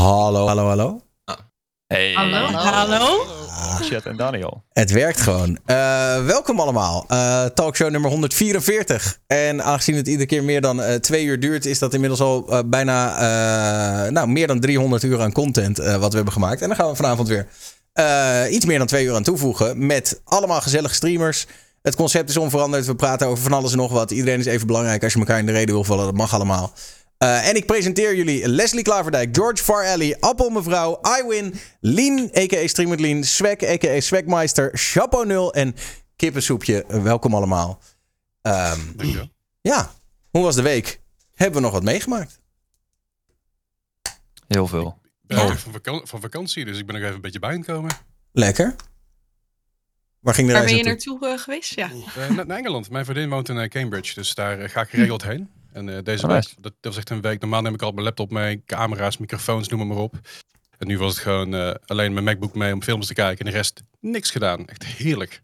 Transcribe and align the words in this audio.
Hallo, 0.00 0.46
hallo, 0.46 0.66
hallo. 0.66 1.00
Hey. 1.86 2.12
Hallo? 2.12 2.46
Hallo? 2.46 3.24
Chat 3.80 4.06
en 4.06 4.16
Daniel. 4.16 4.64
Het 4.72 4.90
werkt 4.90 5.20
gewoon. 5.20 5.58
Eh, 5.64 6.24
welkom 6.24 6.60
allemaal. 6.60 7.04
Eh, 7.08 7.44
talkshow 7.44 7.90
nummer 7.90 8.10
144. 8.10 9.18
En 9.26 9.62
aangezien 9.64 9.96
het 9.96 10.08
iedere 10.08 10.26
keer 10.26 10.44
meer 10.44 10.60
dan 10.60 10.82
eh, 10.82 10.94
twee 10.94 11.24
uur 11.24 11.40
duurt, 11.40 11.66
is 11.66 11.78
dat 11.78 11.94
inmiddels 11.94 12.20
al 12.20 12.64
bijna 12.66 13.14
eh, 13.14 14.10
nou, 14.10 14.28
meer 14.28 14.46
dan 14.46 14.60
300 14.60 15.02
uur 15.02 15.20
aan 15.20 15.32
content 15.32 15.78
eh, 15.78 15.96
wat 15.96 16.10
we 16.10 16.16
hebben 16.16 16.34
gemaakt. 16.34 16.60
En 16.60 16.68
dan 16.68 16.76
gaan 16.76 16.90
we 16.90 16.96
vanavond 16.96 17.28
weer 17.28 17.46
eh, 17.92 18.42
iets 18.50 18.64
meer 18.64 18.78
dan 18.78 18.86
twee 18.86 19.04
uur 19.04 19.14
aan 19.14 19.22
toevoegen. 19.22 19.86
Met 19.86 20.20
allemaal 20.24 20.60
gezellige 20.60 20.94
streamers. 20.94 21.46
Het 21.82 21.96
concept 21.96 22.28
is 22.28 22.36
onveranderd. 22.36 22.86
We 22.86 22.94
praten 22.94 23.26
over 23.26 23.42
van 23.42 23.52
alles 23.52 23.72
en 23.72 23.78
nog 23.78 23.92
wat. 23.92 24.10
Iedereen 24.10 24.38
is 24.38 24.46
even 24.46 24.66
belangrijk. 24.66 25.02
Als 25.02 25.12
je 25.12 25.18
elkaar 25.18 25.38
in 25.38 25.46
de 25.46 25.52
reden 25.52 25.74
wil 25.74 25.84
vallen, 25.84 26.04
dat 26.04 26.14
mag 26.14 26.34
allemaal. 26.34 26.72
Uh, 27.24 27.48
en 27.48 27.56
ik 27.56 27.66
presenteer 27.66 28.16
jullie 28.16 28.48
Leslie 28.48 28.82
Klaverdijk, 28.82 29.36
George 29.36 29.62
Farelli, 29.62 30.14
Appel 30.20 30.50
Mevrouw, 30.50 31.00
iWin, 31.20 31.54
Lien, 31.80 32.30
a.k.a. 32.36 32.66
Streamer 32.66 33.00
Lien, 33.00 33.24
Swek, 33.24 33.62
a.k.a. 33.64 34.00
Swekmeister, 34.00 34.70
Chapeau 34.72 35.26
0 35.26 35.54
en 35.54 35.74
Kippensoepje. 36.16 36.84
Welkom 36.88 37.34
allemaal. 37.34 37.80
Um, 38.42 38.92
Dankjewel. 38.96 39.28
Ja, 39.60 39.90
hoe 40.30 40.42
was 40.42 40.54
de 40.54 40.62
week? 40.62 41.00
Hebben 41.34 41.56
we 41.56 41.64
nog 41.64 41.72
wat 41.72 41.82
meegemaakt? 41.82 42.40
Heel 44.48 44.66
veel. 44.66 44.98
Ik 45.02 45.36
ben 45.36 45.58
van, 45.58 45.72
vaka 45.72 46.00
van, 46.04 46.20
vakantie, 46.20 46.64
dus 46.64 46.78
ik 46.78 46.86
ben 46.86 46.94
nog 46.94 47.04
even 47.04 47.14
een 47.14 47.20
beetje 47.20 47.38
bijgekomen. 47.38 47.90
Lekker. 48.32 48.74
Waar 50.20 50.34
ging 50.34 50.46
de 50.46 50.52
Waar 50.52 50.62
reis 50.62 50.74
ben 50.74 50.84
je 50.84 50.90
naartoe? 50.90 51.12
naartoe 51.12 51.36
uh, 51.36 51.42
geweest? 51.42 51.74
Ja. 51.74 51.90
Uh, 52.18 52.30
naar, 52.30 52.56
Engeland. 52.56 52.90
Mijn 52.90 53.04
vriendin 53.04 53.28
woont 53.28 53.48
in 53.48 53.56
uh, 53.56 53.68
Cambridge, 53.68 54.14
dus 54.14 54.34
daar 54.34 54.68
ga 54.68 54.80
ik 54.80 54.88
geregeld 54.88 55.22
heen. 55.22 55.50
En 55.72 55.88
uh, 55.88 55.98
deze 56.02 56.24
Oh, 56.24 56.32
week, 56.32 56.42
nice. 56.42 56.54
dat, 56.60 56.72
dat 56.80 56.92
was 56.92 56.96
echt 56.96 57.10
een 57.10 57.20
week. 57.20 57.40
Normaal 57.40 57.62
neem 57.62 57.74
ik 57.74 57.82
al 57.82 57.92
mijn 57.92 58.04
laptop 58.04 58.30
mee, 58.30 58.62
camera's, 58.66 59.16
microfoons, 59.16 59.68
noem 59.68 59.86
maar 59.86 59.96
op. 59.96 60.14
En 60.78 60.86
nu 60.86 60.98
was 60.98 61.12
het 61.12 61.22
gewoon 61.22 61.54
uh, 61.54 61.74
alleen 61.86 62.12
mijn 62.12 62.24
MacBook 62.24 62.54
mee 62.54 62.72
om 62.72 62.82
films 62.82 63.06
te 63.06 63.14
kijken. 63.14 63.44
En 63.44 63.50
de 63.52 63.56
rest 63.56 63.82
niks 64.00 64.30
gedaan. 64.30 64.66
Echt 64.66 64.84
heerlijk. 64.84 65.40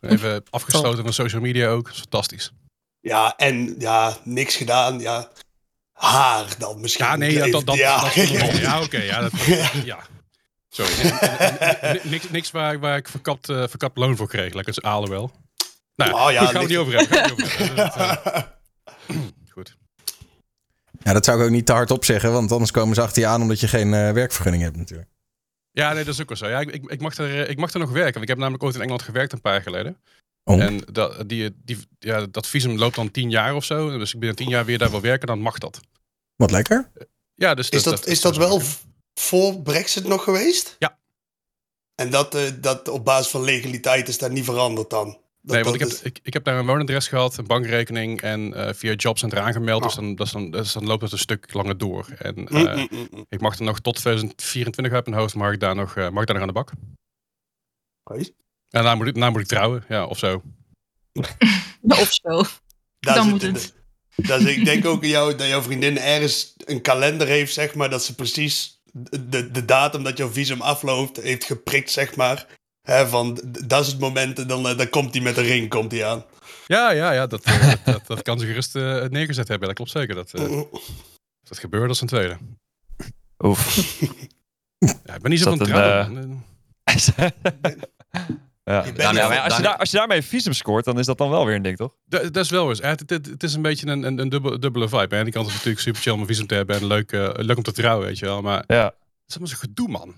Even 0.00 0.42
afgesloten 0.50 1.04
van 1.04 1.12
social 1.12 1.40
media 1.40 1.68
ook. 1.68 1.84
Dat 1.84 1.94
is 1.94 2.00
fantastisch. 2.00 2.52
Ja, 3.00 3.36
en 3.36 3.74
ja, 3.78 4.16
niks 4.24 4.56
gedaan. 4.56 5.00
Ja, 5.00 5.28
haar 5.92 6.46
dan 6.58 6.80
misschien. 6.80 7.04
Ja, 7.06 7.16
nee, 7.16 7.32
ja, 7.32 7.50
dat, 7.50 7.66
dat, 7.66 7.76
ja. 7.76 8.00
dat, 8.00 8.14
dat 8.14 8.28
ja 8.58 8.76
oké. 8.76 8.84
Okay, 8.84 9.06
ja, 9.06 9.20
dat, 9.20 9.32
ja. 9.84 9.98
Sorry. 10.68 10.92
niks, 12.02 12.30
niks 12.30 12.50
waar, 12.50 12.78
waar 12.78 12.96
ik 12.96 13.08
verkapt, 13.08 13.48
uh, 13.48 13.64
verkapt 13.68 13.98
loon 13.98 14.16
voor 14.16 14.28
kreeg. 14.28 14.54
Lekker 14.54 14.74
als 14.74 14.82
alen 14.82 15.10
wel. 15.10 15.30
Nou, 15.96 16.12
oh, 16.12 16.32
ja, 16.32 16.40
goed, 16.40 16.50
gaan 16.50 16.62
we 16.62 16.68
niet 16.68 16.78
over 16.78 16.96
hebben. 16.96 17.18
Gaan 17.18 17.36
we 17.36 17.42
niet 17.42 17.80
over 17.80 18.22
hebben. 18.22 18.58
Ja, 21.04 21.12
dat 21.12 21.24
zou 21.24 21.38
ik 21.38 21.44
ook 21.44 21.50
niet 21.50 21.66
te 21.66 21.72
hard 21.72 21.90
op 21.90 22.04
zeggen, 22.04 22.32
want 22.32 22.52
anders 22.52 22.70
komen 22.70 22.94
ze 22.94 23.00
achter 23.00 23.22
je 23.22 23.28
aan 23.28 23.42
omdat 23.42 23.60
je 23.60 23.68
geen 23.68 23.92
uh, 23.92 24.12
werkvergunning 24.12 24.62
hebt 24.62 24.76
natuurlijk. 24.76 25.08
Ja, 25.72 25.92
nee, 25.92 26.04
dat 26.04 26.14
is 26.14 26.20
ook 26.20 26.28
wel 26.28 26.36
zo. 26.36 26.48
Ja, 26.48 26.60
ik, 26.60 26.70
ik, 26.70 26.90
ik, 26.90 27.00
mag 27.00 27.16
er, 27.16 27.48
ik 27.48 27.58
mag 27.58 27.72
er 27.72 27.78
nog 27.78 27.90
werken. 27.90 28.22
Ik 28.22 28.28
heb 28.28 28.38
namelijk 28.38 28.62
ooit 28.62 28.74
in 28.74 28.80
Engeland 28.80 29.02
gewerkt 29.02 29.32
een 29.32 29.40
paar 29.40 29.52
jaar 29.52 29.62
geleden. 29.62 29.96
Oh. 30.44 30.62
En 30.62 30.80
dat, 30.92 31.28
die, 31.28 31.56
die, 31.64 31.78
ja, 31.98 32.26
dat 32.26 32.46
visum 32.46 32.78
loopt 32.78 32.94
dan 32.94 33.10
tien 33.10 33.30
jaar 33.30 33.54
of 33.54 33.64
zo. 33.64 33.98
Dus 33.98 34.12
ik 34.12 34.18
binnen 34.18 34.36
tien 34.36 34.48
jaar 34.48 34.64
weer 34.64 34.78
daar 34.78 34.90
wil 34.90 35.00
werken, 35.00 35.26
dan 35.26 35.40
mag 35.40 35.58
dat. 35.58 35.80
Wat 36.36 36.50
lekker. 36.50 36.90
Ja, 37.34 37.54
dus 37.54 37.68
is 37.68 37.82
dat, 37.82 37.96
dat, 37.96 38.06
is 38.06 38.20
dat 38.20 38.36
wel 38.36 38.60
voor 39.14 39.62
Brexit 39.62 40.04
nog 40.04 40.24
geweest? 40.24 40.76
Ja. 40.78 40.98
En 41.94 42.10
dat, 42.10 42.34
uh, 42.34 42.42
dat 42.60 42.88
op 42.88 43.04
basis 43.04 43.30
van 43.30 43.44
legaliteit 43.44 44.08
is 44.08 44.18
dat 44.18 44.30
niet 44.30 44.44
veranderd 44.44 44.90
dan? 44.90 45.18
Dat, 45.42 45.54
nee, 45.54 45.64
want 45.64 45.74
ik 45.74 45.80
heb, 45.80 45.90
is... 45.90 46.02
ik, 46.02 46.18
ik 46.22 46.32
heb 46.32 46.44
daar 46.44 46.58
een 46.58 46.66
woonadres 46.66 47.08
gehad, 47.08 47.36
een 47.36 47.46
bankrekening 47.46 48.20
en 48.20 48.40
uh, 48.40 48.72
via 48.72 48.92
Jobcenter 48.92 49.38
aangemeld. 49.38 49.80
Oh. 49.80 49.86
Dus, 49.86 49.94
dan, 49.94 50.14
dus, 50.14 50.32
dan, 50.32 50.50
dus 50.50 50.72
dan 50.72 50.86
loopt 50.86 51.02
het 51.02 51.12
een 51.12 51.18
stuk 51.18 51.52
langer 51.52 51.78
door. 51.78 52.06
En 52.18 52.38
uh, 52.38 52.74
mm, 52.74 52.88
mm, 52.90 53.08
mm. 53.10 53.26
ik 53.28 53.40
mag 53.40 53.58
er 53.58 53.64
nog 53.64 53.80
tot 53.80 53.94
2024 53.94 54.92
uit 54.92 55.06
mijn 55.06 55.20
hoofd, 55.20 55.34
mag 55.34 55.52
ik 55.52 55.60
daar 55.60 55.74
nog, 55.74 55.96
uh, 55.96 56.08
mag 56.08 56.20
ik 56.20 56.26
daar 56.26 56.36
nog 56.38 56.48
aan 56.48 56.54
de 56.54 56.60
bak. 56.60 56.72
Okay. 58.04 58.18
En 58.18 58.32
daarna 58.68 58.94
moet, 58.94 59.06
ik, 59.06 59.14
daarna 59.14 59.30
moet 59.30 59.40
ik 59.40 59.46
trouwen, 59.46 59.84
ja, 59.88 60.06
of 60.06 60.18
zo. 60.18 60.42
of 61.80 62.12
zo. 62.12 62.42
Dat 62.98 63.14
dan 63.14 63.28
moet 63.28 63.42
het. 63.42 63.74
Dat 64.16 64.40
is, 64.40 64.56
ik 64.56 64.64
denk 64.64 64.86
ook 64.86 65.04
jou, 65.04 65.34
dat 65.36 65.48
jouw 65.48 65.62
vriendin 65.62 65.98
ergens 65.98 66.54
een 66.56 66.80
kalender 66.80 67.26
heeft, 67.26 67.52
zeg 67.52 67.74
maar, 67.74 67.90
dat 67.90 68.04
ze 68.04 68.14
precies 68.14 68.82
de, 69.20 69.50
de 69.50 69.64
datum 69.64 70.02
dat 70.02 70.16
jouw 70.16 70.30
visum 70.30 70.60
afloopt 70.60 71.16
heeft 71.16 71.44
geprikt, 71.44 71.90
zeg 71.90 72.16
maar. 72.16 72.46
Van, 72.90 73.40
dat 73.66 73.80
is 73.80 73.86
het 73.86 73.98
moment 73.98 74.38
en 74.38 74.46
dan, 74.46 74.62
dan 74.62 74.88
komt 74.88 75.14
hij 75.14 75.22
met 75.22 75.36
een 75.36 75.44
ring 75.44 75.68
komt 75.68 75.92
hij 75.92 76.06
aan. 76.06 76.24
Ja, 76.66 76.90
ja, 76.90 77.12
ja 77.12 77.26
dat, 77.26 77.46
uh, 77.46 77.68
dat, 77.68 77.78
dat, 77.84 78.06
dat, 78.06 78.22
kan 78.22 78.38
ze 78.38 78.46
gerust 78.46 78.76
uh, 78.76 79.04
neergezet 79.04 79.48
hebben. 79.48 79.66
Dat 79.66 79.76
klopt 79.76 79.90
zeker. 79.90 80.14
Dat, 80.14 80.32
uh, 80.34 80.62
dat 81.42 81.58
gebeurde 81.58 81.88
als 81.88 82.00
een 82.00 82.06
tweede. 82.06 82.36
Oef. 83.38 83.68
Ja, 85.04 85.14
ik 85.14 85.22
ben 85.22 85.30
niet 85.30 85.40
zo 85.40 85.56
van 85.56 85.66
trouwen. 85.66 86.44
Ja. 88.64 88.84
Nou, 89.12 89.38
als, 89.38 89.56
je 89.56 89.62
daar, 89.62 89.76
als 89.76 89.90
je 89.90 89.96
daarmee 89.96 90.22
visum 90.22 90.52
scoort, 90.52 90.84
dan 90.84 90.98
is 90.98 91.06
dat 91.06 91.18
dan 91.18 91.30
wel 91.30 91.46
weer 91.46 91.54
een 91.54 91.62
ding, 91.62 91.76
toch? 91.76 91.94
Dat, 92.04 92.22
dat 92.22 92.44
is 92.44 92.50
wel 92.50 92.68
eens. 92.68 92.80
Het, 92.80 93.10
het, 93.10 93.26
het, 93.26 93.42
is 93.42 93.54
een 93.54 93.62
beetje 93.62 93.86
een, 93.86 94.02
een, 94.02 94.18
een 94.18 94.28
dubbele, 94.28 94.58
dubbele 94.58 94.88
vibe. 94.88 95.16
Aan 95.16 95.24
die 95.24 95.32
kant 95.32 95.46
is 95.46 95.52
het 95.52 95.64
natuurlijk 95.64 95.80
super 95.80 96.00
chill 96.00 96.12
om 96.12 96.20
een 96.20 96.26
visum 96.26 96.46
te 96.46 96.54
hebben 96.54 96.76
en 96.76 96.86
leuk, 96.86 97.12
uh, 97.12 97.30
leuk 97.32 97.56
om 97.56 97.62
te 97.62 97.72
trouwen, 97.72 98.06
weet 98.06 98.18
je 98.18 98.24
wel. 98.24 98.42
Maar 98.42 98.64
ja. 98.66 98.84
het 98.84 98.94
is 99.26 99.34
allemaal 99.34 99.48
zo'n 99.48 99.68
gedoe, 99.68 99.88
man. 99.88 100.14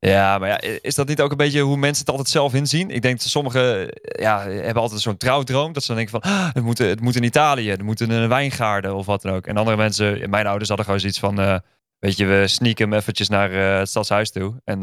Ja, 0.00 0.38
maar 0.38 0.48
ja, 0.48 0.60
is 0.80 0.94
dat 0.94 1.08
niet 1.08 1.20
ook 1.20 1.30
een 1.30 1.36
beetje 1.36 1.60
hoe 1.60 1.76
mensen 1.76 2.00
het 2.00 2.10
altijd 2.10 2.28
zelf 2.28 2.54
inzien? 2.54 2.90
Ik 2.90 3.02
denk 3.02 3.18
dat 3.18 3.28
sommigen 3.28 3.88
ja, 4.02 4.48
hebben 4.48 4.82
altijd 4.82 5.00
zo'n 5.00 5.16
trouwdroom. 5.16 5.72
Dat 5.72 5.82
ze 5.82 5.88
dan 5.88 5.96
denken 5.96 6.20
van, 6.20 6.32
ah, 6.32 6.48
het, 6.52 6.64
moet, 6.64 6.78
het 6.78 7.00
moet 7.00 7.16
in 7.16 7.22
Italië, 7.22 7.70
het 7.70 7.82
moet 7.82 8.00
in 8.00 8.10
een 8.10 8.28
wijngaarden 8.28 8.94
of 8.94 9.06
wat 9.06 9.22
dan 9.22 9.32
ook. 9.32 9.46
En 9.46 9.56
andere 9.56 9.76
mensen, 9.76 10.30
mijn 10.30 10.46
ouders 10.46 10.68
hadden 10.68 10.86
gewoon 10.86 11.00
zoiets 11.00 11.18
van, 11.18 11.40
uh, 11.40 11.58
weet 11.98 12.16
je, 12.16 12.26
we 12.26 12.46
sneaken 12.46 12.88
hem 12.88 12.98
eventjes 12.98 13.28
naar 13.28 13.52
uh, 13.52 13.78
het 13.78 13.88
stadshuis 13.88 14.30
toe. 14.30 14.60
En 14.64 14.80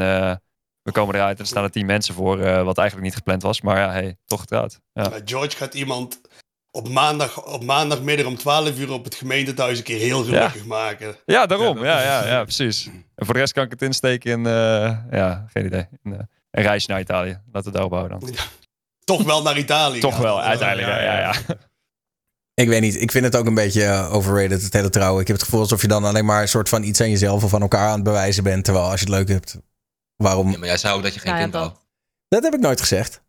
we 0.81 0.91
komen 0.91 1.15
eruit 1.15 1.37
en 1.37 1.43
er 1.43 1.49
staan 1.49 1.63
er 1.63 1.71
tien 1.71 1.85
mensen 1.85 2.13
voor, 2.13 2.37
wat 2.63 2.77
eigenlijk 2.77 3.07
niet 3.07 3.15
gepland 3.15 3.41
was. 3.41 3.61
Maar 3.61 3.77
ja, 3.77 3.91
hey, 3.91 4.17
toch 4.25 4.39
getrouwd. 4.39 4.79
Ja. 4.93 5.11
George 5.25 5.57
gaat 5.57 5.73
iemand 5.73 6.21
op 6.75 6.89
maandag, 6.89 7.43
op 7.45 7.63
maandagmiddag 7.63 8.25
om 8.25 8.37
12 8.37 8.77
uur 8.77 8.91
op 8.91 9.03
het 9.03 9.15
gemeentethuis 9.15 9.77
een 9.77 9.83
keer 9.83 9.99
heel 9.99 10.23
gelukkig 10.23 10.55
ja. 10.61 10.65
maken. 10.65 11.15
Ja, 11.25 11.45
daarom. 11.45 11.83
Ja, 11.83 12.01
ja, 12.01 12.27
ja, 12.27 12.43
precies. 12.43 12.85
En 13.15 13.25
voor 13.25 13.33
de 13.33 13.39
rest 13.39 13.53
kan 13.53 13.63
ik 13.63 13.71
het 13.71 13.81
insteken 13.81 14.31
in, 14.31 14.39
uh, 14.39 14.97
ja, 15.11 15.45
geen 15.53 15.65
idee, 15.65 15.87
in, 16.03 16.11
uh, 16.11 16.17
een 16.51 16.63
reisje 16.63 16.91
naar 16.91 16.99
Italië. 16.99 17.29
Laten 17.29 17.51
we 17.51 17.59
het 17.61 17.73
daarop 17.73 17.91
houden 17.91 18.19
dan. 18.19 18.29
Toch 19.03 19.23
wel 19.23 19.41
naar 19.41 19.57
Italië. 19.57 19.99
Toch 19.99 20.17
wel, 20.17 20.41
uiteindelijk, 20.41 20.87
ja, 20.87 21.01
ja, 21.01 21.19
ja. 21.19 21.33
Ik 22.53 22.67
weet 22.67 22.81
niet, 22.81 23.01
ik 23.01 23.11
vind 23.11 23.25
het 23.25 23.35
ook 23.35 23.45
een 23.45 23.53
beetje 23.53 23.83
uh, 23.83 24.13
overrated, 24.13 24.63
het 24.63 24.73
hele 24.73 24.89
trouwen. 24.89 25.21
Ik 25.21 25.27
heb 25.27 25.35
het 25.35 25.45
gevoel 25.45 25.59
alsof 25.59 25.81
je 25.81 25.87
dan 25.87 26.03
alleen 26.03 26.25
maar 26.25 26.41
een 26.41 26.47
soort 26.47 26.69
van 26.69 26.83
iets 26.83 27.01
aan 27.01 27.09
jezelf 27.09 27.43
of 27.43 27.53
aan 27.53 27.61
elkaar 27.61 27.87
aan 27.87 27.95
het 27.95 28.03
bewijzen 28.03 28.43
bent. 28.43 28.63
Terwijl 28.63 28.85
als 28.85 28.99
je 28.99 29.05
het 29.05 29.15
leuk 29.15 29.27
hebt, 29.27 29.57
waarom... 30.15 30.51
Ja, 30.51 30.57
maar 30.57 30.67
jij 30.67 30.77
zei 30.77 30.93
ook 30.93 31.03
dat 31.03 31.13
je 31.13 31.19
geen 31.19 31.33
ja, 31.33 31.39
kind 31.39 31.53
wou. 31.53 31.71
Dat 32.27 32.43
heb 32.43 32.53
ik 32.53 32.59
nooit 32.59 32.79
gezegd. 32.79 33.21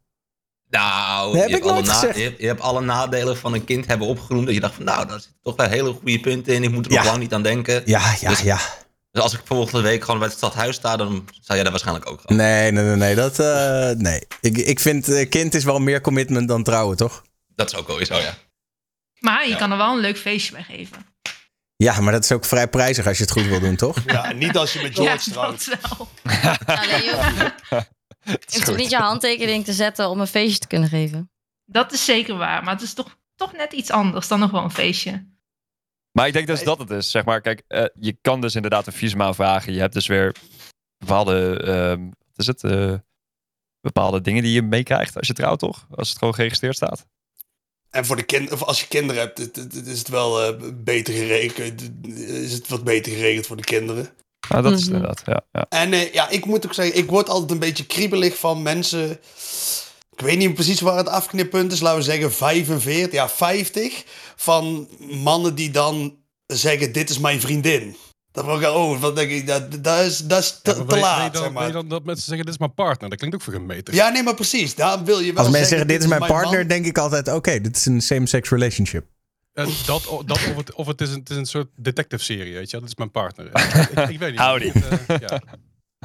Nou, 0.71 1.39
heb 1.39 1.49
je, 1.49 1.57
ik 1.57 1.63
hebt 1.63 1.75
nooit 1.75 1.89
gezegd. 1.89 2.17
je, 2.17 2.23
hebt, 2.23 2.41
je 2.41 2.47
hebt 2.47 2.61
alle 2.61 2.81
nadelen 2.81 3.37
van 3.37 3.55
een 3.55 3.65
kind 3.65 3.87
hebben 3.87 4.07
opgenoemd. 4.07 4.47
Dat 4.47 4.55
je 4.55 4.61
dacht 4.61 4.75
van, 4.75 4.85
nou, 4.85 5.07
daar 5.07 5.21
zitten 5.21 5.41
toch 5.43 5.57
wel 5.57 5.69
hele 5.69 5.93
goede 5.93 6.21
punten 6.21 6.55
in. 6.55 6.63
Ik 6.63 6.71
moet 6.71 6.87
er 6.87 6.93
Ja. 6.93 6.99
nog 6.99 7.07
lang 7.07 7.19
niet 7.19 7.33
aan 7.35 7.43
denken. 7.43 7.83
Ja, 7.85 8.15
ja, 8.21 8.29
Dus- 8.29 8.41
ja. 8.41 8.59
Dus 9.11 9.23
als 9.25 9.33
ik 9.35 9.41
volgende 9.45 9.81
week 9.83 10.05
gewoon 10.05 10.19
bij 10.19 10.29
het 10.29 10.37
stadhuis 10.37 10.77
sta, 10.77 10.97
dan 10.97 11.09
zou 11.41 11.45
jij 11.55 11.63
dat 11.63 11.71
waarschijnlijk 11.71 12.11
ook 12.11 12.21
gaan. 12.25 12.37
Nee, 12.37 12.71
nee, 12.73 12.85
nee, 12.85 12.97
nee. 12.97 13.15
Dat, 13.15 13.39
uh, 13.41 13.91
nee. 13.91 14.27
Ik, 14.41 14.57
ik 14.59 14.81
vind 14.81 15.09
uh, 15.09 15.29
kind 15.29 15.55
is 15.55 15.65
wel 15.65 15.79
meer 15.79 16.01
commitment 16.01 16.49
dan 16.49 16.63
trouwen, 16.63 16.97
toch? 16.97 17.23
Dat 17.55 17.73
is 17.73 17.79
ook 17.79 17.87
wel 17.87 17.99
eens 18.01 18.09
zo, 18.09 18.17
ja. 18.19 18.35
Maar 19.19 19.45
je 19.45 19.51
Ja. 19.51 19.57
kan 19.57 19.71
er 19.71 19.77
wel 19.77 19.93
een 19.95 20.01
leuk 20.01 20.19
feestje 20.19 20.53
bij 20.53 20.63
geven. 20.63 20.97
Ja, 21.77 22.01
maar 22.01 22.13
dat 22.13 22.25
is 22.25 22.33
ook 22.33 22.45
vrij 22.45 22.69
prijzig 22.69 23.07
als 23.07 23.17
je 23.17 23.23
het 23.23 23.33
goed 23.33 23.47
wil 23.47 23.61
doen, 23.61 23.77
toch? 23.77 23.97
Ja, 24.07 24.33
niet 24.33 24.57
als 24.57 24.73
je 24.73 24.83
met 24.83 24.95
George 24.95 25.31
trouwt. 25.31 25.67
dat 25.71 25.79
wel. 25.97 26.09
Je 27.71 27.87
hoeft 28.53 28.65
toch 28.65 28.77
niet 28.77 28.91
je 28.91 28.97
handtekening 28.97 29.65
te 29.65 29.73
zetten 29.73 30.09
om 30.09 30.21
een 30.21 30.27
feestje 30.27 30.59
te 30.59 30.67
kunnen 30.67 30.89
geven. 30.89 31.31
Dat 31.65 31.93
is 31.93 32.05
zeker 32.05 32.37
waar. 32.37 32.65
Maar 32.65 32.75
het 32.75 32.83
is 32.83 32.93
toch, 32.93 33.19
toch 33.35 33.53
net 33.53 33.73
iets 33.73 33.91
anders 33.91 34.29
dan 34.29 34.39
nog 34.39 34.51
wel 34.51 34.63
een 34.63 34.71
feestje. 34.71 35.27
Maar 36.13 36.27
ik 36.27 36.33
denk 36.33 36.47
dus 36.47 36.65
dat 36.65 36.79
het 36.79 36.91
is. 36.91 37.11
Zeg 37.11 37.25
maar, 37.25 37.41
kijk, 37.41 37.63
uh, 37.69 37.85
je 37.95 38.19
kan 38.21 38.41
dus 38.41 38.55
inderdaad 38.55 38.87
een 38.87 38.93
visum 38.93 39.23
aanvragen. 39.23 39.73
Je 39.73 39.81
hebt 39.81 39.95
dus 39.95 40.07
weer 40.07 40.35
bepaalde, 40.99 41.63
uh, 41.65 42.07
wat 42.19 42.37
is 42.37 42.47
het? 42.47 42.63
Uh, 42.63 42.95
bepaalde 43.81 44.21
dingen 44.21 44.43
die 44.43 44.53
je 44.53 44.63
meekrijgt 44.63 45.17
als 45.17 45.27
je 45.27 45.33
trouwt, 45.33 45.59
toch? 45.59 45.87
Als 45.91 46.09
het 46.09 46.19
gewoon 46.19 46.35
geregistreerd 46.35 46.77
staat. 46.77 47.07
En 47.91 48.05
voor 48.05 48.17
de 48.17 48.23
kind, 48.23 48.53
of 48.53 48.63
als 48.63 48.81
je 48.81 48.87
kinderen 48.87 49.23
hebt, 49.23 49.57
is 49.87 49.99
het 49.99 50.09
wel 50.09 50.53
uh, 50.53 50.71
beter 50.75 51.15
geregeld. 51.15 51.83
Is 52.29 52.53
het 52.53 52.69
wat 52.69 52.85
beter 52.85 53.13
geregeld 53.13 53.47
voor 53.47 53.57
de 53.57 53.65
kinderen. 53.65 54.11
Nou, 54.49 54.63
dat 54.63 54.73
is 54.73 54.81
het 54.81 54.89
inderdaad, 54.95 55.23
ja. 55.27 55.41
ja. 55.53 55.67
En 55.69 55.93
uh, 55.93 56.13
ja, 56.13 56.29
ik 56.29 56.47
moet 56.47 56.67
ook 56.67 56.75
zeggen, 56.75 56.97
ik 56.97 57.11
word 57.11 57.29
altijd 57.29 57.51
een 57.51 57.59
beetje 57.59 57.87
kriebelig 57.87 58.39
van 58.39 58.63
mensen. 58.63 59.11
Ik 60.13 60.21
weet 60.21 60.39
niet 60.39 60.55
precies 60.55 60.81
waar 60.81 60.97
het 60.97 61.09
afknippunt 61.09 61.73
is, 61.73 61.81
laten 61.81 61.99
we 61.99 62.05
zeggen 62.05 62.33
45, 62.33 63.13
ja 63.13 63.29
50. 63.29 64.05
Van 64.37 64.89
mannen 64.99 65.55
die 65.55 65.71
dan 65.71 66.17
zeggen: 66.47 66.93
Dit 66.93 67.11
is 67.11 67.19
mijn 67.19 67.41
vriendin. 67.41 67.97
Dan 68.33 68.45
word 68.45 68.61
ik, 68.61 68.69
oh, 68.69 69.01
wat 69.01 69.17
denk 69.17 69.31
ik, 69.31 69.47
dat, 69.47 69.85
dat 69.85 70.05
is, 70.05 70.19
dat 70.19 70.43
is 70.43 70.61
te, 70.63 70.85
Ja, 70.89 70.97
laat. 70.97 71.33
dan, 71.33 71.43
zeg 71.43 71.53
maar. 71.53 71.73
dan 71.73 71.89
dat 71.89 72.05
mensen 72.05 72.25
zeggen, 72.25 72.45
dit 72.45 72.55
is 72.55 72.61
mijn 72.61 72.75
partner. 72.75 73.09
Dat 73.09 73.19
klinkt 73.19 73.37
ook 73.37 73.43
voor 73.43 73.53
gemeten. 73.53 73.95
Ja, 73.95 74.09
nee, 74.09 74.23
maar 74.23 74.35
precies. 74.35 74.75
Daarom 74.75 75.05
wil 75.05 75.21
je 75.21 75.33
wel 75.33 75.43
Als 75.43 75.53
mensen 75.53 75.69
zeggen, 75.69 75.89
dit 75.89 76.03
is 76.03 76.09
mijn 76.09 76.21
man." 76.21 76.29
partner, 76.29 76.69
denk 76.69 76.87
ik 76.87 76.99
altijd, 76.99 77.33
oké, 77.33 77.61
dit 77.61 77.77
is 77.77 77.87
een 77.87 78.01
same-sex 78.01 78.49
relationship. 78.51 79.05
Eh, 79.57 79.67
dat, 79.87 80.03
dat 80.27 80.31
of, 80.49 80.57
het, 80.57 80.73
of 80.75 80.87
het, 80.87 81.01
is 81.01 81.09
een, 81.11 81.19
het 81.19 81.31
is 81.31 81.37
een 81.37 81.47
soort 81.47 81.69
detective-serie, 81.77 82.55
weet 82.55 82.71
je. 82.71 82.79
Dat 82.81 82.89
is 82.89 82.95
mijn 82.95 83.11
partner. 83.11 83.47
ik, 84.11 84.19
weet 84.19 84.31
niet. 84.31 84.41
Howdy. 84.41 84.71
Eh, 85.07 85.19
ja. 85.21 85.41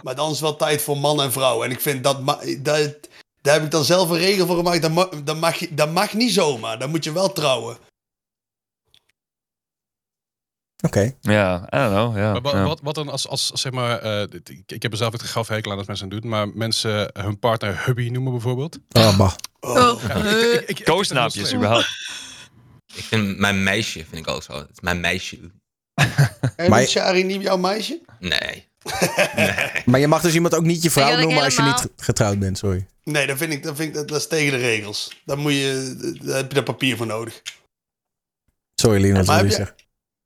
Maar 0.03 0.15
dan 0.15 0.31
is 0.31 0.39
wel 0.39 0.55
tijd 0.55 0.81
voor 0.81 0.97
man 0.97 1.21
en 1.21 1.31
vrouw. 1.31 1.63
En 1.63 1.71
ik 1.71 1.79
vind 1.81 2.03
dat... 2.03 2.25
dat 2.59 3.09
daar 3.41 3.53
heb 3.53 3.63
ik 3.63 3.71
dan 3.71 3.83
zelf 3.83 4.09
een 4.09 4.17
regel 4.17 4.45
voor 4.47 4.55
gemaakt. 4.55 4.81
Dat, 4.81 4.91
ma- 4.91 5.09
dat, 5.23 5.37
mag, 5.37 5.55
je- 5.55 5.73
dat 5.73 5.91
mag 5.91 6.13
niet 6.13 6.31
zomaar. 6.33 6.79
Dan 6.79 6.89
moet 6.89 7.03
je 7.03 7.11
wel 7.11 7.31
trouwen. 7.31 7.77
Oké. 10.85 11.15
Ja, 11.21 11.55
I 11.73 11.77
don't 11.77 11.91
know. 11.91 12.17
Ja, 12.17 12.39
Maar 12.39 12.65
wat, 12.65 12.79
wat 12.83 12.95
dan 12.95 13.09
als, 13.09 13.27
als 13.27 13.47
zeg 13.51 13.71
maar, 13.71 13.99
eh, 13.99 14.27
dit- 14.29 14.49
ik, 14.49 14.63
ik 14.71 14.81
heb 14.81 14.91
er 14.91 14.97
zelf 14.97 15.11
het 15.11 15.21
graf 15.21 15.47
hekel 15.47 15.71
aan 15.71 15.77
dat 15.77 15.87
mensen 15.87 16.09
het 16.09 16.21
doen, 16.21 16.29
maar 16.31 16.47
mensen 16.49 17.09
hun 17.13 17.39
partner 17.39 17.85
hubby 17.85 18.09
noemen 18.09 18.31
bijvoorbeeld. 18.31 18.77
Oh, 18.91 19.17
bah. 19.17 19.33
Oh. 19.59 20.03
Ja, 20.07 20.15
ik- 20.15 20.69
ik- 20.69 20.89
überhaupt. 21.53 21.89
Ik 22.93 23.03
vind 23.03 23.37
mijn 23.37 23.63
meisje 23.63 24.05
vind 24.09 24.27
ik 24.27 24.33
ook 24.33 24.43
zo. 24.43 24.53
Het 24.57 24.69
is 24.71 24.79
mijn 24.79 24.99
meisje. 24.99 25.37
En 26.55 26.69
Maar- 26.69 26.81
is 26.81 26.89
Shari 26.91 27.23
niet 27.23 27.41
jouw 27.41 27.57
meisje? 27.57 27.99
Nee. 28.19 28.69
Maar 29.85 29.99
je 29.99 30.07
mag 30.07 30.21
dus 30.21 30.33
iemand 30.33 30.55
ook 30.55 30.63
niet 30.63 30.83
je 30.83 30.91
vrouw 30.91 31.11
Ik 31.11 31.17
noemen 31.19 31.43
als 31.43 31.55
je 31.55 31.61
helemaal- 31.61 31.81
niet 31.81 31.91
getrouwd 31.97 32.39
bent, 32.39 32.57
sorry. 32.57 32.85
Nee, 33.03 33.27
dat 33.27 33.37
vind 33.37 33.53
ik, 33.53 33.63
dat 33.63 33.75
vind 33.75 33.87
ik 33.89 33.93
dat, 33.95 34.07
dat 34.07 34.19
is 34.19 34.27
tegen 34.27 34.51
de 34.51 34.57
regels. 34.65 35.21
Dan 35.25 35.39
moet 35.39 35.51
je, 35.53 35.95
daar 36.21 36.35
heb 36.37 36.47
je 36.49 36.55
dat 36.55 36.63
papier 36.63 36.97
voor 36.97 37.05
nodig. 37.05 37.41
Sorry, 38.75 39.01
Lien, 39.01 39.13
wat 39.15 39.25
Maar 39.25 39.35
wil 39.41 39.45
je 39.45 39.51
heb 39.51 39.59
je- 39.59 39.65
zeggen? 39.65 39.75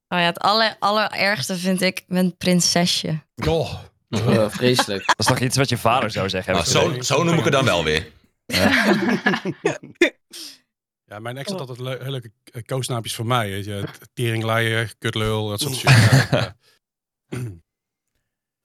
Oh 0.10 0.20
ja, 0.20 0.26
het 0.26 0.40
aller, 0.40 0.76
allerergste 0.80 1.58
vind 1.58 1.82
ik 1.82 2.04
mijn 2.08 2.38
prinsesje. 2.38 3.20
Oh, 3.48 3.74
Oh, 4.10 4.50
vreselijk. 4.50 5.06
Dat 5.08 5.20
is 5.20 5.26
toch 5.26 5.40
iets 5.40 5.58
wat 5.58 5.70
je 5.70 5.78
vader 5.78 6.12
zou 6.12 6.30
zeggen? 6.30 6.54
Nou, 6.54 6.66
heb 6.66 6.96
ik 6.96 7.04
zo, 7.04 7.16
zo 7.16 7.24
noem 7.24 7.38
ik 7.38 7.44
het 7.44 7.54
dan 7.54 7.66
wel 7.66 7.84
weer. 7.84 8.08
ja, 11.16 11.22
mijn 11.22 11.38
ex 11.38 11.52
had 11.52 11.60
altijd 11.60 11.80
le- 11.80 11.98
hele 11.98 12.12
leuke 12.12 12.32
eh, 12.52 12.62
koosnaapjes 12.66 13.16
voor 13.16 13.26
mij. 13.26 13.50
Weet 13.50 13.66
je. 13.66 13.84
Teringleier, 14.14 14.94
kutlul, 15.00 15.50
dat 15.50 15.60
soort 15.62 15.76
shit. 15.76 15.90
Ja, 15.90 16.28
ja. 16.32 16.56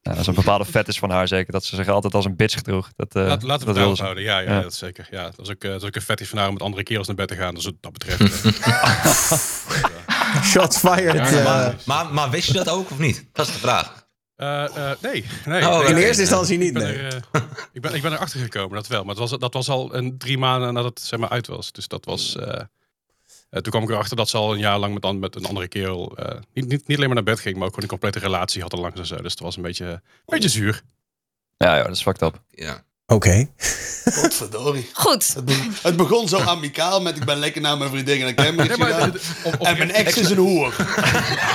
Ja, 0.02 0.10
dat 0.12 0.18
is 0.18 0.26
een 0.26 0.34
bepaalde 0.34 0.64
fetish 0.64 0.98
van 0.98 1.10
haar 1.10 1.28
zeker. 1.28 1.52
Dat 1.52 1.64
ze 1.64 1.76
zich 1.76 1.88
altijd 1.88 2.14
als 2.14 2.24
een 2.24 2.36
bitch 2.36 2.54
gedroeg. 2.54 2.90
Dat, 2.96 3.14
eh 3.14 3.26
Laat, 3.26 3.42
laten 3.42 3.66
we 3.66 3.72
dat 3.72 3.88
het 3.88 3.96
ze. 3.96 4.02
houden. 4.02 4.24
Ja, 4.24 4.38
ja, 4.38 4.50
Ja. 4.52 4.60
dat 4.62 4.72
is 4.72 4.78
zeker. 4.78 5.08
Ja, 5.10 5.22
dat 5.24 5.38
is 5.38 5.50
ook, 5.50 5.64
eh, 5.64 5.70
dat 5.70 5.80
is 5.82 5.88
ook 5.88 5.94
een 5.94 6.02
fetish 6.02 6.28
van 6.28 6.38
haar 6.38 6.46
om 6.46 6.52
met 6.52 6.62
andere 6.62 6.82
kerels 6.82 7.06
naar 7.06 7.16
bed 7.16 7.28
te 7.28 7.36
gaan. 7.36 7.54
Dus 7.54 7.64
wat 7.64 7.74
dat 7.80 7.92
betreft. 7.92 8.44
Shots 10.50 10.78
fired. 10.78 11.30
Ja. 11.30 11.42
Maar, 11.42 11.74
maar, 11.86 12.14
maar 12.14 12.30
wist 12.30 12.46
je 12.46 12.52
dat 12.52 12.68
ook 12.68 12.90
of 12.90 12.98
niet? 12.98 13.26
Dat 13.32 13.46
is 13.46 13.52
de 13.52 13.58
vraag. 13.58 14.08
Eh, 14.40 14.90
eh, 14.90 14.96
nee, 15.00 15.24
nee. 15.44 15.66
Oh, 15.68 15.78
nee, 15.78 15.88
In 15.88 15.96
eerste 15.96 16.20
instantie 16.20 16.54
Ik 16.54 16.60
niet, 16.60 16.72
ben, 16.72 16.82
nee. 16.82 16.96
er, 16.98 17.14
eh, 17.32 17.40
ik, 17.72 17.80
ben, 17.82 17.94
ik 17.94 18.02
ben 18.02 18.12
erachter 18.12 18.40
gekomen, 18.40 18.74
dat 18.76 18.86
wel. 18.86 19.00
Maar 19.04 19.16
het 19.16 19.30
was, 19.30 19.38
dat 19.38 19.54
was 19.54 19.68
al 19.68 19.94
een 19.94 20.18
drie 20.18 20.38
maanden 20.38 20.74
nadat 20.74 20.98
het 20.98 21.00
zeg 21.08 21.18
maar, 21.18 21.28
uit 21.28 21.46
was. 21.46 21.72
Dus 21.72 21.88
dat 21.88 22.04
was... 22.04 22.36
eh, 22.36 22.60
eh, 23.50 23.60
toen 23.60 23.72
kwam 23.72 23.82
ik 23.82 23.88
erachter 23.90 24.16
dat 24.16 24.28
ze 24.28 24.36
al 24.36 24.52
een 24.52 24.58
jaar 24.58 24.78
lang 24.78 25.00
met, 25.00 25.20
met 25.20 25.34
een 25.36 25.44
andere 25.46 25.68
kerel... 25.68 26.16
eh, 26.16 26.38
niet, 26.54 26.68
niet, 26.68 26.86
niet 26.86 26.96
alleen 26.96 27.06
maar 27.06 27.24
naar 27.24 27.34
bed 27.34 27.40
ging, 27.40 27.54
maar 27.56 27.64
ook 27.66 27.74
gewoon 27.74 27.90
een 27.90 27.98
complete 27.98 28.18
relatie 28.18 28.62
had 28.62 28.72
al 28.72 28.80
langs 28.80 28.98
en 29.00 29.06
zo. 29.06 29.16
Dus 29.16 29.30
het 29.32 29.40
was 29.40 29.56
een 29.56 29.62
beetje, 29.62 29.86
een 29.86 30.00
beetje 30.24 30.48
zuur. 30.48 30.82
Ja, 31.56 31.76
ja, 31.76 31.82
dat 31.82 31.96
is 31.96 32.02
fucked 32.02 32.22
up. 32.22 32.40
Ja. 32.50 32.84
Oké. 33.10 33.46
Godverdorie. 34.20 34.90
Goed. 34.92 35.34
Het, 35.34 35.44
be- 35.44 35.68
het 35.82 35.96
begon 35.96 36.28
zo 36.28 36.38
amicaal 36.38 37.00
met 37.02 37.16
ik 37.16 37.24
ben 37.24 37.38
lekker 37.38 37.60
naar 37.60 37.78
mijn 37.78 37.90
vriendin 37.90 38.20
en 38.20 38.26
een 38.26 38.34
camping 38.34 38.76
Nee, 38.78 39.12
En 39.58 39.78
mijn 39.78 39.92
ex 39.92 40.16
is 40.16 40.30
een 40.30 40.36
hoer. 40.36 40.74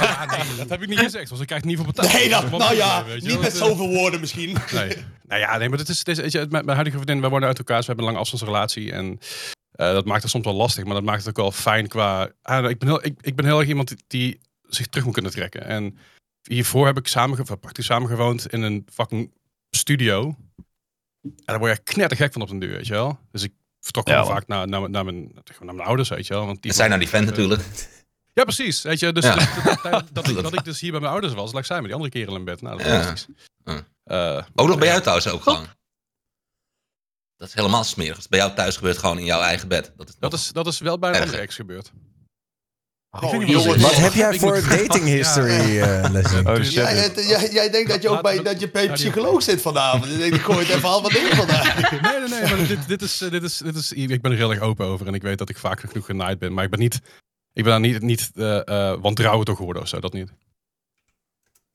Ja, 0.02 0.26
nee, 0.26 0.56
dat 0.58 0.70
heb 0.70 0.82
ik 0.82 0.88
niet 0.90 1.00
gezegd, 1.00 1.30
want 1.30 1.42
ik 1.42 1.48
krijg 1.48 1.62
het 1.62 1.70
niet 1.70 1.80
voor 1.80 1.88
betaald. 1.94 2.14
Nee, 2.14 2.30
Dat 2.30 2.52
nou 2.52 2.76
ja, 2.76 3.04
niet 3.18 3.40
met 3.40 3.56
zoveel 3.58 3.88
woorden 3.88 4.20
misschien. 4.20 4.58
Nee. 4.74 4.98
Nou 5.28 5.40
ja, 5.42 5.58
nee, 5.58 5.70
maar 5.70 5.78
het 5.80 5.90
is, 5.90 6.00
het 6.00 6.08
is 6.08 6.18
weet 6.18 6.32
je, 6.32 6.40
met 6.40 6.50
mijn 6.50 6.68
huidige 6.68 6.96
vriendin, 6.96 7.22
we 7.22 7.30
wonen 7.30 7.48
uit 7.48 7.58
elkaar, 7.58 7.78
dus 7.78 7.86
we 7.86 7.92
hebben 7.92 8.06
een 8.06 8.12
lange 8.12 8.30
afstandsrelatie. 8.30 8.92
En 8.92 9.20
eh, 9.72 9.92
dat 9.92 10.06
maakt 10.06 10.22
het 10.22 10.32
soms 10.32 10.46
wel 10.46 10.54
lastig, 10.54 10.84
maar 10.84 10.94
dat 10.94 11.04
maakt 11.04 11.20
het 11.20 11.28
ook 11.28 11.36
wel 11.38 11.52
fijn 11.52 11.88
qua... 11.88 12.30
Ah, 12.42 12.70
ik, 12.70 12.80
ben 12.80 12.88
heel, 12.88 13.06
ik, 13.06 13.14
ik 13.22 13.36
ben 13.36 13.46
heel 13.46 13.60
erg 13.60 13.68
iemand 13.68 13.88
die, 13.88 14.04
die 14.08 14.40
zich 14.68 14.88
terug 14.88 15.06
moet 15.06 15.14
kunnen 15.14 15.32
trekken. 15.32 15.66
En 15.66 15.98
hiervoor 16.50 16.86
heb 16.86 16.98
ik 16.98 17.08
samen, 17.08 17.46
praktisch 17.60 17.86
samen 17.86 18.10
gewoond 18.10 18.48
in 18.48 18.62
een 18.62 18.88
fucking 18.94 19.32
studio. 19.70 20.36
En 21.26 21.44
daar 21.46 21.60
word 21.60 21.76
je 21.78 21.84
knettergek 21.84 22.34
van 22.34 22.42
op 22.42 22.48
den 22.48 22.60
duur, 22.60 22.72
weet 22.76 22.88
je 22.88 22.94
wel. 22.94 23.20
Dus 23.32 23.44
ik 23.44 23.54
vertrok 23.80 24.08
Ja, 24.08 24.26
vaak 24.26 24.48
naar, 24.48 24.68
naar, 24.68 24.90
naar, 24.90 25.06
mijn, 25.06 25.32
naar 25.60 25.76
mijn 25.76 25.88
ouders, 25.88 26.10
weet 26.10 26.28
je 26.28 26.34
wel. 26.34 26.46
Want 26.46 26.62
die 26.62 26.68
Het 26.72 26.76
zijn 26.76 26.90
nou 26.90 27.02
die 27.02 27.10
vent 27.10 27.24
eh, 27.24 27.30
natuurlijk. 27.30 27.64
Ja, 28.34 28.44
precies. 28.44 28.82
Weet 28.82 29.00
je, 29.00 29.12
dus, 29.12 29.24
Ja. 29.24 29.36
dat, 29.36 29.82
dat, 29.84 30.06
dat, 30.14 30.28
ik, 30.30 30.42
dat 30.42 30.54
ik 30.54 30.64
dus 30.64 30.80
hier 30.80 30.92
bij 30.92 31.00
mijn 31.00 31.12
ouders 31.12 31.34
was, 31.34 31.52
lag 31.54 31.66
zij 31.66 31.76
met 31.76 31.86
die 31.86 31.94
andere 31.94 32.12
kerel 32.12 32.36
in 32.36 32.44
bed. 32.44 32.62
Nou, 32.62 32.78
dat 32.84 33.28
Ja. 33.64 33.86
Eh, 34.04 34.44
Ook 34.56 34.68
nog 34.68 34.78
bij 34.78 34.88
jou 34.88 35.02
thuis 35.02 35.28
ook 35.28 35.44
gewoon. 35.44 35.66
Dat 37.38 37.48
is 37.48 37.54
helemaal 37.54 37.84
smerig. 37.84 38.28
Bij 38.30 38.40
jou 38.40 38.54
thuis 38.54 38.76
gebeurt 38.76 38.98
gewoon 38.98 39.20
in 39.20 39.26
jouw 39.26 39.42
eigen 39.42 39.68
bed. 39.68 39.94
Dat 39.98 40.10
is, 40.10 40.16
Dat 40.20 40.34
is, 40.34 40.52
dat 40.52 40.68
is 40.68 40.80
wel 40.80 41.00
bij 41.00 41.10
een 41.16 41.22
andere 41.22 41.38
ex 41.38 41.56
gebeurd. 41.56 41.92
Oh, 43.22 43.48
jongens. 43.48 43.82
Wat 43.82 43.96
heb 43.96 44.14
jij 44.14 44.40
voor 44.40 44.62
dating 44.78 45.06
history, 45.06 45.80
eh? 45.80 46.04
Oh 46.46 46.56
Dus- 46.56 46.66
shit. 46.66 46.74
Jij, 46.74 46.96
jij, 46.96 47.28
jij, 47.28 47.50
jij 47.52 47.70
denkt 47.70 47.90
dat 47.90 48.02
je 48.02 48.10
ook 48.10 48.22
bij, 48.22 48.42
dat 48.44 48.60
je 48.60 48.70
bij 48.70 48.88
een 48.88 48.94
psycholoog 48.94 49.44
zit 49.44 49.62
vanavond. 49.62 50.20
Ik 50.20 50.42
gooi 50.42 50.60
het 50.60 50.76
even 50.76 50.90
al 50.90 51.02
wat 51.02 51.12
dingen 51.12 51.36
vandaan. 51.36 51.64
Nee, 52.02 52.20
nee, 52.20 52.30
nee. 52.30 52.42
Maar 52.42 52.68
dit, 52.68 52.88
dit, 52.88 53.02
is, 53.02 53.22
eh, 53.22 53.32
dit, 53.32 53.44
is, 53.44 53.58
dit 53.58 53.76
is, 53.76 53.92
ik 53.92 54.22
ben 54.22 54.32
er 54.32 54.38
heel 54.38 54.52
erg 54.52 54.60
open 54.60 54.86
over. 54.86 55.08
En 55.08 55.14
ik 55.14 55.22
weet 55.22 55.38
dat 55.38 55.50
ik 55.50 55.58
vaak 55.58 55.80
genoeg 55.80 56.06
genaaid 56.06 56.40
ben. 56.40 56.54
Maar 56.54 56.64
ik 56.64 56.70
ben 56.70 56.80
niet... 56.80 57.02
Ik 57.54 57.64
ben 57.64 57.72
daar 57.72 57.80
niet, 57.80 58.02
niet 58.02 58.32
uh, 58.36 58.60
uh, 58.66 59.44
door 59.44 59.56
geworden 59.56 59.82
of 59.82 59.88
zo. 59.88 60.00
Dat 60.00 60.14
niet. 60.14 60.32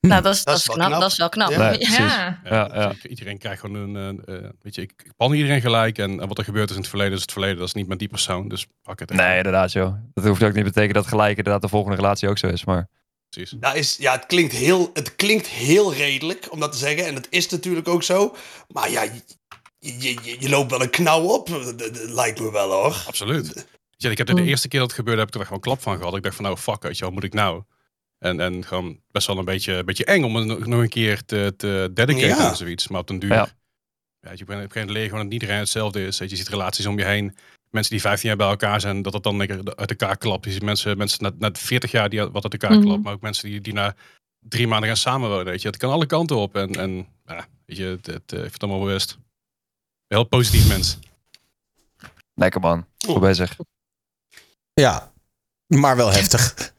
Nou, 0.00 0.22
dat 0.22 0.34
is, 0.34 0.44
dat 0.44 0.56
is 0.56 0.64
knap. 0.64 0.76
knap. 0.86 1.00
Dat 1.00 1.10
is 1.10 1.16
wel 1.16 1.28
knap. 1.28 1.50
Ja. 1.50 1.70
Nee. 1.70 1.78
Ja. 1.78 2.40
Ja, 2.44 2.92
Iedereen 3.08 3.38
krijgt 3.38 3.60
gewoon 3.60 3.94
een... 3.96 4.22
eh, 4.26 4.36
eh, 4.36 4.50
weet 4.62 4.74
je, 4.74 4.82
ik, 4.82 4.92
ik 5.04 5.12
pan 5.16 5.32
iedereen 5.32 5.60
gelijk. 5.60 5.98
En, 5.98 6.20
en 6.20 6.28
wat 6.28 6.38
er 6.38 6.44
gebeurd 6.44 6.68
is 6.70 6.74
in 6.74 6.80
het 6.80 6.90
verleden 6.90 7.14
is 7.14 7.20
het 7.20 7.32
verleden. 7.32 7.56
Dat 7.58 7.66
is 7.66 7.74
niet 7.74 7.88
met 7.88 7.98
die 7.98 8.08
persoon. 8.08 8.48
Dus 8.48 8.66
pak 8.82 8.98
het 9.00 9.10
echt. 9.10 9.20
Nee, 9.20 9.36
inderdaad, 9.36 9.72
joh. 9.72 9.94
Dat 10.14 10.24
hoeft 10.24 10.42
ook 10.42 10.48
niet 10.48 10.64
te 10.64 10.70
betekenen 10.70 10.94
dat 10.94 11.06
gelijk 11.06 11.36
inderdaad 11.36 11.62
de 11.62 11.68
volgende 11.68 11.96
relatie 11.96 12.28
ook 12.28 12.38
zo 12.38 12.46
is. 12.46 12.64
Maar 12.64 12.88
Precies. 13.30 13.54
Dat 13.60 13.74
is, 13.74 13.96
ja, 13.96 14.12
het 14.12 14.26
klinkt, 14.26 14.52
heel, 14.52 14.90
het 14.94 15.16
klinkt 15.16 15.46
heel 15.46 15.94
redelijk 15.94 16.48
om 16.50 16.60
dat 16.60 16.72
te 16.72 16.78
zeggen. 16.78 17.06
En 17.06 17.14
dat 17.14 17.26
is 17.30 17.48
natuurlijk 17.48 17.88
ook 17.88 18.02
zo. 18.02 18.36
Maar 18.68 18.90
ja, 18.90 19.02
je, 19.02 19.22
je, 19.78 20.12
je, 20.22 20.36
je 20.38 20.48
loopt 20.48 20.70
wel 20.70 20.82
een 20.82 20.90
knauw 20.90 21.22
op. 21.22 21.48
Dat, 21.48 21.78
dat 21.78 21.96
lijkt 22.10 22.40
me 22.40 22.50
wel 22.50 22.70
hoor. 22.70 23.02
Absoluut. 23.06 23.66
Ja, 23.96 24.10
ik 24.10 24.18
heb 24.18 24.28
er 24.28 24.34
de 24.34 24.42
eerste 24.44 24.68
keer 24.68 24.80
dat 24.80 24.88
het 24.88 24.98
gebeurde, 24.98 25.20
heb 25.20 25.34
ik 25.34 25.40
er 25.40 25.52
een 25.52 25.60
klap 25.60 25.82
van 25.82 25.96
gehad. 25.96 26.16
Ik 26.16 26.22
dacht 26.22 26.34
van, 26.34 26.44
nou 26.44 26.56
fuck, 26.56 26.82
weet 26.82 26.98
je, 26.98 27.04
wat 27.04 27.12
moet 27.12 27.24
ik 27.24 27.34
nou? 27.34 27.62
En, 28.24 28.40
en 28.40 28.64
gewoon 28.64 29.00
best 29.10 29.26
wel 29.26 29.38
een 29.38 29.44
beetje, 29.44 29.72
een 29.72 29.84
beetje 29.84 30.04
eng 30.04 30.22
om 30.24 30.36
het 30.36 30.66
nog 30.66 30.80
een 30.80 30.88
keer 30.88 31.24
te, 31.24 31.54
te 31.56 31.90
dedicaten 31.94 32.28
Ja. 32.28 32.48
aan 32.48 32.56
zoiets. 32.56 32.88
Maar 32.88 33.00
op 33.00 33.06
den 33.06 33.18
duur, 33.18 33.30
Ja. 33.32 33.48
ja. 34.20 34.30
je, 34.32 34.42
op 34.42 34.48
een 34.48 34.54
gegeven 34.56 34.68
moment 34.74 34.90
leer 34.90 35.02
je 35.02 35.08
gewoon 35.08 35.22
dat 35.22 35.32
niet 35.32 35.40
iedereen 35.40 35.58
hetzelfde 35.62 36.06
is. 36.06 36.18
Je, 36.18 36.36
ziet 36.36 36.48
relaties 36.48 36.86
om 36.86 36.98
je 36.98 37.04
heen. 37.04 37.36
Mensen 37.70 37.92
die 37.92 38.00
15 38.00 38.28
jaar 38.28 38.36
bij 38.38 38.48
elkaar 38.48 38.80
zijn, 38.80 39.02
dat 39.02 39.12
het 39.12 39.22
dan 39.22 39.36
lekker 39.36 39.74
uit 39.76 39.90
elkaar 39.90 40.16
klapt. 40.16 40.44
Je 40.44 40.50
ziet 40.52 40.62
mensen, 40.62 40.96
mensen 40.96 41.22
na, 41.22 41.32
na 41.38 41.50
40 41.52 41.90
jaar 41.90 42.08
die 42.08 42.20
wat 42.24 42.42
uit 42.44 42.52
elkaar 42.52 42.76
Mhm. 42.76 42.86
klapt. 42.86 43.02
Maar 43.02 43.12
ook 43.12 43.20
mensen 43.20 43.48
die, 43.48 43.60
die 43.60 43.72
na 43.72 43.94
drie 44.38 44.66
maanden 44.66 44.88
gaan 44.88 44.96
samenwonen. 44.96 45.44
Weet 45.44 45.62
je, 45.62 45.68
het 45.68 45.76
kan 45.76 45.90
alle 45.92 46.06
kanten 46.06 46.36
op. 46.36 46.56
En, 46.56 46.70
en 46.74 47.06
ja, 47.26 47.46
weet 47.66 47.76
je, 47.76 47.84
het, 47.84 48.06
het, 48.06 48.32
eh, 48.32 48.36
ik 48.38 48.40
vind 48.42 48.52
het 48.52 48.62
allemaal 48.62 48.80
bewust. 48.80 49.18
Heel 50.06 50.24
positief 50.24 50.68
mens. 50.68 50.98
lekker 52.34 52.60
man. 52.60 52.86
Goed 53.06 53.20
bezig. 53.20 53.56
Ja, 54.72 55.12
maar 55.66 55.96
wel 55.96 56.12
heftig. 56.12 56.72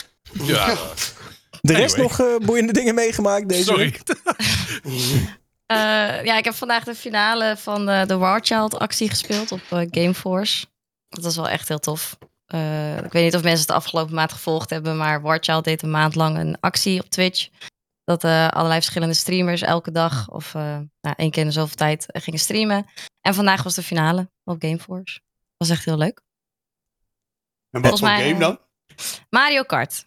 Ja, 0.44 0.77
De 1.62 1.74
rest 1.74 1.96
Anyway. 1.96 2.18
nog 2.18 2.27
eh, 2.27 2.46
boeiende 2.46 2.74
dingen 2.74 2.96
meegemaakt 2.96 3.50
deze 3.50 3.63
sorry. 3.63 3.84
week? 3.84 4.03
Eh, 5.65 5.77
ja, 6.24 6.38
ik 6.38 6.44
heb 6.44 6.53
vandaag 6.53 6.84
de 6.84 6.96
finale 6.96 7.58
van 7.58 7.86
de, 7.86 8.03
de 8.08 8.18
War 8.18 8.39
Child 8.44 8.80
actie 8.80 9.10
gespeeld 9.10 9.51
op 9.51 9.62
eh, 9.70 9.80
Gameforce. 9.89 10.65
Dat 11.10 11.24
was 11.24 11.36
wel 11.36 11.50
echt 11.50 11.68
heel 11.68 11.80
tof. 11.80 12.18
Eh, 12.46 12.98
ik 12.98 13.12
weet 13.12 13.24
niet 13.24 13.36
of 13.36 13.41
mensen 13.41 13.60
het 13.60 13.68
de 13.68 13.74
afgelopen 13.74 14.15
maand 14.15 14.32
gevolgd 14.32 14.70
hebben, 14.70 14.98
maar 14.98 15.22
War 15.22 15.38
Child 15.41 15.63
deed 15.63 15.82
een 15.82 15.91
maand 15.91 16.15
lang 16.15 16.38
een 16.38 16.58
actie 16.60 17.00
op 17.01 17.10
Twitch. 17.10 17.50
Dat 18.03 18.24
eh, 18.24 18.48
allerlei 18.48 18.80
verschillende 18.80 19.13
streamers 19.13 19.62
elke 19.62 19.91
dag 19.91 20.30
of 20.30 20.56
eh 20.56 20.77
nou, 21.01 21.15
één 21.15 21.32
keer 21.32 21.41
in 21.41 21.48
de 21.48 21.53
zoveel 21.53 21.75
tijd 21.75 22.12
eh, 22.12 22.22
gingen 22.22 22.39
streamen. 22.39 22.86
En 23.22 23.34
vandaag 23.34 23.63
was 23.63 23.75
de 23.75 23.84
finale 23.84 24.30
op 24.44 24.56
Gameforce. 24.62 25.22
Was 25.58 25.70
echt 25.70 25.86
heel 25.86 25.98
leuk. 25.98 26.22
En 27.70 27.82
wat 27.82 28.00
voor 28.00 28.08
mij, 28.08 28.27
game 28.27 28.39
dan? 28.39 28.60
Mario 29.29 29.63
Kart. 29.63 30.05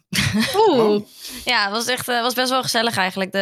Oeh. 0.55 1.01
Ja, 1.45 1.63
het 1.63 1.71
was 1.71 1.87
echt, 1.87 2.07
eh, 2.07 2.21
was 2.21 2.33
best 2.33 2.49
wel 2.49 2.61
gezellig 2.61 2.97
eigenlijk. 2.97 3.31
De, 3.31 3.37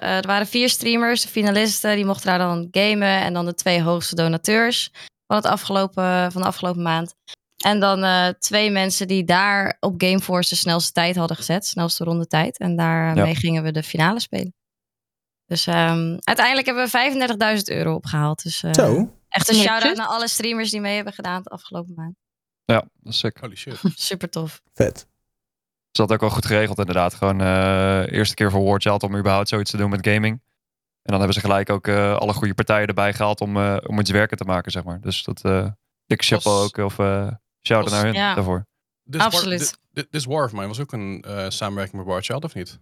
eh, 0.00 0.16
er 0.16 0.26
waren 0.26 0.46
vier 0.46 0.68
streamers, 0.68 1.22
de 1.22 1.28
finalisten, 1.28 1.96
die 1.96 2.04
mochten 2.04 2.26
daar 2.26 2.38
dan 2.38 2.68
gamen. 2.70 3.20
En 3.20 3.32
dan 3.32 3.44
de 3.44 3.54
twee 3.54 3.82
hoogste 3.82 4.14
donateurs 4.14 4.90
van, 5.26 5.36
het 5.36 5.46
afgelopen, 5.46 6.32
van 6.32 6.42
de 6.42 6.48
afgelopen 6.48 6.82
maand. 6.82 7.14
En 7.64 7.80
dan 7.80 8.04
eh, 8.04 8.28
twee 8.28 8.70
mensen 8.70 9.08
die 9.08 9.24
daar 9.24 9.76
op 9.80 9.94
Gameforce 9.96 10.48
de 10.48 10.60
snelste 10.60 10.92
tijd 10.92 11.16
hadden 11.16 11.36
gezet. 11.36 11.66
Snelste 11.66 12.04
ronde 12.04 12.26
tijd. 12.26 12.58
En 12.58 12.76
daarmee 12.76 13.34
gingen 13.34 13.62
we 13.62 13.72
de 13.72 13.82
finale 13.82 14.20
spelen. 14.20 14.54
Dus 15.46 15.66
ehm, 15.66 16.16
uiteindelijk 16.18 16.66
hebben 16.66 16.84
we 16.84 17.56
35.000 17.58 17.76
euro 17.76 17.94
opgehaald. 17.94 18.42
Dus 18.42 18.62
eh, 18.62 18.72
Zo. 18.72 19.14
echt 19.28 19.48
een 19.48 19.54
shout-out 19.54 19.96
naar 19.96 20.06
alle 20.06 20.28
streamers 20.28 20.70
die 20.70 20.80
mee 20.80 20.94
hebben 20.94 21.12
gedaan 21.12 21.42
de 21.42 21.50
afgelopen 21.50 21.94
maand. 21.94 22.14
Ja, 22.66 22.80
dat 23.00 23.12
is 23.12 23.18
sick. 23.18 23.38
Holy 23.38 23.54
shit. 23.56 23.80
Super 23.94 24.30
tof. 24.30 24.62
Vet. 24.74 24.96
Is 25.92 26.06
dat 26.06 26.12
ook 26.12 26.20
wel 26.20 26.30
goed 26.30 26.46
geregeld 26.46 26.78
inderdaad. 26.78 27.14
Gewoon 27.14 27.40
eh 27.40 28.12
eerste 28.12 28.34
keer 28.34 28.50
voor 28.50 28.64
War 28.64 28.80
Child 28.80 29.02
om 29.02 29.16
überhaupt 29.16 29.48
zoiets 29.48 29.70
te 29.70 29.76
doen 29.76 29.90
met 29.90 30.06
gaming. 30.08 30.34
En 31.02 31.12
dan 31.12 31.18
hebben 31.18 31.34
ze 31.34 31.40
gelijk 31.40 31.70
ook 31.70 31.86
eh, 31.86 32.16
alle 32.16 32.32
goede 32.32 32.54
partijen 32.54 32.86
erbij 32.88 33.12
gehaald 33.14 33.40
om, 33.40 33.56
eh, 33.56 33.76
om 33.86 34.00
iets 34.00 34.10
werken 34.10 34.36
te 34.36 34.44
maken, 34.44 34.70
zeg 34.72 34.84
maar. 34.84 35.00
Dus 35.00 35.22
dat, 35.24 35.44
eh 35.44 35.68
ik 36.06 36.22
chapeau 36.22 36.64
ook, 36.64 36.76
of 36.76 36.98
eh 36.98 37.30
shout-out 37.66 37.90
naar 37.90 38.04
hun 38.04 38.14
Ja. 38.14 38.34
daarvoor. 38.34 38.66
De 39.02 39.18
Absoluut. 39.18 39.78
Thi- 39.92 40.08
This 40.10 40.24
War 40.24 40.44
of 40.44 40.52
Mine 40.52 40.66
was 40.66 40.80
ook 40.80 40.92
een 40.92 41.22
eh, 41.22 41.48
samenwerking 41.48 41.96
met 41.96 42.06
War 42.06 42.22
Child, 42.22 42.44
of 42.44 42.54
niet? 42.54 42.78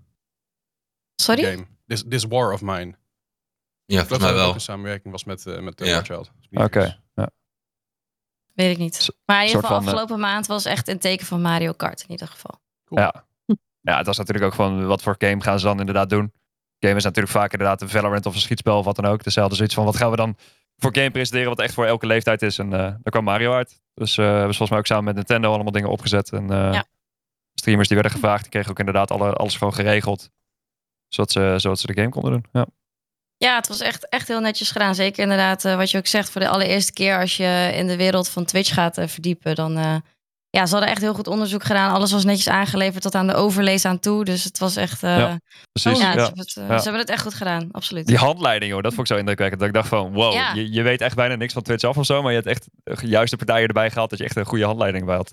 Sorry? 1.14 1.44
Game. 1.44 1.66
This, 1.86 2.04
This 2.08 2.24
War 2.24 2.52
of 2.52 2.60
Mine. 2.62 2.94
Ja, 3.86 3.98
volgens 3.98 4.18
mij 4.18 4.28
dat 4.28 4.38
ook 4.38 4.44
wel. 4.44 4.54
een 4.54 4.60
samenwerking 4.60 5.12
was 5.12 5.24
met, 5.24 5.46
eh, 5.46 5.60
met 5.60 5.80
Ja. 5.84 5.92
War 5.94 6.04
Child. 6.04 6.30
Oké. 6.50 7.02
Weet 8.54 8.70
ik 8.70 8.78
niet. 8.78 9.08
Maar 9.24 9.40
in 9.40 9.46
ieder 9.46 9.60
geval, 9.60 9.76
van, 9.76 9.86
eh, 9.86 9.92
afgelopen 9.92 10.20
maand 10.20 10.46
was 10.46 10.64
echt 10.64 10.88
een 10.88 10.98
teken 10.98 11.26
van 11.26 11.42
Mario 11.42 11.72
Kart 11.72 12.00
in 12.02 12.10
ieder 12.10 12.28
geval. 12.28 12.60
Ja. 12.88 13.24
ja, 13.80 13.96
het 13.96 14.06
was 14.06 14.18
natuurlijk 14.18 14.46
ook 14.46 14.54
van 14.54 14.86
wat 14.86 15.02
voor 15.02 15.14
game 15.18 15.42
gaan 15.42 15.58
ze 15.58 15.64
dan 15.66 15.78
inderdaad 15.80 16.10
doen. 16.10 16.32
Game 16.78 16.96
is 16.96 17.04
natuurlijk 17.04 17.32
vaak 17.34 17.52
inderdaad 17.52 17.82
een 17.82 17.88
Valorant 17.88 18.26
of 18.26 18.34
een 18.34 18.40
schietspel 18.40 18.78
of 18.78 18.84
wat 18.84 18.96
dan 18.96 19.04
ook. 19.06 19.24
Dus 19.24 19.32
ze 19.34 19.38
hadden 19.40 19.56
zoiets 19.56 19.74
van 19.74 19.84
wat 19.84 19.96
gaan 19.96 20.10
we 20.10 20.16
dan 20.16 20.36
voor 20.76 20.94
game 20.94 21.10
presenteren 21.10 21.48
wat 21.48 21.60
echt 21.60 21.74
voor 21.74 21.86
elke 21.86 22.06
leeftijd 22.06 22.42
is. 22.42 22.58
En 22.58 22.72
eh 22.72 22.78
daar 22.78 23.00
kwam 23.02 23.24
Mario 23.24 23.52
uit. 23.54 23.80
Dus 23.94 24.18
eh 24.18 24.24
hebben 24.24 24.40
ze 24.40 24.46
volgens 24.56 24.70
mij 24.70 24.78
ook 24.78 24.86
samen 24.86 25.04
met 25.04 25.14
Nintendo 25.14 25.52
allemaal 25.52 25.72
dingen 25.72 25.90
opgezet. 25.90 26.32
En 26.32 26.50
eh, 26.50 26.72
Ja. 26.72 26.84
streamers 27.54 27.88
die 27.88 27.96
werden 27.96 28.16
gevraagd, 28.18 28.42
die 28.42 28.50
kregen 28.50 28.70
ook 28.70 28.78
inderdaad 28.78 29.10
alle, 29.10 29.32
alles 29.32 29.56
gewoon 29.56 29.74
geregeld. 29.74 30.30
Zodat 31.08 31.32
ze, 31.32 31.54
zodat 31.56 31.78
ze 31.78 31.86
de 31.86 31.94
game 31.94 32.08
konden 32.08 32.30
doen. 32.32 32.44
Ja. 32.52 32.66
Ja, 33.36 33.56
het 33.56 33.68
was 33.68 33.80
echt, 33.80 34.08
echt 34.08 34.28
heel 34.28 34.40
netjes 34.40 34.70
gedaan. 34.70 34.94
Zeker 34.94 35.22
inderdaad, 35.22 35.64
eh, 35.64 35.76
wat 35.76 35.90
je 35.90 35.98
ook 35.98 36.06
zegt, 36.06 36.30
voor 36.30 36.40
de 36.40 36.48
allereerste 36.48 36.92
keer 36.92 37.20
als 37.20 37.36
je 37.36 37.70
in 37.74 37.86
de 37.86 37.96
wereld 37.96 38.28
van 38.28 38.44
Twitch 38.44 38.74
gaat 38.74 38.98
eh, 38.98 39.08
verdiepen, 39.08 39.54
dan. 39.54 39.76
eh, 39.78 39.94
ja, 40.50 40.66
ze 40.66 40.72
hadden 40.72 40.90
echt 40.90 41.00
heel 41.00 41.14
goed 41.14 41.26
onderzoek 41.26 41.64
gedaan. 41.64 41.92
Alles 41.94 42.12
was 42.12 42.24
netjes 42.24 42.48
aangeleverd 42.48 43.02
tot 43.02 43.14
aan 43.14 43.26
de 43.26 43.34
overlees 43.34 43.84
aan 43.84 43.98
toe. 44.00 44.24
Dus 44.24 44.44
het 44.44 44.58
was 44.58 44.76
echt. 44.76 45.00
Ja, 45.00 45.38
Precies. 45.72 46.00
ja, 46.00 46.06
ja. 46.06 46.12
Ze, 46.12 46.18
hebben 46.24 46.38
het, 46.38 46.52
Ja. 46.54 46.76
ze 46.78 46.82
hebben 46.82 47.00
het 47.00 47.10
echt 47.10 47.22
goed 47.22 47.34
gedaan, 47.34 47.68
absoluut. 47.72 48.06
Die 48.06 48.16
handleiding, 48.16 48.72
hoor, 48.72 48.82
dat 48.82 48.94
vond 48.94 49.08
ik 49.08 49.12
zo 49.14 49.18
indrukwekkend. 49.20 49.60
Dat 49.60 49.68
ik 49.68 49.74
dacht 49.74 49.88
van, 49.88 50.12
wow, 50.12 50.32
je, 50.54 50.72
je 50.72 50.82
weet 50.82 51.00
echt 51.00 51.16
bijna 51.16 51.34
niks 51.34 51.52
van 51.52 51.62
Twitch 51.62 51.84
af 51.84 51.96
of 51.96 52.06
zo. 52.06 52.22
Maar 52.22 52.30
je 52.32 52.36
hebt 52.42 52.48
echt 52.48 52.68
de 53.00 53.06
juiste 53.06 53.36
partijen 53.36 53.66
erbij 53.66 53.90
gehaald 53.90 54.10
dat 54.10 54.18
je 54.18 54.24
echt 54.24 54.36
een 54.36 54.44
goede 54.44 54.64
handleiding 54.64 55.04
bij 55.06 55.16
had. 55.16 55.30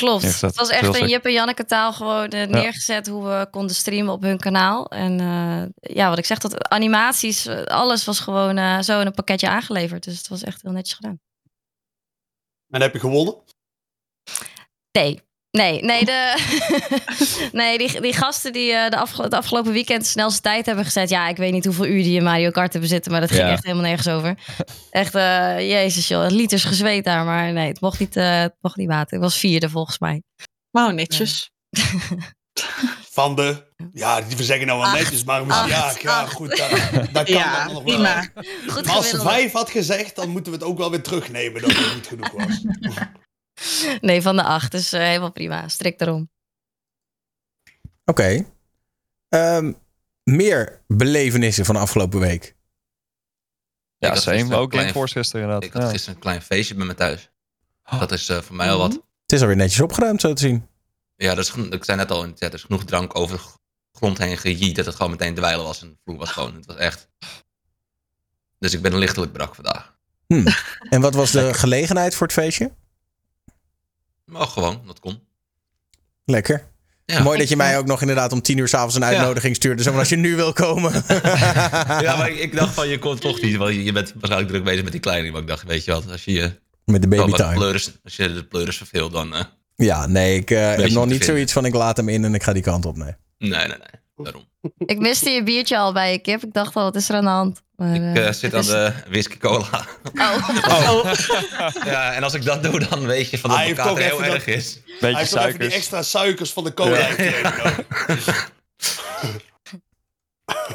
Klopt. 0.00 0.40
Het 0.40 0.56
was 0.56 0.68
echt 0.68 1.00
een 1.00 1.08
Jip 1.08 1.24
en 1.24 1.32
Janneke 1.32 1.64
taal 1.64 1.92
gewoon 1.92 2.28
eh, 2.28 2.48
neergezet 2.48 3.06
hoe 3.06 3.24
we 3.24 3.48
konden 3.50 3.76
streamen 3.76 4.12
op 4.12 4.22
hun 4.22 4.38
kanaal. 4.38 4.86
En 4.86 5.20
eh, 5.20 5.94
ja, 5.94 6.08
wat 6.08 6.18
ik 6.18 6.24
zeg, 6.24 6.38
dat 6.38 6.68
animaties, 6.68 7.46
eh, 7.46 7.62
alles 7.62 8.04
was 8.04 8.20
gewoon 8.20 8.84
zo 8.84 9.00
in 9.00 9.06
een 9.06 9.12
pakketje 9.12 9.48
aangeleverd. 9.48 10.04
Dus 10.04 10.18
het 10.18 10.28
was 10.28 10.42
echt 10.42 10.62
heel 10.62 10.72
netjes 10.72 10.94
gedaan. 10.94 11.20
En 12.68 12.80
heb 12.80 12.92
je 12.92 12.98
gewonnen? 12.98 13.34
Nee. 14.92 15.25
Nee, 15.56 15.82
nee, 15.82 16.04
de, 16.04 16.34
nee 17.52 17.78
die, 17.78 18.00
die 18.00 18.12
gasten 18.12 18.52
die 18.52 18.72
eh, 18.72 18.90
de 18.90 19.22
het 19.22 19.34
afgelopen 19.34 19.72
weekend 19.72 20.02
de 20.02 20.08
snelste 20.08 20.40
tijd 20.40 20.66
hebben 20.66 20.84
gezet. 20.84 21.08
Ja, 21.08 21.28
ik 21.28 21.36
weet 21.36 21.52
niet 21.52 21.64
hoeveel 21.64 21.86
uur 21.86 22.02
die 22.02 22.16
in 22.16 22.22
Mario 22.22 22.50
Kart 22.50 22.72
hebben 22.72 22.90
zitten, 22.90 23.12
maar 23.12 23.20
dat 23.20 23.30
ging 23.30 23.42
Ja. 23.42 23.50
echt 23.50 23.62
helemaal 23.64 23.84
nergens 23.84 24.08
over. 24.08 24.38
Echt, 24.90 25.14
eh, 25.14 25.58
jezus 25.70 26.08
joh, 26.08 26.26
liters 26.30 26.64
gezweet 26.64 27.04
daar. 27.04 27.24
Maar 27.24 27.52
nee, 27.52 27.68
het 27.68 27.80
mocht 27.80 27.98
niet, 27.98 28.16
eh, 28.16 28.40
het 28.40 28.54
mocht 28.60 28.76
niet 28.76 28.88
water. 28.88 29.16
Ik 29.16 29.22
was 29.22 29.38
vierde 29.38 29.68
volgens 29.70 29.98
mij. 29.98 30.22
Nou, 30.70 30.92
netjes. 30.92 31.50
Van 33.10 33.34
de... 33.34 33.64
Ja, 33.92 34.20
die 34.20 34.42
zeggen 34.44 34.66
nou 34.66 34.78
wel 34.78 34.88
Acht, 34.88 34.98
netjes, 34.98 35.24
maar 35.24 35.46
misschien- 35.46 35.68
ja, 35.68 35.80
acht, 35.80 36.02
ja, 36.02 36.20
acht. 36.20 36.32
goed. 36.32 36.48
Dat, 36.56 36.70
dat 37.12 37.24
kan 37.24 37.34
Ja, 37.34 37.64
dan 37.64 37.74
nog 37.74 37.82
wel. 37.84 37.94
prima. 37.94 38.28
Goed 38.66 38.84
Maar 38.86 38.94
als 38.94 39.10
vijf 39.16 39.52
had 39.52 39.70
gezegd, 39.70 40.16
dan 40.16 40.28
moeten 40.28 40.52
we 40.52 40.58
het 40.58 40.66
ook 40.66 40.78
wel 40.78 40.90
weer 40.90 41.02
terugnemen 41.02 41.60
dat 41.62 41.70
het 41.72 41.94
niet 41.94 42.06
genoeg 42.06 42.30
was. 42.32 42.64
Nee, 44.00 44.22
van 44.22 44.36
de 44.36 44.42
acht. 44.42 44.70
Dus 44.72 44.90
helemaal 44.90 45.32
prima. 45.32 45.68
Strikt 45.68 46.00
erom. 46.00 46.30
Oké. 48.04 48.44
Ehm, 49.28 49.72
meer 50.22 50.80
belevenissen 50.86 51.64
van 51.64 51.74
de 51.74 51.80
afgelopen 51.80 52.20
week. 52.20 52.54
Ja, 53.98 54.14
same. 54.14 54.54
Ook 54.56 54.62
een 54.62 54.68
klein- 54.68 54.86
Gameforce 54.86 55.18
gisteren 55.18 55.42
inderdaad. 55.42 55.68
Ik 55.68 55.72
had 55.74 55.82
Ja. 55.82 55.88
gisteren 55.88 56.14
een 56.14 56.20
klein 56.20 56.42
feestje 56.42 56.74
bij 56.74 56.86
me 56.86 56.94
thuis. 56.94 57.30
Dat 57.98 58.12
is 58.12 58.28
eh, 58.28 58.40
voor 58.40 58.56
mij 58.56 58.70
al 58.70 58.78
wat. 58.78 58.92
Het 58.92 59.32
is 59.32 59.40
alweer 59.40 59.56
netjes 59.56 59.80
opgeruimd, 59.80 60.20
zo 60.20 60.32
te 60.32 60.42
zien. 60.42 60.66
Ja, 61.16 61.34
dat 61.34 61.44
is, 61.44 61.54
ik 61.70 61.84
zei 61.84 61.96
net 61.96 62.10
al 62.10 62.20
chat, 62.22 62.40
er 62.42 62.54
is 62.54 62.62
genoeg 62.62 62.84
drank 62.84 63.18
over 63.18 63.36
de 63.36 63.42
grond 63.98 64.18
heen 64.18 64.36
gejiet 64.38 64.76
dat 64.76 64.86
het 64.86 64.94
gewoon 64.94 65.10
meteen 65.10 65.34
dweilen 65.34 65.64
was. 65.64 65.82
En 65.82 65.88
de 65.88 65.96
vloer 66.04 66.18
was 66.18 66.30
gewoon, 66.30 66.54
het 66.54 66.66
was 66.66 66.76
echt... 66.76 67.08
Dus 68.58 68.72
ik 68.74 68.82
ben 68.82 68.98
lichtelijk 68.98 69.32
brak 69.32 69.54
vandaag. 69.54 69.94
Hm. 70.26 70.46
En 70.90 71.00
wat 71.00 71.14
was 71.14 71.30
de 71.30 71.54
gelegenheid 71.54 72.14
voor 72.14 72.26
het 72.26 72.36
feestje? 72.36 72.74
Maar 74.26 74.46
gewoon, 74.46 74.82
dat 74.86 75.00
kon. 75.00 75.20
Lekker. 76.24 76.66
Ja. 77.04 77.22
Mooi 77.22 77.38
dat 77.38 77.48
je 77.48 77.56
mij 77.56 77.78
ook 77.78 77.86
nog 77.86 78.00
inderdaad 78.00 78.32
om 78.32 78.42
tien 78.42 78.58
uur 78.58 78.68
s'avonds 78.68 78.94
een 78.94 79.04
uitnodiging 79.04 79.56
stuurde. 79.56 79.82
Zo 79.82 79.90
van 79.90 79.98
als 79.98 80.08
je 80.08 80.16
nu 80.16 80.36
wil 80.36 80.52
komen. 80.52 80.92
Ja, 82.06 82.16
maar 82.16 82.30
ik, 82.30 82.56
dacht 82.56 82.74
van, 82.74 82.88
je 82.88 82.98
kon 82.98 83.18
toch 83.18 83.40
niet, 83.40 83.56
want 83.56 83.74
je 83.74 83.92
bent 83.92 84.12
waarschijnlijk 84.14 84.50
druk 84.52 84.64
bezig 84.64 84.82
met 84.82 84.92
die 84.92 85.00
kleine. 85.00 85.30
Maar 85.30 85.40
ik 85.40 85.46
dacht, 85.46 85.62
weet 85.64 85.84
je 85.84 85.92
wat, 85.92 86.10
als 86.10 86.24
je 86.24 86.32
je 86.32 86.52
Met 86.84 87.02
de 87.02 87.08
babytime. 87.08 87.54
pleuris, 87.54 87.92
als 88.04 88.16
je 88.16 88.32
de 88.32 88.44
pleuris 88.44 88.76
verveelt, 88.76 89.12
dan... 89.12 89.34
eh, 89.34 89.44
Ja, 89.76 90.06
nee, 90.06 90.36
ik 90.38 90.50
eh, 90.50 90.58
heb 90.68 90.76
nog 90.78 90.86
niet 90.88 90.94
vinden. 91.08 91.24
zoiets 91.26 91.52
van 91.52 91.64
ik 91.64 91.74
laat 91.74 91.96
hem 91.96 92.08
in 92.08 92.24
en 92.24 92.34
ik 92.34 92.42
ga 92.42 92.52
die 92.52 92.62
kant 92.62 92.86
op. 92.86 92.96
Nee. 92.96 93.12
nee, 93.38 93.50
nee, 93.50 93.66
nee. 93.66 93.76
Daarom. 94.16 94.44
Ik 94.78 94.98
miste 94.98 95.30
je 95.30 95.42
biertje 95.42 95.78
al 95.78 95.92
bij 95.92 96.12
je 96.12 96.18
kip. 96.18 96.42
Ik 96.44 96.52
dacht 96.52 96.76
al, 96.76 96.82
wat 96.82 96.94
is 96.96 97.08
er 97.08 97.14
aan 97.16 97.24
de 97.24 97.30
hand? 97.30 97.62
Maar, 97.76 97.94
Ik 97.94 98.00
eh, 98.16 98.26
eh, 98.28 98.32
zit 98.34 98.54
aan 98.54 98.60
is- 98.60 98.66
de 98.66 98.92
whisky 99.08 99.36
cola. 99.38 99.86
Oh. 100.14 101.12
Ja, 101.84 102.12
en 102.12 102.22
als 102.22 102.34
ik 102.34 102.44
dat 102.44 102.62
doe, 102.62 102.78
dan 102.88 103.06
weet 103.06 103.30
je 103.30 103.38
van 103.38 103.50
dat 103.50 103.58
het 103.58 103.80
ook 103.80 103.98
heel 103.98 104.24
erg 104.24 104.44
dat- 104.44 104.54
is. 104.54 104.80
Beetje 104.84 105.06
Hij 105.06 105.14
heeft 105.16 105.34
even 105.34 105.58
die 105.60 105.70
extra 105.72 106.02
suikers 106.02 106.52
van 106.52 106.64
de 106.64 106.74
cola 106.74 106.98
Ja. 106.98 107.04
gekregen. 107.06 107.84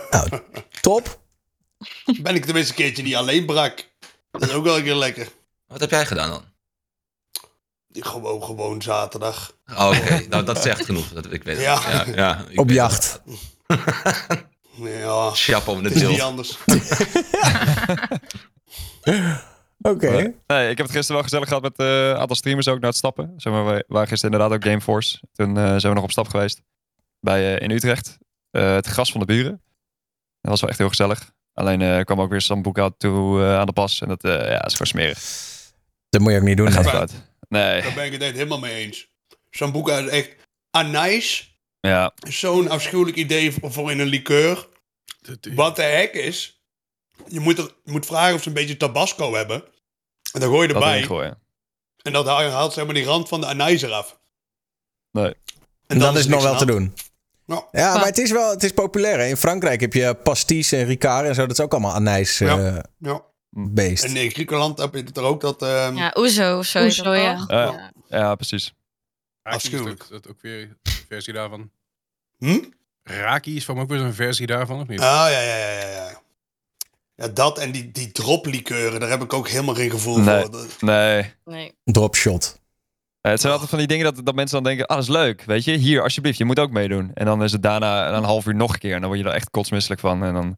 Nou, 0.10 0.30
top. 0.82 1.20
Ben 2.22 2.36
ik 2.36 2.46
tenminste 2.46 2.72
een 2.72 2.78
keertje 2.78 3.04
niet 3.04 3.16
alleen 3.16 3.46
brak. 3.46 3.86
Dat 4.32 4.42
is 4.42 4.52
ook 4.52 4.64
wel 4.64 4.78
een 4.78 4.84
keer 4.84 4.96
lekker. 4.96 5.28
Wat 5.68 5.80
heb 5.80 5.90
jij 5.90 6.06
gedaan 6.06 6.30
dan? 6.30 6.44
Gewoon, 7.94 8.44
gewoon 8.44 8.82
zaterdag. 8.82 9.54
Oh, 9.78 9.88
Oké, 9.88 10.26
nou 10.30 10.44
dat 10.44 10.62
zegt 10.62 10.86
genoeg. 10.86 11.08
Dat, 11.08 11.32
ik 11.32 11.44
weet 11.44 11.56
het. 11.56 11.66
Ja. 11.66 11.82
Ja, 11.92 12.06
ja, 12.16 12.46
ik 12.50 12.60
Op 12.60 12.68
weet 12.68 12.76
jacht. 12.76 13.22
Ja, 14.84 15.30
Chapeau 15.34 15.82
de 15.82 15.88
het 15.90 16.02
is 16.02 16.08
niet 16.08 16.22
anders. 16.22 16.58
Oké. 19.82 20.34
Nee, 20.48 20.70
ik 20.70 20.78
heb 20.78 20.86
het 20.88 20.92
gisteren 20.92 21.14
wel 21.14 21.24
gezellig 21.24 21.48
gehad 21.48 21.64
met 21.64 21.78
eh, 21.78 22.08
een 22.08 22.16
aantal 22.18 22.36
streamers 22.36 22.68
ook 22.68 22.80
naar 22.80 22.90
het 22.90 22.98
stappen. 22.98 23.34
Zeg 23.38 23.54
maar, 23.54 23.66
we 23.66 23.84
waren 23.88 24.08
gisteren 24.08 24.34
inderdaad 24.34 24.58
ook 24.58 24.64
Gameforce. 24.70 25.20
Toen 25.34 25.58
eh, 25.58 25.64
zijn 25.64 25.82
we 25.82 25.94
nog 25.94 26.04
op 26.04 26.12
stap 26.12 26.28
geweest 26.28 26.62
bij, 27.20 27.56
eh, 27.56 27.64
in 27.64 27.72
Utrecht. 27.72 28.18
Eh, 28.52 28.74
het 28.74 28.88
gras 28.88 29.12
van 29.12 29.20
de 29.20 29.26
buren. 29.26 29.62
Dat 30.42 30.52
was 30.52 30.62
wel 30.62 30.70
echt 30.70 30.80
heel 30.80 30.90
gezellig. 30.90 31.32
Alleen 31.54 31.82
eh, 31.82 32.02
kwam 32.02 32.22
ook 32.22 32.30
weer 32.30 32.42
Sambuca 32.42 32.90
toe 32.98 33.42
eh, 33.42 33.58
aan 33.58 33.66
de 33.66 33.74
pas. 33.74 34.02
En 34.02 34.08
dat 34.08 34.24
eh, 34.24 34.32
ja, 34.32 34.66
is 34.66 34.72
gewoon 34.72 34.88
smerig. 34.88 35.20
Dat 36.10 36.22
moet 36.22 36.32
je 36.32 36.38
ook 36.38 36.44
niet 36.44 36.58
doen. 36.58 36.66
Dat 36.66 36.76
gaat 36.76 36.90
fout. 36.90 37.12
Nee, 37.50 37.82
Daar 37.82 37.94
ben 37.94 38.06
ik 38.06 38.12
het 38.12 38.22
helemaal 38.24 38.60
mee 38.60 38.74
eens. 38.74 39.08
Sambuca 39.50 39.98
is 39.98 40.10
echt... 40.10 40.36
Anijs 40.70 41.51
ja. 41.82 42.14
zo'n 42.30 42.70
afschuwelijk 42.70 43.18
idee 43.18 43.52
voor, 43.52 43.72
voor 43.72 43.92
in 43.92 44.00
een 44.00 44.08
liqueur. 44.08 44.68
Wat 45.56 45.76
de 45.76 45.82
hek 45.82 46.14
is... 46.14 46.62
Je 47.28 47.40
moet, 47.40 47.58
er, 47.58 47.72
je 47.84 47.92
moet 47.92 48.06
vragen 48.06 48.36
of 48.36 48.42
ze 48.42 48.48
een 48.48 48.54
beetje 48.54 48.78
tabasco 48.78 49.34
hebben. 49.34 49.64
En 50.34 50.40
dan 50.40 50.50
gooi 50.50 50.68
je 50.68 50.74
Dat 50.74 50.84
erbij. 50.84 51.34
En 52.02 52.14
dat 52.14 52.26
haalt 52.26 52.52
haalt 52.52 52.74
zeg 52.74 52.86
maar 52.86 52.94
die 52.94 53.04
rand 53.04 53.28
van 53.28 53.42
de 53.42 53.48
anijs 53.48 53.82
eraf. 53.82 54.20
Nee. 55.12 55.34
En 55.88 56.00
dat 56.00 56.16
is 56.16 56.28
nog 56.28 56.44
wel 56.44 56.52
aan 56.52 56.58
te 56.58 56.66
doen. 56.66 56.94
Ja. 57.46 57.68
Ja, 57.72 57.96
maar 57.96 58.06
het 58.06 58.18
is 58.18 58.32
wel 58.32 58.50
het 58.50 58.64
is 58.64 58.72
populair. 58.72 59.20
Hè? 59.20 59.26
In 59.26 59.38
Frankrijk 59.38 59.82
heb 59.82 59.94
je 59.94 60.16
pastis 60.16 60.72
en 60.72 60.86
ricard 60.86 61.28
en 61.28 61.36
zo. 61.36 61.42
Dat 61.42 61.58
is 61.58 61.64
ook 61.64 61.72
allemaal 61.72 61.94
anijs 61.94 62.40
eh 62.40 62.48
Ja. 62.48 62.86
Ja. 62.98 63.24
beest. 63.50 64.04
En 64.04 64.16
in 64.16 64.32
Griekenland 64.32 64.78
heb 64.78 64.94
je 64.94 65.04
het 65.04 65.18
er 65.18 65.24
ook 65.24 65.42
dat... 65.42 65.62
ehm, 65.62 65.96
Ja, 65.96 66.14
Oezo 66.18 66.58
of 66.58 66.66
zo. 66.66 66.84
Oezo, 66.84 67.14
ja. 67.14 67.38
toch? 67.38 67.50
Ja. 67.50 67.92
Ja, 68.08 68.36
precies. 68.36 68.74
Afschuwelijk. 69.44 70.04
ook, 70.04 70.10
dat 70.10 70.28
ook 70.28 70.42
weer 70.42 70.78
versie 71.12 71.34
daarvan. 71.34 71.70
Hm? 72.38 72.60
Raki 73.04 73.56
is 73.56 73.66
van 73.66 73.80
ook 73.80 73.90
weer 73.90 74.00
zo'n 74.00 74.14
versie 74.14 74.46
daarvan, 74.48 74.80
of 74.82 74.88
niet? 74.88 75.00
Ah, 75.00 75.06
ja, 75.30 75.42
ja, 75.42 75.58
ja, 75.58 75.72
ja, 75.72 75.88
ja. 75.90 76.20
Ja, 77.16 77.28
dat 77.28 77.58
en 77.60 77.72
die, 77.72 77.92
die 77.92 78.12
droplikeuren, 78.12 79.00
daar 79.00 79.10
heb 79.10 79.22
ik 79.22 79.34
ook 79.34 79.48
helemaal 79.50 79.76
geen 79.76 79.90
gevoel 79.90 80.18
Nee. 80.20 80.42
voor. 80.46 80.68
Nee. 80.80 81.34
Nee. 81.46 81.74
Dropshot. 81.84 82.60
Eh, 83.22 83.32
het 83.32 83.42
zijn 83.42 83.52
altijd 83.52 83.70
van 83.70 83.80
die 83.80 83.88
dingen 83.88 84.06
dat, 84.06 84.26
dat 84.26 84.36
mensen 84.36 84.56
dan 84.56 84.64
denken, 84.64 84.88
ah, 84.88 84.96
dat 84.96 85.04
is 85.06 85.12
leuk. 85.12 85.44
Weet 85.44 85.64
je, 85.64 85.72
hier, 85.72 86.02
alsjeblieft, 86.02 86.38
je 86.38 86.46
moet 86.46 86.60
ook 86.60 86.72
meedoen. 86.72 87.12
En 87.14 87.26
dan 87.26 87.44
is 87.44 87.52
het 87.52 87.64
daarna 87.64 88.14
een 88.14 88.24
half 88.24 88.46
uur 88.46 88.56
nog 88.56 88.74
een 88.74 88.80
keer. 88.80 88.94
En 88.94 89.00
dan 89.00 89.10
word 89.10 89.22
je 89.22 89.28
er 89.28 89.34
echt 89.36 89.50
kotsmisselijk 89.50 90.02
van. 90.02 90.24
En 90.24 90.34
dan, 90.34 90.58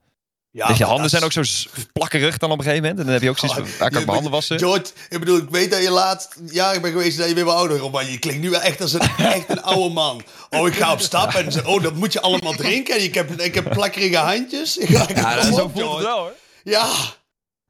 Ja, 0.56 0.74
je 0.78 0.84
handen 0.84 1.10
zijn 1.10 1.24
ook 1.24 1.32
zo 1.32 1.40
is- 1.40 1.68
plakkerig 1.94 2.38
dan 2.38 2.52
op 2.52 2.58
een 2.58 2.64
gegeven 2.64 2.84
moment. 2.84 3.00
En 3.00 3.06
dan 3.06 3.14
heb 3.14 3.24
je 3.24 3.30
ook 3.30 3.38
zoiets 3.38 3.58
van, 3.58 3.68
Oh, 3.68 3.72
ah, 3.74 3.78
kan 3.78 3.88
ik 3.88 3.94
mijn 3.94 4.08
handen 4.10 4.32
wassen? 4.32 4.60
George, 4.60 4.86
ik 5.10 5.20
bedoel, 5.20 5.38
ik 5.38 5.50
weet 5.50 5.72
dat 5.72 5.82
je 5.84 5.90
laatst 5.92 6.36
jaar 6.46 6.80
ben 6.82 6.92
geweest 6.92 7.18
dat 7.18 7.28
je 7.30 7.34
weer 7.36 7.46
wat 7.46 7.56
ouder 7.56 7.80
wordt, 7.80 7.94
maar 7.96 8.10
je 8.10 8.20
klinkt 8.20 8.42
nu 8.42 8.50
wel 8.50 8.62
echt 8.62 8.82
als 8.82 8.94
een, 8.94 9.02
echt 9.18 9.50
een 9.50 9.62
oude 9.62 9.94
man. 9.94 10.22
Oh, 10.50 10.68
ik 10.68 10.74
ga 10.76 10.92
op 10.92 11.00
stap 11.00 11.34
en 11.34 11.52
ze, 11.52 11.66
oh, 11.66 11.84
dat 11.84 11.94
moet 11.96 12.14
je 12.14 12.22
allemaal 12.22 12.54
drinken. 12.54 12.96
En 12.96 13.04
ik 13.04 13.14
heb, 13.14 13.32
ik 13.42 13.56
heb 13.56 13.70
plakkerige 13.72 14.18
handjes. 14.18 14.78
Ja, 14.88 15.06
Ja, 15.16 15.36
dat, 15.36 15.44
zo 15.46 15.52
voelt 15.52 15.74
het 15.74 15.82
George. 15.84 16.04
wel 16.04 16.18
hoor. 16.18 16.32
Ja, 16.64 16.88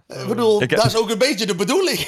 ik 0.08 0.28
bedoel, 0.28 0.62
Ik 0.62 0.70
heb- 0.70 0.80
dat 0.80 0.88
is 0.92 0.96
ook 0.98 1.10
een 1.10 1.18
beetje 1.18 1.46
de 1.46 1.56
bedoeling. 1.56 2.00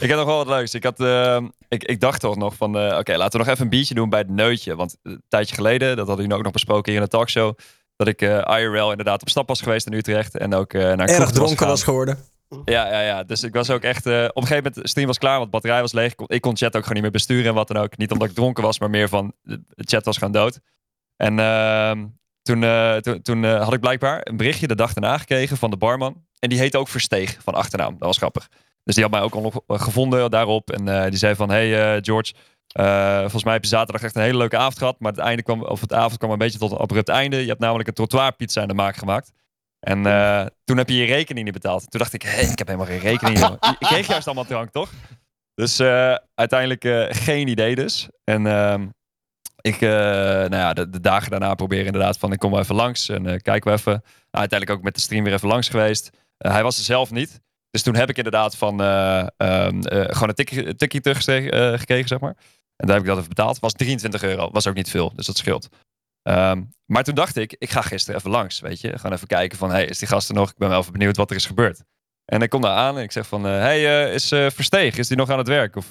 Ik 0.00 0.08
heb 0.08 0.16
nog 0.18 0.26
wel 0.26 0.36
wat 0.36 0.46
leuks. 0.46 0.74
Ik, 0.74 0.84
had, 0.84 1.00
eh, 1.00 1.38
ik, 1.68 1.84
ik 1.84 2.00
dacht 2.00 2.20
toch 2.20 2.36
nog 2.36 2.54
van, 2.54 2.78
eh, 2.78 2.98
oké, 2.98 3.16
laten 3.16 3.32
we 3.32 3.44
nog 3.44 3.54
even 3.54 3.64
een 3.64 3.70
biertje 3.70 3.94
doen 3.94 4.08
bij 4.08 4.18
het 4.18 4.30
neutje. 4.30 4.76
Want 4.76 4.96
een 5.02 5.22
tijdje 5.28 5.54
geleden, 5.54 5.88
dat 5.88 6.06
hadden 6.06 6.16
jullie 6.24 6.36
ook 6.38 6.42
nog 6.44 6.52
besproken 6.52 6.92
hier 6.92 7.00
in 7.00 7.06
de 7.06 7.10
talkshow, 7.16 7.58
dat 8.00 8.08
ik 8.08 8.22
eh, 8.22 8.60
IRL 8.60 8.90
inderdaad 8.90 9.20
op 9.20 9.28
stap 9.28 9.48
was 9.48 9.60
geweest 9.60 9.86
in 9.86 9.92
Utrecht. 9.92 10.38
En 10.38 10.54
ook 10.54 10.72
eh, 10.72 10.80
naar 10.80 11.08
Erg 11.08 11.30
dronken 11.30 11.66
was 11.66 11.82
geworden. 11.82 12.18
Ja, 12.64 12.86
ja, 12.86 13.00
ja. 13.00 13.24
Dus 13.24 13.42
ik 13.42 13.54
was 13.54 13.70
ook 13.70 13.82
echt... 13.82 14.06
eh, 14.06 14.12
op 14.12 14.36
een 14.36 14.42
gegeven 14.42 14.56
moment, 14.56 14.74
de 14.74 14.88
stream 14.88 15.06
was 15.06 15.18
klaar, 15.18 15.32
want 15.32 15.44
de 15.44 15.50
batterij 15.50 15.80
was 15.80 15.92
leeg. 15.92 16.10
Ik 16.10 16.16
kon, 16.16 16.26
ik 16.28 16.40
kon 16.40 16.56
chat 16.56 16.76
ook 16.76 16.82
gewoon 16.82 16.92
niet 16.92 17.02
meer 17.02 17.10
besturen 17.10 17.46
en 17.46 17.54
wat 17.54 17.68
dan 17.68 17.76
ook. 17.76 17.96
Niet 17.96 18.12
omdat 18.12 18.28
ik 18.28 18.34
dronken 18.34 18.62
was, 18.62 18.78
maar 18.78 18.90
meer 18.90 19.08
van... 19.08 19.32
De 19.42 19.62
chat 19.76 20.04
was 20.04 20.18
gewoon 20.18 20.32
dood. 20.32 20.60
En 21.16 21.38
ehm, 21.38 22.06
toen, 22.42 22.64
toen, 23.00 23.22
toen 23.22 23.44
had 23.44 23.72
ik 23.72 23.80
blijkbaar 23.80 24.20
een 24.22 24.36
berichtje 24.36 24.66
de 24.66 24.74
dag 24.74 24.92
daarna 24.92 25.18
gekregen 25.18 25.56
van 25.56 25.70
de 25.70 25.76
barman. 25.76 26.24
En 26.38 26.48
die 26.48 26.58
heette 26.58 26.78
ook 26.78 26.88
Versteeg 26.88 27.38
van 27.42 27.54
achternaam. 27.54 27.92
Dat 27.92 28.06
was 28.06 28.16
grappig. 28.16 28.48
Dus 28.84 28.94
die 28.94 29.04
had 29.04 29.12
mij 29.12 29.22
ook 29.22 29.34
al 29.34 29.78
gevonden 29.78 30.30
daarop. 30.30 30.70
En 30.70 31.10
die 31.10 31.18
zei 31.18 31.34
van... 31.34 31.50
Hey 31.50 31.98
George, 32.02 32.32
eh, 32.72 33.20
volgens 33.20 33.44
mij 33.44 33.52
heb 33.52 33.62
je 33.62 33.68
zaterdag 33.68 34.02
echt 34.02 34.16
een 34.16 34.22
hele 34.22 34.38
leuke 34.38 34.56
avond 34.56 34.78
gehad. 34.78 35.00
Maar 35.00 35.12
het, 35.12 35.20
einde 35.20 35.42
kwam, 35.42 35.62
of 35.62 35.80
het 35.80 35.92
avond 35.92 36.18
kwam 36.18 36.30
een 36.30 36.38
beetje 36.38 36.58
tot 36.58 36.70
een 36.70 36.78
abrupt 36.78 37.08
einde. 37.08 37.36
Je 37.36 37.48
hebt 37.48 37.60
namelijk 37.60 37.88
een 37.88 37.94
trottoirpizza 37.94 38.62
in 38.62 38.68
de 38.68 38.74
maak 38.74 38.96
gemaakt. 38.96 39.32
En 39.80 40.06
eh, 40.06 40.46
toen 40.64 40.76
heb 40.76 40.88
je 40.88 40.96
je 40.96 41.04
rekening 41.04 41.44
niet 41.44 41.54
betaald. 41.54 41.90
Toen 41.90 42.00
dacht 42.00 42.12
ik, 42.12 42.22
hé, 42.22 42.40
ik 42.40 42.58
heb 42.58 42.66
helemaal 42.66 42.88
geen 42.88 42.98
rekening. 42.98 43.38
joh. 43.38 43.52
Ik 43.78 43.86
kreeg 43.86 44.06
juist 44.06 44.26
allemaal 44.26 44.44
drank, 44.44 44.70
toch? 44.70 44.90
Dus 45.54 45.78
eh, 45.78 46.14
uiteindelijk 46.34 47.14
geen 47.16 47.48
idee 47.48 47.74
dus. 47.74 48.08
En 48.24 48.46
ehm, 48.46 48.86
ik, 49.60 49.80
nou 49.80 50.56
ja, 50.56 50.72
de, 50.72 50.90
de 50.90 51.00
dagen 51.00 51.30
daarna 51.30 51.54
proberen 51.54 51.86
inderdaad 51.86 52.18
van, 52.18 52.32
ik 52.32 52.38
kom 52.38 52.50
wel 52.50 52.60
even 52.60 52.74
langs 52.74 53.08
en 53.08 53.42
kijken 53.42 53.70
we 53.70 53.78
even. 53.78 53.92
Nou, 53.92 54.02
uiteindelijk 54.30 54.78
ook 54.78 54.84
met 54.84 54.94
de 54.94 55.00
stream 55.00 55.24
weer 55.24 55.32
even 55.32 55.48
langs 55.48 55.68
geweest. 55.68 56.10
Hij 56.38 56.62
was 56.62 56.78
er 56.78 56.84
zelf 56.84 57.10
niet. 57.10 57.40
Dus 57.70 57.82
toen 57.82 57.96
heb 57.96 58.08
ik 58.08 58.16
inderdaad 58.16 58.56
van 58.56 58.80
eh, 58.80 59.26
ehm, 59.36 59.80
eh, 59.80 60.04
gewoon 60.04 60.28
een 60.28 60.34
tikkie, 60.34 60.74
tikkie 60.76 61.00
teruggekregen, 61.00 61.78
gekregen, 61.78 62.08
zeg 62.08 62.20
maar. 62.20 62.36
En 62.80 62.86
daar 62.86 62.96
heb 62.96 63.04
ik 63.04 63.06
dat 63.10 63.16
even 63.16 63.28
betaald. 63.28 63.58
Was 63.58 63.72
23 63.72 64.22
euro. 64.22 64.50
Was 64.50 64.66
ook 64.66 64.74
niet 64.74 64.90
veel, 64.90 65.12
dus 65.14 65.26
dat 65.26 65.36
scheelt. 65.36 65.68
Ehm, 66.22 66.62
maar 66.86 67.04
toen 67.04 67.14
dacht 67.14 67.36
ik, 67.36 67.54
ik 67.58 67.70
ga 67.70 67.80
gisteren 67.82 68.18
even 68.20 68.30
langs, 68.30 68.60
weet 68.60 68.80
je. 68.80 68.96
Gewoon 68.98 69.12
even 69.12 69.26
kijken 69.26 69.58
van, 69.58 69.70
hey, 69.70 69.84
is 69.84 69.98
die 69.98 70.08
gast 70.08 70.28
er 70.28 70.34
nog? 70.34 70.50
Ik 70.50 70.56
ben 70.56 70.68
wel 70.68 70.80
even 70.80 70.92
benieuwd 70.92 71.16
wat 71.16 71.30
er 71.30 71.36
is 71.36 71.46
gebeurd. 71.46 71.82
En 72.24 72.42
ik 72.42 72.50
kom 72.50 72.60
daar 72.60 72.76
aan 72.76 72.96
en 72.96 73.02
ik 73.02 73.12
zeg 73.12 73.26
van, 73.26 73.46
eh, 73.46 73.52
hey, 73.52 74.04
eh, 74.06 74.14
is 74.14 74.32
eh, 74.32 74.46
Versteeg, 74.50 74.96
is 74.96 75.08
die 75.08 75.16
nog 75.16 75.30
aan 75.30 75.38
het 75.38 75.48
werk 75.48 75.76
of 75.76 75.86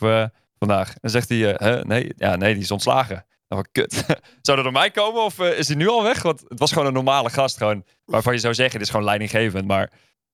vandaag? 0.57 0.93
En 1.01 1.09
zegt 1.09 1.29
hij, 1.29 1.57
nee, 1.83 2.13
ja, 2.17 2.35
nee, 2.35 2.53
die 2.53 2.63
is 2.63 2.71
ontslagen. 2.71 3.25
Nou, 3.47 3.61
wat 3.61 3.69
kut. 3.71 3.93
Zou 4.41 4.55
dat 4.57 4.63
door 4.63 4.71
mij 4.71 4.91
komen 4.91 5.23
of 5.23 5.39
is 5.39 5.67
hij 5.67 5.75
nu 5.77 5.87
al 5.87 6.03
weg? 6.03 6.21
Want 6.21 6.43
het 6.47 6.59
was 6.59 6.71
gewoon 6.71 6.87
een 6.87 6.93
normale 6.93 7.29
gast, 7.29 7.57
gewoon, 7.57 7.85
waarvan 8.05 8.33
je 8.33 8.39
zou 8.39 8.53
zeggen, 8.53 8.73
dit 8.73 8.81
is 8.87 8.89
gewoon 8.89 9.05
leidinggevend. 9.05 9.67
Maar 9.67 9.91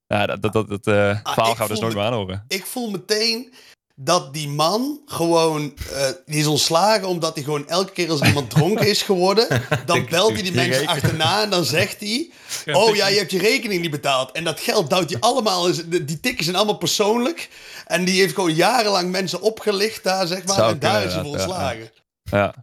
ja, 0.07 0.25
dat, 0.25 0.41
dat, 0.41 0.53
dat, 0.53 0.67
dat 0.69 0.87
Ah, 0.87 1.33
verhaal 1.33 1.51
ik 1.51 1.57
gaan 1.57 1.67
we 1.67 1.71
dus 1.73 1.81
nooit 1.81 1.93
me- 1.93 1.99
meer 1.99 2.09
aanhoren. 2.09 2.43
Ik 2.47 2.65
voel 2.65 2.89
meteen 2.91 3.53
dat 3.95 4.33
die 4.33 4.47
man 4.49 5.01
gewoon... 5.05 5.73
eh, 5.93 6.07
die 6.25 6.39
is 6.39 6.45
ontslagen 6.45 7.07
omdat 7.07 7.35
hij 7.35 7.43
gewoon 7.43 7.67
elke 7.67 7.91
keer 7.91 8.09
als 8.09 8.21
iemand 8.21 8.49
dronken 8.49 8.87
is 8.87 9.01
geworden... 9.01 9.61
dan 9.85 10.05
belt 10.09 10.31
hij 10.33 10.41
die 10.41 10.51
Die 10.51 10.61
mensen 10.61 10.87
achterna 10.87 11.43
en 11.43 11.49
dan 11.49 11.65
zegt 11.65 11.99
hij... 11.99 12.31
Oh 12.71 12.95
ja, 12.95 13.07
je 13.07 13.17
hebt 13.17 13.31
je 13.31 13.39
rekening 13.39 13.81
niet 13.81 13.91
betaald. 13.91 14.31
En 14.31 14.43
dat 14.43 14.59
geld 14.59 14.89
duwt 14.89 15.09
hij 15.09 15.19
allemaal... 15.19 15.71
Die 15.87 16.19
tikken 16.19 16.43
zijn 16.43 16.55
allemaal 16.55 16.77
persoonlijk. 16.77 17.49
En 17.85 18.05
die 18.05 18.19
heeft 18.19 18.35
gewoon 18.35 18.53
jarenlang 18.53 19.11
mensen 19.11 19.41
opgelicht 19.41 20.03
daar, 20.03 20.27
zeg 20.27 20.45
maar. 20.45 20.55
Zou 20.55 20.71
en 20.71 20.79
daar 20.79 21.03
is 21.05 21.13
hij 21.13 21.23
inderdaad, 21.23 21.47
ja, 21.47 21.53
ontslagen. 21.53 21.91
Ja. 22.23 22.53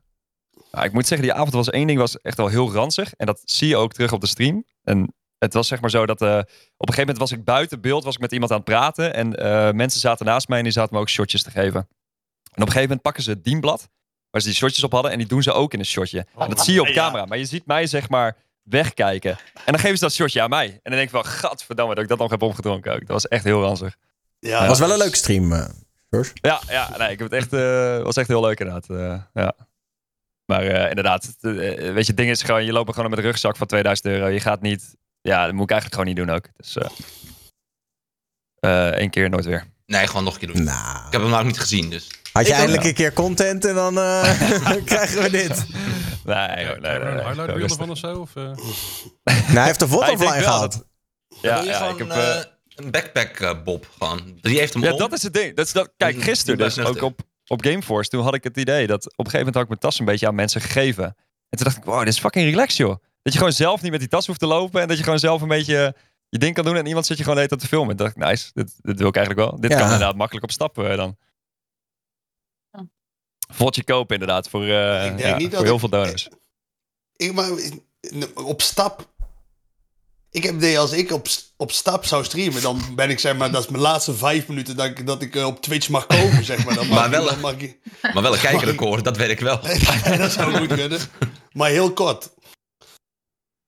Ja, 0.73 0.83
ik 0.83 0.93
moet 0.93 1.07
zeggen, 1.07 1.27
die 1.27 1.37
avond 1.37 1.53
was 1.53 1.71
één 1.71 1.87
ding 1.87 1.99
was 1.99 2.21
echt 2.21 2.37
wel 2.37 2.49
heel 2.49 2.73
ranzig. 2.73 3.13
En 3.17 3.27
dat 3.27 3.41
zie 3.45 3.69
je 3.69 3.77
ook 3.77 3.93
terug 3.93 4.13
op 4.13 4.21
de 4.21 4.27
stream. 4.27 4.65
En 4.85 5.15
het 5.43 5.55
was 5.55 5.69
zeg 5.69 5.81
maar 5.81 5.91
zo 5.91 6.07
dat 6.07 6.23
eh, 6.23 6.29
op 6.29 6.39
een 6.89 6.95
gegeven 6.95 7.01
moment 7.01 7.19
was 7.19 7.33
ik 7.33 7.45
buiten 7.45 7.81
beeld, 7.81 8.05
was 8.05 8.15
ik 8.15 8.21
met 8.21 8.33
iemand 8.33 8.51
aan 8.51 8.57
het 8.57 8.67
praten. 8.67 9.15
En 9.15 9.37
eh, 9.37 9.73
mensen 9.73 10.01
zaten 10.01 10.27
naast 10.27 10.49
mij 10.49 10.59
en 10.59 10.65
die 10.65 10.73
zaten 10.73 10.95
me 10.95 11.01
ook 11.01 11.09
shotjes 11.09 11.43
te 11.43 11.51
geven. 11.51 11.81
En 11.81 11.89
op 12.45 12.57
een 12.59 12.63
gegeven 12.63 12.83
moment 12.83 13.03
pakken 13.03 13.23
ze 13.23 13.31
het 13.31 13.45
dienblad, 13.45 13.89
waar 14.31 14.41
ze 14.41 14.47
die 14.47 14.57
shotjes 14.57 14.85
op 14.85 14.93
hadden. 14.93 15.11
En 15.11 15.19
die 15.19 15.27
doen 15.27 15.43
ze 15.43 15.53
ook 15.53 15.73
in 15.73 15.79
een 15.79 15.85
shotje. 15.85 16.27
en 16.39 16.49
dat 16.49 16.65
zie 16.65 16.75
je 16.75 16.81
op 16.81 16.87
ja. 16.87 16.95
camera. 16.95 17.25
Maar 17.25 17.39
je 17.39 17.45
ziet 17.45 17.67
mij 17.67 17.87
zeg 17.87 18.09
maar 18.09 18.37
wegkijken. 18.63 19.31
En 19.55 19.73
dan 19.73 19.79
geven 19.79 19.97
ze 19.97 20.05
dat 20.05 20.13
shotje 20.13 20.43
aan 20.43 20.51
mij. 20.51 20.67
En 20.67 20.81
dan 20.83 20.93
denk 20.93 21.07
ik 21.07 21.11
wel, 21.11 21.23
gadverdamme 21.23 21.95
dat 21.95 22.03
ik 22.03 22.09
dat 22.09 22.19
nog 22.19 22.31
heb 22.31 22.43
opgedronken 22.43 22.93
ook. 22.93 23.01
Dat 23.01 23.09
was 23.09 23.29
echt 23.29 23.45
heel 23.45 23.63
ranzig. 23.63 23.97
Ja, 24.39 24.67
was 24.67 24.79
wel 24.79 24.91
een 24.91 24.99
leuke 24.99 25.17
stream, 25.17 25.53
eh, 25.53 25.65
George. 26.11 26.31
Ja, 26.35 26.61
ja 26.69 26.97
nee, 26.99 27.11
ik 27.11 27.19
heb 27.19 27.31
het 27.31 27.41
echt, 27.41 27.53
eh 27.53 28.03
was 28.03 28.17
echt 28.17 28.29
heel 28.29 28.41
leuk 28.41 28.61
inderdaad. 28.61 28.91
eh, 28.91 29.23
ja. 29.43 29.55
Maar 30.45 30.63
eh, 30.63 30.89
inderdaad, 30.89 31.25
het, 31.25 31.37
weet 31.41 32.07
je, 32.07 32.13
het 32.13 32.17
ding 32.17 32.31
is 32.31 32.43
gewoon, 32.43 32.65
je 32.65 32.73
loopt 32.73 32.95
gewoon 32.95 33.11
met 33.11 33.19
een 33.19 33.25
rugzak 33.25 33.57
van 33.57 33.67
2000 33.67 34.09
euro. 34.09 34.27
Je 34.27 34.41
gaat 34.41 34.61
niet, 34.61 34.97
ja, 35.23 35.45
dat 35.45 35.55
moet 35.55 35.63
ik 35.65 35.71
eigenlijk 35.71 36.01
gewoon 36.01 36.07
niet 36.17 36.27
doen 36.27 36.37
ook. 36.37 36.49
Dus 36.57 36.77
eh 36.77 36.89
eh, 38.59 38.89
één 38.89 39.11
keer, 39.11 39.31
nooit 39.31 39.45
weer. 39.45 39.65
Nee, 39.87 40.07
gewoon 40.07 40.25
nog 40.25 40.33
een 40.35 40.39
keer 40.39 40.55
doen. 40.55 40.65
Nou, 40.65 41.07
Ik 41.07 41.13
heb 41.13 41.21
hem 41.21 41.31
nog 41.31 41.45
niet 41.45 41.61
gezien, 41.61 41.91
dus. 41.91 42.09
had 42.33 42.47
je 42.47 42.53
ook 42.53 42.59
eindelijk 42.59 42.85
een 42.85 42.95
keer 42.95 43.13
content 43.13 43.65
en 43.65 43.75
dan 43.75 43.99
eh, 43.99 44.23
krijgen 44.85 45.23
we 45.23 45.31
dit. 45.31 45.65
Nee, 46.25 46.47
nee, 46.47 46.65
nee, 46.65 46.99
nee, 46.99 47.47
rustig. 47.47 47.71
ervan 47.71 47.91
of 47.91 47.99
zo? 47.99 48.21
Of, 48.21 48.37
eh? 48.37 48.43
Nou, 48.43 48.57
hij 49.47 49.65
heeft 49.65 49.79
de 49.79 49.85
offline 49.85 50.19
wel 50.19 50.29
gehaald. 50.29 50.85
Ja, 51.43 51.89
ik 51.89 51.99
heb, 51.99 52.11
een 52.77 52.91
backpack 52.91 53.39
eh, 53.41 53.63
Bob 53.65 53.89
gewoon. 53.99 54.39
Die 54.41 54.59
heeft 54.59 54.73
hem 54.73 54.83
ja, 54.83 54.93
om. 54.93 54.99
dat 54.99 55.13
is 55.13 55.23
het 55.23 55.35
ding. 55.35 55.57
Dat 55.57 55.67
is 55.67 55.73
dat, 55.73 55.93
kijk, 55.97 56.15
Die- 56.15 56.23
gisteren 56.23 56.59
dus 56.59 56.79
ook 56.79 57.03
op, 57.03 57.21
op 57.47 57.65
Gameforce, 57.65 58.11
toen 58.11 58.23
had 58.23 58.35
ik 58.35 58.45
het 58.45 58.57
idee 58.57 58.87
dat 58.87 59.05
op 59.05 59.11
een 59.19 59.31
gegeven 59.31 59.39
moment 59.39 59.55
had 59.55 59.63
ik 59.63 59.69
mijn 59.69 59.81
tas 59.81 59.99
een 59.99 60.05
beetje 60.05 60.27
aan 60.27 60.35
mensen 60.35 60.61
gegeven. 60.61 61.05
En 61.05 61.59
toen 61.59 61.65
dacht 61.65 61.77
ik, 61.77 61.85
wow, 61.85 61.99
dit 61.99 62.09
is 62.09 62.19
fucking 62.19 62.51
relaxed, 62.51 62.77
joh. 62.77 62.97
Dat 63.23 63.33
je 63.33 63.39
gewoon 63.39 63.53
zelf 63.55 63.83
niet 63.83 63.91
met 63.91 64.01
die 64.01 64.09
tas 64.09 64.27
hoeft 64.27 64.39
te 64.39 64.47
lopen 64.47 64.81
en 64.81 64.89
dat 64.89 64.97
je 64.97 65.03
gewoon 65.05 65.19
zelf 65.19 65.43
een 65.43 65.49
beetje 65.49 65.95
je 66.29 66.39
ding 66.39 66.55
kan 66.55 66.65
doen 66.65 66.77
en 66.77 66.87
iemand 66.87 67.07
zit 67.07 67.17
je 67.17 67.23
gewoon 67.23 67.39
de 67.39 67.45
hele 67.45 67.57
tijd 67.57 67.71
te 67.71 67.77
filmen. 67.77 67.97
Toen 67.97 68.07
dacht 68.07 68.17
ik, 68.19 68.25
nice, 68.25 68.51
dit, 68.55 68.73
dit 68.83 68.99
wil 68.99 69.09
ik 69.09 69.17
eigenlijk 69.17 69.49
wel. 69.51 69.61
Dit 69.61 69.71
Ja. 69.71 69.77
kan 69.77 69.87
inderdaad 69.87 70.17
makkelijk 70.17 70.45
op 70.45 70.51
stappen 70.51 70.91
eh, 70.91 70.97
dan. 70.97 71.17
Vodje 73.53 73.85
kopen 73.85 74.15
inderdaad 74.15 74.49
voor, 74.49 74.63
eh, 74.65 75.07
Ik 75.07 75.17
denk 75.17 75.21
ja, 75.21 75.37
niet 75.37 75.51
dat 75.51 75.55
voor 75.55 75.65
heel 75.65 75.75
ik- 75.75 75.81
veel 75.81 75.89
donors. 75.89 76.29
Ik, 77.17 77.33
maar, 77.33 77.51
op 78.35 78.63
stap. 78.63 79.11
Ik 80.31 80.43
heb 80.43 80.55
idee, 80.55 80.79
als 80.79 80.93
ik 80.93 81.11
op, 81.13 81.27
op 81.57 81.73
stap 81.73 82.05
zou 82.05 82.25
streamen, 82.25 82.63
dan 82.63 82.83
ben 82.95 83.11
ik 83.11 83.19
zeg 83.19 83.37
maar, 83.37 83.51
dat 83.51 83.63
is 83.63 83.69
mijn 83.71 83.83
laatste 83.83 84.15
vijf 84.15 84.49
minuten 84.49 84.77
dat 84.77 84.87
ik, 84.87 85.07
dat 85.07 85.23
ik 85.23 85.37
eh, 85.37 85.47
op 85.47 85.63
Twitch 85.63 85.89
mag 85.89 86.07
komen, 86.07 86.45
zeg 86.45 86.65
maar. 86.65 86.75
Dan 86.75 86.87
mag 86.87 86.97
Maar 86.99 87.05
ik- 87.07 87.11
wel- 87.13 87.25
dan 87.25 87.41
mag 87.41 87.53
ik, 87.57 87.79
Maar 88.15 88.23
wel 88.23 88.33
een 88.35 88.41
kijkrecord, 88.51 89.05
dat 89.05 89.17
weet 89.17 89.31
ik 89.31 89.41
wel. 89.41 89.61
dat 90.19 90.33
zou 90.33 90.57
goed 90.57 90.75
kunnen. 90.75 91.01
Maar 91.53 91.71
heel 91.71 91.93
kort. 91.93 92.31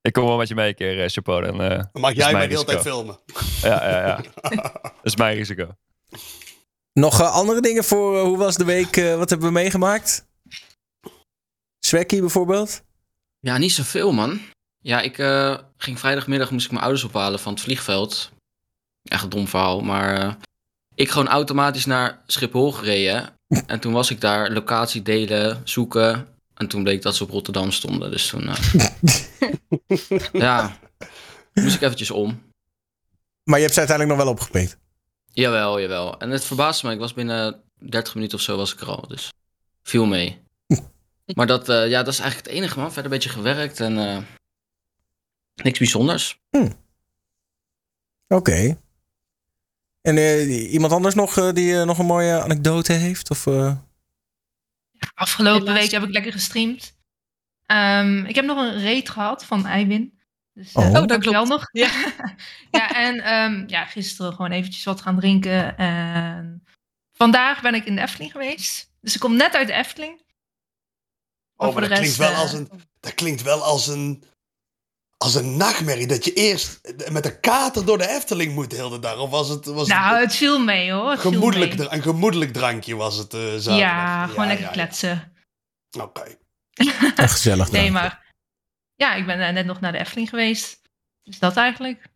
Ik 0.04 0.12
kom 0.12 0.24
wel 0.24 0.36
met 0.36 0.48
je 0.48 0.54
mee 0.54 0.68
een 0.68 0.74
keer, 0.74 1.02
eh, 1.02 1.08
Chapeau. 1.08 1.44
Dan, 1.44 1.62
eh, 1.62 1.68
Dan 1.92 2.00
mag 2.02 2.10
is 2.10 2.16
jij 2.16 2.32
mij 2.32 2.46
de 2.46 2.52
hele 2.52 2.64
tijd 2.64 2.80
filmen. 2.80 3.18
Ja, 3.62 3.88
ja, 3.90 4.06
ja. 4.06 4.20
dat 4.82 4.92
is 5.02 5.16
mijn 5.16 5.36
risico. 5.36 5.76
Nog 6.92 7.20
eh, 7.20 7.32
andere 7.32 7.60
dingen 7.60 7.84
voor 7.84 8.16
eh, 8.16 8.22
hoe 8.22 8.36
was 8.36 8.56
de 8.56 8.64
week? 8.64 8.96
eh, 8.96 9.16
wat 9.16 9.30
hebben 9.30 9.46
we 9.48 9.52
meegemaakt? 9.54 10.26
Swekkie 11.78 12.20
bijvoorbeeld? 12.20 12.82
Ja, 13.40 13.58
niet 13.58 13.72
zoveel, 13.72 14.12
man. 14.12 14.40
Ja, 14.78 15.00
ik 15.00 15.18
eh, 15.18 15.58
ging 15.76 15.98
vrijdagmiddag 15.98 16.50
moest 16.50 16.64
ik 16.64 16.70
mijn 16.70 16.82
ouders 16.84 17.04
ophalen 17.04 17.38
van 17.40 17.52
het 17.52 17.62
vliegveld. 17.62 18.30
Echt 19.04 19.22
een 19.22 19.28
dom 19.28 19.48
verhaal, 19.48 19.80
maar 19.80 20.16
eh, 20.20 20.32
ik 20.94 21.10
gewoon 21.10 21.28
automatisch 21.28 21.86
naar 21.86 22.22
Schiphol 22.26 22.72
gereden. 22.72 23.32
en 23.66 23.80
toen 23.80 23.92
was 23.92 24.10
ik 24.10 24.20
daar 24.20 24.50
locatie 24.50 25.02
delen, 25.02 25.60
zoeken. 25.64 26.28
En 26.54 26.68
toen 26.68 26.82
bleek 26.82 27.02
dat 27.02 27.16
ze 27.16 27.22
op 27.22 27.30
Rotterdam 27.30 27.70
stonden. 27.70 28.10
Dus 28.10 28.26
toen, 28.26 28.48
eh, 28.48 28.56
ja, 30.32 30.78
moest 31.52 31.74
ik 31.74 31.80
eventjes 31.80 32.10
om. 32.10 32.42
Maar 33.44 33.56
je 33.56 33.62
hebt 33.62 33.74
ze 33.74 33.80
uiteindelijk 33.80 34.18
nog 34.18 34.26
wel 34.26 34.34
opgepikt. 34.34 34.78
Jawel, 35.32 35.80
jawel. 35.80 36.18
En 36.18 36.30
het 36.30 36.44
verbaasde 36.44 36.86
me, 36.86 36.92
ik 36.92 36.98
was 36.98 37.14
binnen 37.14 37.62
30 37.78 38.14
minuten 38.14 38.38
of 38.38 38.44
zo 38.44 38.56
was 38.56 38.72
ik 38.72 38.80
er 38.80 38.86
al. 38.86 39.08
Dus 39.08 39.32
viel 39.82 40.06
mee. 40.06 40.42
Maar 41.34 41.46
dat, 41.46 41.68
eh, 41.68 41.88
ja, 41.88 42.02
dat 42.02 42.12
is 42.12 42.18
eigenlijk 42.18 42.48
het 42.48 42.56
enige, 42.58 42.78
man. 42.78 42.92
Verder 42.92 43.04
een 43.04 43.18
beetje 43.18 43.28
gewerkt 43.28 43.80
en 43.80 43.98
eh, 43.98 44.18
niks 45.54 45.78
bijzonders. 45.78 46.40
Oké. 48.28 48.78
En 50.00 50.16
eh, 50.16 50.72
iemand 50.72 50.92
anders 50.92 51.14
nog 51.14 51.38
eh, 51.38 51.52
die 51.52 51.84
nog 51.84 51.98
een 51.98 52.06
mooie 52.06 52.42
anekdote 52.42 52.92
heeft? 52.92 53.30
Of, 53.30 53.44
eh? 54.98 55.08
Afgelopen 55.14 55.72
week 55.74 55.90
heb 55.90 56.02
ik 56.02 56.10
lekker 56.10 56.32
gestreamd. 56.32 56.96
Ehm, 57.66 58.24
ik 58.24 58.34
heb 58.34 58.44
nog 58.44 58.58
een 58.58 58.82
raid 58.82 59.08
gehad 59.08 59.44
van 59.44 59.66
Eiwin. 59.66 60.18
Dus, 60.52 60.72
eh, 60.72 60.82
Oh. 60.82 61.00
Oh, 61.00 61.06
dat 61.06 61.24
je 61.24 61.30
wel 61.30 61.44
klopt. 61.44 61.48
nog. 61.48 61.68
Ja, 61.72 61.90
ja 62.78 62.94
en 62.94 63.20
ehm, 63.20 63.64
ja, 63.66 63.84
gisteren 63.84 64.32
gewoon 64.32 64.50
eventjes 64.50 64.84
wat 64.84 65.00
gaan 65.00 65.16
drinken. 65.16 65.76
En 65.76 66.64
vandaag 67.12 67.62
ben 67.62 67.74
ik 67.74 67.84
in 67.84 67.94
de 67.94 68.02
Efteling 68.02 68.32
geweest. 68.32 68.92
Dus 69.00 69.14
ik 69.14 69.20
kom 69.20 69.36
net 69.36 69.54
uit 69.54 69.66
de 69.66 69.72
Efteling. 69.72 70.22
Oh, 71.56 71.72
maar 71.72 71.88
dat 71.88 71.98
rest, 71.98 72.00
klinkt 72.00 72.16
wel 72.16 72.30
eh, 72.30 72.38
als 72.38 72.52
een, 72.52 72.70
dat 73.00 73.14
klinkt 73.14 73.42
wel 73.42 73.62
als 73.62 73.86
een, 73.86 74.24
als 75.24 75.34
een 75.34 75.56
nachtmerrie. 75.56 76.06
Dat 76.06 76.24
je 76.24 76.32
eerst 76.32 76.80
met 77.10 77.24
een 77.24 77.40
kater 77.40 77.84
door 77.84 77.98
de 77.98 78.08
Efteling 78.08 78.54
moet 78.54 78.70
de 78.70 78.76
hele 78.76 78.98
dag. 78.98 79.18
Of 79.18 79.30
was 79.30 79.48
het, 79.48 79.64
was 79.66 79.88
Nou, 79.88 80.14
het 80.14 80.22
het 80.24 80.34
viel 80.34 80.58
mee 80.58 80.92
hoor. 80.92 81.10
Het 81.10 81.20
viel 81.20 81.30
gemoedelijk, 81.30 81.76
mee. 81.78 81.88
een 81.90 82.02
gemoedelijk 82.02 82.52
drankje 82.52 82.96
was 82.96 83.16
het 83.16 83.34
eh 83.34 83.40
zaterdag? 83.40 83.78
Ja, 83.78 84.26
gewoon 84.26 84.46
lekker 84.46 84.66
ja, 84.66 84.72
kletsen. 84.72 85.32
ja. 85.90 86.02
Oké. 86.02 86.36
Een 87.16 87.28
gezellig 87.28 87.70
Nee, 87.70 87.90
maar 87.90 88.32
ja, 88.94 89.14
ik 89.14 89.26
ben 89.26 89.40
eh, 89.40 89.52
net 89.52 89.66
nog 89.66 89.80
naar 89.80 89.92
de 89.92 89.98
Efteling 89.98 90.28
geweest. 90.28 90.80
Dus 91.22 91.38
dat 91.38 91.56
eigenlijk. 91.56 92.06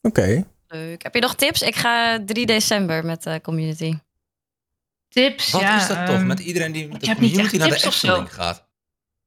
Oké. 0.00 0.44
Leuk. 0.66 1.02
Heb 1.02 1.14
je 1.14 1.20
nog 1.20 1.34
tips? 1.34 1.62
Ik 1.62 1.76
ga 1.76 2.24
3 2.24 2.46
december 2.46 3.04
met 3.04 3.22
de 3.22 3.40
community. 3.42 3.98
Tips, 5.08 5.50
Wat 5.50 5.60
ja. 5.60 5.76
is 5.80 5.86
dat 5.88 6.06
toch? 6.06 6.14
ehm, 6.16 6.26
Met 6.26 6.40
iedereen 6.40 6.72
die 6.72 6.88
met 6.88 7.00
de 7.00 7.14
community 7.14 7.40
echt 7.40 7.52
naar 7.52 7.68
de. 7.68 7.86
Efteling 7.86 8.34
gaat. 8.34 8.66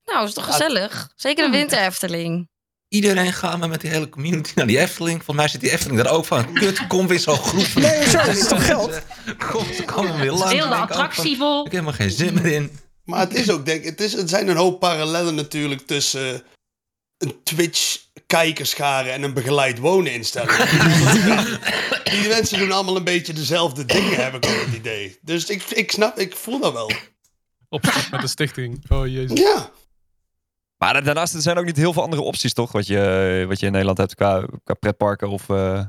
Nou, 0.05 0.25
is 0.27 0.33
toch 0.33 0.45
gezellig? 0.45 1.11
Zeker 1.15 1.43
de 1.43 1.49
Hmm. 1.49 1.59
winter 1.59 1.79
Efteling. 1.79 2.49
Iedereen 2.95 3.33
gaat 3.33 3.59
maar 3.59 3.69
met 3.69 3.81
die 3.81 3.89
hele 3.89 4.09
community 4.09 4.51
naar 4.55 4.67
die 4.67 4.79
Efteling. 4.79 5.15
Volgens 5.15 5.37
mij 5.37 5.47
zit 5.47 5.61
die 5.61 5.71
Efteling 5.71 6.03
daar 6.03 6.13
ook 6.13 6.25
van. 6.25 6.53
Kut, 6.53 6.87
kom 6.87 7.07
weer 7.07 7.19
zo'n 7.19 7.37
groep. 7.37 7.63
van 7.63 7.81
Nee, 7.81 8.09
zo, 8.09 8.17
dat 8.17 8.35
is 8.35 8.47
toch 8.47 8.65
geld? 8.65 9.01
Kom, 9.51 9.73
ze 9.73 9.83
komen 9.83 10.19
weer 10.19 10.31
lang. 10.31 10.51
Heel 10.51 10.67
de 10.67 10.75
attractie 10.75 11.37
vol. 11.37 11.57
Ik 11.57 11.63
heb 11.63 11.71
helemaal 11.71 11.93
geen 11.93 12.11
zin 12.11 12.33
meer 12.33 12.45
in. 12.45 12.79
Maar 13.03 13.19
het 13.19 13.33
is 13.33 13.49
ook, 13.49 13.65
denk 13.65 13.79
ik, 13.79 13.85
het, 13.89 14.01
is, 14.01 14.13
het 14.13 14.29
zijn 14.29 14.47
een 14.47 14.55
hoop 14.55 14.79
parallellen 14.79 15.35
natuurlijk 15.35 15.87
tussen 15.87 16.43
een 17.17 17.35
Twitch-kijkerschare 17.43 19.09
en 19.09 19.23
een 19.23 19.33
begeleid 19.33 19.79
wonen 19.79 20.13
instelling. 20.13 20.51
Die 22.11 22.27
mensen 22.27 22.59
doen 22.59 22.71
allemaal 22.71 22.95
een 22.95 23.03
beetje 23.03 23.33
dezelfde 23.33 23.85
dingen, 23.85 24.23
heb 24.23 24.33
ik 24.35 24.45
ook 24.45 24.65
het 24.65 24.75
idee. 24.75 25.17
Dus 25.21 25.45
ik, 25.45 25.63
ik 25.63 25.91
snap, 25.91 26.19
ik 26.19 26.35
voel 26.35 26.59
dat 26.59 26.73
wel. 26.73 26.91
Opstart 27.69 28.11
met 28.11 28.21
de 28.21 28.27
stichting. 28.27 28.83
Oh 28.89 29.07
jezus. 29.07 29.39
Ja, 29.39 29.71
Maar 30.93 31.03
daarnaast 31.03 31.33
er 31.33 31.41
zijn 31.41 31.57
ook 31.57 31.65
niet 31.65 31.77
heel 31.77 31.93
veel 31.93 32.01
andere 32.01 32.21
opties, 32.21 32.53
toch? 32.53 32.71
Wat 32.71 32.87
je, 32.87 33.45
wat 33.47 33.59
je 33.59 33.65
in 33.65 33.71
Nederland 33.71 33.97
hebt 33.97 34.15
qua, 34.15 34.45
qua 34.63 34.73
pretparken 34.73 35.29
of... 35.29 35.49
eh, 35.49 35.81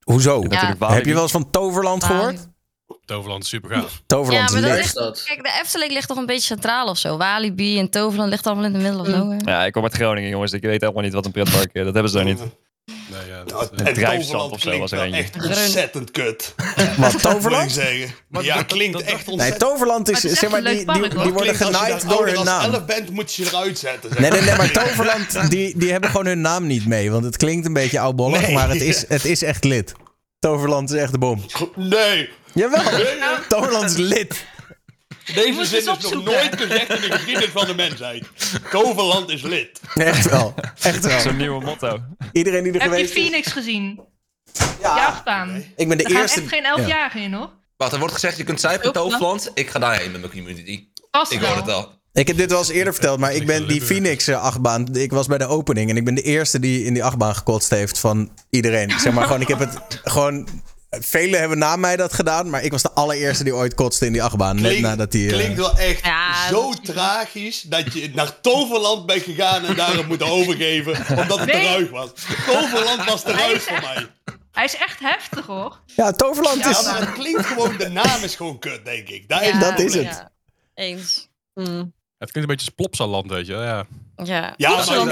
Hoezo? 0.00 0.42
Heb 0.78 1.04
je 1.04 1.12
wel 1.12 1.22
eens 1.22 1.32
van 1.32 1.50
Toverland 1.50 2.04
gehoord? 2.04 2.48
Toverland 3.04 3.42
is 3.42 3.48
super 3.48 3.70
gaaf. 3.70 4.02
Toverland 4.06 4.48
Ja, 4.48 4.54
maar 4.54 4.68
dat 4.68 4.76
lit. 4.76 4.84
Is 4.84 4.92
dat? 4.92 5.22
Kijk, 5.22 5.42
de 5.42 5.58
Efteling 5.62 5.92
ligt 5.92 6.08
toch 6.08 6.16
een 6.16 6.26
beetje 6.26 6.46
centraal 6.46 6.88
of 6.88 6.98
zo. 6.98 7.16
Walibi 7.16 7.78
en 7.78 7.90
Toverland 7.90 8.30
ligt 8.30 8.46
allemaal 8.46 8.64
in 8.64 8.72
de 8.72 8.78
middle 8.78 9.00
of 9.00 9.06
nowhere. 9.08 9.40
Ja, 9.44 9.64
ik 9.64 9.72
kom 9.72 9.82
uit 9.82 9.94
Groningen, 9.94 10.30
jongens. 10.30 10.52
Ik 10.52 10.62
weet 10.62 10.80
helemaal 10.80 11.02
niet 11.02 11.12
wat 11.12 11.24
een 11.26 11.32
pretpark 11.32 11.70
is. 11.72 11.84
Dat 11.84 11.94
hebben 11.94 12.10
ze 12.10 12.16
daar 12.16 12.26
niet. 12.26 12.42
Nee, 13.20 13.28
ja, 13.28 13.44
dat, 13.44 13.52
Nou, 13.52 13.68
eh, 13.82 13.86
en 13.86 13.94
drijfzand 13.94 14.20
Toverland 14.22 14.52
of 14.52 14.60
zo 14.60 14.68
klinkt 14.70 14.90
was 14.90 15.00
er 15.00 15.06
eentje. 15.06 15.20
echt 15.22 15.36
ontzettend 15.46 16.10
kut. 16.10 16.54
Wat, 16.76 16.96
Moet 16.96 17.12
ik 17.12 17.18
Toverland? 17.20 17.72
zeggen. 17.72 18.14
Maar 18.28 18.44
ja, 18.44 18.56
dat- 18.56 18.66
klinkt 18.66 18.92
dat- 18.92 19.02
echt 19.02 19.26
Nee, 19.26 19.34
ontzettend. 19.34 19.60
Toverland 19.70 20.10
is, 20.10 20.20
zeg 20.20 20.50
maar, 20.50 20.64
die, 20.64 20.74
die, 20.76 20.84
worden 20.86 21.34
als 21.34 21.44
je 21.46 21.54
genaaid 21.54 22.08
door 22.08 22.26
hun 22.26 22.36
als 22.36 22.44
naam. 22.46 22.72
11 22.72 22.84
bent, 22.84 23.10
moet 23.10 23.34
je 23.34 23.44
eruit 23.44 23.78
zetten. 23.78 24.10
zeg 24.10 24.18
Nee, 24.18 24.30
nee, 24.30 24.40
nee, 24.40 24.56
maar. 24.56 24.70
Toverland, 24.70 25.50
die, 25.50 25.78
die 25.78 25.92
hebben 25.92 26.10
gewoon 26.10 26.26
hun 26.26 26.40
naam 26.40 26.66
niet 26.66 26.86
mee. 26.86 27.10
Want 27.10 27.24
het 27.24 27.36
klinkt 27.36 27.66
een 27.66 27.72
beetje 27.72 28.00
oudbollig, 28.00 28.40
Nee. 28.40 28.52
maar 28.54 28.68
het 28.68 28.80
is, 28.82 29.04
het 29.08 29.24
is 29.24 29.42
echt 29.42 29.64
lid. 29.64 29.92
Toverland 30.38 30.90
is 30.92 31.00
echt 31.00 31.12
de 31.12 31.18
bom. 31.18 31.44
Nee, 31.74 32.28
Jawel, 32.54 32.82
Toverland 33.48 33.90
is 33.90 33.96
lid. 33.96 34.44
Deze 35.34 35.64
zin 35.64 35.78
is 35.78 35.84
nog 35.84 36.24
nooit 36.24 36.56
gezegd 36.56 36.88
in 36.88 37.00
de 37.00 37.10
geschiedenis 37.10 37.50
van 37.52 37.66
de 37.66 37.74
mensheid. 37.74 38.24
Toverland 38.70 39.30
is 39.30 39.42
lid. 39.42 39.80
Echt 39.94 40.30
wel, 40.30 40.54
echt 40.80 41.06
wel. 41.06 41.20
Zo'n 41.20 41.36
nieuwe 41.36 41.64
motto. 41.64 42.00
Iedereen 42.32 42.62
die 42.62 42.72
er 42.72 42.80
Heb 42.80 42.90
je 42.90 42.96
geweest 42.96 43.16
is. 43.16 43.22
Phoenix 43.22 43.52
gezien? 43.52 44.00
Ja, 44.80 45.06
achtbaan. 45.06 45.64
Ik 45.76 45.88
ben 45.88 45.98
de 45.98 46.04
Er 46.04 46.10
gaan 46.10 46.20
eerste... 46.20 46.40
echt 46.40 46.48
geen 46.48 46.62
ja. 46.62 46.68
elfjarigen 46.76 47.20
in, 47.20 47.32
hoor. 47.32 47.50
Wat, 47.76 47.92
er 47.92 47.98
wordt 47.98 48.14
gezegd, 48.14 48.36
je 48.36 48.44
kunt 48.44 48.60
zuipen 48.60 48.92
Toverland. 48.92 49.50
Ik 49.54 49.70
ga 49.70 49.78
daarheen 49.78 50.10
met 50.10 50.20
mijn 50.20 50.32
community. 50.32 50.88
Ik 51.28 51.40
hoor 51.40 51.56
het 51.56 51.68
al. 51.70 51.94
Ik 52.12 52.26
heb 52.26 52.36
dit 52.36 52.50
wel 52.50 52.58
eens 52.58 52.68
eerder 52.68 52.92
verteld, 52.92 53.18
maar 53.18 53.34
ik 53.34 53.46
ben 53.46 53.68
die 53.68 53.82
Phoenix 53.82 54.26
eh, 54.28 54.42
achtbaan. 54.42 54.94
Ik 54.94 55.12
was 55.12 55.26
bij 55.26 55.38
de 55.38 55.46
opening 55.46 55.90
en 55.90 55.96
ik 55.96 56.04
ben 56.04 56.14
de 56.14 56.22
eerste 56.22 56.58
die 56.58 56.84
in 56.84 56.94
die 56.94 57.04
achtbaan 57.04 57.34
gekotst 57.34 57.70
heeft 57.70 57.98
van 57.98 58.30
iedereen. 58.50 59.00
Zeg 59.00 59.12
maar 59.12 59.24
gewoon, 59.24 59.40
ik 59.40 59.48
heb 59.48 59.58
het 59.58 60.00
gewoon. 60.04 60.48
Velen 61.00 61.40
hebben 61.40 61.58
na 61.58 61.76
mij 61.76 61.96
dat 61.96 62.12
gedaan, 62.12 62.50
maar 62.50 62.62
ik 62.62 62.70
was 62.70 62.82
de 62.82 62.90
allereerste 62.92 63.44
die 63.44 63.54
ooit 63.54 63.74
kotste 63.74 64.06
in 64.06 64.12
die 64.12 64.22
achtbaan. 64.22 64.60
Net 64.60 64.80
nadat 64.80 65.12
die. 65.12 65.26
eh, 65.28 65.32
klinkt 65.34 65.56
wel 65.58 65.78
echt 65.78 66.04
Ja, 66.04 66.48
zo 66.48 66.70
dat 66.70 66.84
tragisch 66.84 67.60
dat 67.62 67.92
je 67.92 68.10
naar 68.14 68.40
Toverland 68.40 69.06
bent 69.06 69.22
gegaan 69.22 69.64
en 69.64 69.74
daar 69.76 69.92
hebt 69.92 70.08
moeten 70.08 70.26
overgeven 70.26 70.92
omdat 71.18 71.38
het 71.38 71.52
Nee. 71.52 71.60
te 71.62 71.68
ruig 71.68 71.90
was. 71.90 72.10
Toverland 72.46 73.04
was 73.04 73.22
te 73.22 73.32
ruig 73.32 73.62
voor 73.62 73.80
mij. 73.80 74.06
Hij 74.52 74.64
is 74.64 74.76
echt 74.76 75.00
heftig, 75.00 75.46
hoor. 75.46 75.78
Ja, 75.96 76.12
Toverland 76.12 76.58
Ja, 76.58 76.70
is. 76.70 76.80
Ja, 76.80 76.90
maar 76.92 77.00
het 77.00 77.12
klinkt 77.12 77.46
gewoon, 77.46 77.76
de 77.76 77.88
naam 77.88 78.22
is 78.22 78.34
gewoon 78.34 78.58
kut, 78.58 78.84
denk 78.84 79.08
ik. 79.08 79.28
Daar 79.28 79.42
is 79.42 79.48
Ja, 79.48 79.58
dat 79.58 79.78
is 79.78 79.94
het. 79.94 80.02
ja. 80.04 80.30
Eens. 80.74 81.28
Mm. 81.54 81.92
het 82.18 82.30
klinkt 82.32 82.34
een 82.50 82.56
beetje 82.56 82.66
als 82.66 82.74
Plopsaland, 82.74 83.30
weet 83.30 83.46
je. 83.46 83.52
wel, 83.52 83.62
Ja. 83.62 83.86
Ja. 84.24 84.54
Ja, 84.56 84.70
maar 84.70 85.04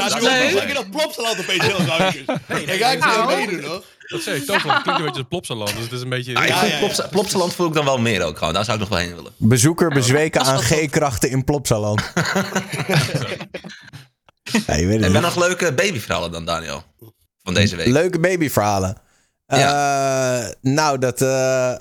niet 0.44 0.52
zeggen 0.52 0.74
dat 0.74 0.90
Plopsaland 0.90 1.38
opeens 1.38 1.66
heel 1.66 1.86
ruig 1.86 2.14
is. 2.16 2.26
Daar 2.26 2.76
ga 2.76 2.90
ik 2.90 3.04
niet 3.04 3.26
meedoen, 3.36 3.64
hoor. 3.70 3.84
Dat 4.06 4.22
zeg 4.22 4.36
ik. 4.36 4.44
Toverland 4.44 4.82
klinkt 4.82 5.00
een 5.00 5.06
beetje 5.06 5.20
als 5.20 5.28
Plopsaland. 5.28 5.72
Dus 5.74 5.82
het 5.82 5.92
is 5.92 6.00
een 6.00 6.08
beetje... 6.08 6.34
Ah, 6.36 6.46
Ja, 6.46 6.64
ja, 6.64 6.70
ja. 6.72 6.78
Plopsa- 6.78 7.08
Plopsaland 7.08 7.54
voel 7.54 7.66
ik 7.66 7.72
dan 7.74 7.84
wel 7.84 7.98
meer 7.98 8.22
ook 8.22 8.38
gewoon. 8.38 8.54
Daar 8.54 8.64
zou 8.64 8.76
ik 8.76 8.82
nog 8.88 8.92
wel 8.98 9.06
heen 9.06 9.14
willen. 9.14 9.32
Bezoeker 9.36 9.88
bezweken 9.88 10.40
aan. 10.40 10.58
G-krachten 10.58 11.30
in 11.30 11.44
Plopsaland. 11.44 12.00
ja, 14.66 14.74
je 14.74 14.86
weet 14.86 14.86
het 14.86 14.90
Heb 14.90 15.00
niet. 15.00 15.10
jij 15.12 15.20
nog 15.20 15.36
leuke 15.36 15.72
babyverhalen 15.74 16.32
dan, 16.32 16.44
Daniel? 16.44 16.82
Van 17.42 17.54
deze 17.54 17.76
week. 17.76 17.86
Leuke 17.86 18.18
babyverhalen. 18.20 18.96
Eh, 19.46 20.44
nou, 20.60 20.98
dat. 20.98 21.22
eh, 21.22 21.72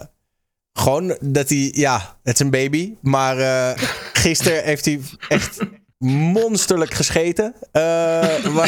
gewoon 0.73 1.17
dat 1.21 1.49
hij. 1.49 1.71
Ja, 1.75 2.17
het 2.23 2.33
is 2.33 2.39
een 2.39 2.49
baby. 2.51 2.93
Maar 3.01 3.37
eh 3.37 3.83
gisteren 4.23 4.63
heeft 4.63 4.85
hij 4.85 4.99
echt 5.27 5.57
monsterlijk 5.97 6.93
gescheten. 6.93 7.53
eh, 7.71 7.81
wa- 8.45 8.67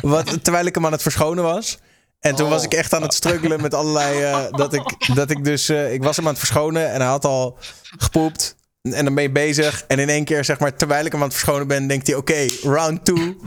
wat, 0.00 0.44
terwijl 0.44 0.66
ik 0.66 0.74
hem 0.74 0.86
aan 0.86 0.92
het 0.92 1.02
verschonen 1.02 1.44
was. 1.44 1.78
En 2.20 2.34
toen 2.34 2.48
was 2.48 2.64
ik 2.64 2.72
echt 2.74 2.94
aan 2.94 3.02
het 3.02 3.14
struggelen 3.14 3.60
met 3.60 3.74
allerlei. 3.74 4.22
eh, 4.22 4.44
dat, 4.50 4.72
ik, 4.74 5.14
dat 5.14 5.30
ik 5.30 5.44
dus. 5.44 5.68
eh, 5.68 5.92
ik 5.92 6.02
was 6.02 6.16
hem 6.16 6.24
aan 6.24 6.30
het 6.30 6.38
verschonen 6.40 6.90
en 6.90 7.00
hij 7.00 7.10
had 7.10 7.24
al 7.24 7.58
gepoept. 7.98 8.56
En 8.82 9.04
dan 9.04 9.14
ben 9.14 9.22
je 9.22 9.30
bezig. 9.30 9.84
En 9.88 9.98
in 9.98 10.08
één 10.08 10.24
keer, 10.24 10.44
zeg 10.44 10.58
maar, 10.58 10.76
terwijl 10.76 11.04
ik 11.04 11.12
hem 11.12 11.20
aan 11.20 11.26
het 11.28 11.36
verschonen 11.36 11.66
ben, 11.66 11.86
denkt 11.86 12.06
hij: 12.06 12.16
oké, 12.16 12.46
round 12.62 13.04
two. 13.04 13.16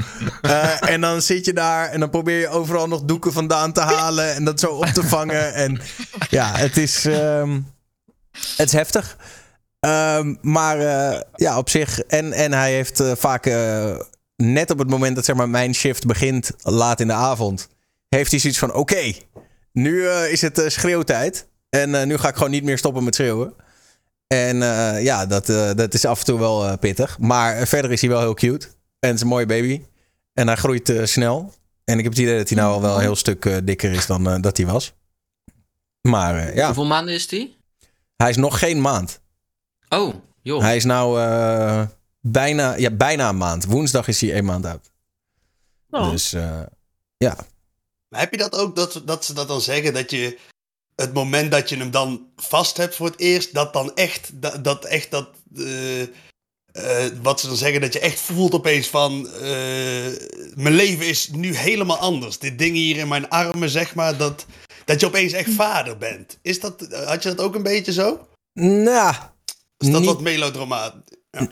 Eh, 0.41 0.89
en 0.89 1.01
dan 1.01 1.21
zit 1.21 1.45
je 1.45 1.53
daar 1.53 1.89
en 1.89 1.99
dan 1.99 2.09
probeer 2.09 2.39
je 2.39 2.47
overal 2.49 2.87
nog 2.87 3.01
doeken 3.03 3.33
vandaan 3.33 3.73
te 3.73 3.81
halen. 3.81 4.33
En 4.35 4.43
dat 4.43 4.59
zo 4.59 4.67
op 4.71 4.85
te 4.85 5.03
vangen. 5.03 5.53
En 5.53 5.81
ja, 6.29 6.57
het 6.57 6.77
is. 6.77 7.05
ehm, 7.05 7.59
het 8.55 8.67
is 8.67 8.71
heftig. 8.71 9.17
Ehm, 9.79 10.35
maar 10.41 10.77
ja, 11.35 11.57
op 11.57 11.69
zich. 11.69 11.99
En, 11.99 12.31
en 12.33 12.53
hij 12.53 12.71
heeft 12.73 13.03
vaak. 13.15 13.45
net 14.35 14.71
op 14.71 14.77
het 14.79 14.89
moment 14.89 15.15
dat 15.15 15.25
zeg 15.25 15.35
maar, 15.35 15.49
mijn 15.49 15.73
shift 15.75 16.05
begint, 16.05 16.51
laat 16.61 16.99
in 16.99 17.07
de 17.07 17.13
avond. 17.13 17.69
Heeft 18.13 18.31
hij 18.31 18.39
zoiets 18.39 18.59
van: 18.59 18.73
oké, 18.73 19.13
nu 19.71 20.07
eh, 20.07 20.31
is 20.31 20.41
het 20.41 20.59
eh, 20.59 20.69
schreeuwtijd. 20.69 21.47
En 21.69 21.95
eh, 21.95 22.05
nu 22.05 22.17
ga 22.17 22.27
ik 22.27 22.35
gewoon 22.35 22.51
niet 22.51 22.63
meer 22.63 22.77
stoppen 22.77 23.03
met 23.03 23.15
schreeuwen. 23.15 23.53
En 24.27 24.57
ja, 25.03 25.25
dat, 25.25 25.45
dat 25.77 25.93
is 25.93 26.05
af 26.05 26.19
en 26.19 26.25
toe 26.25 26.39
wel 26.39 26.77
pittig. 26.77 27.19
Maar 27.19 27.67
verder 27.67 27.91
is 27.91 28.01
hij 28.01 28.09
wel 28.09 28.19
heel 28.19 28.33
cute. 28.33 28.67
En 28.99 29.09
het 29.09 29.15
is 29.15 29.21
een 29.21 29.27
mooie 29.27 29.45
baby. 29.45 29.81
En 30.33 30.47
hij 30.47 30.55
groeit 30.55 30.93
snel. 31.03 31.53
En 31.83 31.97
ik 31.97 32.03
heb 32.03 32.13
het 32.13 32.21
idee 32.21 32.37
dat 32.37 32.49
hij 32.49 32.57
nou 32.57 32.73
al 32.73 32.81
wel 32.81 32.95
een 32.95 33.01
heel 33.01 33.15
stuk 33.15 33.61
dikker 33.65 33.91
is 33.91 34.05
dan 34.05 34.41
dat 34.41 34.57
hij 34.57 34.65
was. 34.65 34.93
Maar 36.01 36.55
ja, 36.55 36.65
Hoeveel 36.65 36.85
maanden 36.85 37.13
is 37.13 37.27
die? 37.27 37.57
hij 38.15 38.29
is 38.29 38.37
nog 38.37 38.59
geen 38.59 38.81
maand. 38.81 39.21
Oh, 39.89 40.13
joh. 40.41 40.61
Hij 40.61 40.75
is 40.75 40.83
nou 40.83 41.19
bijna, 42.21 42.75
ja, 42.75 42.91
bijna 42.91 43.29
een 43.29 43.37
maand. 43.37 43.65
Woensdag 43.65 44.07
is 44.07 44.21
hij 44.21 44.33
één 44.33 44.45
maand 44.45 44.65
oud. 44.65 44.91
Oh. 45.89 46.11
Dus 46.11 46.33
eh, 46.33 46.61
Maar 48.13 48.21
heb 48.21 48.31
je 48.31 48.37
dat 48.37 48.55
ook, 48.55 48.75
dat, 48.75 49.01
dat 49.05 49.25
ze 49.25 49.33
dat 49.33 49.47
dan 49.47 49.61
zeggen, 49.61 49.93
dat 49.93 50.11
je 50.11 50.37
het 50.95 51.13
moment 51.13 51.51
dat 51.51 51.69
je 51.69 51.77
hem 51.77 51.91
dan 51.91 52.27
vast 52.35 52.77
hebt 52.77 52.95
voor 52.95 53.05
het 53.05 53.19
eerst, 53.19 53.53
dat 53.53 53.73
dan 53.73 53.95
echt, 53.95 54.41
dat, 54.41 54.63
dat 54.63 54.85
echt 54.85 55.11
dat, 55.11 55.29
eh, 55.55 56.01
eh, 56.01 56.07
wat 57.21 57.39
ze 57.39 57.47
dan 57.47 57.55
zeggen, 57.55 57.81
dat 57.81 57.93
je 57.93 57.99
echt 57.99 58.19
voelt 58.19 58.53
opeens 58.53 58.87
van, 58.87 59.27
eh, 59.29 60.07
mijn 60.55 60.73
leven 60.75 61.07
is 61.07 61.29
nu 61.29 61.55
helemaal 61.55 61.97
anders. 61.97 62.39
Dit 62.39 62.57
ding 62.57 62.75
hier 62.75 62.97
in 62.97 63.07
mijn 63.07 63.29
armen, 63.29 63.69
zeg 63.69 63.95
maar, 63.95 64.17
dat, 64.17 64.45
dat 64.85 64.99
je 64.99 65.05
opeens 65.05 65.33
echt 65.33 65.51
vader 65.51 65.97
bent. 65.97 66.37
Is 66.41 66.59
dat, 66.59 66.87
had 67.05 67.23
je 67.23 67.29
dat 67.29 67.45
ook 67.45 67.55
een 67.55 67.63
beetje 67.63 67.93
zo? 67.93 68.27
nou, 68.53 69.15
Is 69.77 69.89
dat 69.89 69.99
Niet- 69.99 70.09
wat 70.09 70.21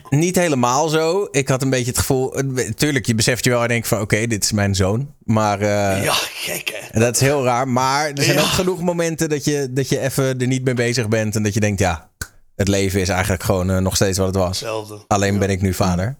niet 0.10 0.36
helemaal 0.36 0.88
zo. 0.90 1.28
Ik 1.32 1.48
had 1.48 1.62
een 1.62 1.70
beetje 1.70 1.90
het 1.92 1.98
gevoel... 2.00 2.36
eh, 2.36 2.70
Tuurlijk, 2.70 3.06
je 3.06 3.16
beseft 3.16 3.44
je 3.44 3.50
wel 3.50 3.62
en 3.62 3.68
denkt 3.68 3.88
van... 3.88 4.02
Oké, 4.02 4.28
dit 4.28 4.44
is 4.44 4.52
mijn 4.52 4.76
zoon. 4.76 5.14
Maar 5.24 5.62
eh, 5.62 6.04
ja, 6.04 6.14
gek 6.14 6.70
hè? 6.74 6.88
En 6.92 7.00
dat 7.00 7.16
is 7.16 7.22
heel 7.22 7.44
raar. 7.44 7.68
Maar 7.68 8.10
er 8.12 8.24
zijn 8.24 8.36
Ja. 8.38 8.42
ook 8.44 8.48
genoeg 8.48 8.82
momenten 8.82 9.30
dat 9.30 9.46
je, 9.46 9.68
dat 9.72 9.90
je 9.90 10.00
even 10.00 10.40
er 10.40 10.48
niet 10.48 10.64
mee 10.64 10.74
bezig 10.74 11.08
bent. 11.08 11.36
En 11.36 11.44
dat 11.44 11.54
je 11.54 11.60
denkt, 11.60 11.80
ja, 11.80 12.10
het 12.56 12.68
leven 12.68 13.02
is 13.02 13.10
eigenlijk 13.10 13.44
gewoon 13.44 13.72
eh, 13.72 13.78
nog 13.78 13.96
steeds 13.96 14.18
wat 14.18 14.28
het 14.28 14.36
was. 14.36 14.48
Hetzelfde. 14.60 15.00
Alleen 15.08 15.34
Ja. 15.34 15.40
ben 15.40 15.50
ik 15.50 15.62
nu 15.62 15.74
vader. 15.74 16.16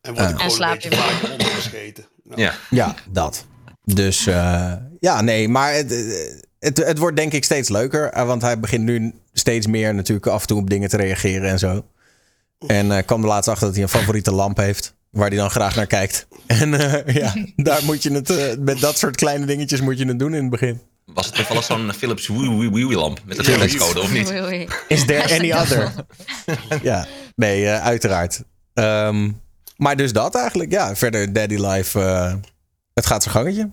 En 0.00 0.12
ik 0.12 0.18
En 0.18 0.26
gewoon 0.28 0.50
slaap 0.50 0.72
een 0.72 0.90
beetje 0.90 0.90
je 0.90 0.96
vaker 0.96 1.30
ondergescheten. 1.30 2.04
Ja. 2.24 2.34
Ja. 2.36 2.54
Ja, 2.70 2.94
dat. 3.10 3.44
Dus 3.84 4.26
eh, 4.26 4.72
ja, 5.00 5.20
nee, 5.20 5.48
maar 5.48 5.72
het, 5.74 5.90
het, 6.58 6.76
het 6.86 6.98
wordt 6.98 7.16
denk 7.16 7.32
ik 7.32 7.44
steeds 7.44 7.68
leuker. 7.68 8.26
Want 8.26 8.42
hij 8.42 8.60
begint 8.60 8.84
nu 8.84 9.12
steeds 9.32 9.66
meer 9.66 9.94
natuurlijk 9.94 10.26
af 10.26 10.40
en 10.40 10.46
toe 10.46 10.58
op 10.60 10.70
dingen 10.70 10.88
te 10.88 10.96
reageren 10.96 11.50
en 11.50 11.58
zo. 11.58 11.84
En 12.66 12.92
eh 12.92 13.04
kwam 13.06 13.22
er 13.22 13.28
laatst 13.28 13.48
achter 13.48 13.66
dat 13.66 13.74
hij 13.74 13.82
een 13.82 13.90
favoriete 13.90 14.32
lamp 14.32 14.56
heeft. 14.56 14.94
Waar 15.10 15.28
hij 15.28 15.36
dan 15.36 15.50
graag 15.50 15.74
naar 15.74 15.86
kijkt. 15.86 16.26
En 16.46 16.74
eh, 16.74 17.14
ja, 17.14 17.34
daar 17.56 17.84
moet 17.84 18.02
je 18.02 18.12
het, 18.12 18.30
eh, 18.30 18.56
met 18.58 18.80
dat 18.80 18.98
soort 18.98 19.16
kleine 19.16 19.46
dingetjes 19.46 19.80
moet 19.80 19.98
je 19.98 20.06
het 20.06 20.18
doen 20.18 20.34
in 20.34 20.40
het 20.40 20.50
begin. 20.50 20.80
Was 21.04 21.26
het 21.26 21.34
toevallig 21.34 21.64
zo'n 21.64 21.92
Philips 21.92 22.28
Wii 22.28 22.50
Wii 22.58 22.70
Wii 22.70 22.94
lamp 22.94 23.20
met 23.24 23.38
een 23.38 23.44
telefoonscode 23.44 24.00
of 24.00 24.12
niet? 24.12 24.32
Is 24.88 25.04
there 25.04 25.34
any 25.38 25.52
other? 25.52 25.92
ja, 26.82 27.06
nee, 27.36 27.66
eh, 27.66 27.82
uiteraard. 27.84 28.42
Ehm, 28.74 29.30
maar 29.76 29.96
dus 29.96 30.12
dat 30.12 30.34
eigenlijk, 30.34 30.70
ja. 30.70 30.96
Verder 30.96 31.32
Daddy 31.32 31.56
Life, 31.56 32.00
eh, 32.00 32.34
het 32.94 33.06
gaat 33.06 33.22
zijn 33.22 33.34
gangetje. 33.34 33.70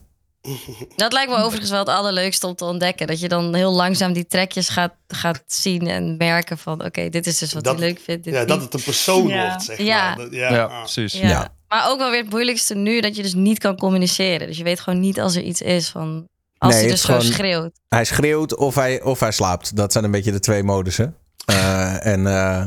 Dat 0.96 1.14
lijkt 1.14 1.32
me 1.32 1.38
overigens 1.38 1.70
wel 1.70 1.80
het 1.80 1.88
allerleukste 1.90 2.48
om 2.48 2.56
te 2.56 2.66
ontdekken. 2.66 3.08
Dat 3.08 3.20
je 3.20 3.28
dan 3.28 3.56
heel 3.56 3.72
langzaam 3.72 4.14
die 4.14 4.28
trekjes 4.28 4.70
gaat, 4.70 4.94
gaat 5.08 5.44
zien 5.48 5.88
en 5.88 6.18
merken 6.18 6.58
van... 6.58 6.86
oké, 6.86 7.10
dit 7.10 7.28
is 7.28 7.38
dus 7.38 7.54
wat 7.54 7.64
Dat- 7.64 7.80
hij 7.80 7.88
leuk 7.88 8.00
vindt. 8.04 8.24
Dit 8.24 8.34
Ja, 8.34 8.40
niet. 8.40 8.48
dat 8.50 8.62
het 8.62 8.74
een 8.74 8.84
persoon 8.84 9.28
Ja. 9.28 9.48
wordt, 9.48 9.64
zeg 9.64 9.78
Ja. 9.78 10.16
maar. 10.16 10.34
Ja. 10.34 10.54
Ja, 10.54 10.66
precies. 10.68 11.14
Ja. 11.14 11.28
Ja. 11.28 11.54
Maar 11.68 11.90
ook 11.90 11.98
wel 11.98 12.10
weer 12.12 12.22
het 12.22 12.30
moeilijkste 12.30 12.76
nu 12.76 13.02
dat 13.02 13.16
je 13.16 13.22
dus 13.22 13.34
niet 13.34 13.60
kan 13.60 13.78
communiceren. 13.78 14.48
Dus 14.48 14.58
je 14.58 14.64
weet 14.64 14.80
gewoon 14.80 15.00
niet 15.00 15.20
als 15.20 15.36
er 15.36 15.42
iets 15.44 15.62
is 15.62 15.90
van. 15.90 16.28
Als 16.58 16.74
Nee, 16.74 16.82
hij 16.84 16.92
dus 16.92 17.04
gewoon- 17.04 17.22
schreeuwt. 17.22 17.80
Hij 17.88 18.06
schreeuwt 18.06 18.56
of 18.56 18.76
hij, 18.76 19.02
of 19.02 19.20
hij 19.20 19.32
slaapt. 19.32 19.76
Dat 19.76 19.92
zijn 19.92 20.04
een 20.04 20.12
beetje 20.12 20.32
de 20.32 20.40
twee 20.40 20.64
modussen. 20.64 21.16
Eh, 21.46 22.06
en 22.06 22.28
eh, 22.28 22.66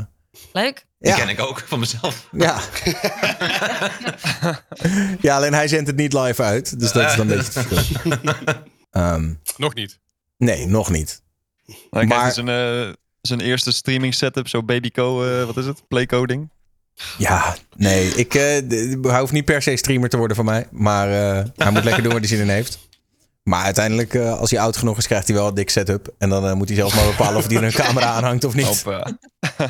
Leuk. 0.53 0.85
Die 1.05 1.13
Ja. 1.13 1.19
ken 1.19 1.29
ik 1.29 1.41
ook 1.41 1.65
van 1.67 1.79
mezelf. 1.79 2.29
ja. 2.33 2.59
ja, 5.21 5.37
alleen 5.37 5.55
hij 5.55 5.69
zendt 5.69 5.87
het 5.87 5.97
niet 5.97 6.13
live 6.13 6.43
uit. 6.43 6.81
Dus 6.81 6.93
dat 6.93 7.11
is 7.11 7.17
dan 7.17 7.29
een 7.31 7.37
beetje 7.37 7.61
het 7.61 7.69
verschil. 7.69 8.13
Ehm, 8.91 9.33
Nog 9.57 9.75
niet. 9.75 9.99
nee, 10.39 10.67
nog 10.67 10.91
niet. 10.91 11.23
Dan 11.91 12.07
Maar- 12.07 12.33
zijn, 12.33 12.49
eh, 12.49 12.93
zijn 13.21 13.41
eerste 13.41 13.73
streaming 13.73 14.15
setup, 14.15 14.49
zo 14.49 14.63
babyco, 14.63 15.25
eh 15.25 15.45
wat 15.45 15.57
is 15.57 15.67
het? 15.67 15.83
Playcoding. 15.89 16.51
Ja, 17.19 17.57
nee. 17.77 18.15
Ik 18.15 18.35
eh, 18.35 18.43
hij 19.11 19.21
hoeft 19.21 19.33
niet 19.33 19.45
per 19.45 19.63
se 19.63 19.77
streamer 19.77 20.09
te 20.09 20.17
worden 20.17 20.37
van 20.37 20.45
mij. 20.45 20.67
Maar 20.71 21.09
eh, 21.37 21.45
hij 21.57 21.71
moet 21.71 21.85
lekker 21.85 22.03
doen 22.03 22.13
waar 22.13 22.21
hij 22.21 22.29
zin 22.29 22.41
in 22.41 22.49
heeft. 22.49 22.79
Maar 23.43 23.65
uiteindelijk, 23.65 24.15
eh, 24.15 24.39
als 24.39 24.51
hij 24.51 24.61
oud 24.61 24.77
genoeg 24.77 24.99
is, 24.99 25.07
krijgt 25.07 25.27
hij 25.27 25.37
wel 25.37 25.49
een 25.49 25.55
dik 25.55 25.71
setup. 25.71 26.15
En 26.19 26.29
dan 26.29 26.47
eh, 26.47 26.53
moet 26.55 26.69
hij 26.69 26.77
zelf 26.77 26.95
maar 26.95 27.05
bepalen 27.07 27.37
of 27.37 27.47
hij 27.47 27.57
er 27.57 27.63
een 27.65 27.73
camera 27.73 28.07
aan 28.07 28.25
hangt 28.25 28.45
of 28.45 28.55
niet. 28.55 28.83
Op, 28.85 28.93
eh, 28.93 29.69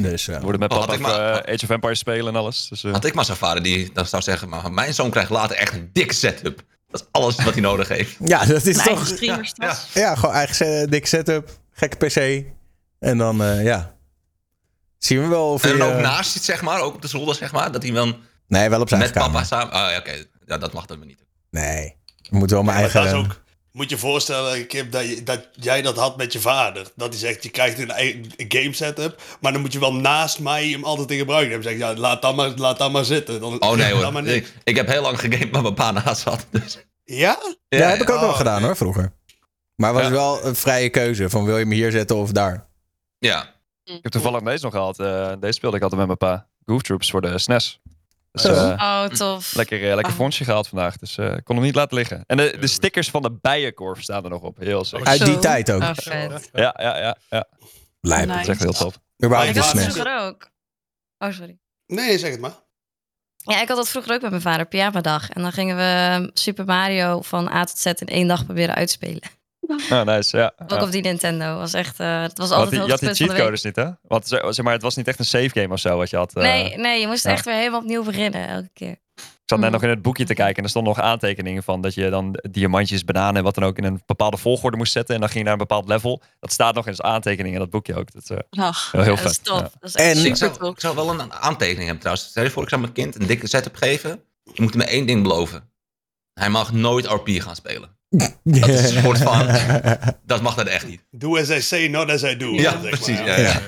Dus 0.00 0.28
eh, 0.28 0.40
worden 0.40 0.60
met 0.60 0.68
papa 0.68 0.92
ik 0.92 1.00
maar- 1.00 1.42
eh, 1.44 1.54
Age 1.54 1.64
of 1.64 1.70
Empires 1.70 1.98
spelen 1.98 2.26
en 2.34 2.40
alles. 2.40 2.68
Dus, 2.68 2.84
eh, 2.84 2.92
Had 2.92 3.04
ik 3.04 3.14
maar 3.14 3.24
vader 3.24 3.62
die 3.62 3.90
dan 3.92 4.06
zou 4.06 4.22
zeggen, 4.22 4.48
maar 4.48 4.72
mijn 4.72 4.94
zoon 4.94 5.10
krijgt 5.10 5.30
later 5.30 5.56
echt 5.56 5.72
een 5.72 5.90
dikke 5.92 6.14
setup. 6.14 6.62
Dat 6.88 7.00
is 7.00 7.06
alles 7.10 7.36
wat 7.36 7.52
hij 7.52 7.62
nodig 7.62 7.88
heeft. 7.88 8.16
ja, 8.24 8.44
dat 8.44 8.64
is 8.64 8.76
toch... 8.76 8.86
eigen 8.86 9.06
streamerstas. 9.06 9.86
Ja, 9.94 10.14
gewoon 10.14 10.34
eigen 10.34 10.90
dik 10.90 11.06
setup. 11.06 11.50
Gekke 11.72 12.06
PC. 12.06 12.44
En 12.98 13.18
dan, 13.18 13.42
eh, 13.42 13.64
ja. 13.64 13.94
Zien 14.98 15.20
we 15.22 15.26
wel 15.28 15.52
of 15.52 15.62
En 15.64 15.68
hij... 15.68 15.78
dan 15.78 15.92
ook 15.92 16.00
naast 16.00 16.30
zit, 16.32 16.42
zeg 16.44 16.62
maar, 16.62 16.80
ook 16.80 16.94
op 16.94 17.02
de 17.02 17.08
zolder, 17.08 17.34
zeg 17.34 17.52
maar. 17.52 17.72
Dat 17.72 17.82
hij 17.82 17.92
dan 17.92 18.16
Nee, 18.46 18.68
wel 18.68 18.80
op 18.80 18.88
zijn 18.88 19.00
met 19.00 19.10
eigen 19.12 19.32
papa 19.32 19.44
samen... 19.44 19.74
Oh 19.74 19.90
ja, 19.90 19.98
oké. 19.98 20.24
Ja, 20.46 20.58
dat 20.58 20.72
mag 20.72 20.86
dan 20.86 20.98
weer 20.98 21.06
niet. 21.06 21.24
Nee. 21.50 21.96
Ik 22.22 22.30
moet 22.30 22.50
wel 22.50 22.62
mijn 22.62 22.76
Maar 22.76 22.84
eigen... 22.84 23.04
dat 23.04 23.12
is 23.12 23.18
ook, 23.26 23.42
moet 23.74 23.90
je 23.90 23.98
voorstellen, 23.98 24.66
Kip, 24.66 24.92
dat, 24.92 25.08
je, 25.08 25.22
dat 25.22 25.48
jij 25.52 25.82
dat 25.82 25.96
had 25.96 26.16
met 26.16 26.32
je 26.32 26.40
vader. 26.40 26.86
Dat 26.96 27.08
hij 27.08 27.18
zegt, 27.18 27.42
je 27.42 27.48
krijgt 27.50 27.78
een, 27.78 27.90
eigen 27.90 28.24
game 28.48 28.72
setup, 28.72 29.22
maar 29.40 29.52
dan 29.52 29.60
moet 29.60 29.72
je 29.72 29.78
wel 29.78 29.94
naast 29.94 30.38
mij 30.40 30.68
hem 30.68 30.84
altijd 30.84 31.10
in 31.10 31.18
gebruik 31.18 31.50
hebben. 31.50 31.68
Zeg, 31.68 31.78
ja, 31.78 31.94
laat 31.94 32.22
dat 32.22 32.36
maar, 32.36 32.48
laat 32.56 32.78
dat 32.78 32.92
maar 32.92 33.04
zitten. 33.04 33.40
Dan, 33.40 33.62
Oh 33.62 33.72
nee 33.76 34.00
dan 34.00 34.12
hoor. 34.14 34.26
Ik, 34.26 34.52
ik 34.64 34.76
heb 34.76 34.86
heel 34.88 35.02
lang 35.02 35.20
gegamed 35.20 35.50
waar 35.50 35.62
mijn 35.62 35.74
pa 35.74 35.90
naast 35.90 36.22
zat. 36.22 36.46
Dus. 36.50 36.78
Ja? 37.04 37.38
Ja, 37.68 37.88
heb 37.88 38.00
ik 38.00 38.10
ook 38.10 38.20
wel 38.20 38.28
Oh, 38.28 38.36
gedaan 38.36 38.56
oké. 38.56 38.64
hoor, 38.64 38.76
vroeger. 38.76 39.12
Maar 39.76 39.88
het 39.94 39.98
was 40.02 40.08
Ja. 40.08 40.14
wel 40.14 40.44
een 40.46 40.54
vrije 40.56 40.88
keuze. 40.90 41.30
Van 41.30 41.44
wil 41.44 41.58
je 41.58 41.64
me 41.64 41.74
hier 41.74 41.90
zetten 41.90 42.16
of 42.16 42.30
daar? 42.32 42.66
Ja. 43.18 43.52
ik 43.84 43.98
heb 44.02 44.12
toevallig 44.12 44.42
deze 44.42 44.64
nog 44.64 44.72
gehad. 44.72 44.98
eh, 44.98 45.32
deze 45.40 45.52
speelde 45.52 45.76
ik 45.76 45.82
altijd 45.82 46.06
met 46.06 46.18
mijn 46.20 46.32
pa. 46.32 46.46
Goof 46.66 46.82
Troops 46.82 47.10
voor 47.10 47.20
de 47.20 47.38
SNES. 47.38 47.80
Dus, 48.34 48.42
Zo. 48.42 48.52
Oh, 48.70 49.04
tof. 49.06 49.54
lekker, 49.54 49.78
eh, 49.88 49.94
lekker 49.94 50.12
Oh. 50.12 50.18
fondsje 50.18 50.44
gehaald 50.44 50.68
vandaag. 50.68 50.96
Dus 50.96 51.18
eh, 51.18 51.36
ik 51.36 51.44
kon 51.44 51.56
hem 51.56 51.64
niet 51.64 51.74
laten 51.74 51.96
liggen. 51.96 52.24
En 52.26 52.36
de, 52.36 52.56
de 52.60 52.66
stickers 52.66 53.10
van 53.10 53.22
de 53.22 53.30
bijenkorf 53.40 54.02
staan 54.02 54.24
er 54.24 54.30
nog 54.30 54.42
op. 54.42 54.56
Heel 54.58 54.84
sick. 54.84 55.06
Uit 55.06 55.24
die 55.24 55.38
tijd 55.38 55.70
ook. 55.72 55.82
Oh, 55.82 55.90
vet. 55.94 56.48
Ja, 56.52 56.74
ja, 56.78 56.96
ja. 56.98 57.16
ja. 57.30 57.46
Lijp. 58.00 58.28
Dat 58.28 58.38
is 58.40 58.48
echt 58.48 58.62
heel 58.62 58.72
tof. 58.72 58.98
Überhaupt 59.24 59.50
Ik 59.56 59.62
had 59.62 59.72
dat 59.72 59.80
SNES. 59.82 59.92
vroeger 59.92 60.20
ook. 60.20 60.50
Oh, 61.18 61.32
sorry. 61.32 61.58
Nee, 61.86 62.18
zeg 62.18 62.30
het 62.30 62.40
maar. 62.40 62.54
Ja, 63.36 63.60
ik 63.60 63.68
had 63.68 63.76
dat 63.76 63.88
vroeger 63.88 64.14
ook 64.14 64.20
met 64.20 64.30
mijn 64.30 64.42
vader, 64.42 64.66
pyjama-dag. 64.66 65.30
En 65.30 65.42
dan 65.42 65.52
gingen 65.52 65.76
we 65.76 66.30
Super 66.34 66.64
Mario 66.64 67.20
van 67.22 67.48
A 67.52 67.64
tot 67.64 67.78
Z 67.78 67.84
in 67.86 67.94
één 68.06 68.28
dag 68.28 68.44
proberen 68.44 68.74
uitspelen. 68.74 69.22
Ah, 69.90 70.04
nice, 70.14 70.36
ja. 70.36 70.52
Ook 70.62 70.70
ja. 70.70 70.82
op 70.82 70.90
die 70.90 71.02
Nintendo. 71.02 71.56
Was 71.56 71.72
echt, 71.72 72.00
eh 72.00 72.22
het 72.22 72.38
was 72.38 72.48
Je 72.48 72.54
had 72.54 72.64
altijd 72.64 72.80
die, 72.80 72.90
je 72.98 73.06
had 73.06 73.16
die 73.16 73.26
cheatcodes 73.26 73.62
niet, 73.62 73.76
hè? 73.76 73.88
Want 74.02 74.28
zeg 74.28 74.40
zeg 74.48 74.64
maar, 74.64 74.72
het 74.72 74.82
was 74.82 74.96
niet 74.96 75.08
echt 75.08 75.18
een 75.18 75.24
save 75.24 75.50
game 75.50 75.72
of 75.72 75.78
zo 75.80 75.96
wat 75.96 76.10
je 76.10 76.16
had. 76.16 76.34
eh. 76.36 76.42
Nee, 76.42 76.76
nee, 76.76 77.00
je 77.00 77.06
moest 77.06 77.24
ja. 77.24 77.30
echt 77.30 77.44
weer 77.44 77.54
helemaal 77.54 77.80
opnieuw 77.80 78.02
beginnen 78.04 78.48
elke 78.48 78.70
keer. 78.72 78.96
Ik 79.14 79.50
zat 79.50 79.58
net 79.58 79.68
Mm. 79.68 79.74
nog 79.74 79.84
in 79.84 79.88
het 79.94 80.02
boekje 80.02 80.24
te 80.24 80.34
kijken 80.34 80.56
en 80.56 80.62
er 80.62 80.68
stonden 80.70 80.94
nog 80.96 81.02
aantekeningen 81.04 81.62
van 81.62 81.80
dat 81.80 81.94
je 81.94 82.10
dan 82.10 82.38
diamantjes, 82.50 83.04
bananen 83.04 83.36
en 83.36 83.42
wat 83.42 83.54
dan 83.54 83.64
ook 83.64 83.76
in 83.78 83.84
een 83.84 84.02
bepaalde 84.06 84.36
volgorde 84.36 84.76
moest 84.76 84.92
zetten. 84.92 85.14
En 85.14 85.20
dan 85.20 85.28
ging 85.30 85.38
je 85.40 85.44
naar 85.50 85.60
een 85.60 85.66
bepaald 85.66 85.88
level. 85.88 86.22
Dat 86.40 86.52
staat 86.52 86.74
nog 86.74 86.86
in 86.86 86.94
zijn 86.94 87.12
aantekeningen 87.12 87.52
in 87.52 87.58
dat 87.58 87.70
boekje 87.70 87.94
ook. 87.94 88.12
Dat 88.12 88.22
is 88.22 88.30
eh, 88.30 88.38
Ach, 88.68 88.90
wel 88.92 89.02
heel 89.02 89.14
Ja, 89.16 89.22
dat 89.22 89.30
is 89.30 89.36
vet. 89.42 89.44
Dat 89.44 89.72
is 89.80 89.94
En- 89.94 90.24
Ik 90.26 90.36
zou, 90.36 90.52
top. 90.58 90.72
ik 90.74 90.80
zou 90.80 90.94
wel 90.94 91.10
een 91.10 91.32
aantekening 91.32 91.82
hebben 91.82 91.98
trouwens. 92.00 92.26
Stel 92.28 92.42
je 92.42 92.50
voor, 92.50 92.62
ik 92.62 92.68
zou 92.68 92.80
mijn 92.80 92.92
kind 92.92 93.20
een 93.20 93.26
dikke 93.26 93.48
setup 93.48 93.76
geven. 93.76 94.22
Je 94.54 94.62
moet 94.62 94.72
hem 94.74 94.82
één 94.82 95.06
ding 95.06 95.22
beloven. 95.22 95.70
Hij 96.32 96.48
mag 96.50 96.72
nooit 96.72 97.06
RP 97.06 97.28
gaan 97.28 97.56
spelen. 97.56 97.93
Dat 98.42 98.68
is 98.68 98.90
een 98.94 99.02
soort 99.02 99.18
van- 99.18 99.48
Dat 100.26 100.42
mag 100.42 100.54
dat 100.54 100.66
echt 100.66 100.86
niet. 100.86 101.00
Do 101.10 101.36
as 101.38 101.48
I 101.50 101.60
say, 101.60 101.86
not 101.88 102.10
as 102.10 102.22
I 102.22 102.36
do. 102.36 102.50
Ja, 102.50 102.70
zeg 102.70 102.80
maar. 102.80 102.90
precies. 102.90 103.18
Ja, 103.18 103.38
ja. 103.38 103.60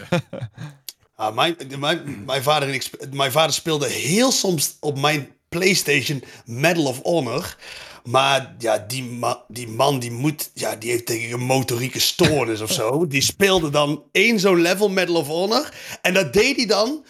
Ah, 1.14 1.34
mijn, 1.34 1.56
mijn, 1.78 2.22
mijn, 2.26 2.42
vader 2.42 2.68
en 2.68 2.74
ik, 2.74 2.90
mijn 3.12 3.32
vader 3.32 3.54
speelde 3.54 3.88
heel 3.88 4.32
soms 4.32 4.76
op 4.80 4.98
mijn 4.98 5.28
PlayStation 5.48 6.22
Medal 6.44 6.84
of 6.86 7.02
Honor. 7.02 7.56
Maar 8.04 8.54
ja, 8.58 8.78
die, 8.78 9.02
ma 9.04 9.44
die 9.48 9.68
man 9.68 9.98
die 9.98 10.10
moet, 10.10 10.50
ja, 10.54 10.76
die 10.76 10.90
heeft 10.90 11.06
denk 11.06 11.20
ik 11.22 11.32
een 11.32 11.40
motorieke 11.44 11.98
stoornis 12.00 12.60
of 12.60 12.72
zo. 12.72 13.06
Die 13.06 13.22
speelde 13.22 13.70
dan 13.70 14.02
één 14.12 14.40
zo'n 14.40 14.60
level 14.60 14.88
Medal 14.88 15.14
of 15.14 15.26
Honor. 15.26 15.72
En 16.02 16.14
dat 16.14 16.32
deed 16.32 16.56
hij 16.56 16.66
dan 16.66 17.04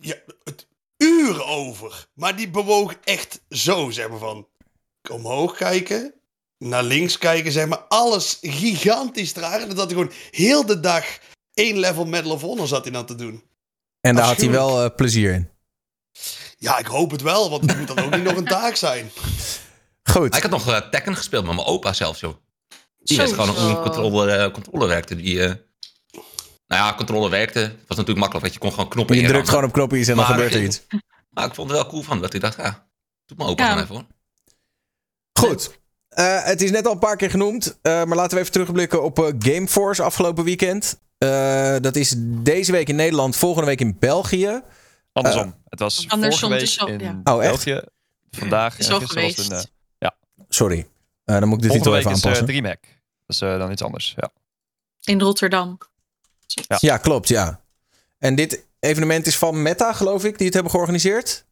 ja, 0.00 0.14
het 0.44 0.66
uren 0.96 1.46
over. 1.46 2.06
Maar 2.14 2.36
die 2.36 2.48
bewoog 2.50 2.94
echt 3.04 3.40
zo, 3.50 3.90
zeg 3.90 4.08
maar 4.08 4.18
van 4.18 4.46
omhoog 5.10 5.56
kijken, 5.56 6.14
naar 6.68 6.82
links 6.82 7.18
kijken, 7.18 7.52
zeg 7.52 7.66
maar. 7.66 7.78
Alles 7.88 8.38
gigantisch 8.40 9.32
traag. 9.32 9.62
En 9.62 9.68
dat 9.68 9.76
had 9.76 9.90
hij 9.90 9.98
gewoon 9.98 10.12
heel 10.30 10.66
de 10.66 10.80
dag 10.80 11.04
één 11.54 11.78
level 11.78 12.04
Medal 12.04 12.32
of 12.32 12.40
Honor 12.40 12.68
zat 12.68 12.82
hij 12.82 12.92
dan 12.92 13.06
te 13.06 13.14
doen. 13.14 13.42
En 14.00 14.14
daar 14.14 14.24
had 14.24 14.36
hij 14.36 14.50
wel 14.50 14.84
eh, 14.84 14.94
plezier 14.96 15.32
in. 15.32 15.50
Ja, 16.58 16.78
ik 16.78 16.86
hoop 16.86 17.10
het 17.10 17.22
wel, 17.22 17.50
want 17.50 17.70
het 17.70 17.78
moet 17.78 17.86
dan 17.86 17.98
ook 17.98 18.14
niet 18.14 18.24
nog 18.24 18.36
een 18.36 18.44
taak 18.44 18.76
zijn. 18.76 19.10
Goed. 20.12 20.36
Ik 20.36 20.42
had 20.42 20.50
nog 20.50 20.68
eh, 20.68 20.76
Tekken 20.76 21.16
gespeeld 21.16 21.44
met 21.44 21.54
mijn 21.54 21.66
opa 21.66 21.92
zelfs, 21.92 22.20
joh. 22.20 22.34
Die 22.98 23.16
wist 23.16 23.32
gewoon 23.32 23.48
hoe 23.48 23.58
een 23.70 23.82
controle, 23.82 24.32
eh, 24.32 24.52
controle 24.52 24.86
werkte. 24.86 25.16
Die, 25.16 25.42
eh, 25.44 25.54
nou 26.66 26.84
ja, 26.84 26.94
controle 26.94 27.28
werkte. 27.28 27.58
Het 27.58 27.70
was 27.86 27.96
natuurlijk 27.96 28.18
makkelijk, 28.18 28.40
want 28.40 28.52
je 28.52 28.58
kon 28.60 28.70
gewoon 28.70 28.88
knoppen 28.88 29.16
Je 29.16 29.26
drukt 29.26 29.48
gewoon 29.48 29.64
op 29.64 29.72
knopjes 29.72 30.08
en 30.08 30.16
dan 30.16 30.24
gebeurt 30.24 30.54
er 30.54 30.62
iets. 30.62 30.82
Maar 31.30 31.46
ik 31.46 31.54
vond 31.54 31.70
het 31.70 31.78
wel 31.78 31.88
cool 31.88 32.02
van, 32.02 32.20
dat 32.20 32.34
ik 32.34 32.40
dacht, 32.40 32.56
ja, 32.56 32.86
doet 33.26 33.38
mijn 33.38 33.50
opa 33.50 33.62
Ja. 33.62 33.68
gewoon 33.68 33.82
even 33.84 33.94
hoor. 33.94 34.06
Goed. 35.48 35.80
Eh, 36.12 36.44
het 36.44 36.62
is 36.62 36.70
net 36.70 36.86
al 36.86 36.92
een 36.92 36.98
paar 36.98 37.16
keer 37.16 37.30
genoemd. 37.30 37.78
eh, 37.82 38.04
maar 38.04 38.16
laten 38.16 38.34
we 38.34 38.40
even 38.40 38.52
terugblikken 38.52 39.02
op 39.02 39.18
eh, 39.18 39.32
Gameforce 39.38 40.02
afgelopen 40.02 40.44
weekend. 40.44 41.00
Eh, 41.18 41.76
dat 41.80 41.96
is 41.96 42.14
deze 42.18 42.72
week 42.72 42.88
in 42.88 42.96
Nederland, 42.96 43.36
volgende 43.36 43.66
week 43.66 43.80
in 43.80 43.96
België. 43.98 44.62
Andersom. 45.12 45.54
het 45.68 45.78
was 45.78 46.08
Andersom, 46.08 46.48
vorige 46.50 46.84
week 46.86 47.00
in 47.00 47.06
ja. 47.24 47.34
Oh, 47.34 47.44
echt? 47.44 47.64
België. 47.64 47.84
Vandaag 48.30 48.78
Is 48.78 48.86
en 48.86 48.92
was 48.92 49.02
het 49.02 49.10
in, 49.12 49.18
geweest. 49.18 49.50
eh, 49.98 50.08
Sorry. 50.48 50.86
Eh, 51.24 51.38
dan 51.38 51.48
moet 51.48 51.56
ik 51.56 51.62
de 51.62 51.68
volgende 51.68 51.72
titel 51.78 51.90
week 51.92 52.00
even 52.00 52.10
is 52.12 52.22
aanpassen. 52.22 52.46
DreamHack. 52.46 52.80
Dat 53.26 53.36
is 53.36 53.40
eh, 53.40 53.58
dan 53.58 53.70
iets 53.72 53.82
anders. 53.82 54.14
Ja. 54.16 54.30
In 55.04 55.20
Rotterdam. 55.20 55.78
Ja. 56.46 56.76
Ja, 56.80 56.96
klopt, 56.96 57.28
ja. 57.28 57.60
En 58.18 58.34
dit 58.34 58.64
evenement 58.80 59.26
is 59.26 59.38
van 59.38 59.62
Meta, 59.62 59.92
geloof 59.92 60.24
ik, 60.24 60.36
die 60.36 60.44
het 60.46 60.54
hebben 60.54 60.72
georganiseerd. 60.72 61.44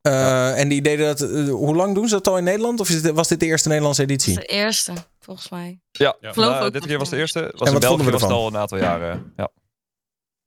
Ja. 0.00 0.52
Eh, 0.52 0.60
En 0.60 0.68
die 0.68 0.82
deden 0.82 1.06
dat. 1.06 1.20
eh, 1.30 1.48
hoe 1.48 1.74
lang 1.76 1.94
doen 1.94 2.08
ze 2.08 2.14
dat 2.14 2.26
al 2.28 2.38
in 2.38 2.44
Nederland? 2.44 2.80
Of 2.80 2.88
dit, 2.88 3.10
was 3.10 3.28
dit 3.28 3.40
de 3.40 3.46
eerste 3.46 3.68
Nederlandse 3.68 4.02
editie? 4.02 4.34
de 4.34 4.44
eerste, 4.44 4.92
volgens 5.20 5.48
mij. 5.48 5.80
Ja, 5.90 6.16
ook 6.20 6.72
dit 6.72 6.86
keer 6.86 6.98
was 6.98 7.08
de 7.08 7.16
eerste. 7.16 7.40
Was 7.40 7.60
En 7.60 7.66
in 7.66 7.72
wat 7.72 7.80
België 7.82 8.04
we 8.04 8.10
was 8.10 8.22
het 8.22 8.30
al 8.30 8.46
een 8.46 8.56
aantal 8.56 8.78
jaren. 8.78 9.32
Ja, 9.36 9.48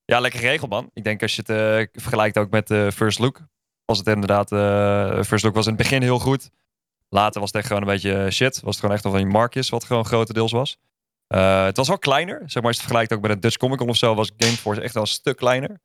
ja 0.05 0.19
lekker 0.19 0.39
geregeld 0.39 0.69
man. 0.69 0.89
Ik 0.93 1.03
denk 1.03 1.21
als 1.21 1.35
je 1.35 1.43
het 1.45 1.49
eh, 1.49 2.01
vergelijkt 2.01 2.37
ook 2.37 2.49
met 2.49 2.67
de 2.67 2.91
First 2.91 3.19
Look. 3.19 3.41
Was 3.85 3.97
het 3.97 4.07
inderdaad, 4.07 4.51
eh, 4.51 5.23
First 5.23 5.43
Look 5.43 5.55
was 5.55 5.65
in 5.65 5.73
het 5.73 5.81
begin 5.81 6.01
heel 6.01 6.19
goed. 6.19 6.49
Later 7.09 7.39
was 7.39 7.49
het 7.49 7.57
echt 7.57 7.67
gewoon 7.67 7.81
een 7.81 7.87
beetje 7.87 8.31
shit. 8.31 8.53
Was 8.61 8.71
het 8.71 8.79
gewoon 8.79 8.95
echt 8.95 9.03
nog 9.03 9.13
van 9.13 9.21
die 9.23 9.31
markjes, 9.31 9.69
wat 9.69 9.83
gewoon 9.83 10.05
grotendeels 10.05 10.51
was. 10.51 10.77
Eh, 11.27 11.63
het 11.63 11.77
was 11.77 11.87
wel 11.87 11.97
kleiner. 11.97 12.41
Zeg 12.45 12.53
maar 12.53 12.63
als 12.71 12.75
je 12.75 12.81
het 12.81 12.91
vergelijkt 12.91 13.13
ook 13.13 13.21
met 13.21 13.31
een 13.31 13.39
Dutch 13.39 13.57
Comic 13.57 13.77
Con 13.77 13.89
of 13.89 13.97
zo, 13.97 14.15
was 14.15 14.31
Gameforce 14.37 14.81
echt 14.81 14.93
wel 14.93 15.03
een 15.03 15.09
stuk 15.09 15.37
kleiner. 15.37 15.79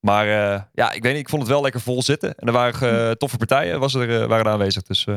Maar 0.00 0.52
eh, 0.54 0.62
ja, 0.72 0.92
ik 0.92 1.02
weet 1.02 1.12
niet, 1.12 1.20
ik 1.22 1.28
vond 1.28 1.42
het 1.42 1.50
wel 1.50 1.62
lekker 1.62 1.80
vol 1.80 2.02
zitten. 2.02 2.34
En 2.34 2.46
er 2.46 2.52
waren 2.52 3.08
eh, 3.08 3.14
toffe 3.14 3.36
partijen 3.36 3.80
was 3.80 3.94
er, 3.94 4.20
eh, 4.22 4.26
waren 4.28 4.44
er 4.46 4.52
aanwezig. 4.52 4.82
Dus 4.82 5.06
eh, 5.06 5.16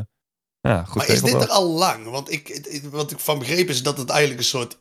ja, 0.62 0.84
goed 0.84 0.96
maar 0.96 1.10
is 1.10 1.22
dit 1.22 1.32
wel. 1.32 1.42
er 1.42 1.50
al 1.50 1.68
lang? 1.70 2.10
Want 2.10 2.32
ik, 2.32 2.62
wat 2.92 3.12
ik 3.12 3.20
van 3.20 3.40
begrepen 3.40 3.74
is 3.74 3.84
dat 3.84 3.98
het 3.98 4.10
eigenlijk 4.10 4.40
een 4.40 4.46
soort 4.46 4.78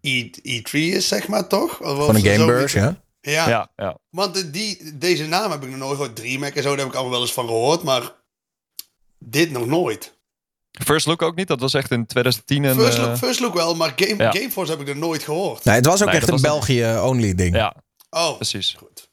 E, 0.00 0.30
E3 0.42 0.70
is, 0.72 1.08
zeg 1.08 1.28
maar, 1.28 1.46
toch? 1.48 1.80
Of- 1.80 2.04
Van 2.06 2.14
een 2.16 2.20
zoiets. 2.38 2.72
ja. 2.72 3.00
Ja, 3.20 3.48
Ja, 3.48 3.70
ja. 3.76 3.98
want 4.10 4.52
die, 4.52 4.98
deze 4.98 5.26
naam 5.26 5.50
heb 5.50 5.62
ik 5.62 5.68
nog 5.68 5.78
nooit 5.78 5.96
gehoord. 5.96 6.16
DreamHack 6.16 6.54
en 6.54 6.62
zo, 6.62 6.68
daar 6.68 6.78
heb 6.78 6.86
ik 6.88 6.92
allemaal 6.94 7.12
wel 7.12 7.20
eens 7.20 7.32
van 7.32 7.46
gehoord. 7.46 7.82
Maar 7.82 8.12
dit 9.18 9.50
nog 9.50 9.66
nooit. 9.66 10.18
First 10.84 11.06
Look 11.06 11.22
ook 11.22 11.34
niet. 11.34 11.48
Dat 11.48 11.60
was 11.60 11.74
echt 11.74 11.90
in 11.90 12.06
2010. 12.06 12.64
En, 12.64 12.74
First, 12.74 12.98
look, 12.98 13.16
first 13.16 13.40
Look 13.40 13.54
wel, 13.54 13.74
maar 13.74 13.92
Game, 13.96 14.22
ja. 14.22 14.30
Gameforce 14.30 14.70
heb 14.72 14.80
ik 14.80 14.88
er 14.88 14.96
nooit 14.96 15.22
gehoord. 15.22 15.64
Nee, 15.64 15.74
het 15.74 15.86
was 15.86 16.00
ook 16.02 16.08
Nee, 16.08 16.16
echt 16.16 16.28
een 16.28 16.40
België-only 16.40 17.34
ding. 17.34 17.54
ja, 17.56 17.74
Oh, 18.10 18.36
precies. 18.36 18.74
goed. 18.78 19.10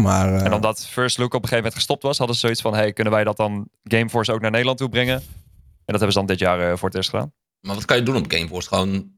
Maar 0.00 0.34
eh, 0.34 0.44
En 0.44 0.52
omdat 0.52 0.86
First 0.86 1.18
Look 1.18 1.26
op 1.26 1.42
een 1.42 1.48
gegeven 1.48 1.56
moment 1.56 1.74
gestopt 1.74 2.02
was, 2.02 2.18
hadden 2.18 2.36
ze 2.36 2.40
zoiets 2.42 2.60
van: 2.60 2.74
hey, 2.74 2.92
kunnen 2.92 3.12
wij 3.12 3.24
dat 3.24 3.36
dan 3.36 3.68
Gameforce 3.84 4.32
ook 4.32 4.40
naar 4.40 4.50
Nederland 4.50 4.78
toe 4.78 4.88
brengen? 4.88 5.14
En 5.14 5.96
dat 5.96 6.00
hebben 6.00 6.12
ze 6.12 6.18
dan 6.18 6.26
dit 6.26 6.38
jaar 6.38 6.60
eh, 6.70 6.76
voor 6.76 6.88
het 6.88 6.96
eerst 6.96 7.10
gedaan. 7.10 7.32
Maar 7.60 7.74
wat 7.74 7.84
kan 7.84 7.96
je 7.96 8.02
doen 8.02 8.16
op 8.16 8.30
Gameforce? 8.32 8.68
Gewoon, 8.68 9.10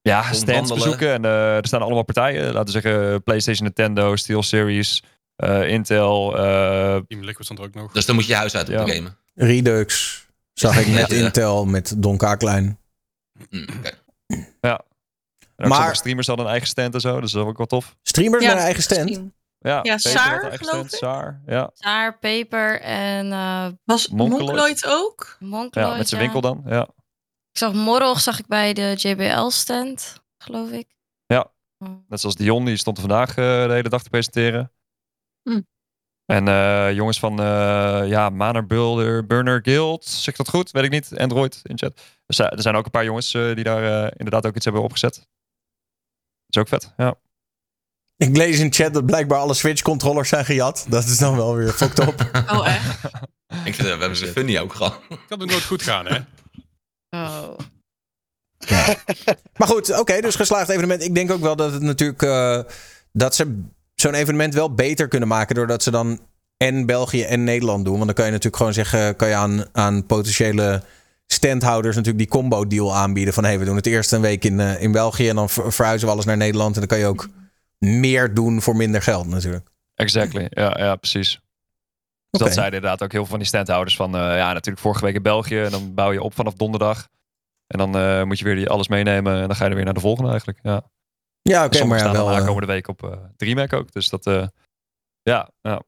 Ja, 0.00 0.32
stands 0.32 0.72
bezoeken. 0.72 1.12
En 1.12 1.24
eh, 1.24 1.56
er 1.56 1.66
staan 1.66 1.82
allemaal 1.82 2.02
partijen. 2.02 2.44
Laten 2.52 2.64
we 2.74 2.80
zeggen 2.80 3.22
PlayStation, 3.22 3.64
Nintendo, 3.64 4.16
SteelSeries, 4.16 5.02
eh, 5.36 5.68
Intel. 5.68 6.36
eh, 6.36 6.42
Team 7.08 7.24
Liquid 7.24 7.44
stond 7.44 7.58
er 7.58 7.64
ook 7.64 7.74
nog. 7.74 7.92
Dus 7.92 8.06
dan 8.06 8.14
moet 8.14 8.24
je 8.24 8.30
je 8.30 8.36
huis 8.36 8.54
uit 8.56 8.66
Ja. 8.66 8.84
te 8.84 8.92
gamen. 8.92 9.16
Redux 9.34 10.20
zag 10.52 10.78
ik 10.80 10.86
met 10.88 11.10
Ja. 11.10 11.16
Intel, 11.16 11.64
met 11.64 11.94
Don 12.02 12.16
Kaaklijn. 12.16 12.78
Hm, 13.50 13.62
oké. 13.78 13.90
en 14.60 14.70
ook 14.70 15.68
Maar- 15.68 15.76
sommige 15.78 15.94
streamers 15.94 16.26
hadden 16.26 16.44
een 16.44 16.50
eigen 16.50 16.68
stand 16.70 16.94
en 16.94 17.00
zo. 17.00 17.20
Dus 17.20 17.32
dat 17.32 17.42
is 17.42 17.48
ook 17.48 17.56
wel 17.56 17.66
tof. 17.66 17.96
Streamers 18.02 18.42
Ja, 18.42 18.48
met 18.48 18.58
een 18.58 18.64
eigen 18.64 18.82
stand. 18.82 19.20
Ja, 19.62 19.98
Saar, 19.98 20.58
geloof 20.58 20.84
ik. 20.84 20.90
Saar, 20.90 21.42
ja. 21.46 21.70
Saar, 21.74 22.18
Peper 22.18 22.80
en 22.80 23.32
eh 23.32 23.66
Was. 23.84 24.08
Mongoloid 24.08 24.86
ook? 24.86 25.36
Mongoloid. 25.40 25.74
ja, 25.74 25.96
met 25.96 26.08
zijn 26.08 26.22
ja. 26.22 26.30
winkel 26.30 26.50
dan. 26.50 26.62
Ja. 26.72 26.82
Ik 27.52 27.58
zag 27.58 27.72
Morrog 27.72 28.20
zag 28.20 28.38
ik 28.38 28.46
bij 28.46 28.72
de 28.72 28.92
JBL-stand, 28.96 30.22
geloof 30.38 30.70
ik. 30.70 30.86
Ja. 31.26 31.52
Oh. 31.78 31.88
Net 32.08 32.20
zoals 32.20 32.36
Dion, 32.36 32.64
die 32.64 32.76
stond 32.76 32.96
er 32.96 33.02
vandaag 33.02 33.28
eh, 33.28 33.66
de 33.66 33.72
hele 33.72 33.88
dag 33.88 34.02
te 34.02 34.10
presenteren. 34.10 34.72
Hm. 35.42 35.60
En 36.24 36.48
eh, 36.48 36.92
jongens 36.92 37.18
van 37.18 37.40
uh, 37.40 38.02
ja, 38.08 38.30
Maner 38.30 38.66
Burner, 38.66 39.26
Burner 39.26 39.60
Guild, 39.62 40.04
zeg 40.04 40.26
ik 40.26 40.36
dat 40.36 40.48
goed? 40.48 40.70
Weet 40.70 40.84
ik 40.84 40.90
niet. 40.90 41.18
Android 41.18 41.60
in 41.62 41.78
chat. 41.78 42.00
Dus, 42.26 42.38
er 42.38 42.62
zijn 42.62 42.74
ook 42.74 42.84
een 42.84 42.90
paar 42.90 43.04
jongens 43.04 43.34
eh, 43.34 43.54
die 43.54 43.64
daar 43.64 44.12
inderdaad 44.16 44.46
ook 44.46 44.56
iets 44.56 44.64
hebben 44.64 44.82
opgezet. 44.82 45.14
Dat 45.14 45.26
is 46.46 46.58
ook 46.60 46.68
vet, 46.68 46.92
ja. 46.96 47.14
Ik 48.22 48.36
lees 48.36 48.58
in 48.58 48.72
chat 48.72 48.94
dat 48.94 49.06
blijkbaar 49.06 49.38
alle 49.38 49.54
Switch-controllers 49.54 50.28
zijn 50.28 50.44
gejat. 50.44 50.86
Dat 50.88 51.04
is 51.04 51.18
dan 51.18 51.36
wel 51.36 51.56
weer 51.56 51.72
fucked 51.72 51.98
up. 51.98 52.30
Oh, 52.52 52.66
echt? 52.66 52.98
Ik 53.64 53.74
vind, 53.74 53.76
we 53.76 53.88
hebben 53.88 54.16
ze 54.16 54.26
funny 54.26 54.58
ook 54.58 54.74
gewoon. 54.74 54.94
Kan 55.28 55.40
het 55.40 55.50
nooit 55.50 55.64
goed 55.64 55.82
gaan, 55.82 56.06
hè? 56.06 56.18
Oh. 57.10 57.58
Maar 59.56 59.68
goed, 59.68 59.98
oké, 59.98 60.20
dus 60.20 60.34
geslaagd 60.34 60.68
evenement. 60.68 61.02
Ik 61.02 61.14
denk 61.14 61.30
ook 61.30 61.40
wel 61.40 61.56
dat 61.56 61.72
het 61.72 61.82
natuurlijk... 61.82 62.22
eh, 62.22 62.58
dat 63.12 63.34
ze 63.34 63.62
zo'n 63.94 64.14
evenement 64.14 64.54
wel 64.54 64.74
beter 64.74 65.08
kunnen 65.08 65.28
maken... 65.28 65.54
doordat 65.54 65.82
ze 65.82 65.90
dan 65.90 66.20
en 66.56 66.86
België 66.86 67.22
en 67.22 67.44
Nederland 67.44 67.84
doen. 67.84 67.94
Want 67.94 68.06
dan 68.06 68.14
kan 68.14 68.24
je 68.24 68.30
natuurlijk 68.30 68.56
gewoon 68.56 68.72
zeggen... 68.74 69.16
kan 69.16 69.28
je 69.28 69.34
aan, 69.34 69.64
aan 69.72 70.06
potentiële 70.06 70.82
standhouders 71.26 71.96
natuurlijk 71.96 72.24
die 72.30 72.40
combo-deal 72.40 72.94
aanbieden. 72.94 73.34
Van, 73.34 73.42
hé, 73.42 73.48
hey, 73.48 73.58
we 73.58 73.64
doen 73.64 73.76
het 73.76 73.86
eerst 73.86 74.12
een 74.12 74.20
week 74.20 74.44
in, 74.44 74.60
eh, 74.60 74.82
in 74.82 74.92
België... 74.92 75.28
en 75.28 75.36
dan 75.36 75.48
ver- 75.50 75.72
verhuizen 75.72 76.06
we 76.08 76.14
alles 76.14 76.24
naar 76.24 76.36
Nederland. 76.36 76.74
En 76.74 76.80
dan 76.80 76.88
kan 76.88 76.98
je 76.98 77.06
ook 77.06 77.28
meer 77.82 78.34
doen 78.34 78.62
voor 78.62 78.76
minder 78.76 79.02
geld 79.02 79.26
natuurlijk. 79.26 79.70
Exactly, 79.94 80.46
ja, 80.50 80.78
ja 80.78 80.96
precies. 80.96 81.40
Dus 82.30 82.40
dat 82.40 82.52
zeiden 82.52 82.74
inderdaad 82.74 83.02
ook 83.02 83.12
heel 83.12 83.20
veel 83.20 83.30
van 83.30 83.38
die 83.38 83.48
standhouders 83.48 83.96
van... 83.96 84.14
eh, 84.14 84.20
ja, 84.20 84.52
natuurlijk 84.52 84.82
vorige 84.82 85.04
week 85.04 85.14
in 85.14 85.22
België. 85.22 85.60
En 85.60 85.70
dan 85.70 85.94
bouw 85.94 86.12
je 86.12 86.22
op 86.22 86.34
vanaf 86.34 86.54
donderdag. 86.54 87.08
En 87.66 87.78
dan 87.78 87.96
eh, 87.96 88.22
moet 88.22 88.38
je 88.38 88.44
weer 88.44 88.54
die 88.54 88.68
alles 88.68 88.88
meenemen. 88.88 89.40
En 89.40 89.46
dan 89.46 89.56
ga 89.56 89.64
je 89.64 89.70
er 89.70 89.76
weer 89.76 89.84
naar 89.84 89.94
de 89.94 90.00
volgende 90.00 90.30
eigenlijk. 90.30 90.58
Ja. 90.62 90.90
Ja, 91.42 91.64
oké, 91.64 91.76
Sommigen 91.76 91.88
maar 91.88 91.96
ja, 91.96 92.02
staan 92.02 92.14
dan 92.34 92.46
wel... 92.46 92.58
eh, 92.60 92.66
week 92.66 92.88
op 92.88 93.02
eh 93.02 93.18
DreamHack 93.36 93.72
ook. 93.72 93.92
Dus 93.92 94.08
dat, 94.08 94.26
eh, 94.26 94.46
ja, 95.22 95.50
ja. 95.60 95.82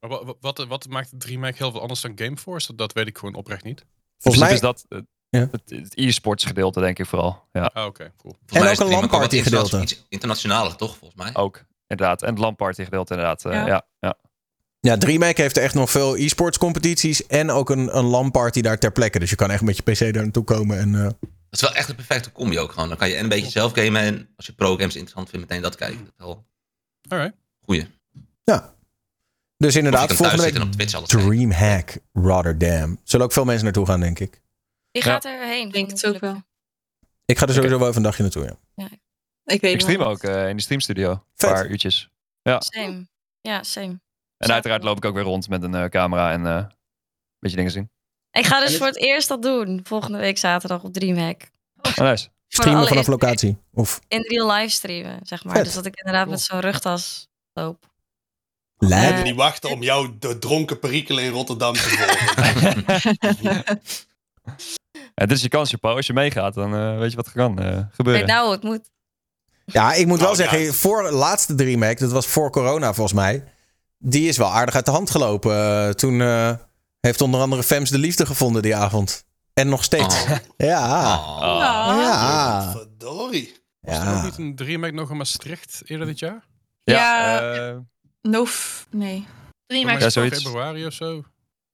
Maar 0.00 0.08
wat, 0.08 0.36
wat, 0.40 0.64
wat, 0.68 0.88
maakt 0.88 1.20
DreamHack 1.20 1.56
heel 1.56 1.70
veel 1.70 1.80
anders 1.80 2.00
dan 2.00 2.12
Gameforce? 2.18 2.66
Dat, 2.66 2.78
dat 2.78 2.92
weet 2.92 3.06
ik 3.06 3.18
gewoon 3.18 3.34
oprecht 3.34 3.64
niet. 3.64 3.86
volgens 4.18 4.44
mij... 4.44 4.52
is 4.52 4.60
dat 4.60 4.84
eh, 4.88 4.98
Ja. 5.36 5.48
het, 5.50 5.62
het 5.70 5.92
e-sports 5.94 6.44
gedeelte 6.44 6.80
denk 6.80 6.98
ik 6.98 7.06
vooral. 7.06 7.42
Ja, 7.52 7.70
Ah, 7.74 7.86
oké, 7.86 8.12
cool. 8.16 8.34
Volgens 8.46 8.52
En 8.52 8.60
mij 8.60 8.68
ook 8.68 8.72
is 8.72 8.78
een 8.78 8.88
LAN-party 8.88 9.42
gedeelte. 9.42 9.80
Iets 9.80 10.04
internationaler, 10.08 10.76
toch? 10.76 10.96
Volgens 10.96 11.22
mij. 11.22 11.34
ook. 11.34 11.64
Inderdaad. 11.86 12.22
En 12.22 12.28
het 12.30 12.38
LAN-party 12.38 12.84
gedeelte 12.84 13.14
inderdaad. 13.14 13.44
eh, 13.44 13.52
Ja. 13.52 13.66
ja. 13.66 13.84
Ja, 14.00 14.14
Ja, 14.80 14.96
DreamHack 14.98 15.36
heeft 15.36 15.56
echt 15.56 15.74
nog 15.74 15.90
veel 15.90 16.16
e-sports 16.16 16.58
competities 16.58 17.26
en 17.26 17.50
ook 17.50 17.70
een, 17.70 17.96
een 17.96 18.04
LAN-party 18.04 18.60
daar 18.60 18.78
ter 18.78 18.92
plekke. 18.92 19.18
Dus 19.18 19.30
je 19.30 19.36
kan 19.36 19.50
echt 19.50 19.62
met 19.62 19.76
je 19.76 19.82
PC 19.82 19.98
daar 19.98 20.12
naartoe 20.22 20.44
komen. 20.44 20.78
En, 20.78 20.94
eh, 20.94 21.02
Dat 21.02 21.14
is 21.50 21.60
wel 21.60 21.74
echt 21.74 21.88
een 21.88 21.94
perfecte 21.94 22.32
combi 22.32 22.58
ook 22.58 22.72
gewoon. 22.72 22.88
Dan 22.88 22.96
kan 22.98 23.08
je 23.08 23.14
en 23.14 23.22
een 23.22 23.28
beetje 23.28 23.50
zelf 23.50 23.72
gamen 23.72 24.00
en 24.00 24.28
als 24.36 24.46
je 24.46 24.52
pro-games 24.52 24.94
interessant 24.94 25.28
vindt, 25.30 25.48
meteen 25.48 25.62
dat 25.62 25.76
kijken. 25.76 25.98
Dat 25.98 26.12
is 26.18 26.24
wel 26.24 26.44
Alright. 27.08 27.36
goeie. 27.64 27.86
dus 29.56 29.68
Of 29.68 29.72
je 29.72 29.78
inderdaad, 29.78 30.12
volgende 30.12 30.42
week. 30.42 31.06
DreamHack 31.06 31.98
Rotterdam. 32.12 32.98
Zullen 33.04 33.26
ook 33.26 33.32
veel 33.32 33.44
mensen 33.44 33.64
naartoe 33.64 33.86
gaan, 33.86 34.00
denk 34.00 34.18
ik. 34.18 34.40
Die 34.96 35.04
Ja. 35.04 35.12
gaat 35.12 35.24
erheen. 35.24 35.66
Ik 35.66 35.72
denk 35.72 35.90
het 35.90 36.06
ook 36.06 36.18
wel. 36.18 36.42
Ik 37.24 37.38
ga 37.38 37.46
er 37.46 37.54
sowieso 37.54 37.78
wel 37.78 37.84
even 37.86 37.96
een 37.96 38.02
dagje 38.02 38.22
naartoe, 38.22 38.56
ja. 38.74 38.88
Ik 39.44 39.60
weet 39.60 39.74
Ik 39.74 39.80
stream 39.80 40.02
ook 40.02 40.22
eh, 40.22 40.48
in 40.48 40.52
die 40.52 40.62
streamstudio. 40.64 41.10
Een 41.10 41.20
paar 41.36 41.66
uurtjes. 41.66 42.10
Same. 42.42 43.06
Ja, 43.40 43.62
same. 43.62 44.00
En 44.36 44.52
uiteraard 44.52 44.82
loop 44.82 44.96
ik 44.96 45.04
ook 45.04 45.14
weer 45.14 45.22
rond 45.22 45.48
met 45.48 45.62
een 45.62 45.74
eh, 45.74 45.84
camera 45.84 46.32
en 46.32 46.46
eh, 46.46 46.54
een 46.54 46.68
beetje 47.38 47.56
dingen 47.56 47.72
zien. 47.72 47.90
Ik 48.30 48.46
ga 48.46 48.60
dus 48.60 48.76
voor 48.76 48.86
het 48.86 48.96
eerst 48.96 49.28
dat 49.28 49.42
doen. 49.42 49.80
Volgende 49.82 50.18
week 50.18 50.38
zaterdag 50.38 50.82
op 50.82 50.92
DreamHack. 50.92 51.50
Oh, 51.82 51.96
nice. 51.96 52.28
Streamen 52.48 52.88
vanaf 52.88 53.06
locatie. 53.06 53.56
Of 53.74 54.00
In 54.08 54.22
real 54.22 54.52
live 54.52 54.74
streamen, 54.74 55.18
zeg 55.22 55.44
maar. 55.44 55.54
Vet. 55.54 55.64
Dus 55.64 55.74
dat 55.74 55.86
ik 55.86 55.96
inderdaad 55.96 56.28
met 56.28 56.40
zo'n 56.40 56.60
rugtas 56.60 57.28
loop. 57.52 57.90
Lijp. 58.78 59.04
moeten 59.06 59.24
niet 59.24 59.36
wachten 59.36 59.70
om 59.70 59.82
jou 59.82 60.16
de 60.18 60.38
dronken 60.38 60.78
perikelen 60.78 61.24
in 61.24 61.30
Rotterdam 61.32 61.74
te 61.74 61.80
volgen. 61.80 63.82
Ja, 65.18 65.26
dit 65.26 65.36
is 65.36 65.42
je 65.42 65.48
kans, 65.48 65.74
Paul. 65.74 65.96
Als 65.96 66.06
je 66.06 66.12
meegaat, 66.12 66.54
dan 66.54 66.74
eh, 66.74 66.98
weet 66.98 67.10
je 67.10 67.16
wat 67.16 67.26
er 67.26 67.32
kan 67.32 67.58
eh, 67.58 67.74
Weet 67.74 67.84
gebeuren. 67.92 68.26
nou, 68.26 68.52
het 68.52 68.62
moet. 68.62 68.90
Ja, 69.64 69.92
ik 69.92 70.06
moet 70.06 70.16
wel 70.18 70.26
Nou, 70.26 70.36
zeggen, 70.40 70.58
ja. 70.60 70.72
voor 70.72 71.02
de 71.02 71.12
laatste 71.12 71.54
DreamHack, 71.54 71.98
dat 71.98 72.12
was 72.12 72.26
voor 72.26 72.50
corona 72.50 72.94
volgens 72.94 73.12
mij. 73.16 73.44
Die 73.98 74.28
is 74.28 74.36
wel 74.36 74.52
aardig 74.52 74.74
uit 74.74 74.84
de 74.84 74.90
hand 74.90 75.10
gelopen. 75.10 75.52
Eh, 75.54 75.88
toen 75.88 76.20
eh, 76.20 76.52
heeft 77.00 77.20
onder 77.20 77.40
andere 77.40 77.62
Fems 77.62 77.90
de 77.90 77.98
liefde 77.98 78.26
gevonden 78.26 78.62
die 78.62 78.76
avond. 78.76 79.24
En 79.52 79.68
nog 79.68 79.84
steeds. 79.84 80.22
Oh. 80.24 80.30
Ja. 80.56 81.16
Oh. 81.18 81.40
Ah. 81.40 82.00
Ja. 82.00 82.70
Verdorie. 82.70 83.54
Was 83.80 83.96
er 83.96 84.00
ook 84.08 84.14
Ja. 84.14 84.22
niet 84.24 84.38
een 84.38 84.54
DreamHack 84.56 84.92
nog 84.92 85.10
in 85.10 85.16
Maastricht 85.16 85.82
eerder 85.84 86.06
dit 86.06 86.18
jaar? 86.18 86.44
Ja, 86.84 86.94
Ja. 86.94 87.68
eh, 87.68 87.76
No, 88.22 88.44
f- 88.44 88.86
nee. 88.90 89.26
DreamHack. 89.66 90.00
Ja, 90.00 90.10
zoiets. 90.10 90.42
Februari 90.42 90.86
of 90.86 90.92
zo? 90.92 91.24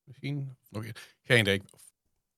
Misschien? 0.05 0.57
Nog, 0.71 0.85
geen 1.23 1.39
idee. 1.39 1.63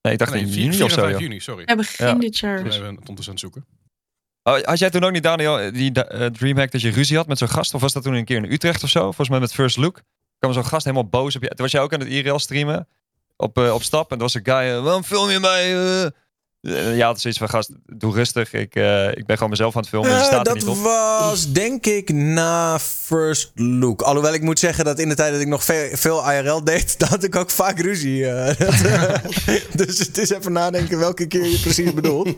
Nee, 0.05 0.13
ik 0.13 0.19
dacht 0.19 0.31
Nee, 0.33 0.41
in 0.41 0.47
4 0.51 0.63
juni 0.63 0.83
of 0.83 0.91
zo. 0.91 0.99
5 1.01 1.11
joh. 1.11 1.19
juni, 1.19 1.39
sorry. 1.39 1.63
Ja, 1.65 1.75
begin 1.75 2.07
Ja. 2.07 2.13
dit 2.13 2.37
jaar. 2.37 2.57
Ik 2.57 2.63
ben 2.63 2.71
even 2.73 2.85
het 2.95 3.09
ondertussen 3.09 3.27
aan 3.27 3.31
het 3.31 3.39
zoeken. 3.39 3.65
Oh, 4.43 4.59
had 4.61 4.79
jij 4.79 4.89
toen 4.89 5.03
ook 5.03 5.11
niet, 5.11 5.23
Daniel, 5.23 5.71
die 5.71 5.91
eh, 6.03 6.25
Dreamhack 6.25 6.71
dat 6.71 6.81
je 6.81 6.89
ruzie 6.89 7.17
had 7.17 7.27
met 7.27 7.37
zo'n 7.37 7.49
gast? 7.49 7.73
Of 7.73 7.81
was 7.81 7.93
dat 7.93 8.03
toen 8.03 8.13
een 8.13 8.25
keer 8.25 8.37
in 8.37 8.51
Utrecht 8.51 8.83
of 8.83 8.89
zo? 8.89 9.01
Volgens 9.01 9.29
mij 9.29 9.39
met 9.39 9.53
First 9.53 9.77
Look. 9.77 10.01
kwam 10.39 10.53
zo'n 10.53 10.65
gast 10.65 10.85
helemaal 10.85 11.09
boos 11.09 11.35
op 11.35 11.41
je. 11.41 11.47
Toen 11.47 11.57
was 11.57 11.71
jij 11.71 11.81
ook 11.81 11.93
aan 11.93 11.99
het 11.99 12.09
IRL 12.09 12.39
streamen 12.39 12.87
op, 13.37 13.57
eh, 13.57 13.73
op 13.73 13.83
stap. 13.83 14.09
En 14.11 14.15
er 14.17 14.21
was 14.21 14.33
een 14.33 14.41
guy, 14.45 14.55
eh, 14.55 14.83
waarom 14.83 15.03
film 15.03 15.29
je 15.29 15.39
mij? 15.39 15.73
Eh?" 16.65 16.97
Ja, 16.97 17.07
het 17.07 17.15
is 17.15 17.21
zoiets 17.21 17.39
van, 17.39 17.49
gast, 17.49 17.69
doe 17.85 18.13
rustig. 18.13 18.53
Ik, 18.53 18.75
eh, 18.75 19.07
ik 19.07 19.25
ben 19.25 19.35
gewoon 19.35 19.49
mezelf 19.49 19.75
aan 19.75 19.81
het 19.81 19.89
filmen. 19.89 20.09
je 20.09 20.15
Eh, 20.15 20.23
staat 20.23 20.37
er 20.37 20.43
dat 20.43 20.55
niet 20.55 20.67
op. 20.67 20.77
was 20.83 21.51
denk 21.51 21.85
ik 21.85 22.13
na 22.13 22.79
First 22.79 23.51
Look. 23.55 24.01
Alhoewel 24.01 24.33
ik 24.33 24.41
moet 24.41 24.59
zeggen 24.59 24.85
dat 24.85 24.99
in 24.99 25.09
de 25.09 25.15
tijd 25.15 25.31
dat 25.31 25.41
ik 25.41 25.47
nog 25.47 25.63
ve- 25.63 25.89
veel 25.93 26.31
IRL 26.31 26.63
deed, 26.63 26.95
dat 26.99 27.09
had 27.09 27.23
ik 27.23 27.35
ook 27.35 27.49
vaak 27.49 27.79
ruzie. 27.79 28.23
Dat, 28.57 28.57
dus 29.87 29.99
het 29.99 30.17
is 30.17 30.29
even 30.29 30.51
nadenken 30.51 30.97
welke 30.99 31.27
keer 31.27 31.45
je 31.45 31.59
precies 31.59 31.93
bedoelt. 31.93 32.29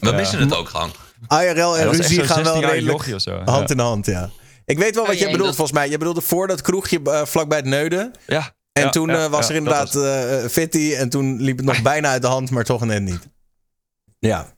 We 0.00 0.12
missen 0.12 0.38
het 0.40 0.54
ook 0.54 0.68
gewoon. 0.68 0.90
IRL 1.28 1.76
en 1.78 1.90
ruzie 1.90 2.22
gaan 2.22 2.42
wel 2.42 2.54
16-jarig 2.54 2.70
redelijk 2.70 2.96
jochie 2.96 3.14
of 3.14 3.20
zo. 3.20 3.42
hand 3.44 3.68
ja. 3.68 3.74
in 3.74 3.80
hand, 3.80 4.06
ja. 4.06 4.30
Ik 4.64 4.78
weet 4.78 4.94
wel 4.94 5.04
wat 5.04 5.14
Oh, 5.14 5.20
jij 5.20 5.30
bedoelt 5.30 5.54
volgens 5.54 5.76
mij. 5.78 5.88
Je 5.88 5.98
bedoelde 5.98 6.20
voor 6.20 6.46
dat 6.46 6.60
kroegje 6.60 7.00
vlakbij 7.24 7.58
het 7.58 7.66
Neuden. 7.66 8.10
Ja, 8.26 8.54
En 8.72 8.82
ja, 8.82 8.90
toen 8.90 9.08
ja, 9.08 9.28
was 9.28 9.48
ja, 9.48 9.54
er 9.54 9.64
dat 9.64 9.94
inderdaad 9.94 9.94
eh 10.42 10.48
Fitty. 10.50 10.94
En 10.94 11.08
toen 11.08 11.40
liep 11.42 11.56
het 11.56 11.66
nog 11.66 11.82
bijna 11.82 12.08
uit 12.08 12.22
de 12.22 12.28
hand, 12.28 12.50
maar 12.50 12.64
toch 12.64 12.84
net 12.84 13.02
niet. 13.02 13.18
Ja, 14.18 14.54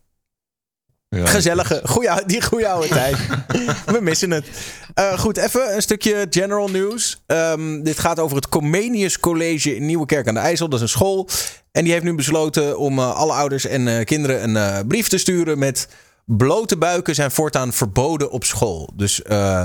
Ja. 1.09 1.27
gezellige, 1.27 1.81
goeie, 1.85 2.25
die 2.27 2.43
goede 2.43 2.69
oude 2.69 2.89
tijd. 2.89 3.17
We 3.95 3.99
missen 4.01 4.31
het. 4.31 4.47
Eh, 4.95 5.19
goed, 5.19 5.37
even 5.37 5.75
een 5.75 5.83
stukje 5.83 6.27
general 6.31 6.69
news. 6.69 7.23
Ehm, 7.27 7.83
dit 7.83 7.99
gaat 7.99 8.19
over 8.19 8.37
het 8.37 8.49
Comenius 8.49 9.21
College 9.21 9.77
in 9.77 9.87
Nieuwekerk 9.87 10.29
aan 10.29 10.35
de 10.35 10.41
IJssel. 10.41 10.69
Dat 10.69 10.79
is 10.79 10.83
een 10.85 10.89
school. 10.99 11.29
En 11.73 11.85
die 11.85 11.93
heeft 11.93 12.05
nu 12.05 12.15
besloten 12.15 12.79
om 12.79 12.99
eh, 12.99 13.15
alle 13.15 13.33
ouders 13.33 13.67
en 13.67 13.89
eh, 13.89 14.05
kinderen 14.05 14.43
een 14.43 14.57
eh, 14.57 14.79
brief 14.87 15.09
te 15.09 15.19
sturen 15.19 15.59
met... 15.59 15.89
blote 16.25 16.77
buiken 16.77 17.15
zijn 17.15 17.31
voortaan 17.31 17.73
verboden 17.73 18.31
op 18.31 18.45
school. 18.45 18.93
Dus 18.97 19.23
eh, 19.23 19.65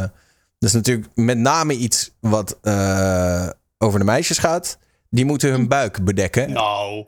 dat 0.59 0.69
is 0.69 0.73
natuurlijk 0.73 1.07
met 1.15 1.37
name 1.37 1.73
iets 1.73 2.11
wat 2.19 2.57
eh, 2.61 3.49
over 3.77 3.99
de 3.99 4.05
meisjes 4.05 4.37
gaat. 4.37 4.77
Die 5.09 5.25
moeten 5.25 5.49
hun 5.49 5.67
buik 5.67 6.03
bedekken. 6.05 6.51
Nou. 6.53 7.05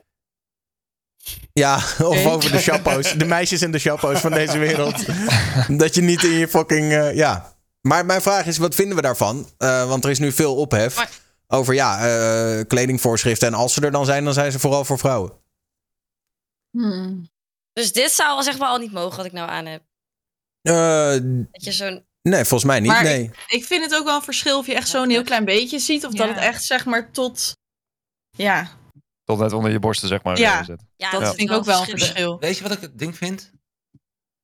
Ja, 1.52 1.76
of 2.02 2.26
over 2.26 2.50
de 2.52 2.58
chappo's. 2.58 3.12
De 3.12 3.24
meisjes 3.24 3.60
en 3.60 3.70
de 3.70 3.78
chappo's 3.78 4.20
van 4.20 4.30
deze 4.32 4.58
wereld. 4.58 5.04
dat 5.78 5.94
je 5.94 6.02
niet 6.02 6.22
in 6.22 6.30
je 6.32 6.48
fucking... 6.48 6.92
eh, 6.92 7.14
ja. 7.14 7.54
Maar 7.80 8.06
mijn 8.06 8.22
vraag 8.22 8.46
is, 8.46 8.58
wat 8.58 8.74
vinden 8.74 8.96
we 8.96 9.02
daarvan? 9.02 9.48
Eh, 9.58 9.88
want 9.88 10.04
er 10.04 10.10
is 10.10 10.18
nu 10.18 10.32
veel 10.32 10.56
ophef 10.56 10.96
Maar- 10.96 11.10
over 11.46 11.74
ja, 11.74 12.06
eh, 12.58 12.64
kledingvoorschriften. 12.66 13.48
En 13.48 13.54
als 13.54 13.74
ze 13.74 13.80
er 13.80 13.90
dan 13.90 14.04
zijn, 14.04 14.24
dan 14.24 14.32
zijn 14.34 14.52
ze 14.52 14.58
vooral 14.58 14.84
voor 14.84 14.98
vrouwen. 14.98 15.32
Hmm. 16.70 17.28
Dus 17.72 17.92
dit 17.92 18.10
zou 18.10 18.42
zeg 18.42 18.58
maar 18.58 18.68
al 18.68 18.78
niet 18.78 18.92
mogen 18.92 19.16
wat 19.16 19.26
ik 19.26 19.32
nou 19.32 19.48
aan 19.48 19.66
heb. 19.66 19.82
Eh, 20.62 21.10
Dat 21.52 21.64
je 21.64 21.72
zo'n... 21.72 22.06
nee, 22.22 22.40
volgens 22.44 22.64
mij 22.64 22.80
niet. 22.80 22.90
Maar 22.90 23.02
nee. 23.02 23.30
Ik 23.46 23.64
vind 23.64 23.84
het 23.84 23.94
ook 23.94 24.04
wel 24.04 24.16
een 24.16 24.22
verschil 24.22 24.58
of 24.58 24.66
je 24.66 24.74
echt 24.74 24.88
zo'n 24.88 25.10
heel 25.10 25.22
klein 25.24 25.44
beetje 25.44 25.78
ziet. 25.78 26.06
Of 26.06 26.12
dat 26.12 26.28
het 26.28 26.36
echt 26.38 26.64
zeg 26.64 26.84
maar 26.84 27.12
tot... 27.12 27.56
Ja, 28.30 28.70
Tot 29.26 29.38
net 29.38 29.52
onder 29.52 29.70
je 29.70 29.78
borsten, 29.78 30.08
zeg 30.08 30.22
maar. 30.22 30.38
Ja. 30.38 30.64
dat 31.10 31.34
vind 31.34 31.40
ik 31.40 31.52
ook 31.52 31.64
wel 31.64 31.80
een 31.80 31.86
verschil. 31.86 32.38
Weet 32.38 32.56
je 32.56 32.62
wat 32.62 32.72
ik 32.72 32.80
het 32.80 32.98
ding 32.98 33.16
vind? 33.16 33.52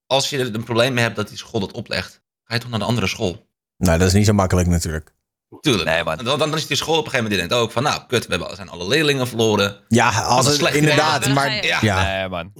Als 0.06 0.30
je 0.30 0.38
er 0.38 0.54
een 0.54 0.64
probleem 0.64 0.94
mee 0.94 1.04
hebt 1.04 1.16
dat 1.16 1.28
die 1.28 1.38
school 1.38 1.60
dat 1.60 1.72
oplegt, 1.72 2.22
ga 2.44 2.54
je 2.54 2.60
toch 2.60 2.70
naar 2.70 2.78
de 2.78 2.84
andere 2.84 3.06
school. 3.06 3.46
Nou, 3.76 3.98
dat 3.98 4.06
is 4.06 4.12
niet 4.12 4.26
zo 4.26 4.32
makkelijk 4.32 4.68
natuurlijk. 4.68 5.14
Tuurlijk. 5.60 5.88
Nee, 5.88 6.04
man. 6.04 6.18
En 6.18 6.24
Dan, 6.24 6.38
dan 6.38 6.54
is 6.54 6.66
die 6.66 6.76
school 6.76 6.98
op 6.98 7.04
een 7.04 7.10
gegeven 7.10 7.24
moment 7.24 7.40
die 7.40 7.48
denkt 7.48 7.64
ook 7.64 7.72
van, 7.72 7.82
nou, 7.82 8.02
kut, 8.06 8.26
we 8.26 8.34
hebben, 8.36 8.56
zijn 8.56 8.68
alle 8.68 8.88
leerlingen 8.88 9.28
verloren. 9.28 9.80
Ja, 9.88 10.22
als 10.22 10.46
het, 10.46 10.54
slechte 10.54 10.78
inderdaad. 10.78 11.28
Maar 11.28 11.64
Ja. 11.64 11.78
ja. 11.80 12.02
Nee, 12.02 12.28
man. 12.28 12.52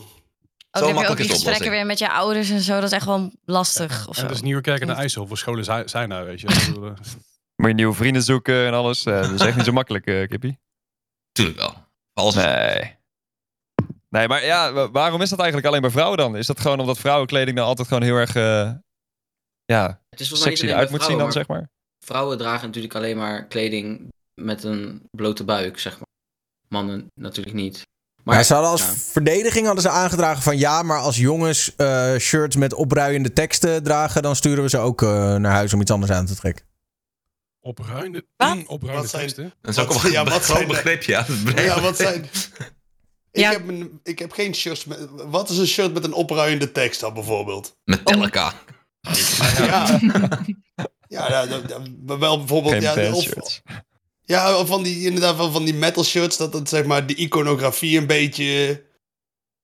Ook 0.70 0.83
Zo 0.83 0.87
heb 0.89 0.99
je 0.99 1.09
ook 1.09 1.16
die 1.16 1.29
gesprekken 1.29 1.70
weer 1.70 1.87
met 1.87 1.99
je 1.99 2.11
ouders 2.11 2.51
en 2.51 2.61
zo. 2.61 2.75
Dat 2.75 2.83
is 2.83 2.91
echt 2.93 3.07
wel 3.07 3.33
lastig. 3.45 4.09
Of 4.09 4.16
zo. 4.16 4.23
dat 4.23 4.31
is 4.31 4.43
Nieuwekerk 4.43 4.81
en 4.81 4.87
de 4.87 4.93
IJssel. 4.93 5.27
Voor 5.27 5.39
scholen 5.39 5.89
zijn, 5.89 6.09
daar, 6.09 6.25
weet 6.25 6.41
je. 6.41 6.47
Eh, 7.55 7.66
Moet 7.66 7.70
je 7.70 7.75
nieuwe 7.75 7.95
vrienden 7.95 8.23
zoeken 8.23 8.66
en 8.66 8.73
alles. 8.73 9.05
Eh, 9.05 9.20
dat 9.20 9.31
is 9.31 9.41
echt 9.41 9.57
niet 9.57 9.64
zo 9.64 9.73
makkelijk, 9.73 10.07
eh 10.07 10.29
Kippie. 10.29 10.59
Tuurlijk 11.33 11.59
wel. 11.59 11.75
Als, 12.13 12.35
Nee. 12.35 13.01
Nee, 14.09 14.29
maar 14.29 14.45
ja, 14.45 14.73
wa- 14.73 14.91
waarom 14.91 15.23
is 15.23 15.29
dat 15.31 15.39
eigenlijk 15.39 15.69
alleen 15.69 15.81
bij 15.81 15.91
vrouwen 15.91 16.19
dan? 16.19 16.37
Is 16.37 16.47
dat 16.47 16.61
gewoon 16.61 16.81
omdat 16.81 16.99
vrouwenkleding 16.99 17.57
dan 17.57 17.67
altijd 17.67 17.89
gewoon 17.89 18.03
heel 18.03 18.17
erg 18.17 18.35
eh, 18.37 18.71
ja, 19.65 20.01
Het 20.11 20.21
is 20.21 20.41
sexy 20.41 20.67
eruit 20.67 20.91
moet 20.91 21.03
zien 21.03 21.19
dan, 21.19 21.33
vrouwen, 21.33 21.33
zeg 21.33 21.49
maar? 21.49 21.69
Vrouwen 22.05 22.39
dragen 22.39 22.67
natuurlijk 22.67 22.95
alleen 22.95 23.17
maar 23.17 23.47
kleding 23.47 24.09
met 24.41 24.65
een 24.65 25.03
blote 25.11 25.45
buik, 25.45 25.79
zeg 25.79 25.93
maar. 25.93 26.07
Mannen 26.69 27.07
natuurlijk 27.15 27.57
niet. 27.57 27.83
Maar 28.23 28.45
ze 28.45 28.53
hadden 28.53 28.71
als 28.71 28.81
ja. 28.81 28.93
verdediging 28.93 29.65
hadden 29.65 29.83
ze 29.83 29.89
aangedragen 29.89 30.43
van 30.43 30.59
ja, 30.59 30.83
maar 30.83 30.99
als 30.99 31.17
jongens 31.17 31.77
eh, 31.77 32.17
shirts 32.17 32.57
met 32.57 32.75
opruiende 32.75 33.33
teksten 33.33 33.83
dragen, 33.83 34.23
dan 34.23 34.37
sturen 34.37 34.63
we 34.63 34.69
ze 34.69 34.79
ook 34.79 35.03
eh, 35.03 35.35
naar 35.35 35.53
huis 35.53 35.75
om 35.75 35.81
iets 35.81 35.91
anders 35.91 36.13
aan 36.13 36.27
te 36.27 36.37
trekken. 36.37 36.65
Opruimende, 37.63 38.27
Wat? 38.37 38.49
opruimende 38.67 38.93
Wat 38.93 39.11
zijn- 39.11 39.23
teksten. 39.23 39.53
dat 39.63 39.71
is 39.77 39.83
ook 39.83 39.93
Wat- 39.93 40.03
wel 40.03 40.13
ja, 40.13 40.25
wat 40.25 40.45
zijn 40.45 40.67
begrip, 40.69 41.03
ja. 41.15 41.27
Ja, 41.57 41.81
wat 41.81 41.97
zijn... 41.97 42.23
Ik, 43.31 43.41
Ja. 43.41 43.51
heb 43.51 43.69
een, 43.69 44.01
ik 44.03 44.19
heb 44.19 44.33
geen 44.33 44.55
shirts 44.55 44.85
met... 44.85 44.99
Wat 45.11 45.51
is 45.51 45.59
een 45.59 45.67
shirt 45.67 45.93
met 45.93 46.05
een 46.05 46.13
opruiende 46.13 46.73
tekst 46.73 47.01
dan 47.01 47.15
bijvoorbeeld? 47.15 47.77
Metallica. 47.85 48.53
Ja. 49.59 50.01
Ja, 51.09 51.29
ja, 51.29 51.43
ja, 51.43 51.61
ja, 51.69 51.79
maar 52.07 52.19
wel 52.19 52.39
bijvoorbeeld... 52.39 52.73
Geen 52.75 52.83
ja, 52.83 52.95
de- 52.95 53.11
of, 53.41 53.61
ja, 54.25 54.59
of 54.59 54.69
van 54.69 54.83
die, 54.83 55.05
inderdaad 55.07 55.37
van, 55.37 55.53
van 55.53 55.65
die 55.65 55.75
metal 55.75 56.05
shirts, 56.05 56.37
dat 56.37 56.53
het 56.53 56.69
zeg 56.69 56.85
maar 56.85 57.07
de 57.07 57.15
iconografie 57.15 57.99
een 57.99 58.07
beetje 58.07 58.83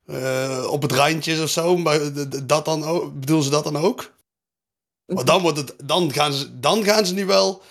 eh, 0.07 0.67
op 0.71 0.83
het 0.83 0.93
randje 0.93 1.33
is 1.33 1.41
of 1.41 1.51
zo. 1.51 1.77
Maar 1.77 2.01
dat 2.47 2.65
dan 2.65 2.85
ook, 2.85 3.21
bedoelen 3.21 3.45
ze 3.45 3.51
dat 3.51 3.65
dan 3.65 3.77
ook? 3.77 4.13
Maar 5.07 5.25
dan, 5.25 5.43
wordt 5.43 5.59
het, 5.59 5.75
dan, 5.85 6.13
gaan 6.13 6.33
ze, 6.33 6.59
dan 6.61 6.85
gaan 6.85 7.07
ze 7.07 7.15
nu 7.15 7.27
wel... 7.27 7.63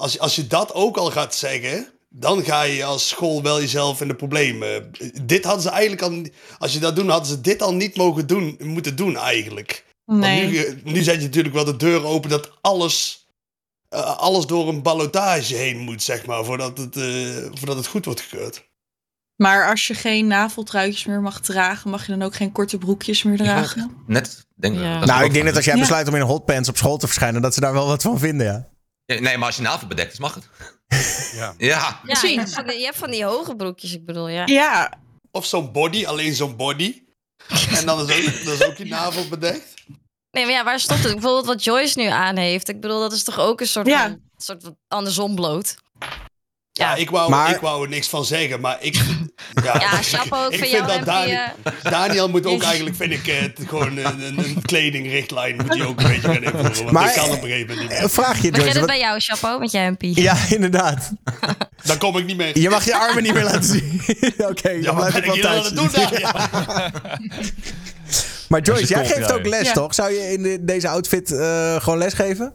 Als, 0.00 0.12
je- 0.12 0.18
als 0.20 0.36
je 0.36 0.46
dat 0.46 0.74
ook 0.74 0.96
al 0.96 1.10
gaat 1.10 1.34
zeggen, 1.34 1.86
dan 2.08 2.44
ga 2.44 2.62
je 2.62 2.84
als 2.84 3.08
school 3.08 3.42
wel 3.42 3.60
jezelf 3.60 4.00
in 4.00 4.08
de 4.08 4.14
problemen. 4.14 4.90
Dit 5.22 5.44
hadden 5.44 5.62
ze 5.62 5.68
eigenlijk 5.70 6.02
al... 6.02 6.22
Als 6.58 6.72
je 6.72 6.78
dat 6.78 6.96
doen, 6.96 7.08
hadden 7.08 7.28
ze 7.28 7.40
dit 7.40 7.62
al 7.62 7.74
niet 7.74 7.96
mogen 7.96 8.26
doen, 8.26 8.56
moeten 8.62 8.96
doen 8.96 9.16
eigenlijk. 9.16 9.84
Want 10.04 10.20
Nee. 10.20 10.46
nu, 10.46 10.80
nu 10.84 11.02
zet 11.02 11.14
je 11.14 11.20
natuurlijk 11.26 11.54
wel 11.54 11.64
de 11.64 11.76
deur 11.76 12.04
open 12.04 12.30
dat 12.30 12.50
alles, 12.60 13.26
eh, 13.88 14.16
alles 14.18 14.46
door 14.46 14.68
een 14.68 14.82
ballotage 14.82 15.54
heen 15.54 15.78
moet, 15.78 16.02
zeg 16.02 16.26
maar, 16.26 16.44
voordat 16.44 16.78
het, 16.78 16.96
eh, 16.96 17.04
voordat 17.54 17.76
het 17.76 17.86
goed 17.86 18.04
wordt 18.04 18.20
gekeurd. 18.20 18.68
Maar 19.36 19.68
als 19.70 19.86
je 19.86 19.94
geen 19.94 20.26
naveltruitjes 20.26 21.04
meer 21.04 21.20
mag 21.20 21.40
dragen, 21.40 21.90
mag 21.90 22.06
je 22.06 22.12
dan 22.12 22.22
ook 22.22 22.34
geen 22.34 22.52
korte 22.52 22.78
broekjes 22.78 23.22
meer 23.22 23.36
dragen? 23.36 23.96
Net, 24.06 24.46
denk 24.56 24.74
ik. 24.74 24.80
Ja. 24.82 24.92
dat 24.94 25.02
is 25.02 25.08
nou, 25.08 25.24
ik 25.24 25.32
denk 25.32 25.44
dat 25.44 25.56
als 25.56 25.64
jij 25.64 25.74
Ja. 25.74 25.80
besluit 25.80 26.08
om 26.08 26.14
in 26.14 26.20
hotpants 26.20 26.68
op 26.68 26.76
school 26.76 26.96
te 26.96 27.06
verschijnen, 27.06 27.42
dat 27.42 27.54
ze 27.54 27.60
daar 27.60 27.72
wel 27.72 27.86
wat 27.86 28.02
van 28.02 28.18
vinden, 28.18 28.46
ja. 28.46 28.68
Nee, 29.18 29.36
maar 29.38 29.46
als 29.46 29.56
je 29.56 29.62
navel 29.62 29.86
bedekt 29.88 30.12
is, 30.12 30.18
mag 30.18 30.34
het. 30.34 30.48
Ja. 31.34 31.54
Ja. 31.58 31.78
Ja, 31.78 32.00
je 32.02 32.12
Precies. 32.12 32.36
hebt, 32.36 32.54
van 32.54 32.66
die, 32.66 32.78
je 32.78 32.84
hebt 32.84 32.96
van 32.96 33.10
die 33.10 33.24
hoge 33.24 33.56
broekjes, 33.56 33.92
ik 33.94 34.04
bedoel, 34.06 34.28
ja. 34.28 34.46
Ja, 34.46 34.92
Of 35.30 35.46
zo'n 35.46 35.72
body, 35.72 36.06
alleen 36.06 36.34
zo'n 36.34 36.56
body. 36.56 37.02
En 37.78 37.86
dan 37.86 38.10
is 38.10 38.16
ook, 38.16 38.44
dan 38.44 38.52
is 38.54 38.64
ook 38.64 38.76
je 38.76 38.84
navel 38.84 39.28
bedekt. 39.28 39.74
Nee, 40.30 40.44
maar 40.44 40.54
ja, 40.54 40.64
waar 40.64 40.80
stopt 40.80 41.02
het? 41.02 41.12
Bijvoorbeeld 41.12 41.46
wat 41.46 41.64
Joyce 41.64 41.98
nu 41.98 42.04
aan 42.06 42.36
heeft. 42.36 42.68
Ik 42.68 42.80
bedoel, 42.80 43.00
dat 43.00 43.12
is 43.12 43.24
toch 43.24 43.38
ook 43.38 43.60
een 43.60 43.66
soort 43.66 43.86
Ja. 43.86 44.02
van, 44.08 44.20
soort 44.36 44.62
van 44.62 44.76
andersom 44.88 45.34
bloot. 45.34 45.74
Ja, 46.72 46.90
Ja. 46.90 46.94
ik, 46.96 47.10
wou, 47.10 47.30
Maar- 47.30 47.50
ik 47.50 47.60
wou 47.60 47.82
er 47.82 47.88
niks 47.88 48.08
van 48.08 48.24
zeggen, 48.24 48.60
maar 48.60 48.76
ik... 48.80 48.94
Ja, 49.64 49.74
Ja, 49.80 50.02
chapeau 50.02 50.44
ook 50.46 50.52
ik 50.52 50.58
voor 50.58 50.68
vind 50.68 50.86
jou, 50.86 50.96
dat. 50.96 51.04
Dani- 51.06 51.32
eh, 51.32 51.72
Daniel 51.82 52.28
moet 52.28 52.46
ook 52.46 52.62
eigenlijk, 52.70 52.96
vind 52.96 53.12
ik, 53.12 53.26
eh, 53.26 53.40
het 53.40 53.58
gewoon 53.68 53.96
een, 53.96 54.20
een, 54.26 54.38
een 54.38 54.62
kledingrichtlijn 54.62 55.56
moet 55.56 55.68
hij 55.68 55.86
ook 55.86 56.00
een 56.00 56.06
beetje 56.06 56.20
gaan 56.20 56.42
invoeren. 56.42 56.74
Want 56.76 56.90
Maar- 56.90 57.08
ik 57.08 57.14
kan 57.14 57.24
op 57.30 57.42
een 57.42 57.48
gegeven 57.48 57.66
moment 57.68 57.80
niet 57.88 57.90
Een 57.90 57.98
meer. 58.00 58.10
vraagje, 58.10 58.50
Begin 58.50 58.52
Joyce. 58.52 58.68
het 58.68 58.78
wat- 58.78 58.86
bij 58.86 58.98
jou, 58.98 59.20
chapeau, 59.20 59.60
met 59.60 59.70
je 59.70 59.78
MP. 59.98 60.02
Ja, 60.02 60.36
inderdaad. 60.56 61.12
Dan 61.84 61.98
kom 61.98 62.16
ik 62.16 62.24
niet 62.26 62.36
meer. 62.36 62.58
Je 62.58 62.68
mag 62.70 62.84
je 62.84 62.96
armen 62.96 63.22
niet 63.22 63.34
meer 63.34 63.44
laten 63.44 63.64
zien. 63.64 64.02
Oké, 64.38 64.68
Ja, 64.70 64.82
dan 64.82 64.94
maar 64.94 65.10
blijf 65.10 65.24
ik 65.26 65.34
ik 65.34 65.42
wel 65.42 65.52
thuis. 65.52 65.68
doen? 65.70 65.90
Maar 68.48 68.60
Joyce, 68.60 68.80
je 68.82 68.86
jij 68.88 69.06
geeft 69.06 69.32
ook 69.32 69.46
les, 69.46 69.66
Ja. 69.66 69.72
toch? 69.72 69.94
Zou 69.94 70.12
je 70.12 70.32
in 70.32 70.42
de- 70.42 70.64
deze 70.64 70.88
outfit 70.88 71.32
eh, 71.32 71.76
gewoon 71.80 71.98
les 71.98 72.12
geven? 72.14 72.52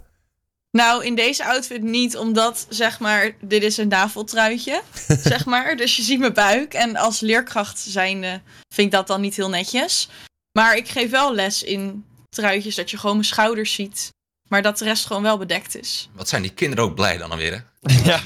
Nou 0.76 1.06
in 1.06 1.16
deze 1.16 1.46
outfit 1.46 1.82
niet, 1.82 2.18
omdat 2.18 2.66
zeg 2.70 3.00
maar, 3.00 3.32
dit 3.42 3.64
is 3.64 3.78
een 3.78 3.88
naveltruitje, 3.88 4.82
zeg 5.24 5.46
maar. 5.46 5.76
Dus 5.76 5.96
je 5.96 6.04
ziet 6.04 6.20
mijn 6.20 6.34
buik 6.34 6.74
en 6.74 6.96
als 6.96 7.20
leerkracht 7.20 7.80
zijnde 7.80 8.42
vind 8.74 8.88
ik 8.88 8.94
dat 8.94 9.08
dan 9.08 9.22
niet 9.22 9.36
heel 9.36 9.50
netjes. 9.50 10.10
Maar 10.52 10.76
ik 10.78 10.88
geef 10.88 11.10
wel 11.10 11.34
les 11.34 11.64
in 11.64 12.06
truitjes 12.30 12.76
dat 12.76 12.92
je 12.92 12.98
gewoon 12.98 13.16
mijn 13.16 13.28
schouders 13.28 13.74
ziet, 13.74 14.10
maar 14.48 14.62
dat 14.62 14.78
de 14.78 14.86
rest 14.86 15.06
gewoon 15.06 15.22
wel 15.24 15.38
bedekt 15.38 15.78
is. 15.78 16.10
Wat 16.14 16.30
zijn 16.30 16.42
die 16.42 16.54
kinderen 16.54 16.84
ook 16.84 16.96
blij 16.96 17.18
dan 17.18 17.32
alweer, 17.32 17.54
hè? 17.54 17.60
Ja, 18.04 18.20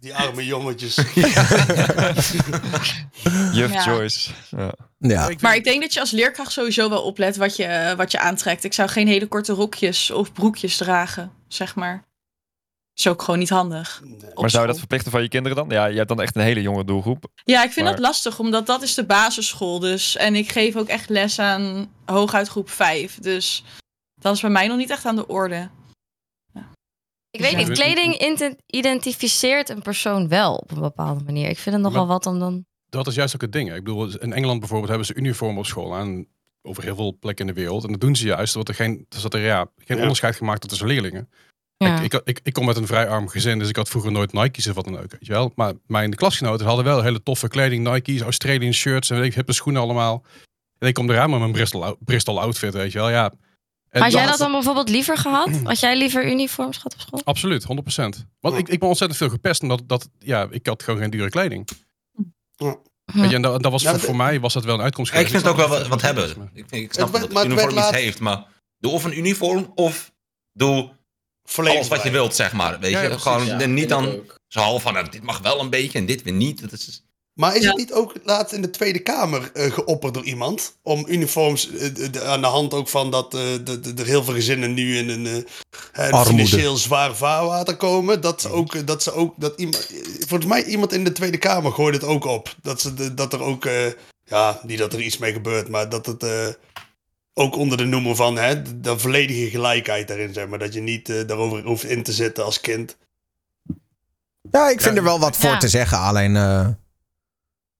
Die 0.00 0.14
arme 0.14 0.44
jongetjes. 0.44 0.94
juf 3.52 3.72
Ja. 3.72 3.84
Joyce. 3.84 4.30
Ja. 4.50 4.74
Ja. 4.98 5.30
Maar 5.40 5.54
ik 5.56 5.64
denk 5.64 5.82
dat 5.82 5.94
je 5.94 6.00
als 6.00 6.10
leerkracht 6.10 6.52
sowieso 6.52 6.88
wel 6.88 7.02
oplet 7.02 7.36
wat 7.36 7.56
je, 7.56 7.64
eh, 7.64 7.96
wat 7.96 8.10
je 8.10 8.18
aantrekt. 8.18 8.64
Ik 8.64 8.72
zou 8.72 8.88
geen 8.88 9.08
hele 9.08 9.26
korte 9.26 9.52
rokjes 9.52 10.10
of 10.10 10.32
broekjes 10.32 10.76
dragen, 10.76 11.32
zeg 11.48 11.74
maar. 11.74 12.06
Is 12.94 13.06
ook 13.06 13.22
gewoon 13.22 13.38
niet 13.38 13.48
handig. 13.50 14.00
Nee. 14.04 14.18
Maar 14.34 14.50
zou 14.50 14.62
je 14.62 14.68
dat 14.68 14.78
verplichten 14.78 15.10
van 15.10 15.22
je 15.22 15.28
kinderen 15.28 15.56
dan? 15.56 15.68
Ja, 15.68 15.86
je 15.86 15.96
hebt 15.96 16.08
dan 16.08 16.20
echt 16.20 16.36
een 16.36 16.42
hele 16.42 16.62
jonge 16.62 16.84
doelgroep. 16.84 17.24
Ja, 17.44 17.62
ik 17.64 17.70
vind 17.72 17.86
Maar- 17.86 17.94
dat 17.94 18.04
lastig, 18.04 18.38
omdat 18.38 18.66
dat 18.66 18.82
is 18.82 18.94
de 18.94 19.04
basisschool. 19.06 19.78
Dus, 19.78 20.16
en 20.16 20.34
ik 20.34 20.50
geef 20.52 20.76
ook 20.76 20.88
echt 20.88 21.08
les 21.08 21.38
aan 21.38 21.90
hooguit 22.04 22.48
groep 22.48 22.70
5. 22.70 23.18
Dus 23.18 23.64
dat 24.14 24.34
is 24.34 24.40
bij 24.40 24.50
mij 24.50 24.66
nog 24.66 24.76
niet 24.76 24.90
echt 24.90 25.04
aan 25.06 25.16
de 25.16 25.26
orde. 25.26 25.70
Ik 27.30 27.40
weet 27.40 27.56
niet, 27.56 27.70
kleding 27.70 28.14
ident- 28.18 28.62
identificeert 28.66 29.68
een 29.68 29.82
persoon 29.82 30.28
wel 30.28 30.54
op 30.56 30.70
een 30.70 30.80
bepaalde 30.80 31.24
manier. 31.24 31.48
Ik 31.48 31.58
vind 31.58 31.74
het 31.74 31.84
nogal 31.84 32.06
Maar- 32.06 32.14
wat 32.14 32.26
om 32.26 32.38
dan... 32.38 32.64
Dat 32.88 33.06
is 33.06 33.14
juist 33.14 33.34
ook 33.34 33.40
het 33.40 33.52
ding. 33.52 33.68
hè. 33.68 33.74
Ik 33.74 33.84
bedoel, 33.84 34.18
in 34.18 34.32
Engeland 34.32 34.58
bijvoorbeeld 34.58 34.88
hebben 34.88 35.06
ze 35.06 35.14
uniform 35.14 35.58
op 35.58 35.66
school 35.66 35.94
aan 35.94 36.26
over 36.62 36.82
heel 36.82 36.94
veel 36.96 37.16
plekken 37.20 37.48
in 37.48 37.54
de 37.54 37.60
wereld. 37.60 37.84
En 37.84 37.90
dat 37.92 38.00
doen 38.00 38.16
ze 38.16 38.26
juist, 38.26 38.54
omdat 38.54 38.68
er 38.68 38.74
geen, 38.84 39.06
dat 39.08 39.34
er 39.34 39.40
ja, 39.40 39.66
geen 39.76 39.96
Ja. 39.96 40.02
onderscheid 40.02 40.36
gemaakt 40.36 40.68
tussen 40.68 40.86
leerlingen. 40.86 41.28
Ja. 41.76 42.00
Ik, 42.00 42.12
ik, 42.12 42.20
ik, 42.24 42.40
ik 42.42 42.52
kom 42.52 42.68
uit 42.68 42.76
een 42.76 42.86
vrij 42.86 43.08
arm 43.08 43.28
gezin, 43.28 43.58
dus 43.58 43.68
ik 43.68 43.76
had 43.76 43.88
vroeger 43.88 44.12
nooit 44.12 44.32
Nike's 44.32 44.66
of 44.66 44.74
wat 44.74 44.84
dan 44.84 44.98
ook. 44.98 45.10
Weet 45.10 45.26
je 45.26 45.32
wel? 45.32 45.52
Maar 45.54 45.72
mijn 45.86 46.14
klasgenoten 46.14 46.66
hadden 46.66 46.84
wel 46.84 47.02
hele 47.02 47.22
toffe 47.22 47.48
kleding, 47.48 47.88
Nike's, 47.88 48.20
Australian 48.20 48.72
shirts 48.72 49.10
en 49.10 49.16
weet 49.18 49.26
ik, 49.28 49.34
hippe 49.34 49.52
schoenen 49.52 49.82
allemaal. 49.82 50.24
En 50.78 50.88
ik 50.88 50.94
kom 50.94 51.10
eraan 51.10 51.30
met 51.30 51.38
mijn 51.38 51.52
Bristol, 51.52 51.96
Bristol 52.00 52.40
outfit, 52.40 52.72
weet 52.72 52.92
je 52.92 52.98
wel. 52.98 53.10
Ja. 53.10 53.32
En 53.88 54.02
Had 54.02 54.12
jij 54.12 54.26
dat- 54.26 54.38
dan 54.38 54.52
bijvoorbeeld 54.52 54.88
liever 54.88 55.16
gehad? 55.16 55.50
Had 55.64 55.80
jij 55.80 55.96
liever 55.96 56.30
uniforms 56.30 56.76
gehad 56.76 56.94
op 56.94 57.00
school? 57.00 57.20
Absoluut, 57.24 57.62
100%. 57.64 57.66
Want 58.40 58.54
Ja. 58.54 58.60
ik, 58.60 58.68
ik 58.68 58.78
ben 58.78 58.88
ontzettend 58.88 59.18
veel 59.20 59.28
gepest 59.30 59.62
omdat 59.62 59.82
dat, 59.86 60.08
ja, 60.18 60.46
ik 60.50 60.66
had 60.66 60.82
gewoon 60.82 61.00
geen 61.00 61.10
dure 61.10 61.30
kleding. 61.30 61.68
Hm. 62.56 62.74
Weet 63.12 63.30
je, 63.30 63.36
en 63.36 63.42
dat, 63.42 63.62
dat 63.62 63.72
was 63.72 63.82
Ja, 63.82 63.98
voor, 63.98 64.16
mij 64.16 64.40
was 64.40 64.52
dat 64.52 64.64
wel 64.64 64.74
een 64.74 64.80
uitkomst. 64.80 65.12
Ik 65.12 65.18
vind 65.28 65.32
het 65.42 65.46
ook 65.46 65.56
wel 65.56 65.88
wat, 65.88 66.02
hebben. 66.02 66.30
Ik, 66.54 66.64
vind, 66.68 66.72
ik 66.84 66.92
snap 66.92 67.12
Het 67.12 67.20
dat 67.20 67.32
maar 67.32 67.42
het 67.42 67.52
uniform 67.52 67.70
iets 67.76 67.80
laat- 67.80 67.94
heeft, 67.94 68.20
maar 68.20 68.44
doe 68.78 68.92
of 68.92 69.04
een 69.04 69.18
uniform 69.18 69.72
of 69.74 70.12
doe 70.52 70.96
Volledig 71.44 71.76
alles 71.76 71.88
wat 71.88 72.02
je 72.02 72.10
wilt, 72.10 72.34
zeg 72.34 72.52
maar. 72.52 72.78
Weet 72.80 72.90
Ja, 72.90 73.02
je, 73.02 73.08
ja, 73.08 73.16
precies. 73.16 73.48
gewoon 73.52 73.74
niet 73.74 73.88
dan 73.88 74.20
zo 74.46 74.60
half 74.60 74.82
van, 74.82 74.92
nou, 74.92 75.08
dit 75.10 75.22
mag 75.22 75.38
wel 75.38 75.60
een 75.60 75.70
beetje 75.70 75.98
en 75.98 76.06
dit 76.06 76.22
weer 76.22 76.32
niet. 76.34 76.60
Dat 76.60 76.72
is, 76.72 77.02
Maar 77.38 77.56
is 77.56 77.62
Ja. 77.62 77.68
het 77.68 77.76
niet 77.76 77.92
ook 77.92 78.12
laatst 78.24 78.52
in 78.54 78.62
de 78.62 78.70
Tweede 78.70 78.98
Kamer 78.98 79.50
eh, 79.54 79.72
geopperd 79.72 80.14
door 80.14 80.24
iemand? 80.24 80.76
Om 80.82 81.04
uniforms 81.08 81.70
eh, 81.70 81.94
de- 81.94 82.10
de- 82.10 82.24
aan 82.24 82.40
de 82.40 82.46
hand 82.46 82.74
ook 82.74 82.88
van 82.88 83.10
dat 83.10 83.34
eh, 83.34 83.40
de, 83.64 83.80
de, 83.80 83.92
er 83.96 84.06
heel 84.06 84.24
veel 84.24 84.34
gezinnen 84.34 84.74
nu 84.74 84.96
in 84.96 85.08
een, 85.08 85.46
eh, 85.92 86.22
financieel 86.24 86.76
zwaar 86.76 87.16
vaarwater 87.16 87.76
komen. 87.76 88.20
Dat 88.20 88.40
ze 88.40 88.48
ook, 88.50 88.74
eh, 88.74 88.82
dat 88.84 89.02
ze 89.02 89.12
ook, 89.12 89.34
dat 89.36 89.52
iemand, 89.58 89.88
eh, 89.90 89.96
volgens 90.26 90.50
mij 90.50 90.64
iemand 90.64 90.92
in 90.92 91.04
de 91.04 91.12
Tweede 91.12 91.38
Kamer 91.38 91.72
gooit 91.72 91.94
het 91.94 92.04
ook 92.04 92.24
op. 92.24 92.54
Dat, 92.62 92.80
ze 92.80 92.94
de, 92.94 93.14
dat 93.14 93.32
er 93.32 93.42
ook, 93.42 93.64
eh, 93.64 93.86
ja, 94.24 94.60
niet 94.62 94.78
dat 94.78 94.92
er 94.92 95.00
iets 95.00 95.18
mee 95.18 95.32
gebeurt, 95.32 95.68
maar 95.68 95.88
dat 95.88 96.06
het 96.06 96.22
eh, 96.22 96.46
ook 97.34 97.56
onder 97.56 97.78
de 97.78 97.84
noemer 97.84 98.16
van 98.16 98.36
hè, 98.36 98.62
de, 98.62 98.80
de 98.80 98.98
volledige 98.98 99.50
gelijkheid 99.50 100.08
daarin, 100.08 100.32
zeg 100.32 100.48
maar. 100.48 100.58
Dat 100.58 100.74
je 100.74 100.80
niet 100.80 101.08
eh, 101.08 101.26
daarover 101.26 101.62
hoeft 101.64 101.84
in 101.84 102.02
te 102.02 102.12
zitten 102.12 102.44
als 102.44 102.60
kind. 102.60 102.96
Ja, 104.50 104.68
ik 104.68 104.80
vind 104.80 104.94
Ja, 104.94 105.00
er 105.00 105.06
wel 105.06 105.20
wat 105.20 105.36
voor 105.36 105.50
ja. 105.50 105.58
te 105.58 105.68
zeggen. 105.68 105.98
Alleen, 105.98 106.36
eh, 106.36 106.68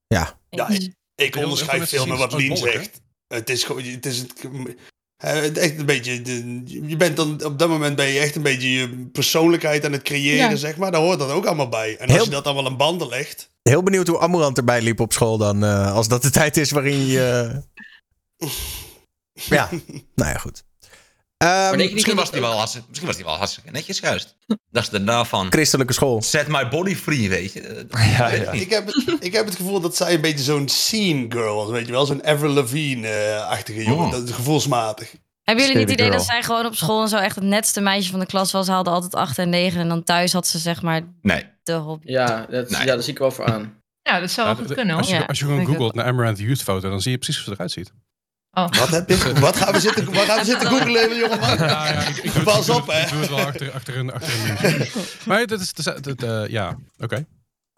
ja. 0.09 0.38
Ja, 0.50 0.68
ik, 0.68 0.92
ik 1.14 1.36
onderscheid 1.36 1.88
veel 1.88 2.06
met 2.06 2.18
wat 2.18 2.32
Lien 2.32 2.56
zegt. 2.56 3.00
Het 3.28 3.50
is 3.50 3.64
gewoon, 3.64 3.82
het 3.82 4.06
is 4.06 4.24
het, 5.16 5.59
echt 5.59 5.78
een 5.78 5.86
beetje, 5.86 6.12
je 6.88 6.96
bent 6.96 7.16
dan, 7.16 7.44
op 7.44 7.59
dat 7.59 7.68
moment 7.68 7.96
ben 7.96 8.06
je 8.06 8.18
echt 8.18 8.36
een 8.36 8.42
beetje 8.42 8.70
je 8.70 8.88
persoonlijkheid 9.12 9.84
aan 9.84 9.92
het 9.92 10.02
creëren, 10.02 10.50
Ja. 10.50 10.56
zeg 10.56 10.76
maar. 10.76 10.90
Daar 10.90 11.00
hoort 11.00 11.18
dat 11.18 11.30
ook 11.30 11.44
allemaal 11.46 11.68
bij. 11.68 11.96
En 11.96 12.06
als 12.06 12.12
Heel- 12.16 12.24
je 12.24 12.30
dat 12.30 12.44
dan 12.44 12.54
wel 12.54 12.66
aan 12.66 12.76
banden 12.76 13.09
legt. 13.09 13.50
Heel 13.62 13.82
benieuwd 13.82 14.06
hoe 14.09 14.18
Amorant 14.20 14.56
erbij 14.59 14.82
liep 14.82 15.00
op 15.00 15.12
school 15.12 15.38
dan. 15.38 15.64
eh, 15.64 15.92
als 15.94 16.09
dat 16.09 16.22
de 16.22 16.30
tijd 16.40 16.56
is 16.56 16.70
waarin 16.70 17.06
je... 17.06 17.50
Ja, 19.32 19.68
nou 20.14 20.30
ja, 20.30 20.38
goed. 20.38 20.64
Ehm, 21.39 21.76
denk 21.76 21.89
je 21.89 21.95
Misschien 21.95 22.16
was 22.16 22.30
die 22.30 22.41
wel 22.41 22.53
hartstikke, 22.57 22.86
misschien 22.89 23.07
was 23.09 23.16
die 23.16 23.24
wel 23.26 23.36
hartstikke 23.36 23.70
netjes 23.70 23.99
juist. 23.99 24.36
Dat 24.70 24.82
is 24.82 24.89
daarna 24.89 25.24
van, 25.24 25.47
christelijke 25.53 25.93
school. 25.93 26.22
set 26.22 26.49
my 26.49 26.68
body 26.68 26.95
free, 26.95 27.28
weet 27.28 27.53
je. 27.53 27.86
Ja, 28.18 28.28
ja. 28.28 28.51
Ik, 28.53 28.70
heb 28.70 28.86
het, 28.86 29.16
ik 29.20 29.32
heb 29.32 29.45
het 29.47 29.57
gevoel 29.57 29.80
dat 29.80 29.97
zij 29.97 30.14
een 30.14 30.20
beetje 30.20 30.45
zo'n 30.45 30.68
scene 30.68 31.26
girl 31.28 31.55
was, 31.55 31.70
weet 31.70 31.86
je 31.86 31.93
wel? 31.93 32.07
Zo'n 32.07 32.24
Avril 32.26 32.51
Lavigne-achtige 32.51 33.84
jongen. 33.84 34.07
Oh. 34.07 34.12
Dat 34.12 34.22
is 34.28 34.30
gevoelsmatig. 34.34 35.14
Hebben 35.43 35.64
jullie 35.66 35.80
niet 35.80 35.91
het 35.91 36.01
idee 36.01 36.11
dat 36.12 36.24
zij 36.24 36.43
gewoon 36.43 36.66
op 36.66 36.74
school 36.74 37.03
en 37.03 37.09
zo 37.09 37.16
echt 37.16 37.34
het 37.34 37.45
netste 37.45 37.80
meisje 37.80 38.11
van 38.11 38.20
de 38.20 38.26
klas 38.26 38.53
was? 38.53 38.66
Ze 38.66 38.72
hadden 38.72 38.93
altijd 38.93 39.14
8 39.14 39.39
en 39.39 39.49
9 39.49 39.80
en 39.80 39.89
dan 39.89 40.03
thuis 40.05 40.32
had 40.32 40.47
ze 40.47 40.59
zeg 40.59 40.82
maar 40.82 41.01
Nee. 41.22 41.45
de 41.62 41.72
hobby. 41.72 42.11
Ja, 42.11 42.47
dat, 42.51 42.70
Nee. 42.70 42.80
ja, 42.80 42.86
daar 42.86 43.03
zie 43.03 43.12
ik 43.12 43.18
wel 43.18 43.30
voor 43.30 43.45
aan. 43.45 43.82
Ja, 44.03 44.20
dat 44.20 44.30
zou 44.30 44.47
wel 44.47 44.55
Ja, 44.57 44.61
goed 44.61 44.68
de- 44.68 44.74
kunnen 44.74 44.95
hoor. 44.95 45.03
als, 45.05 45.12
je, 45.12 45.26
als 45.26 45.39
je 45.39 45.45
gewoon 45.45 45.66
googelt 45.66 45.95
naar 45.95 46.05
Amaranth 46.05 46.39
Youth 46.39 46.62
foto, 46.62 46.89
dan 46.91 47.01
zie 47.01 47.11
je 47.11 47.18
precies 47.18 47.36
hoe 47.36 47.45
ze 47.45 47.53
eruit 47.53 47.70
ziet. 47.72 47.93
Oh. 48.64 48.78
Wat, 48.78 48.88
heb 48.88 49.09
je, 49.09 49.32
wat 49.40 49.56
gaan 49.56 49.72
we 49.72 49.80
zitten, 49.80 50.04
wat 50.12 50.24
gaan 50.24 50.38
we 50.38 50.44
zitten 50.44 50.68
googlen, 50.68 51.16
jongeman? 51.16 51.56
Ja, 51.56 51.88
ja, 51.92 52.00
ik, 52.00 52.16
ik 52.16 52.32
doe 52.34 52.42
Pas 52.42 52.66
het, 52.66 52.76
op, 52.76 52.86
hè. 52.86 53.00
Ik 53.02 53.09
doe 53.09 53.20
het 53.20 53.28
wel 53.28 53.38
achter, 53.38 53.70
achter 53.72 53.96
een, 53.96 54.12
achter 54.12 54.32
een. 54.74 54.86
Maar 55.26 55.46
dat 55.46 55.61
is, 55.61 55.72
dat, 55.72 55.96
is- 55.96 56.02
dat, 56.02 56.22
eh, 56.22 56.46
ja, 56.50 56.78
oké. 56.98 57.26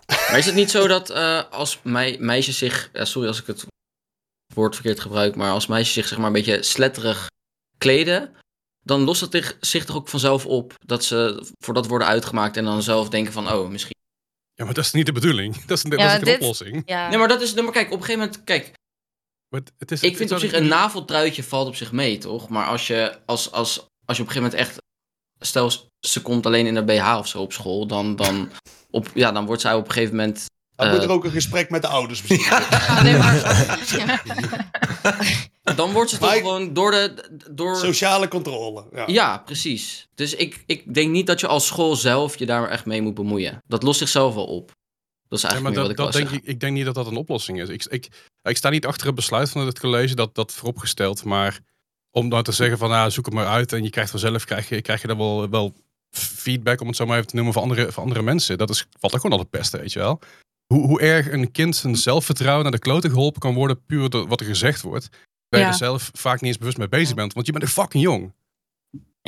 Maar 0.07 0.39
is 0.39 0.47
het 0.47 0.55
niet 0.55 0.71
zo 0.71 0.87
dat 0.87 1.11
eh, 1.11 1.43
als 1.51 1.79
mei- 1.83 2.17
meisjes 2.19 2.59
zich... 2.59 2.91
sorry 2.93 3.29
als 3.29 3.41
ik 3.41 3.47
het 3.47 3.67
woord 4.55 4.75
verkeerd 4.75 5.01
gebruik, 5.01 5.35
maar 5.37 5.51
als 5.51 5.67
meisjes 5.67 5.93
zich 5.95 6.09
zeg 6.09 6.19
maar 6.19 6.27
een 6.27 6.33
beetje 6.33 6.63
sletterig 6.63 7.27
kleden, 7.79 8.35
dan 8.85 9.01
lost 9.01 9.21
het 9.21 9.33
zich- 9.33 9.57
zich 9.61 9.85
toch 9.85 9.97
ook 9.97 10.09
vanzelf 10.09 10.47
op 10.47 10.75
dat 10.87 11.05
ze 11.05 11.47
voor 11.65 11.75
dat 11.75 11.87
worden 11.87 12.09
uitgemaakt 12.09 12.57
en 12.57 12.65
dan 12.65 12.83
zelf 12.83 13.09
denken 13.09 13.33
van, 13.33 13.53
oh, 13.53 13.69
misschien... 13.69 13.95
Ja, 14.55 14.65
maar 14.65 14.75
dat 14.75 14.85
is 14.85 14.93
niet 14.93 15.07
de 15.07 15.13
bedoeling. 15.13 15.57
Dat 15.67 15.77
is, 15.77 15.83
dat 15.91 15.99
Ja, 16.01 16.07
is 16.13 16.19
een 16.19 16.25
dit- 16.25 16.35
oplossing. 16.35 16.83
Ja. 16.85 17.09
Nee, 17.09 17.19
maar 17.19 17.29
dat 17.29 17.41
is... 17.41 17.55
nee, 17.55 17.65
maar 17.65 17.73
kijk, 17.73 17.87
op 17.87 17.99
een 17.99 18.05
gegeven 18.05 18.21
moment... 18.27 18.45
Kijk, 18.45 18.73
het 19.51 19.91
is, 19.91 20.01
ik 20.03 20.17
vind 20.17 20.33
op 20.33 20.39
zich 20.39 20.53
een 20.53 20.67
naveltruitje 20.69 21.43
valt 21.43 21.67
op 21.69 21.77
zich 21.77 21.93
mee, 21.93 22.19
toch? 22.19 22.49
Maar 22.49 22.67
als 22.67 22.87
je, 22.87 23.19
als, 23.27 23.53
als, 23.53 23.87
als 24.05 24.17
je 24.17 24.23
op 24.23 24.29
een 24.29 24.35
gegeven 24.35 24.43
moment 24.43 24.55
echt... 24.55 24.79
Stel, 25.43 25.73
ze 26.07 26.23
komt 26.23 26.47
alleen 26.47 26.67
in 26.67 26.77
een 26.77 26.85
BH 26.85 27.17
of 27.19 27.27
zo 27.29 27.41
op 27.41 27.53
school, 27.53 27.87
dan, 27.87 28.17
dan, 28.17 28.51
op, 28.91 29.09
ja, 29.15 29.33
dan 29.33 29.47
wordt 29.47 29.63
zij 29.63 29.75
op 29.75 29.87
een 29.87 29.93
gegeven 29.93 30.17
moment... 30.17 30.45
Dan 30.77 30.87
eh, 30.87 30.93
moet 30.95 31.03
er 31.03 31.11
ook 31.11 31.25
een 31.25 31.31
gesprek 31.31 31.71
met 31.71 31.83
de 31.83 31.89
ouders 31.89 32.23
misschien. 32.23 32.51
Ja, 32.71 33.03
nee, 33.03 33.17
maar- 33.19 33.79
dan 35.77 35.93
wordt 35.93 36.11
ze 36.11 36.19
toch 36.19 36.33
ik- 36.33 36.39
gewoon 36.41 36.73
door 36.73 36.91
de... 36.91 37.29
Door, 37.51 37.77
Sociale 37.77 38.29
controle. 38.29 38.85
Ja. 38.93 39.05
Ja, 39.07 39.39
precies. 39.39 40.09
Dus 40.15 40.35
ik, 40.35 40.63
ik 40.67 40.95
denk 40.95 41.11
niet 41.11 41.27
dat 41.27 41.41
je 41.41 41.47
als 41.47 41.67
school 41.67 41.97
zelf 41.97 42.39
je 42.39 42.47
daar 42.47 42.69
echt 42.69 42.87
mee 42.87 43.03
moet 43.03 43.15
bemoeien. 43.15 43.59
Dat 43.67 43.83
lost 43.83 43.99
zichzelf 43.99 44.35
wel 44.35 44.45
op. 44.47 44.71
Dat 45.31 45.39
is 45.39 45.45
Ja, 45.45 45.51
eigenlijk 45.51 45.63
maar 45.63 45.87
meer 45.87 45.97
dat, 45.97 46.05
wat 46.05 46.13
dat 46.13 46.23
ik 46.23 46.29
wil 46.29 46.31
denk 46.31 46.43
ik, 46.45 46.55
ik 46.55 46.61
denk 46.61 46.73
niet 46.73 46.85
dat 46.85 46.95
dat 46.95 47.07
een 47.07 47.17
oplossing 47.17 47.61
is. 47.61 47.69
Ik, 47.69 47.85
ik, 47.85 48.09
ik 48.43 48.57
sta 48.57 48.69
niet 48.69 48.87
achter 48.87 49.07
het 49.07 49.15
besluit 49.15 49.51
van 49.51 49.67
het 49.67 49.79
college, 49.81 50.15
dat, 50.15 50.35
dat 50.35 50.53
vooropgesteld. 50.53 51.25
Maar 51.25 51.61
om 52.11 52.29
dan 52.29 52.43
te 52.43 52.53
zeggen 52.53 52.79
van, 52.79 52.91
nou, 52.91 53.11
zoek 53.11 53.25
het 53.25 53.35
maar 53.35 53.47
uit 53.47 53.73
en 53.73 53.83
je 53.83 53.91
krijgt 53.91 54.11
vanzelf, 54.11 54.45
krijg 54.45 54.69
je, 54.69 54.83
krijg 54.83 55.01
je 55.01 55.07
dan 55.07 55.19
wel, 55.19 55.51
wel 55.51 55.75
feedback, 56.11 56.81
om 56.81 56.87
het 56.87 56.97
zo 56.97 57.07
maar 57.07 57.17
even 57.17 57.29
te 57.29 57.35
noemen, 57.35 57.53
van 57.53 57.63
andere, 57.63 57.93
van 57.93 58.03
andere 58.03 58.23
mensen. 58.23 58.59
Dat 58.59 58.71
is, 58.71 58.87
valt 58.99 59.13
er 59.13 59.21
gewoon 59.21 59.39
altijd 59.39 59.61
best, 59.61 59.73
weet 59.73 59.93
je 59.93 59.99
wel. 59.99 60.21
Hoe, 60.67 60.87
hoe 60.87 61.01
erg 61.01 61.33
een 61.33 61.51
kind 61.51 61.77
zijn 61.77 61.97
zelfvertrouwen 61.97 62.63
naar 62.63 62.73
de 62.73 62.79
kloten 62.79 63.11
geholpen 63.11 63.41
kan 63.41 63.55
worden, 63.55 63.85
puur 63.85 64.11
door 64.11 64.29
wat 64.29 64.41
er 64.41 64.47
gezegd 64.47 64.83
wordt. 64.83 65.09
Waar 65.49 65.61
je 65.61 65.67
Ja. 65.67 65.73
er 65.73 65.79
zelf 65.79 66.11
vaak 66.13 66.41
niet 66.41 66.51
eens 66.51 66.59
bewust 66.59 66.79
mee 66.79 66.89
bezig 66.89 67.15
bent, 67.15 67.33
want 67.33 67.47
je 67.47 67.53
bent 67.53 67.65
een 67.65 67.71
fucking 67.71 68.03
jong. 68.03 68.33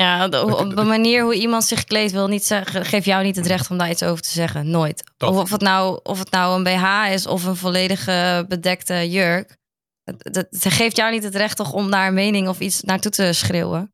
Ja, 0.03 0.29
de- 0.29 0.57
op 0.57 0.77
de 0.77 0.83
manier 0.83 1.23
hoe 1.23 1.35
iemand 1.35 1.65
zich 1.65 1.85
kleedt 1.85 2.13
wil 2.13 2.29
niet 2.29 2.45
zeggen, 2.45 2.85
geeft 2.85 3.05
jou 3.07 3.25
niet 3.25 3.37
het 3.37 3.47
recht 3.47 3.71
om 3.71 3.79
daar 3.79 3.91
iets 3.91 4.03
over 4.03 4.23
te 4.23 4.29
zeggen. 4.31 4.71
Nooit. 4.71 5.11
Of, 5.19 5.37
of, 5.37 5.51
het 5.51 5.61
nou, 5.61 6.01
of 6.03 6.19
het 6.19 6.31
nou 6.31 6.57
een 6.57 6.63
BH 6.65 7.13
is 7.13 7.27
of 7.27 7.45
een 7.45 7.57
volledige 7.57 8.45
bedekte 8.49 9.11
jurk. 9.11 9.57
Het, 10.05 10.17
het, 10.25 10.37
het 10.63 10.73
geeft 10.73 10.97
jou 10.97 11.13
niet 11.13 11.23
het 11.23 11.35
recht 11.35 11.57
toch 11.57 11.73
om 11.73 11.91
daar 11.91 12.07
een 12.09 12.15
mening 12.15 12.49
of 12.49 12.61
iets 12.61 12.83
naartoe 12.83 13.11
te 13.11 13.33
schreeuwen. 13.33 13.93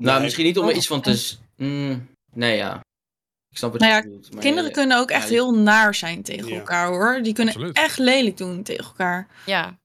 Nou, 0.00 0.14
Nee. 0.14 0.22
misschien 0.24 0.44
niet 0.44 0.58
om 0.58 0.68
er 0.68 0.74
iets 0.74 0.86
van 0.86 1.00
te... 1.00 1.32
Mm, 1.56 2.08
nee, 2.32 2.56
ja. 2.56 2.80
Ik 3.48 3.56
snap 3.58 3.72
wat 3.72 3.80
Nou 3.80 3.92
ja, 3.92 4.02
bedoelt. 4.02 4.32
maar, 4.32 4.42
Kinderen 4.42 4.72
kunnen 4.72 4.98
ook 4.98 5.10
echt 5.10 5.28
heel 5.28 5.54
naar 5.54 5.94
zijn 5.94 6.22
tegen 6.22 6.48
Ja. 6.48 6.58
elkaar 6.58 6.86
hoor. 6.88 7.20
Die 7.22 7.32
kunnen 7.32 7.54
Absoluut. 7.54 7.76
echt 7.76 7.98
lelijk 7.98 8.36
doen 8.36 8.62
tegen 8.62 8.84
elkaar. 8.84 9.26
Ja, 9.46 9.78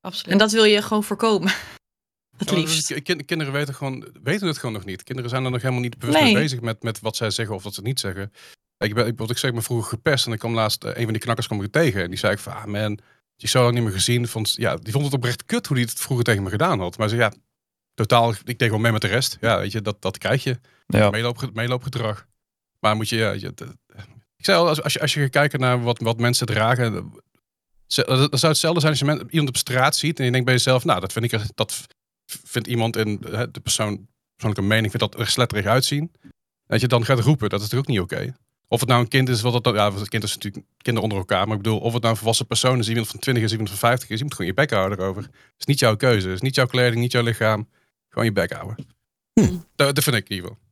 absoluut. 0.00 0.32
En 0.32 0.38
dat 0.38 0.50
wil 0.52 0.64
je 0.64 0.82
gewoon 0.82 1.04
voorkomen. 1.04 1.52
Liefst. 2.46 3.02
kind- 3.02 3.24
kinderen 3.24 3.52
weten, 3.52 3.74
gewoon, 3.74 4.06
weten 4.22 4.46
het 4.46 4.58
gewoon 4.58 4.74
nog 4.74 4.84
niet. 4.84 5.02
Kinderen 5.02 5.30
zijn 5.30 5.44
er 5.44 5.50
nog 5.50 5.60
helemaal 5.62 5.82
niet 5.82 5.98
bewust 5.98 6.18
Nee. 6.22 6.32
mee 6.32 6.42
bezig 6.42 6.60
met, 6.60 6.82
met 6.82 7.00
wat 7.00 7.16
zij 7.16 7.30
zeggen 7.30 7.54
of 7.54 7.62
wat 7.62 7.74
ze 7.74 7.82
niet 7.82 8.00
zeggen. 8.00 8.32
Ik 8.78 8.94
ben, 8.94 9.06
ik, 9.06 9.18
wat 9.18 9.30
ik 9.30 9.38
zeg, 9.38 9.48
ik 9.50 9.56
ben 9.56 9.64
vroeger 9.64 9.88
gepest 9.88 10.26
en 10.26 10.32
ik 10.32 10.38
kwam 10.38 10.54
laatst, 10.54 10.84
eh, 10.84 10.90
een 10.96 11.02
van 11.04 11.12
die 11.12 11.22
knakkers 11.22 11.46
kwam 11.46 11.62
ik 11.62 11.72
tegen. 11.72 12.02
En 12.02 12.08
die 12.08 12.18
zei 12.18 12.32
ik 12.32 12.38
van, 12.38 12.52
ah 12.52 12.64
man, 12.64 12.98
die 13.36 13.48
zo 13.48 13.62
lang 13.62 13.74
niet 13.74 13.82
meer 13.82 13.92
gezien. 13.92 14.28
Vond, 14.28 14.54
ja, 14.56 14.76
die 14.76 14.92
vond 14.92 15.04
het 15.04 15.14
oprecht 15.14 15.44
kut 15.44 15.66
hoe 15.66 15.76
die 15.76 15.84
het 15.84 16.00
vroeger 16.00 16.24
tegen 16.24 16.42
me 16.42 16.50
gedaan 16.50 16.80
had. 16.80 16.98
Maar 16.98 17.08
ze 17.08 17.16
ja, 17.16 17.32
totaal, 17.94 18.30
ik 18.30 18.44
deed 18.58 18.62
gewoon 18.62 18.80
mee 18.80 18.92
met 18.92 19.00
de 19.00 19.06
rest. 19.06 19.36
Ja, 19.40 19.58
weet 19.58 19.72
je, 19.72 19.80
dat, 19.82 20.02
dat 20.02 20.18
krijg 20.18 20.42
je. 20.44 20.58
Ja. 20.86 21.10
Meeloop, 21.10 21.50
meeloopgedrag. 21.52 22.26
Maar 22.78 22.96
moet 22.96 23.08
je, 23.08 23.16
ja, 23.16 23.30
je 23.30 23.52
de- 23.54 23.76
ik 24.36 24.44
zei 24.44 24.58
al, 24.58 24.68
als, 24.68 24.82
als, 24.82 24.92
je, 24.92 25.00
als 25.00 25.14
je 25.14 25.20
gaat 25.20 25.30
kijken 25.30 25.60
naar 25.60 25.82
wat, 25.82 25.98
wat 26.00 26.18
mensen 26.18 26.46
dragen, 26.46 27.12
ze- 27.86 28.04
dat 28.30 28.38
zou 28.38 28.52
hetzelfde 28.52 28.80
zijn 28.80 28.92
als 28.92 29.00
je 29.00 29.26
iemand 29.30 29.48
op 29.48 29.56
straat 29.56 29.96
ziet 29.96 30.18
en 30.18 30.24
je 30.24 30.30
denkt 30.30 30.46
bij 30.46 30.54
jezelf, 30.54 30.84
nou, 30.84 31.00
dat 31.00 31.12
vind 31.12 31.24
ik, 31.24 31.32
er- 31.32 31.46
dat 31.54 31.86
vindt 32.44 32.68
iemand 32.68 32.96
in 32.96 33.22
eh, 33.32 33.42
de 33.52 33.60
persoon, 33.60 34.08
persoonlijke 34.36 34.68
mening, 34.74 34.92
vindt 34.92 35.10
dat 35.12 35.20
er 35.20 35.26
sletterig 35.28 35.66
uitzien. 35.66 36.12
Dat 36.66 36.80
je 36.80 36.86
dan 36.88 37.04
gaat 37.04 37.18
roepen, 37.20 37.48
dat 37.48 37.60
is 37.60 37.68
natuurlijk 37.70 37.90
ook 37.90 38.10
niet 38.10 38.20
oké. 38.24 38.36
Of 38.68 38.80
het 38.80 38.88
nou 38.88 39.00
een 39.00 39.08
kind 39.08 39.28
is, 39.28 39.40
wat 39.40 39.52
het, 39.54 39.64
dan- 39.64 39.74
ja, 39.74 39.92
het 39.94 40.08
kind 40.08 40.22
is 40.22 40.34
natuurlijk 40.34 40.64
kinderen 40.76 41.02
onder 41.10 41.18
elkaar, 41.18 41.46
maar 41.46 41.56
ik 41.56 41.62
bedoel, 41.62 41.78
of 41.78 41.92
het 41.92 42.00
nou 42.02 42.12
een 42.14 42.18
volwassen 42.18 42.46
persoon 42.46 42.78
is, 42.78 42.88
iemand 42.88 43.08
van 43.08 43.20
20 43.20 43.44
is, 43.44 43.50
iemand 43.50 43.68
van 43.68 43.78
50 43.78 44.08
is, 44.08 44.18
je 44.18 44.24
moet 44.24 44.34
gewoon 44.34 44.50
je 44.50 44.56
bek 44.56 44.70
houden 44.70 44.98
erover. 44.98 45.22
Het 45.22 45.32
is 45.58 45.64
niet 45.66 45.78
jouw 45.78 45.96
keuze, 45.96 46.26
het 46.26 46.36
is 46.36 46.40
niet 46.42 46.54
jouw 46.54 46.66
kleding, 46.66 47.00
niet 47.00 47.12
jouw 47.12 47.22
lichaam. 47.22 47.68
Gewoon 48.08 48.24
je 48.24 48.32
bek 48.32 48.52
houden. 48.52 48.86
Hm. 49.32 49.56
Dat, 49.76 49.94
dat 49.94 50.04
vind 50.04 50.16
ik 50.16 50.28
in 50.28 50.34
ieder 50.36 50.50
geval. 50.50 50.62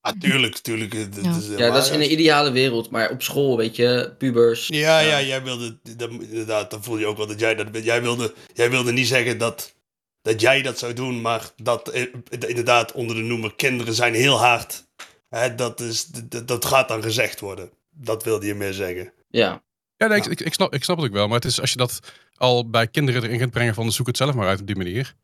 Ah, 0.00 0.18
tuurlijk, 0.20 0.56
tuurlijk. 0.56 0.92
het- 0.92 1.14
het 1.16 1.24
Ja. 1.24 1.36
is, 1.36 1.50
eh, 1.50 1.58
Ja, 1.58 1.70
dat 1.70 1.84
is 1.84 1.90
in 1.90 2.00
een 2.00 2.12
ideale 2.12 2.50
wereld. 2.50 2.90
Maar 2.90 3.10
op 3.10 3.22
school, 3.22 3.56
weet 3.56 3.76
je, 3.76 4.14
pubers. 4.18 4.66
Ja, 4.66 4.98
ja, 4.98 5.22
jij 5.22 5.42
wilde, 5.42 5.78
dat, 5.96 6.10
inderdaad, 6.10 6.70
dan 6.70 6.82
voel 6.84 6.98
je 6.98 7.06
ook 7.06 7.16
wel 7.16 7.26
dat 7.26 7.40
jij 7.40 7.54
dat, 7.54 7.84
jij 7.84 8.02
wilde, 8.02 8.34
jij 8.54 8.70
wilde 8.70 8.92
niet 8.92 9.06
zeggen 9.06 9.38
dat, 9.38 9.74
dat 10.22 10.40
jij 10.40 10.62
dat 10.62 10.78
zou 10.78 10.92
doen, 10.92 11.20
maar 11.20 11.50
dat 11.56 11.88
eh, 11.88 12.06
inderdaad 12.48 12.92
onder 12.92 13.16
de 13.16 13.22
noemer 13.22 13.54
kinderen 13.54 13.94
zijn 13.94 14.14
heel 14.14 14.38
hard. 14.38 14.86
Hè, 15.28 15.54
dat, 15.54 15.80
is, 15.80 16.06
dat, 16.06 16.48
dat 16.48 16.64
gaat 16.64 16.88
dan 16.88 17.02
gezegd 17.02 17.40
worden. 17.40 17.70
Dat 17.90 18.24
wilde 18.24 18.46
je 18.46 18.54
meer 18.54 18.72
zeggen. 18.72 19.12
Ja. 19.28 19.62
Ja, 19.96 20.06
nee, 20.06 20.18
ik, 20.18 20.24
Ja. 20.24 20.30
ik, 20.30 20.40
ik, 20.40 20.54
snap, 20.54 20.74
ik 20.74 20.84
snap 20.84 20.96
het 20.96 21.06
ook 21.06 21.12
wel. 21.12 21.26
Maar 21.26 21.36
het 21.36 21.44
is 21.44 21.60
als 21.60 21.70
je 21.70 21.76
dat 21.76 22.00
al 22.34 22.70
bij 22.70 22.88
kinderen 22.88 23.22
erin 23.22 23.38
gaat 23.38 23.50
brengen 23.50 23.74
van 23.74 23.92
zoek 23.92 24.06
het 24.06 24.16
zelf 24.16 24.34
maar 24.34 24.48
uit 24.48 24.60
op 24.60 24.66
die 24.66 24.76
manier. 24.76 25.14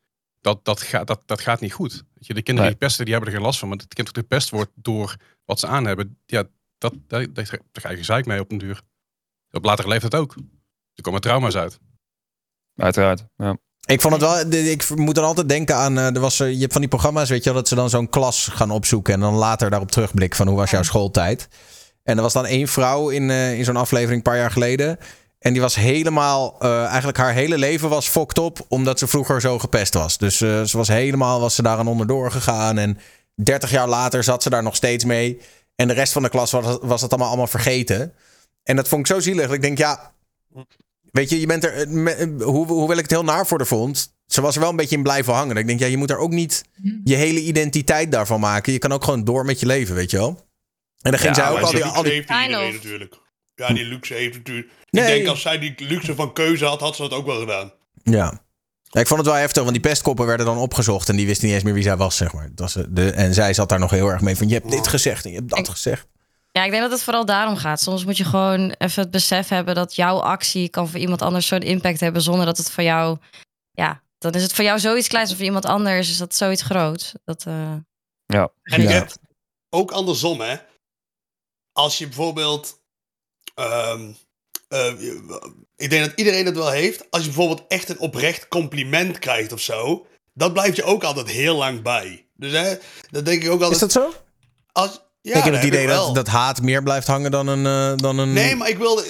Dat, 0.40 0.64
dat, 0.64 0.82
gaat, 0.82 1.06
dat, 1.06 1.22
dat 1.26 1.40
gaat 1.40 1.60
niet 1.60 1.72
goed. 1.72 2.04
Je, 2.14 2.34
de 2.34 2.42
kinderen 2.42 2.70
Nee. 2.70 2.78
die 2.78 2.86
pesten, 2.86 3.04
die 3.04 3.14
hebben 3.14 3.32
er 3.32 3.36
geen 3.38 3.46
last 3.46 3.58
van. 3.58 3.68
Maar 3.68 3.78
het 3.78 3.94
kind 3.94 4.06
dat 4.14 4.16
gepest 4.18 4.50
wordt 4.50 4.70
door 4.74 5.16
wat 5.44 5.60
ze 5.60 5.66
aan 5.66 5.84
hebben. 5.84 6.18
Ja, 6.26 6.44
dat, 6.78 6.94
daar, 7.06 7.32
daar 7.32 7.60
ga 7.72 7.90
je 7.90 7.96
gezeik 7.96 8.26
mee 8.26 8.40
op 8.40 8.50
een 8.50 8.58
duur. 8.58 8.82
Op 9.50 9.64
latere 9.64 9.88
leeftijd 9.88 10.14
ook. 10.14 10.34
Er 10.94 11.02
komen 11.02 11.20
trauma's 11.20 11.56
uit. 11.56 11.78
Uiteraard. 12.76 13.24
Ja. 13.36 13.58
Ik 13.88 14.00
vond 14.00 14.14
het 14.14 14.22
wel. 14.22 14.62
Ik 14.64 14.96
moet 14.96 15.14
dan 15.14 15.24
altijd 15.24 15.48
denken 15.48 15.74
aan. 15.76 15.98
eh, 15.98 16.04
Er 16.14 16.20
was, 16.20 16.40
eh, 16.40 16.52
je 16.52 16.58
hebt 16.58 16.72
van 16.72 16.80
die 16.80 16.90
programma's, 16.90 17.28
weet 17.28 17.44
je 17.44 17.50
wel, 17.50 17.58
dat 17.58 17.68
ze 17.68 17.74
dan 17.74 17.90
zo'n 17.90 18.08
klas 18.08 18.48
gaan 18.52 18.70
opzoeken. 18.70 19.14
En 19.14 19.20
dan 19.20 19.34
later 19.34 19.70
daarop 19.70 19.90
terugblikken 19.90 20.36
van 20.36 20.48
hoe 20.48 20.56
was 20.56 20.70
jouw 20.70 20.82
schooltijd. 20.82 21.48
En 22.02 22.16
er 22.16 22.22
was 22.22 22.32
dan 22.32 22.46
één 22.46 22.68
vrouw 22.68 23.08
in, 23.08 23.30
eh, 23.30 23.58
in 23.58 23.64
zo'n 23.64 23.76
aflevering 23.76 24.16
een 24.16 24.22
paar 24.32 24.36
jaar 24.36 24.50
geleden. 24.50 24.98
En 25.38 25.52
die 25.52 25.62
was 25.62 25.74
helemaal. 25.74 26.60
eigenlijk 26.60 27.18
haar 27.18 27.32
hele 27.32 27.58
leven 27.58 27.88
was 27.88 28.08
fokt 28.08 28.38
op. 28.38 28.58
Omdat 28.68 28.98
ze 28.98 29.06
vroeger 29.06 29.40
zo 29.40 29.58
gepest 29.58 29.94
was. 29.94 30.18
Dus 30.18 30.36
ze 30.36 30.70
was 30.72 30.88
helemaal. 30.88 31.40
Was 31.40 31.54
ze 31.54 31.62
daar 31.62 31.78
aan 31.78 31.86
onderdoor 31.88 32.30
gegaan. 32.30 32.78
En 32.78 32.98
30 33.34 33.70
jaar 33.70 33.88
later 33.88 34.24
zat 34.24 34.42
ze 34.42 34.50
daar 34.50 34.62
nog 34.62 34.76
steeds 34.76 35.04
mee. 35.04 35.40
En 35.76 35.88
de 35.88 35.94
rest 35.94 36.12
van 36.12 36.22
de 36.22 36.28
klas 36.28 36.50
was, 36.50 36.78
was 36.82 37.00
het 37.02 37.10
allemaal, 37.10 37.28
allemaal 37.28 37.46
vergeten. 37.46 38.12
En 38.62 38.76
dat 38.76 38.88
vond 38.88 39.08
ik 39.08 39.14
zo 39.14 39.20
zielig. 39.20 39.44
Dat 39.46 39.54
ik 39.54 39.62
denk, 39.62 39.78
ja. 39.78 40.12
Weet 41.10 41.30
je, 41.30 41.40
je 41.40 41.46
bent 41.46 41.64
er. 41.64 41.72
eh, 41.72 41.86
me- 41.86 42.10
eh, 42.10 42.26
Hoe, 42.44 42.66
hoewel 42.66 42.96
ik 42.96 43.02
het 43.02 43.10
heel 43.10 43.24
naar 43.24 43.46
voor 43.46 43.58
haar 43.58 43.66
vond. 43.66 44.16
Ze 44.26 44.40
was 44.40 44.54
er 44.54 44.60
wel 44.60 44.70
een 44.70 44.76
beetje 44.76 44.96
in 44.96 45.02
blijven 45.02 45.32
hangen. 45.34 45.56
Ik 45.56 45.66
denk, 45.66 45.80
ja, 45.80 45.86
je 45.86 45.96
moet 45.96 46.10
er 46.10 46.18
ook 46.18 46.30
niet 46.30 46.64
je 47.04 47.14
hele 47.14 47.40
identiteit 47.40 48.12
daarvan 48.12 48.40
maken. 48.40 48.72
Je 48.72 48.78
kan 48.78 48.92
ook 48.92 49.04
gewoon 49.04 49.24
door 49.24 49.44
met 49.44 49.60
je 49.60 49.66
leven, 49.66 49.94
weet 49.94 50.10
je 50.10 50.16
wel. 50.16 50.46
En 51.00 51.10
dan 51.10 51.20
ging 51.20 51.36
Ja, 51.36 51.42
zij 51.42 51.50
ook 51.52 51.60
al 51.60 51.70
die, 51.70 51.82
die 51.82 51.90
al 51.92 52.02
die 52.02 52.12
iedereen 52.12 52.72
natuurlijk. 52.74 53.14
Ja, 53.54 53.68
die 53.72 53.84
luxe 53.84 54.14
heeft 54.14 54.36
natuurlijk... 54.36 54.68
Nee. 54.90 55.04
Ik 55.04 55.10
denk 55.10 55.26
als 55.28 55.40
zij 55.42 55.58
die 55.58 55.74
luxe 55.78 56.14
van 56.14 56.32
keuze 56.32 56.64
had, 56.64 56.80
had 56.80 56.96
ze 56.96 57.02
dat 57.02 57.12
ook 57.12 57.26
wel 57.26 57.40
gedaan. 57.40 57.72
Ja. 58.02 58.40
Ja, 58.90 59.00
ik 59.00 59.06
vond 59.06 59.20
het 59.20 59.28
wel 59.28 59.38
heftig, 59.38 59.62
want 59.62 59.74
die 59.74 59.82
pestkoppen 59.82 60.26
werden 60.26 60.46
dan 60.46 60.58
opgezocht 60.58 61.08
en 61.08 61.16
die 61.16 61.26
wisten 61.26 61.44
niet 61.46 61.54
eens 61.54 61.64
meer 61.64 61.74
wie 61.74 61.82
zij 61.82 61.96
was, 61.96 62.16
zeg 62.16 62.32
maar. 62.32 62.48
Dat 62.54 62.58
was 62.74 62.76
eh, 62.76 62.90
de, 62.90 63.10
en 63.10 63.34
zij 63.34 63.54
zat 63.54 63.68
daar 63.68 63.78
nog 63.78 63.90
heel 63.90 64.08
erg 64.08 64.20
mee 64.20 64.36
van, 64.36 64.48
je 64.48 64.54
hebt 64.54 64.70
dit 64.70 64.88
gezegd 64.88 65.24
en 65.24 65.30
je 65.30 65.36
hebt 65.36 65.48
dat 65.48 65.58
Ik- 65.58 65.66
gezegd. 65.68 66.06
Ja, 66.52 66.64
ik 66.64 66.70
denk 66.70 66.82
dat 66.82 66.90
het 66.92 67.02
vooral 67.02 67.24
daarom 67.24 67.56
gaat. 67.56 67.80
Soms 67.80 68.04
moet 68.04 68.16
je 68.16 68.24
gewoon 68.24 68.70
even 68.78 69.02
het 69.02 69.10
besef 69.10 69.48
hebben 69.48 69.74
dat 69.74 69.94
jouw 69.94 70.18
actie 70.20 70.68
kan 70.68 70.88
voor 70.88 71.00
iemand 71.00 71.22
anders 71.22 71.46
zo'n 71.46 71.60
impact 71.60 72.00
hebben 72.00 72.22
zonder 72.22 72.46
dat 72.46 72.56
het 72.58 72.70
voor 72.70 72.82
jou. 72.84 73.18
Ja, 73.70 74.02
dan 74.18 74.32
is 74.32 74.42
het 74.42 74.52
voor 74.52 74.64
jou 74.64 74.78
zoiets 74.78 75.08
kleins 75.08 75.30
en 75.30 75.36
voor 75.36 75.44
iemand 75.44 75.64
anders 75.64 76.10
is 76.10 76.16
dat 76.16 76.34
zoiets 76.34 76.62
groots. 76.62 77.12
Dat, 77.24 77.44
eh, 77.46 77.74
Ja. 78.26 78.50
En 78.62 78.82
Ja. 78.82 78.88
je 78.88 78.94
hebt 78.94 79.18
ook 79.70 79.90
andersom, 79.90 80.40
hè. 80.40 80.56
Als 81.72 81.98
je 81.98 82.06
bijvoorbeeld... 82.06 82.80
ehm, 83.54 84.10
eh, 84.68 84.92
ik 85.76 85.90
denk 85.90 86.04
dat 86.04 86.18
iedereen 86.18 86.46
het 86.46 86.56
wel 86.56 86.70
heeft. 86.70 87.10
Als 87.10 87.22
je 87.22 87.28
bijvoorbeeld 87.28 87.64
echt 87.68 87.88
een 87.88 87.98
oprecht 87.98 88.48
compliment 88.48 89.18
krijgt 89.18 89.52
of 89.52 89.60
zo... 89.60 90.06
dat 90.34 90.52
blijft 90.52 90.76
je 90.76 90.84
ook 90.84 91.04
altijd 91.04 91.30
heel 91.30 91.56
lang 91.56 91.82
bij. 91.82 92.26
Dus 92.34 92.52
hè, 92.52 92.76
dat 93.10 93.24
denk 93.24 93.42
ik 93.42 93.50
ook 93.50 93.62
altijd. 93.62 93.72
Is 93.72 93.78
dat 93.78 93.92
zo? 93.92 94.12
Als, 94.72 95.00
ja, 95.28 95.36
ik 95.36 95.44
heb 95.44 95.52
dat 95.52 95.62
het 95.62 95.72
idee 95.72 95.86
dat, 95.86 96.14
dat 96.14 96.26
haat 96.26 96.62
meer 96.62 96.82
blijft 96.82 97.06
hangen 97.06 97.30
dan 97.30 97.46
een... 97.46 97.66
eh, 97.66 97.96
dan 97.96 98.18
een... 98.18 98.32
Nee, 98.32 98.56
maar 98.56 98.68
ik 98.68 98.78
wilde, 98.78 99.04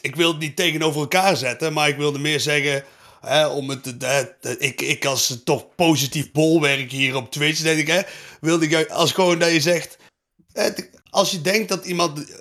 ik 0.00 0.16
wilde 0.16 0.32
het 0.32 0.42
niet 0.42 0.56
tegenover 0.56 1.00
elkaar 1.00 1.36
zetten, 1.36 1.72
maar 1.72 1.88
ik 1.88 1.96
wilde 1.96 2.18
meer 2.18 2.40
zeggen. 2.40 2.84
Hè, 3.20 3.46
om 3.46 3.70
het, 3.70 3.84
hè, 3.98 4.22
dat 4.40 4.56
ik, 4.58 4.80
ik 4.80 5.04
als 5.04 5.40
toch 5.44 5.74
positief 5.74 6.32
bolwerk 6.32 6.90
hier 6.90 7.16
op 7.16 7.30
Twitch, 7.30 7.60
denk 7.60 7.78
ik, 7.78 7.86
hè, 7.86 8.00
wilde 8.40 8.68
ik 8.68 8.90
als 8.90 9.12
gewoon 9.12 9.38
dat 9.38 9.50
je 9.50 9.60
zegt. 9.60 9.96
hè, 10.52 10.68
als 11.10 11.30
je 11.30 11.40
denkt 11.40 11.68
dat 11.68 11.84
iemand 11.84 12.36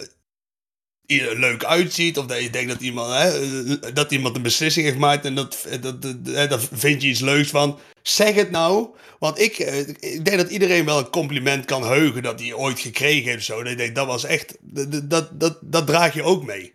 eh, 1.06 1.22
er 1.22 1.40
leuk 1.40 1.64
uitziet, 1.64 2.18
of 2.18 2.26
dat 2.26 2.42
je 2.42 2.50
denkt 2.50 2.72
dat 2.72 2.82
iemand, 2.82 3.14
hè, 3.14 3.94
dat 3.94 4.12
iemand 4.12 4.36
een 4.36 4.42
beslissing 4.42 4.86
heeft 4.86 4.98
gemaakt 4.98 5.26
en 5.26 5.36
dat, 5.36 5.68
dat, 5.82 6.02
dat, 6.02 6.26
daar 6.26 6.60
vind 6.72 7.02
je 7.02 7.08
iets 7.08 7.20
leuks 7.20 7.50
van, 7.50 7.80
zeg 8.04 8.36
het 8.36 8.52
nou. 8.52 8.88
Want 9.20 9.40
ik, 9.40 9.60
eh, 9.60 9.80
ik 9.88 10.26
denk 10.26 10.38
dat 10.38 10.50
iedereen 10.50 10.86
wel 10.86 10.98
een 10.98 11.10
compliment 11.10 11.66
kan 11.66 11.84
heugen 11.88 12.24
dat 12.24 12.40
hij 12.40 12.54
ooit 12.54 12.80
gekregen 12.80 13.32
heeft. 13.32 13.46
Zo. 13.46 13.64
Dat, 13.64 13.72
ik 13.72 13.78
denk, 13.78 13.96
dat 13.96 14.08
was 14.08 14.24
echt, 14.24 14.58
dat, 14.62 15.10
dat, 15.10 15.40
dat, 15.40 15.58
dat 15.62 15.88
draag 15.88 16.14
je 16.14 16.24
ook 16.24 16.44
mee. 16.46 16.74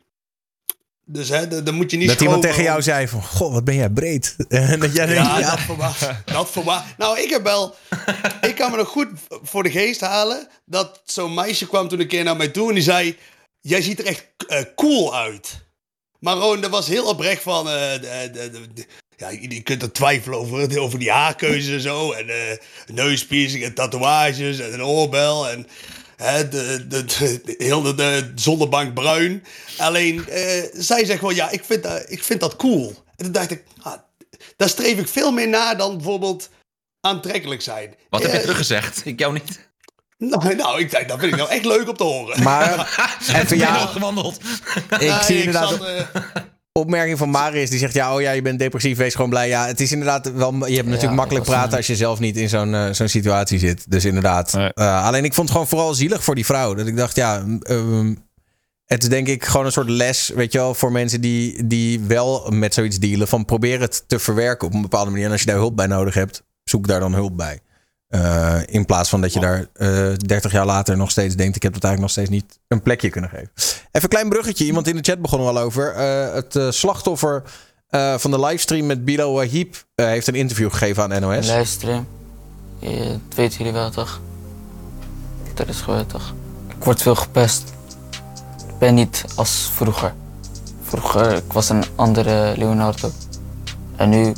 Dus 1.11 1.29
hè, 1.29 1.62
dan 1.62 1.74
moet 1.74 1.91
je 1.91 1.97
niet 1.97 2.09
dat 2.09 2.20
iemand 2.20 2.43
tegen 2.43 2.62
jou 2.62 2.76
om- 2.76 2.83
zei 2.83 3.09
van... 3.09 3.22
Goh, 3.22 3.53
wat 3.53 3.64
ben 3.64 3.74
jij 3.74 3.91
breed. 3.91 4.37
En 4.49 4.81
dat 4.81 4.95
jij 4.95 5.07
denkt, 5.07 5.22
ja, 5.29 5.39
ja, 5.39 5.51
dat 5.51 5.61
verbaast. 5.61 6.07
Dat 6.24 6.51
verbaast. 6.51 6.85
Nou, 6.99 7.18
ik 7.20 7.31
heb 7.31 7.43
wel. 7.43 7.74
Ik 8.41 8.55
kan 8.55 8.70
me 8.70 8.76
nog 8.76 8.89
goed 8.89 9.09
voor 9.43 9.62
de 9.62 9.70
geest 9.70 10.01
halen. 10.01 10.49
Dat 10.64 11.01
zo'n 11.05 11.35
meisje 11.35 11.66
kwam 11.66 11.89
toen 11.89 12.01
een 12.01 12.07
keer 12.09 12.24
naar 12.24 12.37
mij 12.37 12.49
toe 12.49 12.68
en 12.68 12.74
die 12.74 12.83
zei: 12.83 13.16
Jij 13.61 13.83
ziet 13.83 13.99
er 13.99 14.07
echt 14.07 14.26
eh, 14.47 14.62
cool 14.76 15.16
uit. 15.16 15.66
Maar 16.18 16.35
dat 16.61 16.70
was 16.70 16.87
heel 16.89 17.05
oprecht 17.09 17.43
van. 17.43 17.68
eh, 17.68 17.93
de, 17.93 18.31
de, 18.33 18.51
de- 18.51 18.72
de- 18.72 18.87
ja, 19.19 19.29
je 19.49 19.61
kunt 19.62 19.83
er 19.83 19.93
twijfelen 19.93 20.39
over, 20.39 20.79
over 20.81 20.99
die 20.99 21.11
haarkeuze 21.11 21.73
en 21.73 21.81
zo. 21.81 22.12
En 22.12 22.29
eh 22.29 22.57
neuspiercing 22.87 23.64
en 23.64 23.75
tatoeages 23.75 24.59
en 24.59 24.73
een 24.73 24.85
oorbel. 24.85 25.49
En 25.49 25.66
hè, 26.16 26.49
de, 26.49 26.87
de, 26.89 27.05
de, 27.05 27.41
de- 27.45 27.55
heel 27.59 27.83
de, 27.83 27.95
de 27.95 28.33
zonnebank 28.35 28.95
bruin. 28.95 29.45
Alleen, 29.79 30.29
eh, 30.29 30.62
zij 30.73 31.05
zegt 31.05 31.19
gewoon, 31.19 31.35
ja, 31.35 31.51
ik 31.51 31.64
vind, 31.64 31.83
dat, 31.83 32.05
ik 32.09 32.25
vind 32.25 32.41
dat 32.41 32.57
cool. 32.57 32.89
En 33.16 33.25
toen 33.25 33.33
dacht 33.33 33.51
ik, 33.51 33.64
ah, 33.83 33.93
daar 34.57 34.69
streef 34.69 34.99
ik 34.99 35.09
veel 35.09 35.31
meer 35.33 35.49
naar 35.49 35.77
dan 35.77 35.97
bijvoorbeeld 35.97 36.49
aantrekkelijk 37.01 37.62
zijn. 37.62 37.95
Wat 38.11 38.23
heb 38.23 38.31
je 38.31 38.37
Eh, 38.37 38.43
teruggezegd? 38.43 39.01
Ik 39.05 39.19
jou 39.19 39.33
niet. 39.33 39.66
Nou, 40.19 40.55
nou, 40.55 40.81
ik 40.81 40.91
dacht, 40.91 41.09
dat 41.09 41.19
vind 41.19 41.33
ik 41.33 41.39
nou 41.39 41.51
echt 41.51 41.64
leuk 41.64 41.89
om 41.89 41.97
te 41.97 42.03
horen. 42.05 42.43
Maar 42.43 42.99
even 43.43 43.57
ja, 43.59 43.77
al 43.77 43.87
gewandeld? 43.87 44.37
ik 44.91 45.01
Nee, 45.01 45.23
zie 45.23 45.39
inderdaad 45.39 45.79
opmerking 46.79 47.18
van 47.18 47.31
Marius. 47.31 47.70
Die 47.70 47.79
zegt, 47.79 47.95
ja, 47.95 48.14
oh 48.14 48.20
ja, 48.20 48.31
je 48.31 48.43
bent 48.43 48.59
depressief, 48.59 48.97
wees 48.97 49.14
gewoon 49.14 49.31
blij. 49.31 49.49
Ja, 49.49 49.66
het 49.66 49.81
is 49.81 49.93
inderdaad 49.93 50.33
wel... 50.33 50.66
Je 50.66 50.76
hebt 50.76 50.89
natuurlijk 50.89 51.16
makkelijk 51.16 51.45
praten 51.45 51.76
als 51.76 51.87
je 51.87 51.97
zelf 51.97 52.18
niet 52.18 52.37
in 52.37 52.49
zo'n 52.49 52.74
eh, 52.74 52.93
zo'n 52.93 53.09
situatie 53.09 53.59
zit. 53.59 53.91
Dus 53.91 54.05
inderdaad. 54.05 54.53
Nee. 54.53 54.72
Eh, 54.72 55.05
alleen 55.05 55.24
ik 55.24 55.35
vond 55.35 55.49
het 55.49 55.57
gewoon 55.57 55.68
vooral 55.70 55.95
zielig 55.95 56.24
voor 56.24 56.35
die 56.35 56.47
vrouw. 56.47 56.74
Dat 56.74 56.87
ik 56.87 56.97
dacht, 56.97 57.16
ja... 57.16 57.45
ehm, 57.62 58.14
het 58.89 59.03
is 59.03 59.09
denk 59.09 59.26
ik 59.29 59.45
gewoon 59.45 59.66
een 59.66 59.72
soort 59.72 59.89
les, 59.89 60.33
weet 60.35 60.53
je 60.53 60.59
wel, 60.59 60.74
voor 60.74 60.93
mensen 60.93 61.20
die, 61.20 61.66
die 61.66 62.01
wel 62.01 62.51
met 62.51 62.74
zoiets 62.74 62.99
dealen. 62.99 63.29
Van 63.29 63.45
probeer 63.45 63.81
het 63.81 64.05
te 64.07 64.18
verwerken 64.18 64.66
op 64.66 64.74
een 64.74 64.83
bepaalde 64.83 65.11
manier. 65.11 65.26
En 65.26 65.33
als 65.33 65.41
je 65.41 65.47
daar 65.47 65.57
hulp 65.57 65.76
bij 65.76 65.87
nodig 65.87 66.14
hebt, 66.14 66.43
zoek 66.64 66.87
daar 66.87 67.01
dan 67.01 67.14
hulp 67.14 67.37
bij. 67.37 67.61
Eh, 68.09 68.57
in 68.67 68.85
plaats 68.85 69.09
van 69.09 69.21
dat 69.21 69.33
je 69.33 69.41
daar 69.41 69.67
eh 69.73 70.13
30 70.17 70.53
jaar 70.53 70.67
later 70.67 70.97
nog 70.97 71.11
steeds 71.11 71.35
denkt: 71.37 71.57
ik 71.57 71.63
heb 71.63 71.75
het 71.75 71.85
eigenlijk 71.85 72.15
nog 72.15 72.25
steeds 72.27 72.43
niet 72.43 72.59
een 72.69 72.83
plekje 72.83 73.11
kunnen 73.11 73.31
geven. 73.31 73.51
Even 73.55 73.87
een 73.93 74.09
klein 74.09 74.29
bruggetje. 74.29 74.65
Iemand 74.65 74.89
in 74.89 74.97
de 74.97 75.03
chat 75.03 75.21
begon 75.23 75.41
er 75.41 75.47
al 75.47 75.59
over. 75.59 75.93
Eh, 75.95 76.33
het 76.35 76.57
eh, 76.57 76.71
slachtoffer 76.71 77.43
eh, 77.89 78.19
van 78.19 78.31
de 78.31 78.41
livestream 78.41 78.87
met 78.87 79.05
Bilal 79.05 79.33
Wahib 79.33 79.75
eh, 79.95 80.07
heeft 80.07 80.27
een 80.27 80.35
interview 80.35 80.71
gegeven 80.71 81.03
aan 81.03 81.21
NOS. 81.21 81.47
Livestream. 81.51 82.07
Eh, 82.81 83.07
dat 83.07 83.35
weten 83.35 83.59
jullie 83.59 83.73
wel 83.73 83.91
toch? 83.91 84.21
Dat 85.55 85.69
is 85.69 85.81
gebeurd 85.81 86.09
toch? 86.09 86.35
Ik 86.79 86.85
word 86.85 87.03
veel 87.03 87.15
gepest. 87.15 87.63
Ik 88.69 88.79
ben 88.79 88.95
niet 88.95 89.25
als 89.37 89.71
vroeger. 89.75 90.15
Vroeger, 90.83 91.33
ik 91.33 91.53
was 91.53 91.69
een 91.69 91.85
andere 91.95 92.55
Leonardo. 92.57 93.11
En 93.97 94.09
nu 94.09 94.33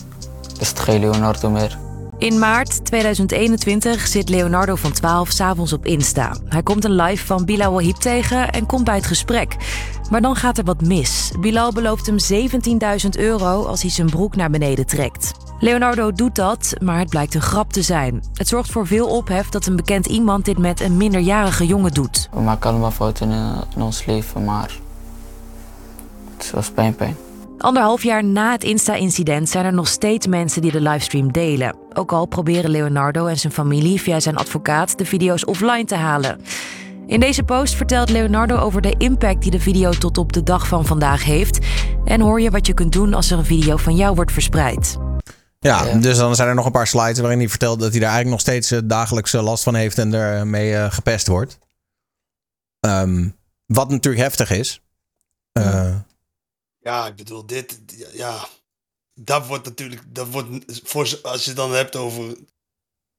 is 0.58 0.68
het 0.68 0.78
geen 0.78 1.00
Leonardo 1.00 1.50
meer. 1.50 1.78
In 2.20 2.38
maart 2.38 2.84
2021 2.84 4.06
zit 4.06 4.28
Leonardo 4.28 4.74
van 4.74 4.92
12 4.92 5.30
s'avonds 5.30 5.72
op 5.72 5.86
Insta. 5.86 6.36
Hij 6.44 6.62
komt 6.62 6.84
een 6.84 6.94
live 6.94 7.26
van 7.26 7.44
Bilal 7.44 7.72
Wahib 7.72 7.96
tegen 7.96 8.50
en 8.50 8.66
komt 8.66 8.84
bij 8.84 8.94
het 8.94 9.06
gesprek. 9.06 9.56
Maar 10.10 10.20
dan 10.20 10.36
gaat 10.36 10.58
er 10.58 10.64
wat 10.64 10.82
mis. 10.82 11.32
Bilal 11.40 11.72
belooft 11.72 12.06
hem 12.06 12.16
17.000 13.02 13.08
euro 13.18 13.64
als 13.64 13.82
hij 13.82 13.90
zijn 13.90 14.10
broek 14.10 14.36
naar 14.36 14.50
beneden 14.50 14.86
trekt. 14.86 15.32
Leonardo 15.60 16.12
doet 16.12 16.34
dat, 16.34 16.74
maar 16.82 16.98
het 16.98 17.08
blijkt 17.08 17.34
een 17.34 17.42
grap 17.42 17.72
te 17.72 17.82
zijn. 17.82 18.22
Het 18.34 18.48
zorgt 18.48 18.70
voor 18.70 18.86
veel 18.86 19.08
ophef 19.08 19.48
dat 19.48 19.66
een 19.66 19.76
bekend 19.76 20.06
iemand 20.06 20.44
dit 20.44 20.58
met 20.58 20.80
een 20.80 20.96
minderjarige 20.96 21.66
jongen 21.66 21.92
doet. 21.92 22.28
We 22.32 22.40
maken 22.40 22.70
allemaal 22.70 22.90
fouten 22.90 23.30
in, 23.30 23.54
in 23.74 23.82
ons 23.82 24.04
leven, 24.04 24.44
maar 24.44 24.78
het 26.36 26.50
was 26.50 26.70
pijn, 26.70 26.94
pijn. 26.94 27.16
Anderhalf 27.60 28.02
jaar 28.02 28.24
na 28.24 28.52
het 28.52 28.64
Insta-incident 28.64 29.48
zijn 29.48 29.64
er 29.64 29.72
nog 29.72 29.88
steeds 29.88 30.26
mensen 30.26 30.62
die 30.62 30.72
de 30.72 30.80
livestream 30.80 31.32
delen. 31.32 31.76
Ook 31.92 32.12
al 32.12 32.26
proberen 32.26 32.70
Leonardo 32.70 33.26
en 33.26 33.38
zijn 33.38 33.52
familie 33.52 34.00
via 34.00 34.20
zijn 34.20 34.36
advocaat 34.36 34.98
de 34.98 35.04
video's 35.04 35.46
offline 35.46 35.84
te 35.84 35.94
halen. 35.94 36.40
In 37.06 37.20
deze 37.20 37.42
post 37.42 37.74
vertelt 37.74 38.10
Leonardo 38.10 38.56
over 38.56 38.80
de 38.80 38.94
impact 38.98 39.42
die 39.42 39.50
de 39.50 39.60
video 39.60 39.90
tot 39.92 40.18
op 40.18 40.32
de 40.32 40.42
dag 40.42 40.66
van 40.68 40.84
vandaag 40.86 41.24
heeft. 41.24 41.66
En 42.04 42.20
hoor 42.20 42.40
je 42.40 42.50
wat 42.50 42.66
je 42.66 42.74
kunt 42.74 42.92
doen 42.92 43.14
als 43.14 43.30
er 43.30 43.38
een 43.38 43.44
video 43.44 43.76
van 43.76 43.96
jou 43.96 44.14
wordt 44.14 44.32
verspreid. 44.32 44.96
Ja, 45.58 45.84
Ja. 45.84 45.94
dus 45.98 46.16
dan 46.16 46.34
zijn 46.34 46.48
er 46.48 46.54
nog 46.54 46.66
een 46.66 46.72
paar 46.72 46.86
slides 46.86 47.18
waarin 47.18 47.38
hij 47.38 47.48
vertelt 47.48 47.80
dat 47.80 47.90
hij 47.90 48.00
daar 48.00 48.12
eigenlijk 48.12 48.44
nog 48.44 48.54
steeds 48.54 48.70
eh, 48.70 48.78
dagelijks 48.84 49.34
eh, 49.34 49.42
last 49.42 49.62
van 49.62 49.74
heeft 49.74 49.98
en 49.98 50.14
ermee 50.14 50.74
eh 50.76 50.92
gepest 50.92 51.26
wordt. 51.26 51.58
Ehm, 52.80 53.28
wat 53.66 53.90
natuurlijk 53.90 54.22
heftig 54.22 54.50
is. 54.50 54.80
Eh, 55.52 55.64
Ja, 55.64 56.04
ik 57.06 57.16
bedoel, 57.16 57.46
dit, 57.46 57.78
ja, 58.12 58.48
dat 59.14 59.46
wordt 59.46 59.64
natuurlijk, 59.64 60.02
dat 60.14 60.28
wordt, 60.28 60.48
voor, 60.84 61.18
als 61.22 61.42
je 61.42 61.48
het 61.48 61.56
dan 61.56 61.74
hebt 61.74 61.96
over, 61.96 62.36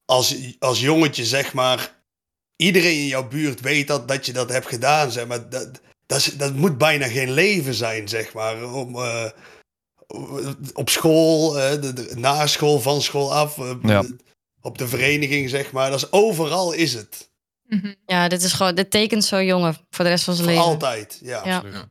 als, 0.04 0.36
als 0.58 0.80
jongetje 0.80 1.24
zeg 1.24 1.52
maar, 1.52 2.02
iedereen 2.56 2.96
in 2.98 3.06
jouw 3.06 3.28
buurt 3.28 3.60
weet 3.60 3.86
dat, 3.86 4.08
dat 4.08 4.26
je 4.26 4.32
dat 4.32 4.48
hebt 4.48 4.66
gedaan, 4.66 5.10
zeg 5.12 5.26
maar, 5.26 5.48
dat, 5.50 5.80
dat, 6.06 6.18
is- 6.18 6.36
dat 6.36 6.54
moet 6.54 6.78
bijna 6.78 7.08
geen 7.08 7.30
leven 7.32 7.74
zijn, 7.74 8.08
zeg 8.08 8.32
maar, 8.32 8.72
om, 8.72 8.94
eh, 8.96 9.30
op 10.74 10.88
school, 10.90 11.50
de, 11.52 11.92
de- 11.92 12.12
na 12.16 12.46
school, 12.46 12.80
van 12.80 13.02
school 13.02 13.34
af, 13.34 13.58
eh, 13.58 13.74
Ja. 13.82 14.04
op 14.60 14.78
de 14.78 14.88
vereniging, 14.88 15.50
zeg 15.50 15.72
maar, 15.72 15.90
dat 15.90 15.98
is 16.02 16.12
overal 16.12 16.72
is 16.72 16.94
het, 16.94 17.30
Mhm. 17.66 17.94
Ja, 18.06 18.28
dit 18.28 18.42
is 18.42 18.52
gewoon, 18.52 18.74
dit 18.74 18.90
tekent 18.90 19.24
zo'n 19.24 19.44
jongen 19.44 19.74
voor 19.90 20.04
de 20.04 20.10
rest 20.10 20.24
van 20.24 20.34
zijn 20.34 20.46
voor 20.46 20.56
leven. 20.56 20.70
altijd, 20.70 21.18
ja. 21.22 21.46
Ja. 21.46 21.90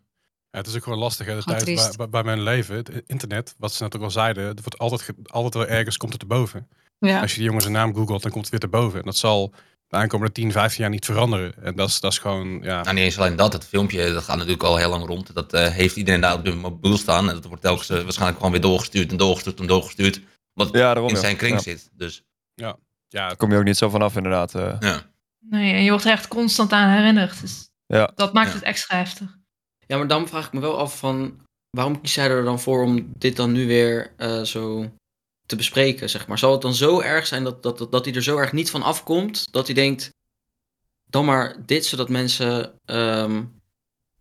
Ja, 0.51 0.57
het 0.57 0.67
is 0.67 0.75
ook 0.75 0.83
gewoon 0.83 0.99
lastig. 0.99 1.25
Hè? 1.27 1.35
De 1.35 1.43
tijd 1.43 1.65
bij, 1.65 1.65
triest. 1.75 1.97
bij, 1.97 2.09
bij 2.09 2.23
mijn 2.23 2.41
leven, 2.41 2.75
het 2.75 3.03
internet, 3.05 3.55
wat 3.57 3.73
ze 3.73 3.83
net 3.83 3.95
ook 3.95 4.01
al 4.01 4.11
zeiden, 4.11 4.45
het 4.47 4.59
wordt 4.59 4.77
altijd, 4.77 5.11
altijd 5.25 5.53
wel 5.53 5.65
ergens 5.77 5.97
komt 5.97 6.13
het 6.13 6.21
erboven. 6.21 6.67
Ja. 6.99 7.21
Als 7.21 7.31
je 7.31 7.37
die 7.37 7.45
jongen 7.45 7.61
zijn 7.61 7.73
naam 7.73 7.93
googelt, 7.95 8.21
dan 8.21 8.31
komt 8.31 8.43
het 8.49 8.53
weer 8.61 8.71
erboven. 8.71 8.99
En 8.99 9.05
dat 9.05 9.17
zal 9.17 9.53
de 9.87 9.97
aankomende 9.97 10.31
10, 10.33 10.51
15 10.51 10.81
jaar 10.81 10.89
niet 10.91 11.05
veranderen. 11.05 11.53
En 11.63 11.75
dat 11.75 11.89
is, 11.89 11.99
dat 11.99 12.11
is 12.11 12.17
gewoon, 12.17 12.59
ja. 12.61 12.81
Nou, 12.81 12.93
niet 12.95 13.03
eens 13.03 13.17
alleen 13.19 13.35
dat. 13.35 13.53
Het 13.53 13.65
filmpje 13.65 14.13
dat 14.13 14.23
gaat 14.23 14.35
natuurlijk 14.35 14.63
al 14.63 14.77
heel 14.77 14.89
lang 14.89 15.05
rond. 15.05 15.33
Dat 15.33 15.53
eh, 15.53 15.67
heeft 15.69 15.95
iedereen 15.95 16.21
daar 16.21 16.33
op 16.33 16.45
de 16.45 16.51
mobiel 16.55 16.97
staan. 16.97 17.27
En 17.29 17.35
dat 17.35 17.45
wordt 17.45 17.61
telkens 17.61 17.89
eh, 17.89 18.01
waarschijnlijk 18.01 18.37
gewoon 18.37 18.51
weer 18.51 18.61
doorgestuurd 18.61 19.11
en 19.11 19.17
doorgestuurd 19.17 19.59
en 19.59 19.67
doorgestuurd. 19.67 20.21
Wat 20.53 20.67
Ja, 20.71 20.79
daarom. 20.79 21.07
in 21.07 21.13
ja. 21.15 21.19
zijn 21.19 21.35
kring 21.35 21.53
Ja. 21.55 21.61
zit. 21.61 21.89
Dus 21.93 22.23
ja 22.55 22.77
Daar 23.09 23.35
kom 23.35 23.51
je 23.51 23.57
ook 23.57 23.63
niet 23.63 23.77
zo 23.77 23.89
vanaf, 23.89 24.15
inderdaad. 24.15 24.55
eh. 24.55 24.75
ja. 24.79 25.01
Nee, 25.39 25.73
en 25.73 25.83
je 25.83 25.89
wordt 25.89 26.05
er 26.05 26.11
echt 26.11 26.27
constant 26.27 26.71
aan 26.71 26.89
herinnerd. 26.89 27.41
Dus 27.41 27.69
Ja. 27.87 28.11
dat 28.15 28.33
maakt 28.33 28.47
Ja. 28.49 28.53
het 28.55 28.63
extra 28.63 28.97
heftig. 28.97 29.39
Ja, 29.91 29.97
maar 29.97 30.07
dan 30.07 30.27
vraag 30.27 30.45
ik 30.45 30.53
me 30.53 30.59
wel 30.59 30.77
af 30.77 30.97
van... 30.97 31.39
Waarom 31.69 32.01
kies 32.01 32.15
hij 32.15 32.29
er 32.29 32.43
dan 32.43 32.59
voor 32.59 32.83
om 32.83 33.11
dit 33.17 33.35
dan 33.35 33.51
nu 33.51 33.67
weer 33.67 34.13
eh, 34.17 34.41
zo 34.41 34.91
te 35.45 35.55
bespreken, 35.55 36.09
zeg 36.09 36.27
maar? 36.27 36.37
Zal 36.37 36.51
het 36.51 36.61
dan 36.61 36.73
zo 36.73 37.01
erg 37.01 37.27
zijn 37.27 37.43
dat, 37.43 37.63
dat, 37.63 37.77
dat, 37.77 37.91
dat 37.91 38.05
hij 38.05 38.13
er 38.13 38.23
zo 38.23 38.37
erg 38.37 38.51
niet 38.51 38.69
van 38.69 38.81
afkomt... 38.81 39.51
dat 39.51 39.65
hij 39.65 39.75
denkt, 39.75 40.09
dan 41.09 41.25
maar 41.25 41.55
dit, 41.65 41.85
zodat 41.85 42.09
mensen... 42.09 42.73
ehm, 42.85 43.43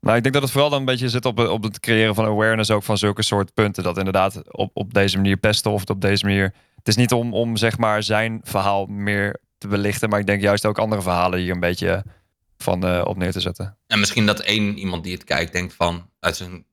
Maar 0.00 0.16
ik 0.16 0.22
denk 0.22 0.34
dat 0.34 0.42
het 0.42 0.52
vooral 0.52 0.70
dan 0.70 0.78
een 0.78 0.84
beetje 0.84 1.08
zit 1.08 1.24
op, 1.24 1.38
op 1.38 1.62
het 1.62 1.80
creëren 1.80 2.14
van 2.14 2.24
awareness 2.24 2.70
ook 2.70 2.82
van 2.82 2.98
zulke 2.98 3.22
soort 3.22 3.54
punten. 3.54 3.82
Dat 3.82 3.98
inderdaad 3.98 4.52
op, 4.52 4.70
op 4.72 4.94
deze 4.94 5.16
manier 5.16 5.36
pesten 5.36 5.70
of 5.70 5.84
op 5.90 6.00
deze 6.00 6.24
manier. 6.24 6.54
Het 6.74 6.88
is 6.88 6.96
niet 6.96 7.12
om, 7.12 7.34
om 7.34 7.56
zeg 7.56 7.78
maar 7.78 8.02
zijn 8.02 8.40
verhaal 8.42 8.86
meer 8.86 9.40
te 9.58 9.68
belichten. 9.68 10.08
Maar 10.08 10.20
ik 10.20 10.26
denk 10.26 10.42
juist 10.42 10.66
ook 10.66 10.78
andere 10.78 11.02
verhalen 11.02 11.38
hier 11.38 11.52
een 11.52 11.60
beetje 11.60 12.04
van 12.62 12.84
eh, 12.86 13.02
op 13.04 13.16
neer 13.16 13.32
te 13.32 13.40
zetten. 13.40 13.78
En 13.86 13.98
misschien 13.98 14.26
dat 14.26 14.40
één 14.40 14.78
iemand 14.78 15.04
die 15.04 15.12
het 15.14 15.24
kijkt 15.24 15.52
denkt 15.52 15.74
van 15.74 16.11
uit 16.20 16.36
zijn 16.36 16.64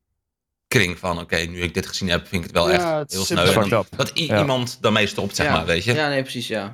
kring 0.68 1.00
van 1.00 1.20
oké, 1.20 1.36
nu 1.38 1.62
ik 1.62 1.74
dit 1.74 1.88
gezien 1.88 2.10
heb, 2.10 2.28
vind 2.28 2.44
ik 2.46 2.50
het 2.50 2.58
wel 2.58 2.70
Ja, 2.72 3.00
echt 3.00 3.12
heel 3.12 3.26
sneu. 3.26 3.70
Dan-. 3.70 3.86
Dat 3.96 4.12
i- 4.20 4.26
Ja. 4.26 4.40
iemand 4.40 4.78
daarmee 4.82 5.08
stopt, 5.08 5.36
zeg 5.36 5.46
ja. 5.46 5.52
maar, 5.52 5.66
weet 5.66 5.84
je. 5.84 5.94
Ja, 5.94 6.10
nee, 6.10 6.22
precies, 6.22 6.48
ja. 6.48 6.74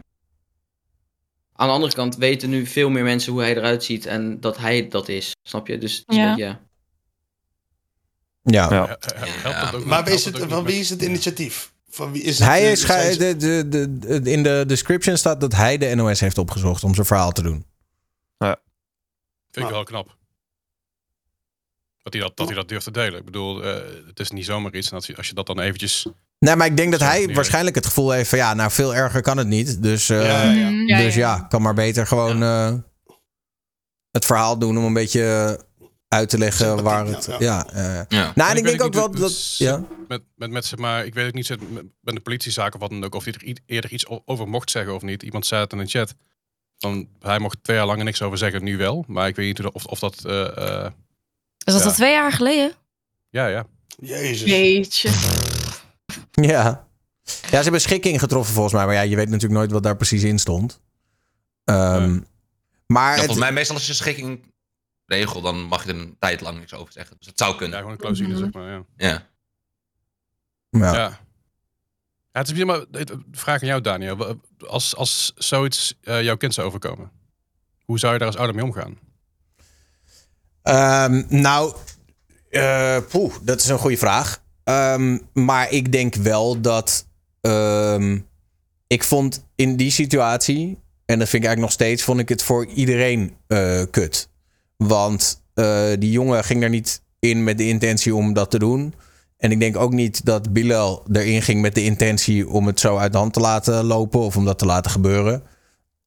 Aan 1.56 1.68
de 1.68 1.74
andere 1.74 1.94
kant 1.94 2.16
weten 2.16 2.50
nu 2.50 2.66
veel 2.66 2.90
meer 2.90 3.04
mensen 3.04 3.32
hoe 3.32 3.42
hij 3.42 3.56
eruit 3.58 3.84
ziet... 3.84 4.06
en 4.06 4.40
dat 4.40 4.58
hij 4.58 4.88
dat 4.88 5.08
is, 5.10 5.32
snap 5.44 5.68
je? 5.68 5.78
Dus 5.78 5.98
het 5.98 6.04
is 6.08 6.16
Ja. 6.16 6.24
een 6.30 6.36
beetje- 6.36 6.60
ja. 8.44 8.70
Ja. 8.70 8.98
Ook 9.74 9.86
Maar 9.86 10.10
is 10.10 10.26
het, 10.26 10.38
van 10.40 10.64
wie 10.64 10.80
is 10.80 10.90
het 10.90 11.02
initiatief? 11.02 11.74
Van 11.90 12.12
wie 12.12 12.22
is 12.22 12.40
het? 12.40 12.48
Hij 12.48 12.72
is, 12.72 12.82
de, 13.18 13.36
de, 13.38 13.68
de, 13.70 13.98
de- 14.22 14.32
in 14.32 14.44
de 14.44 14.64
description 14.68 15.18
staat 15.18 15.42
dat 15.42 15.54
hij 15.54 15.78
de 15.78 15.96
NOS 15.96 16.20
heeft 16.20 16.38
opgezocht 16.38 16.84
om 16.84 16.94
zijn 16.94 17.06
verhaal 17.08 17.32
te 17.32 17.42
doen. 17.42 17.66
Vind 19.54 19.66
ik 19.66 19.72
wel 19.72 19.84
knap. 19.84 20.16
Dat 22.04 22.14
hij 22.14 22.22
dat, 22.22 22.38
dat 22.38 22.48
hij 22.48 22.56
dat 22.56 22.68
durft 22.70 22.86
te 22.86 22.92
delen. 22.92 23.20
Ik 23.20 23.26
bedoel, 23.26 23.64
eh, 23.64 23.82
het 24.08 24.20
is 24.20 24.32
niet 24.32 24.46
zomaar 24.46 24.74
iets. 24.74 24.90
En 24.90 24.96
als 24.96 25.06
je, 25.08 25.16
als 25.16 25.28
je 25.28 25.34
dat 25.34 25.48
dan 25.48 25.60
eventjes... 25.60 26.06
Nee, 26.40 26.56
maar 26.56 26.68
ik 26.68 26.78
denk 26.78 26.92
dat 26.92 27.00
hij 27.02 27.26
neer. 27.26 27.36
waarschijnlijk 27.36 27.76
het 27.76 27.86
gevoel 27.86 28.12
heeft 28.12 28.30
van 28.30 28.38
ja, 28.38 28.54
nou 28.54 28.72
veel 28.72 28.96
erger 28.96 29.22
kan 29.22 29.38
het 29.38 29.48
niet. 29.48 29.84
Dus, 29.84 30.10
eh, 30.10 30.26
Ja, 30.26 30.52
ja. 30.52 30.70
Mhm, 30.70 30.88
ja, 30.88 30.98
dus 30.98 31.16
ja. 31.16 31.40
kan 31.40 31.62
maar 31.62 31.74
beter 31.74 32.08
gewoon 32.08 32.44
eh, 32.44 32.74
het 34.12 34.26
verhaal 34.26 34.58
doen 34.60 34.78
om 34.78 34.84
een 34.84 34.94
beetje 34.94 35.60
uit 36.08 36.30
te 36.30 36.38
leggen 36.38 36.66
Sympathiek, 36.66 36.86
waar 36.86 37.06
het. 37.06 37.26
ja. 37.26 37.36
Ja, 37.40 37.70
eh, 37.70 38.02
Ja. 38.08 38.32
nou, 38.36 38.50
en 38.50 38.58
ik 38.58 38.58
ik 38.58 38.64
denk 38.64 38.66
weet 38.66 38.82
ook 38.82 38.94
wel 38.94 39.04
het- 39.10 39.18
dat. 39.18 39.30
het- 39.32 39.58
Ja. 39.58 39.84
Met, 40.08 40.22
met, 40.36 40.52
met 40.52 40.66
zeg 40.66 40.80
maar, 40.80 41.06
ik 41.06 41.14
weet 41.14 41.28
ook 41.28 41.34
niet 41.34 41.50
met, 41.50 41.84
met 42.02 42.16
de 42.16 42.22
politiezaak 42.22 42.74
of 42.74 42.80
wat 42.80 42.90
dan 42.90 43.04
ook, 43.04 43.16
of 43.16 43.24
hij 43.24 43.34
er 43.34 43.58
eerder 43.66 43.92
iets 43.92 44.06
over 44.26 44.48
mocht 44.48 44.72
zeggen 44.72 44.94
of 44.96 45.02
niet. 45.02 45.24
Iemand 45.24 45.46
zei 45.46 45.62
het 45.62 45.72
in 45.72 45.78
de 45.78 45.86
chat. 45.86 46.16
Hij 47.20 47.40
mocht 47.40 47.58
twee 47.62 47.78
jaar 47.78 47.86
lang 47.86 47.98
er 48.00 48.06
niks 48.06 48.22
over 48.22 48.38
zeggen, 48.38 48.64
nu 48.64 48.78
wel. 48.78 49.04
Maar 49.08 49.28
ik 49.28 49.36
weet 49.36 49.46
niet 49.46 49.58
dat- 49.58 49.74
of, 49.74 49.86
of 49.86 50.00
dat... 50.00 50.26
eh, 50.26 50.58
eh, 50.86 50.92
Is 51.66 51.74
dat 51.74 51.82
Ja. 51.82 51.88
al 51.88 51.94
twee 51.94 52.12
jaar 52.12 52.32
geleden? 52.32 52.72
ja, 53.30 53.48
ja. 53.48 53.66
Jezus. 54.00 54.50
Jeetje. 54.50 55.10
Ja. 56.32 56.88
ja, 57.26 57.58
ze 57.58 57.64
hebben 57.64 57.82
schikking 57.82 58.20
getroffen 58.20 58.54
volgens 58.54 58.74
mij. 58.74 58.86
Maar 58.86 58.94
ja, 58.96 59.02
je 59.02 59.16
weet 59.16 59.26
natuurlijk 59.30 59.54
nooit 59.54 59.72
wat 59.72 59.84
daar 59.84 59.96
precies 59.98 60.24
in 60.24 60.40
stond. 60.40 60.82
Ehm, 61.64 62.10
Nee. 62.12 62.22
Maar 62.88 63.04
Ja, 63.04 63.10
het, 63.10 63.18
volgens 63.20 63.40
mij 63.40 63.52
meestal 63.52 63.76
als 63.76 63.88
je 63.88 63.94
schikking 63.94 64.54
regel, 65.06 65.42
dan 65.42 65.62
mag 65.64 65.86
je 65.86 65.94
er 65.94 66.00
een 66.00 66.16
tijd 66.20 66.42
lang 66.42 66.60
niks 66.60 66.74
over 66.74 66.94
zeggen. 66.94 67.16
Dus 67.18 67.28
het 67.28 67.38
zou 67.38 67.52
ja, 67.52 67.58
kunnen. 67.58 67.78
gewoon 67.78 67.92
een 67.94 68.00
clausule, 68.00 68.30
Mhm. 68.34 68.38
zeg 68.38 68.52
maar. 68.54 68.70
Ja. 68.98 69.28
Ja. 70.70 70.94
ja. 70.94 71.20
Het 72.34 72.52
is 72.52 72.64
maar 72.64 72.86
vraag 73.32 73.62
aan 73.62 73.68
jou, 73.68 73.82
Daniel. 73.82 74.38
Als, 74.68 74.96
als 74.96 75.34
zoiets 75.36 75.98
eh, 76.04 76.22
jouw 76.22 76.38
kind 76.38 76.54
zou 76.54 76.68
overkomen, 76.68 77.12
hoe 77.86 78.00
zou 78.00 78.14
je 78.14 78.20
daar 78.20 78.28
als 78.28 78.38
ouder 78.38 78.56
mee 78.56 78.66
omgaan? 78.66 78.98
Ehm, 80.62 81.24
nou, 81.30 81.76
eh, 82.50 82.98
dat 83.42 83.60
is 83.60 83.68
een 83.68 83.78
goede 83.78 83.98
vraag. 83.98 84.42
Ehm, 84.64 85.18
maar 85.34 85.72
ik 85.72 85.92
denk 85.92 86.16
wel 86.16 86.62
dat. 86.62 87.08
ehm, 87.42 88.20
ik 88.88 89.04
vond 89.04 89.46
in 89.56 89.76
die 89.76 89.92
situatie, 89.92 90.80
en 91.06 91.20
dat 91.20 91.30
vind 91.30 91.44
ik 91.44 91.50
eigenlijk 91.50 91.60
nog 91.60 91.72
steeds, 91.72 92.04
vond 92.04 92.20
ik 92.20 92.30
het 92.30 92.44
voor 92.44 92.66
iedereen 92.66 93.38
eh, 93.48 93.82
kut. 93.92 94.30
Want 94.78 95.42
die 96.00 96.12
jongen 96.12 96.44
ging 96.44 96.64
er 96.64 96.70
niet 96.70 97.02
in 97.20 97.44
met 97.44 97.58
de 97.58 97.68
intentie 97.68 98.16
om 98.16 98.34
dat 98.34 98.52
te 98.52 98.60
doen. 98.60 98.94
En 99.44 99.52
ik 99.52 99.60
denk 99.60 99.78
ook 99.78 99.94
niet 99.94 100.26
dat 100.26 100.54
Bilal 100.54 101.04
erin 101.12 101.42
ging 101.42 101.62
met 101.62 101.76
de 101.76 101.84
intentie 101.84 102.50
om 102.50 102.68
het 102.68 102.80
zo 102.80 102.98
uit 102.98 103.12
de 103.12 103.18
hand 103.18 103.34
te 103.34 103.40
laten 103.40 103.84
lopen 103.84 104.20
of 104.20 104.38
om 104.38 104.46
dat 104.46 104.60
te 104.60 104.66
laten 104.66 104.92
gebeuren. 104.92 105.44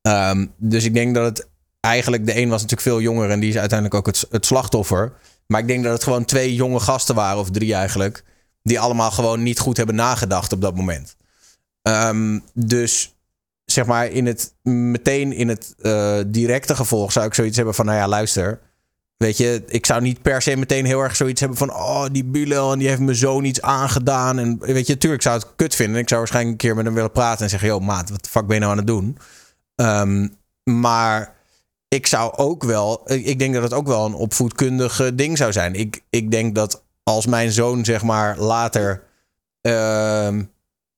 Ehm, 0.03 0.47
dus 0.57 0.85
ik 0.85 0.95
denk 0.95 1.15
dat 1.15 1.25
het 1.25 1.49
eigenlijk, 1.81 2.27
de 2.27 2.37
een 2.37 2.49
was 2.49 2.63
natuurlijk 2.63 2.89
veel 2.89 3.01
jonger 3.01 3.31
en 3.31 3.41
die 3.41 3.49
is 3.49 3.59
uiteindelijk 3.59 3.99
ook 3.99 4.07
het, 4.07 4.27
het 4.31 4.47
slachtoffer. 4.47 5.13
Maar 5.47 5.61
ik 5.61 5.67
denk 5.67 5.85
dat 5.85 5.93
het 5.93 6.03
gewoon 6.03 6.25
twee 6.25 6.55
jonge 6.55 6.81
gasten 6.81 7.15
waren, 7.15 7.39
of 7.39 7.51
drie 7.51 7.75
eigenlijk, 7.75 8.25
die 8.63 8.81
allemaal 8.81 9.11
gewoon 9.11 9.43
niet 9.43 9.59
goed 9.59 9.77
hebben 9.77 9.95
nagedacht 9.95 10.53
op 10.53 10.61
dat 10.61 10.77
moment. 10.77 11.17
Ehm, 11.83 12.39
dus 12.55 13.17
zeg 13.65 13.87
maar, 13.87 14.07
in 14.07 14.27
het, 14.27 14.55
meteen 14.63 15.33
in 15.33 15.49
het 15.49 15.75
eh, 15.79 16.19
directe 16.27 16.77
gevolg 16.77 17.13
zou 17.13 17.27
ik 17.27 17.35
zoiets 17.35 17.57
hebben 17.57 17.75
van, 17.75 17.87
nou 17.87 17.99
ja, 17.99 18.09
luister. 18.09 18.61
Weet 19.17 19.37
je, 19.37 19.63
ik 19.67 19.87
zou 19.87 20.03
niet 20.03 20.23
per 20.23 20.43
se 20.43 20.57
meteen 20.57 20.85
heel 20.85 21.01
erg 21.01 21.17
zoiets 21.17 21.41
hebben 21.41 21.59
van... 21.59 21.73
oh, 21.73 22.05
die 22.13 22.25
Bilal 22.25 22.73
en 22.73 22.79
die 22.79 22.89
heeft 22.89 23.01
mijn 23.01 23.17
zoon 23.17 23.45
iets 23.45 23.63
aangedaan. 23.63 24.39
En 24.39 24.59
weet 24.59 24.87
je, 24.87 24.93
natuurlijk 24.93 25.23
zou 25.23 25.39
het 25.39 25.49
kut 25.57 25.75
vinden. 25.75 26.01
Ik 26.01 26.09
zou 26.09 26.21
waarschijnlijk 26.21 26.63
een 26.63 26.69
keer 26.69 26.77
met 26.77 26.85
hem 26.85 26.95
willen 26.95 27.13
praten 27.13 27.45
en 27.45 27.51
zeggen... 27.51 27.69
joh, 27.69 27.81
maat, 27.81 28.11
wat 28.11 28.25
de 28.25 28.31
fuck 28.31 28.47
ben 28.47 28.55
je 28.55 28.61
nou 28.61 28.73
aan 28.73 28.79
het 28.79 28.87
doen? 28.87 29.19
Ehm, 29.75 30.29
maar 30.65 31.35
ik 31.89 32.07
zou 32.07 32.37
ook 32.37 32.65
wel... 32.65 33.13
Ik 33.13 33.39
denk 33.39 33.55
dat 33.55 33.63
het 33.63 33.73
ook 33.73 33.87
wel 33.87 34.07
een 34.07 34.15
opvoedkundig 34.15 35.11
ding 35.15 35.37
zou 35.37 35.53
zijn. 35.53 35.75
Ik, 35.75 36.03
ik 36.11 36.31
denk 36.31 36.55
dat 36.55 36.83
als 37.03 37.27
mijn 37.27 37.53
zoon, 37.53 37.85
zeg 37.85 38.03
maar, 38.03 38.39
later... 38.39 39.03
ehm, 39.61 40.43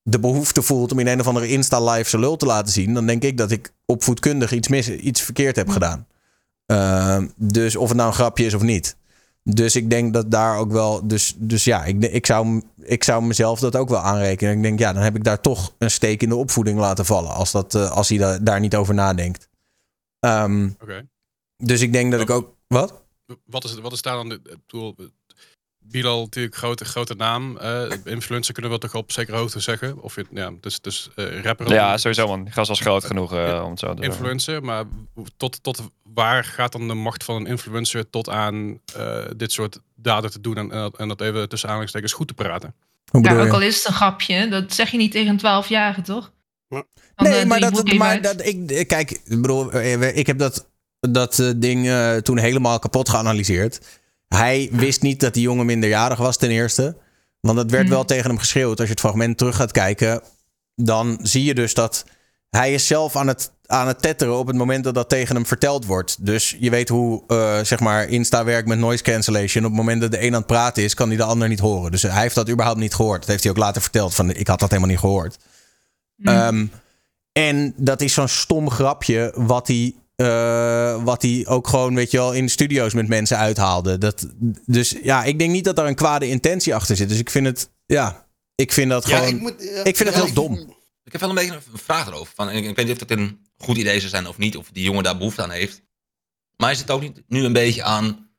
de 0.03 0.19
behoefte 0.19 0.61
voelt 0.61 0.91
om 0.91 0.99
in 0.99 1.07
een 1.07 1.19
of 1.19 1.27
andere 1.27 1.47
Insta-live 1.47 2.09
zijn 2.09 2.21
lul 2.21 2.37
te 2.37 2.45
laten 2.45 2.73
zien... 2.73 2.93
dan 2.93 3.05
denk 3.05 3.23
ik 3.23 3.37
dat 3.37 3.51
ik 3.51 3.73
opvoedkundig 3.85 4.51
iets, 4.51 4.67
mis, 4.67 4.89
iets 4.89 5.21
verkeerd 5.21 5.55
heb 5.55 5.69
gedaan. 5.69 6.07
Ehm, 6.69 7.27
dus 7.35 7.75
of 7.75 7.87
het 7.87 7.97
nou 7.97 8.09
een 8.09 8.15
grapje 8.15 8.45
is 8.45 8.53
of 8.53 8.61
niet. 8.61 8.97
Dus 9.43 9.75
ik 9.75 9.89
denk 9.89 10.13
dat 10.13 10.31
daar 10.31 10.57
ook 10.57 10.71
wel. 10.71 11.07
Dus, 11.07 11.35
dus 11.37 11.63
ja, 11.63 11.83
ik, 11.83 12.03
ik, 12.05 12.25
zou, 12.25 12.61
ik 12.81 13.03
zou 13.03 13.23
mezelf 13.23 13.59
dat 13.59 13.75
ook 13.75 13.89
wel 13.89 13.99
aanrekenen. 13.99 14.55
Ik 14.55 14.61
denk, 14.61 14.79
ja, 14.79 14.93
dan 14.93 15.03
heb 15.03 15.15
ik 15.15 15.23
daar 15.23 15.41
toch 15.41 15.73
een 15.77 15.91
steek 15.91 16.21
in 16.21 16.29
de 16.29 16.35
opvoeding 16.35 16.79
laten 16.79 17.05
vallen. 17.05 17.31
Als, 17.31 17.51
dat, 17.51 17.75
eh, 17.75 17.91
als 17.91 18.09
hij 18.09 18.17
da- 18.17 18.39
daar 18.39 18.59
niet 18.59 18.75
over 18.75 18.93
nadenkt. 18.93 19.49
Ehm, 20.19 20.69
dus 21.57 21.81
ik 21.81 21.93
denk 21.93 22.11
dat 22.11 22.21
ik 22.21 22.29
ook. 22.29 22.55
Wat? 22.67 23.01
Wat 23.45 23.63
is, 23.63 23.79
wat 23.79 23.91
is 23.91 24.01
daar 24.01 24.15
dan 24.15 24.29
de? 24.29 24.41
Bilal 25.91 26.21
natuurlijk 26.21 26.55
grote, 26.55 26.85
grote 26.85 27.13
naam. 27.15 27.57
eh 27.57 27.83
influencer 28.03 28.53
kunnen 28.53 28.71
we 28.71 28.77
toch 28.77 28.95
op 28.95 29.11
zekere 29.11 29.37
hoogte 29.37 29.59
zeggen. 29.59 30.01
Of 30.01 30.15
je, 30.15 30.25
ja, 30.31 30.51
dus, 30.61 30.81
dus 30.81 31.09
eh, 31.15 31.41
rapper. 31.41 31.71
Ja, 31.73 31.97
sowieso 31.97 32.27
man. 32.27 32.47
Gast 32.51 32.67
was 32.67 32.79
groot 32.79 33.03
genoeg 33.05 33.33
eh, 33.33 33.61
om 33.65 33.69
het 33.69 33.79
zo 33.79 33.87
te 33.87 33.95
doen. 33.95 34.03
Influencer, 34.03 34.63
maar 34.63 34.83
tot, 35.37 35.63
tot 35.63 35.81
waar 36.13 36.43
gaat 36.43 36.71
dan 36.71 36.87
de 36.87 36.93
macht 36.93 37.23
van 37.23 37.35
een 37.35 37.45
influencer 37.47 38.09
tot 38.09 38.29
aan 38.29 38.79
eh, 38.95 39.17
dit 39.37 39.51
soort 39.51 39.79
daden 39.95 40.31
te 40.31 40.41
doen 40.41 40.57
en, 40.57 40.71
en 40.71 40.79
dat- 40.81 40.97
en 40.97 41.07
dat 41.07 41.21
even 41.21 41.49
tussen 41.49 41.67
aanhalingstekens 41.67 42.13
goed 42.13 42.27
te 42.27 42.33
praten? 42.33 42.75
Hoe 43.11 43.23
Ja, 43.23 43.39
ook 43.39 43.45
je? 43.45 43.51
al 43.51 43.61
is 43.61 43.75
het 43.77 43.85
een 43.87 43.93
grapje, 43.93 44.47
dat 44.47 44.73
zeg 44.73 44.91
je 44.91 44.97
niet 44.97 45.11
tegen 45.11 45.39
een 45.43 45.63
12-jarige, 45.63 46.01
toch? 46.01 46.31
Ja. 46.67 46.83
Nee, 47.15 47.45
maar, 47.45 47.59
dat, 47.59 47.93
maar 47.93 48.21
dat, 48.21 48.45
ik, 48.45 48.87
kijk, 48.87 49.11
ik 49.11 49.41
bedoel, 49.41 49.75
ik 50.15 50.27
heb 50.27 50.37
dat, 50.37 50.67
dat 50.99 51.53
ding 51.55 51.89
toen 52.23 52.37
helemaal 52.37 52.79
kapot 52.79 53.09
geanalyseerd. 53.09 53.98
Hij 54.35 54.69
wist 54.71 55.01
niet 55.01 55.19
dat 55.19 55.33
die 55.33 55.43
jongen 55.43 55.65
minderjarig 55.65 56.17
was, 56.17 56.37
ten 56.37 56.49
eerste. 56.49 56.95
Want 57.39 57.57
dat 57.57 57.71
werd 57.71 57.83
Mhm. 57.83 57.93
wel 57.93 58.05
tegen 58.05 58.29
hem 58.29 58.39
geschreeuwd. 58.39 58.77
Als 58.77 58.87
je 58.87 58.93
het 58.93 58.99
fragment 59.03 59.37
terug 59.37 59.55
gaat 59.55 59.71
kijken, 59.71 60.21
dan 60.75 61.19
zie 61.21 61.43
je 61.43 61.53
dus 61.55 61.73
dat 61.73 62.05
hij 62.49 62.73
is 62.73 62.87
zelf 62.87 63.15
aan 63.15 63.27
het, 63.27 63.51
aan 63.65 63.87
het 63.87 64.01
tetteren 64.01 64.37
op 64.37 64.47
het 64.47 64.55
moment 64.55 64.83
dat 64.83 64.93
dat 64.93 65.09
tegen 65.09 65.35
hem 65.35 65.45
verteld 65.45 65.85
wordt. 65.85 66.25
Dus 66.25 66.57
je 66.59 66.69
weet 66.69 66.89
hoe, 66.89 67.23
eh, 67.27 67.59
zeg 67.63 67.79
maar, 67.79 68.07
Insta 68.07 68.43
werkt 68.43 68.67
met 68.67 68.79
noise 68.79 69.03
cancellation. 69.03 69.63
Op 69.63 69.69
het 69.69 69.79
moment 69.79 70.01
dat 70.01 70.11
de 70.11 70.21
een 70.21 70.33
aan 70.33 70.37
het 70.39 70.47
praten 70.47 70.83
is, 70.83 70.93
kan 70.93 71.07
hij 71.07 71.17
de 71.17 71.23
ander 71.23 71.47
niet 71.47 71.59
horen. 71.59 71.91
Dus 71.91 72.01
hij 72.01 72.21
heeft 72.21 72.35
dat 72.35 72.49
überhaupt 72.49 72.79
niet 72.79 72.93
gehoord. 72.95 73.19
Dat 73.19 73.29
heeft 73.29 73.43
hij 73.43 73.51
ook 73.51 73.57
later 73.57 73.81
verteld. 73.81 74.15
Van, 74.15 74.29
ik 74.31 74.47
had 74.47 74.59
dat 74.59 74.69
helemaal 74.69 74.89
niet 74.91 74.99
gehoord. 74.99 75.37
Mm. 76.15 76.27
Ehm, 76.27 76.65
en 77.31 77.73
dat 77.77 78.01
is 78.01 78.13
zo'n 78.13 78.27
stom 78.27 78.69
grapje 78.69 79.33
wat 79.35 79.67
hij, 79.67 79.95
eh, 80.19 81.03
wat 81.03 81.21
hij 81.21 81.45
ook 81.47 81.67
gewoon, 81.67 81.95
weet 81.95 82.11
je 82.11 82.17
wel, 82.17 82.33
in 82.33 82.49
studio's 82.49 82.93
met 82.93 83.07
mensen 83.07 83.37
uithaalde. 83.37 83.97
Dat, 83.97 84.27
dus 84.65 84.95
ja, 85.03 85.23
ik 85.23 85.39
denk 85.39 85.51
niet 85.51 85.63
dat 85.63 85.75
daar 85.75 85.87
een 85.87 85.95
kwade 85.95 86.27
intentie 86.27 86.75
achter 86.75 86.95
zit. 86.95 87.09
Dus 87.09 87.19
ik 87.19 87.29
vind 87.29 87.45
het, 87.45 87.71
ja, 87.85 88.27
ik 88.55 88.71
vind 88.71 88.89
dat 88.89 89.05
gewoon, 89.05 89.27
ik, 89.27 89.39
moet, 89.39 89.55
ja, 89.59 89.83
vind 89.83 89.97
het 89.97 90.13
heel 90.13 90.33
dom. 90.33 90.53
Ik 91.03 91.11
heb 91.11 91.21
wel 91.21 91.29
een 91.29 91.35
beetje 91.35 91.53
een 91.53 91.79
vraag 91.79 92.07
erover. 92.07 92.33
Van, 92.35 92.49
ik, 92.49 92.65
ik 92.65 92.75
weet 92.75 92.85
niet 92.85 92.93
of 92.93 92.99
het 92.99 93.11
een 93.11 93.39
goed 93.57 93.77
idee 93.77 93.99
zou 93.99 94.09
zijn 94.09 94.27
of 94.27 94.37
niet. 94.37 94.57
Of 94.57 94.69
die 94.71 94.83
jongen 94.83 95.03
daar 95.03 95.17
behoefte 95.17 95.43
aan 95.43 95.51
heeft. 95.51 95.81
Maar 96.55 96.71
is 96.71 96.79
het 96.79 96.91
ook 96.91 97.01
niet 97.01 97.23
nu 97.27 97.43
een 97.43 97.53
beetje 97.53 97.83
aan 97.83 98.29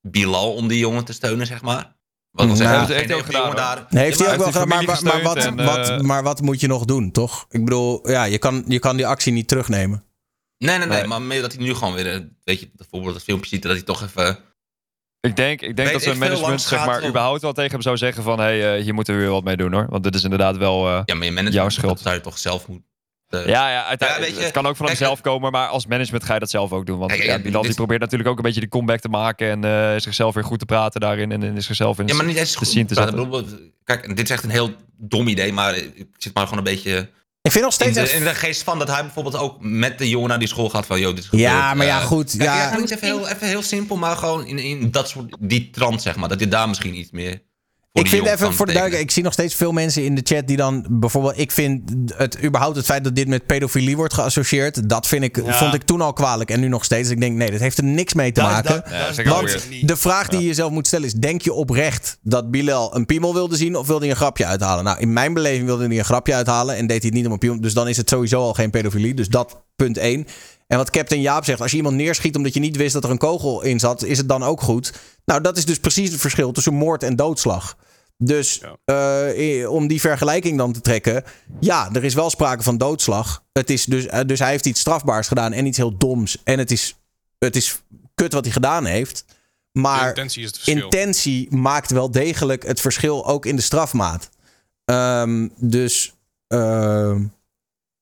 Bilal 0.00 0.54
om 0.54 0.68
die 0.68 0.78
jongen 0.78 1.04
te 1.04 1.12
steunen, 1.12 1.46
zeg 1.46 1.62
maar? 1.62 1.96
Wat 2.30 2.46
wil 2.46 2.56
Nou, 2.56 2.86
dat 2.86 2.96
heeft 2.96 3.08
hij 3.08 3.18
ook 3.18 3.24
gedaan, 3.24 3.56
daar... 3.56 3.86
Heeft 3.88 4.18
Ja, 4.18 4.24
hij 4.24 4.34
ook 4.34 4.40
wel 4.40 4.52
gedaan, 4.52 4.68
maar, 4.68 4.84
maar, 4.84 5.02
maar, 5.02 5.22
wat, 5.22 5.54
wat, 5.54 5.88
eh, 5.88 6.00
maar 6.00 6.22
wat 6.22 6.40
moet 6.40 6.60
je 6.60 6.66
nog 6.66 6.84
doen, 6.84 7.10
toch? 7.10 7.46
Ik 7.48 7.64
bedoel, 7.64 8.10
ja, 8.10 8.24
je 8.24 8.38
kan, 8.38 8.64
je 8.66 8.78
kan 8.78 8.96
die 8.96 9.06
actie 9.06 9.32
niet 9.32 9.48
terugnemen. 9.48 10.07
Nee, 10.58 10.78
nee, 10.78 10.86
nee, 10.86 11.04
maar 11.06 11.22
meer 11.22 11.40
dat 11.40 11.52
hij 11.52 11.62
nu 11.62 11.74
gewoon 11.74 11.94
weer, 11.94 12.12
eh, 12.12 12.20
weet 12.44 12.60
je, 12.60 12.70
bijvoorbeeld 12.76 13.14
dat 13.14 13.22
filmpje 13.22 13.48
ziet, 13.48 13.62
dat 13.62 13.72
hij 13.72 13.82
toch 13.82 14.02
even... 14.02 14.38
Ik 15.20 15.36
denk, 15.36 15.60
ik 15.60 15.76
denk 15.76 15.92
dat 15.92 16.02
zijn 16.02 16.18
management 16.18 16.60
zeg 16.60 16.86
maar, 16.86 17.02
om- 17.02 17.08
überhaupt 17.08 17.42
wel 17.42 17.52
tegen 17.52 17.70
hem 17.72 17.82
zou 17.82 17.96
zeggen 17.96 18.22
van... 18.22 18.38
hé, 18.38 18.44
hey, 18.44 18.76
eh, 18.76 18.82
hier 18.82 18.94
moeten 18.94 19.14
we 19.14 19.20
weer 19.20 19.30
wat 19.30 19.44
mee 19.44 19.56
doen 19.56 19.72
hoor. 19.72 19.86
Want 19.88 20.02
dit 20.04 20.14
is 20.14 20.24
inderdaad 20.24 20.56
wel... 20.56 20.86
eh, 20.88 20.92
Ja, 21.04 21.14
maar 21.14 21.24
je 21.24 21.32
management, 21.32 21.52
Jouw 21.54 21.68
schuld. 21.68 21.92
dat 21.92 22.00
zou 22.02 22.14
je 22.14 22.20
toch 22.20 22.38
zelf 22.38 22.68
moeten... 22.68 22.86
ja, 23.30 23.70
ja, 23.70 23.84
uiteindelijk, 23.84 24.32
Ja, 24.34 24.40
het 24.42 24.50
kan 24.52 24.66
ook 24.66 24.76
van 24.76 24.86
kijk, 24.86 24.98
hemzelf 24.98 25.20
komen, 25.20 25.52
maar 25.52 25.68
als 25.68 25.86
management 25.86 26.24
ga 26.24 26.34
je 26.34 26.40
dat 26.40 26.50
zelf 26.50 26.72
ook 26.72 26.86
doen. 26.86 26.98
Want 26.98 27.10
Kijk, 27.10 27.22
ja, 27.24 27.38
die 27.38 27.62
dit- 27.62 27.74
probeert 27.74 28.00
natuurlijk 28.00 28.30
ook 28.30 28.36
een 28.36 28.42
beetje 28.42 28.60
die 28.60 28.68
comeback 28.68 29.00
te 29.00 29.08
maken 29.08 29.64
en 29.64 30.00
zichzelf 30.00 30.34
weer 30.34 30.44
goed 30.44 30.58
te 30.58 30.64
praten 30.64 31.00
daarin 31.00 31.32
en, 31.32 31.42
en 31.42 31.56
is 31.56 31.66
zichzelf 31.66 31.98
in 31.98 32.06
Ja, 32.06 32.14
maar 32.14 32.24
niet 32.26 32.36
eens 32.36 32.52
de 32.52 32.58
goed 32.58 32.70
te 32.88 32.94
praten. 32.94 33.30
zetten. 33.32 33.72
Kijk, 33.84 34.06
dit 34.16 34.20
is 34.24 34.30
echt 34.30 34.44
een 34.44 34.50
heel 34.50 34.70
dom 34.96 35.28
idee, 35.28 35.52
maar 35.52 35.76
ik 35.76 36.06
zit 36.16 36.34
maar 36.34 36.44
gewoon 36.46 36.58
een 36.66 36.72
beetje 36.74 37.10
Ik 37.42 37.52
vind 37.52 37.64
nog 37.64 37.78
in 37.80 37.92
steeds... 37.92 38.10
de, 38.10 38.16
in 38.16 38.24
de 38.24 38.34
geest 38.34 38.62
van 38.62 38.78
dat 38.78 38.88
hij 38.88 39.02
bijvoorbeeld 39.02 39.36
ook 39.36 39.56
met 39.60 39.98
de 39.98 40.08
jongen 40.08 40.28
naar 40.28 40.38
die 40.38 40.48
school 40.48 40.68
gaat 40.70 40.86
van, 40.86 41.00
joh, 41.00 41.14
dit 41.14 41.24
is 41.24 41.40
Ja, 41.40 41.74
maar 41.74 41.86
ja, 41.86 42.00
Eh, 42.00 42.06
goed. 42.06 42.32
Ja, 42.32 42.44
Ja, 42.44 42.70
doe 42.72 42.80
het 42.80 42.90
even 42.90 43.06
heel, 43.06 43.28
even 43.28 43.46
heel 43.46 43.62
simpel, 43.62 43.96
maar 43.96 44.16
gewoon 44.16 44.46
in, 44.46 44.58
in 44.58 44.90
dat 44.90 45.08
soort, 45.08 45.36
die 45.40 45.70
trant, 45.70 46.02
zeg 46.02 46.16
maar. 46.16 46.28
Dat 46.28 46.40
je 46.40 46.48
daar 46.48 46.68
misschien 46.68 46.94
iets 46.94 47.10
meer... 47.10 47.42
Ik 47.92 48.08
vind 48.08 48.26
even 48.26 48.38
voor 48.54 48.66
de 48.66 48.72
duidelijkheid, 48.72 49.02
ik 49.02 49.10
zie 49.10 49.22
nog 49.22 49.32
steeds 49.32 49.54
veel 49.54 49.72
mensen 49.72 50.04
in 50.04 50.14
de 50.14 50.20
chat 50.24 50.46
die 50.46 50.56
dan 50.56 50.86
bijvoorbeeld, 50.90 51.38
ik 51.38 51.50
vind 51.50 51.90
het 52.16 52.44
überhaupt 52.44 52.76
het 52.76 52.84
feit 52.84 53.04
dat 53.04 53.14
dit 53.16 53.28
met 53.28 53.46
pedofilie 53.46 53.96
wordt 53.96 54.14
geassocieerd, 54.14 54.88
dat 54.88 55.06
vind 55.06 55.24
ik, 55.24 55.36
Ja. 55.44 55.52
vond 55.58 55.74
ik 55.74 55.82
toen 55.82 56.00
al 56.00 56.12
kwalijk 56.12 56.50
en 56.50 56.60
nu 56.60 56.68
nog 56.68 56.84
steeds. 56.84 57.10
Ik 57.10 57.20
denk, 57.20 57.36
nee, 57.36 57.50
dat 57.50 57.60
heeft 57.60 57.78
er 57.78 57.84
niks 57.84 58.14
mee 58.14 58.32
te 58.32 58.40
maken. 58.40 58.82
Ja, 58.90 59.12
dat 59.22 59.66
niet. 59.70 59.88
De 59.88 59.96
vraag 59.96 60.28
die 60.28 60.40
je 60.40 60.46
jezelf 60.46 60.70
moet 60.70 60.86
stellen 60.86 61.06
is: 61.06 61.12
denk 61.12 61.42
je 61.42 61.52
oprecht 61.52 62.18
dat 62.22 62.50
Bilal 62.50 62.96
een 62.96 63.06
piemel 63.06 63.34
wilde 63.34 63.56
zien 63.56 63.76
of 63.76 63.86
wilde 63.86 64.02
hij 64.02 64.10
een 64.10 64.16
grapje 64.16 64.46
uithalen? 64.46 64.84
Nou, 64.84 64.98
in 64.98 65.12
mijn 65.12 65.34
beleving 65.34 65.64
wilde 65.66 65.86
hij 65.86 65.98
een 65.98 66.04
grapje 66.04 66.34
uithalen 66.34 66.76
en 66.76 66.86
deed 66.86 66.96
hij 67.02 67.06
het 67.06 67.14
niet 67.14 67.26
om 67.26 67.32
een 67.32 67.38
piemel. 67.38 67.60
Dus 67.60 67.74
dan 67.74 67.88
is 67.88 67.96
het 67.96 68.08
sowieso 68.08 68.40
al 68.40 68.54
geen 68.54 68.70
pedofilie. 68.70 69.14
Dus 69.14 69.28
dat 69.28 69.62
punt 69.76 69.96
één. 69.98 70.26
En 70.68 70.76
wat 70.76 70.90
Captain 70.90 71.20
Jaap 71.20 71.44
zegt: 71.44 71.60
als 71.60 71.70
je 71.70 71.76
iemand 71.76 71.96
neerschiet 71.96 72.36
omdat 72.36 72.54
je 72.54 72.60
niet 72.60 72.76
wist 72.76 72.92
dat 72.92 73.04
er 73.04 73.10
een 73.10 73.18
kogel 73.18 73.62
in 73.62 73.78
zat, 73.78 74.04
is 74.04 74.18
het 74.18 74.28
dan 74.28 74.42
ook 74.42 74.60
goed? 74.60 74.92
Nou, 75.24 75.40
dat 75.40 75.56
is 75.56 75.64
dus 75.64 75.78
precies 75.78 76.10
het 76.10 76.20
verschil 76.20 76.52
tussen 76.52 76.74
moord 76.74 77.02
en 77.02 77.16
doodslag. 77.16 77.76
Dus 78.16 78.62
eh, 78.84 79.70
om 79.70 79.86
die 79.86 80.00
vergelijking 80.00 80.58
dan 80.58 80.72
te 80.72 80.80
trekken. 80.80 81.24
Ja, 81.60 81.90
er 81.92 82.04
is 82.04 82.14
wel 82.14 82.30
sprake 82.30 82.62
van 82.62 82.78
doodslag. 82.78 83.44
Het 83.52 83.70
is 83.70 83.84
dus, 83.84 84.06
eh, 84.06 84.20
dus 84.26 84.38
hij 84.38 84.50
heeft 84.50 84.66
iets 84.66 84.80
strafbaars 84.80 85.28
gedaan 85.28 85.52
en 85.52 85.66
iets 85.66 85.76
heel 85.76 85.96
doms. 85.96 86.38
En 86.44 86.58
het 86.58 86.70
is, 86.70 86.96
het 87.38 87.56
is 87.56 87.82
kut 88.14 88.32
wat 88.32 88.44
hij 88.44 88.52
gedaan 88.52 88.84
heeft. 88.84 89.24
Maar 89.72 90.08
intentie 90.08 90.42
is 90.42 90.46
het 90.46 90.58
verschil. 90.58 90.82
intentie 90.82 91.56
maakt 91.56 91.90
wel 91.90 92.10
degelijk 92.10 92.66
het 92.66 92.80
verschil 92.80 93.26
ook 93.26 93.46
in 93.46 93.56
de 93.56 93.62
strafmaat. 93.62 94.30
Ehm, 94.84 95.48
dus, 95.56 96.14
ehm, 96.46 97.24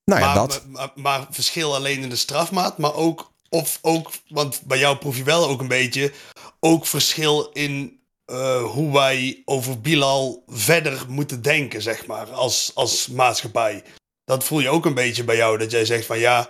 nou 0.07 0.21
ja, 0.21 0.25
maar, 0.27 0.35
dat. 0.35 0.65
Maar, 0.65 0.71
maar, 0.71 0.91
maar 0.95 1.27
verschil 1.29 1.75
alleen 1.75 2.01
in 2.01 2.09
de 2.09 2.15
strafmaat, 2.15 2.77
maar 2.77 2.93
ook, 2.93 3.31
of 3.49 3.79
ook, 3.81 4.11
want 4.27 4.61
bij 4.61 4.79
jou 4.79 4.97
proef 4.97 5.17
je 5.17 5.23
wel 5.23 5.47
ook 5.47 5.61
een 5.61 5.67
beetje, 5.67 6.13
ook 6.59 6.85
verschil 6.85 7.49
in 7.51 7.99
eh, 8.25 8.63
hoe 8.63 8.93
wij 8.93 9.41
over 9.45 9.81
Bilal 9.81 10.43
verder 10.47 11.05
moeten 11.09 11.41
denken, 11.41 11.81
zeg 11.81 12.05
maar, 12.05 12.31
als, 12.31 12.71
als 12.73 13.07
maatschappij. 13.07 13.83
Dat 14.23 14.43
voel 14.43 14.59
je 14.59 14.69
ook 14.69 14.85
een 14.85 14.93
beetje 14.93 15.23
bij 15.23 15.35
jou, 15.35 15.57
dat 15.57 15.71
jij 15.71 15.85
zegt 15.85 16.05
van 16.05 16.19
ja, 16.19 16.49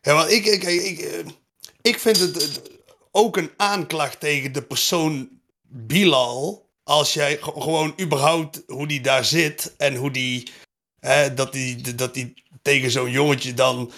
ja 0.00 0.14
want 0.14 0.30
ik, 0.30 0.46
ik, 0.46 0.62
ik, 0.62 0.98
eh, 0.98 1.26
ik 1.82 1.98
vind 1.98 2.18
het 2.18 2.62
eh, 2.62 2.62
ook 3.10 3.36
een 3.36 3.50
aanklacht 3.56 4.20
tegen 4.20 4.52
de 4.52 4.62
persoon 4.62 5.28
Bilal, 5.68 6.68
als 6.84 7.12
jij 7.14 7.36
ge- 7.40 7.60
gewoon 7.60 7.94
überhaupt 8.00 8.62
hoe 8.66 8.86
die 8.86 9.00
daar 9.00 9.24
zit 9.24 9.74
en 9.76 9.94
hoe 9.96 10.10
die, 10.10 10.50
hè, 11.00 11.34
dat 11.34 11.52
die, 11.52 11.94
dat 11.94 12.14
die 12.14 12.42
tegen 12.62 12.90
zo'n 12.90 13.10
jongetje 13.10 13.54
dan. 13.54 13.92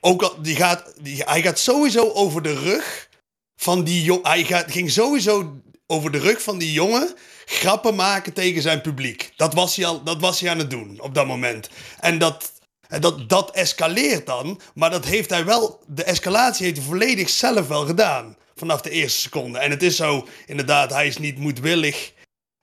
Ook 0.00 0.22
al, 0.22 0.42
die 0.42 0.56
gaat, 0.56 0.94
die, 1.00 1.22
hij 1.22 1.42
gaat 1.42 1.58
sowieso 1.58 2.10
over 2.12 2.42
de 2.42 2.54
rug 2.54 3.08
van 3.56 3.84
die 3.84 4.02
jongen. 4.02 4.26
Hij 4.26 4.44
gaat, 4.44 4.70
ging 4.70 4.90
sowieso 4.90 5.60
over 5.86 6.10
de 6.10 6.18
rug 6.18 6.42
van 6.42 6.58
die 6.58 6.72
jongen 6.72 7.14
grappen 7.44 7.94
maken 7.94 8.32
tegen 8.32 8.62
zijn 8.62 8.80
publiek. 8.80 9.32
Dat 9.36 9.54
was 9.54 9.76
hij, 9.76 9.86
al, 9.86 10.02
dat 10.02 10.20
was 10.20 10.40
hij 10.40 10.50
aan 10.50 10.58
het 10.58 10.70
doen 10.70 11.00
op 11.00 11.14
dat 11.14 11.26
moment. 11.26 11.68
En 12.00 12.18
dat, 12.18 12.52
dat, 13.00 13.28
dat 13.28 13.50
escaleert 13.50 14.26
dan. 14.26 14.60
Maar 14.74 14.90
dat 14.90 15.04
heeft 15.04 15.30
hij 15.30 15.44
wel. 15.44 15.80
De 15.86 16.04
escalatie 16.04 16.64
heeft 16.64 16.76
hij 16.76 16.86
volledig 16.86 17.28
zelf 17.28 17.68
wel 17.68 17.86
gedaan. 17.86 18.36
Vanaf 18.54 18.80
de 18.80 18.90
eerste 18.90 19.18
seconde. 19.18 19.58
En 19.58 19.70
het 19.70 19.82
is 19.82 19.96
zo, 19.96 20.28
inderdaad, 20.46 20.90
hij 20.90 21.06
is 21.06 21.18
niet 21.18 21.38
moedwillig 21.38 22.12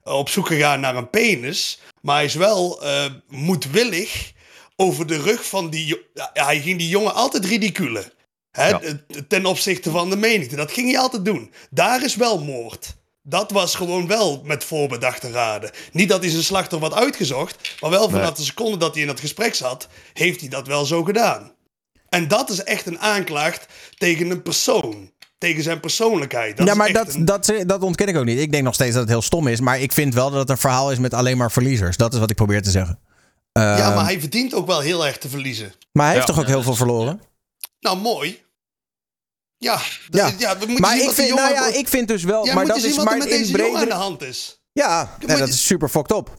op 0.03 0.29
zoek 0.29 0.47
gegaan 0.47 0.79
naar 0.79 0.95
een 0.95 1.09
penis. 1.09 1.79
Maar 2.01 2.15
hij 2.15 2.25
is 2.25 2.35
wel 2.35 2.83
eh, 2.83 3.05
moedwillig 3.27 4.31
over 4.79 5.07
de 5.07 5.17
rug 5.21 5.47
van 5.47 5.69
die... 5.69 6.01
Ja, 6.13 6.29
hij 6.33 6.61
ging 6.61 6.77
die 6.77 6.87
jongen 6.89 7.13
altijd 7.13 7.45
ridiculen. 7.45 8.11
Hè, 8.51 8.67
Ja. 8.69 8.79
Ten 9.27 9.45
opzichte 9.45 9.91
van 9.91 10.09
de 10.09 10.17
menigte. 10.17 10.55
Dat 10.55 10.71
ging 10.71 10.91
hij 10.91 10.99
altijd 10.99 11.25
doen. 11.25 11.51
Daar 11.69 12.03
is 12.03 12.15
wel 12.15 12.43
moord. 12.43 12.95
Dat 13.23 13.51
was 13.51 13.75
gewoon 13.75 14.07
wel 14.07 14.41
met 14.45 14.63
voorbedachte 14.63 15.31
raden. 15.31 15.71
Niet 15.91 16.09
dat 16.09 16.21
hij 16.21 16.29
zijn 16.29 16.43
slachtoffer 16.43 16.89
had 16.89 16.99
uitgezocht. 16.99 17.75
Maar 17.81 17.89
wel 17.89 18.09
vanaf 18.09 18.23
Nee. 18.25 18.33
de 18.33 18.43
seconde 18.43 18.77
dat 18.77 18.91
hij 18.93 19.01
in 19.01 19.07
dat 19.07 19.19
gesprek 19.19 19.55
zat... 19.55 19.87
heeft 20.13 20.39
hij 20.39 20.49
dat 20.49 20.67
wel 20.67 20.85
zo 20.85 21.03
gedaan. 21.03 21.51
En 22.09 22.27
dat 22.27 22.49
is 22.49 22.63
echt 22.63 22.85
een 22.85 22.99
aanklacht 22.99 23.65
tegen 23.97 24.29
een 24.29 24.41
persoon. 24.41 25.11
Tegen 25.37 25.63
zijn 25.63 25.79
persoonlijkheid. 25.79 26.57
Dat 26.57 26.67
ja, 26.67 26.73
maar 26.73 26.91
dat, 26.93 27.13
een- 27.13 27.25
dat, 27.25 27.53
dat 27.65 27.81
ontken 27.81 28.07
ik 28.07 28.17
ook 28.17 28.25
niet. 28.25 28.39
Ik 28.39 28.51
denk 28.51 28.63
nog 28.63 28.73
steeds 28.73 28.91
dat 28.93 29.01
het 29.01 29.09
heel 29.11 29.21
stom 29.21 29.47
is. 29.47 29.59
Maar 29.59 29.79
ik 29.79 29.91
vind 29.91 30.13
wel 30.13 30.29
dat 30.29 30.39
het 30.39 30.49
een 30.49 30.57
verhaal 30.57 30.91
is 30.91 30.97
met 30.97 31.13
alleen 31.13 31.37
maar 31.37 31.51
verliezers. 31.51 31.97
Dat 31.97 32.13
is 32.13 32.19
wat 32.19 32.29
ik 32.29 32.35
probeer 32.35 32.61
te 32.61 32.71
zeggen. 32.71 32.99
Ja, 33.59 33.85
Ehm, 33.87 33.95
maar 33.95 34.03
hij 34.05 34.19
verdient 34.19 34.53
ook 34.53 34.67
wel 34.67 34.79
heel 34.79 35.05
erg 35.05 35.17
te 35.17 35.29
verliezen. 35.29 35.73
maar 35.91 36.05
hij 36.05 36.15
heeft 36.15 36.27
Ja. 36.27 36.33
toch 36.33 36.41
ook 36.43 36.49
heel 36.49 36.63
veel 36.63 36.75
verloren? 36.75 37.21
Nou, 37.79 37.97
mooi. 37.97 38.43
Ja, 39.57 39.79
Ja. 40.09 40.31
ja. 40.37 40.51
we 40.57 40.65
moeten 40.65 40.81
Maar 40.81 40.97
zien 40.97 41.07
ik 41.09 41.11
vind, 41.15 41.35
nou 41.35 41.53
ja, 41.53 41.67
ik 41.67 41.87
vind 41.87 42.07
dus 42.07 42.23
wel. 42.23 42.45
Ja, 42.45 42.53
maar 42.53 42.65
dat 42.65 42.81
je 42.81 42.87
is 42.87 42.97
er 42.97 43.03
maar 43.03 43.17
met 43.17 43.27
in 43.27 43.37
deze 43.37 43.57
jongen 43.57 43.79
aan 43.79 43.87
de 43.87 43.93
hand 43.93 44.21
is. 44.23 44.61
Ja, 44.71 45.17
ja, 45.19 45.35
dat 45.37 45.47
is 45.47 45.65
super 45.65 45.89
fucked 45.89 46.17
up. 46.17 46.29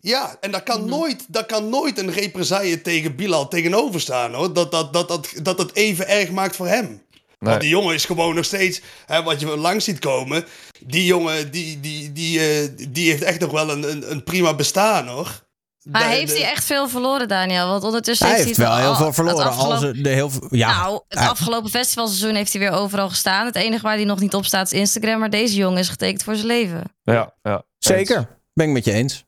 Ja, 0.00 0.36
en 0.40 0.50
daar 0.50 0.62
kan, 0.62 0.84
nooit, 0.88 1.24
daar 1.28 1.46
kan 1.46 1.68
nooit 1.68 1.98
een 1.98 2.10
represaille 2.12 2.82
tegen 2.82 3.16
Bilal 3.16 3.48
tegenover 3.48 4.00
staan, 4.00 4.34
hoor. 4.34 4.52
Dat 4.52 4.70
dat, 4.70 4.92
dat, 4.92 5.08
dat, 5.08 5.28
dat 5.42 5.58
het 5.58 5.74
even 5.74 6.08
erg 6.08 6.30
maakt 6.30 6.56
voor 6.56 6.66
hem. 6.66 6.86
Nee. 6.86 7.02
Want 7.38 7.60
die 7.60 7.70
jongen 7.70 7.94
is 7.94 8.04
gewoon 8.04 8.34
nog 8.34 8.44
steeds, 8.44 8.80
hè, 9.06 9.22
wat 9.22 9.40
je 9.40 9.46
langs 9.56 9.84
ziet 9.84 9.98
komen. 9.98 10.44
Die 10.80 11.04
jongen, 11.04 11.50
die, 11.50 11.80
die, 11.80 12.12
die, 12.12 12.38
eh, 12.40 12.68
die 12.88 13.10
heeft 13.10 13.22
echt 13.22 13.40
nog 13.40 13.50
wel 13.50 13.70
een, 13.70 13.90
een, 13.90 14.10
een 14.10 14.24
prima 14.24 14.54
bestaan, 14.54 15.08
hoor. 15.08 15.42
Maar 15.84 16.08
heeft 16.08 16.32
de- 16.32 16.38
hij 16.40 16.50
echt 16.50 16.64
veel 16.64 16.88
verloren, 16.88 17.28
Daniel? 17.28 17.68
Want 17.68 17.84
ondertussen 17.84 18.26
Hij 18.26 18.34
heeft 18.34 18.46
heeft 18.46 18.58
hij 18.58 18.66
wel 18.68 18.76
het 18.76 18.84
heel 18.84 18.90
al- 18.92 18.96
veel 18.96 19.06
het 19.06 19.14
verloren. 19.14 19.46
afgelopen- 19.46 19.88
Als 19.88 20.02
de 20.02 20.08
heel, 20.08 20.30
ja, 20.50 20.80
nou, 20.82 21.00
het 21.08 21.18
hij- 21.18 21.28
afgelopen 21.28 21.70
festivalseizoen 21.70 22.34
heeft 22.34 22.52
hij 22.52 22.60
weer 22.60 22.70
overal 22.78 23.08
gestaan. 23.08 23.46
Het 23.46 23.54
enige 23.54 23.82
waar 23.82 23.94
hij 23.96 24.04
nog 24.04 24.20
niet 24.20 24.34
op 24.34 24.44
staat 24.44 24.72
is 24.72 24.78
Instagram. 24.78 25.18
Maar 25.20 25.30
deze 25.30 25.54
jongen 25.54 25.78
is 25.78 25.88
getekend 25.88 26.22
voor 26.22 26.34
zijn 26.34 26.46
leven. 26.46 26.82
Ja, 27.02 27.34
ja. 27.42 27.62
Zeker, 27.78 28.28
ben 28.54 28.66
ik 28.66 28.72
met 28.72 28.84
je 28.84 28.92
eens. 28.92 29.24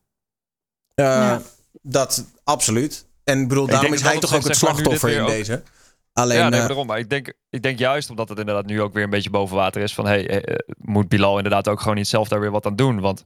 Eh, 0.95 1.05
Ja. 1.07 1.43
Dat 1.83 2.25
absoluut. 2.45 3.07
En 3.25 3.41
ik 3.41 3.49
bedoel, 3.49 3.65
Ik 3.65 3.71
daarom 3.71 3.93
is 3.93 4.03
hij 4.03 4.19
toch 4.19 4.35
ook 4.35 4.45
het 4.45 4.57
slachtoffer 4.57 5.11
in 5.11 5.27
deze. 5.27 5.63
Alleen, 6.13 6.37
ja, 6.39 6.43
nee, 6.43 6.53
eh, 6.53 6.59
maar 6.59 6.67
daarom. 6.69 6.87
Maar 6.87 6.99
ik 6.99 7.11
denk, 7.11 7.33
ik 7.51 7.63
denk 7.63 7.79
juist 7.79 8.11
omdat 8.11 8.29
het 8.29 8.39
inderdaad 8.39 8.67
nu 8.67 8.81
ook 8.83 8.93
weer 8.93 9.05
een 9.05 9.11
beetje 9.11 9.31
boven 9.31 9.57
water 9.57 9.83
is. 9.83 9.95
Van 9.95 10.07
hey, 10.07 10.29
eh, 10.41 10.59
moet 10.79 11.09
Bilal 11.09 11.37
inderdaad 11.37 11.69
ook 11.69 11.81
gewoon 11.81 11.97
niet 11.97 12.09
zelf 12.09 12.29
daar 12.29 12.41
weer 12.41 12.51
wat 12.51 12.67
aan 12.67 12.77
doen? 12.77 13.01
Want 13.01 13.25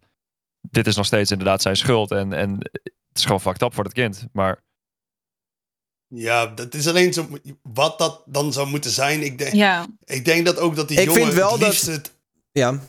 dit 0.71 0.87
is 0.87 0.97
nog 0.97 1.07
steeds 1.07 1.31
inderdaad 1.31 1.63
zijn 1.63 1.77
schuld. 1.77 2.11
En, 2.11 2.33
en 2.33 2.51
het 2.83 2.93
is 3.19 3.23
gewoon 3.25 3.41
fucked 3.41 3.63
up 3.63 3.75
voor 3.75 3.85
het 3.85 3.93
kind. 3.93 4.27
Maar 4.33 4.65
Ja, 6.09 6.47
dat 6.47 6.75
is 6.75 6.89
alleen 6.89 7.13
zo. 7.13 7.29
Wat 7.63 7.99
dat 7.99 8.23
dan 8.27 8.53
zou 8.53 8.69
moeten 8.69 8.91
zijn. 8.91 9.23
Ik 9.23 9.39
denk, 9.39 9.53
Ja. 9.55 9.87
ik 10.05 10.25
denk 10.25 10.47
dat 10.47 10.59
ook 10.59 10.77
dat 10.77 10.89
die 10.89 10.99
Ik 11.01 11.05
jongen 11.07 11.23
vind 11.23 11.35
wel 11.35 11.51
het 11.51 11.61
dat- 11.61 11.69
liefst 11.69 11.87
het 11.87 12.15
ja. 12.53 12.81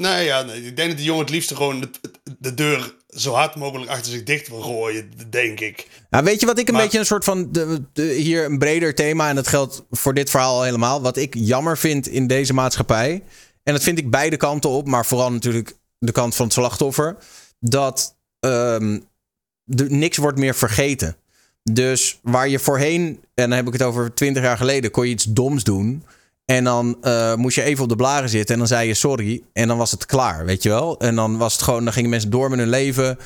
Nou 0.00 0.20
ja, 0.22 0.42
nee, 0.42 0.66
ik 0.66 0.76
denk 0.76 0.88
dat 0.88 0.96
die 0.96 1.06
jongen 1.06 1.22
het 1.24 1.30
liefst 1.34 1.54
gewoon 1.54 1.80
het- 1.80 2.00
de 2.38 2.54
deur 2.54 2.94
zo 3.08 3.32
hard 3.32 3.54
mogelijk 3.56 3.90
achter 3.90 4.12
zich 4.12 4.22
dicht 4.22 4.48
wil 4.48 4.60
gooien, 4.60 5.10
denk 5.30 5.60
ik. 5.60 5.88
Nou, 6.10 6.24
weet 6.24 6.40
je 6.40 6.46
wat 6.46 6.58
ik 6.58 6.66
een 6.68 6.74
Maar- 6.74 6.82
beetje 6.82 6.98
een 6.98 7.06
soort 7.06 7.24
van. 7.24 7.52
De, 7.52 7.82
de- 7.92 8.12
hier 8.12 8.44
een 8.44 8.58
breder 8.58 8.94
thema. 8.94 9.28
En 9.28 9.34
dat 9.34 9.48
geldt 9.48 9.84
voor 9.90 10.14
dit 10.14 10.30
verhaal 10.30 10.54
al 10.56 10.62
helemaal. 10.62 11.02
Wat 11.02 11.16
ik 11.16 11.34
jammer 11.34 11.78
vind 11.78 12.08
in 12.08 12.26
deze 12.26 12.54
maatschappij. 12.54 13.22
En 13.62 13.72
dat 13.72 13.82
vind 13.82 13.98
ik 13.98 14.10
beide 14.10 14.36
kanten 14.36 14.70
op. 14.70 14.86
Maar 14.86 15.06
vooral 15.06 15.32
natuurlijk 15.32 15.76
de 16.06 16.12
kant 16.12 16.34
van 16.34 16.44
het 16.44 16.54
slachtoffer. 16.54 17.16
Dat 17.58 18.16
ehm, 18.40 19.00
de, 19.64 19.90
niks 19.90 20.16
wordt 20.16 20.38
meer 20.38 20.54
vergeten. 20.54 21.16
Dus 21.62 22.18
waar 22.22 22.48
je 22.48 22.58
voorheen. 22.58 23.06
En 23.34 23.48
dan 23.48 23.50
heb 23.50 23.66
ik 23.66 23.72
het 23.72 23.82
over 23.82 24.14
twintig 24.14 24.42
jaar 24.42 24.56
geleden. 24.56 24.90
Kon 24.90 25.04
je 25.04 25.12
iets 25.12 25.24
doms 25.24 25.64
doen. 25.64 26.04
En 26.44 26.64
dan 26.64 26.96
eh, 27.02 27.34
moest 27.34 27.56
je 27.56 27.62
even 27.62 27.82
op 27.82 27.88
de 27.88 27.96
blaren 27.96 28.28
zitten. 28.28 28.52
En 28.52 28.58
dan 28.58 28.68
zei 28.68 28.88
je 28.88 28.94
sorry. 28.94 29.42
En 29.52 29.68
dan 29.68 29.76
was 29.76 29.90
het 29.90 30.06
klaar. 30.06 30.44
Weet 30.44 30.62
je 30.62 30.68
wel? 30.68 30.98
En 30.98 31.14
dan 31.14 31.36
was 31.36 31.52
het 31.52 31.62
gewoon. 31.62 31.84
Dan 31.84 31.92
gingen 31.92 32.10
mensen 32.10 32.30
door 32.30 32.50
met 32.50 32.58
hun 32.58 32.68
leven. 32.68 33.18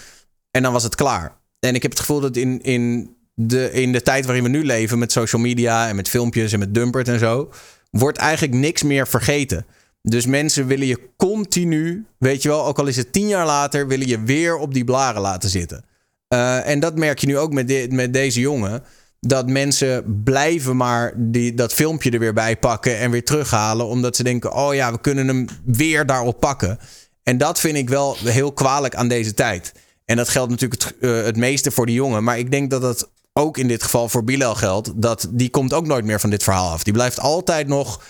En 0.51 0.63
dan 0.63 0.73
was 0.73 0.83
het 0.83 0.95
klaar. 0.95 1.37
En 1.61 1.75
ik 1.75 1.83
heb 1.83 1.91
het 1.91 2.01
gevoel 2.01 2.21
dat 2.21 2.37
in, 2.37 2.63
in, 2.63 3.17
de, 3.35 3.73
in 3.73 3.93
de 3.93 4.03
tijd 4.03 4.25
waarin 4.25 4.45
we 4.45 4.49
nu 4.49 4.65
leven, 4.65 4.99
met 4.99 5.13
social 5.13 5.43
media 5.43 5.89
en 5.89 5.97
met 5.97 6.09
filmpjes 6.09 6.53
en 6.53 6.59
met 6.59 6.75
Dumpert 6.75 7.09
en 7.09 7.19
zo, 7.19 7.51
wordt 7.91 8.19
eigenlijk 8.19 8.55
niks 8.55 8.83
meer 8.83 9.09
vergeten. 9.09 9.67
Dus 10.09 10.27
mensen 10.27 10.67
willen 10.67 10.87
je 10.87 11.11
continu, 11.17 12.07
weet 12.19 12.43
je 12.43 12.49
wel, 12.49 12.67
ook 12.67 12.79
al 12.79 12.87
is 12.87 12.97
het 12.97 13.13
tien 13.13 13.29
jaar 13.29 13.47
later, 13.47 13.87
willen 13.87 14.07
je 14.07 14.23
weer 14.23 14.57
op 14.57 14.75
die 14.75 14.85
blaren 14.85 15.21
laten 15.21 15.49
zitten. 15.49 15.85
Eh, 16.29 16.69
en 16.69 16.81
dat 16.81 16.97
merk 16.97 17.19
je 17.19 17.27
nu 17.27 17.39
ook 17.39 17.53
met, 17.53 17.93
met 17.93 18.13
deze 18.13 18.41
jongen. 18.41 18.83
Dat 19.21 19.49
mensen 19.49 20.23
blijven 20.25 20.77
maar 20.77 21.13
die, 21.17 21.55
dat 21.55 21.73
filmpje 21.73 22.11
er 22.11 22.19
weer 22.19 22.33
bij 22.33 22.57
pakken 22.57 22.99
en 22.99 23.11
weer 23.11 23.25
terughalen. 23.25 23.87
Omdat 23.87 24.17
ze 24.17 24.23
denken: 24.23 24.53
oh 24.53 24.75
ja, 24.75 24.93
we 24.93 25.01
kunnen 25.01 25.29
hem 25.29 25.47
weer 25.65 26.07
daarop 26.07 26.41
pakken. 26.41 26.79
En 27.23 27.39
dat 27.39 27.61
vind 27.61 27.77
ik 27.77 27.89
wel 27.89 28.17
heel 28.25 28.53
kwalijk 28.53 28.95
aan 28.95 29.09
deze 29.09 29.35
tijd. 29.35 29.73
En 30.05 30.17
dat 30.17 30.29
geldt 30.29 30.51
natuurlijk 30.51 30.83
het, 30.83 30.95
eh, 31.01 31.23
het 31.23 31.37
meeste 31.37 31.71
voor 31.71 31.87
die 31.87 31.95
jongen. 31.95 32.25
Maar 32.25 32.39
ik 32.39 32.51
denk 32.51 32.71
dat 32.71 32.83
dat 32.83 33.11
ook 33.33 33.59
in 33.59 33.69
dit 33.69 33.83
geval 33.83 34.09
voor 34.09 34.25
Bilal 34.25 34.55
geldt. 34.55 34.91
Dat 34.95 35.29
die 35.31 35.51
komt 35.51 35.73
ook 35.73 35.87
nooit 35.87 36.05
meer 36.05 36.21
van 36.21 36.31
dit 36.31 36.43
verhaal 36.43 36.71
af. 36.71 36.83
Die 36.83 36.93
blijft 36.93 37.21
altijd 37.21 37.69
nog 37.69 38.03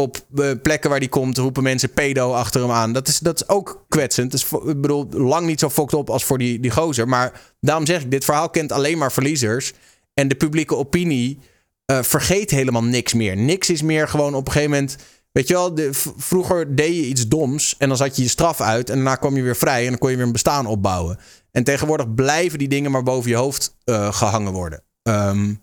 op 0.00 0.24
eh, 0.36 0.50
plekken 0.62 0.90
waar 0.90 1.00
die 1.00 1.08
komt, 1.08 1.38
roepen 1.38 1.62
mensen 1.62 1.92
pedo 1.92 2.32
achter 2.32 2.60
hem 2.60 2.70
aan. 2.70 2.92
Dat 2.92 3.08
is, 3.08 3.18
dat 3.18 3.40
is 3.40 3.48
ook 3.48 3.84
kwetsend. 3.88 4.44
Voor- 4.44 4.70
ik 4.70 4.80
bedoel, 4.80 5.08
lang 5.10 5.46
niet 5.46 5.60
zo 5.60 5.70
fokt 5.70 5.94
op 5.94 6.10
als 6.10 6.24
voor 6.24 6.38
die, 6.38 6.60
die 6.60 6.70
gozer. 6.70 7.08
Maar 7.08 7.40
daarom 7.60 7.86
zeg 7.86 8.02
ik, 8.02 8.10
dit 8.10 8.24
verhaal 8.24 8.50
kent 8.50 8.72
alleen 8.72 8.98
maar 8.98 9.12
verliezers. 9.12 9.72
En 10.14 10.28
de 10.28 10.34
publieke 10.34 10.76
opinie 10.76 11.38
eh, 11.84 12.02
vergeet 12.02 12.50
helemaal 12.50 12.84
niks 12.84 13.14
meer. 13.14 13.36
Niks 13.36 13.70
is 13.70 13.82
meer 13.82 14.08
gewoon 14.08 14.34
op 14.34 14.46
een 14.46 14.52
gegeven 14.52 14.72
moment... 14.72 14.96
Weet 15.32 15.48
je 15.48 15.54
wel, 15.54 15.74
vroeger 16.16 16.76
deed 16.76 16.94
je 16.94 17.06
iets 17.06 17.28
doms 17.28 17.74
en 17.78 17.88
dan 17.88 17.96
zat 17.96 18.16
je 18.16 18.22
je 18.22 18.28
straf 18.28 18.60
uit 18.60 18.90
en 18.90 18.94
daarna 18.94 19.14
kwam 19.14 19.36
je 19.36 19.42
weer 19.42 19.56
vrij 19.56 19.82
en 19.82 19.88
dan 19.88 19.98
kon 19.98 20.10
je 20.10 20.16
weer 20.16 20.26
een 20.26 20.32
bestaan 20.32 20.66
opbouwen. 20.66 21.18
En 21.50 21.64
tegenwoordig 21.64 22.14
blijven 22.14 22.58
die 22.58 22.68
dingen 22.68 22.90
maar 22.90 23.02
boven 23.02 23.30
je 23.30 23.36
hoofd 23.36 23.76
eh, 23.84 24.12
gehangen 24.12 24.52
worden. 24.52 24.82
Ehm, 25.02 25.54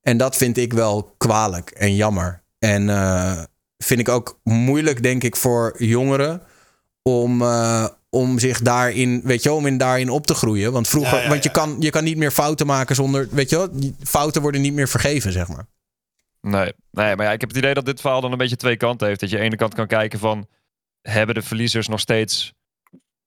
en 0.00 0.16
dat 0.16 0.36
vind 0.36 0.56
ik 0.56 0.72
wel 0.72 1.14
kwalijk 1.18 1.70
en 1.70 1.94
jammer. 1.94 2.42
En 2.58 2.88
vind 3.82 4.00
ik 4.00 4.08
ook 4.08 4.40
moeilijk, 4.42 5.02
denk 5.02 5.24
ik, 5.24 5.36
voor 5.36 5.74
jongeren 5.84 6.42
om, 7.02 7.42
eh, 7.42 7.86
om 8.10 8.38
zich 8.38 8.60
daarin, 8.60 9.20
weet 9.24 9.42
je 9.42 9.48
wel, 9.48 9.58
om 9.58 9.66
in 9.66 9.78
daarin 9.78 10.10
op 10.10 10.26
te 10.26 10.34
groeien. 10.34 10.72
Want 10.72 10.88
vroeger, 10.88 11.16
Ja, 11.16 11.22
ja, 11.22 11.28
want 11.28 11.42
je 11.42 11.50
kan, 11.50 11.76
je 11.78 11.90
kan 11.90 12.04
niet 12.04 12.16
meer 12.16 12.30
fouten 12.30 12.66
maken 12.66 12.94
zonder, 12.94 13.28
weet 13.30 13.50
je 13.50 13.56
wel, 13.56 13.68
die 13.72 13.94
fouten 14.02 14.42
worden 14.42 14.60
niet 14.60 14.72
meer 14.72 14.88
vergeven, 14.88 15.32
zeg 15.32 15.48
maar. 15.48 15.66
Nee, 16.40 16.72
nee, 16.90 17.16
maar 17.16 17.26
ja, 17.26 17.32
ik 17.32 17.40
heb 17.40 17.48
het 17.48 17.58
idee 17.58 17.74
dat 17.74 17.86
dit 17.86 18.00
verhaal 18.00 18.20
dan 18.20 18.32
een 18.32 18.38
beetje 18.38 18.56
twee 18.56 18.76
kanten 18.76 19.06
heeft. 19.06 19.20
Dat 19.20 19.28
je 19.30 19.34
aan 19.36 19.40
de 19.42 19.48
ene 19.48 19.56
kant 19.56 19.74
kan 19.74 19.86
kijken 19.86 20.18
van... 20.18 20.46
hebben 21.00 21.34
de 21.34 21.42
verliezers 21.42 21.88
nog 21.88 22.00
steeds 22.00 22.52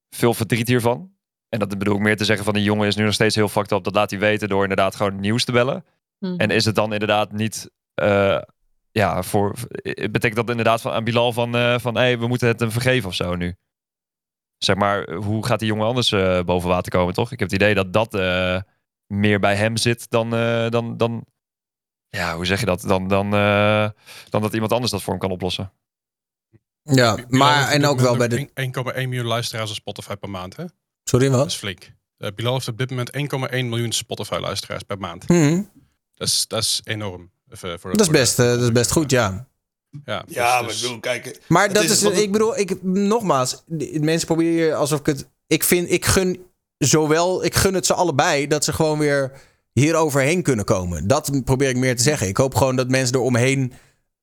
veel 0.10 0.34
verdriet 0.34 0.68
hiervan? 0.68 1.14
En 1.50 1.60
dat 1.60 1.78
bedoel 1.78 1.96
ik 1.96 2.02
meer 2.02 2.18
te 2.18 2.26
zeggen 2.26 2.46
van... 2.46 2.54
die 2.54 2.64
jongen 2.64 2.88
is 2.88 2.96
nu 2.96 3.04
nog 3.04 3.14
steeds 3.14 3.36
heel 3.36 3.50
fucked 3.50 3.72
up. 3.72 3.84
Dat 3.84 3.96
laat 3.96 4.10
hij 4.10 4.20
weten 4.20 4.50
door 4.50 4.62
inderdaad 4.62 4.96
gewoon 4.96 5.20
nieuws 5.20 5.46
te 5.46 5.52
bellen. 5.52 5.86
Mhm. 6.20 6.36
En 6.36 6.50
is 6.50 6.66
het 6.66 6.76
dan 6.76 6.94
inderdaad 6.94 7.32
niet... 7.32 7.70
eh, 7.94 8.42
ja, 9.00 9.24
voor, 9.24 9.54
betekent 9.84 10.36
dat 10.36 10.50
inderdaad 10.50 10.82
van, 10.82 10.92
aan 10.92 11.04
Bilal 11.04 11.34
van... 11.34 11.56
eh, 11.56 11.80
van 11.80 11.96
hey, 11.96 12.20
we 12.20 12.28
moeten 12.28 12.48
het 12.48 12.60
hem 12.60 12.72
vergeven 12.72 13.10
of 13.10 13.16
zo 13.16 13.36
nu? 13.36 13.56
Zeg 14.58 14.76
maar, 14.76 15.12
hoe 15.14 15.46
gaat 15.46 15.60
die 15.60 15.68
jongen 15.68 15.86
anders 15.88 16.12
eh, 16.12 16.42
boven 16.44 16.70
water 16.70 16.92
komen, 16.92 17.14
toch? 17.14 17.32
Ik 17.32 17.40
heb 17.40 17.50
het 17.52 17.62
idee 17.62 17.74
dat 17.74 17.94
dat 17.94 18.14
eh, 18.14 18.62
meer 19.08 19.40
bij 19.40 19.56
hem 19.56 19.78
zit 19.78 20.10
dan... 20.10 20.34
eh, 20.36 20.70
dan, 20.70 20.98
dan 20.98 21.26
ja, 22.10 22.36
hoe 22.36 22.46
zeg 22.46 22.60
je 22.60 22.66
dat? 22.66 22.82
Dan, 22.82 23.08
dan, 23.08 23.34
eh, 23.34 23.90
dan 24.30 24.42
dat 24.42 24.54
iemand 24.54 24.72
anders 24.72 24.92
dat 24.92 25.02
voor 25.02 25.14
hem 25.14 25.22
kan 25.22 25.32
oplossen. 25.32 25.74
Ja, 26.82 27.16
Bilal 27.16 27.28
maar 27.30 27.70
en 27.70 27.86
ook 27.86 28.00
wel 28.00 28.18
bij 28.18 28.28
de. 28.28 28.50
1,1 28.94 28.94
miljoen 28.94 29.26
luisteraars 29.26 29.70
op 29.70 29.76
Spotify 29.76 30.16
per 30.16 30.30
maand, 30.30 30.56
hè? 30.56 30.66
Sorry, 31.04 31.28
Dat 31.30 31.38
wat? 31.38 31.48
is 31.48 31.56
flink. 31.56 31.92
Eh, 32.18 32.30
Bilal 32.36 32.54
heeft 32.54 32.68
op 32.68 32.78
dit 32.78 32.90
moment 32.90 33.12
1,1 33.52 33.66
miljoen 33.66 33.92
Spotify-luisteraars 33.92 34.84
per 34.84 34.98
maand. 34.98 35.28
Mhm. 35.30 35.62
Dat, 36.14 36.28
is, 36.28 36.48
dat 36.48 36.62
is 36.64 36.82
enorm. 36.84 37.32
Even 37.52 37.80
voor 37.80 37.92
Dat 37.92 38.00
is 38.00 38.06
de- 38.08 38.12
best, 38.12 38.40
eh, 38.40 38.46
dat 38.46 38.62
is 38.62 38.72
best 38.72 38.92
goed, 38.92 39.12
ja. 39.12 39.48
Ja, 40.06 40.24
dus- 40.26 40.36
Ja, 40.36 40.60
maar 40.62 40.64
dus- 40.70 40.76
ik 40.76 40.82
bedoel, 40.82 41.00
kijk. 41.00 41.40
Maar 41.48 41.74
dat 41.74 41.84
is 41.84 41.92
is, 41.92 42.02
wat 42.02 42.12
het- 42.12 42.22
ik 42.22 42.32
bedoel, 42.32 42.58
ik, 42.58 42.84
nogmaals, 42.84 43.64
mensen 44.00 44.28
proberen 44.28 44.78
alsof 44.78 45.00
ik 45.00 45.06
het. 45.06 45.28
Ik 45.48 45.64
vind, 45.64 45.92
ik 45.92 46.06
gun 46.06 46.40
zowel, 46.78 47.46
ik 47.46 47.56
gun 47.56 47.74
het 47.74 47.86
ze 47.86 47.94
allebei 47.94 48.48
dat 48.48 48.64
ze 48.64 48.74
gewoon 48.74 49.00
weer 49.00 49.32
hier 49.74 49.96
overheen 49.96 50.42
kunnen 50.42 50.66
komen. 50.66 51.08
Dat 51.08 51.42
probeer 51.44 51.70
ik 51.70 51.78
meer 51.78 51.96
te 51.96 52.04
zeggen. 52.04 52.28
Ik 52.28 52.38
hoop 52.38 52.56
gewoon 52.56 52.76
dat 52.76 52.90
mensen 52.90 53.16
eromheen 53.16 53.74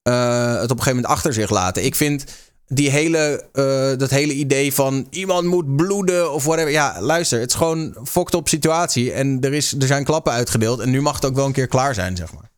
eh 0.02 0.54
het 0.54 0.62
op 0.62 0.70
een 0.70 0.82
gegeven 0.82 0.94
moment 0.94 1.06
achter 1.06 1.32
zich 1.32 1.50
laten. 1.50 1.84
Ik 1.84 1.94
vind 1.94 2.24
die 2.66 2.90
hele, 2.90 3.48
eh, 3.52 3.98
dat 3.98 4.10
hele 4.10 4.32
idee 4.32 4.74
van 4.74 5.06
iemand 5.10 5.44
moet 5.46 5.76
bloeden 5.76 6.32
of 6.32 6.44
whatever. 6.44 6.70
Ja, 6.70 6.96
luister, 7.00 7.40
het 7.40 7.48
is 7.50 7.56
gewoon 7.56 7.78
een 7.78 8.06
fucked 8.06 8.34
op 8.34 8.48
situatie. 8.48 9.12
En 9.12 9.38
er, 9.40 9.52
is, 9.54 9.72
er 9.72 9.86
zijn 9.86 10.04
klappen 10.04 10.32
uitgedeeld. 10.32 10.80
En 10.80 10.90
nu 10.90 11.00
mag 11.00 11.14
het 11.14 11.24
ook 11.24 11.34
wel 11.34 11.46
een 11.46 11.52
keer 11.52 11.66
klaar 11.66 11.94
zijn, 11.94 12.16
zeg 12.16 12.32
maar. 12.32 12.50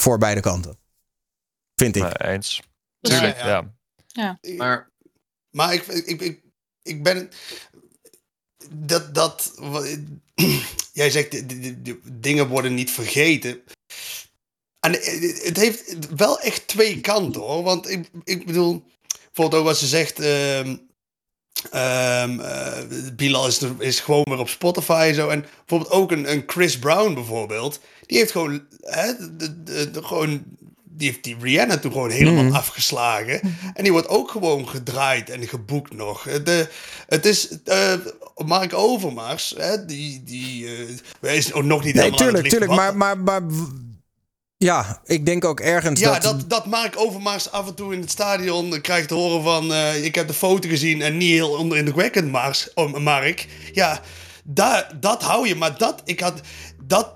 Voor 0.00 0.18
beide 0.18 0.40
kanten. 0.40 0.78
Vind 1.74 1.96
ik. 1.96 2.02
Nee, 2.02 2.32
eens. 2.32 2.62
Dus- 3.00 3.10
Tuurlijk, 3.10 3.38
Ja, 3.38 3.46
ja. 3.46 3.74
ja. 4.06 4.38
Ja. 4.40 4.54
Maar 4.56 4.90
Maar 5.50 5.74
ik, 5.74 5.86
ik, 5.86 6.20
ik, 6.20 6.40
ik 6.82 7.02
ben. 7.02 7.30
Dat. 8.70 9.14
dat 9.14 9.52
wat- 9.56 9.88
jij 10.92 11.10
zegt, 11.10 11.30
de, 11.30 11.46
de- 11.46 11.58
de- 11.60 11.80
de 11.82 12.00
dingen 12.20 12.48
worden 12.48 12.74
niet 12.74 12.90
vergeten. 12.90 13.62
En 14.80 14.92
het 14.92 15.56
heeft 15.56 16.14
wel 16.16 16.40
echt 16.40 16.66
twee 16.68 17.00
kanten 17.00 17.40
hoor. 17.40 17.62
Want 17.62 17.88
ik, 17.90 18.10
ik 18.24 18.46
bedoel, 18.46 18.84
bijvoorbeeld 19.24 19.60
ook 19.60 19.66
wat 19.68 19.78
ze 19.78 19.86
zegt. 19.86 20.18
ehm 20.20 20.76
ehm, 21.70 22.40
eh, 22.40 22.82
Bilal 23.16 23.46
is, 23.46 23.60
is 23.78 24.00
gewoon 24.00 24.24
weer 24.24 24.38
op 24.38 24.48
Spotify 24.48 25.04
en 25.08 25.14
zo. 25.14 25.28
En 25.28 25.40
bijvoorbeeld 25.40 25.90
ook 25.90 26.10
een, 26.10 26.30
een 26.30 26.42
Chris 26.46 26.78
Brown 26.78 27.14
bijvoorbeeld. 27.14 27.80
Die 28.06 28.18
heeft 28.18 28.30
gewoon. 28.32 28.62
Hè, 28.80 29.12
de, 29.36 29.62
de, 29.62 29.90
de- 29.90 30.02
gewoon 30.02 30.42
die 30.98 31.08
heeft 31.08 31.24
die 31.24 31.36
Rihanna 31.40 31.78
toen 31.78 31.92
gewoon 31.92 32.10
helemaal 32.10 32.44
Mhm. 32.44 32.54
afgeslagen. 32.54 33.40
En 33.74 33.82
die 33.82 33.92
wordt 33.92 34.08
ook 34.08 34.30
gewoon 34.30 34.68
gedraaid 34.68 35.30
en 35.30 35.48
geboekt 35.48 35.92
nog. 35.94 36.22
De, 36.22 36.68
het 37.08 37.24
is 37.26 37.48
eh, 37.64 37.92
Mark 38.44 38.74
Overmars, 38.74 39.54
hè, 39.58 39.84
die, 39.84 40.22
die 40.24 40.66
hij 41.20 41.36
is 41.36 41.52
ook 41.52 41.64
nog 41.64 41.84
niet 41.84 41.94
Nee, 41.94 42.04
helemaal 42.04 42.28
aan 42.28 42.34
het 42.34 42.42
tuurlijk, 42.42 42.42
licht 42.42 42.78
tuurlijk. 42.78 42.96
Maar, 42.96 42.96
maar, 42.96 43.18
maar 43.18 43.42
ja, 44.56 45.00
ik 45.04 45.26
denk 45.26 45.44
ook 45.44 45.60
ergens 45.60 46.00
Ja, 46.00 46.12
dat... 46.12 46.22
dat, 46.22 46.50
dat 46.50 46.66
Mark 46.66 46.94
Overmars 46.98 47.50
af 47.50 47.66
en 47.66 47.74
toe 47.74 47.92
in 47.94 48.00
het 48.00 48.10
stadion 48.10 48.80
krijgt 48.80 49.08
te 49.08 49.14
horen 49.14 49.42
van... 49.42 49.72
eh, 49.72 50.04
ik 50.04 50.14
heb 50.14 50.26
de 50.26 50.34
foto 50.34 50.68
gezien 50.68 51.02
en 51.02 51.16
niet 51.16 51.30
heel 51.30 51.50
onderindrukwekkend, 51.50 52.30
Mars, 52.30 52.68
oh, 52.74 52.96
Mark. 52.98 53.46
Ja, 53.72 54.00
daar, 54.44 54.92
dat 55.00 55.22
hou 55.22 55.48
je. 55.48 55.54
Maar 55.54 55.78
dat, 55.78 56.02
ik 56.04 56.20
had, 56.20 56.40
dat, 56.84 57.15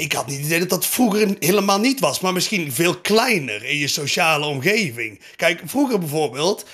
ik 0.00 0.12
had 0.12 0.26
niet 0.26 0.36
het 0.36 0.46
idee 0.46 0.58
dat 0.58 0.68
dat 0.68 0.86
vroeger 0.86 1.36
helemaal 1.38 1.78
niet 1.78 2.00
was. 2.00 2.20
Maar 2.20 2.32
misschien 2.32 2.72
veel 2.72 3.00
kleiner 3.00 3.64
in 3.64 3.76
je 3.76 3.88
sociale 3.88 4.46
omgeving. 4.46 5.20
Kijk, 5.36 5.62
vroeger 5.64 5.98
bijvoorbeeld... 5.98 6.64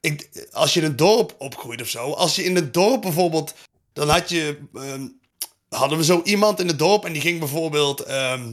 Ik, 0.00 0.46
als 0.52 0.74
je 0.74 0.80
in 0.80 0.86
een 0.86 0.96
dorp 0.96 1.34
opgroeit 1.38 1.80
of 1.80 1.88
zo... 1.88 2.12
Als 2.12 2.36
je 2.36 2.44
in 2.44 2.54
het 2.54 2.74
dorp 2.74 3.02
bijvoorbeeld... 3.02 3.54
Dan 3.92 4.08
had 4.08 4.28
je... 4.28 4.58
ehm, 4.74 5.06
hadden 5.68 5.98
we 5.98 6.04
zo 6.04 6.20
iemand 6.24 6.60
in 6.60 6.68
het 6.68 6.78
dorp 6.78 7.04
en 7.04 7.12
die 7.12 7.22
ging 7.22 7.38
bijvoorbeeld... 7.38 8.00
ehm, 8.00 8.52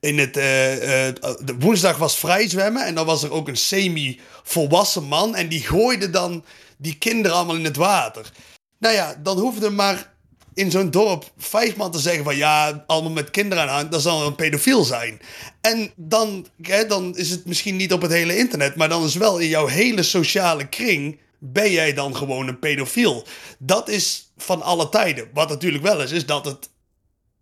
in 0.00 0.18
het, 0.18 0.36
eh, 0.36 1.08
eh, 1.08 1.14
de 1.44 1.56
woensdag 1.58 1.96
was 1.96 2.16
vrij 2.16 2.48
zwemmen 2.48 2.84
en 2.84 2.94
dan 2.94 3.06
was 3.06 3.22
er 3.22 3.32
ook 3.32 3.48
een 3.48 3.56
semi-volwassen 3.56 5.04
man 5.04 5.34
en 5.34 5.48
die 5.48 5.60
gooide 5.60 6.10
dan 6.10 6.44
die 6.76 6.98
kinderen 6.98 7.36
allemaal 7.36 7.56
in 7.56 7.64
het 7.64 7.76
water. 7.76 8.30
Nou 8.78 8.94
ja, 8.94 9.14
dan 9.22 9.38
hoefde 9.38 9.70
maar 9.70 10.09
in 10.60 10.70
zo'n 10.70 10.90
dorp 10.90 11.32
vijf 11.38 11.76
man 11.76 11.90
te 11.90 11.98
zeggen 11.98 12.24
van 12.24 12.36
ja, 12.36 12.84
allemaal 12.86 13.10
met 13.10 13.30
kinderen 13.30 13.70
aan 13.70 13.90
dat 13.90 14.02
zal 14.02 14.26
een 14.26 14.34
pedofiel 14.34 14.84
zijn. 14.84 15.20
En 15.60 15.90
dan, 15.96 16.46
hè, 16.62 16.86
dan 16.86 17.16
is 17.16 17.30
het 17.30 17.44
misschien 17.44 17.76
niet 17.76 17.92
op 17.92 18.02
het 18.02 18.10
hele 18.10 18.36
internet, 18.36 18.76
maar 18.76 18.88
dan 18.88 19.04
is 19.04 19.14
wel 19.14 19.38
in 19.38 19.48
jouw 19.48 19.66
hele 19.66 20.02
sociale 20.02 20.68
kring 20.68 21.18
ben 21.38 21.70
jij 21.70 21.92
dan 21.92 22.16
gewoon 22.16 22.48
een 22.48 22.58
pedofiel. 22.58 23.26
Dat 23.58 23.88
is 23.88 24.32
van 24.36 24.62
alle 24.62 24.88
tijden. 24.88 25.28
Wat 25.34 25.48
natuurlijk 25.48 25.84
wel 25.84 26.02
is, 26.02 26.10
is 26.10 26.26
dat 26.26 26.44
het 26.44 26.68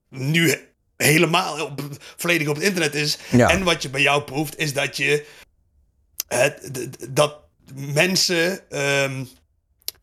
nu 0.09 0.55
helemaal 0.97 1.65
op, 1.65 1.81
volledig 2.17 2.49
op 2.49 2.55
het 2.55 2.65
internet 2.65 2.95
is. 2.95 3.19
Ja. 3.31 3.51
En 3.51 3.63
wat 3.63 3.83
je 3.83 3.91
bij 3.91 4.01
jou 4.01 4.23
proeft, 4.23 4.59
is 4.59 4.73
dat 4.73 4.97
je 4.97 5.27
het, 6.29 6.71
dat 7.09 7.37
mensen 7.75 8.71
ehm, 8.71 9.25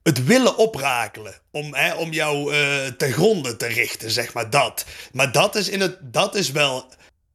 het 0.05 0.23
willen 0.23 0.57
oprakelen. 0.57 1.33
Om, 1.51 1.73
hè, 1.73 1.93
om 1.93 2.11
jou 2.11 2.53
eh 2.55 2.85
ten 2.97 3.11
gronde 3.11 3.57
te 3.57 3.65
richten, 3.67 4.11
zeg 4.11 4.33
maar 4.33 4.49
dat. 4.49 4.85
Maar 5.11 5.31
dat 5.31 5.55
is, 5.55 5.69
in 5.69 5.81
het, 5.81 5.97
dat 6.01 6.35
is 6.35 6.51
wel 6.51 6.85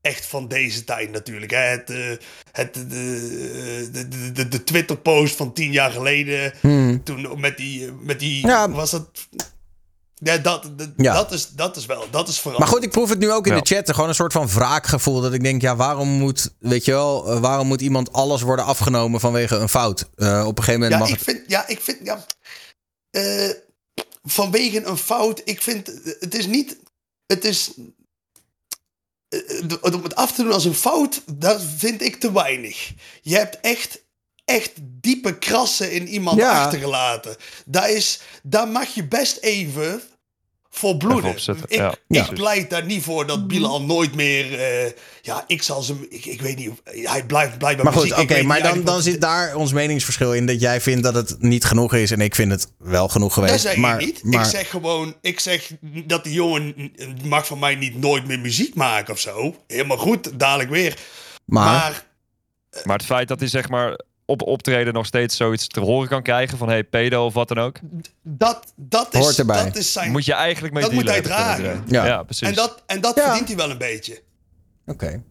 echt 0.00 0.26
van 0.26 0.48
deze 0.48 0.84
tijd 0.84 1.10
natuurlijk. 1.10 1.50
Hè. 1.50 1.58
Het, 1.58 1.90
eh, 1.90 2.10
het, 2.52 2.74
de, 2.74 3.88
de, 3.92 4.08
de, 4.08 4.32
de, 4.32 4.48
de 4.48 4.64
Twitter-post 4.64 5.36
van 5.36 5.52
tien 5.52 5.72
jaar 5.72 5.90
geleden. 5.90 6.52
Hmm. 6.60 7.04
Toen 7.04 7.40
met 7.40 7.56
die, 7.56 7.92
met 7.92 8.18
die 8.18 8.46
Ja. 8.46 8.70
was 8.70 8.90
dat... 8.90 9.28
Ja, 10.22 10.38
dat, 10.38 10.70
dat, 10.76 10.88
Ja. 10.96 11.14
dat, 11.14 11.32
is, 11.32 11.48
dat 11.50 11.76
is 11.76 11.86
wel, 11.86 12.04
dat 12.10 12.28
is 12.28 12.34
Maar 12.34 12.42
veranderd. 12.42 12.70
goed, 12.70 12.82
ik 12.84 12.90
proef 12.90 13.08
het 13.08 13.18
nu 13.18 13.32
ook 13.32 13.46
in 13.46 13.54
Ja. 13.54 13.60
de 13.60 13.74
chat. 13.74 13.90
Gewoon 13.94 14.08
een 14.08 14.14
soort 14.14 14.32
van 14.32 14.48
wraakgevoel. 14.48 15.20
Dat 15.20 15.32
ik 15.32 15.42
denk, 15.42 15.62
ja, 15.62 15.76
waarom 15.76 16.08
moet, 16.08 16.50
weet 16.58 16.84
je 16.84 16.90
wel, 16.92 17.30
eh, 17.30 17.40
waarom 17.40 17.66
moet 17.66 17.80
iemand 17.80 18.12
alles 18.12 18.42
worden 18.42 18.64
afgenomen 18.64 19.20
vanwege 19.20 19.56
een 19.56 19.68
fout? 19.68 20.08
Eh, 20.16 20.44
op 20.46 20.58
een 20.58 20.64
gegeven 20.64 20.80
moment 20.80 20.92
Ja, 20.92 20.98
mag 20.98 21.08
ik 21.08 21.14
het. 21.14 21.24
vind, 21.24 21.50
ja, 21.50 21.66
ik 21.68 21.80
vind, 21.80 21.98
ja, 22.04 22.26
eh, 23.10 23.50
vanwege 24.22 24.84
een 24.84 24.96
fout, 24.98 25.40
ik 25.44 25.62
vind, 25.62 25.86
het 26.20 26.34
is 26.34 26.46
niet, 26.46 26.76
het 27.26 27.44
is, 27.44 27.70
eh, 29.28 29.72
om 29.80 30.02
het 30.02 30.14
af 30.14 30.32
te 30.32 30.42
doen 30.42 30.52
als 30.52 30.64
een 30.64 30.74
fout, 30.74 31.22
dat 31.34 31.62
vind 31.76 32.02
ik 32.02 32.16
te 32.20 32.32
weinig. 32.32 32.92
Je 33.22 33.36
hebt 33.36 33.60
echt, 33.60 34.02
echt 34.44 34.72
diepe 34.82 35.38
krassen 35.38 35.92
in 35.92 36.08
iemand 36.08 36.38
Ja. 36.38 36.64
achtergelaten. 36.64 37.36
Daar, 37.66 37.90
is, 37.90 38.20
daar 38.42 38.68
mag 38.68 38.94
je 38.94 39.04
best 39.08 39.36
even 39.36 40.02
voor 40.70 40.94
Even 40.94 40.98
bloeden. 41.08 41.30
opzetten, 41.30 41.64
Ik, 41.68 41.76
ja, 42.08 42.24
ik 42.28 42.34
pleit 42.34 42.70
daar 42.70 42.84
niet 42.84 43.02
voor 43.02 43.26
dat 43.26 43.46
Bilal 43.48 43.82
nooit 43.82 44.14
meer, 44.14 44.58
eh, 44.58 44.92
ja, 45.22 45.44
ik 45.46 45.62
zal 45.62 45.82
ze, 45.82 46.06
ik, 46.08 46.24
ik 46.24 46.40
weet 46.40 46.56
niet, 46.56 46.70
hij 46.84 47.24
blijft 47.26 47.58
blijkbaar 47.58 47.84
Maar 47.84 47.94
goed, 47.94 48.02
muziek, 48.02 48.18
oké, 48.18 48.42
maar 48.42 48.62
dan, 48.62 48.74
dan 48.84 48.94
wat- 48.94 49.02
zit 49.02 49.20
daar 49.20 49.54
ons 49.54 49.72
meningsverschil 49.72 50.34
in. 50.34 50.46
Dat 50.46 50.60
jij 50.60 50.80
vindt 50.80 51.02
dat 51.02 51.14
het 51.14 51.36
niet 51.38 51.64
genoeg 51.64 51.94
is. 51.94 52.10
En 52.10 52.20
ik 52.20 52.34
vind 52.34 52.50
het 52.50 52.72
wel 52.78 53.08
genoeg 53.08 53.34
geweest. 53.34 53.52
Dat 53.52 53.60
zeg 53.62 53.76
maar, 53.76 54.00
ik 54.00 54.06
niet. 54.06 54.24
Maar, 54.24 54.44
Ik 54.44 54.50
zeg 54.50 54.70
gewoon, 54.70 55.14
ik 55.20 55.40
zeg 55.40 55.70
dat 56.06 56.24
die 56.24 56.32
jongen 56.32 56.92
mag 57.24 57.46
van 57.46 57.58
mij 57.58 57.74
niet 57.74 57.96
nooit 58.00 58.26
meer 58.26 58.38
muziek 58.40 58.74
maken 58.74 59.12
of 59.12 59.20
zo. 59.20 59.56
Helemaal 59.66 59.96
goed, 59.98 60.38
dadelijk 60.38 60.70
weer. 60.70 60.98
maar, 61.44 61.64
Maar, 61.72 62.04
Maar 62.84 62.96
het 62.96 63.06
feit 63.06 63.28
dat 63.28 63.38
hij 63.40 63.48
zeg 63.48 63.68
maar 63.68 64.00
op 64.30 64.42
optreden 64.42 64.92
nog 64.94 65.06
steeds 65.06 65.36
zoiets 65.36 65.66
te 65.66 65.80
horen 65.80 66.08
kan 66.08 66.22
krijgen 66.22 66.58
van 66.58 66.68
hey 66.68 66.84
pedo 66.84 67.24
of 67.24 67.34
wat 67.34 67.48
dan 67.48 67.58
ook, 67.58 67.78
dat, 68.22 68.72
dat, 68.76 69.14
is, 69.14 69.20
Hoort 69.20 69.38
erbij. 69.38 69.64
dat 69.64 69.76
is 69.76 69.92
zijn... 69.92 70.10
moet 70.10 70.24
je 70.24 70.32
eigenlijk 70.34 70.74
mee 70.74 70.82
Dat 70.82 70.92
moet 70.92 71.04
dealen. 71.06 71.22
hij 71.22 71.32
dragen. 71.32 71.82
Ja. 71.86 72.06
Ja, 72.06 72.22
precies. 72.22 72.48
en 72.48 72.54
dat, 72.54 72.82
en 72.86 73.00
dat 73.00 73.16
Ja. 73.16 73.22
verdient 73.24 73.48
hij 73.48 73.56
wel 73.56 73.70
een 73.70 73.78
beetje. 73.78 74.22
oké. 74.86 75.22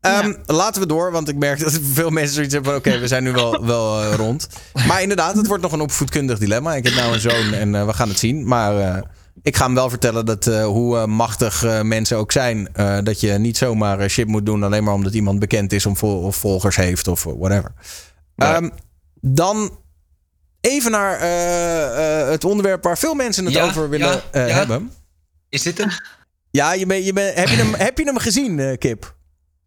Ehm, 0.00 0.32
Laten 0.46 0.80
we 0.82 0.86
door, 0.88 1.12
want 1.12 1.28
ik 1.28 1.36
merk 1.36 1.60
dat 1.60 1.78
veel 1.92 2.10
mensen 2.10 2.34
zoiets 2.34 2.54
hebben 2.54 2.72
van... 2.72 2.80
oké, 2.80 2.98
we 2.98 3.08
zijn 3.08 3.22
nu 3.22 3.32
wel, 3.32 3.64
wel 3.66 4.02
eh, 4.02 4.14
rond. 4.14 4.48
Maar 4.86 5.02
inderdaad, 5.02 5.36
het 5.36 5.46
wordt 5.46 5.62
nog 5.62 5.72
een 5.72 5.80
opvoedkundig 5.80 6.38
dilemma. 6.38 6.74
Ik 6.74 6.84
heb 6.84 6.94
nou 6.94 7.12
een 7.14 7.20
zoon 7.20 7.52
en 7.52 7.74
eh, 7.74 7.86
we 7.86 7.92
gaan 7.92 8.08
het 8.08 8.18
zien. 8.18 8.46
Maar 8.46 8.78
eh, 8.80 9.02
ik 9.42 9.56
ga 9.56 9.64
hem 9.64 9.74
wel 9.74 9.88
vertellen 9.90 10.26
dat 10.26 10.46
eh, 10.46 10.64
hoe 10.64 11.06
machtig 11.06 11.64
eh, 11.64 11.80
mensen 11.82 12.16
ook 12.16 12.32
zijn... 12.32 12.68
eh, 12.72 12.98
dat 13.02 13.20
je 13.20 13.32
niet 13.32 13.56
zomaar 13.56 14.08
shit 14.10 14.26
moet 14.26 14.46
doen... 14.46 14.62
alleen 14.62 14.84
maar 14.84 14.94
omdat 14.94 15.14
iemand 15.14 15.38
bekend 15.38 15.72
is 15.72 15.86
om 15.86 15.96
vol- 15.96 16.20
of 16.22 16.36
volgers 16.36 16.76
heeft 16.76 17.08
of 17.08 17.24
whatever. 17.24 17.72
Ehm, 18.36 18.68
dan 19.20 19.78
even 20.60 20.90
naar 20.90 21.18
eh, 21.20 22.20
eh, 22.22 22.28
het 22.28 22.44
onderwerp 22.44 22.82
waar 22.84 22.98
veel 22.98 23.14
mensen 23.14 23.44
het 23.44 23.54
Ja, 23.54 23.64
over 23.64 23.88
willen 23.88 24.08
ja, 24.08 24.22
eh, 24.46 24.54
hebben. 24.54 24.92
Is 25.48 25.62
dit 25.62 25.78
hem? 25.78 25.90
Ja, 26.50 26.72
je 26.72 26.86
ben, 26.86 27.04
je 27.04 27.12
ben, 27.12 27.34
heb, 27.34 27.48
je 27.48 27.56
hem, 27.56 27.74
heb 27.86 27.98
je 27.98 28.04
hem 28.04 28.18
gezien, 28.18 28.78
Kip? 28.78 29.14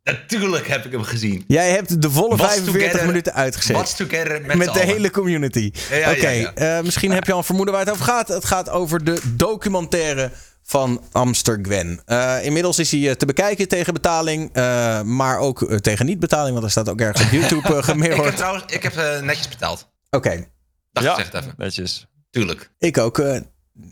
Natuurlijk 0.04 0.68
heb 0.68 0.86
ik 0.86 0.92
hem 0.92 1.04
gezien. 1.04 1.44
Jij 1.48 1.70
hebt 1.72 2.02
de 2.02 2.12
volle 2.12 2.36
What's 2.36 2.54
45 2.54 2.82
together- 2.82 3.08
minuten 3.08 3.34
uitgezet. 3.34 3.76
What's 3.76 3.96
together 3.96 4.42
met, 4.46 4.58
Met 4.58 4.68
de 4.68 4.72
allen. 4.74 4.86
hele 4.86 5.12
community. 5.12 5.72
Oké, 6.08 6.52
misschien 6.84 7.12
heb 7.12 7.26
je 7.26 7.32
al 7.32 7.38
een 7.38 7.44
vermoeden 7.44 7.74
waar 7.74 7.84
het 7.86 7.94
over 7.94 8.06
gaat. 8.06 8.28
Het 8.28 8.46
gaat 8.46 8.70
over 8.70 9.04
de 9.04 9.22
documentaire 9.36 10.32
van 10.68 11.02
Amster 11.12 11.60
Gwen. 11.62 12.02
Eh, 12.06 12.46
inmiddels 12.46 12.80
is 12.80 12.92
hij 12.92 13.10
eh, 13.10 13.16
te 13.16 13.26
bekijken 13.26 13.68
tegen 13.68 13.94
betaling, 13.94 14.50
eh, 14.54 15.02
maar 15.02 15.40
ook 15.40 15.74
tegen 15.82 16.06
niet-betaling, 16.06 16.52
want 16.52 16.64
er 16.66 16.72
staat 16.72 16.90
ook 16.90 17.00
ergens 17.02 17.26
op 17.26 17.32
YouTube 17.32 17.74
uh, 17.74 18.06
Ik 18.06 18.24
heb 18.24 18.36
trouwens 18.36 18.64
ik 18.74 18.84
heb, 18.84 19.22
netjes 19.24 19.48
betaald. 19.48 19.90
Oké, 20.10 20.48
Dat 20.92 21.04
Ja. 21.04 21.14
gezegd 21.14 21.34
even. 21.34 21.54
Netjes. 21.58 22.08
Tuurlijk. 22.30 22.72
ik 22.80 22.98
ook. 22.98 23.20
eh, 23.20 23.40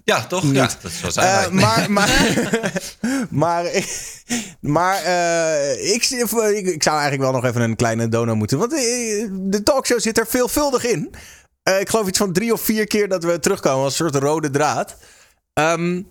Ja, 0.04 0.26
toch? 0.26 0.44
Niet. 0.44 0.56
Ja, 0.56 0.70
dat 0.82 0.92
is 0.92 1.00
zo 1.00 1.10
zijn 1.10 1.28
Eh, 1.28 1.42
wij. 1.42 1.52
maar 1.66 1.92
maar, 1.92 2.10
maar, 3.30 3.66
maar 4.62 5.04
eh, 5.04 5.94
ik, 5.94 6.04
ik, 6.04 6.66
ik 6.68 6.84
zou 6.84 6.96
eigenlijk 7.00 7.22
wel 7.22 7.32
nog 7.32 7.46
even 7.46 7.62
een 7.62 7.76
kleine 7.76 8.08
dono 8.10 8.36
moeten. 8.36 8.58
Want 8.58 8.72
de 8.72 9.62
talkshow 9.64 10.00
zit 10.00 10.18
er 10.18 10.28
veelvuldig 10.28 10.86
in. 10.86 11.14
Eh, 11.64 11.80
ik 11.80 11.90
geloof 11.90 12.08
iets 12.08 12.18
van 12.18 12.34
drie 12.34 12.54
of 12.54 12.62
vier 12.62 12.88
keer 12.88 13.08
dat 13.08 13.24
we 13.24 13.40
terugkomen 13.40 13.84
als 13.84 14.00
een 14.00 14.10
soort 14.10 14.24
rode 14.24 14.50
draad. 14.50 14.96
Ehm, 15.54 16.02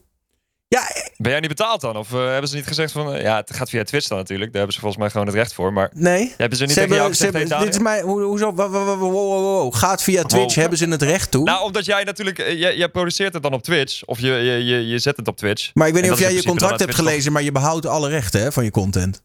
ja, 0.68 0.82
Ben 1.16 1.30
jij 1.30 1.40
niet 1.40 1.48
betaald 1.48 1.80
dan? 1.80 1.96
Of 1.96 2.12
eh, 2.12 2.26
hebben 2.26 2.48
ze 2.48 2.56
niet 2.56 2.66
gezegd 2.66 2.92
van... 2.92 3.14
eh, 3.14 3.22
ja, 3.22 3.36
het 3.36 3.54
gaat 3.54 3.68
via 3.68 3.84
Twitch 3.84 4.08
dan 4.08 4.18
natuurlijk. 4.18 4.48
Daar 4.48 4.56
hebben 4.58 4.74
ze 4.74 4.80
volgens 4.80 5.02
mij 5.02 5.10
gewoon 5.10 5.26
het 5.26 5.36
recht 5.36 5.54
voor. 5.54 5.72
Maar 5.72 5.90
nee. 5.94 6.34
hebben 6.36 6.58
ze 6.58 6.64
niet 6.64 6.72
Ze 6.72 6.80
tegen 6.80 6.96
jou 6.96 7.00
hebben, 7.00 7.16
ze 7.16 7.24
gezegd... 7.24 7.48
hebben, 7.48 7.56
hey, 7.56 7.66
dit 7.66 7.74
is 7.74 7.82
Daniel? 7.82 8.02
mij, 8.02 8.12
hoe, 8.12 8.22
hoezo? 8.22 8.54
Wow, 8.54 8.98
wow, 9.00 9.10
wow. 9.10 9.74
Gaat 9.74 10.02
via 10.02 10.22
Twitch, 10.22 10.54
hebben 10.54 10.78
ze 10.78 10.88
het 10.88 11.02
recht 11.02 11.30
toe. 11.30 11.44
Nou, 11.44 11.64
omdat 11.64 11.84
jij 11.84 12.04
natuurlijk... 12.04 12.38
eh, 12.38 12.58
jij, 12.58 12.76
jij 12.76 12.88
produceert 12.88 13.32
het 13.32 13.42
dan 13.42 13.52
op 13.52 13.62
Twitch. 13.62 14.04
Of 14.04 14.20
je, 14.20 14.26
je, 14.26 14.64
je, 14.64 14.86
je 14.86 14.98
zet 14.98 15.16
het 15.16 15.28
op 15.28 15.36
Twitch. 15.36 15.70
maar 15.74 15.86
ik 15.86 15.94
weet 15.94 16.02
niet 16.02 16.12
of 16.12 16.18
jij 16.18 16.34
je 16.34 16.44
contract 16.44 16.80
hebt 16.80 16.94
gelezen, 16.94 17.32
maar 17.32 17.42
je 17.42 17.52
behoudt 17.52 17.86
alle 17.86 18.08
rechten 18.08 18.40
hè, 18.40 18.52
van 18.52 18.64
je 18.64 18.70
content. 18.70 19.22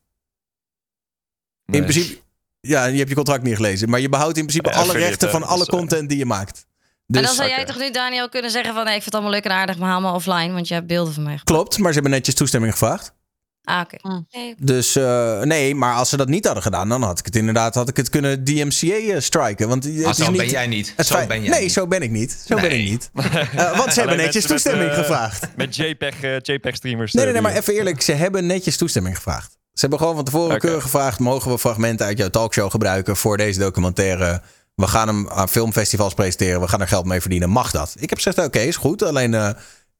In 1.65 1.81
principe, 1.81 2.21
ja, 2.59 2.85
je 2.85 2.97
hebt 2.97 3.09
je 3.09 3.15
contract 3.15 3.43
niet 3.43 3.55
gelezen, 3.55 3.89
maar 3.89 3.99
je 3.99 4.09
behoudt 4.09 4.37
in 4.37 4.45
principe 4.45 4.71
alle 4.71 4.93
rechten 4.93 5.29
van 5.29 5.43
alle 5.43 5.65
dus, 5.65 5.67
content 5.67 6.09
die 6.09 6.17
je 6.17 6.25
maakt. 6.25 6.67
En 7.09 7.21
Dus 7.21 7.25
dan 7.25 7.35
zou 7.35 7.49
jij 7.49 7.65
toch 7.65 7.77
nu, 7.77 7.91
Daniel, 7.91 8.29
kunnen 8.29 8.51
zeggen 8.51 8.73
van... 8.73 8.83
Nee, 8.85 8.95
ik 8.95 9.01
vind 9.01 9.05
het 9.05 9.13
allemaal 9.13 9.31
leuk 9.31 9.43
en 9.45 9.51
aardig, 9.51 9.77
maar 9.77 9.89
haal 9.89 10.01
me 10.01 10.11
offline. 10.11 10.51
Want 10.53 10.67
je 10.67 10.73
hebt 10.73 10.87
beelden 10.87 11.13
van 11.13 11.23
mij. 11.23 11.39
klopt, 11.43 11.77
maar 11.77 11.87
ze 11.87 11.93
hebben 11.93 12.11
netjes 12.11 12.35
toestemming 12.35 12.71
gevraagd. 12.71 13.17
Ah, 13.63 13.81
oké. 13.81 13.97
Mm. 14.01 14.27
Dus 14.59 14.95
eh, 14.95 15.41
nee, 15.41 15.75
maar 15.75 15.95
als 15.95 16.09
ze 16.09 16.17
dat 16.17 16.27
niet 16.27 16.45
hadden 16.45 16.63
gedaan, 16.63 16.89
dan 16.89 17.01
had 17.03 17.19
ik 17.19 17.25
het 17.25 17.35
inderdaad 17.35 17.75
had 17.75 17.89
ik 17.89 17.97
het 17.97 18.09
kunnen 18.09 18.43
DMCA 18.43 18.95
eh, 18.95 19.19
striken. 19.19 19.67
Want 19.67 19.83
het 19.83 20.03
Ah, 20.03 20.09
is 20.09 20.17
zo 20.17 20.29
niet, 20.31 20.37
ben 20.37 20.49
jij 20.49 20.67
niet. 20.67 20.93
het 20.95 21.07
Zo 21.07 21.15
feit- 21.15 21.27
ben 21.27 21.41
jij 21.41 21.49
nee, 21.49 21.61
niet. 21.61 21.71
zo 21.71 21.87
ben 21.87 22.01
ik 22.01 22.09
niet. 22.11 22.43
Zo 22.47 22.55
ben 22.55 22.71
ik 22.71 22.89
niet. 22.89 23.09
Eh, 23.55 23.77
want 23.77 23.93
ze 23.93 23.99
hebben 23.99 24.17
netjes 24.17 24.43
met, 24.47 24.51
toestemming 24.51 24.93
gevraagd. 24.93 25.47
Met 25.55 25.75
JPEG, 25.75 26.21
eh, 26.21 26.35
JPEG 26.41 26.75
streamers. 26.75 27.13
Nee, 27.13 27.23
nee, 27.23 27.33
nee, 27.33 27.41
maar 27.41 27.53
even 27.55 27.73
eerlijk. 27.73 28.01
Ze 28.01 28.11
hebben 28.11 28.45
netjes 28.45 28.77
toestemming 28.77 29.15
gevraagd. 29.15 29.51
Ze 29.73 29.79
hebben 29.79 29.99
gewoon 29.99 30.15
van 30.15 30.23
tevoren 30.25 30.49
Oké. 30.55 30.59
keurig 30.59 30.83
gevraagd... 30.83 31.19
mogen 31.19 31.51
we 31.51 31.59
fragmenten 31.59 32.05
uit 32.05 32.17
jouw 32.17 32.29
talkshow 32.29 32.71
gebruiken 32.71 33.15
voor 33.17 33.37
deze 33.37 33.59
documentaire? 33.59 34.41
We 34.79 34.87
gaan 34.87 35.07
hem 35.07 35.29
aan 35.29 35.49
filmfestivals 35.49 36.13
presenteren. 36.13 36.61
We 36.61 36.67
gaan 36.67 36.81
er 36.81 36.87
geld 36.87 37.05
mee 37.05 37.21
verdienen. 37.21 37.49
Mag 37.49 37.71
dat? 37.71 37.95
Ik 37.99 38.09
heb 38.09 38.17
gezegd, 38.17 38.37
oké, 38.47 38.59
is 38.59 38.75
goed. 38.75 39.03
Alleen, 39.03 39.33
eh, 39.33 39.49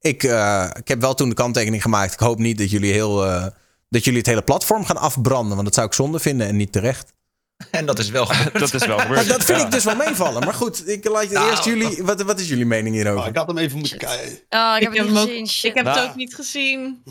ik, 0.02 0.24
eh, 0.24 0.70
ik 0.80 0.88
heb 0.88 1.02
wel 1.02 1.14
toen 1.14 1.30
de 1.30 1.36
kanttekening 1.36 1.82
gemaakt. 1.82 2.14
Ik 2.14 2.20
hoop 2.20 2.40
niet 2.40 2.58
dat 2.58 2.70
jullie, 2.72 2.92
heel, 2.94 3.26
eh, 3.26 3.46
dat 3.90 4.04
jullie 4.04 4.20
het 4.20 4.28
hele 4.28 4.42
platform 4.42 4.86
gaan 4.86 4.98
afbranden. 4.98 5.54
Want 5.54 5.64
dat 5.66 5.74
zou 5.74 5.88
ik 5.88 5.94
zonde 5.94 6.20
vinden 6.20 6.48
en 6.48 6.56
niet 6.56 6.72
terecht. 6.72 7.14
En 7.72 7.86
dat 7.86 8.00
is 8.00 8.10
wel 8.10 8.26
gebeurd. 8.26 8.60
Dat 8.60 8.74
is 8.74 8.86
wel 8.86 8.98
Maar 8.98 9.06
gebeurd. 9.08 9.28
dat 9.28 9.44
vind 9.44 9.60
Ja. 9.60 9.66
ik 9.66 9.72
dus 9.72 9.84
wel 9.84 9.96
meevallen. 9.96 10.44
Maar 10.44 10.54
goed, 10.54 10.88
ik 10.90 11.06
laat 11.10 11.30
Nou, 11.30 11.50
eerst 11.50 11.66
jullie... 11.66 12.04
Wat, 12.04 12.22
wat 12.22 12.40
is 12.40 12.48
jullie 12.48 12.66
mening 12.66 12.96
hierover? 12.96 13.22
Oh, 13.22 13.28
ik 13.28 13.36
had 13.36 13.48
hem 13.48 13.58
even 13.58 13.78
moeten 13.78 13.98
kijken. 13.98 14.28
Oh, 14.50 14.74
ik 14.78 14.84
heb 14.84 14.94
Ik 14.94 14.98
hem 15.00 15.18
ook-. 15.18 15.28
Ik 15.30 15.72
heb 15.74 15.86
Nou. 15.86 16.00
het 16.00 16.10
ook 16.10 16.16
niet 16.16 16.36
gezien. 16.36 17.04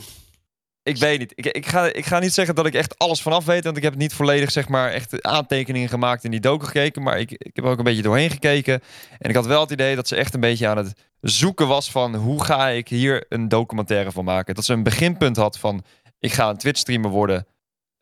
Ik 0.89 0.97
weet 0.97 1.19
niet. 1.19 1.33
Ik, 1.35 1.47
ik, 1.47 1.67
ga, 1.67 1.93
ik 1.93 2.07
ga 2.07 2.19
niet 2.19 2.33
zeggen 2.35 2.55
dat 2.55 2.67
ik 2.67 2.75
echt 2.75 2.99
alles 2.99 3.23
vanaf 3.23 3.45
weet. 3.45 3.65
Want 3.65 3.77
ik 3.77 3.83
heb 3.83 3.95
niet 3.95 4.15
volledig 4.15 4.51
zeg 4.51 4.69
maar, 4.69 4.91
echt 4.91 5.23
aantekeningen 5.23 5.89
gemaakt 5.89 6.25
in 6.25 6.31
die 6.31 6.41
docu 6.41 6.67
gekeken. 6.67 7.03
Maar 7.03 7.19
ik, 7.19 7.31
ik 7.31 7.57
heb 7.57 7.65
ook 7.65 7.79
een 7.79 7.85
beetje 7.85 8.03
doorheen 8.03 8.31
gekeken. 8.31 8.81
En 9.19 9.29
ik 9.29 9.35
had 9.35 9.47
wel 9.47 9.61
het 9.61 9.71
idee 9.71 9.97
dat 9.97 10.09
ze 10.09 10.17
echt 10.17 10.35
een 10.35 10.41
beetje 10.41 10.69
aan 10.69 10.77
het 10.77 10.93
zoeken 11.21 11.69
was 11.69 11.91
van... 11.91 12.15
hoe 12.15 12.45
ga 12.45 12.69
ik 12.69 12.89
hier 12.89 13.27
een 13.29 13.49
documentaire 13.49 14.13
van 14.13 14.25
maken? 14.25 14.55
Dat 14.55 14.65
ze 14.65 14.73
een 14.73 14.83
beginpunt 14.83 15.37
had 15.37 15.59
van... 15.59 15.85
ik 16.19 16.33
ga 16.33 16.49
een 16.49 16.59
Twitch-streamer 16.59 17.11
worden. 17.11 17.47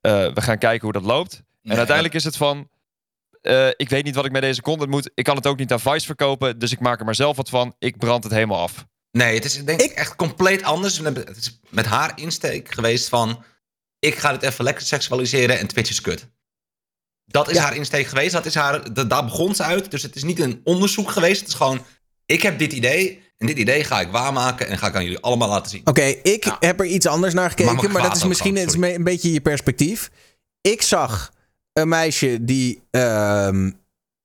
Eh, 0.01 0.33
we 0.33 0.41
gaan 0.41 0.59
kijken 0.59 0.83
hoe 0.83 0.93
dat 0.93 1.05
loopt. 1.05 1.43
En 1.63 1.77
uiteindelijk 1.77 2.15
is 2.15 2.25
het 2.25 2.37
van... 2.37 2.69
eh, 3.43 3.69
ik 3.69 3.89
weet 3.89 4.05
niet 4.05 4.15
wat 4.15 4.25
ik 4.25 4.33
met 4.33 4.43
deze 4.43 4.63
content 4.63 4.91
moet. 4.91 5.11
Ik 5.15 5.25
kan 5.25 5.37
het 5.37 5.47
ook 5.47 5.59
niet 5.59 5.73
aan 5.73 5.81
Vice 5.81 6.07
verkopen. 6.07 6.59
Dus 6.59 6.73
ik 6.73 6.81
maak 6.81 6.99
er 6.99 7.05
maar 7.05 7.15
zelf 7.15 7.37
wat 7.37 7.49
van. 7.49 7.75
Ik 7.79 7.99
brand 7.99 8.25
het 8.25 8.33
helemaal 8.33 8.61
af. 8.61 8.87
Nee, 9.17 9.35
het 9.35 9.45
is 9.45 9.65
denk 9.65 9.81
ik 9.83 9.91
echt 9.93 10.17
compleet 10.17 10.63
anders. 10.63 10.99
Het 10.99 11.37
is 11.37 11.61
met 11.69 11.87
haar 11.87 12.13
insteek 12.15 12.73
geweest 12.75 13.09
van... 13.09 13.45
ik 13.99 14.15
ga 14.15 14.33
het 14.33 14.43
even 14.43 14.65
lekker 14.65 14.85
seksualiseren 14.87 15.59
en 15.59 15.67
Twitch 15.67 15.91
is 15.91 16.01
kut. 16.01 16.27
Dat 17.25 17.49
is 17.51 17.57
Ja. 17.57 17.63
haar 17.63 17.77
insteek 17.77 18.07
geweest. 18.07 18.33
Dat 18.33 18.47
is 18.47 18.55
haar, 18.55 18.93
da- 18.95 19.05
daar 19.05 19.25
begon 19.25 19.55
ze 19.55 19.63
uit. 19.63 19.91
Dus 19.91 20.03
het 20.03 20.17
is 20.17 20.23
niet 20.23 20.41
een 20.41 20.61
onderzoek 20.65 21.11
geweest. 21.11 21.41
Het 21.41 21.49
is 21.49 21.55
gewoon, 21.55 21.85
ik 22.27 22.43
heb 22.43 22.59
dit 22.59 22.73
idee... 22.73 23.23
en 23.39 23.47
dit 23.47 23.59
idee 23.59 23.85
ga 23.85 24.01
ik 24.01 24.09
waarmaken 24.11 24.69
en 24.69 24.79
ga 24.79 24.87
ik 24.87 24.95
aan 24.95 25.03
jullie 25.05 25.19
allemaal 25.21 25.49
laten 25.49 25.71
zien. 25.71 25.81
Oké, 25.85 26.03
ik 26.05 26.45
Ja. 26.45 26.57
heb 26.61 26.81
er 26.81 26.87
iets 26.87 27.07
anders 27.07 27.35
naar 27.35 27.51
gekeken, 27.51 27.93
Maar 27.93 28.03
dat 28.03 28.17
is 28.17 28.25
misschien 28.25 28.83
een 28.83 29.05
beetje 29.05 29.33
je 29.33 29.41
perspectief. 29.41 30.11
Ik 30.61 30.83
zag 30.83 31.33
een 31.73 31.89
meisje 31.89 32.39
die 32.45 32.83
ehm, 32.91 33.71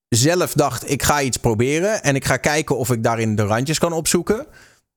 zelf 0.09 0.53
dacht: 0.53 0.89
ik 0.89 1.03
ga 1.03 1.21
iets 1.21 1.37
proberen 1.37 2.03
en 2.03 2.15
ik 2.15 2.25
ga 2.25 2.37
kijken 2.37 2.77
of 2.77 2.91
ik 2.91 3.03
daarin 3.03 3.35
de 3.35 3.43
randjes 3.45 3.79
kan 3.79 3.93
opzoeken. 3.93 4.47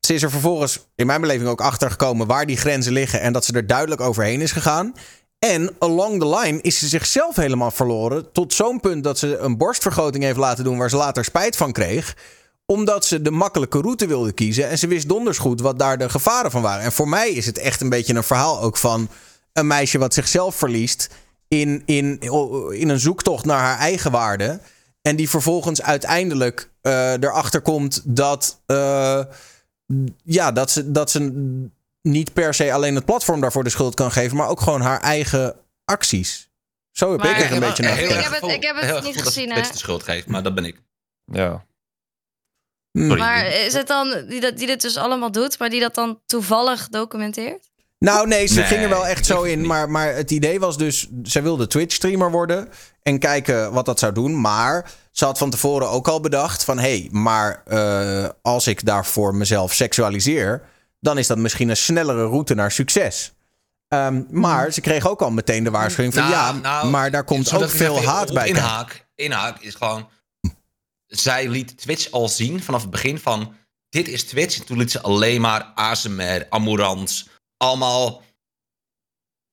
Ze 0.04 0.14
is 0.14 0.22
er 0.22 0.30
vervolgens 0.30 0.86
in 0.94 1.06
mijn 1.06 1.20
beleving 1.20 1.48
ook 1.48 1.60
achter 1.60 1.90
gekomen 1.90 2.26
waar 2.26 2.46
die 2.46 2.56
grenzen 2.56 2.92
liggen 2.92 3.20
en 3.20 3.32
dat 3.32 3.44
ze 3.44 3.52
er 3.52 3.66
duidelijk 3.66 4.00
overheen 4.00 4.40
is 4.40 4.52
gegaan. 4.52 4.94
En 5.38 5.70
along 5.78 6.20
the 6.20 6.28
line 6.28 6.60
is 6.60 6.78
ze 6.78 6.88
zichzelf 6.88 7.36
helemaal 7.36 7.70
verloren. 7.70 8.32
Tot 8.32 8.54
zo'n 8.54 8.80
punt 8.80 9.04
dat 9.04 9.18
ze 9.18 9.36
een 9.36 9.56
borstvergroting 9.56 10.24
heeft 10.24 10.38
laten 10.38 10.64
doen 10.64 10.78
waar 10.78 10.90
ze 10.90 10.96
later 10.96 11.24
spijt 11.24 11.56
van 11.56 11.72
kreeg 11.72 12.16
omdat 12.66 13.04
ze 13.04 13.22
de 13.22 13.30
makkelijke 13.30 13.80
route 13.80 14.06
wilde 14.06 14.32
kiezen. 14.32 14.68
En 14.68 14.78
ze 14.78 14.86
wist 14.86 15.08
donders 15.08 15.38
goed 15.38 15.60
wat 15.60 15.78
daar 15.78 15.98
de 15.98 16.08
gevaren 16.08 16.50
van 16.50 16.62
waren. 16.62 16.84
En 16.84 16.92
voor 16.92 17.08
mij 17.08 17.30
is 17.30 17.46
het 17.46 17.58
echt 17.58 17.80
een 17.80 17.88
beetje 17.88 18.14
een 18.14 18.24
verhaal 18.24 18.60
ook 18.60 18.76
van 18.76 19.08
een 19.52 19.66
meisje 19.66 19.98
wat 19.98 20.14
zichzelf 20.14 20.54
verliest. 20.54 21.08
In, 21.48 21.82
in, 21.84 22.20
in 22.70 22.88
een 22.88 23.00
zoektocht 23.00 23.44
naar 23.44 23.60
haar 23.60 23.78
eigen 23.78 24.10
waarde. 24.10 24.60
En 25.02 25.16
die 25.16 25.28
vervolgens 25.28 25.82
uiteindelijk 25.82 26.70
eh, 26.80 27.12
erachter 27.12 27.60
komt 27.60 28.02
dat. 28.04 28.60
eh, 28.66 29.20
ja, 30.24 30.52
dat 30.52 30.70
ze, 30.70 30.90
dat 30.92 31.10
ze 31.10 31.20
niet 32.02 32.32
per 32.32 32.54
se 32.54 32.72
alleen 32.72 32.94
het 32.94 33.04
platform 33.04 33.40
daarvoor 33.40 33.64
de 33.64 33.70
schuld 33.70 33.94
kan 33.94 34.12
geven. 34.12 34.36
Maar 34.36 34.48
ook 34.48 34.60
gewoon 34.60 34.80
haar 34.80 35.00
eigen 35.00 35.56
acties. 35.84 36.48
Zo 36.90 37.10
heb 37.10 37.20
Maar- 37.20 37.30
ik 37.30 37.44
er 37.46 37.52
een 37.52 37.60
beetje 37.60 37.82
naar 37.82 37.92
ik 37.92 37.98
gekeken. 37.98 38.22
heb 38.32 38.40
het- 38.40 38.50
ik 38.50 38.62
heb 38.62 38.76
het 38.76 38.84
heel 38.84 39.00
niet 39.02 39.14
dat 39.14 39.26
gezien, 39.26 39.48
Twitch 39.48 39.66
hè. 39.66 39.72
de 39.72 39.78
schuld 39.78 40.02
geeft, 40.02 40.26
maar 40.26 40.42
dat 40.42 40.54
ben 40.54 40.64
ik. 40.64 40.80
Ja. 41.24 41.64
Sorry. 42.92 43.18
Maar 43.18 43.46
is 43.46 43.72
het 43.72 43.86
dan 43.86 44.24
die, 44.28 44.40
dat, 44.40 44.56
die 44.56 44.66
dit 44.66 44.80
dus 44.82 44.96
allemaal 44.96 45.32
doet, 45.32 45.58
maar 45.58 45.70
die 45.70 45.80
dat 45.80 45.94
dan 45.94 46.20
toevallig 46.26 46.88
documenteert? 46.88 47.70
Nou, 47.98 48.26
nee, 48.26 48.46
ze 48.46 48.54
Nee, 48.54 48.64
gingen 48.64 48.88
wel 48.88 49.06
echt 49.06 49.26
zo 49.26 49.42
ik 49.42 49.52
in. 49.52 49.66
Maar, 49.66 49.90
maar 49.90 50.14
het 50.14 50.30
idee 50.30 50.60
was 50.60 50.78
dus, 50.78 51.08
zij 51.22 51.42
wilde 51.42 51.66
Twitch-streamer 51.66 52.30
worden. 52.30 52.68
En 53.02 53.18
kijken 53.18 53.72
wat 53.72 53.86
dat 53.86 53.98
zou 53.98 54.12
doen. 54.12 54.40
Maar 54.40 54.90
ze 55.14 55.24
had 55.24 55.38
van 55.38 55.50
tevoren 55.50 55.88
ook 55.90 56.08
al 56.08 56.20
bedacht 56.20 56.64
van... 56.64 56.78
hé, 56.78 56.98
hey, 56.98 57.08
maar 57.10 57.62
eh, 57.64 58.28
als 58.42 58.66
ik 58.66 58.84
daarvoor 58.84 59.34
mezelf 59.34 59.72
seksualiseer... 59.72 60.62
dan 61.00 61.18
is 61.18 61.26
dat 61.26 61.38
misschien 61.38 61.68
een 61.68 61.76
snellere 61.76 62.26
route 62.26 62.54
naar 62.54 62.70
succes. 62.72 63.32
Ehm, 63.88 64.22
maar 64.30 64.72
ze 64.72 64.80
kreeg 64.80 65.08
ook 65.08 65.22
al 65.22 65.30
meteen 65.30 65.64
de 65.64 65.70
waarschuwing 65.70 66.14
van... 66.14 66.22
Nou, 66.22 66.34
ja, 66.34 66.52
nou, 66.52 66.88
maar 66.88 67.10
daar 67.10 67.24
komt 67.24 67.52
ook 67.52 67.70
veel 67.70 68.04
haat 68.04 68.32
bij. 68.32 68.48
Inhaak, 68.48 69.06
inhaak 69.14 69.60
is 69.60 69.74
gewoon... 69.74 70.08
Zij 71.06 71.48
liet 71.48 71.78
Twitch 71.78 72.10
al 72.10 72.28
zien 72.28 72.62
vanaf 72.62 72.80
het 72.80 72.90
begin 72.90 73.18
van... 73.18 73.54
Dit 73.88 74.08
is 74.08 74.24
Twitch. 74.24 74.58
En 74.58 74.64
toen 74.64 74.78
liet 74.78 74.90
ze 74.90 75.00
alleen 75.02 75.40
maar 75.40 75.62
ASMR, 75.74 76.46
Amorans... 76.48 77.28
Allemaal 77.56 78.22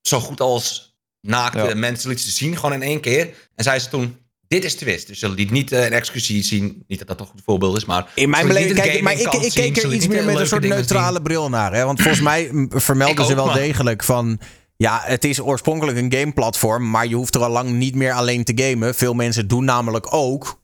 zo 0.01 0.19
goed 0.19 0.39
als 0.39 0.95
naakte 1.19 1.57
Ja. 1.63 1.75
mensen 1.75 2.09
liet 2.09 2.21
ze 2.21 2.31
zien. 2.31 2.55
Gewoon 2.55 2.73
in 2.73 2.81
één 2.81 3.01
keer. 3.01 3.49
En 3.55 3.63
zei 3.63 3.79
ze 3.79 3.89
toen... 3.89 4.20
Dit 4.51 4.63
is 4.63 4.75
Twitch. 4.75 5.05
Dus 5.05 5.19
ze 5.19 5.29
liet 5.29 5.51
niet 5.51 5.71
eh, 5.71 5.85
een 5.85 5.91
excusie 5.91 6.43
zien. 6.43 6.83
Niet 6.87 6.99
dat 6.99 7.07
dat 7.07 7.17
toch 7.17 7.27
een 7.27 7.33
goed 7.33 7.43
voorbeeld 7.45 7.77
is, 7.77 7.85
maar... 7.85 8.11
In 8.15 8.29
mijn 8.29 8.47
beleving, 8.47 8.79
kijk, 8.79 9.01
maar 9.01 9.13
ik, 9.13 9.33
ik 9.33 9.51
keek 9.51 9.77
er 9.77 9.93
iets 9.93 10.07
meer 10.07 10.25
met 10.25 10.39
een 10.39 10.47
soort 10.47 10.63
neutrale 10.63 11.13
zien. 11.13 11.23
bril 11.23 11.49
naar. 11.49 11.73
Hè? 11.73 11.85
Want 11.85 12.01
volgens 12.01 12.23
mij 12.23 12.49
mm, 12.51 12.69
vermelden 12.73 13.25
ze 13.25 13.35
wel 13.35 13.45
maar- 13.45 13.55
degelijk 13.55 14.03
van... 14.03 14.39
Ja, 14.77 15.01
het 15.03 15.23
is 15.23 15.41
oorspronkelijk 15.41 15.97
een 15.97 16.13
gameplatform, 16.13 16.89
maar 16.89 17.07
je 17.07 17.15
hoeft 17.15 17.35
er 17.35 17.43
al 17.43 17.49
lang 17.49 17.69
niet 17.69 17.95
meer 17.95 18.13
alleen 18.13 18.43
te 18.43 18.53
gamen. 18.55 18.95
Veel 18.95 19.13
mensen 19.13 19.47
doen 19.47 19.65
namelijk 19.65 20.13
ook. 20.13 20.61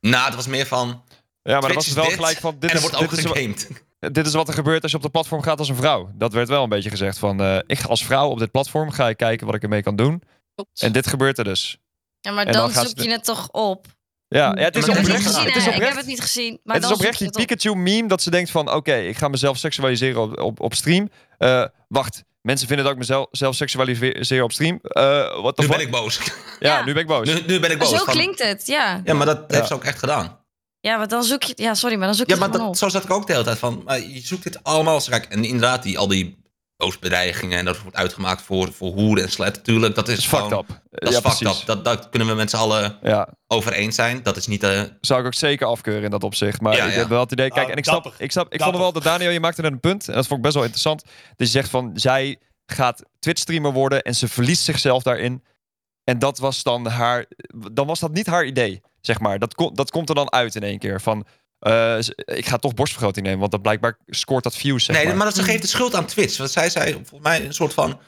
Nou, 0.00 0.24
het 0.24 0.34
was 0.34 0.46
meer 0.46 0.66
van... 0.66 1.02
Ja, 1.42 1.60
maar 1.60 1.70
Twitch 1.70 1.74
was 1.74 1.92
wel 1.92 2.04
dit, 2.04 2.14
gelijk 2.14 2.38
van... 2.38 2.56
Dit 2.58 2.70
en 2.70 2.76
er 2.76 2.82
is, 2.84 2.90
wordt 2.90 2.96
ook 2.96 3.10
dit, 3.10 3.18
is, 3.18 3.24
gegamed. 3.24 3.68
dit 4.12 4.26
is 4.26 4.32
wat 4.32 4.48
er 4.48 4.54
gebeurt 4.54 4.82
als 4.82 4.90
je 4.90 4.96
op 4.96 5.02
de 5.02 5.10
platform 5.10 5.42
gaat 5.42 5.58
als 5.58 5.68
een 5.68 5.76
vrouw. 5.76 6.10
Dat 6.14 6.32
werd 6.32 6.48
wel 6.48 6.62
een 6.62 6.68
beetje 6.68 6.90
gezegd 6.90 7.18
van... 7.18 7.40
eh, 7.40 7.58
ik 7.66 7.78
ga 7.78 7.88
als 7.88 8.04
vrouw 8.04 8.28
op 8.28 8.38
dit 8.38 8.50
platform 8.50 8.90
ga 8.90 9.08
ik 9.08 9.16
kijken 9.16 9.46
wat 9.46 9.54
ik 9.54 9.62
ermee 9.62 9.82
kan 9.82 9.96
doen. 9.96 10.22
En 10.74 10.92
dit 10.92 11.06
gebeurt 11.06 11.38
er 11.38 11.44
dus. 11.44 11.78
Ja, 12.20 12.30
maar 12.32 12.52
dan, 12.52 12.70
zoek 12.70 12.98
je 12.98 13.10
het 13.10 13.24
toch 13.24 13.48
op. 13.50 13.86
Ja, 14.28 14.52
ja 14.56 14.64
het 14.64 14.76
is 14.76 14.86
ik 14.86 14.92
heb 14.92 14.96
het 15.04 15.06
niet 15.06 15.16
oprecht. 15.16 15.26
gezien, 15.36 15.44
Het 15.44 15.64
hè. 15.64 15.70
is 15.70 15.76
Ik 15.76 15.82
heb 15.82 15.96
het 15.96 16.06
niet 16.06 16.20
gezien. 16.20 16.60
Maar 16.64 16.74
het 16.76 16.84
is 16.84 16.92
oprecht 16.92 17.18
die. 17.18 17.30
Pikachu-meme 17.30 18.08
dat 18.08 18.22
ze 18.22 18.30
denkt 18.30 18.50
van... 18.50 18.72
Oké, 18.72 18.94
ik 18.94 19.16
ga 19.16 19.28
mezelf 19.28 19.56
seksualiseren 19.58 20.22
op, 20.22 20.40
op, 20.40 20.60
op 20.60 20.74
stream. 20.74 21.10
Eh, 21.38 21.64
wacht, 21.88 22.22
mensen 22.42 22.66
vinden 22.66 22.84
dat 22.84 22.94
ik 22.94 23.00
mezelf 23.00 23.26
zelf 23.30 23.54
seksualiseer 23.54 24.42
op 24.42 24.52
stream. 24.52 24.78
Eh 24.82 25.42
wat 25.42 25.58
Nu 25.58 25.68
ben 25.68 25.80
ik 25.80 25.90
boos. 25.90 26.20
Ja, 26.58 26.84
nu 26.84 26.92
ben 26.92 27.02
ik 27.02 27.08
boos. 27.08 27.26
Nu, 27.26 27.42
nu 27.46 27.60
ben 27.60 27.70
ik 27.70 27.78
boos. 27.78 27.90
zo 27.90 27.96
van- 27.96 28.14
klinkt 28.14 28.42
het, 28.42 28.66
ja. 28.66 29.00
Ja, 29.04 29.14
maar 29.14 29.26
dat 29.26 29.44
heeft 29.46 29.66
ze 29.66 29.74
ook 29.74 29.84
echt 29.84 29.98
gedaan. 29.98 30.36
Ja, 30.80 30.96
maar 30.96 31.08
dan 31.08 31.22
zoek 31.22 31.42
je... 31.42 31.52
Ja, 31.56 31.74
sorry, 31.74 31.96
maar 31.96 32.06
dan 32.06 32.14
zoek 32.16 32.26
je 32.28 32.34
Ja, 32.34 32.40
het 32.42 32.50
maar 32.50 32.60
dat, 32.60 32.78
zo 32.78 32.88
zat 32.88 33.04
ik 33.04 33.10
ook 33.10 33.26
de 33.26 33.32
hele 33.32 33.44
tijd 33.44 33.58
van. 33.58 33.82
Maar 33.84 34.00
je 34.00 34.20
zoekt 34.20 34.42
dit 34.42 34.64
allemaal. 34.64 35.00
En 35.28 35.44
inderdaad, 35.44 35.82
die, 35.82 35.98
al 35.98 36.08
die 36.08 36.38
boosbedreigingen 36.78 37.58
en 37.58 37.64
dat 37.64 37.80
wordt 37.82 37.96
uitgemaakt 37.96 38.42
voor, 38.42 38.72
voor 38.72 38.92
hoeren 38.92 39.24
en 39.24 39.30
slet. 39.30 39.56
Natuurlijk, 39.56 39.94
dat 39.94 40.08
is, 40.08 40.14
Dat 40.14 40.24
is 40.24 40.30
fucked 40.30 40.58
up. 40.58 40.80
Dat 40.90 41.08
is 41.08 41.18
Ja, 41.18 41.30
fucked 41.30 41.60
up. 41.60 41.66
Dat, 41.66 41.84
dat 41.84 42.08
kunnen 42.08 42.28
we 42.28 42.34
met 42.34 42.50
z'n 42.50 42.56
allen 42.56 42.98
Ja, 43.02 43.28
over 43.46 43.72
eens 43.72 43.94
zijn. 43.94 44.22
Dat 44.22 44.36
is 44.36 44.46
niet 44.46 44.62
eh, 44.62 44.70
de. 44.70 44.96
zou 45.00 45.20
ik 45.20 45.26
ook 45.26 45.34
zeker 45.34 45.66
afkeuren 45.66 46.04
in 46.04 46.10
dat 46.10 46.24
opzicht. 46.24 46.60
Maar 46.60 46.76
Ja, 46.76 46.84
ik 46.84 46.92
ja. 46.92 46.98
heb 46.98 47.08
wel 47.08 47.20
het 47.20 47.32
idee... 47.32 47.50
Kijk, 47.50 47.68
en 47.68 47.76
ik 47.76 47.84
snap... 47.84 48.02
dapper. 48.02 48.22
Ik, 48.22 48.32
snap, 48.32 48.52
ik 48.52 48.62
vond 48.62 48.76
wel 48.76 48.92
dat 48.92 49.02
Daniel, 49.02 49.30
je 49.30 49.40
maakte 49.40 49.62
net 49.62 49.72
een 49.72 49.80
punt. 49.80 50.08
En 50.08 50.14
dat 50.14 50.26
vond 50.26 50.38
ik 50.38 50.42
best 50.42 50.54
wel 50.54 50.64
interessant. 50.64 51.02
Dus 51.36 51.46
je 51.46 51.58
zegt 51.58 51.70
van, 51.70 51.90
zij 51.94 52.38
gaat 52.66 53.02
Twitch-streamer 53.18 53.72
worden... 53.72 54.02
en 54.02 54.14
ze 54.14 54.28
verliest 54.28 54.64
zichzelf 54.64 55.02
daarin. 55.02 55.44
En 56.04 56.18
dat 56.18 56.38
was 56.38 56.62
dan 56.62 56.86
haar... 56.86 57.26
Dan 57.72 57.86
was 57.86 58.00
dat 58.00 58.12
niet 58.12 58.26
haar 58.26 58.44
idee, 58.44 58.80
zeg 59.00 59.20
maar. 59.20 59.38
Dat, 59.38 59.54
kon, 59.54 59.74
dat 59.74 59.90
komt 59.90 60.08
er 60.08 60.14
dan 60.14 60.32
uit 60.32 60.54
in 60.54 60.62
één 60.62 60.78
keer. 60.78 61.00
Van, 61.00 61.26
eh, 61.58 61.98
ik 62.24 62.46
ga 62.46 62.56
toch 62.56 62.74
borstvergroting 62.74 63.24
nemen. 63.24 63.40
Want 63.40 63.52
dat 63.52 63.62
blijkbaar 63.62 63.98
scoort 64.06 64.44
dat 64.44 64.56
views, 64.56 64.84
zeg 64.84 64.96
nee, 64.96 65.06
maar. 65.06 65.16
maar 65.16 65.26
dat 65.26 65.36
ze 65.36 65.42
geeft 65.42 65.62
de 65.62 65.68
schuld 65.68 65.94
aan 65.94 66.06
Twitch. 66.06 66.36
Want 66.36 66.50
zij 66.50 66.70
zei 66.70 66.92
volgens 66.92 67.20
mij 67.20 67.44
een 67.44 67.54
soort 67.54 67.74
van. 67.74 68.00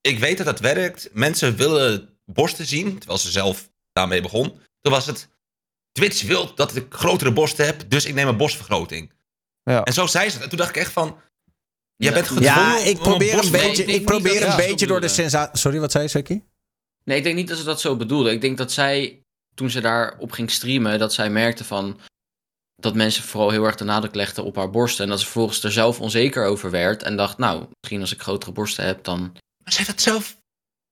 Ik 0.00 0.18
weet 0.18 0.36
dat 0.36 0.46
dat 0.46 0.60
werkt. 0.60 1.08
Mensen 1.12 1.56
willen 1.56 2.08
borsten 2.24 2.66
zien. 2.66 2.98
Terwijl 2.98 3.18
ze 3.18 3.30
zelf 3.30 3.70
daarmee 3.92 4.20
begon. 4.20 4.60
Toen 4.80 4.92
was 4.92 5.06
het. 5.06 5.28
Twitch 5.92 6.22
wil 6.22 6.54
dat 6.54 6.76
ik 6.76 6.86
grotere 6.88 7.32
borsten 7.32 7.66
heb. 7.66 7.90
Dus 7.90 8.04
ik 8.04 8.14
neem 8.14 8.28
een 8.28 8.36
borstvergroting. 8.36 9.12
Ja. 9.62 9.84
En 9.84 9.92
zo 9.92 10.06
zei 10.06 10.30
ze. 10.30 10.40
En 10.40 10.48
toen 10.48 10.58
dacht 10.58 10.70
ik 10.70 10.76
echt 10.76 10.92
van. 10.92 11.18
Jij 11.96 12.12
bent 12.12 12.26
gedwongen 12.26 12.52
Ja, 12.52 12.78
ik 12.78 12.98
probeer 12.98 13.44
een 13.44 13.50
beetje, 13.50 13.84
ik 13.84 14.04
probeer 14.04 14.48
een 14.48 14.56
beetje 14.56 14.86
door 14.86 15.00
de 15.00 15.08
sensatie. 15.08 15.58
Sorry, 15.58 15.80
wat 15.80 15.92
zei 15.92 16.04
je, 16.04 16.10
Seki? 16.10 16.42
Nee, 17.04 17.16
ik 17.16 17.24
denk 17.24 17.36
niet 17.36 17.48
dat 17.48 17.58
ze 17.58 17.64
dat 17.64 17.80
zo 17.80 17.96
bedoelde. 17.96 18.30
Ik 18.30 18.40
denk 18.40 18.58
dat 18.58 18.72
zij, 18.72 19.22
toen 19.54 19.70
ze 19.70 19.80
daarop 19.80 20.32
ging 20.32 20.50
streamen, 20.50 20.98
dat 20.98 21.14
zij 21.14 21.30
merkte 21.30 21.64
van 21.64 22.00
dat 22.82 22.94
mensen 22.94 23.22
vooral 23.22 23.50
heel 23.50 23.64
erg 23.64 23.74
de 23.76 23.84
nadruk 23.84 24.14
legden 24.14 24.44
op 24.44 24.56
haar 24.56 24.70
borsten. 24.70 25.04
En 25.04 25.10
dat 25.10 25.18
ze 25.18 25.24
vervolgens 25.24 25.64
er 25.64 25.72
zelf 25.72 26.00
onzeker 26.00 26.44
over 26.44 26.70
werd. 26.70 27.02
En 27.02 27.16
dacht, 27.16 27.38
nou, 27.38 27.64
misschien 27.80 28.00
als 28.00 28.12
ik 28.12 28.20
grotere 28.22 28.52
borsten 28.52 28.84
heb, 28.84 29.04
dan... 29.04 29.20
Maar 29.64 29.72
ze 29.72 29.76
heeft 29.78 29.90
het 29.90 30.02
zelf. 30.02 30.38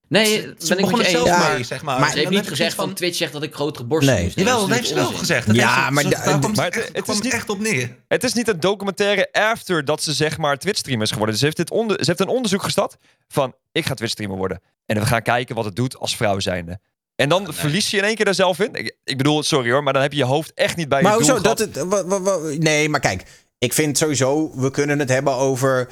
Nee, 0.07 0.25
Ze- 0.41 0.75
ben 0.75 0.77
ik 0.85 0.91
met 0.95 1.05
je 1.05 1.11
zelf 1.11 1.27
eens. 1.27 1.37
Ja, 1.37 1.53
mee, 1.53 1.63
zeg 1.63 1.81
maar. 1.81 1.99
maar 1.99 2.11
Ze 2.11 2.17
heeft 2.17 2.29
niet 2.29 2.47
gezegd 2.47 2.75
van 2.75 2.93
Twitch 2.93 3.17
zegt 3.17 3.33
dat 3.33 3.43
ik 3.43 3.53
grotere 3.53 3.85
borsten 3.85 4.13
Nee. 4.15 4.31
Jawel, 4.35 4.59
dat 4.67 4.75
heeft 4.77 4.87
ze 4.87 4.93
wel 4.93 5.11
gezegd. 5.11 5.47
Dat 5.47 5.55
Ja, 5.55 5.75
heeft 5.75 5.89
maar 5.89 6.09
daar 6.09 6.39
komt 6.39 6.55
maar 6.55 6.65
het, 6.65 6.75
echt, 6.75 6.95
het 6.95 7.07
is 7.07 7.21
niet- 7.21 7.33
echt 7.33 7.49
op 7.49 7.59
neer. 7.59 7.95
Het 8.07 8.23
is 8.23 8.33
niet 8.33 8.47
een 8.47 8.59
documentaire 8.59 9.31
after 9.31 9.85
dat 9.85 10.03
ze 10.03 10.13
zeg 10.13 10.37
maar 10.37 10.57
Twitch-streamer 10.57 11.03
is 11.05 11.11
geworden. 11.11 11.37
Ze 11.37 11.45
heeft, 11.45 11.57
dit 11.57 11.71
onder, 11.71 11.97
ze 11.99 12.05
heeft 12.05 12.19
een 12.19 12.27
onderzoek 12.27 12.63
gestart 12.63 12.95
van 13.27 13.53
ik 13.71 13.85
ga 13.85 13.93
Twitch-streamer 13.93 14.37
worden. 14.37 14.61
En 14.85 14.99
we 14.99 15.05
gaan 15.05 15.21
kijken 15.21 15.55
wat 15.55 15.65
het 15.65 15.75
doet 15.75 15.97
als 15.97 16.15
vrouw 16.15 16.39
zijnde. 16.39 16.79
En 17.19 17.29
dan 17.29 17.53
verlies 17.53 17.91
je 17.91 17.97
in 17.97 18.03
één 18.03 18.15
keer 18.15 18.27
er 18.27 18.33
zelf 18.33 18.59
in. 18.59 18.73
Ik, 18.73 18.95
ik 19.03 19.17
bedoel, 19.17 19.43
sorry 19.43 19.71
hoor, 19.71 19.83
maar 19.83 19.93
dan 19.93 20.01
heb 20.01 20.11
je 20.11 20.17
je 20.17 20.25
hoofd 20.25 20.51
echt 20.53 20.75
niet 20.75 20.89
bij 20.89 21.01
Maar 21.01 21.19
je 21.19 21.25
doel. 21.25 21.41
Dat 21.41 21.59
het, 21.59 22.59
nee, 22.59 22.89
maar 22.89 22.99
kijk. 22.99 23.23
Ik 23.57 23.73
vind 23.73 23.97
sowieso, 23.97 24.51
we 24.55 24.71
kunnen 24.71 24.99
het 24.99 25.09
hebben 25.09 25.33
over... 25.33 25.87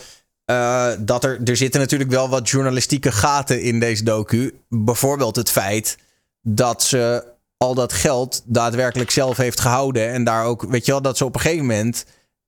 eh, 0.45 0.89
dat 0.99 1.23
er, 1.23 1.39
er 1.43 1.57
zitten 1.57 1.79
natuurlijk 1.81 2.09
wel 2.09 2.29
wat 2.29 2.49
journalistieke 2.49 3.11
gaten 3.11 3.61
in 3.61 3.79
deze 3.79 4.03
docu. 4.03 4.59
Bijvoorbeeld 4.69 5.35
het 5.35 5.49
feit 5.49 5.97
dat 6.41 6.83
ze 6.83 7.23
al 7.57 7.73
dat 7.73 7.93
geld 7.93 8.41
daadwerkelijk 8.45 9.11
zelf 9.11 9.37
heeft 9.37 9.59
gehouden. 9.59 10.09
En 10.09 10.23
daar 10.23 10.45
ook, 10.45 10.61
weet 10.61 10.85
je 10.85 10.91
wel, 10.91 11.01
dat 11.01 11.17
ze 11.17 11.25
op 11.25 11.35
een 11.35 11.41
gegeven 11.41 11.65
moment... 11.65 12.05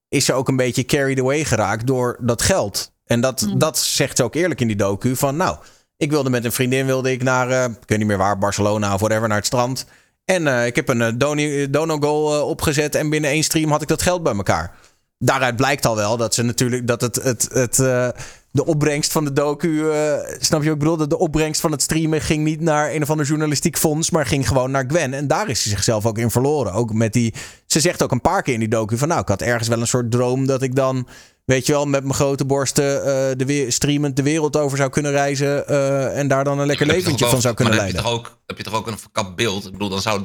is 0.10 0.26
ze 0.26 0.34
ook 0.34 0.48
een 0.48 0.56
beetje 0.56 0.86
carried 0.86 1.20
away 1.20 1.46
geraakt 1.46 1.88
door 1.88 2.18
dat 2.22 2.42
geld. 2.42 2.92
En 3.06 3.22
dat, 3.22 3.48
dat 3.58 3.80
zegt 3.80 4.18
ze 4.18 4.24
ook 4.24 4.36
eerlijk 4.36 4.62
in 4.62 4.68
die 4.68 4.76
docu. 4.76 5.16
Van 5.16 5.38
nou, 5.38 5.58
ik 6.00 6.12
wilde 6.12 6.30
met 6.30 6.46
een 6.46 6.52
vriendin 6.52 6.86
wilde 6.86 7.12
ik 7.12 7.24
naar, 7.24 7.50
eh, 7.50 7.64
ik 7.64 7.88
weet 7.90 7.98
niet 7.98 8.08
meer 8.08 8.18
waar, 8.18 8.38
Barcelona 8.38 8.94
of 8.94 9.00
whatever, 9.00 9.28
naar 9.28 9.38
het 9.38 9.46
strand. 9.46 9.86
En 10.26 10.48
eh, 10.48 10.66
ik 10.66 10.76
heb 10.76 10.90
een 10.90 11.02
eh, 11.02 11.66
dono-goal 11.70 12.48
opgezet 12.48 12.96
en 12.96 13.10
binnen 13.10 13.30
één 13.30 13.44
stream 13.44 13.72
had 13.72 13.82
ik 13.82 13.88
dat 13.88 14.02
geld 14.02 14.24
bij 14.24 14.36
elkaar. 14.36 14.76
Daaruit 15.18 15.56
blijkt 15.56 15.86
al 15.86 15.96
wel 15.96 16.18
dat 16.18 16.34
ze 16.34 16.44
natuurlijk 16.44 16.88
dat 16.88 17.02
het, 17.02 17.16
het, 17.16 17.50
het, 17.52 17.78
de 18.52 18.66
opbrengst 18.66 19.12
van 19.12 19.24
de 19.26 19.34
docu, 19.34 19.92
eh, 19.92 20.14
snap 20.40 20.60
je 20.62 20.66
wat 20.66 20.74
ik 20.76 20.80
bedoel? 20.80 20.98
Dat 20.98 21.10
de 21.10 21.18
opbrengst 21.18 21.62
van 21.62 21.72
het 21.72 21.82
streamen 21.82 22.22
ging 22.22 22.44
niet 22.44 22.62
naar 22.62 22.92
een 22.94 23.02
of 23.02 23.10
ander 23.10 23.26
journalistiek 23.26 23.78
fonds, 23.78 24.10
maar 24.10 24.26
ging 24.26 24.48
gewoon 24.48 24.72
naar 24.72 24.84
Gwen. 24.88 25.14
En 25.14 25.28
daar 25.28 25.50
is 25.50 25.62
ze 25.64 25.70
zichzelf 25.70 26.06
ook 26.06 26.18
in 26.18 26.32
verloren. 26.32 26.74
Ook 26.74 26.94
met 26.94 27.14
die, 27.14 27.34
ze 27.66 27.80
zegt 27.80 28.04
ook 28.04 28.12
een 28.12 28.22
paar 28.22 28.42
keer 28.42 28.54
in 28.54 28.60
die 28.60 28.70
docu 28.70 28.98
van 28.98 29.08
nou, 29.08 29.22
ik 29.22 29.28
had 29.28 29.42
ergens 29.42 29.68
wel 29.68 29.80
een 29.80 29.88
soort 29.88 30.12
droom 30.12 30.46
dat 30.46 30.62
ik 30.62 30.76
dan, 30.76 31.08
weet 31.46 31.66
je 31.66 31.72
wel, 31.72 31.86
met 31.86 32.02
mijn 32.04 32.14
grote 32.16 32.46
borsten 32.46 32.98
eh, 33.06 33.38
de 33.38 33.46
weer, 33.46 33.72
streamend 33.72 34.16
de 34.16 34.24
wereld 34.24 34.58
over 34.58 34.78
zou 34.78 34.90
kunnen 34.90 35.12
reizen 35.12 35.68
eh, 35.68 36.18
en 36.18 36.28
daar 36.28 36.44
dan 36.44 36.60
een 36.60 36.68
lekker 36.68 36.86
leventje 36.88 37.26
van 37.26 37.42
zou 37.42 37.52
ook- 37.52 37.56
kunnen 37.56 37.76
maar 37.76 37.84
leiden. 37.86 38.04
Heb 38.04 38.14
je, 38.14 38.20
toch 38.20 38.32
ook, 38.32 38.40
heb 38.46 38.58
je 38.58 38.64
toch 38.64 38.74
ook 38.76 38.88
een 38.88 39.00
verkapt 39.00 39.36
beeld? 39.36 39.66
Ik 39.66 39.72
bedoel, 39.72 39.90
dan 39.90 40.02
zou 40.02 40.22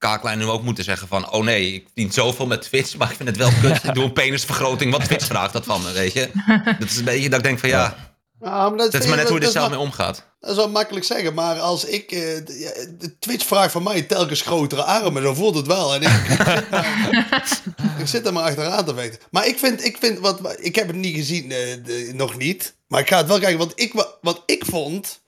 Kaaklijn 0.00 0.38
nu 0.38 0.44
ook 0.44 0.62
moeten 0.62 0.84
zeggen 0.84 1.08
van... 1.08 1.30
Oh 1.30 1.44
nee, 1.44 1.72
ik 1.72 1.84
verdien 1.86 2.12
zoveel 2.12 2.46
met 2.46 2.62
Twitch, 2.62 2.96
maar 2.96 3.10
ik 3.10 3.16
vind 3.16 3.28
het 3.28 3.38
wel 3.38 3.50
kut. 3.60 3.84
ik 3.84 3.94
doe 3.94 4.04
een 4.04 4.12
penisvergroting, 4.12 4.92
wat 4.92 5.04
Twitch 5.04 5.26
vraagt 5.26 5.52
dat 5.52 5.64
van 5.64 5.82
me, 5.82 5.92
weet 5.92 6.12
je? 6.12 6.30
Dat 6.78 6.88
is 6.88 6.96
een 6.96 7.04
beetje 7.04 7.28
dat 7.28 7.38
ik 7.38 7.44
denk 7.44 7.58
van 7.58 7.68
ja, 7.68 8.12
Ja, 8.40 8.68
maar 8.68 8.78
dat 8.78 8.94
is 8.94 9.06
maar 9.06 9.16
net 9.16 9.28
hoe 9.28 9.34
je 9.34 9.38
er 9.38 9.44
dat 9.44 9.52
zelf 9.52 9.70
mee 9.70 9.78
omgaat. 9.78 10.24
Dat 10.40 10.50
is 10.50 10.56
wel 10.56 10.68
makkelijk 10.70 11.04
zeggen, 11.04 11.34
maar 11.34 11.58
als 11.58 11.84
ik... 11.84 12.12
eh, 12.12 12.18
de, 12.18 13.16
Twitch 13.18 13.46
vraagt 13.46 13.72
van 13.72 13.82
mij 13.82 14.02
telkens 14.02 14.42
grotere 14.42 14.82
armen, 14.82 15.22
dan 15.22 15.36
voelt 15.36 15.54
het 15.54 15.66
wel. 15.66 15.94
En 15.94 16.02
ik, 16.02 16.10
ik, 18.00 18.06
zit, 18.06 18.26
er 18.26 18.32
maar 18.32 18.42
achteraan 18.42 18.84
te 18.84 18.94
weten. 18.94 19.18
Maar 19.30 19.46
ik 19.46 19.58
vind, 19.58 19.84
ik 19.84 19.96
vind 20.00 20.18
wat... 20.18 20.40
Ik 20.58 20.74
heb 20.74 20.86
het 20.86 20.96
niet 20.96 21.14
gezien, 21.16 21.50
eh, 21.52 21.58
de- 21.84 22.10
nog 22.14 22.36
niet. 22.36 22.74
Maar 22.88 23.00
ik 23.00 23.08
ga 23.08 23.16
het 23.16 23.26
wel 23.26 23.38
kijken, 23.38 23.58
want 23.58 23.72
ik, 23.74 23.92
wa- 23.92 24.14
wat 24.20 24.42
ik 24.46 24.64
vond... 24.64 25.20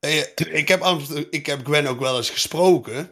eh, 0.00 0.18
ik, 0.52 0.68
heb, 0.68 0.80
Amst- 0.82 1.12
ik 1.30 1.46
heb 1.46 1.64
Gwen 1.66 1.86
ook 1.86 2.00
wel 2.00 2.16
eens 2.16 2.30
gesproken. 2.30 3.10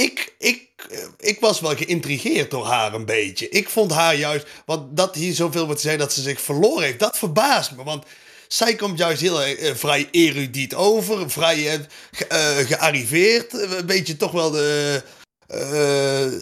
Ik, 0.00 0.34
ik, 0.38 0.68
eh, 0.90 0.98
ik 1.18 1.40
was 1.40 1.60
wel 1.60 1.76
geïntrigeerd 1.76 2.50
door 2.50 2.66
haar 2.66 2.94
een 2.94 3.04
beetje. 3.04 3.48
Ik 3.48 3.68
vond 3.68 3.92
haar 3.92 4.14
juist... 4.14 4.46
Want 4.66 4.96
dat 4.96 5.14
hier 5.14 5.34
zoveel 5.34 5.64
wordt 5.66 5.80
gezegd 5.80 5.98
dat 5.98 6.12
ze 6.12 6.20
zich 6.22 6.40
verloren 6.40 6.84
heeft, 6.84 6.98
dat 6.98 7.18
verbaast 7.18 7.72
me. 7.76 7.84
Want 7.84 8.04
zij 8.48 8.74
komt 8.74 8.98
juist 8.98 9.20
heel 9.20 9.42
eh, 9.42 9.74
vrij 9.74 10.08
erudiet 10.10 10.74
over. 10.74 11.30
Vrij 11.30 11.72
eh, 11.72 11.80
ge- 12.12 12.26
eh, 12.26 12.66
gearriveerd. 12.66 13.60
eh, 13.60 13.70
Een 13.78 13.86
beetje 13.86 14.16
toch 14.16 14.30
wel 14.32 14.50
de... 14.50 15.02
eh, 15.46 16.32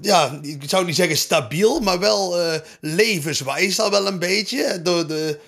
ja, 0.00 0.38
ik 0.42 0.62
zou 0.66 0.84
niet 0.84 0.96
zeggen 0.96 1.16
stabiel, 1.16 1.80
maar 1.80 1.98
wel 1.98 2.40
eh, 2.40 2.60
levenswijs 2.80 3.80
al 3.80 3.90
wel 3.90 4.06
een 4.06 4.18
beetje. 4.18 4.82
Door 4.82 5.06
de, 5.06 5.38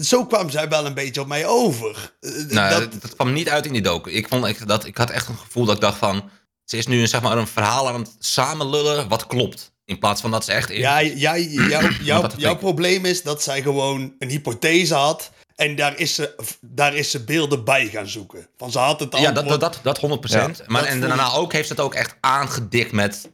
zo 0.00 0.26
kwam 0.26 0.50
zij 0.50 0.68
wel 0.68 0.86
een 0.86 0.94
beetje 0.94 1.20
op 1.20 1.26
mij 1.26 1.46
over. 1.46 2.12
Eh, 2.20 2.30
Nou, 2.48 2.80
dat- 2.80 3.02
dat, 3.02 3.14
kwam 3.14 3.32
niet 3.32 3.48
uit 3.48 3.66
in 3.66 3.72
die 3.72 3.82
docu. 3.82 4.10
Ik, 4.10 4.28
vond 4.28 4.66
dat, 4.68 4.84
ik 4.84 4.96
had 4.96 5.10
echt 5.10 5.28
een 5.28 5.38
gevoel 5.38 5.64
dat 5.64 5.74
ik 5.74 5.80
dacht 5.80 5.98
van... 5.98 6.30
Ze 6.64 6.76
is 6.76 6.86
nu 6.86 7.00
een, 7.00 7.08
zeg 7.08 7.22
maar, 7.22 7.38
een 7.38 7.46
verhaal 7.46 7.88
aan 7.88 8.00
het 8.00 8.16
samenlullen 8.18 9.08
wat 9.08 9.26
klopt. 9.26 9.72
In 9.84 9.98
plaats 9.98 10.20
van 10.20 10.30
dat 10.30 10.44
ze 10.44 10.52
echt... 10.52 10.72
Ja, 10.72 10.98
ja, 10.98 11.36
jouw, 11.36 11.80
Want 11.82 11.96
jouw, 12.02 12.20
dat 12.22 12.34
jouw 12.36 12.52
ik- 12.52 12.58
probleem 12.58 13.04
is 13.04 13.22
dat 13.22 13.42
zij 13.42 13.62
gewoon 13.62 14.14
een 14.18 14.28
hypothese 14.28 14.94
had. 14.94 15.30
En 15.56 15.76
daar 15.76 15.98
is 15.98 16.14
ze, 16.14 16.34
daar 16.60 16.94
is 16.94 17.10
ze 17.10 17.24
beelden 17.24 17.64
bij 17.64 17.86
gaan 17.88 18.08
zoeken. 18.08 18.48
Van 18.56 18.70
ze 18.72 18.78
had 18.78 19.00
het 19.00 19.18
Ja, 19.18 19.32
dat, 19.32 19.48
dat, 19.48 19.60
dat, 19.60 19.80
dat 19.82 19.98
100%. 19.98 20.00
Ja, 20.22 20.50
maar, 20.66 20.82
dat 20.82 20.90
en 20.90 21.00
daarna 21.00 21.32
ook 21.32 21.52
heeft 21.52 21.66
ze 21.66 21.72
het 21.72 21.82
ook 21.82 21.94
echt 21.94 22.16
aangedikt 22.20 22.92
met... 22.92 23.30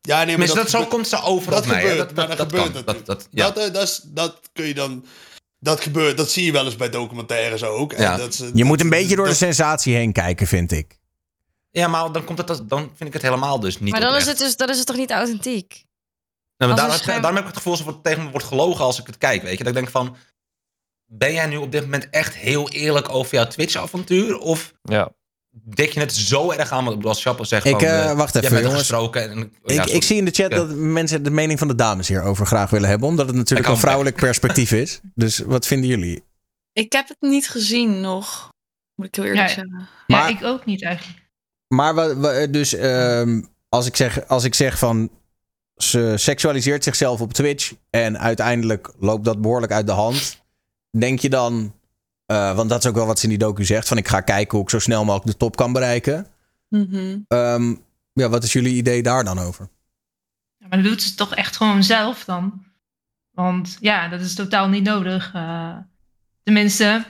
Ja, 0.00 0.24
nee, 0.24 0.38
maar 0.38 0.46
dat, 0.46 0.70
zo 0.70 0.84
komt 0.86 1.08
ze 1.08 1.22
over 1.22 1.50
dat 1.50 1.60
op 1.62 1.66
mij. 1.66 1.80
gebeurt, 1.80 1.98
Dat, 1.98 2.14
maar 2.14 2.28
dat, 2.28 2.38
dat 2.38 2.50
dat, 2.50 2.58
gebeurt 2.60 2.84
kan. 2.84 2.94
Dat, 2.94 3.06
dat, 3.06 3.28
ja. 3.30 3.50
dat, 3.50 3.66
eh, 3.66 3.72
dat, 3.72 3.82
is, 3.82 4.00
dat 4.04 4.40
kun 4.52 4.66
je 4.66 4.74
dan... 4.74 5.04
Dat 5.58 5.80
gebeurt, 5.80 6.16
dat 6.16 6.30
zie 6.30 6.44
je 6.44 6.52
wel 6.52 6.64
eens 6.64 6.76
bij 6.76 6.90
documentaires 6.90 7.62
ook. 7.64 7.92
En 7.92 8.02
Ja. 8.02 8.16
dat 8.16 8.34
ze- 8.34 8.50
Je 8.54 8.64
moet 8.64 8.80
een 8.80 8.88
beetje 8.88 9.16
door 9.16 9.26
de 9.26 9.34
sensatie 9.34 9.94
heen 9.94 10.12
kijken, 10.12 10.46
vind 10.46 10.72
ik. 10.72 10.98
Ja, 11.80 11.88
maar 11.88 12.12
dan, 12.12 12.24
komt 12.24 12.38
het, 12.38 12.68
dan 12.68 12.80
vind 12.80 13.00
ik 13.08 13.12
het 13.12 13.22
helemaal 13.22 13.60
dus 13.60 13.78
niet 13.80 13.90
Maar 13.90 14.00
dan 14.00 14.08
is, 14.14 14.16
oprecht. 14.20 14.38
het 14.38 14.46
dus, 14.46 14.56
dan 14.56 14.68
is 14.70 14.78
het 14.78 14.86
toch 14.86 14.96
niet 14.96 15.10
authentiek? 15.10 15.72
Nee, 16.56 16.68
maar 16.68 16.70
als 16.70 16.80
daar, 16.80 16.88
een 16.88 16.94
scherm- 16.98 17.20
daarom 17.20 17.34
heb 17.34 17.44
ik 17.44 17.46
het 17.54 17.56
gevoel 17.56 17.72
alsof 17.72 17.86
het 17.86 18.02
tegen 18.04 18.24
me 18.24 18.30
wordt 18.30 18.46
gelogen 18.46 18.84
als 18.84 19.00
ik 19.00 19.06
het 19.06 19.18
kijk, 19.18 19.42
weet 19.42 19.50
je. 19.58 19.64
Dat 19.64 19.66
ik 19.66 19.74
denk 19.74 19.88
van, 19.90 20.16
ben 21.04 21.32
jij 21.32 21.46
nu 21.46 21.56
op 21.56 21.72
dit 21.72 21.82
moment 21.82 22.10
echt 22.10 22.34
heel 22.34 22.68
eerlijk 22.70 23.08
over 23.08 23.34
jouw 23.34 23.46
Twitch-avontuur? 23.46 24.38
Of 24.38 24.72
Ja. 24.82 25.10
dik 25.50 25.92
je 25.92 26.00
het 26.00 26.14
zo 26.14 26.50
erg 26.50 26.70
aan, 26.70 26.84
want 26.84 27.04
als 27.06 27.22
Chappel 27.22 27.44
zegt 27.44 27.64
Ik, 27.64 27.70
van... 27.72 27.80
eh, 27.80 28.10
eh, 28.10 28.16
wacht 28.16 28.32
jij 28.32 28.42
even, 28.42 28.54
bent 28.54 28.66
jongens. 28.66 28.88
gesproken 28.88 29.30
en, 29.30 29.38
Ik, 29.62 29.72
ja, 29.74 29.84
ik 29.86 30.02
zie 30.02 30.16
in 30.16 30.24
de 30.24 30.30
chat 30.30 30.50
Ja. 30.50 30.56
dat 30.56 30.68
mensen 30.74 31.22
de 31.22 31.30
mening 31.30 31.58
van 31.58 31.68
de 31.68 31.74
dames 31.74 32.08
hierover 32.08 32.46
graag 32.46 32.70
willen 32.70 32.88
hebben. 32.88 33.08
Omdat 33.08 33.26
het 33.26 33.36
natuurlijk 33.36 33.68
een 33.68 33.76
vrouwelijk 33.76 34.16
perspectief 34.26 34.72
is. 34.72 35.00
Dus 35.14 35.38
wat 35.38 35.66
vinden 35.66 35.88
jullie? 35.90 36.22
Ik 36.72 36.92
heb 36.92 37.08
het 37.08 37.16
niet 37.20 37.48
gezien 37.48 38.00
nog. 38.00 38.52
Moet 38.94 39.06
ik 39.06 39.14
heel 39.14 39.24
eerlijk 39.24 39.48
Ja, 39.48 39.54
zeggen. 39.54 39.88
Maar- 40.06 40.30
ja, 40.30 40.38
ik 40.38 40.44
ook 40.44 40.64
niet 40.64 40.82
eigenlijk. 40.84 41.22
Maar 41.74 41.94
wa- 42.20 42.46
dus 42.46 42.74
ehm, 42.74 43.42
als, 43.68 43.86
ik 43.86 43.96
zeg, 43.96 44.28
als 44.28 44.44
ik 44.44 44.54
zeg 44.54 44.78
van 44.78 45.10
ze 45.76 46.14
seksualiseert 46.16 46.84
zichzelf 46.84 47.20
op 47.20 47.32
Twitch 47.32 47.72
en 47.90 48.18
uiteindelijk 48.18 48.92
loopt 48.98 49.24
dat 49.24 49.40
behoorlijk 49.40 49.72
uit 49.72 49.86
de 49.86 49.92
hand, 49.92 50.42
denk 50.98 51.18
je 51.18 51.28
dan, 51.30 51.74
eh, 52.26 52.56
want 52.56 52.68
dat 52.68 52.84
is 52.84 52.90
ook 52.90 52.94
wel 52.96 53.06
wat 53.06 53.18
ze 53.18 53.24
in 53.24 53.30
die 53.30 53.38
docu 53.38 53.64
zegt, 53.64 53.88
van 53.88 53.96
ik 53.96 54.08
ga 54.08 54.20
kijken 54.20 54.52
hoe 54.56 54.62
ik 54.62 54.70
zo 54.70 54.78
snel 54.78 55.04
mogelijk 55.04 55.30
de 55.30 55.36
top 55.36 55.56
kan 55.56 55.72
bereiken. 55.72 56.26
Mhm. 56.68 57.18
Ehm, 57.28 57.74
ja, 58.12 58.28
wat 58.28 58.44
is 58.44 58.52
jullie 58.52 58.74
idee 58.74 59.02
daar 59.02 59.24
dan 59.24 59.38
over? 59.38 59.68
Ja, 60.56 60.66
maar 60.68 60.82
dat 60.82 60.86
doet 60.90 61.02
ze 61.02 61.14
toch 61.14 61.34
echt 61.34 61.56
gewoon 61.56 61.82
zelf 61.82 62.24
dan. 62.24 62.64
Want 63.30 63.76
ja, 63.80 64.08
dat 64.08 64.20
is 64.20 64.34
totaal 64.34 64.68
niet 64.68 64.84
nodig. 64.84 65.30
Eh, 65.34 65.76
tenminste, 66.42 67.04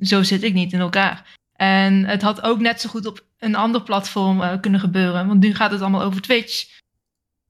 zo 0.00 0.22
zit 0.22 0.42
ik 0.42 0.54
niet 0.54 0.72
in 0.72 0.80
elkaar. 0.80 1.36
En 1.52 2.04
het 2.04 2.22
had 2.22 2.42
ook 2.42 2.60
net 2.60 2.80
zo 2.80 2.88
goed 2.88 3.06
op 3.06 3.26
een 3.38 3.54
ander 3.54 3.82
platform 3.82 4.42
eh, 4.42 4.60
kunnen 4.60 4.80
gebeuren. 4.80 5.26
Want 5.26 5.40
nu 5.40 5.54
gaat 5.54 5.70
het 5.70 5.80
allemaal 5.80 6.02
over 6.02 6.20
Twitch. 6.22 6.66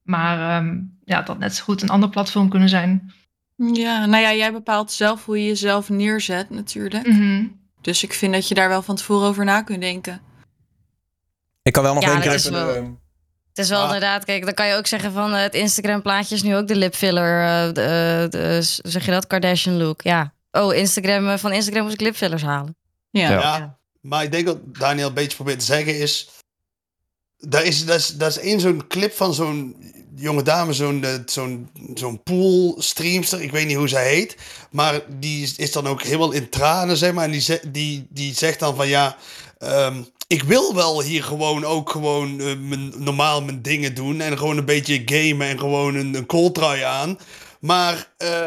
Maar 0.02 0.56
ehm, 0.56 0.76
ja, 1.04 1.18
het 1.18 1.28
had 1.28 1.38
net 1.38 1.54
zo 1.54 1.64
goed 1.64 1.82
een 1.82 1.88
ander 1.88 2.08
platform 2.08 2.48
kunnen 2.48 2.68
zijn. 2.68 3.12
Ja, 3.56 4.06
nou 4.06 4.22
ja, 4.22 4.32
jij 4.34 4.52
bepaalt 4.52 4.92
zelf 4.92 5.24
hoe 5.24 5.38
je 5.38 5.46
jezelf 5.46 5.88
neerzet 5.88 6.50
natuurlijk. 6.50 7.06
Mhm. 7.06 7.46
Dus 7.80 8.02
ik 8.02 8.12
vind 8.12 8.32
dat 8.32 8.48
je 8.48 8.54
daar 8.54 8.68
wel 8.68 8.82
van 8.82 8.96
tevoren 8.96 9.28
over 9.28 9.44
na 9.44 9.62
kunt 9.62 9.80
denken. 9.80 10.20
Ik 11.62 11.72
kan 11.72 11.82
wel 11.82 11.94
nog 11.94 12.02
Ja, 12.02 12.10
één 12.10 12.20
keer 12.20 12.30
dat 12.30 12.38
is 12.40 12.46
even, 12.46 12.66
wel- 12.66 12.98
Het 13.48 13.58
is 13.66 13.68
wel 13.68 13.78
Ah. 13.80 13.84
inderdaad, 13.86 14.24
kijk, 14.24 14.44
dan 14.44 14.54
kan 14.54 14.66
je 14.66 14.74
ook 14.74 14.86
zeggen 14.86 15.12
van 15.12 15.34
eh, 15.34 15.40
het 15.40 15.54
Instagram 15.54 16.02
plaatje 16.02 16.34
is 16.34 16.42
nu 16.42 16.56
ook 16.56 16.66
de 16.68 16.76
lipfiller. 16.76 17.42
eh, 17.44 17.72
de, 17.72 17.82
eh, 17.82 18.30
de- 18.30 18.62
s- 18.62 18.74
zeg 18.82 19.04
je 19.04 19.10
dat? 19.10 19.26
Kardashian 19.26 19.76
look. 19.76 20.02
Ja. 20.02 20.32
Oh, 20.50 20.74
Instagram, 20.74 21.38
van 21.38 21.52
Instagram 21.52 21.82
moet 21.82 21.92
ik 21.92 22.00
lipfillers 22.00 22.42
halen. 22.42 22.76
Ja. 23.10 23.30
Ja. 23.30 23.40
Ja, 23.40 23.77
maar 24.00 24.22
ik 24.24 24.32
denk 24.32 24.46
dat 24.46 24.58
Daniel 24.78 25.08
een 25.08 25.14
beetje 25.14 25.36
probeert 25.36 25.58
te 25.58 25.64
zeggen 25.64 25.98
is... 25.98 26.28
Daar 27.40 27.64
is, 27.64 27.84
daar 27.86 27.96
is, 27.96 28.16
is 28.18 28.38
één 28.38 28.60
zo'n 28.60 28.86
clip 28.86 29.12
van 29.12 29.34
zo'n 29.34 29.76
jonge 30.14 30.42
dame, 30.42 30.72
zo'n 30.72 31.04
eh, 31.04 31.14
zo'n 31.26 31.68
zo'n 31.94 32.22
pool 32.22 32.74
streamster. 32.78 33.42
Ik 33.42 33.50
weet 33.50 33.66
niet 33.66 33.76
hoe 33.76 33.88
zij 33.88 34.08
heet. 34.14 34.36
Maar 34.70 35.00
die 35.20 35.52
is, 35.56 35.72
dan 35.72 35.86
ook 35.86 36.02
helemaal 36.02 36.32
in 36.32 36.48
tranen, 36.48 36.96
zeg 36.96 37.12
maar. 37.12 37.24
En 37.24 37.30
die, 37.30 37.40
ze- 37.40 37.70
die, 37.72 38.06
die 38.10 38.34
zegt 38.34 38.58
dan 38.58 38.76
van 38.76 38.88
ja... 38.88 39.16
ehm, 39.58 40.02
ik 40.26 40.42
wil 40.42 40.74
wel 40.74 41.02
hier 41.02 41.24
gewoon 41.24 41.64
ook 41.64 41.90
gewoon 41.90 42.40
eh, 42.40 42.56
mijn, 42.58 42.92
normaal 43.02 43.42
mijn 43.42 43.62
dingen 43.62 43.94
doen. 43.94 44.20
En 44.20 44.38
gewoon 44.38 44.56
een 44.56 44.64
beetje 44.64 45.02
gamen 45.04 45.46
en 45.48 45.58
gewoon 45.58 45.94
een, 45.94 46.14
een 46.14 46.26
kooltrui 46.26 46.82
aan. 46.82 47.18
Maar 47.60 48.12
eh, 48.16 48.46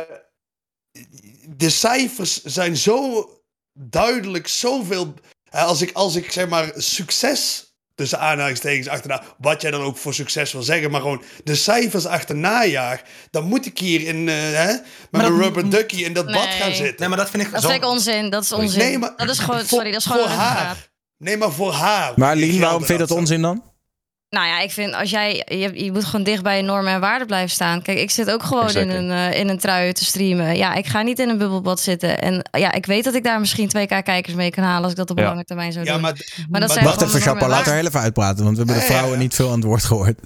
de 1.55 1.69
cijfers 1.69 2.43
zijn 2.43 2.77
zo 2.77 3.29
duidelijk 3.73 4.47
zoveel. 4.47 5.13
Hè, 5.51 5.59
Als 5.61 5.81
ik, 5.81 5.91
als 5.93 6.15
ik 6.15 6.31
zeg 6.31 6.47
maar 6.49 6.71
succes 6.75 7.65
tussen 7.95 8.19
aanhalingstekens 8.19 8.87
achterna, 8.87 9.23
wat 9.37 9.61
jij 9.61 9.71
dan 9.71 9.81
ook 9.81 9.97
voor 9.97 10.13
succes 10.13 10.51
wil 10.51 10.61
zeggen, 10.63 10.91
maar 10.91 11.01
gewoon 11.01 11.23
de 11.43 11.55
cijfers 11.55 12.05
achterna 12.05 12.65
jaag, 12.65 13.01
dan 13.31 13.43
moet 13.43 13.65
ik 13.65 13.79
hier 13.79 14.01
in, 14.07 14.29
eh, 14.29 14.35
hè, 14.35 14.65
met 14.65 14.83
Maar 15.11 15.21
mijn 15.21 15.33
dat- 15.33 15.41
rubber 15.41 15.69
ducky 15.69 16.03
in 16.03 16.13
dat 16.13 16.25
bad 16.25 16.47
gaan 16.47 16.73
zitten. 16.75 16.95
Nee, 16.99 17.09
maar 17.09 17.17
dat 17.17 17.29
vind 17.29 17.43
ik 17.43 17.51
Dat 17.51 17.61
zo... 17.61 17.69
vind 17.69 17.83
ik 17.83 17.89
onzin. 17.89 18.29
Dat 18.29 18.43
is 18.43 18.51
onzin. 18.51 18.79
Nee, 18.79 18.97
maar 18.97 19.13
dat 19.15 19.29
is 19.29 19.39
gewoon, 19.39 19.59
voor- 19.59 19.67
sorry, 19.67 19.91
dat 19.91 19.99
is 19.99 20.05
gewoon 20.05 20.21
voor 20.21 20.31
een 20.31 20.37
haar. 20.37 20.89
Nee, 21.17 21.37
maar 21.37 21.51
voor 21.51 21.71
haar. 21.73 22.13
Maar 22.15 22.35
Lien, 22.35 22.59
waarom 22.59 22.85
vind 22.85 22.99
je 22.99 23.07
dat 23.07 23.17
onzin 23.17 23.41
dan? 23.41 23.63
Nou 24.35 24.47
ja, 24.47 24.59
ik 24.59 24.71
vind 24.71 24.93
als 24.93 25.09
jij, 25.09 25.43
je, 25.47 25.83
je 25.83 25.91
moet 25.91 26.05
gewoon 26.05 26.23
dicht 26.23 26.43
bij 26.43 26.57
je 26.57 26.63
normen 26.63 26.93
en 26.93 26.99
waarden 26.99 27.27
blijven 27.27 27.49
staan. 27.49 27.81
Kijk, 27.81 27.97
ik 27.97 28.11
zit 28.11 28.31
ook 28.31 28.43
gewoon 28.43 28.69
in 28.69 28.89
een, 28.89 29.11
eh, 29.11 29.39
in 29.39 29.49
een 29.49 29.57
trui 29.59 29.93
te 29.93 30.05
streamen. 30.05 30.57
Ja, 30.57 30.73
ik 30.73 30.87
ga 30.87 31.01
niet 31.01 31.19
in 31.19 31.29
een 31.29 31.37
bubbelbad 31.37 31.79
zitten. 31.79 32.21
En 32.21 32.49
ja, 32.51 32.71
ik 32.71 32.85
weet 32.85 33.03
dat 33.03 33.13
ik 33.13 33.23
daar 33.23 33.39
misschien 33.39 33.67
2k 33.69 34.03
kijkers 34.03 34.35
mee 34.35 34.49
kan 34.49 34.63
halen 34.63 34.81
als 34.83 34.91
ik 34.91 34.97
dat 34.97 35.09
op 35.09 35.17
Ja. 35.17 35.23
lange 35.23 35.43
termijn 35.43 35.71
zou 35.71 35.85
Ja, 35.85 35.91
doen. 35.93 36.01
maar, 36.01 36.45
Maar 36.49 36.59
dat 36.61 36.71
zijn 36.71 36.85
Wacht 36.85 37.01
even, 37.01 37.21
Chapa, 37.21 37.47
laat 37.47 37.65
haar 37.65 37.75
heel 37.75 37.85
even 37.85 37.99
uitpraten. 37.99 38.43
Want 38.43 38.57
we 38.57 38.63
hebben 38.63 38.81
de 38.87 38.93
vrouwen 38.93 39.19
niet 39.19 39.35
veel 39.35 39.47
aan 39.47 39.55
het 39.55 39.63
woord 39.63 39.83
gehoord. 39.83 40.19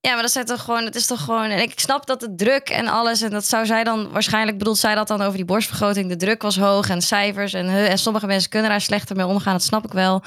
Ja, 0.00 0.12
maar 0.12 0.22
dat 0.22 0.32
zijn 0.32 0.44
toch 0.44 0.60
gewoon, 0.62 0.84
het 0.84 0.94
is 0.94 1.06
toch 1.06 1.20
gewoon. 1.24 1.50
En 1.50 1.62
ik 1.62 1.72
snap 1.80 2.06
dat 2.06 2.20
de 2.20 2.34
druk 2.34 2.68
en 2.68 2.88
alles. 2.88 3.22
En 3.22 3.30
dat 3.30 3.46
zou 3.46 3.66
zij 3.66 3.84
dan 3.84 4.10
waarschijnlijk 4.10 4.58
bedoelt 4.58 4.78
zij 4.78 4.94
dat 4.94 5.08
dan 5.08 5.22
over 5.22 5.36
die 5.36 5.44
borstvergroting. 5.44 6.08
De 6.08 6.16
druk 6.16 6.42
was 6.42 6.56
hoog 6.58 6.88
en 6.88 7.02
cijfers. 7.02 7.52
En, 7.52 7.68
en 7.68 7.98
sommige 7.98 8.26
mensen 8.26 8.50
kunnen 8.50 8.70
daar 8.70 8.80
slechter 8.80 9.16
mee 9.16 9.26
omgaan. 9.26 9.52
Dat 9.52 9.62
snap 9.62 9.84
ik 9.84 9.92
wel. 9.92 10.22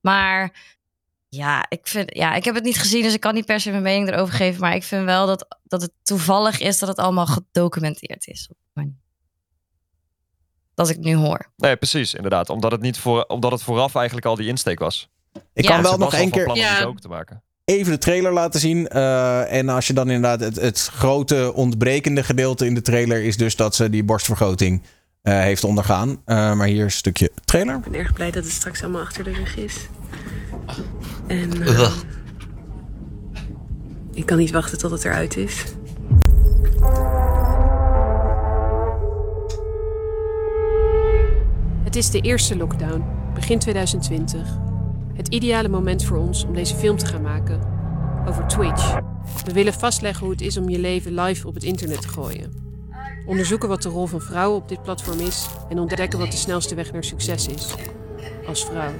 Maar 0.00 0.52
ja, 1.34 1.66
ik 1.68 1.80
vind. 1.82 2.16
Ja, 2.16 2.34
ik 2.34 2.44
heb 2.44 2.54
het 2.54 2.64
niet 2.64 2.78
gezien, 2.78 3.02
dus 3.02 3.14
ik 3.14 3.20
kan 3.20 3.34
niet 3.34 3.46
per 3.46 3.60
se 3.60 3.70
mijn 3.70 3.82
mening 3.82 4.08
erover 4.08 4.34
geven. 4.34 4.60
Maar 4.60 4.74
ik 4.74 4.82
vind 4.82 5.04
wel 5.04 5.26
dat, 5.26 5.58
dat 5.64 5.82
het 5.82 5.90
toevallig 6.02 6.60
is 6.60 6.78
dat 6.78 6.88
het 6.88 6.98
allemaal 6.98 7.26
gedocumenteerd 7.26 8.26
is. 8.26 8.48
Dat 10.74 10.88
ik 10.88 10.96
het 10.96 11.04
nu 11.04 11.14
hoor. 11.14 11.46
Nee, 11.56 11.76
precies, 11.76 12.14
inderdaad. 12.14 12.48
Omdat 12.50 12.72
het, 12.72 12.80
niet 12.80 12.98
voor, 12.98 13.24
omdat 13.24 13.52
het 13.52 13.62
vooraf 13.62 13.94
eigenlijk 13.94 14.26
al 14.26 14.36
die 14.36 14.46
insteek 14.48 14.78
was. 14.78 15.08
Ik 15.52 15.64
Ja. 15.64 15.70
kan 15.70 15.82
wel 15.82 15.98
nog 15.98 16.14
één 16.14 16.30
keer 16.30 16.44
plan 16.44 16.56
om 16.56 16.62
Ja. 16.62 16.80
docu 16.80 17.00
te 17.00 17.08
maken. 17.08 17.42
even 17.64 17.92
de 17.92 17.98
trailer 17.98 18.32
laten 18.32 18.60
zien. 18.60 18.88
Eh, 18.88 19.52
en 19.52 19.68
als 19.68 19.86
je 19.86 19.92
dan 19.92 20.10
inderdaad 20.10 20.40
het, 20.40 20.56
het 20.56 20.86
grote 20.92 21.52
ontbrekende 21.54 22.22
gedeelte 22.24 22.66
in 22.66 22.74
de 22.74 22.80
trailer 22.82 23.22
is 23.22 23.36
dus 23.36 23.56
dat 23.56 23.74
ze 23.74 23.90
die 23.90 24.04
borstvergroting 24.04 24.82
eh, 25.22 25.38
heeft 25.40 25.64
ondergaan. 25.64 26.22
Eh, 26.24 26.52
maar 26.54 26.66
hier 26.66 26.76
is 26.78 26.82
een 26.84 26.90
stukje 26.90 27.30
trailer. 27.44 27.74
Ik 27.76 27.82
ben 27.82 27.94
erg 27.94 28.12
blij 28.12 28.30
dat 28.30 28.44
het 28.44 28.52
straks 28.52 28.82
allemaal 28.82 29.02
achter 29.02 29.24
de 29.24 29.32
rug 29.32 29.56
is. 29.56 29.76
En 31.26 31.62
eh, 31.62 31.92
ik 34.12 34.26
kan 34.26 34.38
niet 34.38 34.50
wachten 34.50 34.78
tot 34.78 34.90
het 34.90 35.04
eruit 35.04 35.36
is. 35.36 35.64
Het 41.84 41.96
is 41.96 42.10
de 42.10 42.20
eerste 42.20 42.56
lockdown, 42.56 43.04
begin 43.34 43.58
2020. 43.58 44.48
Het 45.14 45.28
ideale 45.28 45.68
moment 45.68 46.04
voor 46.04 46.16
ons 46.16 46.44
om 46.44 46.54
deze 46.54 46.74
film 46.74 46.96
te 46.96 47.06
gaan 47.06 47.22
maken. 47.22 47.60
Over 48.28 48.46
Twitch. 48.46 48.98
We 49.44 49.52
willen 49.52 49.72
vastleggen 49.72 50.22
hoe 50.22 50.32
het 50.32 50.40
is 50.40 50.56
om 50.56 50.68
je 50.68 50.78
leven 50.78 51.14
live 51.14 51.46
op 51.46 51.54
het 51.54 51.62
internet 51.62 52.02
te 52.02 52.08
gooien. 52.08 52.52
Onderzoeken 53.26 53.68
wat 53.68 53.82
de 53.82 53.88
rol 53.88 54.06
van 54.06 54.20
vrouwen 54.20 54.60
op 54.60 54.68
dit 54.68 54.82
platform 54.82 55.18
is 55.18 55.46
en 55.68 55.78
ontdekken 55.78 56.18
wat 56.18 56.30
de 56.30 56.36
snelste 56.36 56.74
weg 56.74 56.92
naar 56.92 57.04
succes 57.04 57.48
is. 57.48 57.74
Als 58.46 58.64
vrouw. 58.64 58.92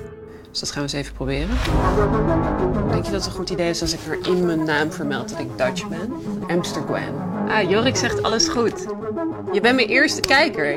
Dus 0.53 0.61
dat 0.61 0.71
gaan 0.71 0.87
we 0.87 0.89
eens 0.89 0.93
even 0.93 1.15
proberen. 1.15 1.49
Denk 2.91 3.05
je 3.05 3.11
dat 3.11 3.21
het 3.21 3.27
een 3.27 3.33
goed 3.39 3.51
idee 3.51 3.69
is 3.69 3.81
als 3.81 3.93
ik 3.93 3.99
er 4.09 4.27
in 4.27 4.47
mijn 4.47 4.65
naam 4.65 4.93
vermeld 4.93 5.29
dat 5.29 5.39
ik 5.39 5.59
Dutch 5.59 5.89
ben? 5.89 6.13
Amsterdam. 6.49 7.49
Ah, 7.49 7.71
Jorik 7.71 7.97
zegt 7.97 8.23
alles 8.23 8.49
goed. 8.49 8.87
Je 9.53 9.61
bent 9.61 9.75
mijn 9.75 9.89
eerste 9.89 10.21
kijker. 10.21 10.77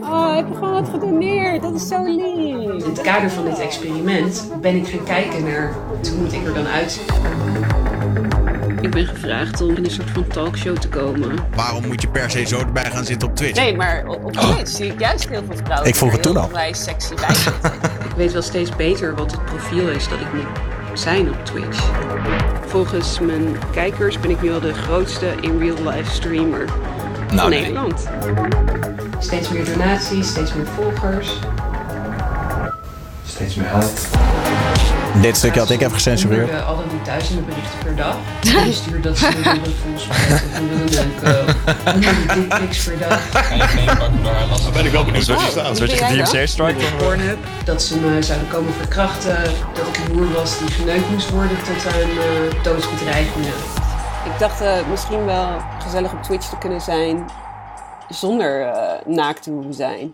Oh, 0.00 0.34
heb 0.34 0.48
je 0.48 0.54
gewoon 0.54 0.72
wat 0.72 0.88
gedoneerd? 0.88 1.62
Dat 1.62 1.74
is 1.74 1.88
zo 1.88 2.04
lief. 2.04 2.84
In 2.84 2.90
het 2.90 3.00
kader 3.00 3.30
van 3.30 3.44
dit 3.44 3.58
experiment 3.58 4.48
ben 4.60 4.76
ik 4.76 4.86
gaan 4.86 5.04
kijken 5.04 5.44
naar 5.44 5.72
hoe 6.08 6.16
moet 6.18 6.32
ik 6.32 6.46
er 6.46 6.54
dan 6.54 6.66
uitzien. 6.66 7.04
Ik 8.82 8.90
ben 8.90 9.06
gevraagd 9.06 9.60
om 9.60 9.76
in 9.76 9.84
een 9.84 9.90
soort 9.90 10.10
van 10.10 10.26
talkshow 10.26 10.76
te 10.76 10.88
komen. 10.88 11.38
Waarom 11.54 11.86
moet 11.86 12.02
je 12.02 12.08
per 12.08 12.30
se 12.30 12.44
zo 12.44 12.58
erbij 12.58 12.90
gaan 12.90 13.04
zitten 13.04 13.28
op 13.28 13.36
Twitch? 13.36 13.60
Nee, 13.60 13.76
maar 13.76 14.06
op, 14.06 14.24
op 14.24 14.32
Twitch 14.32 14.70
zie 14.70 14.92
ik 14.92 15.00
juist 15.00 15.28
heel 15.28 15.42
veel 15.46 15.56
vrouwen. 15.64 15.88
Ik 15.88 15.94
vroeg 15.94 16.10
die 16.10 16.18
het 16.18 16.28
toen 16.28 16.36
al. 16.36 16.48
vrij 16.48 16.72
sexy 16.72 17.14
bij 17.14 17.28
ik 18.08 18.16
weet 18.16 18.32
wel 18.32 18.42
steeds 18.42 18.76
beter 18.76 19.14
wat 19.14 19.30
het 19.30 19.44
profiel 19.44 19.88
is 19.88 20.08
dat 20.08 20.20
ik 20.20 20.32
moet 20.32 21.00
zijn 21.00 21.28
op 21.28 21.44
Twitch. 21.44 21.90
Volgens 22.66 23.20
mijn 23.20 23.56
kijkers 23.72 24.20
ben 24.20 24.30
ik 24.30 24.42
nu 24.42 24.52
al 24.52 24.60
de 24.60 24.74
grootste 24.74 25.34
in 25.40 25.58
real 25.58 25.76
life 25.90 26.10
streamer 26.10 26.68
van 27.26 27.36
Nou, 27.36 27.50
nee. 27.50 27.60
Nederland. 27.60 28.08
Steeds 29.18 29.48
meer 29.48 29.64
donaties, 29.64 30.28
steeds 30.28 30.54
meer 30.54 30.66
volgers. 30.66 31.38
Steeds 33.26 33.54
meer 33.54 33.68
haat. 33.68 34.08
Dit 35.20 35.36
stukje 35.36 35.60
had 35.60 35.70
ik 35.70 35.80
even 35.80 35.92
gecensureerd. 35.92 36.50
We 36.50 36.62
al 36.62 36.76
dan 36.76 36.84
niet 36.92 37.04
duizenden 37.04 37.44
berichten 37.44 37.78
per 37.84 37.96
dag. 37.96 38.16
Je 38.40 38.72
stuurt 38.72 39.02
dat 39.02 39.18
ze 39.18 39.26
een 39.26 39.42
willen 39.42 39.76
volspreiden 39.86 40.34
of 40.34 40.58
een 40.58 40.68
willen 40.68 40.88
leuke. 40.88 41.54
Honderden 41.84 42.48
dickpics 42.48 42.84
per 42.84 42.98
dag. 42.98 43.30
Dan 44.62 44.72
ben 44.72 44.84
ik 44.84 44.92
wel 44.92 45.04
benieuwd 45.04 45.26
wat 45.26 45.40
je 45.40 45.50
staat. 45.50 45.68
Een 45.68 45.76
soort 45.76 45.98
DMC-strike. 45.98 46.84
Pornhub. 46.96 47.38
Dat 47.64 47.82
ze 47.82 47.98
me 47.98 48.22
zouden 48.22 48.48
komen 48.48 48.72
verkrachten. 48.72 49.42
Dat 49.74 49.86
ik 49.86 49.96
een 49.96 50.12
boer 50.12 50.32
was 50.32 50.58
die 50.58 50.70
geneukt 50.70 51.10
moest 51.10 51.30
worden 51.30 51.56
tot 51.56 51.92
aan 51.92 52.10
uh, 52.10 52.62
doodsbedreigingen. 52.62 53.54
Ik 54.24 54.38
dacht 54.38 54.60
eh, 54.60 54.72
misschien 54.90 55.24
wel 55.24 55.48
gezellig 55.84 56.12
op 56.12 56.22
Twitch 56.22 56.48
te 56.48 56.58
kunnen 56.58 56.80
zijn 56.80 57.24
zonder 58.08 58.60
uh, 58.60 59.14
naakt 59.14 59.42
te 59.42 59.50
hoeven 59.50 59.74
zijn. 59.74 60.12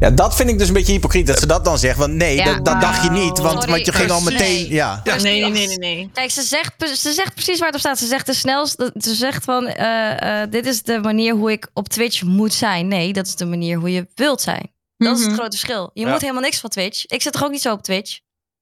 Ja, 0.00 0.10
dat 0.10 0.36
vind 0.36 0.50
ik 0.50 0.58
dus 0.58 0.68
een 0.68 0.74
beetje 0.74 0.92
hypocriet 0.92 1.26
dat 1.26 1.38
ze 1.38 1.46
dat 1.46 1.64
dan 1.64 1.78
zegt. 1.78 1.98
Want 1.98 2.12
nee, 2.14 2.36
Ja. 2.36 2.44
dat, 2.44 2.64
dat 2.64 2.80
dacht 2.80 3.02
je 3.04 3.10
niet. 3.10 3.38
Want, 3.38 3.52
Sorry. 3.52 3.70
want 3.70 3.86
je 3.86 3.92
ging 3.92 4.10
al 4.10 4.22
Nee. 4.22 4.32
meteen. 4.32 4.66
Ja. 4.68 5.00
Ja, 5.04 5.16
nee, 5.16 5.40
nee, 5.40 5.50
nee, 5.50 5.66
nee, 5.66 5.76
nee. 5.78 6.10
Kijk, 6.12 6.30
ze 6.30 6.42
zegt, 6.42 6.72
ze 6.98 7.12
zegt 7.12 7.34
precies 7.34 7.58
waar 7.58 7.66
het 7.66 7.74
op 7.74 7.80
staat. 7.80 7.98
Ze 7.98 8.06
zegt 8.06 8.26
de 8.26 8.34
snelste. 8.34 8.94
Ze 8.98 9.14
zegt 9.14 9.44
van: 9.44 9.66
eh, 9.66 10.42
eh, 10.42 10.50
dit 10.50 10.66
is 10.66 10.82
de 10.82 10.98
manier 11.00 11.34
hoe 11.34 11.50
ik 11.52 11.68
op 11.74 11.88
Twitch 11.88 12.22
moet 12.22 12.52
zijn. 12.54 12.88
Nee, 12.88 13.12
dat 13.12 13.26
is 13.26 13.34
de 13.36 13.44
manier 13.46 13.78
hoe 13.78 13.92
je 13.92 14.06
wilt 14.14 14.40
zijn. 14.40 14.72
Dat 14.96 15.12
is 15.16 15.18
het 15.20 15.28
Mhm. 15.30 15.38
grote 15.38 15.56
verschil. 15.56 15.90
Je 15.94 16.04
Ja. 16.04 16.10
moet 16.10 16.20
helemaal 16.20 16.42
niks 16.42 16.60
van 16.60 16.70
Twitch. 16.70 17.06
Ik 17.06 17.22
zit 17.22 17.32
toch 17.32 17.44
ook 17.44 17.50
niet 17.50 17.62
zo 17.62 17.72
op 17.72 17.82
Twitch? 17.82 18.18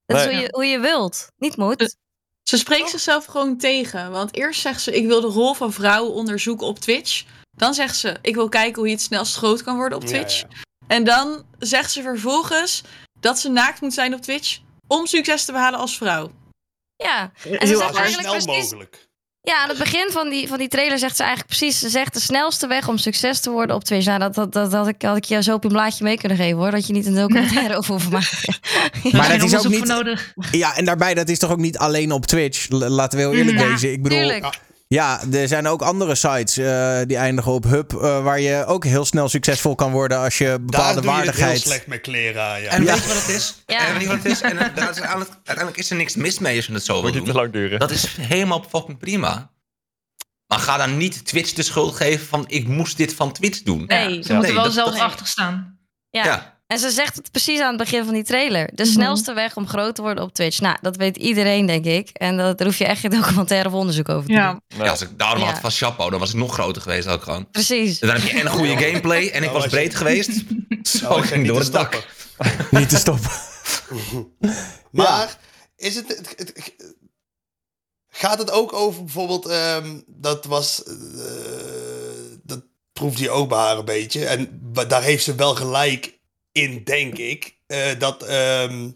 Dat 0.07 0.17
is 0.19 0.25
Nee. 0.25 0.35
hoe 0.35 0.43
je, 0.43 0.49
hoe 0.51 0.65
je 0.67 0.79
wilt. 0.79 1.29
Niet 1.39 1.57
moet. 1.57 1.97
Ze 2.43 2.57
spreekt 2.57 2.91
zichzelf 2.91 3.25
gewoon 3.25 3.57
tegen. 3.59 4.11
Want 4.11 4.35
eerst 4.37 4.61
zegt 4.61 4.81
ze: 4.83 4.93
Ik 4.93 5.07
wil 5.07 5.21
de 5.21 5.27
rol 5.27 5.55
van 5.55 5.73
vrouwen 5.73 6.13
onderzoeken 6.13 6.67
op 6.67 6.79
Twitch. 6.79 7.23
Dan 7.57 7.75
zegt 7.75 7.97
ze: 7.97 8.17
Ik 8.23 8.35
wil 8.35 8.49
kijken 8.49 8.75
hoe 8.79 8.87
je 8.87 8.95
het 8.95 9.03
snelst 9.03 9.37
groot 9.37 9.63
kan 9.63 9.77
worden 9.77 9.99
op 9.99 10.05
Ja, 10.05 10.09
Twitch. 10.09 10.41
ja. 10.41 10.47
En 10.87 11.05
dan 11.05 11.45
zegt 11.59 11.93
ze 11.93 12.03
vervolgens 12.03 12.83
dat 13.21 13.39
ze 13.39 13.49
naakt 13.49 13.81
moet 13.81 13.95
zijn 13.95 14.15
op 14.15 14.21
Twitch. 14.21 14.59
Om 14.87 15.07
succes 15.07 15.45
te 15.45 15.53
behalen 15.53 15.79
als 15.79 15.97
vrouw. 15.97 16.31
Ja. 16.97 17.21
En 17.23 17.31
ze 17.43 17.49
Heel 17.49 17.79
zegt 17.79 17.97
eigenlijk 17.97 18.29
snel 18.29 18.33
precies... 18.33 18.71
mogelijk. 18.71 19.09
Ja, 19.41 19.63
aan 19.63 19.69
het 19.69 19.79
begin 19.79 20.11
van 20.11 20.29
die, 20.29 20.49
van 20.49 20.59
die 20.59 20.69
trailer 20.69 20.99
zegt 20.99 21.17
ze 21.17 21.23
eigenlijk 21.23 21.57
precies... 21.57 21.79
Ze 21.79 21.89
zegt 21.89 22.15
de 22.15 22.21
snelste 22.21 22.67
weg 22.67 22.89
om 22.89 22.99
succes 22.99 23.41
te 23.41 23.51
worden 23.51 23.77
op 23.77 23.85
Twitch. 23.85 24.07
Nou, 24.07 24.19
dat, 24.19 24.35
dat, 24.35 24.53
dat, 24.53 24.73
had, 24.73 24.89
ik, 24.89 25.03
had 25.03 25.17
ik 25.17 25.25
jou 25.25 25.43
zo 25.43 25.55
op 25.55 25.65
een 25.65 25.71
blaadje 25.71 26.05
mee 26.05 26.19
kunnen 26.19 26.39
geven, 26.39 26.59
hoor. 26.59 26.71
Dat 26.71 26.87
je 26.87 26.93
niet 26.93 27.07
een 27.07 27.15
documentaire 27.15 27.77
over 27.79 27.93
hoeft 27.93 28.11
maken. 28.11 28.55
Maar 29.13 29.29
dat 29.39 29.43
is 29.43 29.57
ook 29.57 29.69
niet. 29.69 29.79
voor 29.79 29.87
nodig. 29.87 30.33
Ja, 30.51 30.77
en 30.77 30.85
daarbij, 30.85 31.15
dat 31.15 31.29
is 31.29 31.39
toch 31.39 31.51
ook 31.51 31.59
niet 31.59 31.79
alleen 31.79 32.13
op 32.13 32.27
Twitch? 32.27 32.69
Laten 32.71 33.19
we 33.19 33.25
heel 33.25 33.35
eerlijk 33.35 33.59
Ja, 33.59 33.69
wezen. 33.69 33.93
Ik 33.93 34.03
bedoel, 34.03 34.19
tuurlijk. 34.19 34.61
Ja, 34.95 35.21
er 35.33 35.49
zijn 35.49 35.67
ook 35.67 35.83
andere 35.83 36.15
sites 36.15 36.57
eh, 36.57 36.99
die 37.07 37.17
eindigen 37.17 37.53
op 37.53 37.65
Hub, 37.65 37.93
eh, 37.93 38.23
waar 38.23 38.41
je 38.41 38.65
ook 38.67 38.85
heel 38.85 39.05
snel 39.05 39.29
succesvol 39.29 39.75
kan 39.75 39.93
worden 39.93 40.19
als 40.19 40.39
je 40.39 40.45
Daar 40.47 40.61
bepaalde 40.65 41.01
doe 41.01 41.11
je 41.11 41.17
het 41.17 41.25
heel 41.25 41.25
waardigheid. 41.25 41.61
slecht 41.61 41.87
met 41.87 42.01
kleren 42.01 42.63
ja. 42.63 42.69
En 42.71 42.85
Ja. 42.85 42.93
weet 42.93 43.03
je 43.03 43.09
wat 43.09 43.17
het 43.17 43.29
is? 43.29 43.63
Ja. 43.67 43.87
En 43.87 43.93
weet 43.93 44.03
je 44.03 44.09
wat 44.09 44.17
het 44.17 44.25
is? 44.27 44.41
En 44.41 44.57
daar 44.57 44.71
is 44.77 44.85
uiteindelijk, 44.85 45.31
uiteindelijk 45.31 45.77
is 45.77 45.91
er 45.91 45.97
niks 45.97 46.15
mis 46.17 46.39
mee 46.39 46.57
als 46.57 46.67
je 46.67 46.73
het 46.73 46.85
zo 46.85 46.93
wil 46.93 47.03
Moet 47.03 47.13
niet 47.15 47.25
te 47.25 47.33
doen. 47.33 47.41
lang 47.41 47.53
duren. 47.53 47.79
Dat 47.79 47.91
is 47.91 48.17
helemaal 48.21 48.65
fucking 48.69 48.99
prima. 48.99 49.51
Maar 50.47 50.59
ga 50.59 50.77
dan 50.77 50.97
niet 50.97 51.25
Twitch 51.27 51.53
de 51.53 51.63
schuld 51.63 51.97
geven 51.97 52.27
van 52.27 52.45
ik 52.49 52.67
moest 52.69 52.97
dit 52.97 53.15
van 53.15 53.33
Twitch 53.33 53.63
doen. 53.63 53.85
Nee. 53.87 53.99
Ze 54.05 54.09
Ja. 54.09 54.35
moeten 54.35 54.39
Nee, 54.41 54.53
wel 54.55 54.63
dat- 54.65 54.73
zelf 54.73 54.91
dat- 54.91 55.01
achter 55.01 55.27
staan. 55.27 55.79
Ja. 56.11 56.25
Ja. 56.25 56.54
En 56.75 56.81
ze 56.81 56.91
zegt 56.91 57.17
het 57.17 57.31
precies 57.31 57.61
aan 57.61 57.69
het 57.69 57.77
begin 57.77 58.05
van 58.05 58.15
die 58.15 58.23
trailer. 58.25 58.71
De 58.75 58.83
Mhm. 58.83 58.93
snelste 58.93 59.33
weg 59.35 59.57
om 59.57 59.69
groot 59.69 59.95
te 59.95 60.03
worden 60.03 60.25
op 60.25 60.33
Twitch. 60.35 60.61
Nou, 60.61 60.77
dat 60.81 60.97
weet 60.97 61.17
iedereen, 61.17 61.67
denk 61.67 61.85
ik. 61.85 62.09
En 62.09 62.37
dat, 62.37 62.59
daar 62.59 62.67
hoef 62.67 62.79
je 62.79 62.85
echt 62.85 63.01
geen 63.01 63.11
documentaire 63.11 63.69
of 63.69 63.75
onderzoek 63.75 64.09
over 64.09 64.23
te 64.27 64.33
doen. 64.33 64.43
Ja. 64.43 64.61
Ja, 64.69 64.91
als 64.91 65.01
ik 65.03 65.09
daarom 65.19 65.39
Ja. 65.43 65.47
had 65.51 65.61
van 65.61 65.71
Chapo, 65.71 66.11
dan 66.11 66.19
was 66.21 66.29
ik 66.31 66.37
nog 66.37 66.53
groter 66.53 66.83
geweest 66.83 67.09
ook 67.09 67.23
gewoon. 67.23 67.51
Precies. 67.51 67.99
Dan 67.99 68.11
heb 68.11 68.23
je 68.23 68.31
en 68.39 68.47
een 68.47 68.53
goede 68.53 68.77
gameplay 68.85 69.29
en 69.29 69.43
ik 69.43 69.51
was 69.51 69.67
breed 69.67 69.95
geweest. 69.95 70.31
Zo 70.83 71.17
je 71.17 71.23
ging 71.23 71.43
niet 71.43 71.47
door 71.53 71.57
te 71.59 71.63
het 71.65 71.73
dak. 71.73 71.95
stoppen. 71.95 72.67
Niet 72.81 72.89
te 72.89 72.97
stoppen. 72.97 73.31
Maar 74.91 75.39
is 75.77 75.95
het, 75.95 76.09
het- 76.09 76.35
het- 76.37 76.75
Gaat 78.09 78.39
het 78.39 78.51
ook 78.51 78.73
over 78.73 79.05
bijvoorbeeld. 79.05 79.47
ehm, 79.47 80.01
dat 80.07 80.45
was. 80.45 80.83
eh, 80.83 80.93
dat 82.43 82.65
proefde 82.93 83.23
je 83.23 83.31
ook 83.31 83.49
bij 83.49 83.59
haar 83.59 83.79
een 83.79 83.85
beetje. 83.85 84.27
En 84.27 84.61
daar 84.89 85.03
heeft 85.03 85.25
ze 85.25 85.35
wel 85.35 85.55
gelijk 85.55 86.19
in, 86.55 86.81
denk 86.85 87.19
ik. 87.19 87.55
eh, 87.67 87.79
dat. 87.99 88.23
ehm, 88.23 88.89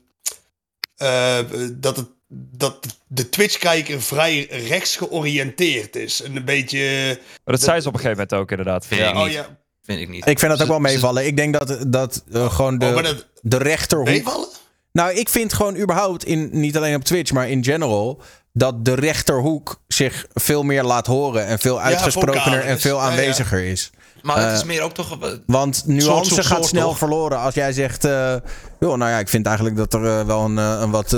eh, 0.97 1.39
dat 1.73 1.97
het. 1.97 2.07
Dat 2.31 2.87
de 3.07 3.29
Twitch-kijker 3.29 4.03
vrij 4.03 4.47
rechts 4.51 4.97
georiënteerd 4.97 5.97
is. 5.97 6.23
En 6.23 6.37
een 6.37 6.45
beetje. 6.45 7.07
Maar 7.45 7.55
dat 7.55 7.63
zei 7.63 7.81
ze 7.81 7.89
op 7.89 7.95
een 7.95 8.01
gegeven 8.01 8.23
moment 8.23 8.43
ook 8.43 8.51
inderdaad. 8.51 8.87
Vind 8.87 9.01
Ja. 9.01 9.09
ik 9.09 9.15
Oh 9.17 9.25
niet. 9.25 9.33
ja. 9.33 9.59
Vind 9.85 10.01
ik 10.01 10.09
niet. 10.09 10.27
Ik 10.29 10.39
vind 10.39 10.51
dat 10.53 10.61
ook 10.63 10.67
wel 10.69 10.77
Ze- 10.77 10.83
meevallen. 10.83 11.27
Ik 11.27 11.37
denk 11.37 11.59
dat, 11.59 11.79
dat 11.87 12.25
eh, 12.33 12.53
gewoon 12.55 12.83
Oh, 12.83 12.97
de, 12.97 13.03
dat. 13.03 13.27
de 13.43 13.57
rechterhoek. 13.59 14.07
Meevallen? 14.07 14.49
Nou, 14.93 15.13
ik 15.13 15.29
vind 15.29 15.53
gewoon 15.53 15.77
überhaupt, 15.77 16.25
in, 16.25 16.49
niet 16.53 16.77
alleen 16.77 16.95
op 16.95 17.05
Twitch, 17.05 17.33
maar 17.33 17.49
in 17.51 17.65
general, 17.65 18.23
dat 18.53 18.85
de 18.85 18.95
rechterhoek 18.95 19.81
zich 19.87 20.27
veel 20.35 20.63
meer 20.63 20.83
laat 20.83 21.07
horen 21.07 21.47
en 21.47 21.59
veel 21.59 21.81
uitgesprokener 21.81 22.61
en 22.61 22.81
veel 22.81 22.97
Ja, 22.97 23.05
ja. 23.05 23.11
aanweziger 23.11 23.65
is. 23.65 23.91
Maar 24.23 24.37
het 24.37 24.47
Eh, 24.47 24.53
is 24.55 24.65
meer 24.65 24.83
ook 24.83 24.93
toch... 24.93 25.19
eh, 25.23 25.29
Want 25.47 25.83
nuance 25.87 26.35
gaat 26.35 26.45
soort, 26.45 26.65
snel 26.65 26.89
toch? 26.89 26.99
verloren 26.99 27.39
als 27.41 27.55
jij 27.55 27.73
zegt... 27.73 28.05
eh, 28.05 28.35
joh, 28.81 28.97
nou 28.97 29.11
ja, 29.11 29.19
ik 29.19 29.29
vind 29.29 29.47
eigenlijk 29.47 29.77
dat 29.77 29.95
er 29.95 30.27
wel 30.27 30.45
een, 30.45 30.57
een 30.57 30.91
wat 30.91 31.11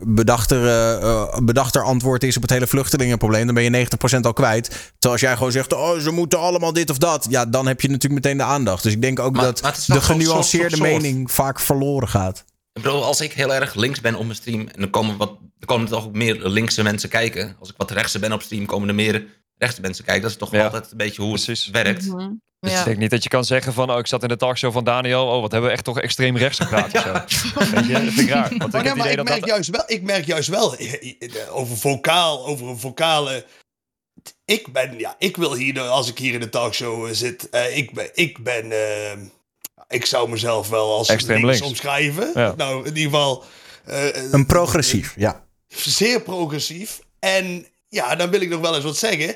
bedachter, 0.00 0.60
bedachter 1.44 1.82
antwoord 1.82 2.22
is 2.22 2.36
op 2.36 2.42
het 2.42 2.50
hele 2.50 2.66
vluchtelingenprobleem. 2.66 3.46
Dan 3.46 3.54
ben 3.54 3.64
je 3.64 3.86
90% 4.16 4.20
al 4.20 4.32
kwijt. 4.32 4.64
Terwijl 4.68 5.12
als 5.12 5.20
jij 5.20 5.36
gewoon 5.36 5.52
zegt, 5.52 5.72
oh, 5.74 5.98
ze 5.98 6.10
moeten 6.10 6.38
allemaal 6.38 6.72
dit 6.72 6.90
of 6.90 6.98
dat. 6.98 7.26
Ja, 7.30 7.46
dan 7.46 7.66
heb 7.66 7.80
je 7.80 7.88
natuurlijk 7.88 8.24
meteen 8.24 8.36
de 8.38 8.42
aandacht. 8.44 8.82
Dus 8.82 8.92
ik 8.92 9.02
denk 9.02 9.18
ook 9.18 9.34
Maar- 9.34 9.44
dat 9.44 9.62
maar 9.62 9.76
de 9.86 10.00
genuanceerde 10.00 10.76
soort, 10.76 10.90
mening 10.90 11.30
vaak 11.30 11.60
verloren 11.60 12.08
gaat. 12.08 12.44
Ik 12.72 12.82
bedoel, 12.82 13.04
als 13.04 13.20
ik 13.20 13.32
heel 13.32 13.54
erg 13.54 13.74
links 13.74 14.00
ben 14.00 14.14
op 14.14 14.22
mijn 14.24 14.36
stream... 14.36 14.60
en 14.60 14.80
dan 14.80 14.90
komen, 14.90 15.16
wat, 15.16 15.28
dan 15.28 15.66
komen 15.66 15.84
er 15.86 15.92
toch 15.92 16.04
ook 16.04 16.12
meer 16.14 16.34
linkse 16.48 16.82
mensen 16.82 17.08
kijken. 17.08 17.56
Als 17.60 17.68
ik 17.68 17.74
wat 17.76 17.90
rechtser 17.90 18.20
ben 18.20 18.32
op 18.32 18.42
stream, 18.42 18.66
komen 18.66 18.88
er 18.88 18.94
meer 18.94 19.24
rechtse 19.58 19.80
mensen 19.80 20.04
kijken. 20.04 20.22
Dat 20.22 20.30
is 20.30 20.36
toch 20.36 20.50
Ja. 20.52 20.64
altijd 20.64 20.90
een 20.90 20.96
beetje 20.96 21.22
hoe 21.22 21.30
Precies. 21.32 21.64
het 21.64 21.74
werkt. 21.74 22.06
Mhm. 22.06 22.30
Dus 22.60 22.72
Ja. 22.72 22.78
Ik 22.78 22.84
denk 22.84 22.98
niet 22.98 23.10
dat 23.10 23.22
je 23.22 23.28
kan 23.28 23.44
zeggen 23.44 23.72
van, 23.72 23.90
oh, 23.90 23.98
ik 23.98 24.06
zat 24.06 24.22
in 24.22 24.28
de 24.28 24.36
talkshow 24.36 24.72
van 24.72 24.84
Daniel. 24.84 25.26
Oh, 25.26 25.40
wat 25.40 25.52
hebben 25.52 25.70
we 25.70 25.76
echt 25.76 25.84
toch 25.84 26.00
extreem 26.00 26.36
rechts 26.36 26.58
gepraat 26.58 26.94
of 26.94 27.00
zo. 27.02 27.12
Weet 27.74 27.86
je, 27.86 27.92
dat 27.92 28.02
vind 28.02 28.18
ik 28.18 28.28
raar. 28.28 28.54
Want 28.58 28.74
ik 28.74 28.84
ja, 28.84 28.94
maar 28.94 29.16
dat 29.16 29.24
merk, 29.24 29.40
dat... 29.40 29.48
juist 29.48 29.70
wel, 29.70 29.82
ik 29.86 30.02
merk 30.02 30.24
juist 30.26 30.48
wel 30.48 30.76
eh, 30.76 30.92
eh, 31.18 31.56
over 31.56 31.76
vocaal, 31.76 32.46
over 32.46 32.66
een 32.68 32.78
vocale. 32.78 33.44
Ik 34.44 34.72
ben, 34.72 34.98
ja, 34.98 35.14
ik 35.18 35.36
wil 35.36 35.54
hier, 35.54 35.80
als 35.80 36.08
ik 36.08 36.18
hier 36.18 36.34
in 36.34 36.40
de 36.40 36.48
talkshow 36.48 37.06
eh, 37.06 37.12
zit, 37.12 37.48
eh, 37.50 37.76
ik 37.76 37.92
ben, 37.94 38.10
ik 38.14 38.42
ben, 38.44 38.72
eh, 38.72 39.18
ik 39.88 40.04
zou 40.06 40.28
mezelf 40.28 40.68
wel 40.68 40.92
als 40.96 41.08
Extreem 41.08 41.36
links, 41.44 41.50
links. 41.52 41.66
omschrijven. 41.68 42.30
Ja. 42.34 42.54
Nou, 42.56 42.78
in 42.86 42.96
ieder 42.96 43.02
geval. 43.12 43.44
eh, 43.84 44.32
Een 44.32 44.46
progressief, 44.46 45.14
ja. 45.16 45.44
zeer 45.68 46.22
progressief. 46.22 47.00
En 47.18 47.66
ja, 47.88 48.14
dan 48.14 48.30
wil 48.30 48.40
ik 48.40 48.48
nog 48.48 48.60
wel 48.60 48.74
eens 48.74 48.84
wat 48.84 48.96
zeggen. 48.96 49.34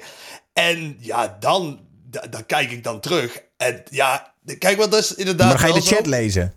En 0.53 0.97
ja, 1.01 1.37
dan, 1.41 1.81
da- 2.11 2.27
dan 2.31 2.47
kijk 2.47 2.71
ik 2.71 2.85
dan 2.85 3.01
terug. 3.01 3.43
En 3.57 3.83
ja, 3.91 4.35
kijk 4.59 4.77
wat 4.79 4.91
dat 4.91 5.01
is 5.01 5.15
inderdaad. 5.15 5.49
Maar 5.49 5.59
ga 5.59 5.67
je 5.67 5.73
de 5.73 5.83
zo. 5.83 5.95
chat 5.95 6.07
lezen. 6.07 6.55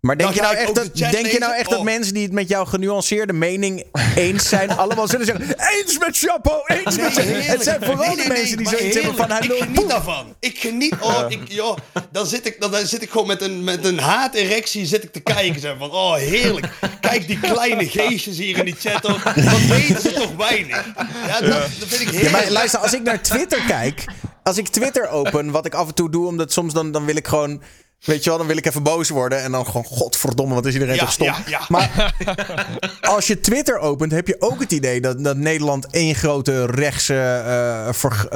Maar 0.00 0.16
denk, 0.16 0.34
je 0.34 0.40
nou, 0.40 0.52
ik 0.54 0.60
echt 0.60 0.74
dat, 0.74 0.96
de 0.96 1.08
denk 1.10 1.26
je 1.26 1.38
nou 1.38 1.54
echt 1.54 1.70
dat 1.70 1.82
mensen 1.82 2.14
die 2.14 2.22
het 2.22 2.32
met 2.32 2.48
jouw 2.48 2.64
genuanceerde 2.64 3.32
mening 3.32 3.84
eens 4.16 4.48
zijn, 4.48 4.70
allemaal 4.70 5.08
zullen 5.08 5.26
zeggen: 5.26 5.44
eens 5.44 5.98
met 5.98 6.18
Chapo, 6.18 6.62
eens 6.66 6.96
met 6.96 7.12
Chapo. 7.12 7.20
heerlijk. 7.20 7.46
Het 7.46 7.62
zijn 7.62 7.84
vooral 7.84 8.06
Nee, 8.06 8.16
de 8.16 8.28
nee, 8.28 8.38
mensen 8.38 8.56
die 8.56 8.66
nee, 8.66 8.78
zoiets 8.78 8.96
hebben 8.96 9.16
van 9.16 9.30
hij 9.30 9.40
Ik 9.40 9.62
geniet 9.62 9.88
daarvan. 9.88 10.34
Ik 10.40 10.58
geniet. 10.58 10.94
Oh, 11.00 11.24
ik, 11.28 11.40
joh, 11.48 11.76
dan, 12.12 12.26
zit 12.26 12.46
ik, 12.46 12.60
dan, 12.60 12.70
dan 12.70 12.86
zit 12.86 13.02
ik 13.02 13.10
gewoon 13.10 13.26
met 13.26 13.42
een, 13.42 13.64
met 13.64 13.84
een 13.84 13.98
haaterectie 13.98 14.86
zit 14.86 15.04
ik 15.04 15.12
te 15.12 15.20
kijken. 15.20 15.60
Zeg, 15.60 15.74
van, 15.78 15.90
oh, 15.90 16.14
heerlijk. 16.14 16.68
Kijk 17.00 17.26
die 17.26 17.40
kleine 17.40 17.88
geestjes 17.88 18.38
hier 18.38 18.58
in 18.58 18.64
die 18.64 18.76
chat 18.78 19.06
ook. 19.06 19.22
Wat 19.22 19.60
weten 19.68 20.00
ze 20.00 20.12
toch 20.12 20.36
weinig. 20.36 20.84
Ja, 21.26 21.40
dat, 21.40 21.50
dat 21.50 21.88
vind 21.88 22.00
ik 22.00 22.06
Ja, 22.06 22.12
heerlijk. 22.12 22.32
maar 22.32 22.50
luister, 22.50 22.80
als 22.80 22.92
ik 22.92 23.02
naar 23.02 23.22
Twitter 23.22 23.60
kijk, 23.66 24.04
als 24.42 24.56
ik 24.56 24.68
Twitter 24.68 25.08
open, 25.08 25.50
wat 25.50 25.66
ik 25.66 25.74
af 25.74 25.88
en 25.88 25.94
toe 25.94 26.10
doe, 26.10 26.26
omdat 26.26 26.52
soms 26.52 26.72
dan, 26.72 26.92
dan 26.92 27.04
wil 27.04 27.16
ik 27.16 27.26
gewoon, 27.26 27.62
weet 28.00 28.24
je 28.24 28.28
wel, 28.30 28.38
dan 28.38 28.46
wil 28.46 28.56
ik 28.56 28.66
even 28.66 28.82
boos 28.82 29.08
worden 29.08 29.42
en 29.42 29.52
dan 29.52 29.66
gewoon, 29.66 29.84
godverdomme, 29.84 30.54
wat 30.54 30.66
is 30.66 30.72
iedereen 30.72 30.94
Ja, 30.94 31.00
toch 31.00 31.12
stom. 31.12 31.26
ja, 31.26 31.42
ja. 31.46 31.60
Maar 31.68 32.14
als 33.14 33.26
je 33.26 33.40
Twitter 33.40 33.78
opent, 33.78 34.12
heb 34.12 34.26
je 34.26 34.36
ook 34.38 34.60
het 34.60 34.72
idee 34.72 35.00
dat, 35.00 35.24
dat 35.24 35.36
Nederland 35.36 35.86
één 35.90 36.14
grote 36.14 36.66
rechtse 36.66 37.42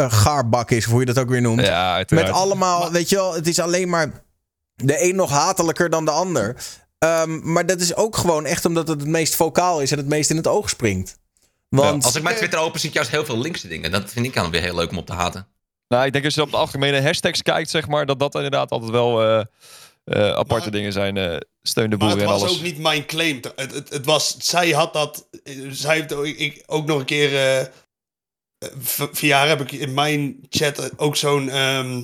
gaarbak 0.09 0.70
is, 0.70 0.84
of 0.86 0.90
hoe 0.90 1.01
je 1.01 1.06
dat 1.06 1.18
ook 1.18 1.28
weer 1.28 1.40
noemt. 1.40 1.60
Met 2.10 2.30
allemaal, 2.30 2.90
weet 2.90 3.09
je 3.09 3.16
wel, 3.16 3.34
het 3.34 3.47
is 3.47 3.59
alleen 3.59 3.89
maar 3.89 4.22
de 4.74 5.02
een 5.02 5.16
nog 5.16 5.30
hatelijker 5.30 5.90
dan 5.90 6.05
de 6.05 6.10
ander. 6.10 6.56
Ehm, 6.98 7.52
maar 7.52 7.66
dat 7.66 7.80
is 7.80 7.94
ook 7.97 8.16
gewoon 8.16 8.47
echt 8.47 8.64
omdat 8.64 8.89
het 8.89 9.01
het 9.01 9.09
meest 9.09 9.34
vocaal 9.34 9.80
is 9.80 9.90
en 9.90 9.98
het 9.98 10.06
meest 10.09 10.30
in 10.30 10.36
het 10.36 10.47
oog 10.47 10.68
springt. 10.68 11.18
Want 11.68 12.05
Als 12.05 12.14
ik 12.16 12.22
mijn 12.22 12.36
Twitter 12.36 12.59
open, 12.59 12.80
zie 12.80 12.89
ik 12.89 12.94
juist 12.94 13.10
heel 13.10 13.24
veel 13.24 13.39
linkse 13.39 13.68
dingen. 13.68 13.90
Dat 13.90 14.10
vind 14.10 14.26
ik 14.26 14.34
dan 14.34 14.51
weer 14.51 14.60
heel 14.60 14.74
leuk 14.74 14.90
om 14.90 14.98
op 14.98 15.06
te 15.06 15.12
haten. 15.12 15.47
Nou, 15.93 16.06
ik 16.06 16.12
denk 16.12 16.24
als 16.24 16.35
je 16.35 16.43
op 16.43 16.51
de 16.51 16.56
algemene 16.56 17.02
hashtags 17.02 17.43
kijkt, 17.43 17.70
zeg 17.70 17.89
maar, 17.89 18.06
dat 18.06 18.19
dat 18.19 18.35
inderdaad 18.35 18.70
altijd 18.70 18.90
wel 18.90 19.23
eh, 19.23 19.39
eh, 20.05 20.32
aparte 20.35 20.55
Maar- 20.62 20.70
dingen 20.70 20.93
zijn. 20.93 21.16
eh 21.16 21.36
steun 21.62 21.90
de 21.90 21.97
Maar 21.97 22.09
boer 22.09 22.16
het 22.16 22.27
en 22.27 22.32
was 22.32 22.43
alles. 22.43 22.56
ook 22.56 22.62
niet 22.62 22.78
mijn 22.78 23.06
claim. 23.06 23.40
Het, 23.56 23.74
het, 23.74 23.89
het 23.89 24.05
was, 24.06 24.36
zij 24.39 24.70
had 24.70 24.93
dat. 24.93 25.28
Zij 25.70 25.94
heeft 25.97 26.12
ook, 26.12 26.27
ik, 26.27 26.62
ook 26.66 26.86
nog 26.86 26.98
een 26.98 27.05
keer. 27.05 27.36
eh 27.59 27.66
via 29.12 29.39
haar 29.39 29.48
heb 29.48 29.60
ik 29.60 29.73
in 29.73 29.94
mijn 29.94 30.36
chat 30.51 30.98
ook 30.98 31.16
zo'n. 31.16 31.51
ehm, 31.51 32.01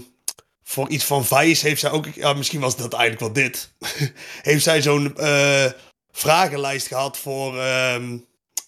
voor 0.63 0.89
iets 0.89 1.05
van 1.05 1.25
Vice 1.25 1.67
heeft 1.67 1.81
zij 1.81 1.91
ook. 1.91 2.07
Ja, 2.07 2.33
misschien 2.33 2.61
was 2.61 2.77
dat 2.77 2.93
eigenlijk 2.93 3.21
wel 3.35 3.45
dit. 3.45 3.73
heeft 4.43 4.63
zij 4.63 4.83
zo'n 4.83 5.17
eh, 5.17 5.65
vragenlijst 6.11 6.87
gehad 6.87 7.19
voor. 7.19 7.59
ehm, 7.61 8.17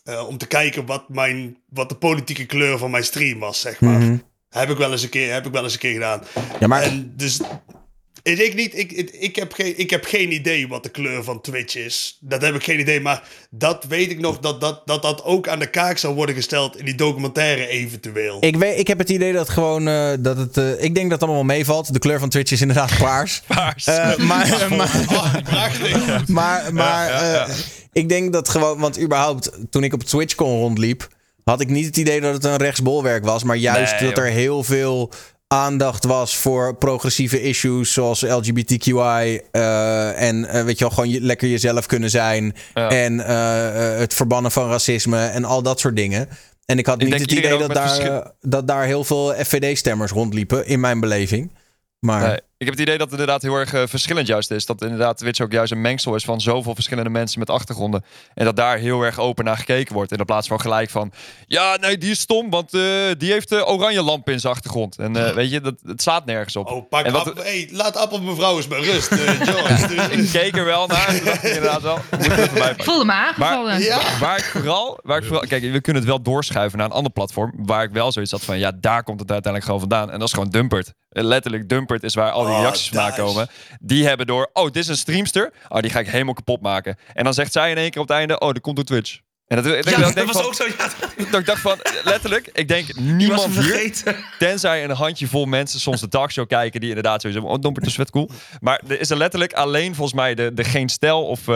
eh, 0.04 0.26
om 0.28 0.38
te 0.38 0.46
kijken 0.46 0.86
wat, 0.86 1.08
mijn, 1.08 1.56
wat 1.68 1.88
de 1.88 1.94
politieke 1.94 2.44
kleur 2.46 2.78
van 2.78 2.90
mijn 2.90 3.04
stream 3.04 3.38
was, 3.38 3.60
zeg 3.60 3.80
maar. 3.80 3.98
Mhm. 3.98 4.16
Heb 4.50 4.70
ik 4.70 4.76
wel 4.76 4.92
eens 4.92 5.02
een 5.02 5.08
keer, 5.08 5.32
heb 5.32 5.46
ik 5.46 5.52
wel 5.52 5.62
eens 5.62 5.72
een 5.72 5.78
keer 5.78 5.92
gedaan. 5.92 6.22
Ja, 6.60 6.66
maar 6.66 6.82
En 6.82 7.12
dus 7.16 7.40
ik, 8.22 8.38
ik 8.38 8.54
niet, 8.54 8.78
ik, 8.78 8.92
ik, 8.92 9.10
ik, 9.10 9.36
heb 9.36 9.52
geen, 9.52 9.78
ik 9.78 9.90
heb 9.90 10.04
geen 10.04 10.32
idee 10.32 10.68
wat 10.68 10.82
de 10.82 10.88
kleur 10.88 11.24
van 11.24 11.40
Twitch 11.40 11.76
is. 11.76 12.18
Dat 12.20 12.42
heb 12.42 12.54
ik 12.54 12.62
geen 12.64 12.80
idee. 12.80 13.00
Maar 13.00 13.22
dat 13.50 13.84
weet 13.88 14.10
ik 14.10 14.18
nog 14.20 14.38
dat 14.38 14.60
dat, 14.60 14.82
dat, 14.86 15.02
dat 15.02 15.24
ook 15.24 15.48
aan 15.48 15.58
de 15.58 15.70
kaak 15.70 15.98
zou 15.98 16.14
worden 16.14 16.34
gesteld 16.34 16.78
in 16.78 16.84
die 16.84 16.94
documentaire 16.94 17.66
eventueel. 17.66 18.36
Ik, 18.40 18.56
weet, 18.56 18.78
ik 18.78 18.86
heb 18.86 18.98
het 18.98 19.08
idee 19.10 19.32
dat 19.32 19.48
gewoon 19.48 19.88
eh, 19.88 20.10
dat 20.18 20.36
het. 20.36 20.56
eh, 20.56 20.82
ik 20.82 20.94
denk 20.94 21.10
dat 21.10 21.20
het 21.20 21.22
allemaal 21.28 21.44
meevalt. 21.56 21.92
De 21.92 21.98
kleur 21.98 22.18
van 22.18 22.28
Twitch 22.28 22.52
is 22.52 22.60
inderdaad 22.60 22.98
paars. 22.98 23.40
Paars. 23.46 23.86
Eh, 23.86 24.16
maar 24.16 24.66
maar, 24.76 25.06
Oh, 25.10 25.34
maar, 26.26 26.74
maar 26.74 27.08
ja. 27.08 27.46
eh, 27.46 27.54
ik 27.92 28.08
denk 28.08 28.32
dat 28.32 28.48
gewoon. 28.48 28.78
Want 28.78 29.00
überhaupt, 29.00 29.50
toen 29.70 29.84
ik 29.84 29.92
op 29.92 30.02
TwitchCon 30.02 30.58
rondliep. 30.58 31.08
Had 31.50 31.60
ik 31.60 31.68
niet 31.68 31.86
het 31.86 31.96
idee 31.96 32.20
dat 32.20 32.34
het 32.34 32.44
een 32.44 32.56
rechtsbolwerk 32.56 33.24
was. 33.24 33.42
Maar 33.42 33.56
juist 33.56 34.00
Nee, 34.00 34.08
dat 34.08 34.18
er 34.18 34.30
heel 34.30 34.62
veel. 34.62 35.10
aandacht 35.46 36.04
was 36.04 36.36
voor 36.36 36.74
progressieve 36.74 37.42
issues 37.42 37.92
zoals 37.92 38.20
LGBTQI. 38.20 39.40
eh, 39.50 40.22
en 40.22 40.44
eh, 40.44 40.64
weet 40.64 40.78
je 40.78 40.84
wel, 40.84 40.94
gewoon 40.94 41.10
je, 41.10 41.20
lekker 41.20 41.48
jezelf 41.48 41.86
kunnen 41.86 42.10
zijn. 42.10 42.54
Ja. 42.74 42.88
En 42.90 43.26
eh, 43.26 43.98
het 43.98 44.14
verbannen 44.14 44.50
van 44.50 44.68
racisme 44.68 45.26
en 45.26 45.44
al 45.44 45.62
dat 45.62 45.80
soort 45.80 45.96
dingen. 45.96 46.28
En 46.64 46.78
ik 46.78 46.86
had 46.86 47.02
Ik 47.02 47.08
niet 47.08 47.20
het 47.20 47.32
idee 47.32 47.58
dat 47.58 47.74
daar, 47.74 48.32
dat 48.40 48.66
daar 48.66 48.84
heel 48.84 49.04
veel 49.04 49.34
FVD-stemmers 49.34 50.12
rondliepen, 50.12 50.66
in 50.66 50.80
mijn 50.80 51.00
beleving. 51.00 51.52
Maar 51.98 52.28
Nee, 52.28 52.40
ik 52.60 52.66
heb 52.66 52.74
het 52.74 52.84
idee 52.86 52.98
dat 52.98 53.10
het 53.10 53.20
inderdaad 53.20 53.42
heel 53.42 53.54
erg 53.54 53.72
eh, 53.72 53.82
verschillend 53.86 54.26
juist 54.26 54.50
is. 54.50 54.66
Dat 54.66 54.82
inderdaad 54.82 55.16
Twitch 55.18 55.40
ook 55.40 55.52
juist 55.52 55.72
een 55.72 55.80
mengsel 55.80 56.14
is 56.14 56.24
van 56.24 56.40
zoveel 56.40 56.74
verschillende 56.74 57.10
mensen 57.10 57.38
met 57.38 57.50
achtergronden. 57.50 58.04
En 58.34 58.44
dat 58.44 58.56
daar 58.56 58.76
heel 58.78 59.02
erg 59.02 59.18
open 59.18 59.44
naar 59.44 59.56
gekeken 59.56 59.94
wordt. 59.94 60.12
In 60.12 60.24
plaats 60.24 60.48
van 60.48 60.60
gelijk 60.60 60.90
van... 60.90 61.12
Ja, 61.46 61.76
nee, 61.80 61.98
die 61.98 62.10
is 62.10 62.20
stom, 62.20 62.50
want 62.50 62.74
eh, 62.74 62.80
die 63.18 63.32
heeft 63.32 63.48
de 63.48 63.66
oranje 63.66 64.02
lamp 64.02 64.28
in 64.28 64.40
zijn 64.40 64.52
achtergrond. 64.52 64.98
En 64.98 65.16
eh, 65.26 65.34
weet 65.34 65.50
je, 65.50 65.60
dat, 65.60 65.74
het 65.86 66.02
slaat 66.02 66.24
nergens 66.24 66.56
op. 66.56 66.70
Oh, 66.70 66.88
pak 66.88 67.04
En 67.04 67.12
wat- 67.12 67.26
App- 67.28 67.42
hey, 67.42 67.68
laat 67.72 67.96
Appel 67.96 68.20
mevrouw 68.20 68.56
eens 68.56 68.68
bij 68.68 68.80
rust, 68.80 69.08
George. 69.48 69.94
ik 70.10 70.28
keek 70.32 70.56
er 70.56 70.64
wel 70.64 70.86
naar. 70.86 71.14
Ik 71.14 71.24
inderdaad 71.42 71.82
wel... 71.82 71.98
Ik 72.76 72.82
voelde 72.84 73.04
me 73.04 73.12
aangevallen. 73.12 73.80
Ja. 73.80 74.00
Waar, 74.20 74.38
ik 74.38 74.44
vooral, 74.44 74.98
waar 75.02 75.18
ik 75.18 75.24
vooral, 75.24 75.46
kijk, 75.46 75.62
we 75.62 75.80
kunnen 75.80 76.02
het 76.02 76.10
wel 76.10 76.22
doorschuiven 76.22 76.78
naar 76.78 76.86
een 76.86 76.92
ander 76.94 77.12
platform. 77.12 77.52
Waar 77.56 77.82
ik 77.82 77.90
wel 77.90 78.12
zoiets 78.12 78.32
had 78.32 78.42
van, 78.42 78.58
ja, 78.58 78.72
daar 78.80 79.02
komt 79.02 79.20
het 79.20 79.30
uiteindelijk 79.30 79.64
gewoon 79.72 79.88
vandaan. 79.88 80.10
En 80.10 80.18
dat 80.18 80.28
is 80.28 80.34
gewoon 80.34 80.50
Dumpert. 80.50 80.92
Letterlijk, 81.12 81.68
Dumpert 81.68 82.02
is 82.02 82.14
waar 82.14 82.30
al 82.30 82.44
die 82.44 82.49
Oh, 82.50 82.60
reacties 82.60 82.90
is- 82.90 83.14
komen. 83.14 83.48
Die 83.80 84.06
hebben 84.06 84.26
door, 84.26 84.50
oh, 84.52 84.64
dit 84.64 84.76
is 84.76 84.88
een 84.88 84.96
streamster. 84.96 85.52
Oh, 85.68 85.80
die 85.80 85.90
ga 85.90 85.98
ik 85.98 86.08
helemaal 86.08 86.34
kapot 86.34 86.60
maken. 86.60 86.96
En 87.14 87.24
dan 87.24 87.34
zegt 87.34 87.52
zij 87.52 87.70
in 87.70 87.76
één 87.76 87.90
keer 87.90 88.00
op 88.00 88.08
het 88.08 88.16
einde, 88.16 88.38
oh, 88.38 88.48
dat 88.52 88.60
komt 88.60 88.76
door 88.76 88.84
Twitch. 88.84 89.18
En 89.46 89.62
dat, 89.62 89.66
ik 89.66 89.88
Ja, 89.90 90.10
dat 90.12 90.24
was 90.26 90.36
van- 90.36 90.44
ook 90.44 90.54
zo. 90.54 90.64
Ja, 90.66 90.88
dat 91.30 91.40
ik 91.40 91.46
dacht 91.46 91.60
van, 91.60 91.78
letterlijk, 92.04 92.50
ik 92.52 92.68
denk 92.68 92.86
die 92.94 93.02
niemand 93.02 93.58
hier, 93.58 93.92
tenzij 94.38 94.84
een 94.84 94.90
handjevol 94.90 95.44
mensen 95.44 95.80
soms 95.80 96.00
de 96.00 96.08
talkshow 96.08 96.46
kijken 96.48 96.80
die 96.80 96.88
inderdaad 96.88 97.20
sowieso, 97.20 97.46
oh, 97.46 97.60
Dumpert 97.60 97.86
is 97.86 97.94
vet 97.94 98.10
cool. 98.10 98.30
Maar 98.60 98.80
er 98.88 99.00
is 99.00 99.10
er 99.10 99.16
letterlijk 99.16 99.52
alleen 99.52 99.94
volgens 99.94 100.16
mij 100.16 100.34
de, 100.34 100.54
de 100.54 100.64
Geen 100.64 100.88
Stijl 100.88 101.26
of 101.26 101.40
eh, 101.48 101.54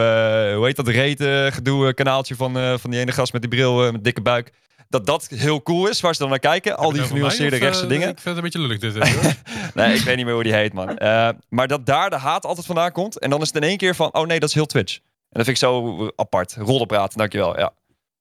hoe 0.55 0.61
heet 0.65 0.75
dat, 0.75 0.87
reten 0.87 1.53
gedoe 1.53 1.87
eh, 1.87 1.93
kanaaltje 1.93 2.35
van, 2.35 2.57
eh, 2.57 2.73
van 2.77 2.89
die 2.91 2.99
ene 2.99 3.11
gast 3.11 3.33
met 3.33 3.41
die 3.41 3.51
bril 3.51 3.85
eh, 3.85 3.91
met 3.91 4.03
dikke 4.03 4.21
buik. 4.21 4.51
Dat 4.89 5.05
dat 5.05 5.27
heel 5.27 5.61
cool 5.63 5.87
is, 5.87 6.01
waar 6.01 6.13
ze 6.13 6.19
dan 6.19 6.29
naar 6.29 6.39
kijken. 6.39 6.77
Al 6.77 6.91
die 6.91 7.01
genuanceerde 7.01 7.55
rechtse 7.57 7.83
eh, 7.83 7.89
dingen. 7.89 8.09
Ik 8.09 8.19
vind 8.19 8.35
het 8.35 8.37
een 8.37 8.43
beetje 8.51 8.59
lullig 8.59 8.79
dit. 8.79 8.93
hoor. 8.97 9.33
Nee, 9.73 9.95
ik 9.95 10.01
weet 10.01 10.15
niet 10.15 10.25
meer 10.25 10.33
hoe 10.33 10.43
die 10.43 10.53
heet, 10.53 10.73
man. 10.73 10.97
Eh, 10.97 11.29
maar 11.49 11.67
dat 11.67 11.85
daar 11.85 12.09
de 12.09 12.15
haat 12.15 12.45
altijd 12.45 12.65
vandaan 12.65 12.91
komt. 12.91 13.19
En 13.19 13.29
dan 13.29 13.41
is 13.41 13.47
het 13.47 13.55
in 13.55 13.63
één 13.63 13.77
keer 13.77 13.95
van, 13.95 14.13
oh 14.13 14.25
nee, 14.25 14.39
dat 14.39 14.49
is 14.49 14.55
heel 14.55 14.65
Twitch. 14.65 14.95
En 14.95 15.01
dat 15.41 15.45
vind 15.45 15.57
ik 15.57 15.63
zo 15.63 16.09
apart. 16.15 16.55
Rollenpraat, 16.59 17.17
dankjewel. 17.17 17.57
Ja. 17.59 17.73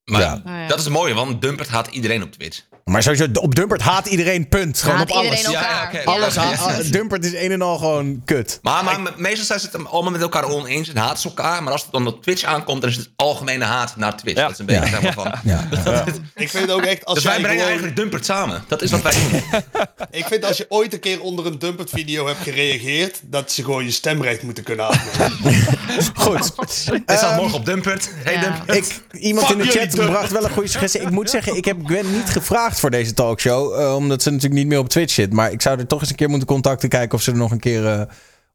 Maar 0.05 0.21
Ja. 0.21 0.35
Oh, 0.35 0.41
ja. 0.45 0.67
dat 0.67 0.79
is 0.79 0.85
het 0.85 0.93
mooie, 0.93 1.15
want 1.15 1.43
Dumpert 1.43 1.69
haat 1.69 1.87
iedereen 1.87 2.23
op 2.23 2.33
Twitch. 2.33 2.63
Maar 2.85 3.03
sowieso, 3.03 3.27
op 3.41 3.55
Dumpert 3.55 3.81
haat 3.81 4.07
iedereen 4.07 4.49
punt. 4.49 4.83
Gewoon 4.83 4.97
Haat 4.97 5.11
op 5.11 5.17
alles. 5.17 5.41
Ja, 5.41 5.51
ja. 5.93 6.03
Alles 6.05 6.35
Ja. 6.35 6.43
haat- 6.43 6.59
ah, 6.85 6.91
Dumpert 6.91 7.25
is 7.25 7.33
een 7.35 7.53
en 7.53 7.63
al 7.63 7.79
gewoon 7.79 8.23
kut. 8.25 8.59
Maar, 8.63 8.85
maar 8.85 9.01
me- 9.01 9.13
meestal 9.17 9.45
zijn 9.45 9.61
ze 9.61 9.67
het 9.73 9.87
allemaal 9.87 10.13
met 10.13 10.21
elkaar 10.21 10.45
oneens 10.49 10.89
en 10.89 10.97
haten 10.97 11.19
ze 11.19 11.29
elkaar. 11.29 11.63
Maar 11.63 11.73
als 11.73 11.83
het 11.83 11.93
dan 11.93 12.07
op 12.07 12.23
Twitch 12.23 12.43
aankomt, 12.45 12.81
dan 12.81 12.91
is 12.91 12.97
het 12.97 13.11
algemene 13.17 13.65
haat 13.65 13.97
naar 13.97 14.17
Twitch. 14.17 14.39
Ja. 14.39 14.43
Dat 14.45 14.53
is 14.53 14.59
een 14.59 14.67
beetje 14.67 14.85
Ja. 14.85 14.91
zeg 14.91 15.03
maar 15.03 15.13
van. 15.13 15.33
Ja. 15.45 15.69
Ik 16.35 16.51
vind 16.51 16.71
ook 16.71 16.83
echt, 16.83 17.05
als 17.05 17.15
Dus 17.15 17.23
jij 17.23 17.33
wij 17.33 17.41
brengen 17.41 17.59
gewoon- 17.59 17.69
eigenlijk 17.69 17.97
Dumpert 17.97 18.25
samen. 18.25 18.65
Dat 18.69 18.83
is 18.83 18.91
wat 18.91 19.03
wij 19.03 19.13
doen. 19.31 19.43
Ik 20.21 20.25
vind 20.27 20.45
als 20.45 20.57
je 20.57 20.67
ooit 20.69 20.93
een 20.93 21.01
keer 21.01 21.21
onder 21.21 21.47
een 21.47 21.59
Dumpert 21.59 21.91
video 21.91 22.27
hebt 22.27 22.43
gereageerd, 22.43 23.21
dat 23.23 23.53
ze 23.53 23.65
gewoon 23.65 23.85
je 23.85 23.91
stemrecht 23.91 24.43
moeten 24.43 24.65
kunnen 24.65 24.87
afnemen. 24.87 25.37
Goed. 26.15 26.53
Dit 26.91 27.03
staat 27.07 27.37
morgen 27.37 27.59
op 27.59 27.65
Dumpert. 27.67 28.09
Hey 28.25 28.35
Ja. 28.35 28.41
Dumpert. 28.41 28.77
Ik, 28.79 29.03
iemand 29.23 29.47
Fuck 29.47 29.57
in 29.59 29.63
de 29.67 29.71
chat 29.71 29.95
bracht 30.07 30.31
wel 30.33 30.45
een 30.45 30.51
goede 30.51 30.69
suggestie. 30.69 31.01
Ik 31.01 31.11
moet 31.11 31.31
zeggen, 31.31 31.57
ik 31.57 31.65
heb 31.65 31.77
Gwen 31.85 32.13
niet 32.13 32.31
gevraagd 32.31 32.74
voor 32.81 32.91
deze 32.91 33.15
talkshow. 33.15 33.81
eh, 33.81 33.95
omdat 33.95 34.23
ze 34.23 34.31
natuurlijk 34.31 34.61
niet 34.61 34.67
meer 34.69 34.79
op 34.79 34.89
Twitch 34.89 35.13
zit. 35.15 35.33
Maar 35.33 35.53
ik 35.53 35.63
zou 35.63 35.79
er 35.79 35.87
toch 35.87 36.01
eens 36.01 36.11
een 36.11 36.17
keer 36.17 36.29
moeten 36.29 36.49
contacten. 36.49 36.89
Kijken 36.89 37.19
of 37.19 37.23
ze 37.25 37.31
er 37.31 37.37
nog 37.37 37.51
een 37.51 37.61
keer 37.61 37.87
eh, 37.87 38.01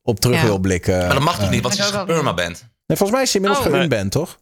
op 0.04 0.20
terug 0.20 0.38
Ja. 0.38 0.44
wil 0.44 0.58
blikken. 0.60 0.98
Maar 0.98 1.14
dat 1.14 1.24
mag 1.24 1.36
toch 1.36 1.44
Eh, 1.46 1.50
niet, 1.52 1.62
want 1.62 1.74
ze 1.74 1.80
Ik 1.82 1.86
is 1.88 1.92
wel. 1.94 2.00
gepermaband. 2.06 2.60
nee, 2.88 2.98
volgens 2.98 3.12
mij 3.12 3.22
is 3.22 3.32
ze 3.32 3.36
inmiddels 3.38 3.66
Oh. 3.66 3.72
geunband, 3.74 4.12
toch? 4.12 4.38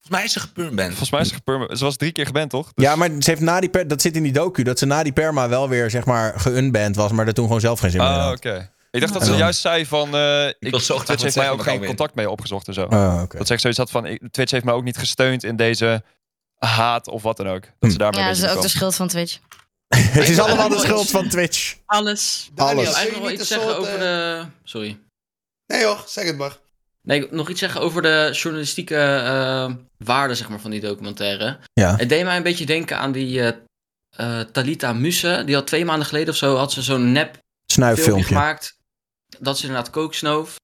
Volgens 0.00 0.10
mij 0.10 0.24
is 0.24 0.32
ze 0.32 0.40
gepermaband. 0.40 0.88
Volgens 0.88 1.10
mij 1.10 1.20
is 1.20 1.28
ze 1.28 1.34
geperma- 1.34 1.74
Ze 1.74 1.84
was 1.84 1.96
drie 1.96 2.12
keer 2.12 2.26
geband, 2.26 2.50
toch? 2.50 2.70
Dus- 2.74 2.84
Ja, 2.84 2.96
maar 2.96 3.08
ze 3.18 3.30
heeft 3.30 3.40
na 3.40 3.60
die 3.60 3.68
per, 3.70 3.88
dat 3.88 4.02
zit 4.02 4.16
in 4.16 4.22
die 4.22 4.32
docu. 4.32 4.62
Dat 4.62 4.78
ze 4.78 4.86
na 4.86 5.02
die 5.02 5.12
perma 5.12 5.48
wel 5.48 5.68
weer, 5.68 5.90
zeg 5.90 6.04
maar, 6.04 6.40
geunband 6.40 6.96
was. 6.96 7.10
Maar 7.12 7.26
er 7.26 7.34
toen 7.34 7.44
gewoon 7.46 7.60
zelf 7.60 7.80
geen 7.80 7.90
zin 7.90 8.00
meer 8.00 8.08
in 8.08 8.14
Ah, 8.16 8.24
had. 8.24 8.36
oké. 8.36 8.70
Ik 8.90 9.00
dacht 9.00 9.12
dat 9.12 9.24
ze 9.24 9.34
juist 9.36 9.60
zei 9.60 9.86
van... 9.86 10.16
eh 10.16 10.46
ik, 10.46 10.56
wil 10.70 10.80
zo 10.80 10.94
graag 10.94 11.06
Twitch 11.06 11.22
heeft 11.22 11.36
mij 11.36 11.50
ook 11.50 11.62
geen 11.62 11.84
contact 11.84 12.14
mee 12.14 12.30
opgezocht 12.30 12.66
en 12.68 12.74
zo. 12.74 12.82
Ah, 12.84 13.20
oké. 13.22 13.36
Dat 13.38 13.46
ze 13.46 13.52
echt 13.52 13.62
zoiets 13.62 13.78
had 13.80 13.90
van... 13.90 14.06
ik- 14.06 14.22
Twitch 14.30 14.50
heeft 14.52 14.64
mij 14.64 14.74
ook 14.74 14.84
niet 14.84 14.96
gesteund 14.98 15.44
in 15.44 15.56
deze 15.56 16.02
haat 16.66 17.08
of 17.08 17.22
wat 17.22 17.36
dan 17.36 17.48
ook. 17.48 17.64
Dat 17.78 17.92
ze 17.92 17.98
daarmee 17.98 18.20
Ja, 18.20 18.26
dat 18.28 18.36
is 18.36 18.48
ook 18.48 18.62
de 18.62 18.68
schuld 18.68 18.94
van 18.94 19.08
Twitch. 19.08 19.38
Het 19.96 20.28
is 20.28 20.38
allemaal 20.38 20.68
de 20.68 20.78
schuld 20.78 21.10
van 21.10 21.28
Twitch. 21.28 21.76
Alles. 21.86 22.50
Daniel, 22.54 22.86
Alles. 22.86 23.02
Ik 23.02 23.10
wil 23.10 23.12
kun 23.12 23.12
je 23.12 23.12
eigenlijk 23.12 23.12
nog 23.12 23.22
wel 23.22 23.30
niet 23.30 23.40
iets 23.40 23.50
een 23.50 23.56
zeggen 23.56 23.74
soort, 23.74 23.88
over 23.88 23.94
eh, 23.94 24.00
de... 24.00 24.46
Sorry. 24.64 24.98
Nee 25.66 25.84
hoor, 25.84 26.04
zeg 26.06 26.24
het 26.24 26.36
maar. 26.36 26.56
Nee, 27.02 27.26
nog 27.30 27.48
iets 27.48 27.60
zeggen 27.60 27.80
over 27.80 28.02
de 28.02 28.28
journalistieke 28.32 28.96
eh 28.96 29.70
waarde 29.96 30.34
zeg 30.34 30.48
maar, 30.48 30.60
van 30.60 30.70
die 30.70 30.80
documentaire. 30.80 31.58
Ja. 31.72 31.96
Het 31.96 32.08
deed 32.08 32.24
mij 32.24 32.36
een 32.36 32.42
beetje 32.42 32.66
denken 32.66 32.98
aan 32.98 33.12
die 33.12 33.42
eh 33.42 33.52
eh, 34.16 34.40
Talita 34.40 34.92
Musse. 34.92 35.42
Die 35.46 35.54
had 35.54 35.66
twee 35.66 35.84
maanden 35.84 36.06
geleden 36.06 36.28
of 36.28 36.36
zo 36.36 36.56
had 36.56 36.72
ze 36.72 36.82
zo'n 36.82 37.12
nep 37.12 37.30
filmpje 37.30 37.42
Snuiffilmpje. 37.66 38.24
gemaakt. 38.24 38.76
Dat 39.38 39.58
ze 39.58 39.66
inderdaad 39.66 39.90
kook 39.90 40.14
snoof. 40.14 40.56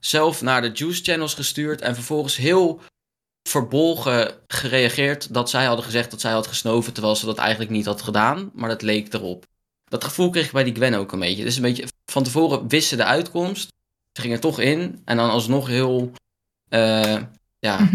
Zelf 0.00 0.42
naar 0.42 0.62
de 0.62 0.70
Juice 0.72 1.02
Channels 1.02 1.34
gestuurd. 1.34 1.80
En 1.80 1.94
vervolgens 1.94 2.36
heel 2.36 2.80
verbolgen 3.42 4.34
gereageerd 4.46 5.34
dat 5.34 5.50
zij 5.50 5.64
hadden 5.64 5.84
gezegd 5.84 6.10
dat 6.10 6.20
zij 6.20 6.32
had 6.32 6.46
gesnoven. 6.46 6.92
Terwijl 6.92 7.16
ze 7.16 7.26
dat 7.26 7.38
eigenlijk 7.38 7.70
niet 7.70 7.86
had 7.86 8.02
gedaan. 8.02 8.50
Maar 8.54 8.68
dat 8.68 8.82
leek 8.82 9.12
erop. 9.14 9.44
Dat 9.84 10.04
gevoel 10.04 10.30
kreeg 10.30 10.46
ik 10.46 10.52
bij 10.52 10.64
die 10.64 10.74
Gwen 10.74 10.94
ook 10.94 11.12
een 11.12 11.18
beetje. 11.18 11.44
Dus 11.44 11.56
een 11.56 11.62
beetje 11.62 11.86
van 12.06 12.22
tevoren 12.22 12.68
wisten 12.68 12.96
de 12.96 13.04
uitkomst. 13.04 13.72
Ze 14.12 14.20
gingen 14.20 14.36
er 14.36 14.42
toch 14.42 14.60
in. 14.60 15.02
En 15.04 15.16
dan 15.16 15.30
alsnog 15.30 15.66
heel. 15.66 16.10
eh, 16.68 17.16
ja. 17.58 17.88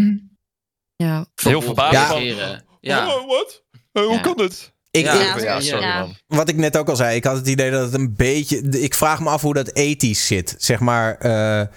Ja. 0.95 1.25
Heel 1.35 1.61
verbaasd 1.61 2.17
Ja. 2.19 2.61
Ja. 2.81 3.15
Oh, 3.15 3.27
wat? 3.27 3.63
Hoe 3.91 4.13
Ja. 4.13 4.19
kan 4.19 4.37
dit? 4.37 4.71
Ik, 4.91 5.05
Ja, 5.05 5.35
ik- 5.35 5.41
Ja, 5.43 5.59
sorry 5.61 5.83
Ja. 5.85 5.99
man. 5.99 6.15
wat 6.27 6.49
ik 6.49 6.55
net 6.55 6.77
ook 6.77 6.89
al 6.89 6.95
zei, 6.95 7.15
ik 7.15 7.23
had 7.23 7.35
het 7.35 7.47
idee 7.47 7.71
dat 7.71 7.81
het 7.85 7.93
een 7.93 8.13
beetje. 8.15 8.57
Ik 8.69 8.93
vraag 8.93 9.19
me 9.19 9.29
af 9.29 9.41
hoe 9.41 9.53
dat 9.53 9.73
ethisch 9.75 10.27
zit. 10.27 10.55
Zeg 10.57 10.79
maar, 10.79 11.17
eh, 11.17 11.67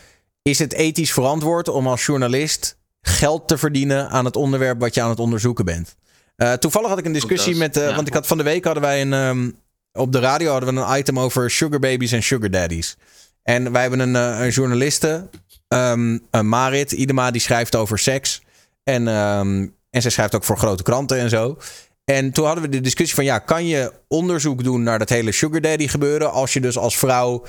is 0.42 0.58
het 0.58 0.72
ethisch 0.72 1.12
verantwoord 1.12 1.68
om 1.68 1.86
als 1.86 2.06
journalist 2.06 2.76
geld 3.08 3.48
te 3.48 3.58
verdienen 3.58 4.08
aan 4.10 4.24
het 4.24 4.36
onderwerp 4.36 4.80
wat 4.80 4.94
je 4.94 5.02
aan 5.02 5.10
het 5.10 5.18
onderzoeken 5.20 5.64
bent? 5.64 5.94
Eh, 6.36 6.52
toevallig 6.52 6.88
had 6.88 6.98
ik 6.98 7.04
een 7.04 7.12
discussie 7.12 7.56
met. 7.56 7.76
eh, 7.76 7.88
ja. 7.88 7.94
Want 7.94 8.06
ik 8.08 8.14
had 8.14 8.26
van 8.26 8.36
de 8.38 8.42
week 8.44 8.64
hadden 8.64 8.82
wij 8.82 9.00
een. 9.00 9.12
ehm, 9.12 9.50
op 9.92 10.12
de 10.12 10.18
radio 10.18 10.50
hadden 10.50 10.74
we 10.74 10.80
een 10.80 10.98
item 10.98 11.18
over 11.20 11.50
sugar 11.50 11.78
babies 11.78 12.12
en 12.12 12.22
sugar 12.22 12.50
daddies. 12.50 12.96
En 13.42 13.72
wij 13.72 13.80
hebben 13.80 14.00
een, 14.00 14.16
eh, 14.16 14.44
een 14.44 14.50
journaliste, 14.50 15.28
ehm, 15.68 16.18
een 16.30 16.48
Marit 16.48 16.92
Idema, 16.92 17.30
die 17.30 17.40
schrijft 17.40 17.76
over 17.76 17.98
seks. 17.98 18.42
En, 18.84 19.08
ehm, 19.08 19.66
en 19.90 20.02
zij 20.02 20.10
schrijft 20.10 20.34
ook 20.34 20.44
voor 20.44 20.58
grote 20.58 20.82
kranten 20.82 21.18
en 21.18 21.30
zo. 21.30 21.58
En 22.04 22.30
toen 22.32 22.44
hadden 22.44 22.64
we 22.64 22.70
de 22.70 22.80
discussie 22.80 23.14
van 23.14 23.24
ja, 23.24 23.38
kan 23.38 23.66
je 23.66 23.92
onderzoek 24.08 24.64
doen 24.64 24.82
naar 24.82 24.98
dat 24.98 25.08
hele 25.08 25.32
sugar 25.32 25.60
daddy 25.60 25.88
gebeuren 25.88 26.32
als 26.32 26.52
je 26.52 26.60
dus 26.60 26.78
als 26.78 26.98
vrouw 26.98 27.44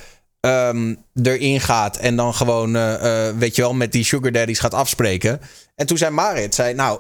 ehm, 0.47 0.95
erin 1.23 1.61
gaat 1.61 1.97
en 1.97 2.15
dan 2.15 2.33
gewoon, 2.33 2.75
eh, 2.75 3.27
eh, 3.27 3.35
weet 3.37 3.55
je 3.55 3.61
wel, 3.61 3.73
met 3.73 3.91
die 3.91 4.03
sugar 4.03 4.31
daddies 4.31 4.59
gaat 4.59 4.73
afspreken. 4.73 5.41
En 5.75 5.85
toen 5.85 5.97
zei 5.97 6.11
Marit, 6.11 6.55
zei 6.55 6.73
nou, 6.73 6.99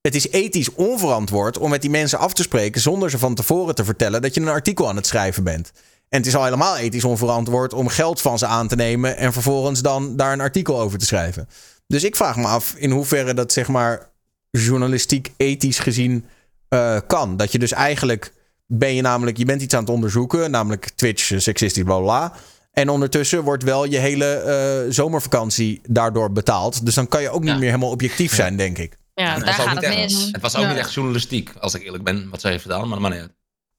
het 0.00 0.14
is 0.14 0.28
ethisch 0.30 0.74
onverantwoord 0.74 1.58
om 1.58 1.70
met 1.70 1.80
die 1.80 1.90
mensen 1.90 2.18
af 2.18 2.32
te 2.32 2.42
spreken 2.42 2.80
zonder 2.80 3.10
ze 3.10 3.18
van 3.18 3.34
tevoren 3.34 3.74
te 3.74 3.84
vertellen 3.84 4.22
dat 4.22 4.34
je 4.34 4.40
een 4.40 4.48
artikel 4.48 4.88
aan 4.88 4.96
het 4.96 5.06
schrijven 5.06 5.44
bent. 5.44 5.72
En 6.08 6.18
het 6.18 6.26
is 6.26 6.36
al 6.36 6.44
helemaal 6.44 6.76
ethisch 6.76 7.04
onverantwoord 7.04 7.72
om 7.72 7.88
geld 7.88 8.20
van 8.20 8.38
ze 8.38 8.46
aan 8.46 8.68
te 8.68 8.76
nemen 8.76 9.16
en 9.16 9.32
vervolgens 9.32 9.82
dan 9.82 10.16
daar 10.16 10.32
een 10.32 10.40
artikel 10.40 10.80
over 10.80 10.98
te 10.98 11.06
schrijven. 11.06 11.48
Dus 11.86 12.04
ik 12.04 12.16
vraag 12.16 12.36
me 12.36 12.46
af 12.46 12.74
in 12.76 12.90
hoeverre 12.90 13.34
dat 13.34 13.52
zeg 13.52 13.68
maar 13.68 14.10
journalistiek 14.50 15.32
ethisch 15.36 15.78
gezien 15.78 16.24
eh, 16.68 16.98
kan. 17.06 17.36
Dat 17.36 17.52
je 17.52 17.58
dus 17.58 17.72
eigenlijk 17.72 18.32
ben 18.66 18.94
je 18.94 19.02
namelijk, 19.02 19.36
je 19.36 19.44
bent 19.44 19.62
iets 19.62 19.74
aan 19.74 19.80
het 19.80 19.90
onderzoeken, 19.90 20.50
namelijk 20.50 20.90
Twitch, 20.94 21.32
seksistisch, 21.36 21.82
bla 21.82 21.98
bla. 21.98 22.32
En 22.70 22.88
ondertussen 22.88 23.42
wordt 23.42 23.62
wel 23.62 23.84
je 23.84 23.98
hele 23.98 24.26
eh, 24.34 24.92
zomervakantie 24.92 25.80
daardoor 25.88 26.32
betaald. 26.32 26.84
Dus 26.84 26.94
dan 26.94 27.08
kan 27.08 27.22
je 27.22 27.30
ook 27.30 27.40
niet 27.40 27.50
Ja. 27.52 27.56
meer 27.58 27.66
helemaal 27.68 27.90
objectief 27.90 28.34
zijn, 28.34 28.56
denk 28.56 28.78
ik. 28.78 28.96
Ja, 29.14 29.34
Het 29.34 29.44
daar 29.44 29.46
was 29.56 29.58
ook 29.58 29.62
gaat 29.72 29.74
niet 29.80 29.84
het 29.84 29.94
echt- 29.98 30.12
mis. 30.12 30.28
Het 30.32 30.40
was 30.42 30.56
ook 30.56 30.62
Ja. 30.62 30.68
niet 30.68 30.78
echt 30.78 30.94
journalistiek, 30.94 31.50
als 31.60 31.74
ik 31.74 31.82
eerlijk 31.82 32.04
ben, 32.04 32.28
wat 32.30 32.40
zij 32.40 32.50
heeft 32.50 32.62
gedaan. 32.62 32.88
Maar, 32.88 33.00
maar 33.00 33.10
nee. 33.10 33.22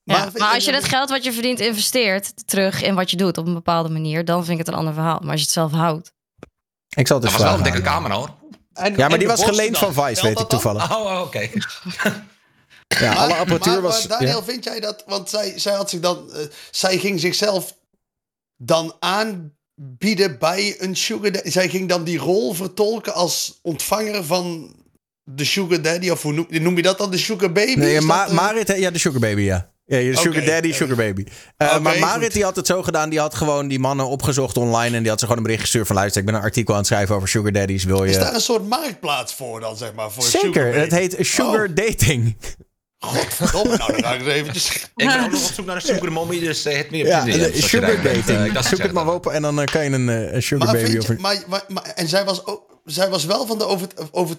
Maar 0.04 0.32
als 0.54 0.66
je 0.66 0.72
dat- 0.72 0.82
het 0.82 0.90
geld 0.90 1.10
wat 1.10 1.24
je 1.24 1.32
verdient 1.34 1.60
investeert 1.60 2.48
terug 2.48 2.82
in 2.82 2.96
wat 2.96 3.12
je 3.12 3.18
doet 3.18 3.38
op 3.38 3.48
een 3.48 3.54
bepaalde 3.54 3.90
manier, 3.90 4.26
dan 4.26 4.40
vind 4.46 4.60
ik 4.60 4.66
het 4.66 4.68
een 4.68 4.80
ander 4.80 4.94
verhaal. 4.94 5.20
Maar 5.20 5.30
als 5.32 5.40
je 5.40 5.46
het 5.46 5.54
zelf 5.56 5.72
houdt. 5.72 6.14
Ik 6.96 7.08
zal 7.08 7.18
het 7.18 7.26
Dat 7.26 7.34
eens 7.34 7.34
was 7.42 7.42
wel 7.52 7.58
een 7.58 7.64
dikke 7.64 7.82
camera 7.82 8.16
hoor. 8.16 8.30
En- 8.74 8.96
Ja, 8.98 9.08
maar 9.08 9.18
die 9.20 9.28
was 9.28 9.44
geleend 9.44 9.78
van? 9.78 9.94
Vice, 9.94 10.22
weet 10.22 10.32
ik 10.32 10.38
dat 10.38 10.38
dan? 10.38 10.48
toevallig. 10.60 10.98
Oh, 10.98 11.22
oké. 11.22 11.50
Ja, 13.00 13.14
alle 13.14 13.34
apparatuur 13.36 13.74
maar, 13.74 13.82
was... 13.82 14.08
Maar 14.08 14.20
Daniel, 14.20 14.38
ja. 14.38 14.44
vind 14.44 14.64
jij 14.64 14.80
dat... 14.80 15.04
Want 15.08 15.30
zij, 15.30 15.60
zij 15.60 15.74
had 15.74 15.90
zich 15.90 16.00
dan... 16.00 16.32
eh, 16.34 16.40
zij 16.72 16.98
ging 16.98 17.20
zichzelf 17.20 17.76
dan 18.64 18.96
aanbieden 19.00 20.40
bij 20.40 20.76
een 20.78 20.96
sugar 20.96 21.32
daddy. 21.32 21.50
Zij 21.50 21.70
ging 21.70 21.90
dan 21.90 22.04
die 22.04 22.18
rol 22.18 22.54
vertolken 22.54 23.14
als 23.14 23.60
ontvanger 23.62 24.24
van 24.24 24.76
de 25.24 25.46
sugar 25.46 25.82
daddy. 25.82 26.10
Of 26.10 26.22
hoe 26.22 26.34
noem, 26.34 26.48
noem 26.50 26.76
je 26.76 26.82
dat 26.82 26.98
dan? 26.98 27.12
De 27.12 27.18
sugar 27.18 27.52
baby? 27.52 27.80
Nee, 27.80 28.02
Ma 28.02 28.28
eh, 28.28 28.34
Marit, 28.34 28.78
ja, 28.78 28.92
de 28.92 29.00
sugar 29.00 29.20
baby, 29.20 29.42
ja. 29.42 29.70
Ja, 29.86 29.98
je 29.98 30.18
sugar 30.18 30.46
daddy, 30.46 30.70
eh, 30.70 30.76
sugar 30.76 30.96
baby. 30.96 31.24
Eh, 31.58 31.80
maar 31.80 32.00
Marit 32.00 32.24
goed. 32.24 32.34
die 32.34 32.44
had 32.44 32.56
het 32.56 32.68
zo 32.68 32.84
gedaan. 32.84 33.10
Die 33.10 33.20
had 33.20 33.36
gewoon 33.36 33.68
die 33.68 33.80
mannen 33.80 34.08
opgezocht 34.08 34.58
online. 34.58 34.96
En 34.96 35.02
die 35.02 35.10
had 35.10 35.20
ze 35.20 35.26
gewoon 35.26 35.38
een 35.38 35.44
bericht 35.48 35.62
gestuurd 35.62 35.88
van... 35.88 35.96
luister, 35.96 36.20
ik 36.22 36.28
ben 36.28 36.36
een 36.36 36.42
artikel 36.42 36.74
aan 36.74 36.80
het 36.80 36.88
schrijven 36.90 37.16
over 37.16 37.28
sugar 37.28 37.52
daddies. 37.52 37.84
Wil 37.84 38.04
Is 38.04 38.16
daar 38.16 38.30
je... 38.30 38.34
een 38.36 38.42
soort 38.42 38.68
marktplaats 38.68 39.34
voor 39.34 39.60
dan, 39.60 39.78
zeg 39.78 39.94
maar? 39.94 40.12
Voor 40.12 40.24
sugar 40.24 40.42
Zeker, 40.42 40.74
het 40.74 40.92
heet 40.92 41.16
sugar 41.20 41.68
Oh. 41.70 41.76
dating. 41.76 42.36
Godverdomme, 43.06 43.78
nou 43.78 43.92
dan 43.92 44.04
ga 44.04 44.14
ik 44.14 44.22
eens 44.22 44.30
eventjes... 44.34 44.76
Ik 44.76 44.90
ben 44.96 45.20
ook 45.24 45.32
nog 45.32 45.48
op 45.48 45.54
zoek 45.54 45.66
naar 45.66 45.76
een 45.76 45.82
sugar 45.82 46.12
mommy, 46.12 46.40
dus 46.40 46.66
eh, 46.66 46.78
het 46.78 46.92
meer 46.92 47.02
op 47.02 47.08
Ja, 47.08 47.32
zoals 47.32 47.36
je 47.56 47.62
sugar. 47.62 47.90
Eh, 47.90 48.04
dating. 48.04 48.64
Zoek 48.66 48.78
ik 48.80 48.84
het 48.84 48.92
maar 48.92 49.14
op 49.14 49.28
en 49.28 49.42
dan 49.42 49.60
eh, 49.62 49.66
kan 49.66 49.84
je 49.84 49.90
een, 49.90 50.10
eh, 50.10 50.34
een 50.34 50.44
sugar 50.44 50.66
Maar 50.66 50.76
baby... 50.84 50.98
Of 50.98 51.18
maar, 51.18 51.44
maar, 51.48 51.64
maar- 51.68 51.84
en 51.96 52.08
zij 52.08 52.26
was, 52.26 52.46
ook, 52.46 52.80
zij 52.86 53.10
was 53.10 53.26
wel 53.26 53.48
van 53.48 53.58
de 53.58 53.66
over, 53.66 53.88
over 54.12 54.36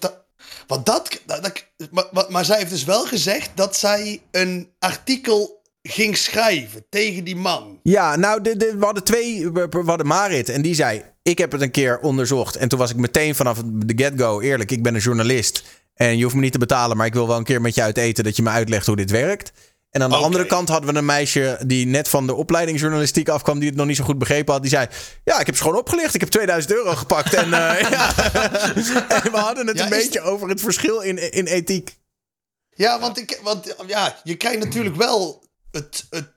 want 0.67 0.85
dat, 0.85 1.21
dat, 1.25 1.41
dat- 1.41 1.65
maar, 1.91 2.05
maar, 2.11 2.25
maar 2.29 2.45
zij 2.45 2.57
heeft 2.57 2.69
dus 2.69 2.83
wel 2.83 3.05
gezegd 3.05 3.49
dat 3.55 3.77
zij 3.77 4.21
een 4.31 4.69
artikel 4.79 5.61
ging 5.81 6.17
schrijven 6.17 6.85
tegen 6.89 7.23
die 7.23 7.35
man. 7.35 7.79
Ja, 7.83 8.15
nou, 8.15 8.41
de, 8.41 8.57
de, 8.57 8.75
we 8.77 8.85
hadden 8.85 9.03
twee. 9.03 9.51
We, 9.51 9.67
we 9.69 9.83
hadden 9.85 10.07
Marit 10.07 10.49
en 10.49 10.61
die 10.61 10.75
zei: 10.75 11.03
Ik 11.23 11.37
heb 11.37 11.51
het 11.51 11.61
een 11.61 11.71
keer 11.71 11.99
onderzocht. 11.99 12.55
En 12.55 12.67
toen 12.69 12.79
was 12.79 12.89
ik 12.89 12.95
meteen 12.95 13.35
vanaf 13.35 13.61
de 13.65 13.93
get-go 14.03 14.39
eerlijk. 14.41 14.71
Ik 14.71 14.83
ben 14.83 14.95
een 14.95 15.01
journalist. 15.01 15.63
En 15.93 16.17
je 16.17 16.23
hoeft 16.23 16.35
me 16.35 16.41
niet 16.41 16.51
te 16.51 16.57
betalen, 16.57 16.97
maar 16.97 17.05
ik 17.05 17.13
wil 17.13 17.27
wel 17.27 17.37
een 17.37 17.43
keer 17.43 17.61
met 17.61 17.75
je 17.75 17.81
uit 17.81 17.97
eten 17.97 18.23
dat 18.23 18.35
je 18.35 18.41
me 18.41 18.49
uitlegt 18.49 18.85
hoe 18.85 18.95
dit 18.95 19.11
werkt. 19.11 19.51
En 19.89 20.03
aan 20.03 20.09
de 20.09 20.15
andere 20.15 20.45
kant 20.45 20.69
hadden 20.69 20.93
we 20.93 20.97
een 20.99 21.05
meisje 21.05 21.59
die 21.65 21.85
net 21.85 22.07
van 22.09 22.27
de 22.27 22.33
opleiding 22.33 22.79
journalistiek 22.79 23.29
afkwam, 23.29 23.59
die 23.59 23.67
het 23.67 23.77
nog 23.77 23.87
niet 23.87 23.95
zo 23.95 24.03
goed 24.03 24.17
begrepen 24.17 24.53
had. 24.53 24.61
Die 24.61 24.71
zei: 24.71 24.87
Ja, 25.23 25.39
ik 25.39 25.45
heb 25.45 25.55
ze 25.55 25.61
gewoon 25.61 25.77
opgelicht. 25.77 26.13
Ik 26.13 26.19
heb 26.19 26.29
2000 26.29 26.73
euro 26.73 26.95
gepakt. 26.95 27.33
En, 27.33 27.53
eh, 27.53 27.89
ja. 27.91 28.15
en 29.23 29.31
we 29.31 29.37
hadden 29.37 29.67
het 29.67 29.77
Ja, 29.77 29.83
een 29.83 29.89
beetje 29.89 30.21
over 30.21 30.49
het 30.49 30.61
verschil 30.61 30.99
in, 30.99 31.31
in 31.31 31.45
ethiek. 31.45 31.97
Ja, 32.69 32.99
want, 32.99 33.19
ik, 33.19 33.39
want 33.43 33.75
ja, 33.87 34.19
je 34.23 34.35
krijgt 34.35 34.59
natuurlijk 34.59 34.95
wel 34.95 35.43
het, 35.71 36.05
het, 36.09 36.31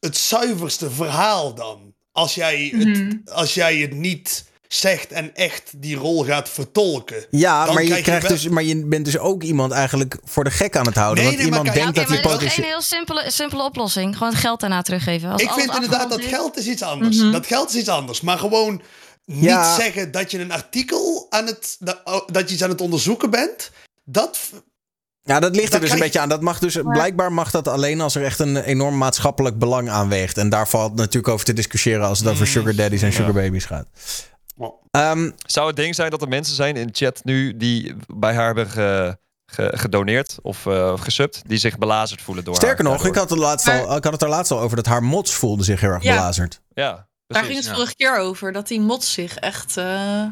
het 0.00 0.16
zuiverste 0.16 0.90
verhaal 0.90 1.54
dan. 1.54 1.94
Als 2.12 2.34
jij, 2.34 2.72
Mhm. 2.74 2.88
het, 3.08 3.30
als 3.30 3.54
jij 3.54 3.76
het 3.76 3.94
niet 3.94 4.44
zegt 4.74 5.12
en 5.12 5.34
echt 5.34 5.72
die 5.76 5.96
rol 5.96 6.24
gaat 6.24 6.48
vertolken. 6.48 7.24
Ja, 7.30 7.64
Dan 7.64 7.74
maar 7.74 7.82
je, 7.82 7.88
krijg 7.88 8.04
je 8.04 8.10
krijgt 8.10 8.28
wel- 8.28 8.36
dus, 8.36 8.48
maar 8.48 8.62
je 8.62 8.84
bent 8.86 9.04
dus 9.04 9.18
ook 9.18 9.42
iemand 9.42 9.72
eigenlijk 9.72 10.18
voor 10.24 10.44
de 10.44 10.50
gek 10.50 10.76
aan 10.76 10.86
het 10.86 10.94
houden. 10.94 11.24
Nee, 11.24 11.32
want 11.32 11.42
nee, 11.42 11.50
maar 11.50 11.58
iemand 11.58 11.76
denkt 11.78 11.94
dat 11.96 12.08
maar 12.08 12.14
hij 12.16 12.22
dat 12.22 12.30
is 12.30 12.32
ook 12.32 12.38
potentieel. 12.40 12.64
één 12.64 12.74
heel 12.74 12.82
simpele, 12.82 13.30
simpele 13.30 13.62
oplossing. 13.62 14.16
Gewoon 14.16 14.32
het 14.32 14.40
geld 14.40 14.60
daarna 14.60 14.82
teruggeven. 14.82 15.30
Als 15.30 15.42
ik 15.42 15.50
vind 15.50 15.74
inderdaad 15.74 16.10
dat 16.10 16.24
geld 16.24 16.56
is 16.58 16.66
iets 16.66 16.82
anders. 16.82 17.16
Mhm. 17.16 17.32
Dat 17.32 17.46
geld 17.46 17.68
is 17.70 17.74
iets 17.76 17.88
anders. 17.88 18.20
Maar 18.20 18.38
gewoon 18.38 18.82
niet 19.24 19.42
Ja. 19.44 19.74
zeggen 19.74 20.10
dat 20.10 20.30
je 20.30 20.38
een 20.40 20.52
artikel 20.52 21.26
aan 21.30 21.46
het... 21.46 21.76
Dat, 21.78 22.00
oh, 22.04 22.26
je 22.32 22.46
iets 22.46 22.62
aan 22.62 22.70
het 22.70 22.80
onderzoeken 22.80 23.30
bent. 23.30 23.70
Dat... 24.04 24.38
Ja, 25.22 25.40
dat 25.40 25.56
ligt 25.56 25.74
er 25.74 25.80
dus 25.80 25.90
een 25.90 25.96
je- 25.96 26.02
beetje 26.02 26.20
aan. 26.20 26.28
Dat 26.28 26.40
mag 26.40 26.58
dus, 26.58 26.78
blijkbaar 26.82 27.32
mag 27.32 27.50
dat 27.50 27.68
alleen 27.68 28.00
als 28.00 28.14
er 28.14 28.24
echt 28.24 28.38
een 28.38 28.56
enorm 28.56 28.98
maatschappelijk 28.98 29.58
belang 29.58 29.90
aanweegt. 29.90 30.38
En 30.38 30.48
daar 30.48 30.68
valt 30.68 30.94
natuurlijk 30.94 31.32
over 31.32 31.44
te 31.46 31.52
discussiëren 31.52 32.06
als 32.06 32.18
het 32.18 32.28
over 32.28 32.46
sugar 32.46 32.74
daddies 32.74 33.02
en 33.02 33.12
sugar 33.12 33.32
babies 33.32 33.64
gaat. 33.64 33.86
Ehm, 34.90 35.30
Zou 35.46 35.66
het 35.66 35.76
ding 35.76 35.94
zijn 35.94 36.10
dat 36.10 36.22
er 36.22 36.28
mensen 36.28 36.54
zijn 36.54 36.76
in 36.76 36.86
de 36.86 36.92
chat 36.92 37.24
nu 37.24 37.56
die 37.56 37.94
bij 38.14 38.34
haar 38.34 38.46
hebben 38.46 38.66
ge- 38.70 39.18
ge- 39.52 39.72
gedoneerd 39.78 40.36
of 40.42 40.66
uh, 40.66 40.98
gesubt, 41.00 41.42
die 41.46 41.58
zich 41.58 41.78
belazerd 41.78 42.22
voelen 42.22 42.44
door 42.44 42.54
sterker 42.54 42.84
haar 42.84 42.92
nog, 42.94 43.06
ik 43.06 43.14
had, 43.14 43.30
het 43.30 43.38
laatst 43.38 43.68
al, 43.68 43.96
ik 43.96 44.04
had 44.04 44.12
het 44.12 44.22
er 44.22 44.28
laatst 44.28 44.52
al 44.52 44.60
over 44.60 44.76
dat 44.76 44.86
haar 44.86 45.02
mods 45.02 45.32
voelde 45.34 45.64
zich 45.64 45.80
heel 45.80 45.90
erg 45.90 46.02
Ja. 46.02 46.14
belazerd. 46.16 46.60
Ja, 46.68 47.08
Daar 47.26 47.44
ging 47.44 47.56
het 47.56 47.64
ja. 47.66 47.74
vorige 47.74 47.94
keer 47.94 48.18
over. 48.18 48.52
Dat 48.52 48.68
die 48.68 48.80
mods 48.80 49.12
zich 49.12 49.36
echt... 49.36 49.76
eh, 49.76 50.24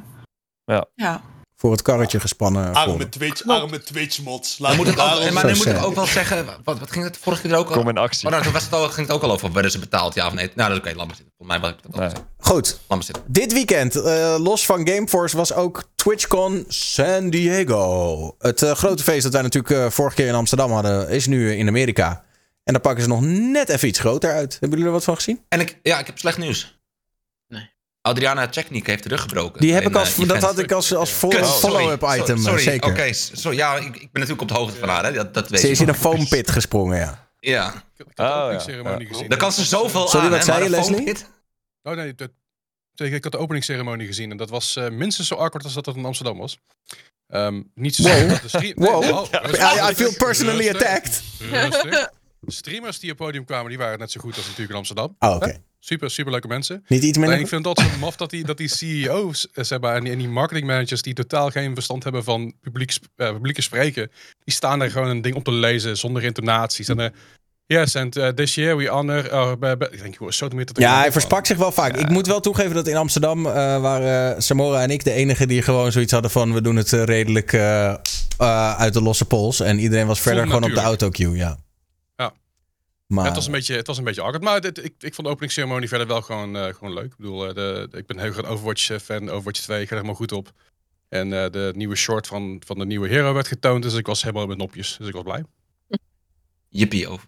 Ja. 0.64 0.86
ja. 0.94 1.20
Voor 1.60 1.70
het 1.72 1.82
karretje 1.82 2.20
gespannen. 2.20 2.74
Arme 2.74 3.09
Twitch, 3.09 3.47
arme 3.47 3.80
Twitch 3.80 4.22
mods. 4.22 4.59
Laat 4.59 4.76
moet 4.76 4.86
het 4.86 4.98
ook, 5.01 5.30
maar 5.30 5.47
nu 5.47 5.56
moet 5.56 5.66
ik 5.66 5.82
ook 5.85 5.94
wel 5.94 6.06
zeggen, 6.06 6.47
wat, 6.64 6.78
wat 6.78 6.90
ging 6.90 7.05
het 7.05 7.16
vorige 7.20 7.43
keer 7.43 7.51
er 7.52 7.56
ook 7.56 7.68
al? 7.68 7.76
Kom 7.76 7.89
in 7.89 7.98
actie. 7.98 8.24
Oh, 8.26 8.30
nou, 8.32 8.44
toen 8.44 8.52
was 8.52 8.62
het 8.62 8.72
al, 8.72 8.89
ging 8.89 9.06
het 9.06 9.16
ook 9.16 9.22
al 9.22 9.30
over, 9.32 9.52
werden 9.52 9.70
ze 9.70 9.78
betaald, 9.78 10.14
ja 10.14 10.26
of 10.26 10.32
nee? 10.32 10.51
Nou, 10.55 10.70
dat 10.70 10.78
oké, 10.78 10.89
laat 10.97 11.06
maar 11.06 11.16
zitten. 11.16 11.35
Volgens 11.36 11.59
mij 11.59 11.70
was 11.70 11.78
ik 11.78 11.93
dat 11.93 12.01
al 12.01 12.06
Nee. 12.06 12.24
Goed, 12.39 12.68
Laat 12.86 12.98
maar 12.98 13.02
zitten. 13.02 13.24
dit 13.26 13.52
weekend, 13.52 13.97
eh, 13.97 14.36
los 14.39 14.66
van 14.66 14.89
Gameforce, 14.89 15.36
was 15.36 15.52
ook 15.52 15.82
TwitchCon 15.94 16.64
San 16.68 17.30
Diego. 17.30 18.35
Het 18.39 18.62
eh, 18.62 18.70
grote 18.70 19.02
feest 19.02 19.22
dat 19.22 19.32
wij 19.32 19.43
natuurlijk 19.43 19.74
eh, 19.74 19.90
vorige 19.90 20.16
keer 20.16 20.26
in 20.26 20.35
Amsterdam 20.35 20.72
hadden, 20.72 21.09
is 21.09 21.26
nu 21.26 21.55
in 21.56 21.68
Amerika. 21.68 22.24
En 22.64 22.72
daar 22.72 22.82
pakken 22.82 23.02
ze 23.02 23.09
nog 23.09 23.20
net 23.51 23.68
even 23.68 23.89
iets 23.89 23.98
groter 23.98 24.32
uit. 24.32 24.52
Hebben 24.52 24.70
jullie 24.70 24.85
er 24.86 24.93
wat 24.93 25.05
van 25.05 25.14
gezien? 25.14 25.40
En 25.48 25.60
ik, 25.60 25.78
ja, 25.82 25.98
ik 25.98 26.06
heb 26.06 26.18
slecht 26.18 26.39
nieuws. 26.39 26.77
Adriana 28.02 28.46
Technik 28.48 28.86
heeft 28.86 29.02
teruggebroken. 29.02 29.60
Die 29.60 29.72
heb 29.72 29.82
in, 29.82 29.88
ik 29.88 29.96
als, 29.96 30.18
eh, 30.18 30.28
dat 30.28 30.42
had 30.42 30.58
ik 30.58 30.72
als, 30.72 30.94
als 30.94 31.10
follow-up 31.10 32.02
item, 32.18 32.36
eh, 32.36 32.42
Sorry, 32.42 32.62
zeker. 32.62 32.90
oké. 32.90 33.12
sorry, 33.12 33.56
ja, 33.56 33.76
ik, 33.76 33.84
ik 33.84 33.92
ben 33.92 34.08
natuurlijk 34.12 34.40
op 34.40 34.48
de 34.48 34.54
hoogte 34.54 34.78
van 34.78 34.88
haar, 34.88 35.04
hè. 35.04 35.12
Dat, 35.12 35.34
dat 35.34 35.48
weet 35.48 35.60
Ze 35.60 35.70
is 35.70 35.80
in 35.80 35.88
een 35.88 35.94
foampit 35.94 36.50
gesprongen, 36.50 36.98
ja. 36.98 37.28
Ja, 37.40 37.68
Ik 37.96 38.06
Oh, 38.06 38.12
ja. 38.14 38.40
openingsceremonie 38.42 39.06
Ja. 39.06 39.12
gezien. 39.12 39.28
daar 39.28 39.38
kan 39.38 39.52
ze 39.52 39.64
zoveel 39.64 40.08
Sorry, 40.08 40.24
aan, 40.26 40.30
wat 40.32 40.38
hè, 40.38 40.44
zei 40.52 40.62
je, 40.64 40.70
Leslie? 40.70 41.16
Oh 41.82 41.94
nee, 41.94 42.14
dat, 42.14 42.30
ik 42.94 43.22
had 43.22 43.32
de 43.32 43.38
openingsceremonie 43.38 44.06
gezien 44.06 44.30
en 44.30 44.36
dat 44.36 44.50
was 44.50 44.76
eh, 44.76 44.88
minstens 44.88 45.28
zo 45.28 45.34
awkward 45.34 45.64
als 45.64 45.74
dat 45.74 45.86
het 45.86 45.96
in 45.96 46.04
Amsterdam 46.04 46.38
was. 46.38 46.58
Ehm, 47.28 47.62
niet 47.74 47.94
zo 47.94 48.02
Wow. 48.02 48.28
dat 48.28 48.42
de 48.42 48.48
stream- 48.48 48.72
Wow. 48.74 49.00
nee, 49.00 49.12
oh, 49.12 49.90
I, 49.90 49.94
feel 49.94 50.12
personally 50.16 50.68
rustig, 50.68 50.86
attacked. 50.86 51.22
rustig. 51.50 52.10
Streamers 52.47 52.98
die 52.98 53.10
op 53.12 53.19
het 53.19 53.27
podium 53.27 53.44
kwamen, 53.44 53.69
die 53.69 53.78
waren 53.78 53.98
net 53.98 54.10
zo 54.10 54.20
goed 54.20 54.36
als 54.36 54.44
natuurlijk 54.44 54.70
in 54.70 54.77
Amsterdam. 54.77 55.16
Oh, 55.19 55.35
oké. 55.35 55.56
Super, 55.81 56.10
super 56.10 56.32
leuke 56.32 56.48
mensen. 56.48 56.85
Niet 56.89 57.02
iets 57.02 57.19
minder? 57.19 57.39
ik 57.39 57.48
vind 57.48 57.65
het 57.65 57.77
altijd 57.78 57.94
zo 57.94 57.98
maf 57.98 58.16
dat 58.16 58.31
die, 58.31 58.44
dat 58.44 58.56
die 58.56 58.69
CEO's 58.69 59.48
eh, 59.52 59.65
zeg 59.65 59.81
maar, 59.81 59.97
en, 59.97 60.02
die, 60.05 60.12
en 60.12 60.19
die 60.19 60.28
marketingmanagers 60.28 61.02
die 61.02 61.15
totaal 61.15 61.51
geen 61.51 61.74
verstand 61.74 62.02
hebben 62.05 62.24
van 62.24 62.52
publiek, 62.60 62.97
eh, 63.16 63.32
publieke 63.32 63.62
spreken, 63.62 64.10
die 64.44 64.55
staan 64.55 64.82
er 64.82 64.90
gewoon 64.90 65.09
een 65.09 65.20
ding 65.23 65.35
op 65.35 65.44
te 65.44 65.52
lezen 65.52 65.97
zonder 65.97 66.24
intonaties. 66.24 66.89
En, 66.89 67.01
eh, 67.01 67.10
yes, 67.69 67.97
and 67.97 68.16
uh, 68.16 68.28
this 68.28 68.55
year 68.55 68.77
we 68.77 68.89
honor... 68.89 69.32
Uh, 69.32 69.73
ik 69.90 70.02
denk, 70.02 70.32
zo 70.32 70.48
dat 70.48 70.78
Ja, 70.78 70.94
hij 70.94 71.02
van. 71.02 71.12
verspakt 71.12 71.47
zich 71.47 71.56
wel 71.56 71.73
vaak. 71.73 71.97
Ik 71.97 72.09
moet 72.09 72.27
wel 72.27 72.40
toegeven 72.40 72.74
dat 72.74 72.86
in 72.86 72.97
Amsterdam 72.97 73.47
eh, 73.47 73.52
waren 73.81 74.43
Samora 74.43 74.82
en 74.82 74.90
ik 74.90 75.05
de 75.05 75.12
enige 75.12 75.47
die 75.47 75.62
gewoon 75.62 75.93
zoiets 75.93 76.12
hadden 76.12 76.31
van... 76.31 76.55
we 76.55 76.60
doen 76.60 76.77
het 76.77 76.93
eh, 76.93 77.05
redelijk 77.05 77.52
eh, 77.52 77.89
eh, 78.39 78.78
uit 78.78 78.93
de 78.93 79.02
losse 79.02 79.24
pols. 79.24 79.60
En 79.60 79.78
iedereen 79.78 80.06
was 80.06 80.20
verder 80.20 80.47
gewoon 80.47 80.65
op 80.65 80.74
de 80.74 80.81
autocue. 80.81 81.36
Ja. 81.36 81.59
Maar, 83.09 83.18
Ja, 83.22 83.26
het, 83.26 83.35
was 83.36 83.47
een 83.47 83.52
beetje, 83.52 83.76
het 83.76 83.86
was 83.86 83.98
een 83.98 84.05
beetje 84.05 84.20
awkward. 84.22 84.43
Maar 84.44 84.60
dit- 84.60 84.85
ik, 84.85 84.94
ik 84.98 85.14
vond 85.14 85.26
de 85.26 85.32
openingsceremonie 85.32 85.89
verder 85.89 86.06
wel 86.06 86.22
gewoon, 86.22 86.56
eh, 86.56 86.74
gewoon 86.74 86.94
leuk. 86.94 87.05
Ik 87.05 87.16
bedoel, 87.16 87.48
eh, 87.48 87.55
de, 87.55 87.89
ik 87.93 88.06
ben 88.06 88.16
een 88.16 88.22
heel 88.22 88.32
groot 88.32 88.47
Overwatch-fan. 88.47 89.28
Overwatch 89.30 89.60
2 89.60 89.80
gaat 89.80 89.89
helemaal 89.90 90.14
goed 90.14 90.32
op. 90.32 90.52
En 91.09 91.32
eh, 91.44 91.51
de 91.51 91.72
nieuwe 91.76 91.97
short 91.97 92.26
van, 92.26 92.62
van 92.66 92.78
de 92.78 92.85
nieuwe 92.86 93.09
hero 93.09 93.32
werd 93.32 93.48
getoond. 93.48 93.82
Dus 93.82 93.94
ik 93.94 94.06
was 94.06 94.22
helemaal 94.22 94.47
met 94.47 94.59
nopjes. 94.59 94.97
Dus 94.98 95.06
ik 95.09 95.14
was 95.14 95.22
blij. 95.22 95.44
Jippie 96.68 97.09
over. 97.09 97.26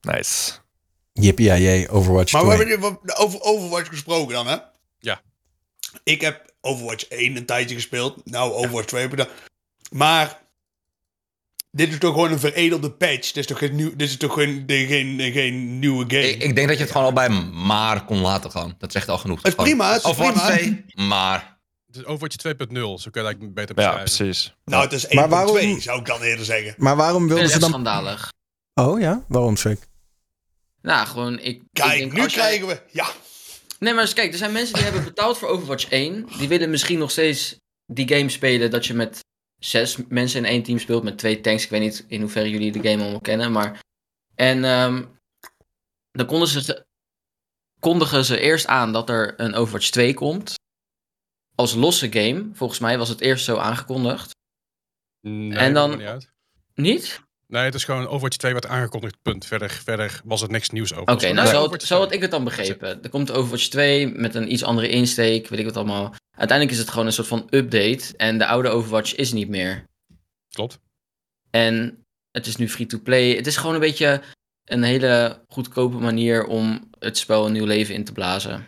Nice. 0.00 0.52
Jippie, 1.12 1.44
ja, 1.46 1.56
jee, 1.58 1.88
Overwatch 1.88 2.32
Maar 2.32 2.46
we 2.46 2.54
2. 2.54 2.66
hebben 2.68 2.98
nu 3.02 3.12
over 3.14 3.40
Overwatch 3.40 3.88
gesproken 3.88 4.34
dan, 4.34 4.46
hè? 4.46 4.56
Ja. 4.98 5.20
Ik 6.02 6.20
heb 6.20 6.52
Overwatch 6.60 7.04
1 7.08 7.36
een 7.36 7.46
tijdje 7.46 7.74
gespeeld. 7.74 8.24
Nou, 8.30 8.52
Overwatch 8.52 8.86
2 8.86 9.02
heb 9.02 9.10
ik 9.10 9.16
dan. 9.18 9.28
Maar 9.90 10.40
dit 11.78 11.92
is 11.92 11.98
toch 11.98 12.12
gewoon 12.12 12.32
een 12.32 12.38
veredelde 12.38 12.90
patch. 12.90 13.26
Dit 13.32 13.36
is 13.36 13.46
toch 13.46 13.58
geen, 13.58 13.74
nieuw, 13.74 13.96
dit 13.96 14.08
is 14.08 14.16
toch 14.16 14.32
geen, 14.34 14.64
geen, 14.66 15.32
geen 15.32 15.78
nieuwe 15.78 16.04
game. 16.08 16.28
Ik, 16.30 16.42
ik 16.42 16.54
denk 16.54 16.68
dat 16.68 16.76
je 16.76 16.82
het 16.82 16.92
gewoon 16.92 17.06
al 17.06 17.12
bij 17.12 17.28
maar 17.52 18.04
kon 18.04 18.18
laten 18.20 18.50
gaan. 18.50 18.74
Dat 18.78 18.92
zegt 18.92 19.08
al 19.08 19.18
genoeg. 19.18 19.38
Het 19.38 19.46
is 19.46 19.54
prima, 19.54 19.92
het 19.92 20.04
is 20.04 20.14
prima. 20.14 20.46
2, 20.46 20.84
maar... 20.94 21.56
Het 21.86 21.96
is 21.96 22.04
Overwatch 22.04 22.36
2.0. 22.46 22.46
Zo 22.48 22.56
kun 22.74 22.94
je 22.94 23.08
het 23.10 23.14
eigenlijk 23.14 23.54
beter 23.54 23.80
Ja, 23.80 23.90
beschrijven. 23.90 24.14
precies. 24.24 24.54
nou, 24.64 24.82
het 24.84 24.92
is 24.92 25.06
1.2 25.06 25.10
Maar 25.14 25.28
waarom- 25.28 25.80
zou 25.80 25.98
ik 26.00 26.06
dan 26.06 26.22
eerder 26.22 26.44
zeggen. 26.44 26.74
Maar 26.76 26.96
waarom 26.96 27.22
Ik 27.22 27.28
wilden 27.28 27.48
ze 27.48 27.58
dan... 27.58 27.68
schandalig. 27.68 28.32
Oh 28.74 29.00
ja, 29.00 29.24
waarom 29.28 29.56
Swik? 29.56 29.86
Nou, 30.82 31.06
gewoon, 31.06 31.38
ik... 31.38 31.44
ik 31.44 31.62
Kijk, 31.72 31.98
denk, 31.98 32.12
nu 32.12 32.22
als 32.22 32.34
jij- 32.34 32.42
krijgen 32.44 32.66
we... 32.66 32.80
Ja, 32.90 33.06
Nee, 33.78 33.92
maar 33.94 34.02
eens 34.02 34.12
kijk, 34.12 34.32
er 34.32 34.38
zijn 34.38 34.52
mensen 34.52 34.74
die 34.74 34.82
hebben 34.82 35.04
betaald 35.04 35.38
voor 35.38 35.48
Overwatch 35.48 35.88
1. 35.88 36.26
Die 36.38 36.48
willen 36.48 36.70
misschien 36.70 36.98
nog 36.98 37.10
steeds 37.10 37.56
die 37.86 38.08
game 38.08 38.28
spelen 38.28 38.70
dat 38.70 38.86
je 38.86 38.94
met 38.94 39.24
zes 39.58 39.96
mensen 40.08 40.44
in 40.44 40.50
één 40.50 40.62
team 40.62 40.78
speelt 40.78 41.02
met 41.02 41.18
twee 41.18 41.40
tanks. 41.40 41.64
Ik 41.64 41.70
weet 41.70 41.80
niet 41.80 42.04
in 42.08 42.20
hoeverre 42.20 42.50
jullie 42.50 42.72
de 42.72 42.88
game 42.88 43.02
allemaal 43.02 43.20
kennen, 43.20 43.52
maar... 43.52 43.80
En 44.34 44.64
ehm, 44.64 45.04
dan 46.10 46.26
konden 46.26 46.48
ze, 46.48 46.86
kondigen 47.80 48.24
ze 48.24 48.40
eerst 48.40 48.66
aan 48.66 48.92
dat 48.92 49.08
er 49.08 49.40
een 49.40 49.54
Overwatch 49.54 49.90
2 49.90 50.14
komt. 50.14 50.54
Als 51.54 51.74
losse 51.74 52.12
game. 52.12 52.50
Volgens 52.52 52.78
mij 52.80 52.98
was 52.98 53.08
het 53.08 53.20
eerst 53.20 53.44
zo 53.44 53.56
aangekondigd. 53.56 54.30
Nee, 55.20 55.58
En 55.58 55.74
dan- 55.74 55.90
niet 55.90 56.06
uit. 56.06 56.32
Niet? 56.74 57.20
Nee, 57.48 57.62
het 57.64 57.74
is 57.74 57.84
gewoon 57.84 58.06
Overwatch 58.06 58.36
2 58.36 58.52
werd 58.52 58.66
aangekondigd. 58.66 59.16
Punt. 59.22 59.44
Verder, 59.46 59.70
verder 59.70 60.20
was 60.24 60.40
het 60.40 60.50
niks 60.50 60.70
nieuws 60.70 60.92
over. 60.94 61.12
Oké, 61.14 61.26
Het 61.26 61.34
nou 61.34 61.48
zo, 61.48 61.56
Overwatch 61.58 61.86
zo 61.86 61.94
had 61.98 62.04
2. 62.06 62.16
ik 62.16 62.22
het 62.22 62.30
dan 62.32 62.44
begrepen. 62.44 63.02
Er 63.02 63.08
komt 63.10 63.30
Overwatch 63.30 63.66
2 63.68 64.06
met 64.06 64.34
een 64.34 64.52
iets 64.52 64.62
andere 64.64 64.88
insteek, 64.88 65.48
weet 65.48 65.58
ik 65.58 65.64
wat 65.64 65.76
allemaal. 65.76 66.14
Uiteindelijk 66.36 66.76
is 66.78 66.82
het 66.82 66.90
gewoon 66.92 67.06
een 67.06 67.12
soort 67.12 67.26
van 67.26 67.46
update. 67.50 68.16
En 68.16 68.38
de 68.38 68.46
oude 68.46 68.68
Overwatch 68.68 69.14
is 69.14 69.32
niet 69.32 69.48
meer. 69.48 69.84
Klopt. 70.48 70.78
En 71.50 72.04
het 72.30 72.46
is 72.46 72.56
nu 72.56 72.68
free-to-play. 72.68 73.36
Het 73.36 73.46
is 73.46 73.56
gewoon 73.56 73.74
een 73.74 73.80
beetje 73.80 74.22
een 74.64 74.82
hele 74.82 75.44
goedkope 75.48 75.96
manier 75.96 76.44
om 76.44 76.90
het 76.98 77.18
spel 77.18 77.46
een 77.46 77.52
nieuw 77.52 77.64
leven 77.66 77.94
in 77.94 78.04
te 78.04 78.12
blazen. 78.12 78.66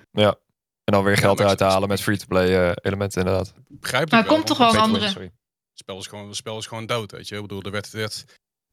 En 0.84 0.96
dan 0.96 1.04
weer 1.04 1.16
geld 1.16 1.40
eruit 1.40 1.58
te 1.58 1.64
het- 1.64 1.72
halen 1.72 1.88
met 1.88 2.00
free-to-play 2.00 2.68
eh, 2.68 2.72
elementen 2.82 3.20
inderdaad. 3.20 3.54
Begrijp 3.68 4.04
ik 4.04 4.10
Maar 4.12 4.24
wel, 4.24 4.34
komt 4.34 4.46
toch 4.46 4.58
wel 4.58 4.68
een 4.68 4.74
het 4.74 4.82
andere... 4.82 5.08
Sorry. 5.08 5.30
spel 5.74 5.98
is 5.98 6.06
gewoon, 6.06 6.26
het 6.26 6.36
spel 6.36 6.58
is 6.58 6.66
gewoon 6.66 6.86
dood, 6.86 7.10
weet 7.12 7.28
je. 7.28 7.34
Ik 7.36 7.40
bedoel, 7.42 7.62
er 7.62 7.70
werd, 7.70 7.90
werd 7.90 8.24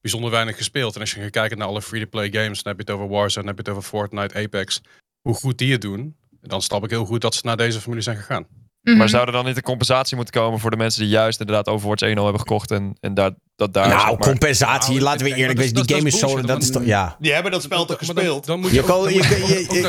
bijzonder 0.02 0.32
weinig 0.32 0.58
gespeeld. 0.58 0.96
En 0.96 1.02
als 1.02 1.12
je 1.12 1.22
gaat 1.22 1.30
kijken 1.30 1.58
naar 1.58 1.68
alle 1.68 1.82
free-to-play 1.82 2.32
games, 2.32 2.64
dan 2.64 2.76
heb 2.76 2.86
je 2.86 2.92
het 2.92 3.02
over 3.02 3.16
Warzone, 3.16 3.46
dan 3.46 3.56
heb 3.56 3.66
je 3.66 3.72
het 3.72 3.80
over 3.80 3.90
Fortnite, 3.90 4.36
Apex. 4.36 4.82
Hoe 5.22 5.34
goed 5.34 5.58
die 5.58 5.72
het 5.72 5.82
doen, 5.82 6.16
dan 6.42 6.62
snap 6.62 6.84
ik 6.84 6.90
heel 6.90 7.06
goed 7.06 7.22
dat 7.22 7.36
ze 7.36 7.42
naar 7.44 7.58
deze 7.58 7.82
formule 7.82 8.02
zijn 8.02 8.18
gegaan. 8.18 8.48
Mhm. 8.82 8.98
Maar 8.98 9.10
zou 9.10 9.26
er 9.26 9.32
dan 9.32 9.46
niet 9.46 9.58
een 9.58 9.64
compensatie 9.64 10.16
moeten 10.16 10.42
komen 10.42 10.60
voor 10.60 10.72
de 10.72 10.78
mensen 10.78 11.02
die 11.02 11.10
juist 11.10 11.40
inderdaad 11.40 11.68
Overwatch 11.68 12.02
1 12.02 12.18
al 12.18 12.24
hebben 12.24 12.42
gekocht 12.42 12.72
en, 12.72 12.98
en 13.00 13.14
daar, 13.14 13.32
dat 13.58 13.74
daar... 13.74 13.88
nou, 13.88 14.00
zeg 14.00 14.10
maar- 14.10 14.18
compensatie. 14.28 14.92
Nou, 14.94 15.04
laten 15.04 15.26
we 15.26 15.36
eerlijk 15.36 15.74
dat 15.76 15.88
Die 15.88 15.96
game 15.96 16.08
is 16.08 16.20
zo... 16.20 16.42
Dat 16.42 16.62
is 16.62 16.72
toch... 16.72 16.86
Ja. 16.86 17.16
Die 17.20 17.34
hebben 17.34 17.52
dat 17.52 17.62
spel 17.62 17.86
toch 17.86 17.88
dan- 17.88 17.98
gespeeld? 18.16 18.46
Dan 18.46 18.60
moet 18.60 18.72
Je 18.72 18.80
ook- 18.80 18.86
kan- 18.86 18.96
ook 19.00 19.10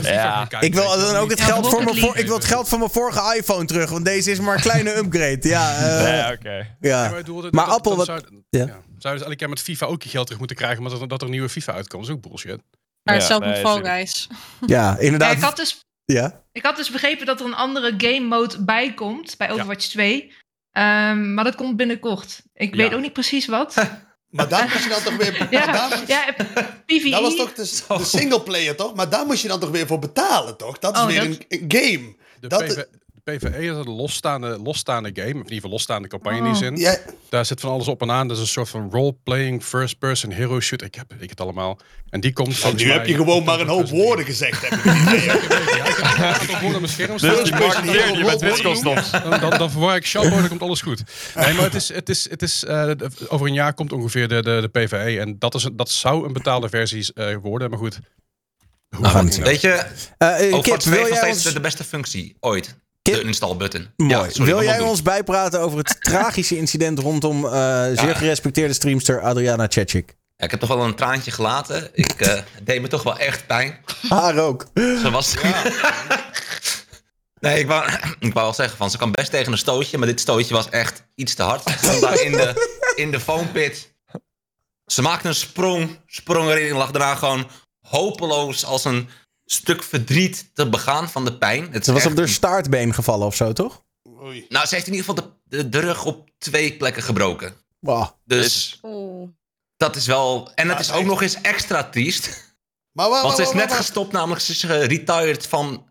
Ja. 0.02 0.60
Ik 0.60 0.74
wil 0.74 0.88
dan 0.98 1.16
ook 1.16 1.30
het 1.30 1.38
Ja, 1.38 1.44
geld 1.44 1.68
voor 1.68 1.84
mijn 1.84 1.96
voor, 1.98 2.16
ik 2.16 2.26
wil 2.26 2.34
het 2.36 2.44
geld 2.44 2.68
van 2.68 2.78
mijn 2.78 2.90
vorige 2.90 3.36
iPhone 3.36 3.64
terug, 3.64 3.90
want 3.90 4.04
deze 4.04 4.30
is 4.30 4.40
maar 4.40 4.54
een 4.54 4.60
kleine 4.60 4.96
upgrade. 5.02 5.48
Ja, 5.48 5.74
eh, 5.76 6.02
Nee, 6.02 6.32
oké. 6.36 6.50
ja. 6.50 6.66
Ja, 6.80 7.00
maar 7.10 7.18
ik 7.18 7.24
bedoel, 7.24 7.42
dat- 7.42 7.52
Maar 7.52 7.66
dat- 7.66 7.74
Apple, 7.74 7.96
wat- 7.96 8.06
Zou, 8.06 8.20
ja. 8.50 8.58
ja. 8.58 8.66
Zou 8.98 9.14
je 9.14 9.18
dus 9.18 9.22
elke 9.22 9.36
keer 9.36 9.48
met 9.48 9.60
FIFA 9.60 9.86
ook 9.86 10.02
je 10.02 10.08
geld 10.08 10.24
terug 10.24 10.38
moeten 10.38 10.56
krijgen, 10.56 10.82
maar 10.82 10.90
dat, 10.90 11.00
er- 11.00 11.08
dat 11.08 11.20
er 11.20 11.26
een 11.26 11.32
nieuwe 11.32 11.48
FIFA 11.48 11.72
uitkomt. 11.72 12.02
Dat 12.06 12.10
is 12.10 12.16
ook 12.16 12.28
bullshit. 12.28 12.60
Maar 13.02 13.14
Ja, 13.14 13.20
hetzelfde 13.20 13.48
met 13.48 13.58
Fall. 13.58 13.82
Guys. 13.84 14.28
ja, 14.66 14.66
Ja, 14.66 14.98
inderdaad. 14.98 15.32
ik, 15.32 15.40
had 15.40 15.56
dus, 15.56 15.80
Ja. 16.04 16.42
ik 16.52 16.62
had 16.64 16.76
dus 16.76 16.90
begrepen 16.90 17.26
dat 17.26 17.40
er 17.40 17.46
een 17.46 17.54
andere 17.54 17.94
game 17.98 18.20
mode 18.26 18.62
bij 18.64 18.94
komt 18.94 19.34
bij 19.36 19.50
Overwatch 19.52 19.86
2. 19.86 20.32
Ehm, 20.72 21.34
maar 21.34 21.44
dat 21.44 21.54
komt 21.54 21.76
binnenkort. 21.76 22.42
Ik 22.54 22.70
Ja. 22.74 22.76
weet 22.82 22.94
ook 22.94 23.00
niet 23.00 23.12
precies 23.12 23.46
wat. 23.46 23.74
Maar 24.30 24.48
daar 24.48 24.68
moest 24.72 24.82
je 24.82 24.88
dan 24.88 25.02
toch 25.02 25.16
weer... 25.16 25.46
ja, 25.50 25.96
PvE. 26.86 27.10
dat 27.10 27.20
was 27.20 27.36
toch 27.36 27.52
de, 27.54 27.84
de 27.98 28.04
singleplayer, 28.04 28.76
toch? 28.76 28.94
Maar 28.94 29.08
daar 29.08 29.26
moest 29.26 29.42
je 29.42 29.48
dan 29.48 29.60
toch 29.60 29.70
weer 29.70 29.86
voor 29.86 29.98
betalen, 29.98 30.56
toch? 30.56 30.78
Dat 30.78 30.94
is 30.96 31.00
Oh, 31.02 31.06
weer 31.06 31.18
dat- 31.18 31.26
Een, 31.26 31.44
een 31.48 31.64
game. 31.68 32.16
De, 32.40 32.46
Dat- 32.48 32.86
PvE 33.36 33.58
is 33.62 33.68
een 33.68 33.90
losstaande, 33.90 34.58
losstaande 34.62 35.10
game, 35.14 35.28
of 35.28 35.32
in 35.34 35.38
ieder 35.38 35.54
geval 35.54 35.70
losstaande 35.70 36.08
campagne 36.08 36.38
in 36.38 36.44
Oh. 36.44 36.50
die 36.50 36.58
zin. 36.58 36.76
Ja, 36.76 36.96
Daar 37.28 37.44
zit 37.46 37.60
van 37.60 37.70
alles 37.70 37.88
op 37.88 38.02
en 38.02 38.10
aan. 38.10 38.28
Dat 38.28 38.36
is 38.36 38.42
een 38.42 38.48
soort 38.48 38.68
van 38.68 38.88
role-playing, 38.90 39.64
first-person 39.64 40.30
hero 40.32 40.60
shoot. 40.60 40.82
Ik 40.82 40.94
heb 40.94 41.14
ik 41.18 41.30
het 41.30 41.40
allemaal. 41.40 41.78
En 42.10 42.20
die 42.20 42.32
komt 42.32 42.56
volgens 42.56 42.82
nu 42.82 42.88
mij 42.88 42.96
heb 42.98 43.06
je 43.06 43.14
gewoon 43.14 43.44
maar 43.44 43.60
een 43.60 43.68
hoop 43.68 43.84
2020. 43.86 44.06
woorden 44.06 44.24
gezegd. 44.24 44.62
Heb 44.62 44.72
ik 44.72 44.84
heb 46.50 46.62
een 46.62 46.74
op 46.74 46.80
mijn 46.80 46.92
scherm 46.92 47.18
staan. 47.18 47.30
Dan, 49.40 49.50
dan, 49.58 49.70
verwar 49.70 49.96
ik 49.96 50.06
shampoo, 50.06 50.38
dan 50.38 50.48
komt 50.48 50.62
alles 50.62 50.80
goed. 50.80 51.02
Nee, 51.34 51.54
maar 51.54 51.64
het 51.64 51.74
is, 51.74 51.88
het 51.92 52.08
is, 52.08 52.30
het 52.30 52.42
is 52.42 52.64
eh, 52.64 52.90
over 53.28 53.46
een 53.46 53.54
jaar 53.54 53.74
komt 53.74 53.92
ongeveer 53.92 54.28
de, 54.28 54.42
de, 54.42 54.68
de 54.72 54.80
PvE. 54.80 55.20
En 55.20 55.36
dat, 55.38 55.54
is, 55.54 55.64
een- 55.64 55.76
dat 55.76 55.90
zou 55.90 56.26
een 56.26 56.32
betaalde 56.32 56.68
versie 56.68 57.12
eh, 57.14 57.36
worden. 57.42 57.70
Maar 57.70 57.78
goed. 57.78 57.98
Hoe 58.96 59.04
gaan 59.04 59.12
gaat 59.14 59.24
het 59.24 59.36
het 59.36 59.46
Weet 59.46 59.60
je, 59.60 59.68
Eh, 60.18 60.28
eh, 60.28 60.38
Kip, 60.38 60.52
Overwatch 60.54 60.82
2 60.84 61.02
wil 61.04 61.12
jij 61.12 61.28
ons... 61.28 61.42
de 61.42 61.60
beste 61.60 61.84
functie 61.84 62.36
ooit. 62.40 62.76
Kip? 63.02 63.14
De 63.14 63.22
install 63.22 63.56
button. 63.56 63.90
Mooi. 63.96 64.10
Ja, 64.10 64.30
sorry, 64.30 64.44
wil 64.44 64.62
jij 64.62 64.80
ons 64.80 65.02
bijpraten 65.02 65.60
over 65.60 65.78
het 65.78 65.96
tragische 66.10 66.56
incident 66.56 66.98
rondom 66.98 67.44
eh, 67.44 67.50
zeer 67.92 68.16
gerespecteerde 68.16 68.74
streamster 68.74 69.20
Adriana? 69.20 69.68
Ja, 70.38 70.44
ik 70.44 70.50
heb 70.50 70.60
toch 70.60 70.68
wel 70.68 70.84
een 70.84 70.94
traantje 70.94 71.30
gelaten. 71.30 71.90
Ik 71.92 72.20
eh, 72.20 72.42
deed 72.62 72.80
me 72.80 72.88
toch 72.88 73.02
wel 73.02 73.18
echt 73.18 73.46
pijn. 73.46 73.78
Haar 74.08 74.38
ook. 74.38 74.66
Ze 74.74 75.08
was... 75.10 75.34
nee, 77.40 77.58
ik 77.58 77.66
wou, 77.66 77.90
ik 78.20 78.32
wou 78.32 78.44
wel 78.44 78.54
zeggen 78.54 78.76
van, 78.76 78.90
ze 78.90 78.98
kan 78.98 79.12
best 79.12 79.30
tegen 79.30 79.52
een 79.52 79.58
stootje, 79.58 79.98
maar 79.98 80.06
dit 80.06 80.20
stootje 80.20 80.54
was 80.54 80.68
echt 80.68 81.04
iets 81.14 81.34
te 81.34 81.42
hard. 81.42 81.62
Ze 81.62 81.78
stond 81.78 82.00
daar 82.00 82.20
in 82.20 82.32
de, 82.32 82.78
in 82.94 83.10
de 83.10 83.20
foampit. 83.20 83.94
Ze 84.86 85.02
maakte 85.02 85.28
een 85.28 85.34
sprong, 85.34 86.00
sprong 86.06 86.50
erin 86.50 86.68
en 86.68 86.76
lag 86.76 86.90
daarna 86.90 87.14
gewoon 87.14 87.50
hopeloos 87.80 88.64
als 88.64 88.84
een 88.84 89.08
stuk 89.52 89.82
verdriet 89.82 90.50
te 90.54 90.68
begaan 90.68 91.10
van 91.10 91.24
de 91.24 91.38
pijn. 91.38 91.72
Het 91.72 91.84
Ze 91.84 91.92
was 91.92 92.00
echt 92.02 92.10
op 92.10 92.16
haar 92.18 92.26
een- 92.26 92.32
staartbeen 92.32 92.94
gevallen 92.94 93.26
of 93.26 93.34
zo, 93.36 93.52
toch? 93.52 93.82
Oei. 94.22 94.46
Nou, 94.48 94.66
ze 94.66 94.74
heeft 94.74 94.86
in 94.86 94.94
ieder 94.94 95.08
geval 95.14 95.30
de, 95.44 95.56
de, 95.56 95.68
de 95.68 95.78
rug 95.78 96.04
op 96.04 96.30
twee 96.38 96.76
plekken 96.76 97.02
gebroken. 97.02 97.54
Wow. 97.80 98.08
Dus 98.24 98.78
Oeh. 98.82 99.28
dat 99.76 99.96
is 99.96 100.06
wel... 100.06 100.50
En 100.54 100.68
het 100.68 100.80
is 100.80 100.92
ook 100.92 101.04
nog 101.04 101.22
eens 101.22 101.40
extra 101.40 101.84
triest. 101.84 102.46
Maar 102.92 103.08
waar, 103.10 103.22
Want 103.22 103.36
ze 103.36 103.42
is 103.42 103.52
net 103.52 103.72
gestopt, 103.72 104.12
namelijk 104.12 104.40
ze 104.40 104.52
is 104.52 104.62
geretired 104.62 105.46
van 105.46 105.86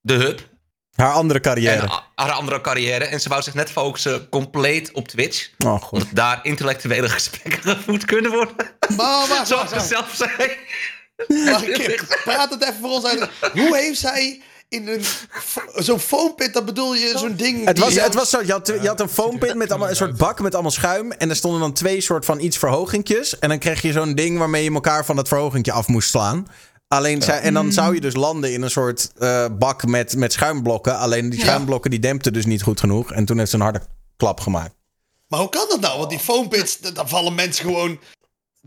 de 0.00 0.14
hub. 0.14 0.48
Haar 0.94 1.12
andere 1.12 1.40
carrière. 1.40 1.80
En 1.82 1.90
a- 1.90 2.04
haar 2.14 2.30
andere 2.30 2.60
carrière. 2.60 3.04
En 3.04 3.20
ze 3.20 3.28
wou 3.28 3.42
zich 3.42 3.54
net 3.54 3.70
focussen 3.70 4.28
compleet 4.28 4.92
op 4.92 5.08
Twitch. 5.08 5.50
Oh, 5.64 5.82
goed. 5.82 5.92
Omdat 6.02 6.14
daar 6.14 6.40
intellectuele 6.42 7.08
gesprekken 7.18 7.62
gevoerd 7.62 8.04
kunnen 8.04 8.30
worden. 8.30 8.56
Maar 8.96 9.28
wacht, 9.28 9.46
Zoals 9.48 9.70
ze 9.70 9.80
zelf 9.80 10.14
zei. 10.14 10.56
praat 12.24 12.50
het 12.50 12.62
even 12.62 12.74
voor 12.80 12.90
ons 12.90 13.04
uit. 13.04 13.28
Hoe 13.52 13.76
heeft 13.76 13.98
zij 13.98 14.40
in 14.68 14.88
een 14.88 15.02
zo'n 15.74 15.98
foampit, 16.00 16.52
dat 16.54 16.64
bedoel 16.64 16.94
je, 16.94 17.12
zo'n 17.18 17.36
ding... 17.36 17.64
Het 17.64 17.78
was, 17.78 17.94
het 18.00 18.14
was 18.14 18.30
zo, 18.30 18.40
je 18.44 18.52
had, 18.52 18.66
je 18.66 18.88
had 18.88 19.00
een 19.00 19.08
foampit 19.08 19.54
met 19.54 19.70
allemaal, 19.70 19.88
een 19.88 19.96
soort 19.96 20.16
bak 20.16 20.40
met 20.40 20.52
allemaal 20.54 20.70
schuim. 20.72 21.12
En 21.12 21.30
er 21.30 21.36
stonden 21.36 21.60
dan 21.60 21.72
twee 21.72 22.00
soort 22.00 22.24
van 22.24 22.40
iets 22.40 22.58
verhogingjes. 22.58 23.38
En 23.38 23.48
dan 23.48 23.58
kreeg 23.58 23.82
je 23.82 23.92
zo'n 23.92 24.14
ding 24.14 24.38
waarmee 24.38 24.64
je 24.64 24.72
elkaar 24.72 25.04
van 25.04 25.16
dat 25.16 25.28
verhogingje 25.28 25.72
af 25.72 25.86
moest 25.88 26.10
slaan. 26.10 26.46
Alleen 26.88 27.22
zij, 27.22 27.40
en 27.40 27.54
dan 27.54 27.72
zou 27.72 27.94
je 27.94 28.00
dus 28.00 28.14
landen 28.14 28.52
in 28.52 28.62
een 28.62 28.70
soort 28.70 29.10
eh, 29.18 29.44
bak 29.58 29.86
met, 29.86 30.16
met 30.16 30.32
schuimblokken. 30.32 30.98
Alleen 30.98 31.30
die 31.30 31.38
Ja. 31.38 31.44
schuimblokken 31.44 31.90
die 31.90 32.00
dempten 32.00 32.32
dus 32.32 32.44
niet 32.46 32.62
goed 32.62 32.80
genoeg. 32.80 33.12
En 33.12 33.24
toen 33.24 33.38
heeft 33.38 33.50
ze 33.50 33.56
een 33.56 33.62
harde 33.62 33.80
klap 34.16 34.40
gemaakt. 34.40 34.74
Maar 35.28 35.40
hoe 35.40 35.48
kan 35.48 35.66
dat 35.68 35.80
nou? 35.80 35.98
Want 35.98 36.10
die 36.10 36.18
foampits, 36.18 36.76
d- 36.76 36.94
dan 36.94 37.08
vallen 37.08 37.34
mensen 37.34 37.64
gewoon... 37.64 37.98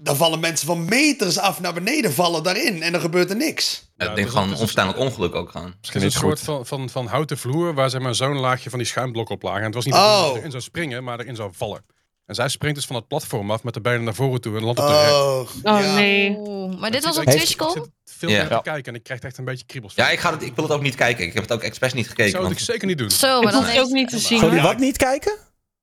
Dan 0.01 0.15
vallen 0.15 0.39
mensen 0.39 0.67
van 0.67 0.85
meters 0.85 1.37
af 1.37 1.59
naar 1.59 1.73
beneden, 1.73 2.13
vallen 2.13 2.43
daarin. 2.43 2.81
En 2.83 2.91
dan 2.91 3.01
gebeurt 3.01 3.29
er 3.29 3.35
niks. 3.35 3.91
Ja, 3.97 4.09
ik 4.09 4.15
denk 4.15 4.27
is- 4.27 4.33
gewoon 4.33 4.43
het 4.47 4.53
is- 4.55 4.59
onverstaanbaar 4.59 4.97
ongeluk 4.97 5.35
ook 5.35 5.49
gaan. 5.49 5.73
Het 5.81 5.95
is 5.95 6.03
een 6.03 6.11
soort 6.11 6.39
van, 6.39 6.65
van, 6.65 6.89
van 6.89 7.07
houten 7.07 7.37
vloer 7.37 7.73
waar 7.73 7.89
ze 7.89 7.99
maar 7.99 8.15
zo'n 8.15 8.37
laagje 8.39 8.69
van 8.69 8.79
die 8.79 8.87
schuimblokken 8.87 9.35
op 9.35 9.41
lagen. 9.41 9.59
En 9.59 9.65
het 9.65 9.75
was 9.75 9.85
niet 9.85 9.93
Oh. 9.93 10.21
dat 10.21 10.31
ze 10.33 10.37
erin 10.37 10.51
zou 10.51 10.63
springen, 10.63 11.03
maar 11.03 11.19
erin 11.19 11.35
zou 11.35 11.49
vallen. 11.53 11.85
En 12.25 12.35
zij 12.35 12.49
springt 12.49 12.75
dus 12.75 12.85
van 12.85 12.95
het 12.95 13.07
platform 13.07 13.51
af 13.51 13.63
met 13.63 13.73
de 13.73 13.81
benen 13.81 14.03
naar 14.03 14.13
voren 14.13 14.41
toe 14.41 14.57
en 14.57 14.63
landt 14.63 14.79
op 14.79 14.87
de 14.87 15.01
rek. 15.01 15.11
Oh, 15.11 15.39
Oh 15.39 15.81
ja. 15.81 15.93
nee. 15.93 16.37
Maar 16.79 16.91
dit 16.91 17.03
was 17.03 17.17
op 17.17 17.23
Ik- 17.23 17.33
ik-? 17.33 17.41
Ik 17.41 17.47
zit 17.73 17.89
veel 18.05 18.29
meer 18.29 18.47
te 18.47 18.59
kijken 18.63 18.83
en 18.83 18.95
ik 18.95 19.03
krijg 19.03 19.19
echt 19.21 19.37
een 19.37 19.45
beetje 19.45 19.65
kriebels. 19.65 19.93
Ja, 19.95 20.09
ik, 20.09 20.19
ga 20.19 20.31
het, 20.33 20.43
ik 20.43 20.55
wil 20.55 20.63
het 20.63 20.73
ook 20.73 20.81
niet 20.81 20.95
kijken. 20.95 21.25
Ik 21.25 21.33
heb 21.33 21.43
het 21.43 21.51
ook 21.51 21.61
expres 21.61 21.93
niet 21.93 22.03
Ik 22.03 22.09
gekeken. 22.09 22.31
zou 22.31 22.43
het 22.43 22.53
Want, 22.53 22.65
zeker 22.65 22.87
niet 22.87 22.97
doen. 22.97 23.09
Zo, 23.11 23.37
Ik 23.37 23.43
maar 23.43 23.53
hoef 23.53 23.67
het 23.71 23.79
ook 23.79 23.89
niet 23.89 24.09
te 24.09 24.19
zien. 24.19 24.39
Sorry, 24.39 24.61
wat 24.61 24.77
niet 24.77 24.97
kijken? 24.97 25.37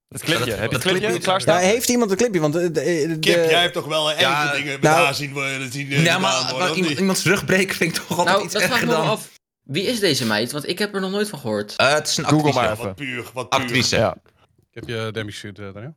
Het 0.08 0.22
clipje. 0.22 0.44
Dat- 0.44 0.54
Heb 0.54 0.56
je 0.56 0.62
dat 0.62 0.72
het 0.72 0.82
clipje 0.82 1.00
clipje- 1.08 1.22
klaarstaan? 1.22 1.60
Ja, 1.60 1.66
heeft 1.66 1.88
iemand 1.88 2.10
een 2.10 2.16
clipje? 2.16 2.40
Want 2.40 2.52
de, 2.52 2.70
de, 2.70 2.80
de- 3.08 3.16
Kip, 3.20 3.34
jij 3.50 3.60
hebt 3.60 3.72
toch 3.74 3.84
wel 3.86 4.10
erge 4.10 4.20
Ja, 4.20 4.52
dingen 4.52 4.72
met 4.72 4.82
nou- 4.82 5.04
haar 5.04 5.14
zien 5.14 5.32
worden. 5.32 5.72
Zien, 5.72 5.86
eh, 5.86 5.92
ja, 5.92 5.98
gedaan 5.98 6.20
maar, 6.20 6.54
maar 6.58 6.74
iemand, 6.74 6.98
iemands 6.98 7.24
rug 7.24 7.44
breken 7.44 7.76
vind 7.76 7.96
ik 7.96 8.02
toch 8.06 8.18
altijd 8.18 8.28
Nou, 8.36 8.44
iets 8.44 8.52
dat 8.52 8.62
vraag 8.62 8.74
ik 8.76 8.82
erger 8.82 8.96
me 8.96 9.02
wel 9.02 9.10
dan... 9.10 9.20
af. 9.22 9.34
Wie 9.62 9.82
is 9.86 10.00
deze 10.00 10.26
meid? 10.26 10.52
Want 10.52 10.68
ik 10.68 10.78
heb 10.78 10.94
er 10.94 11.00
nog 11.00 11.10
nooit 11.10 11.28
van 11.28 11.38
gehoord. 11.38 11.76
Eh, 11.76 11.94
het 11.94 12.08
is 12.08 12.16
een 12.16 12.24
Google 12.24 12.36
actrice. 12.38 12.58
maar 12.58 12.64
Ja, 12.68 12.72
even. 12.72 12.84
wat 12.84 12.94
puur, 12.94 13.30
wat 13.34 13.48
puur. 13.48 13.60
Actrice. 13.60 13.96
Ja. 13.96 14.16
Ik 14.70 14.74
heb 14.74 14.88
je 14.88 15.08
Demi 15.12 15.30
shoot, 15.32 15.58
uh, 15.58 15.72
Daniel. 15.74 15.94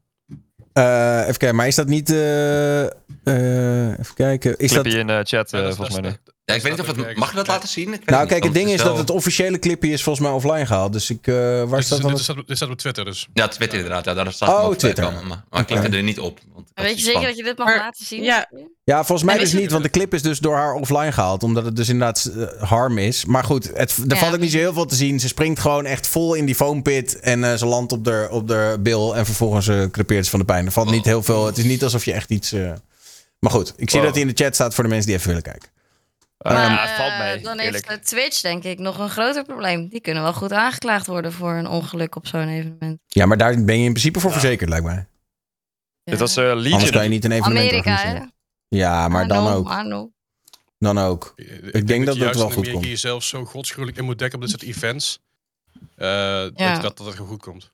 Eh, 0.74 1.20
even 1.22 1.38
kijken, 1.38 1.56
maar 1.56 1.68
is 1.68 1.76
dat 1.76 1.88
niet... 1.88 2.10
eh, 2.10 2.84
eh, 2.84 3.90
even 4.00 4.14
kijken. 4.16 4.58
Is 4.58 4.72
dat, 4.72 4.82
Clipje 4.82 5.00
in 5.00 5.08
de 5.08 5.22
chat, 5.24 5.54
eh, 5.54 5.62
dat 5.62 5.76
volgens 5.76 6.00
mij 6.02 6.10
dat 6.26 6.29
Ja, 6.50 6.56
ik 6.56 6.62
weet 6.62 6.72
niet 6.72 6.82
of 6.82 6.88
het... 7.06 7.16
Mag 7.18 7.30
je 7.30 7.36
dat 7.36 7.48
laten 7.48 7.70
zien? 7.70 7.94
Ik 7.94 8.06
nou, 8.06 8.28
kijk, 8.28 8.44
het 8.44 8.54
ding 8.54 8.70
is 8.70 8.82
dat 8.82 8.98
het 8.98 9.10
officiële 9.10 9.60
clipje 9.60 9.90
is 9.90 10.04
volgens 10.04 10.26
mij 10.26 10.36
offline 10.36 10.66
gehaald. 10.66 10.94
Dus 10.94 11.10
ik... 11.10 11.28
eh, 11.28 11.34
waar 11.36 11.68
Dit, 11.68 11.86
staat 11.86 11.98
is- 11.98 12.04
dan... 12.04 12.14
dit, 12.14 12.24
staat, 12.24 12.48
dit 12.48 12.58
staat 12.58 12.70
op 12.70 12.78
Twitter 12.78 13.06
dus. 13.06 13.28
Ja, 13.34 13.48
Twitter 13.48 13.78
inderdaad. 13.78 14.06
Ja, 14.06 14.14
daar 14.14 14.34
staat 14.34 14.50
Oh, 14.50 14.76
Twitter. 14.76 15.04
komen, 15.06 15.28
Maar, 15.28 15.44
maar 15.50 15.60
ik 15.62 15.66
klikte 15.68 15.88
er 15.98 16.04
niet 16.04 16.20
op. 16.20 16.40
Want 16.54 16.68
Weet 16.74 16.98
je 17.00 17.06
zeker 17.06 17.22
dat 17.22 17.38
je 17.38 17.44
dit 17.44 17.58
mag 17.58 17.68
Maar- 17.68 17.78
laten 17.78 18.06
zien? 18.06 18.24
ja. 18.24 18.50
Ja, 18.84 19.04
volgens 19.04 19.24
mij 19.30 19.38
dus 19.38 19.54
niet, 19.54 19.72
want 19.72 19.84
de 19.84 19.90
clip 19.90 20.14
is 20.14 20.22
dus 20.22 20.40
door 20.40 20.56
haar 20.56 20.74
offline 20.74 21.12
gehaald. 21.12 21.44
Omdat 21.44 21.66
het 21.66 21.76
dus 21.76 21.90
inderdaad 21.90 22.26
eh, 22.38 22.62
harm 22.70 22.98
is. 22.98 23.26
Maar 23.26 23.44
goed, 23.44 23.72
het, 23.74 23.98
er 23.98 24.04
Ja. 24.08 24.16
valt 24.16 24.34
ook 24.34 24.40
niet 24.40 24.52
zo 24.52 24.58
heel 24.58 24.74
veel 24.74 24.86
te 24.86 24.96
zien. 24.96 25.20
Ze 25.20 25.28
springt 25.28 25.60
gewoon 25.60 25.86
echt 25.86 26.08
vol 26.08 26.34
in 26.34 26.46
die 26.46 26.56
foampit. 26.56 27.20
En 27.20 27.44
eh, 27.44 27.54
ze 27.58 27.66
landt 27.66 27.92
op 27.92 28.04
de, 28.06 28.28
op 28.32 28.48
de 28.48 28.78
bil. 28.80 29.16
En 29.16 29.26
vervolgens 29.26 29.68
eh 29.68 29.84
crepeert 29.92 30.24
ze 30.26 30.30
van 30.32 30.40
de 30.40 30.46
pijn. 30.46 30.66
Er 30.66 30.72
valt 30.72 30.90
niet 30.92 31.06
heel 31.06 31.24
veel. 31.24 31.46
Het 31.46 31.58
is 31.58 31.64
niet 31.64 31.84
alsof 31.84 32.06
je 32.06 32.14
echt 32.14 32.30
iets... 32.30 32.52
eh, 32.52 32.72
Maar 33.40 33.52
goed, 33.52 33.74
ik 33.78 33.90
zie 33.90 34.00
Wow. 34.00 34.08
dat 34.08 34.18
hij 34.20 34.28
in 34.28 34.34
de 34.36 34.44
chat 34.44 34.56
staat 34.56 34.74
voor 34.74 34.84
de 34.84 34.90
mensen 34.90 35.08
die 35.08 35.16
even 35.16 35.28
willen 35.28 35.44
kijken. 35.44 35.70
Eh, 36.40 36.52
Maar 36.54 36.96
valt 36.98 37.12
eh, 37.12 37.20
mee, 37.20 37.42
dan 37.42 37.60
eerlijk. 37.60 37.90
heeft 37.90 38.00
eh, 38.00 38.06
Twitch 38.06 38.42
denk 38.42 38.64
ik 38.64 38.80
nog 38.80 38.98
een 38.98 39.10
groter 39.10 39.44
probleem. 39.44 39.88
Die 39.90 40.02
kunnen 40.02 40.24
wel 40.24 40.34
goed 40.34 40.52
aangeklaagd 40.52 41.08
worden 41.08 41.32
voor 41.34 41.54
een 41.54 41.68
ongeluk 41.68 42.16
op 42.16 42.28
zo'n 42.28 42.48
evenement. 42.48 43.00
Ja, 43.08 43.26
maar 43.26 43.38
daar 43.38 43.64
ben 43.64 43.78
je 43.80 43.86
in 43.86 43.92
principe 43.92 44.20
voor 44.20 44.32
verzekerd, 44.32 44.70
lijkt 44.70 44.86
mij. 44.86 45.08
Dit 46.04 46.20
was 46.20 46.38
eh, 46.38 46.50
Anders 46.52 46.90
kan 46.92 47.04
je 47.04 47.10
niet 47.10 47.26
een 47.26 47.32
evenement 47.32 47.68
Amerika, 47.70 47.96
hè? 47.96 48.20
Ja, 48.68 49.08
maar 49.08 49.28
dan 49.28 49.48
ook. 49.48 50.14
Dan 50.78 50.98
ook. 51.00 51.34
Ik, 51.72 51.88
denk 51.88 52.06
dat 52.06 52.16
je 52.16 52.24
dat 52.24 52.36
wel 52.36 52.50
goed 52.50 52.72
komt. 52.72 52.86
jezelf 52.86 53.24
zo 53.24 53.46
godschuwelijk 53.46 53.98
in 53.98 54.04
moet 54.06 54.20
dekken 54.20 54.40
op 54.40 54.46
dit 54.48 54.60
soort 54.60 54.76
events. 54.76 55.20
eh, 55.96 56.08
Ja. 56.08 56.50
dat, 56.74 56.82
dat, 56.82 56.98
dat 56.98 57.06
het 57.08 57.16
goed 57.16 57.42
komt. 57.42 57.72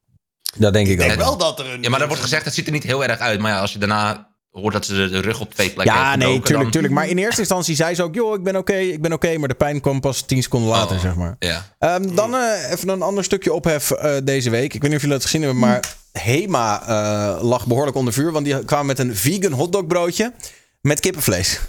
Dat 0.58 0.74
denk 0.74 0.88
ik 0.88 0.94
Ik 0.94 1.00
denk 1.00 1.12
ook. 1.12 1.18
wel 1.18 1.38
dat 1.38 1.60
er 1.60 1.66
een... 1.74 1.82
Ja, 1.82 1.90
maar 1.90 2.02
er 2.02 2.08
wordt 2.08 2.22
gezegd, 2.22 2.46
het 2.46 2.54
ziet 2.54 2.66
er 2.66 2.72
niet 2.72 2.84
heel 2.84 3.04
erg 3.04 3.20
uit. 3.20 3.40
Maar 3.40 3.52
ja, 3.52 3.60
als 3.60 3.74
je 3.74 3.80
daarna 3.80 4.35
hoort 4.62 4.74
dat 4.74 4.86
ze 4.86 5.10
de, 5.10 5.20
rug 5.20 5.40
op 5.40 5.54
twee 5.54 5.70
plekken 5.70 5.96
Ja, 5.96 6.06
heeft 6.08 6.18
nee, 6.18 6.28
tuurlijk, 6.42 6.62
dan- 6.62 6.72
tuurlijk. 6.72 6.94
Maar 6.94 7.08
in 7.08 7.18
eerste 7.18 7.40
instantie 7.40 7.76
zei 7.76 7.96
ze 7.96 8.04
ook... 8.04 8.16
joh, 8.16 8.36
ik 8.36 8.44
ben 8.44 8.56
oké, 8.56 8.76
ik 8.76 9.02
ben 9.02 9.14
oké. 9.14 9.38
maar 9.38 9.48
de 9.48 9.54
pijn 9.54 9.82
kwam 9.82 10.00
pas 10.00 10.22
tien 10.22 10.44
seconden 10.44 10.70
later, 10.70 10.96
Oh. 10.96 11.02
zeg 11.02 11.16
maar. 11.16 11.36
Ja. 11.40 11.66
Ehm, 11.80 12.16
dan 12.16 12.36
eh, 12.36 12.72
even 12.72 12.90
een 12.90 13.02
ander 13.02 13.24
stukje 13.24 13.54
ophef 13.54 13.92
eh, 13.92 14.16
deze 14.24 14.50
week. 14.50 14.74
Ik 14.74 14.82
weet 14.82 14.90
niet 14.92 14.94
of 14.96 15.02
jullie 15.02 15.16
dat 15.18 15.24
gezien 15.26 15.42
hebben, 15.42 15.60
maar 15.60 15.96
Hema 16.12 16.82
eh, 16.88 17.44
lag 17.44 17.68
behoorlijk 17.68 17.98
onder 17.98 18.14
vuur. 18.14 18.32
Want 18.32 18.46
die 18.46 18.66
kwamen 18.66 18.86
met 18.86 19.00
een 19.00 19.16
vegan 19.16 19.52
hotdogbroodje 19.52 20.34
met 20.82 21.00
kippenvlees. 21.00 21.60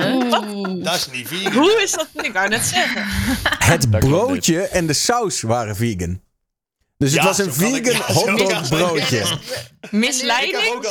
Oeh. 0.00 0.84
Dat 0.84 0.94
is 0.94 1.08
niet 1.12 1.28
vegan. 1.28 1.52
Hoe 1.52 1.80
is 1.82 1.90
dat? 1.90 2.08
Ik 2.22 2.32
wou 2.32 2.48
net 2.48 2.64
zeggen. 2.64 3.02
Het 3.58 3.90
broodje 4.00 4.60
en 4.62 4.86
de 4.86 4.92
saus 4.92 5.40
waren 5.42 5.76
vegan. 5.76 6.20
Dus 7.02 7.12
het 7.12 7.20
Ja, 7.20 7.26
was 7.26 7.38
een 7.38 7.52
vegan 7.52 7.96
hotdog 8.16 8.62
ik- 8.62 8.68
broodje. 8.68 9.38
Misleiding? 9.90 10.86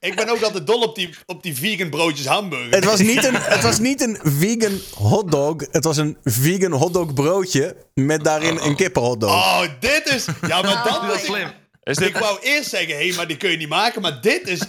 Ik 0.00 0.14
ben 0.16 0.28
ook 0.28 0.42
altijd 0.42 0.66
dol 0.66 0.82
op 0.82 0.94
die, 0.94 1.10
op 1.26 1.42
die 1.42 1.54
vegan 1.56 1.90
broodjes 1.90 2.26
hamburger. 2.26 2.70
Het 2.74 2.84
was, 2.84 3.00
niet 3.00 3.24
een, 3.24 3.34
het 3.34 3.62
was 3.62 3.78
niet 3.78 4.00
een 4.00 4.18
vegan 4.22 4.80
hotdog. 4.94 5.56
Het 5.70 5.84
was 5.84 5.96
een 5.96 6.16
vegan 6.24 6.72
hotdog 6.72 7.14
broodje 7.14 7.76
met 7.94 8.24
daarin 8.24 8.56
een 8.58 8.76
kippenhotdog. 8.76 9.30
Oh, 9.30 9.62
dit 9.80 10.06
is... 10.06 10.26
Ja, 10.46 10.62
maar 10.62 10.84
dat 10.84 11.06
was 11.06 11.24
slim. 11.24 11.48
Is 11.82 11.96
dit, 11.96 12.08
Ik 12.08 12.16
wou 12.16 12.38
eerst 12.42 12.70
zeggen, 12.70 12.96
hé, 12.98 13.12
maar 13.16 13.26
die 13.26 13.36
kun 13.36 13.50
je 13.50 13.56
niet 13.56 13.68
maken. 13.68 14.02
Maar 14.02 14.20
dit 14.20 14.48
is 14.48 14.60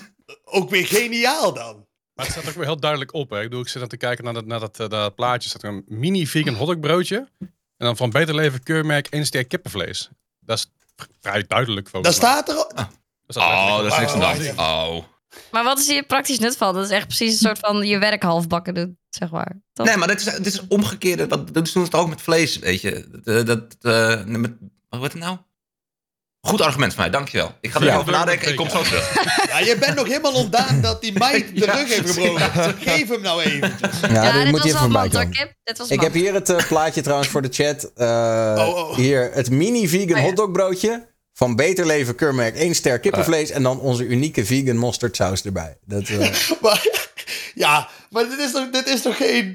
ook 0.43 0.69
weer 0.69 0.85
geniaal 0.87 1.53
dan. 1.53 1.87
Maar 2.13 2.25
het 2.25 2.35
staat 2.35 2.47
ook 2.49 2.55
weer 2.55 2.65
heel 2.65 2.79
duidelijk 2.79 3.13
op. 3.13 3.29
Hè. 3.29 3.37
Ik, 3.37 3.43
bedoel, 3.43 3.61
ik 3.61 3.67
zit 3.67 3.81
aan 3.81 3.87
te 3.87 3.97
kijken 3.97 4.23
naar 4.23 4.33
dat, 4.33 4.45
naar 4.45 4.59
dat, 4.59 4.79
eh, 4.79 4.87
dat 4.89 5.15
plaatje. 5.15 5.49
staat 5.49 5.63
er 5.63 5.69
een 5.69 5.83
mini 5.87 6.27
vegan 6.27 6.53
hotdog 6.53 6.79
broodje. 6.79 7.27
En 7.39 7.85
dan 7.85 7.97
van 7.97 8.09
Beter 8.09 8.35
Leven 8.35 8.63
keurmerk 8.63 9.07
1 9.09 9.25
ster 9.25 9.45
kippenvlees. 9.47 10.09
Dat 10.49 10.57
is 10.57 10.67
vrij 11.21 11.45
duidelijk. 11.47 11.91
Mij. 11.91 12.11
staat 12.11 12.49
er... 12.49 12.55
Dat 12.55 12.87
staat 13.27 13.69
Oh, 13.69 13.77
dat 13.77 13.91
is 13.91 13.97
niks 13.97 14.11
aan 14.11 14.19
de 14.19 14.53
Oh, 14.55 14.57
hand. 14.57 14.97
Oh. 14.97 15.03
Maar 15.51 15.63
wat 15.63 15.79
is 15.79 15.87
hier 15.87 16.03
praktisch 16.03 16.39
nut 16.39 16.57
van? 16.57 16.73
Dat 16.73 16.85
is 16.85 16.89
echt 16.89 17.07
precies 17.07 17.31
een 17.31 17.47
soort 17.47 17.59
van 17.59 17.87
je 17.87 17.97
werk 17.97 18.23
halfbakken 18.23 18.73
doen, 18.73 18.97
zeg 19.09 19.31
maar. 19.31 19.61
Toch? 19.73 19.85
Nee, 19.85 19.97
maar 19.97 20.07
dit 20.07 20.19
is, 20.19 20.25
dit 20.25 20.45
is 20.45 20.67
omgekeerde. 20.67 21.27
Dat, 21.27 21.45
dat 21.45 21.53
doen 21.53 21.65
ze 21.65 21.79
het 21.79 21.95
ook 21.95 22.09
met 22.09 22.21
vlees, 22.21 22.57
weet 22.59 22.81
je. 22.81 23.21
Dat, 23.23 23.45
dat, 23.45 23.75
eh, 23.81 24.23
met, 24.25 24.51
wat 24.89 24.99
wordt 24.99 25.13
het 25.13 25.23
nou? 25.23 25.37
Goed 26.41 26.61
argument 26.61 26.93
van 26.93 27.01
mij, 27.01 27.11
dankjewel. 27.11 27.51
Ik 27.61 27.71
ga 27.71 27.79
er 27.79 27.85
Ja. 27.85 27.89
even 27.89 28.01
over 28.01 28.11
nadenken. 28.13 28.49
Ik 28.49 28.55
kom 28.55 28.69
zo 28.69 28.81
terug. 28.81 29.13
Ja, 29.47 29.59
je 29.59 29.77
bent 29.77 29.95
nog 29.95 30.07
helemaal 30.07 30.33
ontdaan 30.33 30.81
dat 30.81 31.01
die 31.01 31.13
meid 31.17 31.55
de 31.55 31.59
Ja, 31.65 31.73
rug 31.75 31.87
heeft 31.87 32.09
gebroken. 32.09 32.75
Geef 32.79 33.07
hem 33.09 33.21
nou 33.21 33.41
eventjes. 33.41 33.99
Ja, 34.01 34.07
ja, 34.23 34.31
dit 34.31 34.51
moet 34.51 34.63
je 34.63 34.73
was 34.73 34.81
even 34.81 34.93
hoor, 34.99 35.09
komen. 35.09 35.29
Kip. 35.29 35.53
Ik 35.91 36.01
heb 36.01 36.13
hier 36.13 36.33
het 36.33 36.49
eh, 36.49 36.67
plaatje 36.67 37.01
trouwens 37.01 37.29
voor 37.29 37.41
de 37.41 37.49
chat. 37.51 37.91
Eh, 37.95 38.55
Oh, 38.57 38.75
oh. 38.75 38.95
Hier 38.95 39.29
het 39.33 39.49
mini 39.49 39.87
vegan 39.87 40.11
Oh, 40.11 40.17
ja. 40.17 40.23
hotdog 40.23 40.51
broodje. 40.51 41.07
Van 41.33 41.55
Beter 41.55 41.85
Leven 41.85 42.15
keurmerk 42.15 42.55
1 42.55 42.75
ster 42.75 42.99
kippenvlees. 42.99 43.49
En 43.49 43.63
dan 43.63 43.79
onze 43.79 44.03
unieke 44.05 44.45
vegan 44.45 44.77
mosterdsaus 44.77 45.41
erbij. 45.43 45.77
Dat, 45.85 46.07
eh, 46.07 46.19
Maar, 46.61 46.87
ja, 47.53 47.87
maar 48.09 48.29
dit 48.29 48.39
is 48.39 48.51
toch, 48.51 48.69
dit 48.69 48.87
is 48.87 49.01
toch 49.01 49.17
geen... 49.17 49.45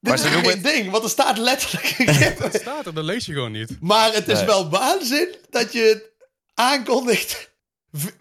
Dit 0.00 0.10
Maar 0.10 0.14
is 0.14 0.20
ze 0.20 0.26
toch 0.32 0.42
noemen 0.42 0.62
geen 0.62 0.74
ding, 0.74 0.90
want 0.90 1.04
er 1.04 1.10
staat 1.10 1.38
letterlijk 1.38 1.94
een 1.98 2.06
Het 2.44 2.58
staat 2.60 2.86
er, 2.86 2.94
dat 2.94 3.04
lees 3.04 3.26
je 3.26 3.32
gewoon 3.32 3.52
niet. 3.52 3.76
Maar 3.80 4.12
het 4.12 4.28
is 4.28 4.36
Nee. 4.36 4.46
wel 4.46 4.70
waanzin 4.70 5.28
dat 5.50 5.72
je 5.72 5.80
het 5.80 6.10
aankondigt. 6.54 7.50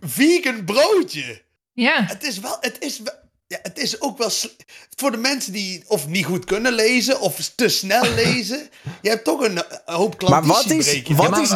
Vegan 0.01 0.65
broodje. 0.65 1.41
Ja. 1.73 2.03
Het 2.07 2.23
is 2.23 2.39
wel, 2.39 2.57
het 2.59 2.75
is 2.79 2.99
wel, 2.99 3.13
ja, 3.47 3.59
het 3.61 3.77
is 3.77 4.01
ook 4.01 4.17
wel 4.17 4.29
voor 4.97 5.11
de 5.11 5.17
mensen 5.17 5.53
die 5.53 5.83
of 5.87 6.07
niet 6.07 6.25
goed 6.25 6.45
kunnen 6.45 6.73
lezen 6.73 7.19
of 7.19 7.51
te 7.55 7.69
snel 7.69 8.13
lezen. 8.23 8.69
Je 9.01 9.09
hebt 9.09 9.23
toch 9.23 9.41
een, 9.41 9.57
een 9.57 9.63
hoop 9.95 10.21
Maar 10.29 10.43
wat 10.45 10.65
is, 10.69 10.85
wat 10.85 11.07
Ja, 11.07 11.29
maar 11.29 11.41
is, 11.41 11.49
de- 11.49 11.55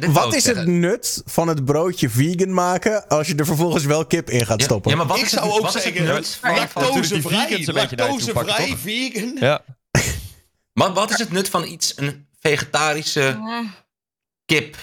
wou 0.00 0.12
wat 0.12 0.34
is 0.34 0.44
het 0.44 0.66
nut 0.66 1.22
van 1.24 1.48
het 1.48 1.64
broodje 1.64 2.08
vegan 2.10 2.54
maken 2.54 3.08
als 3.08 3.26
je 3.26 3.34
er 3.34 3.46
vervolgens 3.46 3.84
wel 3.84 4.06
kip 4.06 4.30
in 4.30 4.46
gaat 4.46 4.62
stoppen? 4.62 4.90
ja, 4.90 4.96
maar 4.96 5.06
wat 5.06 5.16
Ik 5.18 5.24
is 5.24 5.30
zou 5.30 5.46
het, 5.52 5.62
ook 5.64 5.70
zeggen, 5.70 6.06
Lactosevrij, 6.06 7.58
lactosevrij, 7.96 8.76
vegan. 8.76 9.36
ja. 9.40 9.64
maar 10.78 10.92
wat 10.92 11.10
is 11.10 11.18
het 11.18 11.32
nut 11.32 11.48
van 11.48 11.64
iets, 11.66 11.92
een 11.96 12.26
vegetarische 12.40 13.20
Ja. 13.20 13.64
kip 14.44 14.76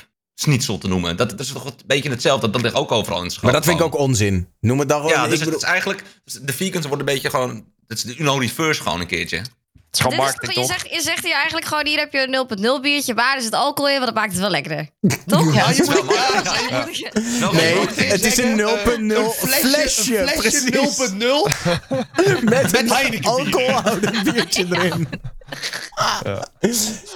schnitzel 0.44 0.78
te 0.78 0.88
noemen? 0.88 1.18
Dat, 1.18 1.30
dat 1.30 1.40
is 1.40 1.52
toch 1.52 1.66
een 1.66 1.74
beetje 1.86 2.10
hetzelfde. 2.10 2.50
Dat 2.50 2.62
ligt 2.62 2.76
ook 2.76 2.92
overal 2.92 3.18
in 3.18 3.24
het 3.24 3.32
schap. 3.34 3.44
maar 3.44 3.54
dat 3.54 3.66
vind 3.66 3.80
ik 3.80 3.86
ook 3.86 3.98
onzin. 3.98 4.48
Noem 4.60 4.80
het 4.80 4.90
dan 4.90 5.02
gewoon... 5.02 5.16
Ja, 5.16 5.28
dus 5.28 5.40
het 5.40 5.56
is 5.56 5.64
eigenlijk... 5.64 6.04
De 6.42 6.54
vegans 6.54 6.88
worden 6.88 7.08
een 7.08 7.14
beetje 7.14 7.30
gewoon... 7.30 7.66
Het 7.88 7.98
is 7.98 8.04
de 8.04 8.18
Uno 8.18 8.38
reverse 8.38 8.82
gewoon 8.82 9.00
een 9.00 9.08
keertje. 9.08 9.38
Het 9.38 9.48
is 9.94 10.00
gewoon 10.00 10.26
is 10.28 10.34
marketing, 10.34 10.68
toch- 10.68 10.68
je, 10.68 10.74
zegt, 10.74 10.96
je 10.96 11.02
zegt 11.02 11.24
hier 11.24 11.34
eigenlijk 11.34 11.66
gewoon, 11.66 11.86
hier 11.86 12.00
heb 12.00 12.14
je 12.14 12.28
een 12.28 12.78
0.0 12.78 12.82
biertje. 12.82 13.14
Waar 13.14 13.38
is 13.38 13.46
het 13.46 13.54
alcohol 13.54 13.92
in? 13.92 14.00
Want 14.00 14.06
dat 14.06 14.16
maakt 14.16 14.32
het 14.32 14.42
wel 14.42 14.50
lekkerder. 14.50 14.90
Toch? 15.26 15.54
Ja, 15.54 15.70
je 15.70 15.86
wel 15.86 16.04
moet, 16.86 16.98
ja, 16.98 17.12
Wel 17.40 17.54
Nee, 17.54 17.88
het 18.10 18.26
is 18.26 18.38
een 18.38 18.60
0.0 18.60 18.64
een 18.64 19.32
flesje, 19.32 19.68
flesje, 19.68 20.18
een 20.18 20.28
flesje 20.28 20.70
precies. 20.70 21.12
0.0 21.12 22.44
met, 22.44 22.72
met 22.72 23.26
alcoholhoudend 23.26 24.24
biertje 24.24 24.66
erin. 24.70 25.08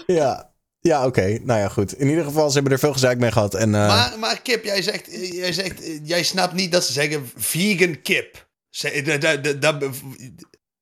Ja, 0.08 0.52
ja 0.88 1.05
oké. 1.05 1.39
Nou 1.43 1.59
ja, 1.59 1.69
goed. 1.69 1.99
In 1.99 2.09
ieder 2.09 2.23
geval, 2.23 2.47
ze 2.47 2.53
hebben 2.53 2.72
er 2.73 2.80
veel 2.80 2.93
gezeik 2.93 3.18
mee 3.19 3.31
gehad. 3.31 3.53
En, 3.53 3.76
eh, 3.76 3.88
Maar, 3.88 4.19
maar 4.19 4.41
Kip, 4.41 4.64
jij 4.64 4.81
zegt, 4.81 5.07
jij 5.31 5.53
zegt, 5.53 5.81
jij 6.03 6.23
snapt 6.23 6.53
niet 6.53 6.72
dat 6.72 6.84
ze 6.85 6.93
zeggen 6.93 7.31
vegan 7.35 8.01
kip. 8.01 8.47
Ze- 8.69 9.01
da- 9.01 9.18
da- 9.18 9.35
da- 9.53 9.72
da- 9.72 9.89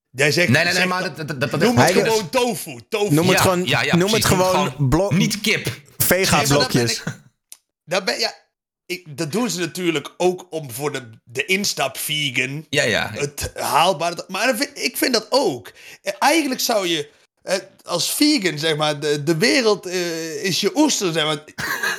Jij 0.09 0.31
zegt, 0.31 0.49
Nee, 0.49 0.63
nee, 0.63 0.73
nee, 0.73 0.85
maar 0.85 1.03
dat- 1.03 1.17
dat, 1.17 1.27
dat, 1.27 1.39
dat, 1.39 1.51
dat 1.51 1.59
noem 1.59 1.77
het 1.77 1.91
gewoon 1.91 2.29
tofu. 2.29 2.79
tofu. 2.89 3.13
noem 3.13 3.27
het 3.27 3.35
Ja, 3.37 3.41
gewoon, 3.41 3.65
ja, 3.65 3.81
ja, 3.83 3.95
noem 3.95 4.13
het 4.13 4.25
gewoon, 4.25 4.63
het 4.65 4.71
gewoon 4.73 4.89
blo- 4.89 5.09
Niet 5.13 5.41
kip. 5.41 5.81
vega 5.97 6.37
Nee, 6.37 6.47
maar 6.47 6.57
dat 6.57 6.67
ben 6.71 6.81
blokjes. 6.81 6.97
ik- 6.97 7.03
Daar 7.85 8.03
ben, 8.03 8.19
ja, 8.19 8.33
ik, 8.85 9.17
dat 9.17 9.31
doen 9.31 9.49
ze 9.49 9.59
natuurlijk 9.59 10.13
ook 10.17 10.47
om 10.49 10.71
voor 10.71 10.91
de, 10.91 11.09
de 11.23 11.45
instap 11.45 11.97
vegan 11.97 12.65
Ja, 12.69 12.83
ja. 12.83 13.11
het 13.13 13.51
haalbaar. 13.55 14.13
Maar 14.27 14.47
dat 14.47 14.55
vind- 14.57 14.71
ik 14.83 14.97
vind 14.97 15.13
dat 15.13 15.27
ook. 15.29 15.71
Eigenlijk 16.19 16.61
zou 16.61 16.87
je 16.87 17.09
als 17.83 18.11
vegan, 18.13 18.59
zeg 18.59 18.75
maar, 18.75 18.99
de, 18.99 19.23
de 19.23 19.37
wereld 19.37 19.85
eh, 19.85 20.43
is 20.43 20.61
je 20.61 20.77
oester, 20.77 21.13
zeg 21.13 21.23
maar. 21.25 21.43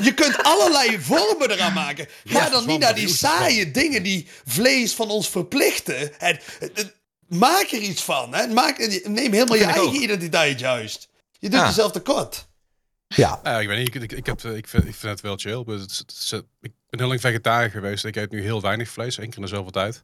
Je 0.02 0.14
kunt 0.14 0.42
allerlei 0.42 1.00
vormen 1.00 1.50
eraan 1.50 1.72
maken. 1.72 2.08
Ga 2.24 2.38
Ja, 2.44 2.50
dan 2.50 2.66
niet 2.66 2.78
naar 2.80 2.94
die 2.94 3.08
saaie 3.08 3.70
dingen 3.70 4.02
die 4.02 4.28
vlees 4.44 4.94
van 4.94 5.10
ons 5.10 5.28
verplichten. 5.28 6.18
En, 6.20 6.38
eh, 6.74 6.84
maak 7.28 7.70
er 7.70 7.78
iets 7.80 8.02
van. 8.02 8.34
Hè? 8.34 8.46
Maak, 8.46 8.78
neem 9.08 9.32
helemaal 9.32 9.56
je 9.56 9.64
eigen 9.64 9.82
ook. 9.82 9.94
identiteit 9.94 10.58
juist. 10.60 11.08
Je 11.38 11.48
doet 11.48 11.58
Ja. 11.60 11.66
jezelf 11.66 11.92
tekort. 11.92 12.46
Ja, 13.08 13.40
Ja, 13.44 13.60
ik 13.60 13.68
weet 13.68 13.78
niet. 13.78 13.94
Ik, 13.94 14.02
ik, 14.02 14.12
ik, 14.12 14.26
heb, 14.26 14.44
eh, 14.44 14.56
ik, 14.56 14.68
vind, 14.68 14.84
ik 14.84 14.94
vind 14.94 15.12
het 15.12 15.20
wel 15.20 15.36
chill. 15.36 15.62
maar 15.66 15.76
het 15.76 16.04
eh, 16.30 16.38
ik 16.60 16.72
ben 16.90 16.98
heel 17.00 17.08
lang 17.08 17.20
vegetariër 17.20 17.70
geweest. 17.70 18.04
Ik 18.04 18.16
eet 18.16 18.30
nu 18.30 18.42
heel 18.42 18.60
weinig 18.60 18.88
vlees, 18.88 19.18
één 19.18 19.28
keer 19.28 19.36
in 19.38 19.42
de 19.42 19.48
zoveel 19.48 19.70
tijd. 19.70 20.02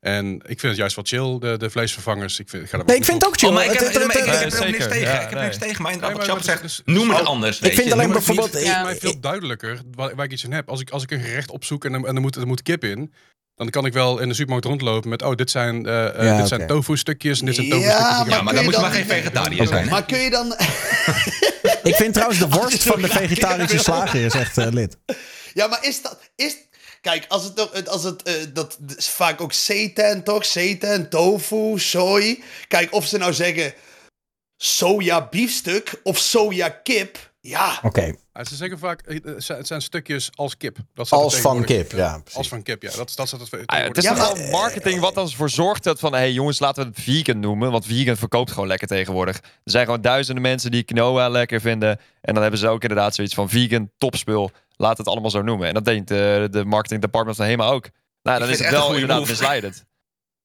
En 0.00 0.34
ik 0.34 0.60
vind 0.60 0.62
het 0.62 0.76
juist 0.76 0.94
wel 0.96 1.04
chill, 1.04 1.38
de, 1.38 1.56
de 1.58 1.70
vleesvervangers. 1.70 2.38
Ik, 2.38 2.48
vind, 2.48 2.62
ik 2.62 2.68
ga 2.70 2.78
er 2.78 2.84
nee, 2.84 2.96
ik 2.96 3.04
vind 3.04 3.16
het 3.22 3.26
ook 3.30 3.38
chill. 3.38 3.48
Oh, 3.48 3.54
maar 3.54 3.64
ik 3.64 3.70
heb, 3.70 3.78
Het- 3.80 3.94
het- 3.94 4.06
maar 4.06 4.16
ik, 4.16 4.24
ik 4.24 4.30
het- 4.30 4.40
heb 4.40 4.52
er 4.52 4.58
ook 4.66 4.70
niks 4.70 4.84
tegen. 4.86 5.00
Ja, 5.00 5.14
ik 5.14 5.20
heb 5.28 5.38
er 5.38 5.44
niks 5.44 5.58
nee. 5.58 5.68
tegen. 5.68 5.82
Maar 5.82 5.92
Nee, 5.92 6.00
inderdaad, 6.00 6.26
maar 6.28 6.36
wat 6.36 6.44
Chap 6.46 6.46
dat 6.56 6.64
is- 6.64 6.70
zegt, 6.72 6.84
dus- 6.86 6.94
noem 6.94 7.08
het 7.08 7.18
als- 7.18 7.28
anders. 7.28 7.56
ik 7.56 7.62
weet 7.62 7.74
vind 7.74 7.86
je. 7.86 7.92
alleen 7.92 8.12
bijvoorbeeld... 8.12 8.52
Het 8.52 8.62
is 8.62 8.68
mij 8.82 8.96
veel 8.96 9.20
duidelijker 9.20 9.80
waar, 9.94 10.24
ik 10.24 10.32
iets 10.32 10.44
in 10.44 10.52
heb. 10.52 10.68
Als 10.68 10.80
ik, 10.80 10.90
als 10.90 11.02
ik 11.02 11.10
een 11.10 11.20
gerecht 11.20 11.50
opzoek 11.50 11.84
en, 11.84 11.92
er- 11.94 12.04
en 12.04 12.14
er, 12.14 12.20
moet, 12.20 12.36
er 12.36 12.46
moet 12.46 12.62
kip 12.62 12.84
in, 12.84 13.12
dan 13.54 13.70
kan 13.70 13.86
ik 13.86 13.92
wel 13.92 14.18
in 14.18 14.28
de 14.28 14.34
supermarkt 14.34 14.66
rondlopen 14.66 15.08
met, 15.10 15.22
oh, 15.22 15.34
dit 15.34 15.50
zijn, 15.50 15.86
eh, 15.86 16.06
eh, 16.18 16.24
Ja, 16.24 16.36
dit 16.36 16.48
zijn 16.48 16.66
tofu 16.66 16.96
stukjes 16.96 17.40
en 17.40 17.46
dit 17.46 17.54
zijn 17.54 17.66
Ja, 17.66 17.72
tofu 17.74 17.86
stukjes. 17.88 18.08
maar 18.08 18.26
Ja, 18.28 18.42
maar 18.42 18.44
kun 18.44 18.54
dan 18.54 18.64
moet 18.64 18.74
je 18.74 18.80
dan 18.80 18.80
maar 18.90 18.98
geen 18.98 19.06
vegetariër 19.08 19.66
zijn. 19.66 19.84
hè? 19.84 19.90
Maar 19.90 20.04
kun 20.04 20.18
je 20.18 20.30
dan... 20.30 20.54
Ik 21.82 21.94
vind 21.94 22.12
trouwens 22.14 22.38
de 22.40 22.48
worst 22.48 22.82
van 22.82 23.00
de 23.02 23.08
vegetarische 23.08 23.78
slager 23.78 24.24
is 24.24 24.34
echt 24.34 24.58
eh, 24.58 24.66
lid. 24.70 24.96
Ja, 25.54 25.66
maar 25.66 25.84
is 25.84 26.02
dat... 26.02 26.18
Is, 26.36 26.56
kijk, 27.00 27.24
als 27.28 27.44
het, 27.44 27.88
als 27.88 28.04
het 28.04 28.22
eh, 28.22 28.34
dat 28.52 28.78
is 28.96 29.08
vaak 29.08 29.40
ook 29.40 29.52
seitan, 29.52 30.22
toch? 30.22 30.44
Seitan, 30.44 31.08
tofu, 31.08 31.78
soy. 31.78 32.42
Kijk, 32.68 32.92
of 32.94 33.06
ze 33.06 33.18
nou 33.18 33.32
zeggen 33.32 33.74
soja 34.56 35.28
biefstuk 35.30 36.00
of 36.02 36.18
soja 36.18 36.68
kip. 36.68 37.26
Ja, 37.40 37.78
Oké, 37.82 38.14
Ja, 38.32 38.44
ze 38.44 38.56
zeggen 38.56 38.78
vaak, 38.78 39.00
eh, 39.00 39.18
het 39.24 39.44
zijn, 39.44 39.58
het 39.58 39.66
zijn 39.66 39.82
stukjes 39.82 40.30
als 40.34 40.56
kip. 40.56 40.76
Dat 40.94 41.10
als 41.10 41.36
van 41.36 41.64
kip, 41.64 41.92
ja. 41.92 42.18
precies. 42.18 42.38
Als 42.38 42.48
van 42.48 42.62
kip, 42.62 42.82
ja. 42.82 42.88
Dat, 42.96 43.12
dat 43.14 43.28
staat 43.28 43.40
het 43.40 43.66
Ah, 43.66 43.78
ja, 43.78 43.84
het 43.84 43.96
is 43.96 44.02
Ja, 44.04 44.14
toch 44.14 44.18
maar- 44.34 44.42
wel 44.42 44.50
marketing 44.50 45.00
wat 45.00 45.14
dan 45.14 45.26
ervoor 45.26 45.50
zorgt 45.50 45.84
dat 45.84 45.98
van... 45.98 46.12
hé 46.12 46.18
hey, 46.18 46.32
jongens, 46.32 46.58
laten 46.58 46.82
we 46.82 46.88
het 46.88 47.00
vegan 47.00 47.40
noemen. 47.40 47.70
Want 47.70 47.86
vegan 47.86 48.16
verkoopt 48.16 48.50
gewoon 48.52 48.68
lekker 48.68 48.88
tegenwoordig. 48.88 49.36
Er 49.36 49.42
zijn 49.64 49.84
gewoon 49.84 50.00
duizenden 50.00 50.42
mensen 50.42 50.70
die 50.70 50.82
quinoa 50.82 51.28
lekker 51.28 51.60
vinden. 51.60 52.00
En 52.20 52.32
dan 52.34 52.42
hebben 52.42 52.60
ze 52.60 52.68
ook 52.68 52.82
inderdaad 52.82 53.14
zoiets 53.14 53.34
van 53.34 53.48
vegan, 53.48 53.90
topspul. 53.98 54.50
Laat 54.80 54.98
het 54.98 55.06
allemaal 55.06 55.30
zo 55.30 55.42
noemen. 55.42 55.68
En 55.68 55.74
dat 55.74 55.84
denkt 55.84 56.08
de, 56.08 56.48
de 56.50 56.64
marketing 56.64 57.00
department 57.00 57.36
van 57.36 57.46
HEMA 57.46 57.66
ook. 57.66 57.88
Nou, 58.22 58.38
dan 58.38 58.48
is 58.48 58.58
het 58.58 58.70
wel 58.70 58.92
inderdaad 58.92 59.18
move. 59.18 59.30
misleidend. 59.30 59.84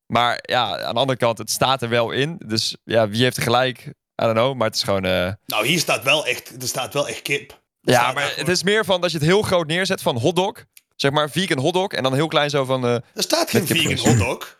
Maar 0.05 0.39
ja, 0.41 0.79
aan 0.83 0.93
de 0.93 0.99
andere 0.99 1.17
kant, 1.17 1.37
het 1.37 1.51
staat 1.51 1.81
er 1.81 1.89
wel 1.89 2.11
in. 2.11 2.41
Dus 2.45 2.77
ja, 2.83 3.09
wie 3.09 3.23
heeft 3.23 3.37
er 3.37 3.43
gelijk? 3.43 3.79
I 4.21 4.25
don't 4.25 4.33
know, 4.35 4.55
maar 4.55 4.67
het 4.67 4.75
is 4.75 4.83
gewoon... 4.83 5.05
eh, 5.05 5.31
nou 5.45 5.67
hier 5.67 5.79
staat 5.79 6.03
wel 6.03 6.25
echt, 6.25 6.61
er 6.61 6.67
staat 6.67 6.93
wel 6.93 7.07
echt 7.07 7.21
kip. 7.21 7.51
Er 7.81 7.91
ja, 7.93 8.11
maar 8.11 8.33
het 8.35 8.47
is 8.47 8.63
meer 8.63 8.85
van 8.85 9.01
dat 9.01 9.11
je 9.11 9.17
het 9.17 9.25
heel 9.27 9.41
groot 9.41 9.67
neerzet 9.67 10.01
van 10.01 10.17
hotdog. 10.17 10.65
Zeg 10.95 11.11
maar 11.11 11.29
vegan 11.29 11.57
hotdog. 11.59 11.91
En 11.91 12.03
dan 12.03 12.13
heel 12.13 12.27
klein 12.27 12.49
zo 12.49 12.65
van... 12.65 12.85
eh, 12.85 12.93
Er 12.93 13.03
staat 13.15 13.49
geen 13.49 13.67
vegan 13.67 13.97
hotdog. 13.97 14.59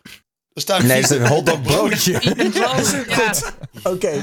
Er 0.54 0.62
staat 0.62 0.84
Nee, 0.84 1.02
het 1.02 1.12
is 1.12 1.18
een 1.18 1.28
hotdog 1.28 1.62
broodje. 1.72 2.12
Ja. 2.54 3.34
Oké. 3.84 4.22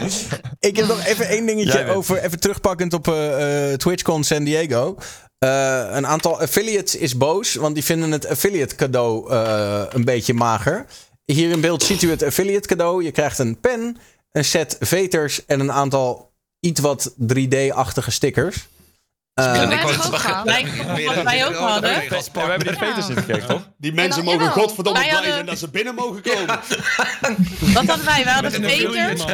Ik 0.59 0.77
heb 0.77 0.87
nog 0.87 1.05
even 1.05 1.29
één 1.29 1.47
dingetje 1.47 1.87
over, 1.87 2.23
even 2.23 2.41
terugpakkend 2.41 2.93
op 2.93 3.09
eh, 3.09 3.71
eh, 3.73 3.79
TwitchCon 3.79 4.25
San 4.25 4.45
Diego. 4.45 4.97
Eh, 5.45 5.87
een 5.91 6.07
aantal 6.07 6.41
affiliates 6.41 6.95
is 6.97 7.17
boos, 7.17 7.55
want 7.55 7.75
die 7.75 7.85
vinden 7.85 8.11
het 8.11 8.27
affiliate 8.29 8.75
cadeau 8.75 9.31
eh, 9.33 9.83
een 9.89 10.05
beetje 10.05 10.35
mager. 10.35 10.87
Hier 11.25 11.51
in 11.51 11.61
beeld 11.61 11.83
ziet 11.83 12.03
u 12.03 12.11
het 12.11 12.23
affiliate 12.23 12.69
cadeau. 12.69 13.05
Je 13.05 13.11
krijgt 13.11 13.39
een 13.39 13.61
pen, 13.61 13.97
een 14.33 14.45
set 14.45 14.77
veters 14.81 15.45
en 15.47 15.61
een 15.61 15.73
aantal 15.73 16.33
iets 16.61 16.81
wat 16.81 17.15
3D-achtige 17.35 18.11
stickers. 18.11 18.69
Eh, 19.35 19.45
Ja, 19.45 19.63
ik 19.63 19.87
ook 19.89 19.97
wat 21.15 21.23
wij 21.25 21.47
ook 21.47 21.55
hadden. 21.55 21.91
we 22.09 22.41
hebben 22.41 22.59
die 22.69 22.77
veters 22.77 23.09
niet 23.09 23.19
gekregen, 23.19 23.49
toch? 23.49 23.69
Die 23.79 23.93
mensen 23.93 24.25
mogen 24.25 24.51
godverdomme 24.51 24.99
Wij 24.99 25.09
blij 25.09 25.19
hadden- 25.19 25.35
zijn 25.35 25.47
dat 25.47 25.59
ze 25.59 25.69
binnen 25.71 25.95
mogen 25.95 26.23
komen. 26.23 26.47
Wat 27.75 27.87
hadden 27.87 28.05
wij? 28.05 28.25
We 28.25 28.31
hadden 28.31 28.53
veters. 28.53 29.25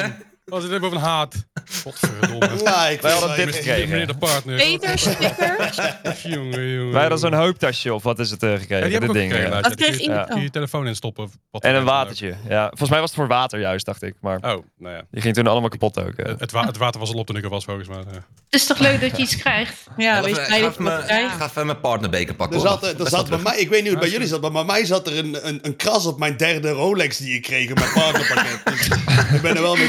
Was 0.47 0.63
het 0.63 0.73
even 0.73 0.85
over 0.85 0.97
een 0.97 1.03
haat? 1.05 1.35
Godverdomme. 1.83 2.51
Ja, 2.65 2.89
ik 2.89 3.01
Wij 3.01 3.13
hadden 3.13 3.31
Meneer 3.31 3.53
gekregen. 3.55 4.07
de 4.07 4.15
partner. 4.17 4.57
Peter, 4.57 4.99
stickers. 4.99 6.23
Jongen, 6.35 6.69
jongen. 6.69 6.93
Wij 6.93 7.01
hadden 7.01 7.19
zo'n 7.19 7.33
heuptasje 7.33 7.95
of 7.95 8.03
wat 8.03 8.19
is 8.19 8.31
het 8.31 8.43
eh, 8.43 8.53
gekregen? 8.59 8.91
Ja, 8.91 9.01
dat 9.01 9.13
ding. 9.13 9.33
gekregen. 9.33 9.37
ja. 9.39 9.45
inderdaad. 9.45 9.71
Dat 9.71 9.79
Ja, 9.79 9.87
kreeg 9.87 9.99
je- 10.01 10.35
je 10.35 10.41
je 10.41 10.51
telefoon 10.51 10.87
instoppen. 10.87 11.25
of 11.25 11.31
Wat 11.51 11.63
En 11.63 11.75
een 11.75 11.81
ook. 11.81 11.87
watertje. 11.89 12.35
Ja, 12.49 12.67
volgens 12.69 12.91
mij 12.91 13.01
was 13.01 13.09
het 13.11 13.19
voor 13.19 13.29
water 13.29 13.61
juist, 13.61 13.87
dacht 13.87 14.03
ik. 14.03 14.15
Maar 14.21 14.37
Oh, 14.37 14.43
nou 14.79 14.95
ja. 14.95 15.03
die 15.11 15.23
ging 15.23 15.35
toen 15.35 15.47
allemaal 15.47 15.69
kapot 15.69 15.99
ook. 16.01 16.15
eh. 16.15 16.35
Het, 16.39 16.53
wa- 16.53 16.67
het 16.67 16.77
water 16.77 17.01
was 17.01 17.13
al 17.13 17.19
op 17.19 17.27
toen 17.27 17.37
ik 17.37 17.45
er 17.45 17.51
was, 17.51 17.65
volgens 17.65 17.89
mij. 17.89 17.97
Ja. 17.99 18.11
Het 18.13 18.25
is 18.61 18.67
toch 18.67 18.79
leuk 18.79 19.01
dat 19.01 19.17
je 19.17 19.23
iets 19.23 19.37
krijgt? 19.37 19.85
Ja, 19.97 20.21
dat 20.21 20.29
je 20.31 20.35
ga 20.35 21.47
even 21.47 21.67
mijn 21.67 21.81
partnerbeker 21.81 22.35
pakken. 22.35 22.57
Er 22.57 22.63
zat, 22.63 22.85
er 23.01 23.09
zat 23.09 23.29
bij 23.29 23.39
mij, 23.39 23.59
ik 23.59 23.69
weet 23.69 23.83
niet 23.83 23.93
hoe 23.93 24.01
het 24.01 24.01
bij 24.01 24.11
jullie 24.11 24.27
zat, 24.27 24.41
maar 24.41 24.53
bij 24.53 24.65
mij 24.65 24.85
zat 24.85 25.07
er 25.07 25.19
een, 25.19 25.49
een, 25.49 25.59
een 25.63 25.77
kras 25.77 26.07
op 26.07 26.19
mijn 26.19 26.37
derde 26.37 26.71
Rolex 26.71 27.17
die 27.17 27.35
ik 27.35 27.43
kreeg 27.43 27.69
in 27.69 27.75
mijn 27.75 27.93
partnerpakket. 27.93 28.61
Dus 28.65 28.87
ik 29.37 29.41
ben 29.43 29.57
er 29.57 29.63
wel 29.63 29.77
mee 29.77 29.89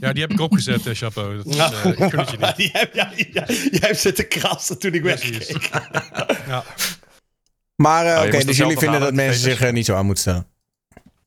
Ja, 0.00 0.12
die 0.12 0.22
heb 0.22 0.30
ik 0.32 0.40
opgezet, 0.40 0.86
eh, 0.86 0.94
chapeau. 0.94 1.36
Dat 1.36 1.46
is, 1.46 1.56
Ja. 1.56 1.70
eh, 1.72 1.84
ik 1.90 1.96
gun 1.96 2.18
het 2.18 2.30
je 2.30 2.36
niet. 2.40 2.56
Die 2.62 2.70
heb, 2.72 2.94
ja, 2.94 3.10
ja, 3.16 3.44
jij 3.46 3.68
hebt 3.80 4.00
zitten 4.00 4.28
krassen 4.28 4.78
toen 4.78 4.92
ik 4.94 5.02
wegging. 5.02 5.60
Ja. 6.46 6.64
Maar 7.76 8.06
eh, 8.06 8.10
Oh, 8.12 8.18
je 8.20 8.26
oké, 8.26 8.34
moest 8.34 8.46
dus 8.46 8.56
jullie 8.56 8.78
vinden 8.78 9.00
dat 9.00 9.12
mensen 9.14 9.40
zich 9.40 9.72
niet 9.72 9.86
zo 9.86 9.94
aan 9.94 10.04
moeten 10.04 10.22
stellen. 10.22 10.46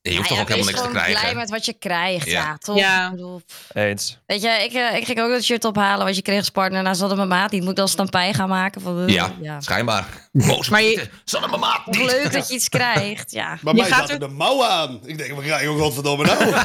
Je 0.01 0.15
hoeft 0.15 0.27
toch 0.27 0.37
Ja, 0.37 0.43
ook 0.43 0.49
helemaal 0.49 0.69
niks 0.69 0.79
te 0.81 0.85
gewoon 0.87 1.01
blij 1.03 1.13
krijgen. 1.13 1.37
met 1.37 1.49
wat 1.49 1.65
je 1.65 1.73
krijgt. 1.73 2.25
Ja. 2.25 2.31
Ja, 2.43 2.57
toch? 2.57 2.77
Ja. 2.77 3.05
Ik 3.05 3.11
bedoel, 3.11 3.41
Eens. 3.73 4.17
Weet 4.25 4.41
je, 4.41 4.49
ik, 4.49 4.73
eh, 4.73 4.95
ik 4.97 5.05
ging 5.05 5.19
ook 5.21 5.29
dat 5.29 5.43
shirt 5.43 5.65
ophalen 5.65 6.05
wat 6.05 6.15
je 6.15 6.21
kreeg 6.21 6.37
als 6.37 6.49
partner. 6.49 6.83
Nou, 6.83 6.95
zat 6.95 7.15
mijn 7.15 7.27
maat 7.27 7.51
niet. 7.51 7.61
Moet 7.61 7.69
ik 7.69 7.75
dan 7.75 7.87
stampij 7.87 8.33
gaan 8.33 8.49
maken? 8.49 8.81
Van, 8.81 9.05
eh, 9.07 9.13
Ja, 9.41 9.59
schijnbaar. 9.61 10.05
Boos 10.31 10.69
Maar 10.69 10.81
je-. 10.81 11.09
Zal 11.23 11.47
mijn 11.47 11.59
maat 11.59 11.81
Toch 11.85 11.97
niet. 11.97 12.05
leuk 12.11 12.31
dat 12.33 12.47
je 12.47 12.53
iets 12.53 12.69
krijgt. 12.69 13.31
Ja. 13.31 13.57
Bij 13.61 13.73
Je 13.73 13.79
mij 13.81 13.89
gaat 13.89 13.99
zaten 13.99 14.13
er- 14.21 14.27
de 14.27 14.33
mouwen 14.33 14.69
aan. 14.69 14.99
Ik 15.05 15.17
denk, 15.17 15.35
we 15.35 15.41
krijgen 15.43 15.69
ook 15.69 15.79
godverdomme 15.79 16.25
nou. 16.25 16.53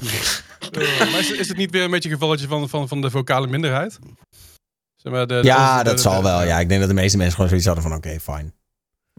Eh, 0.00 1.10
maar 1.10 1.18
is, 1.20 1.30
is 1.30 1.48
het 1.48 1.56
niet 1.56 1.70
weer 1.70 1.84
een 1.84 1.90
beetje 1.90 2.08
een 2.08 2.14
gevalletje 2.14 2.46
van, 2.46 2.68
van, 2.68 2.88
van 2.88 3.00
de 3.00 3.10
vocale 3.10 3.46
minderheid? 3.46 3.98
Zeg 4.96 5.12
maar, 5.12 5.26
de- 5.26 5.40
Ja, 5.42 5.78
de- 5.78 5.84
de- 5.84 5.90
dat 5.90 6.00
zal 6.00 6.22
wel. 6.22 6.42
Ja, 6.42 6.58
ik 6.60 6.68
denk 6.68 6.80
dat 6.80 6.88
de 6.88 6.94
meeste 6.94 7.16
mensen 7.16 7.34
gewoon 7.34 7.48
zoiets 7.48 7.66
hadden 7.66 7.84
van 7.84 7.94
oké, 7.94 8.20
fijn. 8.20 8.54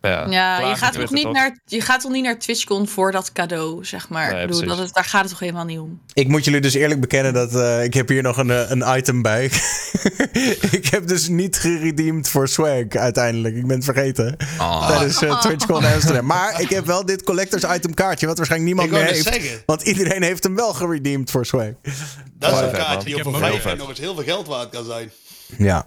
Ja, 0.02 0.60
je 0.70 0.76
gaat, 0.76 0.94
toch 0.94 1.12
niet 1.12 1.32
naar, 1.32 1.60
je 1.66 1.82
gaat 1.82 2.02
toch 2.02 2.12
niet 2.12 2.24
naar 2.24 2.40
TwitchCon 2.40 2.88
voor 2.88 3.12
dat 3.12 3.32
cadeau, 3.32 3.86
zeg 3.86 4.10
maar. 4.10 4.34
Nee, 4.34 4.46
precies. 4.46 4.68
dat 4.68 4.80
is, 4.80 4.92
daar 4.92 5.04
gaat 5.04 5.22
het 5.22 5.30
toch 5.30 5.40
helemaal 5.40 5.66
niet 5.66 5.80
om. 5.80 6.02
Ik 6.14 6.28
moet 6.28 6.46
jullie 6.46 6.62
dus 6.62 6.74
eerlijk 6.74 7.00
bekennen 7.00 7.34
dat 7.34 7.56
eh, 7.56 7.84
ik 7.84 7.94
heb 7.94 8.08
hier 8.08 8.22
nog 8.22 8.38
een, 8.38 8.52
eh, 8.52 8.70
een 8.70 8.98
item 8.98 9.22
bij. 9.22 9.44
ik 10.80 10.88
heb 10.92 11.08
dus 11.08 11.28
niet 11.28 11.58
geredeemd 11.58 12.30
voor 12.30 12.48
swag 12.48 12.90
uiteindelijk. 12.90 13.56
Ik 13.56 13.68
ben 13.68 13.76
het 13.76 13.86
vergeten. 13.86 14.38
Oh. 14.60 14.88
Tijdens 14.88 15.22
eh, 15.22 15.42
TwitchCon 15.42 15.86
Amsterdam. 15.86 16.26
Maar 16.26 16.62
ik 16.62 16.70
heb 16.70 16.86
wel 16.86 17.06
dit 17.06 17.24
collectors 17.24 17.64
item 17.64 17.94
kaartje, 17.94 18.28
wat 18.28 18.38
waarschijnlijk 18.38 18.76
niemand 18.76 19.00
meer 19.00 19.12
heeft. 19.12 19.34
zeggen. 19.34 19.64
Want 19.66 19.82
iedereen 19.82 20.24
heeft 20.24 20.44
hem 20.44 20.56
wel 20.56 20.74
geredeemd 20.74 21.32
voor 21.32 21.46
swag. 21.46 21.72
Dat 22.34 22.52
is 22.54 22.60
een 22.60 22.72
kaartje 22.72 22.96
man. 22.96 23.04
die 23.04 23.16
op 23.16 23.66
een 23.66 23.78
nog 23.78 23.90
eens 23.90 24.00
heel 24.00 24.16
veel 24.16 24.24
geld 24.24 24.48
waard 24.48 24.70
kan 24.70 24.86
zijn. 24.86 25.12
Ja. 25.58 25.86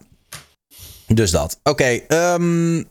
Dus 1.06 1.30
dat. 1.30 1.60
Oké, 1.62 1.84
ehm, 1.84 2.82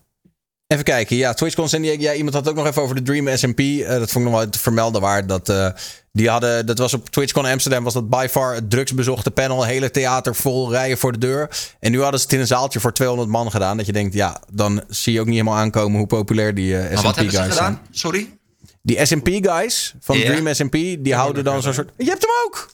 even 0.71 0.83
kijken. 0.83 1.15
Ja, 1.15 1.33
TwitchCon 1.33 1.69
San 1.69 1.81
Diego. 1.81 2.01
Ja, 2.01 2.13
iemand 2.13 2.33
had 2.33 2.45
het 2.45 2.53
ook 2.53 2.59
nog 2.59 2.67
even 2.69 2.81
over 2.81 2.95
de 2.95 3.01
Dream 3.01 3.37
SMP. 3.37 3.59
Eh, 3.59 3.87
dat 3.87 4.11
vond 4.11 4.25
ik 4.25 4.31
nog 4.31 4.39
wel 4.41 4.49
te 4.49 4.59
vermelden 4.59 5.01
waard. 5.01 5.29
Dat, 5.29 5.49
eh, 5.49 5.67
die 6.11 6.29
hadden, 6.29 6.65
dat 6.65 6.77
was 6.77 6.93
op 6.93 7.09
TwitchCon 7.09 7.45
Amsterdam. 7.45 7.83
Was 7.83 7.93
dat 7.93 8.09
by 8.09 8.27
far 8.29 8.53
het 8.53 8.69
drugsbezochte 8.69 9.31
panel. 9.31 9.63
Hele 9.63 9.91
theater 9.91 10.35
vol 10.35 10.71
rijen 10.71 10.97
voor 10.97 11.11
de 11.11 11.17
deur. 11.17 11.49
En 11.79 11.91
nu 11.91 12.01
hadden 12.01 12.19
ze 12.19 12.25
het 12.25 12.33
in 12.35 12.39
een 12.41 12.47
zaaltje 12.47 12.79
voor 12.79 12.93
200 12.93 13.29
man 13.29 13.51
gedaan. 13.51 13.77
Dat 13.77 13.85
je 13.85 13.91
denkt, 13.91 14.13
ja, 14.13 14.41
dan 14.51 14.83
zie 14.87 15.13
je 15.13 15.19
ook 15.19 15.25
niet 15.25 15.35
helemaal 15.37 15.57
aankomen 15.59 15.97
hoe 15.97 16.07
populair 16.07 16.55
die 16.55 16.77
eh, 16.77 16.93
Maar 16.93 17.03
wat 17.03 17.15
SMP 17.15 17.15
hebben 17.15 17.33
ze 17.33 17.39
guys 17.41 17.55
zijn. 17.55 17.67
gedaan? 17.67 17.87
Sorry? 17.91 18.37
Die 18.81 19.05
SMP 19.05 19.27
guys 19.27 19.93
van. 19.99 20.19
Dream 20.19 20.53
SMP, 20.53 20.71
die 20.99 21.13
houden 21.15 21.43
dan 21.43 21.61
zo'n 21.61 21.73
soort... 21.73 21.89
Je 21.97 22.09
hebt 22.09 22.21
hem 22.21 22.31
ook! 22.45 22.69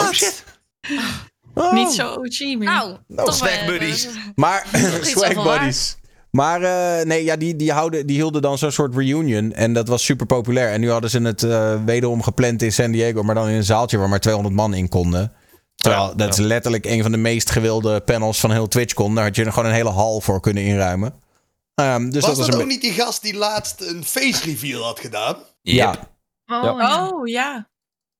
Oh 0.00 0.10
shit. 0.12 0.44
Oh. 1.54 1.72
Niet 1.72 1.92
zo 1.92 2.08
OG 2.08 2.38
meer. 2.38 2.56
Nou, 2.58 2.96
toch 3.14 3.34
swag 3.34 3.58
wel, 3.58 3.66
buddies. 3.66 4.06
eh, 4.06 4.12
Maar 4.34 4.66
swag 5.02 5.42
buddies. 5.42 5.96
Maar 6.36 6.62
eh, 6.62 7.06
nee, 7.06 7.24
ja, 7.24 7.36
die, 7.36 7.56
die, 7.56 7.72
houden, 7.72 8.06
die 8.06 8.16
hielden 8.16 8.42
dan 8.42 8.58
zo'n 8.58 8.70
soort 8.70 8.94
reunion. 8.94 9.52
En 9.52 9.72
dat 9.72 9.88
was 9.88 10.04
super 10.04 10.26
populair. 10.26 10.72
En 10.72 10.80
nu 10.80 10.90
hadden 10.90 11.10
ze 11.10 11.20
het 11.20 11.42
eh, 11.42 11.84
wederom 11.84 12.22
gepland 12.22 12.62
in 12.62 12.72
San 12.72 12.90
Diego. 12.90 13.22
Maar 13.22 13.34
dan 13.34 13.48
in 13.48 13.54
een 13.54 13.64
zaaltje 13.64 13.98
waar 13.98 14.08
maar 14.08 14.20
200 14.20 14.54
man 14.54 14.74
in 14.74 14.88
konden. 14.88 15.32
Terwijl 15.74 16.02
Ja, 16.02 16.14
dat 16.14 16.38
is 16.38 16.44
letterlijk 16.44 16.84
een 16.86 17.02
van 17.02 17.10
de 17.12 17.16
meest 17.18 17.50
gewilde 17.50 18.00
panels 18.00 18.40
van 18.40 18.50
heel 18.50 18.68
TwitchCon. 18.68 19.14
Daar 19.14 19.24
had 19.24 19.36
je 19.36 19.44
er 19.44 19.52
gewoon 19.52 19.68
een 19.68 19.74
hele 19.74 19.90
hal 19.90 20.20
voor 20.20 20.40
kunnen 20.40 20.62
inruimen. 20.62 21.14
Ehm, 21.74 22.10
dus 22.10 22.12
was 22.12 22.24
dat 22.24 22.36
was 22.36 22.46
dat 22.46 22.54
een 22.54 22.60
ook 22.60 22.68
niet 22.68 22.80
die 22.80 22.92
gast 22.92 23.22
die 23.22 23.36
laatst 23.36 23.80
een 23.80 24.04
face 24.04 24.44
reveal 24.44 24.82
had 24.82 25.00
gedaan? 25.00 25.36
Ja, 25.62 25.90
Yep. 25.90 26.10
Oh, 26.46 26.62
Ja. 26.62 26.74
ja. 26.78 27.08
Oh, 27.08 27.26
ja. 27.26 27.68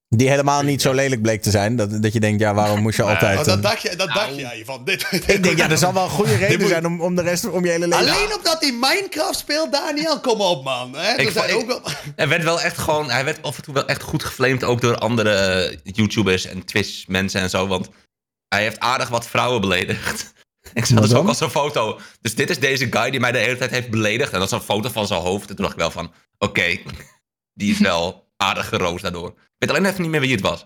Die 0.09 0.29
helemaal 0.29 0.61
niet 0.63 0.81
zo 0.81 0.93
lelijk 0.93 1.21
bleek 1.21 1.41
te 1.41 1.49
zijn. 1.49 1.75
Dat, 1.75 2.01
dat 2.01 2.13
je 2.13 2.19
denkt, 2.19 2.39
ja, 2.41 2.53
waarom 2.53 2.81
moest 2.81 2.97
je 2.97 3.03
altijd... 3.03 3.39
Oh, 3.39 3.45
dat 3.45 3.55
een- 3.55 3.61
dacht, 3.61 3.81
je, 3.81 3.95
dat 3.95 4.07
dacht 4.07 4.35
jij 4.35 4.63
van 4.65 4.83
dit. 4.85 5.07
Ik 5.11 5.43
denk, 5.43 5.57
ja, 5.57 5.69
er 5.69 5.77
zal 5.77 5.93
wel 5.93 6.03
een 6.03 6.09
goede 6.09 6.35
reden 6.45 6.59
moet- 6.59 6.69
zijn 6.69 6.85
om, 6.85 7.01
om 7.01 7.15
de 7.15 7.21
rest 7.21 7.49
om 7.49 7.65
je 7.65 7.71
hele 7.71 7.87
leven... 7.87 8.05
Alleen 8.05 8.35
omdat 8.35 8.57
hij 8.61 8.71
Minecraft 8.71 9.37
speelt, 9.39 9.71
Daniel, 9.71 10.19
kom 10.19 10.41
op 10.41 10.63
man. 10.63 10.95
Hè? 10.95 11.01
Er 11.01 11.19
Ik 11.19 11.55
ook 11.55 11.67
wel... 11.67 11.81
Hij 12.15 12.27
werd 12.27 12.43
wel 12.43 12.61
echt 12.61 12.77
gewoon, 12.77 13.09
hij 13.09 13.25
werd 13.25 13.41
af 13.43 13.57
en 13.57 13.63
toe 13.63 13.73
wel 13.73 13.87
echt 13.87 14.01
goed 14.01 14.23
geflamed, 14.23 14.63
ook 14.63 14.81
door 14.81 14.97
andere 14.97 15.79
YouTubers 15.83 16.45
en 16.45 16.65
Twitch 16.65 17.07
mensen 17.07 17.41
en 17.41 17.49
zo, 17.49 17.67
want 17.67 17.89
hij 18.47 18.61
heeft 18.61 18.79
aardig 18.79 19.09
wat 19.09 19.27
vrouwen 19.27 19.61
beledigd. 19.61 20.25
Ik 20.73 20.85
zag 20.85 20.99
dus 20.99 21.13
ook 21.13 21.27
al 21.27 21.35
zo'n 21.35 21.49
foto. 21.49 21.99
Dus 22.21 22.35
dit 22.35 22.49
is 22.49 22.59
deze 22.59 22.87
guy 22.89 23.09
die 23.09 23.19
mij 23.19 23.31
de 23.31 23.37
hele 23.37 23.57
tijd 23.57 23.71
heeft 23.71 23.89
beledigd. 23.89 24.33
En 24.33 24.39
dat 24.39 24.47
is 24.47 24.53
een 24.53 24.61
foto 24.61 24.89
van 24.89 25.07
zijn 25.07 25.21
hoofd. 25.21 25.49
En 25.49 25.55
toen 25.55 25.65
dacht 25.65 25.71
ik 25.71 25.79
wel 25.79 25.91
van, 25.91 26.11
oké, 26.37 26.77
die 27.59 27.71
is 27.71 27.79
wel 27.79 28.27
aardig 28.37 28.67
geroost 28.67 29.01
daardoor. 29.03 29.33
Ik 29.57 29.67
weet 29.67 29.77
alleen 29.77 29.89
even 29.89 30.01
niet 30.01 30.11
meer 30.11 30.21
wie 30.21 30.31
het 30.31 30.41
was. 30.41 30.65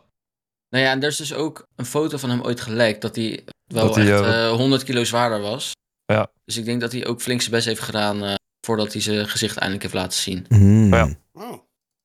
Nou 0.69 0.83
ja, 0.83 0.91
en 0.91 1.01
er 1.01 1.07
is 1.09 1.15
dus 1.17 1.33
ook 1.33 1.67
een 1.75 1.85
foto 1.85 2.17
van 2.17 2.29
hem 2.29 2.41
ooit 2.41 2.61
gelekt 2.61 3.01
dat 3.01 3.15
hij 3.15 3.43
wel 3.65 3.85
Dat 3.85 3.95
hij, 3.95 4.11
echt 4.13 4.21
eh, 4.21 4.45
eh, 4.45 4.51
100 4.55 4.83
kilo 4.83 5.03
zwaarder 5.03 5.41
was. 5.41 5.71
Ja. 6.05 6.31
Dus 6.45 6.57
ik 6.57 6.65
denk 6.65 6.81
dat 6.81 6.91
hij 6.91 7.05
ook 7.05 7.21
flink 7.21 7.39
zijn 7.41 7.53
best 7.53 7.65
heeft 7.65 7.81
gedaan 7.81 8.23
eh, 8.23 8.33
voordat 8.65 8.93
hij 8.93 9.01
zijn 9.01 9.27
gezicht 9.29 9.55
eindelijk 9.57 9.81
heeft 9.81 9.95
laten 10.03 10.19
zien. 10.19 10.45
Hmm. 10.49 10.93
Ja. 10.93 11.15
Oh. 11.33 11.53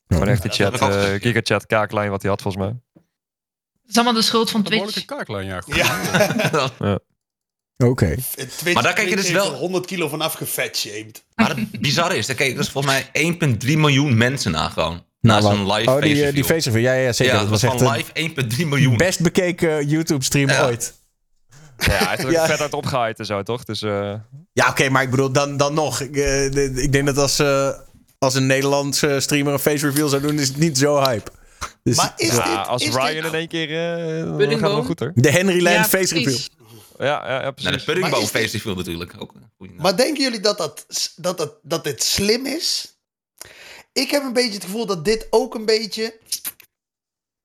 Gewoon 0.06 0.28
echt 0.28 0.42
die 0.42 0.50
dat 0.50 0.74
chat, 0.76 0.94
eh 0.94 1.20
gigachat 1.20 1.66
kaaklijn 1.66 2.10
wat 2.10 2.22
hij 2.22 2.30
had 2.30 2.42
volgens 2.42 2.64
mij. 2.64 2.74
Het 3.82 3.90
is 3.90 3.94
allemaal 3.94 4.14
de 4.14 4.22
schuld 4.22 4.50
van 4.50 4.60
Een 4.60 4.70
behoorlijke 4.70 5.04
Twitch. 5.04 5.16
kaaklijn, 5.16 5.46
ja. 5.46 5.62
Ja, 6.78 6.98
Oké. 7.84 8.14
Maar 8.74 8.82
daar 8.82 8.94
kijk 8.94 9.08
je 9.08 9.16
dus 9.16 9.30
wel- 9.30 9.52
er 9.52 9.58
100 9.58 9.86
kilo 9.86 10.08
van 10.08 10.20
afgefatshamed. 10.20 11.24
Maar 11.34 11.56
het 11.56 11.80
bizarre 11.80 12.16
is, 12.16 12.26
daar 12.26 12.36
keken 12.36 12.56
dus 12.56 12.68
volgens 12.68 12.94
mij 13.12 13.32
1,3 13.66 13.76
miljoen 13.78 14.16
mensen 14.16 14.52
naar 14.52 14.70
gewoon. 14.70 15.04
Nou, 15.26 15.42
Naast 15.42 15.56
een 15.58 15.72
live 15.72 15.90
oh, 15.90 16.00
die, 16.00 16.10
face 16.10 16.26
eh, 16.26 16.32
die 16.32 16.42
review. 16.42 16.44
face 16.44 16.70
review. 16.70 16.84
Ja, 16.84 16.92
ja, 16.92 17.12
zeker. 17.12 17.34
Ja, 17.34 17.40
dat 17.40 17.48
was 17.48 17.62
echt 17.62 17.82
van 17.82 17.92
live 17.92 18.10
1,3 18.62 18.66
miljoen. 18.66 18.96
best 18.96 19.20
bekeken 19.22 19.86
YouTube-stream 19.88 20.48
Ja. 20.48 20.64
ooit. 20.66 20.94
Ja, 21.78 21.86
hij 21.92 22.06
heeft 22.08 22.18
er 22.20 22.26
ook 22.26 22.32
Ja. 22.40 22.46
vet 22.46 22.60
uit 22.60 22.72
opgehaaid 22.74 23.18
en 23.18 23.26
zo, 23.26 23.42
toch? 23.42 23.64
Dus 23.64 23.82
eh, 23.82 24.14
Ja, 24.52 24.68
oké, 24.68 24.88
maar 24.88 25.02
ik 25.02 25.10
bedoel, 25.10 25.32
dan, 25.32 25.56
dan 25.56 25.74
nog. 25.74 26.00
Ik, 26.00 26.16
eh, 26.16 26.22
de- 26.52 26.72
ik 26.76 26.92
denk 26.92 27.06
dat 27.06 27.18
als, 27.18 27.38
eh, 27.38 27.68
als 28.18 28.34
een 28.34 28.46
Nederlandse 28.46 29.20
streamer 29.20 29.52
een 29.52 29.58
face 29.58 29.86
reveal 29.86 30.08
zou 30.08 30.22
doen, 30.22 30.38
is 30.38 30.48
het 30.48 30.56
niet 30.56 30.78
zo 30.78 31.00
hype. 31.02 31.30
Dus 31.82 31.96
Maar 31.96 32.12
is 32.16 32.34
ja, 32.34 32.58
dit... 32.58 32.68
als 32.68 32.82
is 32.82 32.94
Ryan 32.94 33.14
dit- 33.14 33.24
in 33.24 33.34
één 33.34 33.48
keer, 33.48 33.68
eh 33.70 34.18
dan 34.24 34.36
Puddingboom? 34.36 34.50
gaat 34.50 34.60
het 34.60 34.72
wel 34.72 34.84
goed 34.84 34.98
hoor. 35.00 35.12
de 35.14 35.30
Henry 35.30 35.62
Land 35.62 35.76
Ja, 35.76 35.84
face 35.84 36.14
reveal. 36.14 36.38
Ja, 36.98 37.06
ja, 37.06 37.42
ja 37.42 37.50
precies. 37.50 37.72
de 37.72 37.76
Puddingboom 37.84 38.10
Maar 38.10 38.20
is 38.22 38.30
dit- 38.32 38.40
face 38.42 38.56
review 38.56 38.76
natuurlijk. 38.76 39.14
Ook. 39.18 39.32
Maar 39.76 39.96
denken 39.96 40.22
jullie 40.22 40.40
dat, 40.40 40.58
dat, 40.58 40.86
dat, 41.16 41.38
dat, 41.38 41.54
dat 41.62 41.84
dit 41.84 42.02
slim 42.02 42.46
is? 42.46 42.95
Ik 43.96 44.10
heb 44.10 44.22
een 44.22 44.32
beetje 44.32 44.52
het 44.54 44.64
gevoel 44.64 44.86
dat 44.86 45.04
dit 45.04 45.26
ook 45.30 45.54
een 45.54 45.64
beetje... 45.64 46.18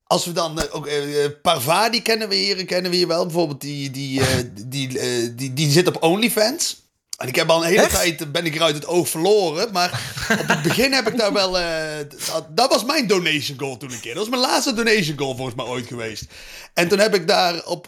Als 0.04 0.26
we 0.26 0.32
dan 0.32 0.62
eh, 0.62 0.76
ook 0.76 0.88
eh, 0.88 1.26
Parvati 1.42 2.02
kennen 2.02 2.30
we 2.30 2.36
hier, 2.36 2.66
kennen 2.66 2.92
we 2.92 2.98
hier 2.98 3.08
wel. 3.08 3.24
Bijvoorbeeld 3.26 3.62
die, 3.62 3.92
die, 3.92 4.22
die, 4.68 4.88
die, 5.36 5.54
die 5.54 5.72
zit 5.72 5.88
op 5.88 6.04
OnlyFans. 6.04 6.90
En 7.18 7.28
ik 7.28 7.36
heb 7.36 7.50
al 7.50 7.64
een 7.64 7.70
hele 7.70 7.82
Echt? 7.82 7.92
tijd, 7.92 8.32
ben 8.32 8.46
ik 8.46 8.56
er 8.56 8.62
uit 8.62 8.76
het 8.76 8.86
oog 8.86 9.10
verloren. 9.10 9.72
Maar 9.72 10.16
op 10.42 10.48
het 10.48 10.62
begin 10.62 10.92
heb 10.94 11.08
ik 11.08 11.18
daar 11.18 11.34
wel... 11.34 11.52
dat, 11.52 12.48
dat 12.50 12.70
was 12.70 12.86
mijn 12.86 13.08
donation 13.08 13.60
goal 13.60 13.78
toen 13.78 13.92
een 13.92 14.00
keer. 14.00 14.14
Dat 14.14 14.28
was 14.28 14.40
mijn 14.40 14.52
laatste 14.52 14.74
donation 14.74 15.18
goal 15.18 15.36
volgens 15.36 15.56
mij 15.56 15.66
ooit 15.66 15.88
geweest. 15.88 16.26
En 16.74 16.88
toen 16.88 17.00
heb 17.00 17.16
ik 17.16 17.28
daarop 17.28 17.86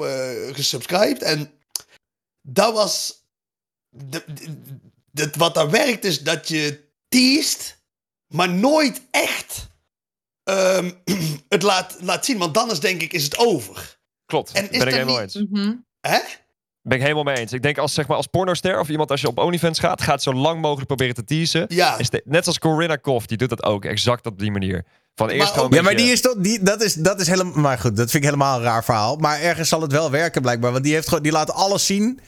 gesubscribed. 0.52 1.22
En 1.22 1.52
dat 2.42 2.74
was... 2.74 3.22
De, 3.90 4.24
de- 4.34 4.62
de- 5.12 5.30
wat 5.38 5.54
daar 5.56 5.70
werkt 5.70 6.06
is 6.06 6.20
dat 6.22 6.48
je 6.48 6.84
teast, 7.10 7.78
maar 8.34 8.50
nooit 8.50 9.02
echt 9.12 9.68
ehm, 10.44 10.92
het 11.50 11.62
laat, 11.62 11.96
laat 12.02 12.26
zien. 12.26 12.38
Want 12.38 12.54
dan 12.54 12.72
is 12.72 12.80
denk 12.80 13.02
ik, 13.02 13.14
is 13.14 13.24
het 13.24 13.38
over. 13.38 13.98
Klopt, 14.26 14.52
En 14.52 14.72
is 14.72 14.78
ben 14.78 14.88
ik 14.88 14.94
helemaal 14.94 15.22
niet- 15.22 15.36
eens. 15.36 15.46
Mhm. 15.50 15.74
Hè? 16.02 16.20
Ben 16.82 16.98
ik 16.98 17.02
helemaal 17.04 17.24
mee 17.24 17.36
eens. 17.38 17.54
Ik 17.54 17.62
denk 17.62 17.78
als, 17.78 17.94
zeg 17.94 18.08
maar, 18.08 18.18
als 18.18 18.28
pornoster 18.28 18.80
of 18.80 18.90
iemand 18.90 19.12
als 19.12 19.22
je 19.22 19.28
op 19.28 19.38
OnlyFans 19.38 19.80
gaat, 19.80 20.02
gaat 20.02 20.24
zo 20.24 20.34
lang 20.34 20.62
mogelijk 20.62 20.88
proberen 20.88 21.16
te 21.16 21.24
teasen. 21.24 21.66
Ja. 21.68 21.98
Is 21.98 22.10
de- 22.10 22.22
net 22.26 22.48
als 22.48 22.60
Corinna 22.60 22.96
Koff, 22.96 23.26
die 23.26 23.38
doet 23.38 23.50
dat 23.50 23.64
ook 23.64 23.86
exact 23.86 24.26
op 24.26 24.40
die 24.40 24.52
manier. 24.52 24.86
Van 25.16 25.28
eerst 25.30 25.40
Maar 25.40 25.48
gewoon 25.48 25.66
ook- 25.66 25.72
een 25.72 25.78
Ja, 25.78 25.84
maar 25.84 25.96
die 25.96 26.12
is 26.12 26.22
toch, 26.22 26.36
die, 26.38 26.64
dat, 26.64 26.82
is, 26.82 26.94
dat 26.94 27.20
is 27.20 27.28
helemaal. 27.28 27.54
Maar 27.60 27.78
goed, 27.80 27.96
dat 27.98 28.12
vind 28.12 28.24
ik 28.24 28.30
helemaal 28.30 28.58
een 28.58 28.64
raar 28.64 28.84
verhaal. 28.84 29.16
Maar 29.16 29.40
ergens 29.42 29.70
zal 29.70 29.82
het 29.82 29.92
wel 29.92 30.12
werken, 30.12 30.42
blijkbaar. 30.42 30.72
Want 30.72 30.84
die, 30.84 30.94
heeft 30.94 31.08
gewoon, 31.08 31.24
die 31.24 31.32
laat 31.32 31.52
alles 31.52 31.86
zien. 31.86 32.20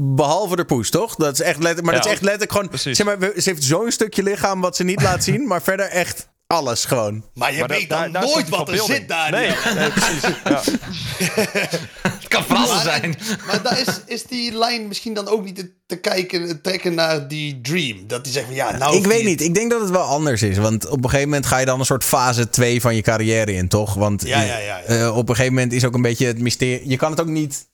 Behalve 0.00 0.56
de 0.56 0.64
poes, 0.64 0.90
toch? 0.90 1.14
Dat 1.14 1.32
is 1.32 1.40
echt 1.40 1.56
letterlijk. 1.58 1.82
Maar 1.84 1.94
Ja, 1.94 1.98
dat 2.00 2.06
is 2.08 2.12
echt 2.12 2.22
letterlijk 2.22 2.52
gewoon. 2.52 2.68
precies. 2.68 2.96
Zeg 2.96 3.06
maar, 3.06 3.18
ze 3.20 3.50
heeft 3.50 3.64
zo'n 3.64 3.90
stukje 3.90 4.22
lichaam 4.22 4.60
wat 4.60 4.76
ze 4.76 4.84
niet 4.84 5.02
laat 5.02 5.24
zien. 5.24 5.46
Maar 5.46 5.62
verder 5.62 5.86
echt 5.88 6.28
Alles 6.48 6.84
gewoon. 6.84 7.24
Maar 7.34 7.52
je 7.52 7.58
Maar 7.58 7.68
weet 7.68 7.88
da- 7.88 8.02
dan 8.02 8.12
daar- 8.12 8.22
nooit 8.22 8.48
wat 8.48 8.68
er 8.68 8.78
zit 8.78 9.08
daar. 9.08 9.30
Nee, 9.30 9.50
nee, 9.74 9.90
precies. 9.90 10.22
Ja. 10.44 10.62
Het 12.02 12.28
kan 12.28 12.44
van 12.44 12.56
alles 12.56 12.82
zijn. 12.82 13.16
Maar 13.46 13.62
daar 13.62 13.80
is, 13.80 13.86
is 14.06 14.22
die 14.24 14.58
lijn 14.58 14.88
misschien 14.88 15.14
dan 15.14 15.28
ook 15.28 15.44
niet 15.44 15.56
te, 15.56 15.70
te 15.86 15.96
kijken, 15.96 16.46
te 16.48 16.60
trekken 16.60 16.94
naar 16.94 17.28
die 17.28 17.60
dream. 17.60 18.06
Dat 18.06 18.24
die 18.24 18.32
zegt 18.32 18.46
van 18.46 18.54
ja, 18.54 18.76
nou... 18.76 18.96
ik 18.96 19.04
weet 19.06 19.24
niet. 19.24 19.40
Ik 19.40 19.54
denk 19.54 19.70
dat 19.70 19.80
het 19.80 19.90
wel 19.90 20.02
anders 20.02 20.42
is. 20.42 20.56
Want 20.58 20.86
op 20.88 20.96
een 21.04 21.10
gegeven 21.10 21.28
moment 21.28 21.46
ga 21.46 21.58
je 21.58 21.66
dan 21.66 21.78
een 21.80 21.86
soort 21.86 22.04
fase 22.04 22.48
2 22.48 22.80
van 22.80 22.94
je 22.94 23.02
carrière 23.02 23.52
in, 23.52 23.68
toch? 23.68 23.94
Want 23.94 24.22
Ja, 24.26 24.40
ja, 24.40 24.58
ja, 24.58 24.58
ja. 24.58 24.80
eh, 24.82 25.16
op 25.16 25.28
een 25.28 25.34
gegeven 25.34 25.54
moment 25.54 25.72
is 25.72 25.84
ook 25.84 25.94
een 25.94 26.02
beetje 26.02 26.26
het 26.26 26.38
mysterie. 26.38 26.88
Je 26.88 26.96
kan 26.96 27.10
het 27.10 27.20
ook 27.20 27.26
niet. 27.26 27.66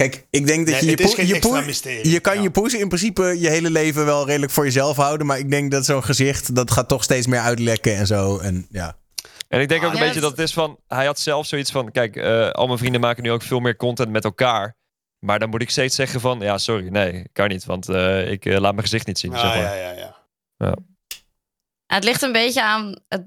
Kijk, 0.00 0.26
ik 0.30 0.46
denk 0.46 0.66
dat 0.66 0.74
Nee, 0.80 0.84
je 0.84 0.90
je, 0.90 1.26
je, 1.26 1.34
extra 1.34 1.50
poe- 1.50 1.64
mysterie, 1.64 2.10
je 2.10 2.20
kan 2.20 2.34
ja. 2.36 2.42
je 2.42 2.50
poes 2.50 2.74
in 2.74 2.88
principe 2.88 3.22
je 3.40 3.48
hele 3.48 3.70
leven 3.70 4.04
wel 4.04 4.26
redelijk 4.26 4.52
voor 4.52 4.64
jezelf 4.64 4.96
houden. 4.96 5.26
Maar 5.26 5.38
ik 5.38 5.50
denk 5.50 5.70
dat 5.70 5.84
zo'n 5.84 6.04
gezicht, 6.04 6.54
dat 6.54 6.70
gaat 6.70 6.88
toch 6.88 7.02
steeds 7.02 7.26
meer 7.26 7.40
uitlekken 7.40 7.96
en 7.96 8.06
zo. 8.06 8.38
En 8.38 8.66
ja. 8.70 8.96
En 9.48 9.60
ik 9.60 9.68
denk 9.68 9.80
ook 9.82 9.86
Ah, 9.88 9.94
een 9.94 10.00
ja, 10.00 10.04
beetje 10.06 10.20
dat- 10.20 10.30
het 10.30 10.40
is 10.40 10.52
van... 10.52 10.78
Hij 10.86 11.06
had 11.06 11.18
zelf 11.18 11.46
zoiets 11.46 11.70
van... 11.70 11.90
Kijk, 11.90 12.16
eh, 12.16 12.50
al 12.50 12.66
mijn 12.66 12.78
vrienden 12.78 13.00
maken 13.00 13.22
nu 13.22 13.30
ook 13.30 13.42
veel 13.42 13.60
meer 13.60 13.76
content 13.76 14.10
met 14.10 14.24
elkaar. 14.24 14.76
Maar 15.18 15.38
dan 15.38 15.48
moet 15.48 15.62
ik 15.62 15.70
steeds 15.70 15.94
zeggen 15.96 16.20
van... 16.20 16.40
Ja, 16.40 16.58
sorry, 16.58 16.88
nee, 16.88 17.28
kan 17.32 17.48
niet. 17.48 17.64
Want 17.64 17.88
eh, 17.88 18.30
ik 18.30 18.44
eh, 18.46 18.52
laat 18.52 18.72
mijn 18.72 18.82
gezicht 18.82 19.06
niet 19.06 19.18
zien. 19.18 19.34
Ah, 19.34 19.40
zeg 19.40 19.54
maar. 19.54 19.76
ja, 19.76 19.90
ja, 19.90 20.14
ja. 20.58 20.74
Het 21.86 22.04
ligt 22.04 22.22
een 22.22 22.32
beetje 22.32 22.62
aan 22.62 22.96
het, 23.08 23.22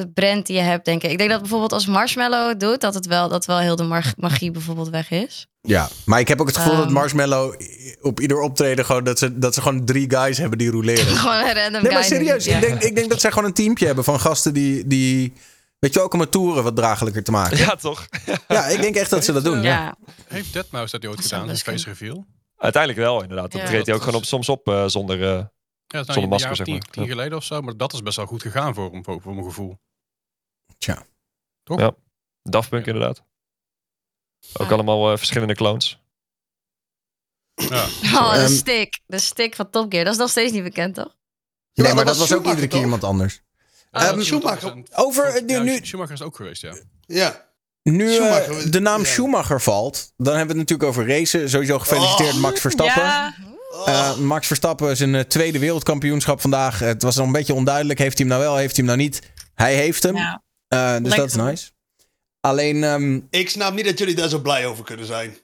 de 0.00 0.08
brand 0.12 0.46
die 0.46 0.56
je 0.56 0.62
hebt, 0.62 0.84
denk 0.84 1.02
ik. 1.02 1.10
Ik 1.10 1.18
denk 1.18 1.30
dat 1.30 1.40
bijvoorbeeld 1.40 1.72
als 1.72 1.86
Marshmallow 1.86 2.48
het 2.48 2.60
doet, 2.60 2.80
dat 2.80 2.94
het 2.94 3.06
wel, 3.06 3.28
dat 3.28 3.44
wel 3.44 3.58
heel 3.58 3.76
de 3.76 3.82
mag- 3.82 4.16
magie 4.16 4.50
bijvoorbeeld 4.50 4.88
weg 4.88 5.10
is. 5.10 5.46
ja. 5.60 5.88
Maar 6.04 6.20
ik 6.20 6.28
heb 6.28 6.40
ook 6.40 6.46
het 6.46 6.56
gevoel 6.56 6.76
dat 6.76 6.84
Ehm. 6.84 6.92
Marshmallow 6.92 7.54
op 8.00 8.20
ieder 8.20 8.40
optreden 8.40 8.84
gewoon 8.84 9.04
dat 9.04 9.18
ze, 9.18 9.38
dat 9.38 9.54
ze 9.54 9.62
gewoon 9.62 9.84
drie 9.84 10.10
guys 10.10 10.38
hebben 10.38 10.58
die 10.58 10.70
roleren. 10.70 11.16
Gewoon 11.22 11.36
een 11.36 11.54
random 11.54 11.82
Nee, 11.82 11.92
maar 11.92 12.02
guy. 12.04 12.16
serieus. 12.16 12.44
Ja. 12.44 12.54
Ik, 12.56 12.60
denk, 12.60 12.82
ik 12.82 12.94
denk 12.96 13.10
dat 13.10 13.20
zij 13.20 13.30
gewoon 13.30 13.44
een 13.48 13.54
teampje 13.54 13.86
hebben 13.86 14.04
van 14.04 14.20
gasten 14.20 14.54
die, 14.54 14.86
die 14.86 15.32
weet 15.78 15.94
je, 15.94 16.00
ook 16.00 16.14
om 16.14 16.20
het 16.20 16.30
toeren 16.30 16.62
wat 16.64 16.76
draaglijker 16.76 17.22
te 17.22 17.30
maken. 17.30 17.56
Ja, 17.56 17.74
toch? 17.74 18.06
Ja, 18.48 18.66
ik 18.66 18.80
denk 18.80 18.94
echt 18.96 19.10
dat 19.10 19.24
ze 19.24 19.32
dat 19.32 19.44
doen. 19.44 19.62
Ja. 19.62 19.70
Ja. 19.70 19.94
Heeft 20.28 20.46
Deadmau5 20.58 20.70
dat 20.70 20.92
ooit 21.06 21.16
Dat 21.16 21.20
gedaan, 21.20 21.48
een 21.48 21.56
face 21.56 21.88
reveal? 21.88 22.24
Uiteindelijk 22.56 23.02
wel, 23.02 23.22
inderdaad. 23.22 23.52
Dan 23.52 23.60
Ja. 23.60 23.66
treedt 23.66 23.86
hij 23.86 23.94
ook 23.94 24.00
Dat 24.00 24.08
gewoon 24.08 24.22
op, 24.24 24.28
soms 24.28 24.48
op 24.48 24.68
eh, 24.68 24.84
zonder... 24.86 25.34
eh, 25.36 25.44
Ja, 25.86 25.98
dat 25.98 26.08
is 26.08 26.14
nou 26.14 26.26
masker, 26.28 26.56
zeg 26.56 26.66
tien, 26.66 26.74
maar. 26.74 26.88
tien 26.90 27.06
geleden 27.06 27.36
of 27.38 27.44
zo. 27.44 27.60
Maar 27.60 27.76
dat 27.76 27.92
is 27.92 28.02
best 28.02 28.16
wel 28.16 28.26
goed 28.26 28.42
gegaan 28.42 28.74
voor 28.74 28.90
hem, 28.92 29.04
voor, 29.04 29.20
voor 29.20 29.34
mijn 29.34 29.46
gevoel. 29.46 29.78
Tja. 30.78 31.06
Toch? 31.62 31.80
Ja. 31.80 31.94
Daft 32.42 32.68
Punk, 32.68 32.86
inderdaad. 32.86 33.22
Ook 34.58 34.70
allemaal 34.70 35.10
eh, 35.10 35.16
verschillende 35.16 35.54
clones. 35.54 36.00
Ja. 37.54 37.84
Oh, 38.14 38.32
de 38.32 38.38
Ehm. 38.40 38.48
stick. 38.52 39.00
De 39.06 39.18
stick 39.18 39.54
van 39.54 39.70
Top 39.70 39.92
Gear. 39.92 40.04
Dat 40.04 40.12
is 40.12 40.18
nog 40.18 40.30
steeds 40.30 40.52
niet 40.52 40.62
bekend, 40.62 40.94
toch? 40.94 41.14
Nee, 41.74 41.86
Ja, 41.86 41.94
maar 41.94 42.04
dat 42.04 42.16
was 42.16 42.28
was 42.28 42.38
ook 42.38 42.46
iedere 42.46 42.66
keer 42.66 42.80
iemand 42.80 43.04
anders. 43.04 43.42
Ehm, 43.90 44.04
Ehm, 44.06 44.20
Schumacher. 44.20 44.82
over 44.92 45.34
Ja, 45.34 45.40
nu, 45.62 45.70
nu, 45.70 45.86
Schumacher 45.86 46.14
is 46.14 46.22
ook 46.22 46.36
geweest, 46.36 46.62
ja. 46.62 46.76
Ja. 47.00 47.48
nu 47.82 48.16
eh, 48.16 48.70
de 48.70 48.80
naam 48.80 49.00
ja. 49.00 49.06
Schumacher 49.06 49.60
valt, 49.60 50.12
dan 50.16 50.36
hebben 50.36 50.54
we 50.56 50.60
het 50.60 50.70
natuurlijk 50.70 50.88
over 50.88 51.08
racen. 51.08 51.50
Sowieso 51.50 51.78
gefeliciteerd 51.78 52.34
Oh. 52.34 52.40
Max 52.40 52.60
Verstappen. 52.60 53.02
Ja, 53.02 53.34
Eh, 53.86 54.16
Max 54.16 54.46
Verstappen 54.46 54.96
zijn 54.96 55.14
eh, 55.14 55.20
tweede 55.20 55.58
wereldkampioenschap 55.58 56.40
vandaag. 56.40 56.78
Het 56.78 57.02
was 57.02 57.16
nog 57.16 57.26
een 57.26 57.32
beetje 57.32 57.54
onduidelijk. 57.54 57.98
Heeft 57.98 58.18
hij 58.18 58.26
hem 58.26 58.36
nou 58.36 58.48
wel, 58.48 58.56
heeft 58.60 58.76
hij 58.76 58.84
hem 58.86 58.96
nou 58.96 59.08
niet? 59.08 59.20
Hij 59.54 59.74
heeft 59.74 60.02
hem. 60.02 60.16
Ja. 60.16 60.42
Eh, 60.68 60.96
dus 61.02 61.14
dat 61.14 61.26
is 61.28 61.34
nice. 61.34 61.70
Alleen, 62.40 62.84
ehm, 62.84 63.20
Ik 63.30 63.50
snap 63.50 63.74
niet 63.74 63.84
dat 63.84 63.98
jullie 63.98 64.14
daar 64.14 64.28
zo 64.28 64.38
blij 64.38 64.66
over 64.66 64.84
kunnen 64.84 65.06
zijn. 65.06 65.36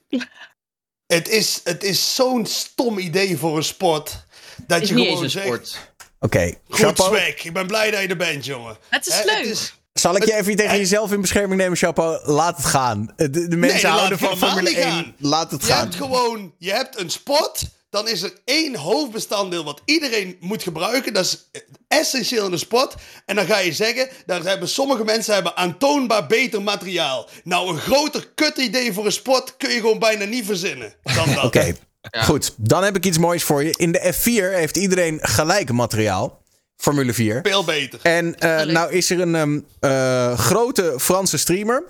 het 1.05 1.27
is, 1.29 1.61
het 1.63 1.83
is 1.83 2.15
zo'n 2.15 2.45
stom 2.45 2.97
idee 2.97 3.37
voor 3.37 3.57
een 3.57 3.63
sport. 3.63 4.25
Dat 4.67 4.81
is 4.81 4.87
je 4.89 4.93
niet 4.95 5.03
gewoon 5.07 5.23
eens 5.23 5.33
een 5.33 5.41
zegt, 5.41 5.45
sport. 5.67 5.93
oké. 6.19 6.53
goed 6.69 6.79
Chapeau. 6.79 7.15
swag, 7.17 7.43
ik 7.43 7.53
ben 7.53 7.67
blij 7.67 7.91
dat 7.91 8.01
je 8.01 8.07
er 8.07 8.17
bent, 8.17 8.45
jongen. 8.45 8.77
het 8.89 9.07
is 9.07 9.23
leuk. 9.25 9.73
Zal 9.93 10.15
ik 10.15 10.25
je 10.25 10.31
Het- 10.31 10.41
even 10.41 10.55
tegen 10.55 10.71
het- 10.71 10.79
jezelf 10.79 11.11
in 11.11 11.21
bescherming 11.21 11.61
nemen, 11.61 11.77
Chapeau? 11.77 12.31
Laat 12.31 12.57
het 12.57 12.65
gaan. 12.65 13.13
De, 13.15 13.47
de 13.47 13.57
mensen 13.57 13.89
houden 13.89 14.19
van 14.19 14.37
Formule 14.37 14.69
niet 14.69 14.77
1. 14.77 14.91
gaan. 14.91 15.15
Laat 15.17 15.51
het 15.51 15.61
Je 15.65 15.67
gaan. 15.71 15.79
hebt 15.83 15.95
gewoon, 15.95 16.53
je 16.57 16.71
hebt 16.71 16.99
een 16.99 17.09
sport, 17.09 17.61
dan 17.93 18.07
is 18.07 18.21
er 18.21 18.33
één 18.45 18.75
hoofdbestanddeel 18.75 19.63
wat 19.63 19.81
iedereen 19.85 20.37
moet 20.39 20.63
gebruiken. 20.63 21.13
Dat 21.13 21.25
is 21.25 21.61
essentieel 21.87 22.45
in 22.45 22.51
de 22.51 22.57
sport. 22.57 22.95
En 23.25 23.35
dan 23.35 23.45
ga 23.45 23.57
je 23.57 23.73
zeggen, 23.73 24.09
daar 24.25 24.43
hebben 24.43 24.69
sommige 24.69 25.03
mensen 25.03 25.33
hebben 25.33 25.55
aantoonbaar 25.57 26.27
beter 26.27 26.61
materiaal. 26.61 27.29
Nou, 27.43 27.69
een 27.69 27.79
groter 27.79 28.27
kut 28.35 28.57
idee 28.57 28.93
voor 28.93 29.05
een 29.05 29.11
sport 29.11 29.57
kun 29.57 29.69
je 29.69 29.79
gewoon 29.79 29.99
bijna 29.99 30.25
niet 30.25 30.45
verzinnen 30.45 30.93
dan 31.15 31.33
dat. 31.33 31.43
Oké, 31.53 31.75
goed. 32.11 32.53
Dan 32.57 32.83
heb 32.83 32.95
ik 32.95 33.05
iets 33.05 33.17
moois 33.17 33.43
voor 33.43 33.63
je. 33.63 33.73
In 33.77 33.91
de 33.91 34.13
F4 34.13 34.55
heeft 34.55 34.77
iedereen 34.77 35.19
gelijk 35.21 35.71
materiaal. 35.71 36.41
Formule 36.77 37.13
4. 37.13 37.39
Veel 37.43 37.63
beter. 37.63 37.99
En 38.03 38.39
eh, 38.39 38.61
nou 38.61 38.91
is 38.91 39.09
er 39.09 39.19
een 39.19 39.35
ehm, 39.35 39.59
eh, 39.79 40.37
grote 40.37 40.95
Franse 40.97 41.37
streamer. 41.37 41.83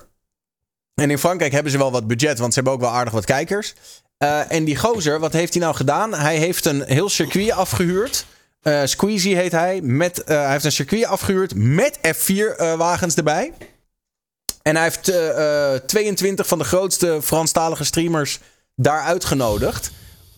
En 0.96 1.12
in 1.12 1.18
Frankrijk 1.18 1.52
hebben 1.52 1.72
ze 1.72 1.78
wel 1.78 1.92
wat 1.92 2.08
budget, 2.08 2.40
want 2.40 2.54
ze 2.54 2.60
hebben 2.60 2.74
ook 2.74 2.86
wel 2.86 2.98
aardig 2.98 3.14
wat 3.14 3.26
kijkers. 3.26 3.74
Eh, 4.18 4.52
en 4.52 4.64
die 4.64 4.78
gozer, 4.78 5.20
wat 5.20 5.34
heeft 5.34 5.54
hij 5.54 5.62
nou 5.62 5.76
gedaan? 5.76 6.14
Hij 6.14 6.38
heeft 6.38 6.66
een 6.66 6.84
heel 6.84 7.10
circuit 7.10 7.52
afgehuurd. 7.52 8.26
Eh 8.62 8.82
Squeezie 8.84 9.36
heet 9.36 9.52
hij. 9.52 9.82
Met, 9.82 10.24
eh, 10.24 10.38
hij 10.38 10.52
heeft 10.52 10.66
een 10.66 10.72
circuit 10.72 11.06
afgehuurd 11.06 11.56
met 11.56 11.98
F4-wagens 11.98 13.16
erbij. 13.16 13.54
En 14.62 14.76
hij 14.76 14.84
heeft 14.84 15.10
eh, 15.10 15.74
eh, 15.74 15.82
22 15.82 16.48
van 16.48 16.58
de 16.58 16.64
grootste 16.64 17.20
Franstalige 17.22 17.84
streamers 17.84 18.40
daar 18.76 19.02
uitgenodigd. 19.02 19.92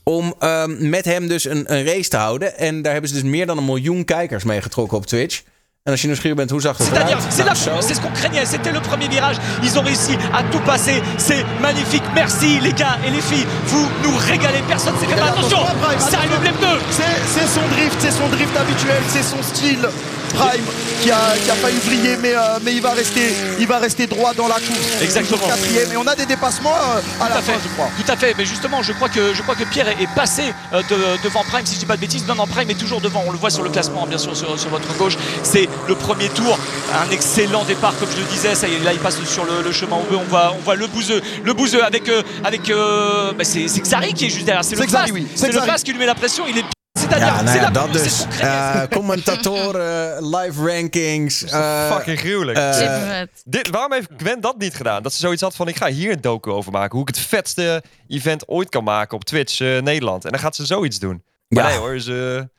Om 0.03 0.35
ehm, 0.39 0.89
met 0.89 1.05
hem 1.05 1.27
dus 1.27 1.45
een, 1.45 1.73
een 1.73 1.85
race 1.85 2.09
te 2.09 2.17
houden. 2.17 2.57
En 2.57 2.81
daar 2.81 2.91
hebben 2.91 3.09
ze 3.09 3.15
dus 3.15 3.29
meer 3.31 3.45
dan 3.45 3.57
een 3.57 3.65
miljoen 3.65 4.05
kijkers 4.05 4.43
mee 4.43 4.61
getrokken 4.61 4.97
op 4.97 5.05
Twitch. 5.05 5.43
En 5.87 5.91
als 5.91 6.01
je 6.01 6.07
nieuwsgierig 6.07 6.37
bent, 6.37 6.49
hoe 6.51 6.61
zag 6.61 6.77
het 6.77 6.87
eruit? 6.87 6.97
C'est-à-dire, 6.97 7.19
c'est 7.29 7.43
la- 7.45 7.81
ce 7.95 8.01
qu'on 8.01 8.09
craignait, 8.11 8.43
c'était 8.45 8.71
le 8.71 8.79
premier 8.79 9.07
virage. 9.07 9.35
Ils 9.61 9.77
ont 9.77 9.83
réussi 9.83 10.17
à 10.33 10.41
tout 10.51 10.59
passer. 10.61 10.99
C'est 11.17 11.45
magnifique. 11.61 12.01
Merci 12.15 12.59
les 12.59 12.73
gars 12.73 12.97
et 13.05 13.11
les 13.11 13.21
filles. 13.21 13.45
Vous 13.67 13.87
nous 14.03 14.17
régalez. 14.17 14.63
Personne 14.67 14.95
s'est 14.99 15.05
fait 15.05 15.13
mal. 15.19 15.29
Attention, 15.29 15.59
ça 15.99 16.17
arrive 16.17 16.31
le 16.31 16.39
blé 16.39 16.51
bleu. 16.59 16.75
C'est 16.89 17.47
son 17.57 17.61
drift, 17.75 17.97
c'est 17.99 18.09
son 18.21 18.27
drift 18.29 18.57
habituel, 18.57 19.03
c'est 19.09 19.21
son 19.21 19.43
style. 19.43 19.87
Prime 20.33 20.65
qui 21.01 21.11
a, 21.11 21.17
qui 21.43 21.49
a 21.49 21.53
failli 21.53 21.77
vriller, 21.85 22.17
mais, 22.17 22.33
euh, 22.35 22.59
mais 22.63 22.73
il, 22.73 22.81
va 22.81 22.89
rester, 22.91 23.33
il 23.57 23.67
va 23.67 23.77
rester 23.77 24.05
droit 24.05 24.33
dans 24.33 24.49
la 24.49 24.55
course. 24.55 25.01
Exactement. 25.01 25.47
Quatrième. 25.47 25.93
Et 25.93 25.97
on 25.97 26.05
a 26.07 26.15
des 26.15 26.25
dépassements 26.25 26.75
euh, 26.75 27.23
à 27.23 27.29
la 27.29 27.35
Tout 27.35 27.39
à 27.39 27.41
fin, 27.41 27.53
fait, 27.53 27.59
je 27.63 27.69
crois. 27.73 27.89
tout 27.95 28.11
à 28.11 28.17
fait. 28.17 28.33
Mais 28.37 28.43
justement, 28.43 28.81
je 28.83 28.91
crois 28.91 29.07
que 29.07 29.33
je 29.33 29.41
crois 29.43 29.55
que 29.55 29.63
Pierre 29.63 29.87
est, 29.87 30.01
est 30.03 30.13
passé 30.13 30.43
euh, 30.73 30.81
de- 30.89 31.23
devant 31.23 31.41
Prime, 31.49 31.65
si 31.65 31.75
je 31.75 31.79
dis 31.79 31.85
pas 31.85 31.95
de 31.95 32.01
bêtises. 32.01 32.25
Non, 32.27 32.35
non, 32.35 32.47
Prime 32.47 32.69
est 32.69 32.73
toujours 32.85 32.99
devant. 32.99 33.23
On 33.27 33.31
le 33.31 33.37
voit 33.37 33.49
sur 33.51 33.63
le 33.63 33.69
classement, 33.69 34.05
bien 34.07 34.17
sûr, 34.17 34.35
sur, 34.35 34.59
sur 34.59 34.69
votre 34.69 34.91
gauche. 34.97 35.15
C'est 35.43 35.69
le 35.87 35.95
premier 35.95 36.29
tour, 36.29 36.57
un 36.93 37.09
excellent 37.11 37.63
départ, 37.65 37.93
comme 37.99 38.09
je 38.11 38.17
le 38.17 38.23
disais. 38.29 38.55
Ça 38.55 38.67
y 38.67 38.73
est, 38.75 38.79
là, 38.83 38.93
il 38.93 38.99
passe 38.99 39.21
sur 39.23 39.45
le, 39.45 39.61
le 39.63 39.71
chemin 39.71 39.97
on 40.11 40.23
voit, 40.29 40.51
on 40.57 40.61
voit 40.63 40.75
le 40.75 40.87
bouseux, 40.87 41.21
le 41.43 41.53
bouseux 41.53 41.83
avec 41.83 42.09
euh, 42.09 42.21
avec. 42.43 42.69
euh, 42.69 43.31
bah, 43.37 43.43
c'est 43.43 43.67
c'est 43.67 43.81
Xari 43.81 44.13
qui 44.13 44.25
est 44.25 44.29
juste 44.29 44.45
derrière. 44.45 44.63
C'est 44.65 44.75
le 44.75 44.85
Xari, 44.85 45.11
oui. 45.11 45.27
C'est 45.35 45.51
le. 45.51 45.61
Fast 45.61 45.83
qui 45.85 45.91
lui 45.91 45.99
met 45.99 46.05
la 46.05 46.15
pression. 46.15 46.45
Il 46.47 46.57
est 46.57 46.63
c'est-à-dire, 46.97 47.27
Ja, 47.27 47.41
nou 47.43 47.47
c'est 47.51 47.57
ja, 47.57 47.63
la 47.63 47.69
dat 47.71 47.91
dus. 47.93 48.25
Eh, 48.41 48.87
commentatoren, 48.97 50.23
live 50.37 50.59
rankings. 50.71 51.43
eh, 51.43 51.91
fucking 51.91 52.19
gruwelijk. 52.19 52.57
eh. 52.57 53.21
Dit, 53.45 53.69
waarom 53.69 53.91
heeft 53.93 54.09
Gwen 54.17 54.41
dat 54.41 54.57
niet 54.57 54.73
gedaan? 54.75 55.03
Dat 55.03 55.13
ze 55.13 55.19
zoiets 55.19 55.41
had 55.41 55.55
van, 55.55 55.67
ik 55.67 55.75
ga 55.75 55.87
hier 55.87 56.11
een 56.11 56.21
docu 56.21 56.49
over 56.51 56.71
maken. 56.71 56.91
Hoe 56.91 57.01
ik 57.09 57.15
het 57.15 57.25
vetste 57.25 57.83
event 58.07 58.47
ooit 58.47 58.69
kan 58.69 58.83
maken 58.83 59.15
op 59.17 59.23
Twitch 59.23 59.59
eh, 59.59 59.81
Nederland. 59.81 60.25
En 60.25 60.31
dan 60.31 60.39
gaat 60.39 60.55
ze 60.55 60.65
zoiets 60.65 60.99
doen. 60.99 61.23
Maar 61.47 61.63
Ja. 61.63 61.69
nee 61.69 61.77
hoor, 61.77 61.99
ze... 61.99 62.49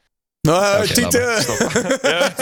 nou, 0.47 0.82
Oké, 0.82 0.93
Tieten. 0.93 1.44
Ja, 2.02 2.32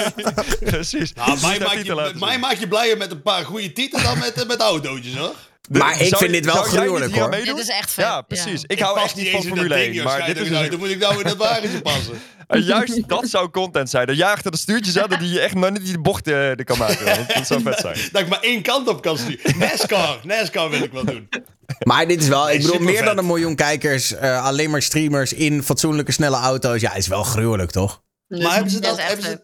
precies. 0.60 1.12
Nou, 1.12 1.40
mij, 1.40 1.59
maak 1.59 1.74
je, 1.82 1.94
mij 1.94 2.31
zien. 2.31 2.40
maak 2.40 2.55
je 2.55 2.68
blijer 2.68 2.97
met 2.97 3.10
een 3.10 3.22
paar 3.22 3.44
goede 3.44 3.72
titels 3.72 4.02
dan 4.02 4.18
met, 4.18 4.44
met 4.47 4.60
autootjes, 4.60 5.16
hoor. 5.16 5.35
Maar 5.70 5.90
ik 5.90 5.96
vind 5.96 6.18
je- 6.18 6.28
dit 6.28 6.44
wel 6.44 6.54
gruwelijk 6.62 7.12
aan 7.12 7.18
hoor. 7.20 7.28
meedoen? 7.28 7.54
Dit 7.54 7.64
is 7.64 7.70
echt 7.70 7.90
vet. 7.90 8.04
Ja, 8.04 8.22
precies. 8.22 8.62
Ik, 8.62 8.70
Ik 8.72 8.78
hou 8.78 9.00
echt 9.00 9.14
niet 9.16 9.30
van 9.30 9.42
Formule 9.42 9.68
ding, 9.68 9.80
1. 9.80 9.92
joh, 9.92 10.04
Maar 10.04 10.26
dit 10.26 10.38
is 10.40 10.48
dus. 10.48 10.68
Dan 10.70 10.78
moet 10.78 10.88
ik 10.90 10.98
nou 10.98 11.18
in 11.18 11.22
dat 11.24 11.36
wagentje 11.36 11.82
passen. 11.82 12.12
En 12.46 12.62
juist 12.62 13.08
dat 13.08 13.28
zou 13.28 13.48
content 13.50 13.90
zijn. 13.90 14.06
Dat 14.06 14.20
achter 14.20 14.50
de 14.50 14.56
stuurtjes 14.56 14.96
en 14.96 15.18
die 15.18 15.28
je 15.32 15.40
echt 15.40 15.54
maar 15.54 15.72
niet 15.72 15.84
die 15.84 15.98
bocht 15.98 16.26
eh, 16.26 16.48
er 16.48 16.64
kan 16.64 16.78
maken. 16.78 17.06
Dat, 17.06 17.34
dat 17.34 17.46
zou 17.46 17.62
vet 17.62 17.78
zijn. 17.78 17.96
Dat 18.12 18.22
ik 18.22 18.28
maar 18.28 18.40
één 18.40 18.62
kant 18.62 18.88
op 18.88 19.02
kan 19.02 19.18
sturen. 19.18 19.58
NASCAR, 19.58 20.18
NASCAR 20.22 20.70
wil 20.70 20.82
ik 20.82 20.92
wel 20.92 21.04
doen. 21.04 21.28
Maar 21.78 22.06
dit 22.06 22.22
is 22.22 22.28
wel, 22.28 22.50
ik 22.50 22.60
bedoel, 22.62 22.78
meer 22.80 23.04
dan 23.04 23.18
een 23.18 23.26
miljoen 23.26 23.54
kijkers. 23.54 24.12
eh, 24.14 24.44
alleen 24.44 24.70
maar 24.70 24.82
streamers 24.82 25.32
in 25.32 25.62
fatsoenlijke, 25.62 26.12
snelle 26.12 26.36
auto's. 26.36 26.80
Ja, 26.80 26.94
is 26.94 27.06
wel 27.06 27.22
gruwelijk, 27.22 27.70
toch? 27.70 28.02
Maar 28.28 28.54
hebben 28.54 28.70
ze 28.70 28.80
Dat 28.80 29.00
hebben 29.02 29.24
ze, 29.24 29.40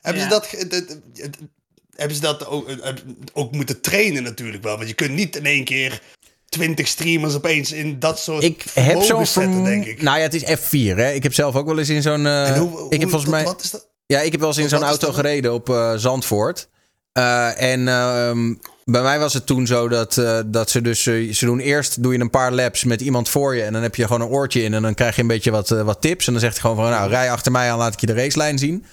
hebben 0.00 0.22
ze 0.22 0.28
dat, 0.28 0.48
hebben 2.00 2.16
ze 2.16 2.22
dat 2.22 2.46
ook, 2.46 2.68
eh, 2.68 2.92
ook 3.32 3.52
moeten 3.52 3.80
trainen 3.80 4.22
natuurlijk 4.22 4.62
wel? 4.62 4.76
Want 4.76 4.88
je 4.88 4.94
kunt 4.94 5.10
niet 5.10 5.36
in 5.36 5.46
één 5.46 5.64
keer 5.64 6.00
twintig 6.48 6.86
streamers 6.88 7.34
opeens 7.34 7.72
in 7.72 7.98
dat 7.98 8.18
soort 8.18 8.42
Ik 8.42 8.64
heb 8.74 9.02
zo'n 9.02 9.12
modus 9.16 9.32
zetten, 9.32 9.64
denk 9.64 9.84
ik. 9.84 10.02
Nou 10.02 10.16
ja, 10.18 10.22
het 10.22 10.34
is 10.34 10.44
F4, 10.44 10.96
hè. 10.96 11.10
Ik 11.12 11.22
heb 11.22 11.34
zelf 11.34 11.56
ook 11.56 11.66
wel 11.66 11.78
eens 11.78 11.88
in 11.88 12.02
zo'n... 12.02 12.26
eh, 12.26 12.48
en 12.48 12.58
hoe, 12.60 12.68
hoe, 12.78 12.90
ik 12.90 13.00
heb 13.00 13.08
volgens 13.10 13.30
mij... 13.30 13.44
wat 13.44 13.62
is 13.62 13.70
dat? 13.70 13.88
Ja, 14.06 14.20
ik 14.20 14.30
heb 14.32 14.40
wel 14.40 14.48
eens 14.48 14.58
in 14.58 14.68
zo'n 14.68 14.82
auto 14.82 15.06
dat? 15.06 15.14
gereden 15.14 15.52
op 15.52 15.68
eh, 15.70 15.92
Zandvoort. 15.96 16.68
Eh, 17.12 17.62
en 17.62 17.88
ehm, 17.88 18.54
bij 18.84 19.02
mij 19.02 19.18
was 19.18 19.34
het 19.34 19.46
toen 19.46 19.66
zo 19.66 19.88
dat, 19.88 20.16
eh, 20.18 20.38
dat 20.46 20.70
ze 20.70 20.80
dus... 20.80 21.06
eh, 21.06 21.32
ze 21.32 21.44
doen 21.44 21.58
eerst 21.60 22.02
doe 22.02 22.12
je 22.12 22.18
een 22.18 22.30
paar 22.30 22.52
laps 22.52 22.84
met 22.84 23.00
iemand 23.00 23.28
voor 23.28 23.56
je... 23.56 23.62
en 23.62 23.72
dan 23.72 23.82
heb 23.82 23.94
je 23.94 24.06
gewoon 24.06 24.20
een 24.20 24.28
oortje 24.34 24.62
in... 24.62 24.74
en 24.74 24.82
dan 24.82 24.94
krijg 24.94 25.16
je 25.16 25.22
een 25.22 25.28
beetje 25.28 25.50
wat, 25.50 25.70
eh, 25.70 25.82
wat 25.82 26.00
tips. 26.00 26.26
En 26.26 26.32
dan 26.32 26.40
zegt 26.42 26.52
hij 26.52 26.62
gewoon 26.70 26.76
van... 26.76 26.94
nou, 26.94 27.10
rij 27.10 27.30
achter 27.30 27.52
mij 27.52 27.70
aan, 27.72 27.78
laat 27.78 27.92
ik 27.92 28.00
je 28.00 28.06
de 28.06 28.14
racelijn 28.14 28.58
zien. 28.58 28.84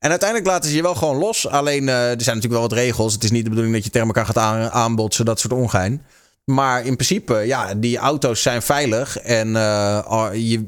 En 0.00 0.10
uiteindelijk 0.10 0.48
laten 0.48 0.70
ze 0.70 0.76
je 0.76 0.82
wel 0.82 0.94
gewoon 0.94 1.16
los. 1.16 1.48
Alleen 1.48 1.88
eh, 1.88 1.94
er 1.94 2.22
zijn 2.22 2.36
natuurlijk 2.36 2.52
wel 2.52 2.60
wat 2.60 2.72
regels. 2.72 3.12
Het 3.12 3.24
is 3.24 3.30
niet 3.30 3.42
de 3.42 3.48
bedoeling 3.48 3.74
dat 3.74 3.84
je 3.84 3.90
tegen 3.90 4.06
elkaar 4.06 4.26
gaat 4.26 4.38
aan, 4.38 4.70
aanbotsen, 4.70 5.24
dat 5.24 5.40
soort 5.40 5.52
ongein. 5.52 6.04
Maar 6.44 6.84
in 6.84 6.94
principe, 6.94 7.34
ja, 7.34 7.74
die 7.74 7.98
auto's 7.98 8.42
zijn 8.42 8.62
veilig. 8.62 9.18
En 9.18 9.56
eh, 9.56 10.30
je, 10.32 10.66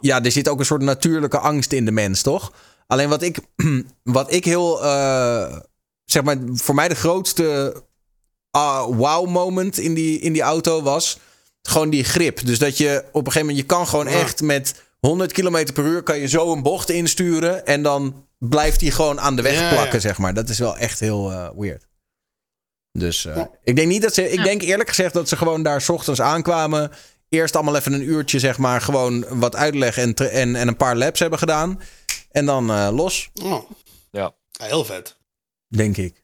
ja, 0.00 0.22
er 0.22 0.32
zit 0.32 0.48
ook 0.48 0.58
een 0.58 0.64
soort 0.64 0.82
natuurlijke 0.82 1.38
angst 1.38 1.72
in 1.72 1.84
de 1.84 1.90
mens, 1.90 2.22
toch? 2.22 2.52
Alleen 2.86 3.08
wat 3.08 3.22
ik, 3.22 3.38
wat 4.02 4.32
ik 4.32 4.44
heel, 4.44 4.84
eh, 4.84 5.56
zeg 6.04 6.22
maar, 6.22 6.36
voor 6.52 6.74
mij 6.74 6.88
de 6.88 6.94
grootste 6.94 7.74
ah, 8.50 8.96
wow 8.96 9.28
moment 9.28 9.78
in 9.78 9.94
die, 9.94 10.18
in 10.18 10.32
die 10.32 10.42
auto 10.42 10.82
was 10.82 11.18
gewoon 11.62 11.90
die 11.90 12.04
grip. 12.04 12.46
Dus 12.46 12.58
dat 12.58 12.78
je 12.78 13.04
op 13.12 13.26
een 13.26 13.32
gegeven 13.32 13.48
moment, 13.48 13.58
je 13.58 13.74
kan 13.74 13.86
gewoon 13.86 14.06
echt 14.06 14.42
met 14.42 14.82
100 15.00 15.32
km 15.32 15.72
per 15.72 15.84
uur 15.84 16.02
kan 16.02 16.18
je 16.18 16.28
zo 16.28 16.52
een 16.52 16.62
bocht 16.62 16.90
insturen 16.90 17.66
en 17.66 17.82
dan 17.82 18.26
blijft 18.48 18.80
hij 18.80 18.90
gewoon 18.90 19.20
aan 19.20 19.36
de 19.36 19.42
weg 19.42 19.60
Ja, 19.60 19.68
plakken, 19.70 19.92
ja. 19.94 19.98
zeg 20.00 20.18
maar. 20.18 20.34
Dat 20.34 20.48
is 20.48 20.58
wel 20.58 20.76
echt 20.76 21.00
heel 21.00 21.30
eh, 21.30 21.48
weird. 21.56 21.86
Dus 22.92 23.24
eh, 23.24 23.42
ik 23.64 23.76
denk 23.76 23.88
niet 23.88 24.02
dat 24.02 24.14
ze, 24.14 24.30
ik 24.30 24.38
Ja. 24.38 24.44
denk 24.44 24.62
eerlijk 24.62 24.88
gezegd 24.88 25.14
dat 25.14 25.28
ze 25.28 25.36
gewoon 25.36 25.62
daar 25.62 25.80
's 25.80 25.88
ochtends 25.88 26.20
aankwamen. 26.20 26.90
Eerst 27.28 27.54
allemaal 27.56 27.76
even 27.76 27.92
een 27.92 28.08
uurtje, 28.08 28.38
zeg 28.38 28.58
maar, 28.58 28.80
gewoon 28.80 29.24
wat 29.28 29.56
uitleg 29.56 29.96
en, 29.98 30.14
en, 30.14 30.56
en 30.56 30.68
een 30.68 30.76
paar 30.76 30.96
laps 30.96 31.20
hebben 31.20 31.38
gedaan. 31.38 31.80
En 32.30 32.46
dan 32.46 32.70
eh, 32.70 32.88
los, 32.92 33.30
Oh. 33.42 33.70
Ja. 34.10 34.34
Heel 34.62 34.84
vet. 34.84 35.16
denk 35.68 35.96
ik. 35.96 36.22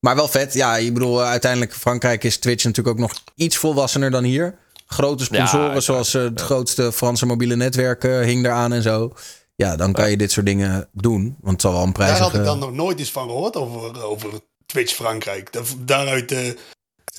Maar 0.00 0.16
wel 0.16 0.28
vet. 0.28 0.54
Ja, 0.54 0.76
ik 0.76 0.94
bedoel, 0.94 1.22
uiteindelijk 1.22 1.74
Frankrijk 1.74 2.24
is 2.24 2.38
Twitch 2.38 2.64
natuurlijk 2.64 2.96
ook 2.96 3.02
nog 3.08 3.22
iets 3.34 3.56
volwassener 3.56 4.10
dan 4.10 4.24
hier. 4.24 4.58
Grote 4.86 5.24
sponsoren, 5.24 5.74
Ja, 5.74 5.80
zoals 5.80 6.12
het 6.12 6.40
grootste 6.40 6.92
Franse 6.92 7.26
mobiele 7.26 7.56
netwerk 7.56 8.04
eh, 8.04 8.20
hing 8.20 8.44
eraan 8.44 8.72
en 8.72 8.82
zo. 8.82 9.12
Ja, 9.60 9.76
dan 9.76 9.92
kan 9.92 10.10
je 10.10 10.16
dit 10.16 10.32
soort 10.32 10.46
dingen 10.46 10.88
doen. 10.92 11.36
Want 11.40 11.52
het 11.52 11.60
zal 11.60 11.70
wel 11.72 11.80
een 11.80 11.84
Daar 11.86 11.94
prijzige... 11.94 12.22
had 12.22 12.34
ik 12.34 12.44
dan 12.44 12.58
nog 12.58 12.72
nooit 12.72 13.00
iets 13.00 13.10
van 13.10 13.28
gehoord 13.28 13.56
over, 13.56 14.04
over 14.04 14.30
Twitch 14.66 14.94
Frankrijk. 14.94 15.52
Da- 15.52 15.60
Daaruit 15.78 16.32
eh, 16.32 16.38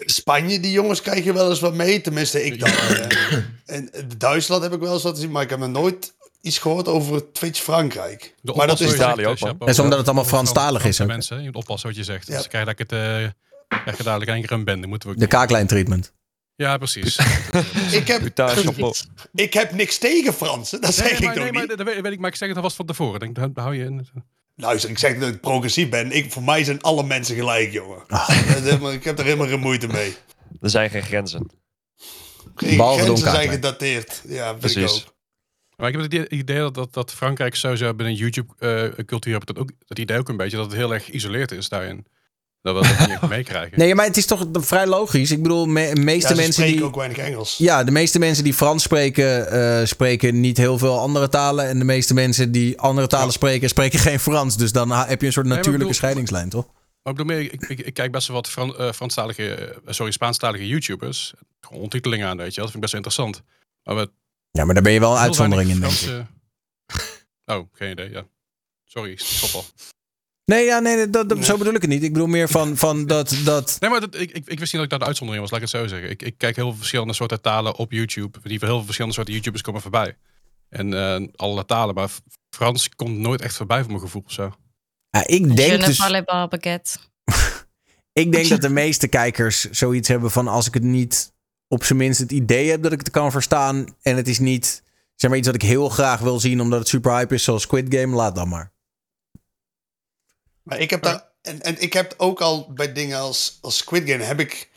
Spanje, 0.05 0.59
die 0.59 0.71
jongens 0.71 1.01
krijgen 1.01 1.33
wel 1.33 1.49
eens 1.49 1.59
wat 1.59 1.73
mee. 1.73 2.01
Tenminste, 2.01 2.45
ik 2.45 2.59
dan. 2.59 2.69
eh. 2.69 3.37
en 3.75 3.89
Duitsland 4.17 4.63
heb 4.63 4.73
ik 4.73 4.79
wel 4.79 4.93
eens 4.93 5.03
wat 5.03 5.15
gezien, 5.15 5.31
maar 5.31 5.43
ik 5.43 5.49
heb 5.49 5.59
nog 5.59 5.69
nooit 5.69 6.13
iets 6.41 6.57
gehoord 6.57 6.87
over 6.87 7.31
Twitch 7.31 7.59
Frankrijk. 7.61 8.35
De 8.41 8.53
maar 8.55 8.67
dat 8.67 8.79
is 8.79 8.93
Italië 8.93 9.25
ook, 9.27 9.39
En 9.39 9.73
je 9.73 9.81
omdat 9.81 9.97
het 9.97 10.07
allemaal 10.07 10.25
Franstalig 10.25 10.85
is. 10.85 10.99
Mensen, 10.99 11.37
je 11.37 11.45
moet 11.45 11.55
oppassen 11.55 11.89
wat 11.89 11.97
je 11.97 12.03
zegt. 12.03 12.27
Ja. 12.27 12.37
Dus 12.37 12.47
krijg 12.47 12.65
je 12.67 12.71
dat 12.71 12.79
ik 12.79 12.89
het, 12.89 12.99
eh 12.99 13.77
krijg 13.81 13.97
je 13.97 14.03
dadelijk 14.03 14.29
in 14.29 14.35
één 14.37 14.45
keer 14.45 14.57
een 14.57 14.63
bende. 14.63 14.87
Moeten 14.87 15.09
we 15.09 15.15
De 15.15 15.27
kaaklijn 15.27 15.67
treatment. 15.67 16.13
Ja, 16.61 16.77
precies. 16.77 17.15
ik, 17.99 18.07
heb, 18.07 18.21
ik 19.33 19.53
heb 19.53 19.71
niks 19.71 19.97
tegen 19.97 20.33
Fransen, 20.33 20.81
dat 20.81 20.93
zeg 20.93 21.05
nee, 21.05 21.13
ik 21.13 21.19
maar, 21.19 21.35
nog 21.35 21.43
nee, 21.43 21.51
niet. 21.51 21.67
maar 21.67 21.77
dat 21.77 22.03
weet, 22.03 22.13
ik, 22.13 22.19
maar 22.19 22.29
ik 22.29 22.35
zeg 22.35 22.47
het 22.47 22.57
alvast 22.57 22.75
van 22.75 22.85
tevoren. 22.85 23.19
Denk, 23.19 23.35
daar 23.35 23.49
hou 23.53 23.75
je 23.75 23.83
in. 23.83 24.07
Luister, 24.55 24.89
ik 24.89 24.97
zeg 24.97 25.17
dat 25.19 25.29
ik 25.29 25.41
progressief 25.41 25.89
ben. 25.89 26.11
Ik, 26.11 26.31
voor 26.31 26.43
mij 26.43 26.63
zijn 26.63 26.81
alle 26.81 27.03
mensen 27.03 27.35
gelijk, 27.35 27.71
jongen. 27.71 28.03
Ah. 28.07 28.93
Ik 28.93 29.03
heb 29.03 29.19
er 29.19 29.25
helemaal 29.25 29.47
geen 29.47 29.59
moeite 29.59 29.87
mee. 29.87 30.15
Er 30.61 30.69
zijn 30.69 30.89
geen 30.89 31.03
grenzen. 31.03 31.51
Geen 32.55 32.77
Behalve 32.77 33.03
grenzen 33.03 33.31
zijn 33.31 33.49
gedateerd. 33.49 34.21
Ja, 34.27 34.49
vind 34.49 34.63
ik 34.63 34.73
Precies. 34.73 35.05
ook. 35.05 35.13
Maar 35.75 35.87
ik 35.89 35.95
heb 35.95 36.11
het 36.11 36.31
idee- 36.31 36.59
dat, 36.59 36.73
dat, 36.73 36.93
dat 36.93 37.13
Frankrijk 37.13 37.55
sowieso 37.55 37.93
binnen 37.93 38.15
YouTube-cultuur 38.15 39.33
hebt 39.33 39.47
dat 39.47 39.57
ook 39.57 39.71
dat 39.85 39.99
idee 39.99 40.17
ook 40.17 40.29
een 40.29 40.37
beetje 40.37 40.57
dat 40.57 40.65
het 40.65 40.75
heel 40.75 40.93
erg 40.93 41.05
geïsoleerd 41.05 41.51
is 41.51 41.69
daarin. 41.69 42.05
Dat 42.61 42.87
we 42.87 42.95
dat 42.97 43.07
niet 43.07 43.29
meekrijgen. 43.29 43.77
Nee, 43.79 43.95
maar 43.95 44.05
het 44.05 44.17
is 44.17 44.25
toch 44.25 44.45
vrij 44.51 44.87
logisch. 44.87 45.31
Ik 45.31 45.41
bedoel, 45.41 45.65
me, 45.65 45.95
meeste 45.95 46.27
Ja, 46.27 46.27
ze 46.27 46.35
mensen 46.35 46.53
spreken 46.53 46.75
die... 46.75 46.85
ook 46.85 46.95
weinig 46.95 47.17
Engels. 47.17 47.57
Ja, 47.57 47.83
de 47.83 47.91
meeste 47.91 48.19
mensen 48.19 48.43
die 48.43 48.53
Frans 48.53 48.83
spreken, 48.83 49.51
eh, 49.51 49.85
spreken 49.85 50.39
niet 50.39 50.57
heel 50.57 50.77
veel 50.77 50.99
andere 50.99 51.29
talen. 51.29 51.67
En 51.67 51.79
de 51.79 51.85
meeste 51.85 52.13
mensen 52.13 52.51
die 52.51 52.79
andere 52.79 53.07
talen 53.07 53.33
spreken, 53.33 53.69
spreken 53.69 53.99
geen 53.99 54.19
Frans. 54.19 54.57
Dus 54.57 54.71
dan 54.71 54.91
heb 54.91 55.19
je 55.21 55.27
een 55.27 55.33
soort 55.33 55.45
ik 55.45 55.51
natuurlijke 55.51 55.77
bedoel- 55.77 55.93
scheidingslijn, 55.93 56.49
toch? 56.49 56.65
Maar 57.03 57.13
ik 57.13 57.19
bedoel 57.19 57.37
meer, 57.37 57.53
ik, 57.53 57.61
ik, 57.67 57.79
ik 57.79 57.93
kijk 57.93 58.11
best 58.11 58.27
wel 58.27 58.35
wat 58.35 58.49
Fran, 58.49 58.77
eh, 58.77 58.91
Franstalige, 58.91 59.53
eh, 59.55 59.93
sorry, 59.93 60.11
Spaanstalige 60.11 60.67
YouTubers. 60.67 61.33
Gewoon 61.61 61.81
aan, 62.23 62.37
weet 62.37 62.53
je 62.53 62.61
wel. 62.61 62.71
Dat 62.71 62.71
vind 62.71 62.73
ik 62.73 62.79
best 62.79 62.91
wel 62.91 63.01
interessant. 63.03 63.41
Maar 63.83 63.95
we 63.95 64.11
Ja, 64.51 64.65
maar 64.65 64.73
daar 64.73 64.83
ben 64.83 64.93
je 64.93 64.99
wel 64.99 65.11
een 65.11 65.17
uitzondering 65.17 65.69
in, 65.69 65.79
denk 65.79 65.91
ik. 65.93 66.09
Oh, 67.45 67.67
geen 67.71 67.91
idee, 67.91 68.09
ja. 68.09 68.25
Sorry, 68.85 69.11
ik 69.11 69.19
stop 69.19 69.53
al. 69.53 69.65
Nee, 70.51 70.65
ja, 70.65 70.79
nee, 70.79 71.09
dat, 71.09 71.29
dat- 71.29 71.45
zo 71.45 71.57
bedoel 71.57 71.73
ik 71.73 71.81
het 71.81 71.89
niet. 71.89 72.03
Ik 72.03 72.13
bedoel 72.13 72.27
meer 72.27 72.49
van, 72.49 72.77
van 72.77 73.05
dat, 73.07 73.35
dat... 73.43 73.77
Nee, 73.79 73.89
maar 73.89 73.99
dat, 73.99 74.15
ik, 74.15 74.31
ik, 74.31 74.47
ik 74.47 74.59
wist 74.59 74.61
niet 74.61 74.71
dat 74.71 74.83
ik 74.83 74.89
daar 74.89 74.99
de 74.99 75.05
uitzondering 75.05 75.43
was, 75.43 75.51
laat 75.51 75.61
ik 75.61 75.71
het 75.71 75.81
zo 75.81 75.87
zeggen. 75.87 76.09
Ik, 76.09 76.21
ik 76.21 76.37
kijk 76.37 76.55
heel 76.55 76.69
veel 76.69 76.77
verschillende 76.77 77.13
soorten 77.13 77.41
talen 77.41 77.75
op 77.75 77.91
YouTube. 77.91 78.39
Die 78.43 78.57
heel 78.59 78.67
veel 78.67 78.83
verschillende 78.83 79.15
soorten 79.15 79.33
YouTubers 79.33 79.63
komen 79.63 79.81
voorbij. 79.81 80.17
En 80.69 80.93
eh 80.93 81.27
alle 81.35 81.65
talen, 81.65 81.95
maar 81.95 82.09
Frans 82.55 82.89
komt 82.89 83.17
nooit 83.17 83.41
echt 83.41 83.55
voorbij 83.55 83.79
voor 83.79 83.89
mijn 83.89 84.01
gevoel 84.01 84.23
of 84.25 84.31
zo. 84.31 84.53
Ja, 85.09 85.27
ik 85.27 85.43
denk 85.55 85.71
dus... 85.85 85.97
Ik 88.13 88.31
denk 88.31 88.43
dat 88.49 88.61
de 88.61 88.69
meeste 88.69 89.07
kijkers 89.07 89.69
zoiets 89.69 90.07
hebben 90.07 90.31
van 90.31 90.47
als 90.47 90.67
ik 90.67 90.73
het 90.73 90.83
niet 90.83 91.33
op 91.67 91.83
zijn 91.83 91.97
minst 91.97 92.19
het 92.19 92.31
idee 92.31 92.69
heb 92.69 92.83
dat 92.83 92.91
ik 92.91 92.99
het 92.99 93.09
kan 93.09 93.31
verstaan 93.31 93.85
en 94.01 94.15
het 94.15 94.27
is 94.27 94.39
niet 94.39 94.83
zeg 95.15 95.29
maar 95.29 95.39
iets 95.39 95.47
wat 95.47 95.55
ik 95.61 95.61
heel 95.69 95.89
graag 95.89 96.19
wil 96.19 96.39
zien 96.39 96.61
omdat 96.61 96.79
het 96.79 96.87
super 96.87 97.11
hype 97.11 97.33
is 97.33 97.43
zoals 97.43 97.61
Squid 97.61 97.95
Game, 97.95 98.15
laat 98.15 98.35
dan 98.35 98.49
maar. 98.49 98.71
Maar 100.63 100.79
ik 100.79 100.89
heb 100.89 101.03
daar. 101.03 101.29
En, 101.41 101.61
en 101.61 101.81
ik 101.81 101.93
heb 101.93 102.13
ook 102.17 102.41
al 102.41 102.73
bij 102.73 102.93
dingen 102.93 103.19
als, 103.19 103.57
als 103.61 103.77
Squid 103.77 104.09
Game. 104.09 104.23
Heb 104.23 104.39
ik, 104.39 104.69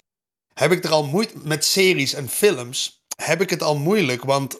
heb 0.55 0.73
ik 0.73 0.85
er 0.85 0.91
al 0.91 1.07
moeite. 1.07 1.35
Met 1.43 1.65
series 1.65 2.15
en 2.15 2.29
films. 2.29 3.05
Heb 3.17 3.41
ik 3.41 3.51
het 3.51 3.63
al 3.63 3.77
moeilijk. 3.77 4.25
Want 4.25 4.53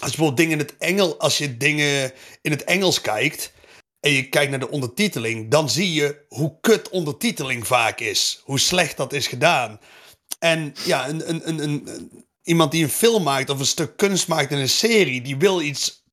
als 0.00 0.10
je 0.12 0.16
bijvoorbeeld 0.16 0.36
dingen 0.36 0.52
in 0.52 0.58
het 0.58 0.76
Engels. 0.78 1.18
Als 1.18 1.38
je 1.38 1.56
dingen 1.56 2.12
in 2.42 2.50
het 2.50 2.64
Engels 2.64 3.00
kijkt. 3.00 3.52
En 4.00 4.10
je 4.12 4.28
kijkt 4.28 4.50
naar 4.50 4.60
de 4.60 4.70
ondertiteling. 4.70 5.50
Dan 5.50 5.70
zie 5.70 5.92
je 5.92 6.24
hoe 6.28 6.58
kut 6.60 6.88
ondertiteling 6.88 7.66
vaak 7.66 8.00
is. 8.00 8.40
Hoe 8.44 8.58
slecht 8.58 8.96
dat 8.96 9.12
is 9.12 9.26
gedaan. 9.26 9.80
En 10.38 10.74
ja, 10.84 11.08
een, 11.08 11.28
een, 11.28 11.48
een, 11.48 11.62
een, 11.62 11.82
een- 11.88 12.24
iemand 12.42 12.70
die 12.72 12.82
een 12.84 12.90
film 12.90 13.22
maakt. 13.22 13.50
Of 13.50 13.58
een 13.58 13.66
stuk 13.66 13.96
kunst 13.96 14.28
maakt 14.28 14.50
in 14.50 14.58
een 14.58 14.68
serie. 14.68 15.22
Die 15.22 15.36
wil 15.36 15.60
iets 15.60 16.03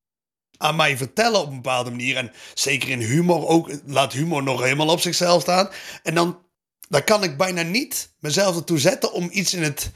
aan 0.62 0.76
mij 0.76 0.98
vertellen 0.98 1.40
op 1.40 1.48
een 1.48 1.56
bepaalde 1.56 1.90
manier. 1.90 2.18
En 2.18 2.32
zeker 2.54 2.90
in 2.90 3.00
humor 3.00 3.48
ook. 3.48 3.70
Laat 3.86 4.14
humor 4.14 4.44
nog 4.44 4.62
helemaal 4.62 4.88
op 4.90 5.00
zichzelf 5.00 5.42
staan. 5.42 5.70
En 6.04 6.16
dan, 6.16 6.40
dan 6.90 7.04
kan 7.04 7.24
ik 7.24 7.38
bijna 7.38 7.62
niet 7.62 8.14
mezelf 8.20 8.56
ertoe 8.56 8.80
zetten 8.80 9.14
om 9.14 9.30
iets 9.32 9.54
in 9.54 9.64
het, 9.64 9.92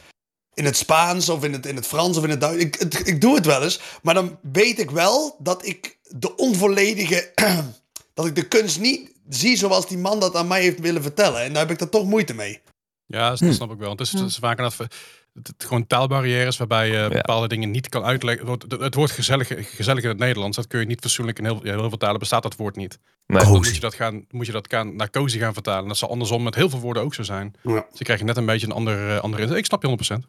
in 0.54 0.66
het 0.66 0.78
Spaans 0.78 1.30
of 1.30 1.44
in 1.44 1.54
het, 1.54 1.66
in 1.66 1.76
het 1.76 1.88
Frans 1.88 2.18
of 2.18 2.24
in 2.24 2.30
het 2.30 2.42
Duits. 2.42 2.64
Ik, 2.64 2.76
het- 2.76 3.08
ik 3.08 3.22
doe 3.22 3.36
het 3.36 3.46
wel 3.46 3.64
eens. 3.64 3.80
Maar 4.02 4.14
dan 4.14 4.38
weet 4.52 4.80
ik 4.80 4.92
wel 4.92 5.36
dat 5.40 5.66
ik 5.66 5.98
de 6.02 6.36
onvolledige. 6.36 7.32
dat 8.14 8.26
ik 8.26 8.36
de 8.36 8.48
kunst 8.48 8.80
niet 8.80 9.12
zie 9.30 9.58
zoals 9.58 9.88
die 9.88 9.98
man 9.98 10.20
dat 10.20 10.36
aan 10.36 10.48
mij 10.48 10.62
heeft 10.62 10.80
willen 10.80 11.02
vertellen. 11.02 11.42
En 11.42 11.54
daar 11.54 11.62
heb 11.68 11.72
ik 11.72 11.82
er 11.82 11.90
toch 11.90 12.06
moeite 12.06 12.34
mee. 12.34 12.62
Ja, 13.06 13.30
dat 13.30 13.40
Hm. 13.40 13.52
snap 13.52 13.72
ik 13.72 13.78
wel. 13.78 13.92
Het 13.92 14.00
is, 14.00 14.12
het 14.12 14.30
is 14.30 14.38
vaak 14.38 14.58
inderdaad, 14.58 14.88
het, 15.36 15.48
het- 15.48 15.64
gewoon 15.66 15.88
taalbarrières 15.88 16.58
waarbij 16.58 16.88
je 16.90 17.10
bepaalde 17.12 17.48
dingen 17.48 17.72
niet 17.72 17.90
kan 17.90 18.04
uitleggen. 18.04 18.48
Het, 18.52 18.64
woord- 18.70 18.82
het 18.82 18.96
woord 18.96 19.12
gezellig, 19.12 19.48
gezellig 19.76 20.04
in 20.04 20.10
het 20.10 20.18
Nederlands, 20.18 20.58
dat 20.58 20.68
kun 20.68 20.80
je 20.80 20.86
niet 20.86 21.02
fatsoenlijk 21.02 21.38
in 21.40 21.46
heel, 21.46 21.60
ja, 21.64 21.72
heel 21.78 21.90
veel 21.90 21.98
talen 21.98 22.20
bestaat 22.20 22.44
dat 22.44 22.56
woord 22.56 22.76
niet. 22.76 23.00
Nee. 23.28 23.40
Dan 23.44 23.52
moet 23.52 23.74
je 23.76 23.80
dat, 23.80 23.94
gaan, 23.94 24.26
moet 24.30 24.46
je 24.46 24.52
dat 24.52 24.68
gaan, 24.70 24.96
naar 24.96 25.10
cozy 25.10 25.40
gaan 25.40 25.54
vertalen. 25.54 25.88
Dat 25.88 25.98
zal 25.98 26.10
andersom 26.10 26.44
met 26.44 26.56
heel 26.56 26.70
veel 26.70 26.80
woorden 26.80 27.04
ook 27.04 27.14
zo 27.14 27.24
zijn. 27.24 27.54
Ja. 27.64 27.74
Dus 27.90 27.98
je 28.00 28.04
krijgt 28.04 28.24
net 28.24 28.38
een 28.38 28.46
beetje 28.46 28.68
een 28.68 28.74
ander, 28.74 29.10
eh, 29.16 29.20
andere. 29.20 29.58
Ik 29.58 29.66
snap 29.66 29.82
je 29.82 29.88
100%. 29.88 30.28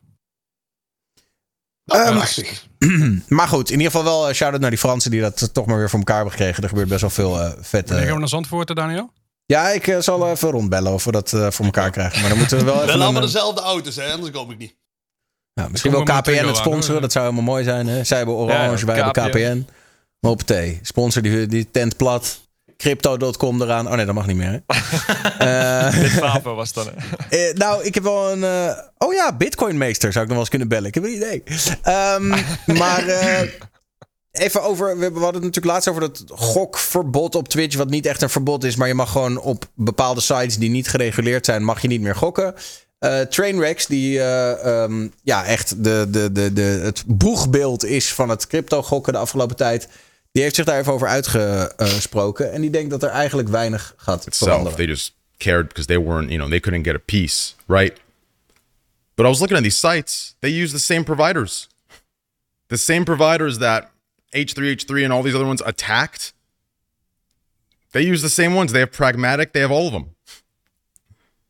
Ehm, 1.84 2.14
lastig. 2.14 2.66
maar 3.28 3.48
goed, 3.48 3.70
in 3.70 3.78
ieder 3.78 3.92
geval 3.92 4.04
wel 4.04 4.28
uh, 4.28 4.34
shout-out 4.34 4.60
naar 4.60 4.70
die 4.70 4.78
Fransen 4.78 5.10
die 5.10 5.20
dat 5.20 5.54
toch 5.54 5.66
maar 5.66 5.76
weer 5.78 5.90
voor 5.90 5.98
elkaar 5.98 6.16
hebben 6.16 6.34
gekregen. 6.34 6.62
Er 6.62 6.68
gebeurt 6.68 6.88
best 6.88 7.00
wel 7.00 7.10
veel 7.10 7.40
eh 7.40 7.52
vet. 7.60 7.88
Wanneer 7.88 7.96
eh, 7.98 8.02
gaan 8.04 8.12
we 8.14 8.18
naar 8.18 8.28
Zandvoort, 8.28 8.68
eh, 8.70 8.76
Daniel? 8.76 9.12
Ja, 9.46 9.68
ik 9.68 9.86
eh, 9.86 9.98
zal 10.00 10.30
even 10.30 10.50
rondbellen 10.50 10.92
of 10.92 11.04
we 11.04 11.12
dat 11.12 11.32
eh, 11.32 11.50
voor 11.50 11.64
elkaar 11.64 11.90
krijgen. 11.96 12.20
Maar 12.20 12.28
dan 12.28 12.38
moeten 12.38 12.58
we 12.58 12.64
wel 12.64 12.74
We 12.74 12.78
even... 12.80 12.90
hebben 12.90 13.06
allemaal 13.06 13.22
een, 13.22 13.28
eh, 13.28 13.34
dezelfde 13.34 13.60
auto's, 13.62 13.96
hè? 13.96 14.12
Anders 14.12 14.30
kom 14.30 14.50
ik 14.50 14.58
niet. 14.58 14.76
Ja, 15.60 15.68
misschien 15.68 15.90
wel 15.92 16.02
KPN 16.02 16.46
het 16.46 16.56
sponsoren, 16.56 17.00
dat 17.00 17.12
zou 17.12 17.24
helemaal 17.24 17.46
mooi 17.52 17.64
zijn. 17.64 17.86
Hè? 17.86 18.04
Zij 18.04 18.16
hebben 18.16 18.34
Orange, 18.34 18.78
Ja, 18.78 18.84
wij 18.86 18.94
hebben 18.96 19.12
KPN. 19.30 19.30
KPN. 19.30 19.66
Maar 20.20 20.30
op 20.30 20.42
thee. 20.42 20.78
Sponsor 20.82 21.22
die, 21.22 21.46
die 21.46 21.70
tent 21.70 21.96
plat. 21.96 22.44
Crypto.com 22.76 23.62
eraan. 23.62 23.86
Oh 23.88 23.94
nee, 23.94 24.04
dat 24.06 24.14
mag 24.14 24.26
niet 24.26 24.36
meer. 24.36 24.62
Hè? 24.66 26.08
Favo 26.08 26.54
was 26.54 26.72
dan. 26.72 26.86
Eh, 27.30 27.52
nou, 27.54 27.84
ik 27.84 27.94
heb 27.94 28.02
wel 28.02 28.30
een. 28.32 28.44
eh, 28.44 28.78
oh 28.98 29.14
ja, 29.14 29.36
Bitcoinmeester 29.36 30.12
zou 30.12 30.24
ik 30.24 30.30
nog 30.30 30.38
wel 30.38 30.38
eens 30.38 30.48
kunnen 30.48 30.68
bellen. 30.68 30.86
Ik 30.88 30.94
heb 30.94 31.04
een 31.04 31.14
idee. 31.14 31.42
Ehm, 31.82 32.28
maar 32.80 33.04
even 34.32 34.62
over. 34.62 34.96
We 34.96 35.02
hebben- 35.02 35.18
we 35.20 35.24
hadden 35.24 35.42
het 35.42 35.54
natuurlijk 35.54 35.66
laatst 35.74 35.88
over 35.88 36.00
dat 36.00 36.24
gokverbod 36.28 37.34
op 37.34 37.48
Twitch. 37.48 37.76
Wat 37.76 37.90
niet 37.90 38.06
echt 38.06 38.22
een 38.22 38.30
verbod 38.30 38.64
is, 38.64 38.76
maar 38.76 38.88
je 38.88 38.94
mag 38.94 39.10
gewoon 39.12 39.38
op 39.40 39.64
bepaalde 39.74 40.20
sites 40.20 40.58
die 40.58 40.70
niet 40.70 40.88
gereguleerd 40.88 41.44
zijn, 41.44 41.64
mag 41.64 41.82
je 41.82 41.88
niet 41.88 42.00
meer 42.00 42.16
gokken. 42.16 42.54
Eh 42.98 43.20
Trainwrecks, 43.20 43.86
die 43.86 44.18
eh, 44.18 44.82
ehm, 44.82 45.08
ja, 45.22 45.44
echt 45.44 45.84
de, 45.84 46.06
de, 46.10 46.32
de, 46.32 46.52
de, 46.52 46.62
het 46.62 47.04
boegbeeld 47.06 47.84
is 47.84 48.12
van 48.12 48.28
het 48.28 48.46
crypto 48.46 48.82
gokken 48.82 49.12
de 49.12 49.18
afgelopen 49.18 49.56
tijd. 49.56 49.88
Die 50.32 50.42
heeft 50.42 50.54
zich 50.54 50.64
daar 50.64 50.78
even 50.78 50.92
over 50.92 51.08
uitgesproken. 51.08 52.52
En 52.52 52.60
die 52.60 52.70
denkt 52.70 52.90
dat 52.90 53.02
er 53.02 53.08
eigenlijk 53.08 53.48
weinig 53.48 53.94
gaat 53.96 54.26
itself. 54.26 54.50
veranderen. 54.50 54.78
They 54.78 54.86
just 54.86 55.14
cared 55.36 55.68
because 55.68 55.86
they 55.86 55.98
weren't, 55.98 56.28
you 56.28 56.36
know, 56.36 56.48
they 56.50 56.60
couldn't 56.60 56.84
get 56.84 56.94
a 56.94 57.02
piece, 57.04 57.52
right? 57.66 58.00
But 59.14 59.24
I 59.24 59.28
was 59.28 59.38
looking 59.38 59.56
at 59.56 59.64
these 59.64 59.78
sites, 59.78 60.36
they 60.40 60.62
use 60.62 60.72
the 60.72 60.78
same 60.78 61.02
providers. 61.04 61.68
The 62.66 62.76
same 62.76 63.04
providers 63.04 63.58
that 63.58 63.90
H3H3 64.34 65.04
and 65.04 65.12
all 65.12 65.22
these 65.22 65.34
other 65.36 65.46
ones 65.46 65.62
attacked. 65.64 66.34
They 67.90 68.02
use 68.02 68.20
the 68.20 68.28
same 68.28 68.54
ones. 68.54 68.72
They 68.72 68.80
have 68.80 68.92
pragmatic. 68.92 69.52
They 69.52 69.60
have 69.60 69.72
all 69.72 69.86
of 69.86 69.92
them. 69.92 70.15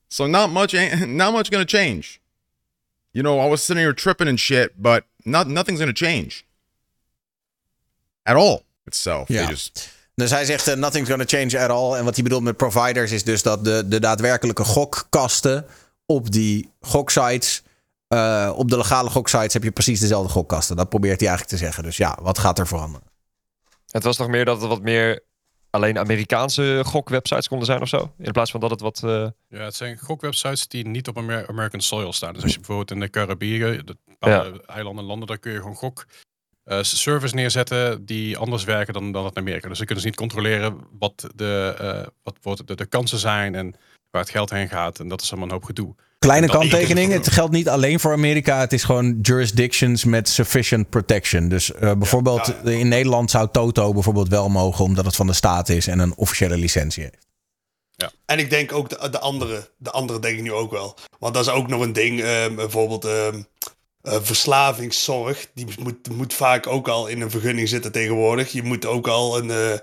So 0.08 0.26
not 0.26 0.50
much, 0.50 0.72
not 1.06 1.32
much 1.32 1.50
gonna 1.50 1.64
change. 1.64 2.20
You 3.10 3.24
know, 3.24 3.46
I 3.46 3.48
was 3.48 3.64
sitting 3.64 3.82
here 3.82 3.94
tripping 3.94 4.28
and 4.28 4.38
shit, 4.38 4.72
but 4.76 5.04
not 5.24 5.46
nothing's 5.46 5.78
gonna 5.78 5.92
change 5.94 6.44
at 8.22 8.36
all 8.36 8.62
itself. 8.84 9.28
Just 9.28 9.94
Dus 10.16 10.30
hij 10.30 10.44
zegt, 10.44 10.68
eh, 10.68 10.74
nothing's 10.76 11.08
gonna 11.08 11.24
change 11.26 11.60
at 11.60 11.70
all. 11.70 11.94
En 11.94 12.04
wat 12.04 12.14
hij 12.14 12.22
bedoelt 12.22 12.42
met 12.42 12.56
providers 12.56 13.12
is 13.12 13.24
dus 13.24 13.42
dat 13.42 13.64
de, 13.64 13.88
de 13.88 14.00
daadwerkelijke 14.00 14.64
gokkasten 14.64 15.66
op 16.06 16.30
die 16.30 16.70
goksites... 16.80 17.62
eh, 18.08 18.52
op 18.54 18.70
de 18.70 18.76
legale 18.76 19.10
goksites 19.10 19.52
heb 19.52 19.62
je 19.62 19.70
precies 19.70 20.00
dezelfde 20.00 20.32
gokkasten. 20.32 20.76
Dat 20.76 20.88
probeert 20.88 21.20
hij 21.20 21.28
eigenlijk 21.28 21.58
te 21.58 21.64
zeggen. 21.64 21.82
Dus 21.82 21.96
ja, 21.96 22.18
wat 22.22 22.38
gaat 22.38 22.58
er 22.58 22.66
veranderen? 22.66 23.06
Het 23.90 24.02
was 24.02 24.16
toch 24.16 24.28
meer 24.28 24.44
dat 24.44 24.60
het 24.60 24.68
wat 24.68 24.82
meer 24.82 25.22
alleen 25.76 25.98
Amerikaanse 25.98 26.82
gokwebsites 26.86 27.48
konden 27.48 27.66
zijn 27.66 27.80
of 27.80 27.88
zo? 27.88 28.12
In 28.18 28.32
plaats 28.32 28.50
van 28.50 28.60
dat 28.60 28.70
het 28.70 28.80
wat... 28.80 29.02
eh, 29.04 29.26
Ja, 29.48 29.64
het 29.64 29.74
zijn 29.74 29.98
gokwebsites 29.98 30.68
die 30.68 30.86
niet 30.88 31.08
op 31.08 31.18
Amer- 31.18 31.48
American 31.48 31.80
soil 31.80 32.12
staan. 32.12 32.32
Dus 32.34 32.42
als 32.42 32.52
je 32.52 32.58
bijvoorbeeld 32.58 32.90
in 32.90 33.00
de 33.00 33.10
Caribiën, 33.10 33.82
de 33.84 33.96
eilanden 34.66 35.02
en 35.02 35.08
landen, 35.08 35.26
daar 35.28 35.38
kun 35.38 35.52
je 35.52 35.58
gewoon 35.58 35.74
gok 35.74 36.06
eh, 36.64 36.82
servers 36.82 37.32
neerzetten 37.32 38.04
die 38.06 38.36
anders 38.36 38.64
werken 38.64 38.94
dan, 38.94 39.12
dan 39.12 39.24
in 39.24 39.36
Amerika. 39.36 39.68
Dus 39.68 39.76
dan 39.76 39.86
kunnen 39.86 40.04
ze 40.04 40.10
niet 40.10 40.18
controleren 40.18 40.86
wat 40.98 41.28
de, 41.34 41.74
eh, 41.78 42.06
wat 42.22 42.36
wordt 42.42 42.66
de, 42.66 42.74
de 42.74 42.86
kansen 42.86 43.18
zijn 43.18 43.54
en 43.54 43.74
waar 44.10 44.22
het 44.22 44.30
geld 44.30 44.50
heen 44.50 44.68
gaat. 44.68 44.98
En 45.00 45.08
dat 45.08 45.20
is 45.22 45.28
allemaal 45.30 45.48
een 45.48 45.54
hoop 45.54 45.64
gedoe. 45.64 45.94
Kleine 46.26 46.46
kanttekening. 46.46 47.12
Het 47.18 47.30
geldt 47.30 47.52
niet 47.52 47.68
alleen 47.68 48.00
voor 48.00 48.12
Amerika. 48.12 48.60
Het 48.60 48.72
is 48.72 48.84
gewoon 48.84 49.18
jurisdictions 49.22 50.04
met 50.04 50.28
sufficient 50.28 50.88
protection. 50.88 51.48
Dus 51.48 51.72
eh, 51.72 51.92
bijvoorbeeld 51.92 52.54
in 52.64 52.88
Nederland 52.88 53.30
zou 53.30 53.48
Toto 53.52 53.92
bijvoorbeeld 53.92 54.28
wel 54.28 54.48
mogen... 54.48 54.84
omdat 54.84 55.04
het 55.04 55.16
van 55.16 55.26
de 55.26 55.32
staat 55.32 55.68
is 55.68 55.86
en 55.86 55.98
een 55.98 56.16
officiële 56.16 56.56
licentie 56.56 57.02
heeft. 57.02 57.26
En 58.24 58.38
ik 58.38 58.50
denk 58.50 58.72
ook 58.72 58.88
de, 58.88 59.10
de 59.10 59.18
andere. 59.18 59.70
De 59.76 59.90
andere 59.90 60.18
denk 60.18 60.36
ik 60.36 60.42
nu 60.42 60.52
ook 60.52 60.70
wel. 60.70 60.96
Want 61.18 61.34
dat 61.34 61.46
is 61.46 61.52
ook 61.52 61.68
nog 61.68 61.80
een 61.80 61.92
ding. 61.92 62.20
ehm, 62.20 62.54
bijvoorbeeld 62.54 63.04
eh, 63.04 63.28
verslavingszorg. 64.02 65.48
Die 65.54 65.66
moet, 65.78 66.08
moet 66.08 66.34
vaak 66.34 66.66
ook 66.66 66.88
al 66.88 67.06
in 67.06 67.20
een 67.20 67.30
vergunning 67.30 67.68
zitten 67.68 67.92
tegenwoordig. 67.92 68.52
Je 68.52 68.62
moet 68.62 68.86
ook 68.86 69.08
al 69.08 69.38
een... 69.38 69.80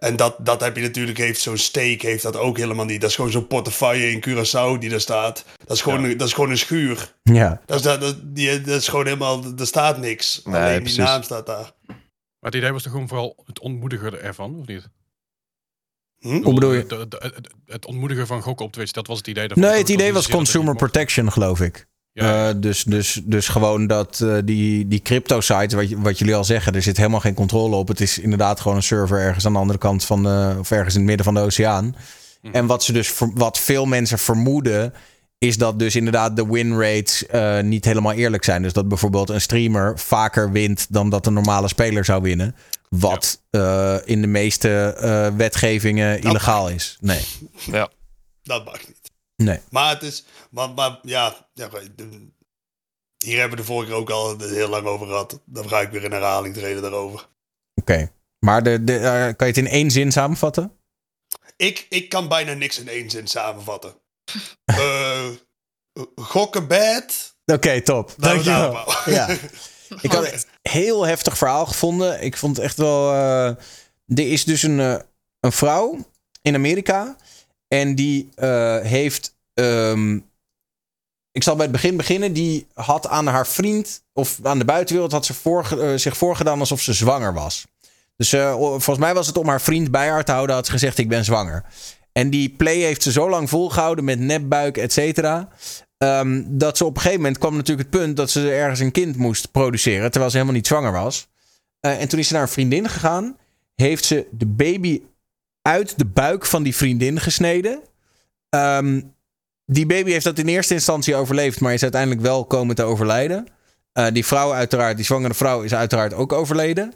en 0.00 0.16
dat, 0.16 0.36
dat 0.38 0.60
heb 0.60 0.76
je 0.76 0.82
natuurlijk, 0.82 1.18
heeft 1.18 1.40
zo'n 1.40 1.56
steek, 1.56 2.02
heeft 2.02 2.22
dat 2.22 2.36
ook 2.36 2.56
helemaal 2.58 2.84
niet. 2.84 3.00
Dat 3.00 3.10
is 3.10 3.16
gewoon 3.16 3.30
zo'n 3.30 3.46
portefeuille 3.46 4.10
in 4.10 4.20
Curaçao 4.28 4.78
die 4.78 4.90
daar 4.90 5.00
staat. 5.00 5.44
Dat 5.64 5.76
is 5.76 5.82
gewoon, 5.82 6.04
een, 6.04 6.16
dat 6.16 6.26
is 6.28 6.34
gewoon 6.34 6.50
een 6.50 6.58
schuur. 6.58 7.14
Ja. 7.22 7.60
Dat 7.66 7.76
is, 7.76 7.82
dat, 7.82 8.00
dat, 8.00 8.16
die, 8.36 8.60
dat 8.60 8.80
is 8.80 8.88
gewoon 8.88 9.04
helemaal, 9.04 9.44
er 9.58 9.66
staat 9.66 9.98
niks. 9.98 10.40
Nee, 10.44 10.54
Alleen 10.54 10.70
die 10.72 10.78
precies. 10.80 10.96
naam 10.98 11.22
staat 11.22 11.46
daar. 11.46 11.72
Maar 11.86 12.50
het 12.50 12.54
idee 12.54 12.72
was 12.72 12.82
toch 12.82 12.92
gewoon 12.92 13.08
vooral 13.08 13.42
het 13.46 13.60
ontmoedigen 13.60 14.22
ervan, 14.22 14.58
of 14.60 14.66
niet? 14.66 14.88
Hm? 16.18 16.42
Hoe 16.42 16.54
bedoel 16.54 16.72
je? 16.72 16.84
Het- 16.88 17.52
het 17.66 17.86
ontmoedigen 17.86 18.26
van 18.26 18.42
gokken 18.42 18.66
op 18.66 18.72
Twitch, 18.72 18.92
dat 18.92 19.06
was 19.06 19.18
het 19.18 19.26
idee 19.26 19.48
daarvan. 19.48 19.68
Nee, 19.68 19.78
het 19.78 19.88
idee 19.88 20.12
was 20.12 20.28
consumer 20.28 20.76
protection, 20.76 21.32
geloof 21.32 21.60
ik. 21.60 21.86
Eh, 22.14 22.48
dus, 22.56 22.84
dus, 22.84 23.20
dus 23.24 23.48
gewoon 23.48 23.86
dat 23.86 24.20
eh, 24.20 24.36
die, 24.44 24.88
die 24.88 25.00
crypto-sites, 25.02 25.74
wat, 25.74 25.88
je- 25.88 26.00
wat 26.00 26.18
jullie 26.18 26.34
al 26.34 26.44
zeggen, 26.44 26.74
er 26.74 26.82
zit 26.82 26.96
helemaal 26.96 27.20
geen 27.20 27.34
controle 27.34 27.76
op. 27.76 27.88
Het 27.88 28.00
is 28.00 28.18
inderdaad 28.18 28.60
gewoon 28.60 28.76
een 28.76 28.82
server 28.82 29.18
ergens 29.18 29.46
aan 29.46 29.52
de 29.52 29.58
andere 29.58 29.78
kant 29.78 30.04
van 30.04 30.22
de, 30.22 30.54
of 30.58 30.70
ergens 30.70 30.94
in 30.94 31.00
het 31.00 31.08
midden 31.08 31.24
van 31.26 31.34
de 31.34 31.40
oceaan. 31.40 31.96
En 32.52 32.66
wat 32.66 32.84
ze 32.84 32.92
dus, 32.92 33.12
wat 33.34 33.58
veel 33.58 33.84
mensen 33.86 34.18
vermoeden, 34.18 34.92
is 35.38 35.58
dat 35.58 35.78
dus 35.78 35.96
inderdaad 35.96 36.36
de 36.36 36.46
win 36.46 36.78
rates 36.80 37.26
eh, 37.26 37.60
niet 37.60 37.84
helemaal 37.84 38.12
eerlijk 38.12 38.44
zijn. 38.44 38.62
Dus 38.62 38.72
dat 38.72 38.88
bijvoorbeeld 38.88 39.28
een 39.30 39.40
streamer 39.40 39.98
vaker 39.98 40.52
wint 40.52 40.86
dan 40.88 41.10
dat 41.10 41.26
een 41.26 41.32
normale 41.32 41.68
speler 41.68 42.04
zou 42.04 42.22
winnen. 42.22 42.54
Wat 42.88 43.40
eh, 43.50 43.96
in 44.04 44.20
de 44.20 44.26
meeste 44.26 44.94
eh, 44.98 45.36
wetgevingen 45.36 46.20
illegaal 46.20 46.68
is. 46.68 46.96
Nee. 47.00 47.20
Ja. 47.72 47.88
Dat 48.42 48.64
mag 48.64 48.78
niet. 48.86 48.98
Nee. 49.44 49.60
Maar 49.70 49.90
het 49.94 50.02
is, 50.02 50.24
maar, 50.50 50.70
maar 50.70 50.98
ja, 51.02 51.46
ja 51.54 51.68
hier 53.24 53.38
hebben 53.38 53.50
we 53.58 53.64
de 53.64 53.68
vorige 53.68 53.90
keer 53.90 54.00
ook 54.00 54.10
al 54.10 54.38
heel 54.38 54.68
lang 54.68 54.86
over 54.86 55.06
gehad. 55.06 55.40
Dan 55.44 55.68
ga 55.68 55.80
ik 55.80 55.90
weer 55.90 56.04
in 56.04 56.12
herhaling 56.12 56.54
treden 56.54 56.82
daarover. 56.82 57.28
Oké. 57.74 58.12
Maar 58.38 58.62
de, 58.62 58.84
de, 58.84 58.96
eh, 58.98 59.12
kan 59.12 59.46
je 59.46 59.52
het 59.52 59.56
in 59.56 59.66
één 59.66 59.90
zin 59.90 60.12
samenvatten? 60.12 60.72
Ik, 61.56 61.86
ik 61.88 62.08
kan 62.08 62.28
bijna 62.28 62.52
niks 62.52 62.78
in 62.78 62.88
één 62.88 63.10
zin 63.10 63.26
samenvatten. 63.26 63.94
Eh, 64.64 65.26
gokken 66.14 66.66
bad. 66.66 67.34
Oké, 67.44 67.80
top. 67.82 68.14
Dankjewel. 68.16 68.84
Ja. 69.04 69.28
Ik 70.00 70.12
had 70.12 70.32
een 70.32 70.42
heel 70.62 71.06
heftig 71.06 71.38
verhaal 71.38 71.66
gevonden. 71.66 72.22
Ik 72.22 72.36
vond 72.36 72.56
het 72.56 72.64
echt 72.64 72.76
wel. 72.76 73.12
eh, 73.12 73.46
er 74.06 74.32
is 74.32 74.44
dus 74.44 74.62
een, 74.62 74.78
een 75.40 75.52
vrouw 75.52 75.98
in 76.42 76.54
Amerika. 76.54 77.16
En 77.74 77.94
die 77.94 78.28
eh, 78.34 78.78
heeft. 78.78 79.36
ehm, 79.54 80.18
ik 81.32 81.42
zal 81.42 81.54
bij 81.54 81.64
het 81.64 81.72
begin 81.72 81.96
beginnen. 81.96 82.32
Die 82.32 82.66
had 82.74 83.08
aan 83.08 83.26
haar 83.26 83.46
vriend. 83.46 84.02
Of 84.12 84.38
aan 84.42 84.58
de 84.58 84.64
buitenwereld. 84.64 85.12
had 85.12 85.26
ze 85.26 85.34
eh, 85.80 85.96
zich 85.96 86.16
voorgedaan 86.16 86.60
alsof 86.60 86.80
ze 86.80 86.92
zwanger 86.92 87.34
was. 87.34 87.66
Dus 88.16 88.32
eh, 88.32 88.52
volgens 88.52 88.98
mij 88.98 89.14
was 89.14 89.26
het 89.26 89.36
om 89.36 89.48
haar 89.48 89.60
vriend 89.60 89.90
bij 89.90 90.08
haar 90.08 90.24
te 90.24 90.32
houden. 90.32 90.56
Had 90.56 90.66
ze 90.66 90.72
gezegd: 90.72 90.98
Ik 90.98 91.08
ben 91.08 91.24
zwanger. 91.24 91.64
En 92.12 92.30
die 92.30 92.48
play 92.48 92.76
heeft 92.76 93.02
ze 93.02 93.12
zo 93.12 93.30
lang 93.30 93.48
volgehouden 93.48 94.04
met 94.04 94.18
nepbuik, 94.18 94.76
et 94.76 94.92
cetera. 94.92 95.48
ehm, 95.98 96.42
dat 96.46 96.76
ze 96.76 96.84
op 96.84 96.94
een 96.94 97.00
gegeven 97.00 97.20
moment 97.22 97.38
kwam 97.38 97.56
natuurlijk 97.56 97.88
het 97.88 98.00
punt 98.00 98.16
dat 98.16 98.30
ze 98.30 98.52
ergens 98.52 98.80
een 98.80 98.92
kind 98.92 99.16
moest 99.16 99.50
produceren. 99.50 100.10
Terwijl 100.10 100.30
ze 100.30 100.36
helemaal 100.36 100.56
niet 100.58 100.66
zwanger 100.66 100.92
was. 100.92 101.28
En 101.80 102.08
toen 102.08 102.18
is 102.18 102.26
ze 102.26 102.32
naar 102.32 102.42
een 102.42 102.48
vriendin 102.48 102.88
gegaan. 102.88 103.36
Heeft 103.74 104.04
ze 104.04 104.26
de 104.30 104.46
baby 104.46 105.02
uit 105.62 105.98
de 105.98 106.06
buik 106.06 106.46
van 106.46 106.62
die 106.62 106.76
vriendin 106.76 107.20
gesneden. 107.20 107.80
Ehm, 108.48 109.00
die 109.66 109.86
baby 109.86 110.10
heeft 110.10 110.24
dat 110.24 110.38
in 110.38 110.48
eerste 110.48 110.74
instantie 110.74 111.14
overleefd, 111.14 111.60
maar 111.60 111.72
is 111.72 111.82
uiteindelijk 111.82 112.20
wel 112.20 112.44
komen 112.44 112.74
te 112.74 112.82
overlijden. 112.82 113.46
Eh, 113.92 114.06
die 114.12 114.26
vrouw 114.26 114.52
uiteraard, 114.52 114.96
die 114.96 115.04
zwangere 115.04 115.34
vrouw, 115.34 115.62
is 115.62 115.74
uiteraard 115.74 116.14
ook 116.14 116.32
overleden. 116.32 116.92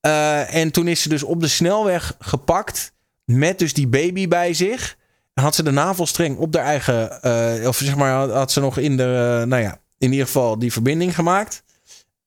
Eh, 0.00 0.54
en 0.54 0.70
toen 0.70 0.88
is 0.88 1.02
ze 1.02 1.08
dus 1.08 1.22
op 1.22 1.40
de 1.40 1.48
snelweg 1.48 2.16
gepakt 2.18 2.92
met 3.24 3.58
dus 3.58 3.74
die 3.74 3.88
baby 3.88 4.28
bij 4.28 4.54
zich. 4.54 4.96
Had 5.34 5.54
ze 5.54 5.62
de 5.62 5.70
navelstreng 5.70 6.36
op 6.36 6.54
haar 6.54 6.64
eigen, 6.64 7.22
eh, 7.22 7.68
of 7.68 7.76
zeg 7.76 7.96
maar, 7.96 8.28
had, 8.28 8.52
ze 8.52 8.60
nog 8.60 8.78
in 8.78 8.96
de, 8.96 9.44
nou 9.46 9.62
ja, 9.62 9.80
in 9.98 10.10
ieder 10.10 10.26
geval 10.26 10.58
die 10.58 10.72
verbinding 10.72 11.14
gemaakt. 11.14 11.62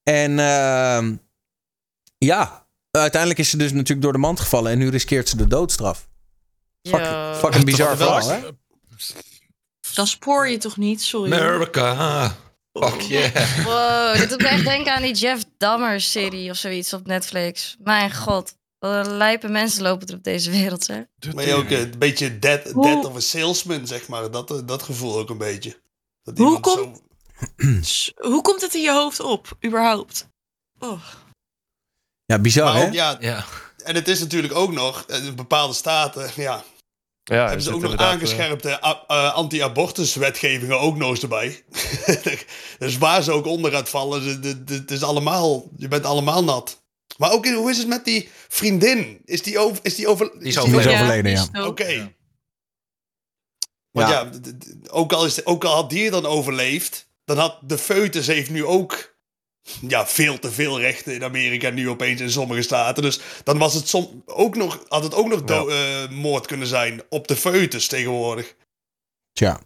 En 0.04 0.40
ehm, 0.40 1.16
ja, 2.18 2.65
uiteindelijk 3.02 3.40
is 3.40 3.50
ze 3.50 3.58
dus 3.58 3.72
natuurlijk 3.72 4.02
door 4.02 4.12
de 4.12 4.18
mand 4.18 4.40
gevallen 4.40 4.72
en 4.72 4.78
nu 4.78 4.90
riskeert 4.90 5.30
ze 5.30 5.38
de 5.38 5.48
doodstraf. 5.48 6.08
Fucking, 6.84 7.10
Yo. 7.12 7.34
fucking 7.34 7.66
bizar 7.66 7.98
verhaal, 7.98 8.30
hè? 8.30 8.40
Dan 9.94 10.08
spoor 10.08 10.48
je 10.50 10.58
toch 10.58 10.78
niet, 10.78 11.04
sorry. 11.04 11.34
America. 11.34 12.36
Fuck 12.74 13.02
yeah. 13.02 13.36
Wow, 13.66 14.18
dit 14.20 14.30
doet 14.30 14.42
me 14.42 14.48
echt 14.48 14.64
denken 14.66 14.94
aan 14.96 15.02
die 15.02 15.14
Jeff 15.14 15.44
Dahmer-serie 15.58 16.50
of 16.52 16.58
zoiets 16.58 16.94
op 16.94 17.06
Netflix. 17.08 17.76
Mijn 17.84 18.16
god, 18.16 18.56
wat 18.80 19.06
een 19.06 19.18
lijpe 19.18 19.48
mensen 19.48 19.84
lopen 19.84 20.08
er 20.08 20.16
op 20.16 20.24
deze 20.24 20.52
wereld, 20.52 20.88
hè? 20.88 21.02
Maar 21.34 21.46
je 21.48 21.54
ook 21.54 21.70
eh, 21.70 21.80
een 21.80 21.94
beetje 21.98 22.40
dead, 22.40 22.64
dead 22.74 23.06
of 23.06 23.16
a 23.16 23.20
salesman, 23.20 23.88
zeg 23.88 24.08
maar. 24.08 24.32
Dat, 24.32 24.52
eh, 24.52 24.58
dat 24.66 24.84
gevoel 24.84 25.18
ook 25.18 25.30
een 25.30 25.38
beetje. 25.38 25.82
Dat 26.24 26.38
Hoe 26.38 26.60
komt- 26.60 27.02
Hoe 28.16 28.42
komt 28.42 28.62
het 28.62 28.74
in 28.74 28.82
je 28.82 28.92
hoofd 28.92 29.20
op, 29.20 29.58
überhaupt? 29.66 30.28
Oh. 30.80 31.02
Ja, 32.26 32.40
bizar, 32.40 32.64
Maar 32.74 32.82
hè? 32.82 32.88
ook, 32.88 32.94
ja, 32.94 33.46
En 33.84 33.96
het 33.96 34.08
is 34.08 34.20
natuurlijk 34.20 34.54
ook 34.56 34.72
nog, 34.72 35.06
eh, 35.08 35.26
in 35.26 35.36
bepaalde 35.36 35.74
staten, 35.74 36.32
ja, 36.36 36.64
Ja, 37.24 37.46
hebben 37.46 37.62
ze 37.62 37.74
ook 37.74 37.82
nog 37.82 37.96
aangescherpte 37.96 38.86
a- 38.86 39.04
eh, 39.08 39.34
anti-abortus-wetgevingen 39.34 40.80
ook 40.80 40.98
nog 40.98 41.10
eens 41.10 41.22
erbij. 41.22 41.64
dus 42.80 42.98
waar 42.98 43.24
ze 43.24 43.32
ook 43.32 43.46
onder 43.46 43.72
gaat 43.72 43.90
vallen, 43.90 44.42
het 44.66 44.92
is 44.92 45.04
allemaal, 45.04 45.70
je 45.78 45.88
bent 45.88 46.06
allemaal 46.06 46.44
nat. 46.44 46.84
Maar 47.18 47.32
ook, 47.32 47.46
in- 47.46 47.54
hoe 47.54 47.70
is 47.70 47.78
het 47.78 47.88
met 47.88 48.06
die 48.06 48.30
vriendin? 48.48 49.22
Is 49.26 49.42
die, 49.44 49.60
over, 49.60 49.80
is 49.82 49.96
die, 49.96 50.08
over, 50.08 50.32
Die 50.40 50.48
is 50.48 50.58
overleden. 50.58 50.84
Die 50.84 50.94
is 50.94 51.00
overleden, 51.02 51.32
ja. 51.32 51.46
dood. 51.52 51.68
Oké. 51.68 52.14
Want 53.92 54.10
Ja. 54.10 54.14
ja, 54.22 54.30
d- 54.30 54.44
d- 54.62 54.90
ook, 54.92 55.14
al 55.14 55.26
is, 55.26 55.46
ook 55.46 55.64
al 55.64 55.74
had 55.76 55.90
die 55.90 56.10
dan 56.12 56.26
overleefd, 56.26 57.08
dan 57.26 57.38
had 57.38 57.58
de 57.62 57.78
foetus 57.78 58.28
heeft 58.28 58.50
nu 58.50 58.66
ook 58.66 59.15
ja, 59.88 60.08
veel 60.08 60.40
te 60.40 60.52
veel 60.52 60.80
rechten 60.80 61.14
in 61.14 61.24
Amerika 61.24 61.70
nu 61.70 61.90
opeens 61.90 62.22
in 62.22 62.32
sommige 62.32 62.62
staten. 62.62 63.04
Dus 63.04 63.20
dan 63.44 63.58
was 63.58 63.74
het 63.74 63.88
som, 63.90 64.24
ook 64.26 64.56
nog, 64.56 64.80
had 64.88 65.04
het 65.04 65.14
ook 65.14 65.28
nog 65.28 65.44
do- 65.44 65.68
eh, 65.70 66.10
moord 66.10 66.46
kunnen 66.48 66.68
zijn 66.68 67.02
op 67.10 67.28
de 67.28 67.36
foetus 67.36 67.88
tegenwoordig. 67.88 68.56
Tja. 69.34 69.60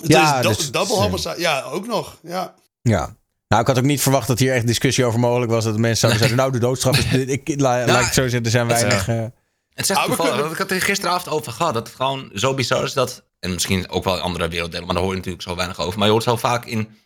Het 0.00 0.08
Ja, 0.10 0.40
is 0.40 0.56
dus- 0.56 0.70
double 0.70 0.94
homicide. 0.94 1.40
Ja, 1.40 1.62
ook 1.62 1.86
nog. 1.86 2.18
Ja. 2.22 2.54
Ja. 2.82 3.16
Nou, 3.48 3.60
ik 3.60 3.66
had 3.68 3.78
ook 3.78 3.84
niet 3.84 4.02
verwacht 4.02 4.26
dat 4.28 4.38
hier 4.38 4.52
echt 4.54 4.66
discussie 4.66 5.04
over 5.04 5.20
mogelijk 5.20 5.50
was. 5.50 5.64
Dat 5.64 5.74
de 5.74 5.80
mensen 5.80 5.98
zouden 5.98 6.20
zeggen, 6.28 6.36
nou, 6.38 6.52
de 6.52 6.58
doodstraf 6.66 6.98
is... 6.98 7.12
Ik, 7.26 7.60
la, 7.60 7.86
laat 7.86 7.98
ik 7.98 8.04
het 8.04 8.14
zo 8.14 8.22
zeggen, 8.22 8.44
er 8.44 8.50
zijn 8.50 8.68
het 8.68 8.80
weinig... 8.80 9.08
eh, 9.08 9.16
Het 9.74 9.84
is 9.84 9.90
echt 9.90 9.98
Ah, 9.98 10.02
we 10.04 10.08
toevallig. 10.08 10.32
kunnen- 10.32 10.52
Ik 10.52 10.58
had 10.58 10.70
het 10.70 10.78
er 10.78 10.84
gisteravond 10.84 11.28
over 11.34 11.52
gehad. 11.52 11.74
Dat 11.74 11.86
het 11.86 11.96
gewoon 11.96 12.30
zo 12.34 12.54
bizar 12.54 12.84
is 12.84 12.92
dat. 12.92 13.24
En 13.40 13.52
misschien 13.52 13.88
ook 13.90 14.04
wel 14.04 14.14
in 14.16 14.20
andere 14.22 14.48
werelddelen, 14.48 14.84
maar 14.84 14.94
daar 14.94 15.02
hoor 15.02 15.12
je 15.12 15.18
natuurlijk 15.18 15.44
zo 15.44 15.56
weinig 15.56 15.78
over. 15.80 15.98
Maar 15.98 16.06
je 16.06 16.12
hoort 16.12 16.24
zo 16.24 16.36
vaak 16.36 16.64
in. 16.64 16.98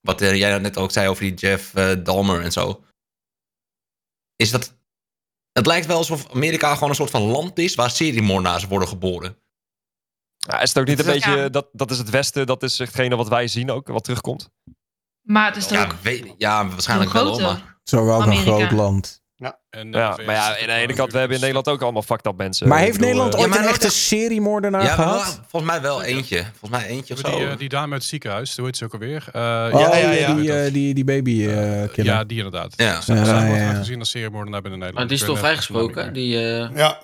Wat 0.00 0.20
eh, 0.20 0.34
jij 0.36 0.58
net 0.58 0.76
ook 0.76 0.90
zei 0.90 1.08
over 1.08 1.22
die 1.22 1.34
Jeff 1.34 1.74
eh, 1.74 1.92
Dahmer 2.04 2.42
en 2.42 2.52
zo. 2.52 2.84
Is 4.36 4.50
dat 4.50 4.76
Het 5.52 5.66
lijkt 5.66 5.86
wel 5.86 5.96
alsof 5.96 6.30
Amerika 6.30 6.74
gewoon 6.74 6.88
een 6.88 6.94
soort 6.94 7.10
van 7.10 7.22
land 7.22 7.58
is 7.58 7.74
waar 7.74 7.90
seriemoordenaars 7.90 8.64
worden 8.64 8.88
geboren. 8.88 9.38
Ja, 10.36 10.60
is 10.60 10.68
het 10.68 10.78
ook 10.78 10.86
niet 10.86 10.98
een 10.98 11.06
Het 11.06 11.14
is- 11.14 11.24
beetje, 11.24 11.40
Ja. 11.40 11.48
dat, 11.48 11.68
dat 11.72 11.90
is 11.90 11.98
het 11.98 12.10
Westen, 12.10 12.46
dat 12.46 12.62
is 12.62 12.78
hetgene 12.78 13.16
wat 13.16 13.28
wij 13.28 13.48
zien 13.48 13.70
ook, 13.70 13.88
wat 13.88 14.04
terugkomt? 14.04 14.50
Maar 15.22 15.46
het 15.46 15.56
is 15.56 15.66
toch 15.66 15.78
Ja, 15.78 15.84
ook 15.84 15.92
weet, 15.92 16.34
ja 16.38 16.68
waarschijnlijk 16.68 17.12
wel, 17.12 17.40
maar... 17.40 17.76
Zo 17.82 18.10
ook 18.10 18.26
een 18.26 18.36
groot 18.36 18.70
land. 18.70 19.22
En, 19.70 19.92
Ja, 19.92 20.18
maar 20.26 20.34
ja, 20.34 20.46
aan 20.60 20.66
de 20.66 20.72
ene 20.72 20.92
kant, 20.94 21.12
we 21.12 21.18
hebben 21.18 21.34
in 21.36 21.40
Nederland 21.40 21.68
ook 21.68 21.82
allemaal 21.82 22.02
fucked 22.02 22.26
up 22.26 22.36
mensen. 22.36 22.68
Maar 22.68 22.78
heeft 22.78 22.92
bedoel, 22.92 23.06
Nederland 23.06 23.34
eh, 23.34 23.40
ooit 23.40 23.48
Ja, 23.48 23.54
maar 23.54 23.64
een 23.64 23.70
nooit 23.70 23.84
echte 23.84 23.96
seriemoordenaar 23.98 24.82
Ja, 24.82 24.94
gehad? 24.94 25.40
volgens 25.48 25.72
mij 25.72 25.80
wel 25.80 26.02
eentje. 26.02 26.44
Volgens 26.58 26.80
mij 26.80 26.86
eentje 26.90 27.14
of 27.14 27.22
Die, 27.22 27.32
zo. 27.32 27.38
eh, 27.46 27.56
die 27.58 27.68
dame 27.68 27.92
uit 27.92 28.00
het 28.00 28.10
ziekenhuis, 28.10 28.56
hoe 28.56 28.64
heet 28.66 28.76
ze 28.76 28.84
ook 28.84 28.92
alweer? 28.92 29.24
Eh, 29.32 29.40
Oh, 29.72 29.80
ja, 29.80 29.96
ja, 29.96 30.10
ja. 30.10 30.34
Die, 30.34 30.52
eh, 30.52 30.72
die, 30.72 30.94
die 30.94 31.04
baby 31.04 31.46
eh 31.46 31.88
killer. 31.92 32.12
ja, 32.12 32.24
die 32.24 32.36
inderdaad. 32.36 32.72
Ja. 32.76 33.00
Ze 33.00 33.14
wordt 33.14 33.26
ja. 33.28 33.74
gezien 33.74 33.98
als 33.98 34.10
seriemoordenaar 34.10 34.60
binnen 34.62 34.78
Maar 34.78 34.88
Nederland. 34.88 35.08
die 35.08 35.18
is 35.28 35.34
toch 35.34 35.38
vrijgesproken? 35.38 36.12
Die, 36.12 36.36
eh 36.36 36.68
Ja, 36.76 36.98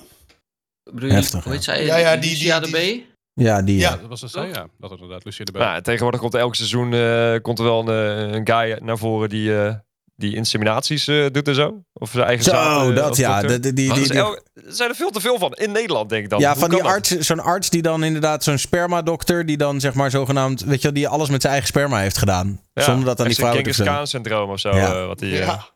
bedoel 0.90 1.08
je, 1.08 1.14
Heftig, 1.14 1.44
hoe 1.44 1.52
heet 1.52 1.64
ja. 1.64 1.74
zij? 1.74 1.84
Ja, 1.84 1.96
ja, 1.96 2.16
die- 2.16 2.30
Lucia 2.30 2.60
die- 2.60 2.70
de 2.72 2.78
die- 2.78 3.00
B? 3.00 3.12
Ja, 3.40 3.62
die. 3.62 3.78
Ja. 3.78 3.90
Ja. 3.90 3.96
Dat 3.96 4.08
was 4.08 4.20
dat 4.20 4.30
zij, 4.30 4.48
ja. 4.48 4.66
Dat 4.78 4.90
inderdaad, 4.90 5.24
Lucia 5.24 5.44
de 5.44 5.52
B. 5.52 5.56
Nou, 5.56 5.82
tegenwoordig 5.82 6.20
komt 6.20 6.34
elk 6.34 6.54
seizoen 6.54 6.92
eh, 6.94 7.34
komt 7.42 7.58
er 7.58 7.64
wel 7.64 7.88
een, 7.88 8.34
een 8.34 8.46
guy 8.48 8.78
naar 8.82 8.98
voren 8.98 9.28
die, 9.28 9.58
eh, 9.64 9.74
die 10.16 10.34
inseminaties 10.34 11.06
eh, 11.06 11.26
doet 11.32 11.48
en 11.48 11.54
zo. 11.54 11.84
Of 11.92 12.10
zijn 12.10 12.26
eigen 12.26 12.44
zaad, 12.44 12.80
Zo, 12.80 12.90
eh, 12.90 12.96
dat 12.96 13.16
ja. 13.16 13.42
Die, 13.42 13.72
die, 13.72 13.92
er 13.92 14.42
er 14.54 14.74
zijn 14.74 14.88
er 14.88 14.96
veel 14.96 15.10
te 15.10 15.20
veel 15.20 15.38
van. 15.38 15.52
In 15.52 15.72
Nederland, 15.72 16.08
denk 16.08 16.24
ik 16.24 16.30
dan. 16.30 16.40
ja, 16.40 16.50
Hoe 16.50 16.60
van 16.60 16.70
die 16.70 16.82
arts, 16.82 17.10
zo'n 17.10 17.40
arts 17.40 17.70
die 17.70 17.82
dan 17.82 18.04
inderdaad 18.04 18.44
zo'n 18.44 18.58
spermadokter, 18.58 19.46
die 19.46 19.56
dan 19.56 19.80
zeg 19.80 19.94
maar 19.94 20.10
zogenaamd, 20.10 20.64
weet 20.64 20.76
je 20.76 20.82
wel, 20.82 20.92
die 20.92 21.08
alles 21.08 21.28
met 21.28 21.40
zijn 21.40 21.52
eigen 21.52 21.70
sperma 21.70 21.98
heeft 21.98 22.18
gedaan. 22.18 22.60
Ja, 22.72 22.82
zonder 22.82 23.04
dat 23.04 23.18
aan 23.18 23.26
die 23.26 23.36
echt 23.36 23.46
vrouw 23.46 23.58
een 23.58 23.74
Genghis 23.74 24.10
syndroom 24.10 24.50
of 24.50 24.60
zo. 24.60 24.76
Ja. 24.76 24.94
eh, 24.94 25.06
wat 25.06 25.18
die, 25.18 25.34
ja. 25.34 25.68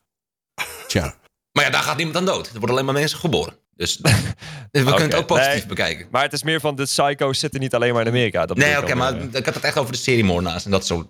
Tja. 0.87 1.15
Maar 1.53 1.65
ja, 1.65 1.71
daar 1.71 1.83
gaat 1.83 1.97
niemand 1.97 2.17
aan 2.17 2.25
dood. 2.25 2.47
Er 2.47 2.53
worden 2.53 2.71
alleen 2.71 2.85
maar 2.85 2.95
mensen 2.95 3.19
geboren. 3.19 3.55
Dus 3.75 3.99
we 4.71 4.83
kunnen 4.85 5.03
het 5.03 5.15
ook 5.15 5.27
positief 5.27 5.55
nee. 5.55 5.67
bekijken. 5.67 6.09
Maar 6.11 6.23
het 6.23 6.33
is 6.33 6.43
meer 6.43 6.61
van 6.61 6.77
de 6.77 6.83
psycho's 6.83 7.39
zitten 7.39 7.61
niet 7.61 7.75
alleen 7.75 7.93
maar 7.93 8.03
in 8.03 8.09
Amerika. 8.09 8.47
Dat 8.47 8.57
Nee, 8.57 8.79
oké, 8.79 8.87
dan, 8.87 8.97
maar 8.97 9.15
ik 9.33 9.45
had 9.45 9.55
het 9.55 9.65
echt 9.65 9.79
over 9.79 9.93
de 9.93 9.99
seriemoordenaars 9.99 10.65
en 10.65 10.71
dat 10.71 10.87
soort... 10.87 11.07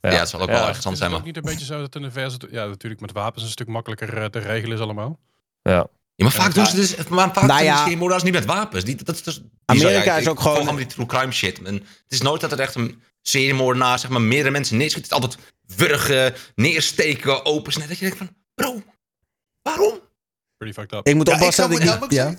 Ja, 0.00 0.10
het 0.10 0.28
zal 0.28 0.40
ook 0.40 0.46
Ja. 0.48 0.52
wel 0.52 0.62
Is 0.62 0.66
interessant 0.66 0.76
Is 0.76 0.84
het 0.84 0.96
zijn, 0.98 1.10
ook 1.10 1.16
maar... 1.16 1.26
niet 1.26 1.36
een 1.36 1.42
beetje 1.42 1.64
zo 1.66 1.80
dat 1.80 1.94
in 1.94 2.02
de 2.02 2.10
VS, 2.10 2.32
het- 2.32 2.46
ja, 2.50 2.66
natuurlijk 2.66 3.00
met 3.00 3.12
wapens 3.12 3.44
een 3.44 3.50
stuk 3.50 3.66
makkelijker 3.68 4.16
eh, 4.22 4.24
te 4.24 4.38
regelen 4.38 4.76
is 4.76 4.82
allemaal? 4.82 5.18
Ja. 5.62 5.72
Ja, 6.14 6.24
maar 6.24 6.32
vaak 6.32 6.54
doen 6.54 6.66
ze 6.66 6.76
dus... 6.76 6.96
Maar 7.08 7.32
vaak 7.32 7.44
Nou 7.44 7.58
doen 7.58 7.66
ja. 7.68 7.74
de 7.74 7.80
seriemoordenaars 7.80 8.22
niet 8.24 8.32
met 8.32 8.44
wapens. 8.44 8.84
Die, 8.84 8.96
dat 9.04 9.14
is 9.14 9.22
dus, 9.22 9.34
die 9.36 9.50
Amerika 9.64 9.92
zou- 9.92 10.04
ja, 10.04 10.16
is 10.16 10.28
ook 10.28 10.36
gewoon- 10.40 10.42
volg 10.56 10.66
allemaal 10.68 10.86
die 10.86 10.94
true 10.94 11.06
crime 11.06 11.32
shit. 11.32 11.62
En 11.62 11.74
het 11.74 11.84
is 12.08 12.20
nooit 12.20 12.40
dat 12.40 12.52
er 12.52 12.60
echt 12.60 12.74
een 12.74 13.02
seriemoordenaar, 13.22 13.98
zeg 13.98 14.10
maar, 14.10 14.20
meerdere 14.20 14.50
mensen 14.50 14.76
neerschiet. 14.76 15.02
Het 15.10 15.12
is 15.12 15.18
altijd 15.22 15.38
wurgen, 15.76 16.34
neersteken, 16.54 17.44
opensnijden. 17.44 17.98
Dat 17.98 18.08
je 18.08 18.14
denkt 18.14 18.32
van, 18.34 18.36
bro, 18.54 18.82
waarom? 19.62 20.00
Pretty 20.56 20.76
fucked 20.80 20.98
up. 20.98 21.06
Ik 21.06 21.14
moet 21.14 21.26
Ja, 21.26 21.34
ik 21.34 21.38
oppassen 21.40 21.64
zou- 21.64 21.80
dat 21.84 22.02
ik 22.02 22.10
ja, 22.12 22.24
Ja. 22.28 22.36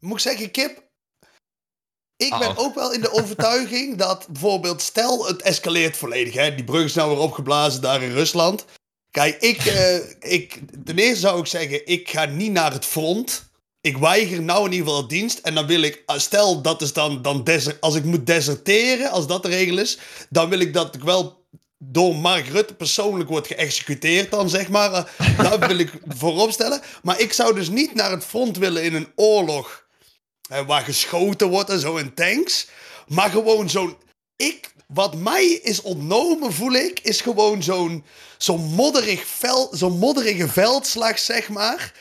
Moet 0.00 0.12
ik 0.12 0.18
zeggen, 0.18 0.50
Kip? 0.50 0.82
Ik 2.16 2.34
ben 2.38 2.56
ook 2.56 2.74
wel 2.74 2.92
in 2.92 3.00
de 3.00 3.12
overtuiging 3.12 3.96
dat 3.96 4.26
bijvoorbeeld, 4.28 4.82
stel 4.82 5.26
het 5.26 5.42
escaleert 5.42 5.96
volledig, 5.96 6.34
hè, 6.34 6.54
die 6.54 6.64
brug 6.64 6.84
is 6.84 6.94
nou 6.94 7.10
weer 7.10 7.18
opgeblazen 7.18 7.82
daar 7.82 8.02
in 8.02 8.12
Rusland. 8.12 8.64
Kijk, 9.10 9.40
ik, 9.40 9.64
eh, 9.66 9.96
ik, 10.20 10.60
ten 10.84 10.98
eerste 10.98 11.20
zou 11.20 11.40
ik 11.40 11.46
zeggen, 11.46 11.86
ik 11.86 12.08
ga 12.08 12.24
niet 12.24 12.52
naar 12.52 12.72
het 12.72 12.84
front. 12.84 13.44
Ik 13.80 13.96
weiger 13.96 14.42
nou 14.42 14.66
in 14.66 14.72
ieder 14.72 14.88
geval 14.88 15.08
dienst. 15.08 15.38
En 15.38 15.54
dan 15.54 15.66
wil 15.66 15.82
ik, 15.82 16.02
ah, 16.06 16.18
stel 16.18 16.62
dat 16.62 16.82
is 16.82 16.92
dan, 16.92 17.22
dan 17.22 17.44
als 17.80 17.94
ik 17.94 18.04
moet 18.04 18.26
deserteren, 18.26 19.10
als 19.10 19.26
dat 19.26 19.42
de 19.42 19.48
regel 19.48 19.78
is, 19.78 19.98
dan 20.30 20.48
wil 20.48 20.60
ik 20.60 20.74
dat 20.74 20.94
ik 20.94 21.02
wel 21.02 21.46
door 21.78 22.16
Mark 22.16 22.46
Rutte 22.46 22.74
persoonlijk 22.74 23.28
wordt 23.28 23.46
geëxecuteerd 23.46 24.30
dan, 24.30 24.48
zeg 24.48 24.68
maar. 24.68 24.92
Eh, 24.92 25.38
Dat 25.50 25.66
wil 25.66 25.78
ik 25.78 25.92
voorop 26.08 26.50
stellen. 26.50 26.80
Maar 27.02 27.20
ik 27.20 27.32
zou 27.32 27.54
dus 27.54 27.68
niet 27.68 27.94
naar 27.94 28.10
het 28.10 28.24
front 28.24 28.58
willen 28.58 28.82
in 28.84 28.94
een 28.94 29.12
oorlog 29.14 29.85
waar 30.66 30.82
geschoten 30.82 31.48
wordt 31.48 31.70
en 31.70 31.80
zo 31.80 31.96
in 31.96 32.14
tanks. 32.14 32.66
Maar 33.06 33.30
gewoon 33.30 33.70
zo'n... 33.70 33.96
Ik, 34.36 34.70
wat 34.86 35.16
mij 35.16 35.46
is 35.46 35.82
ontnomen, 35.82 36.52
voel 36.52 36.72
ik, 36.72 37.00
is 37.00 37.20
gewoon 37.20 37.62
zo'n 37.62 38.04
zo'n 38.38 38.60
modderig 38.60 39.26
vel, 39.26 39.68
zo'n 39.72 39.98
modderige 39.98 40.48
veldslag, 40.48 41.18
zeg 41.18 41.48
maar. 41.48 41.92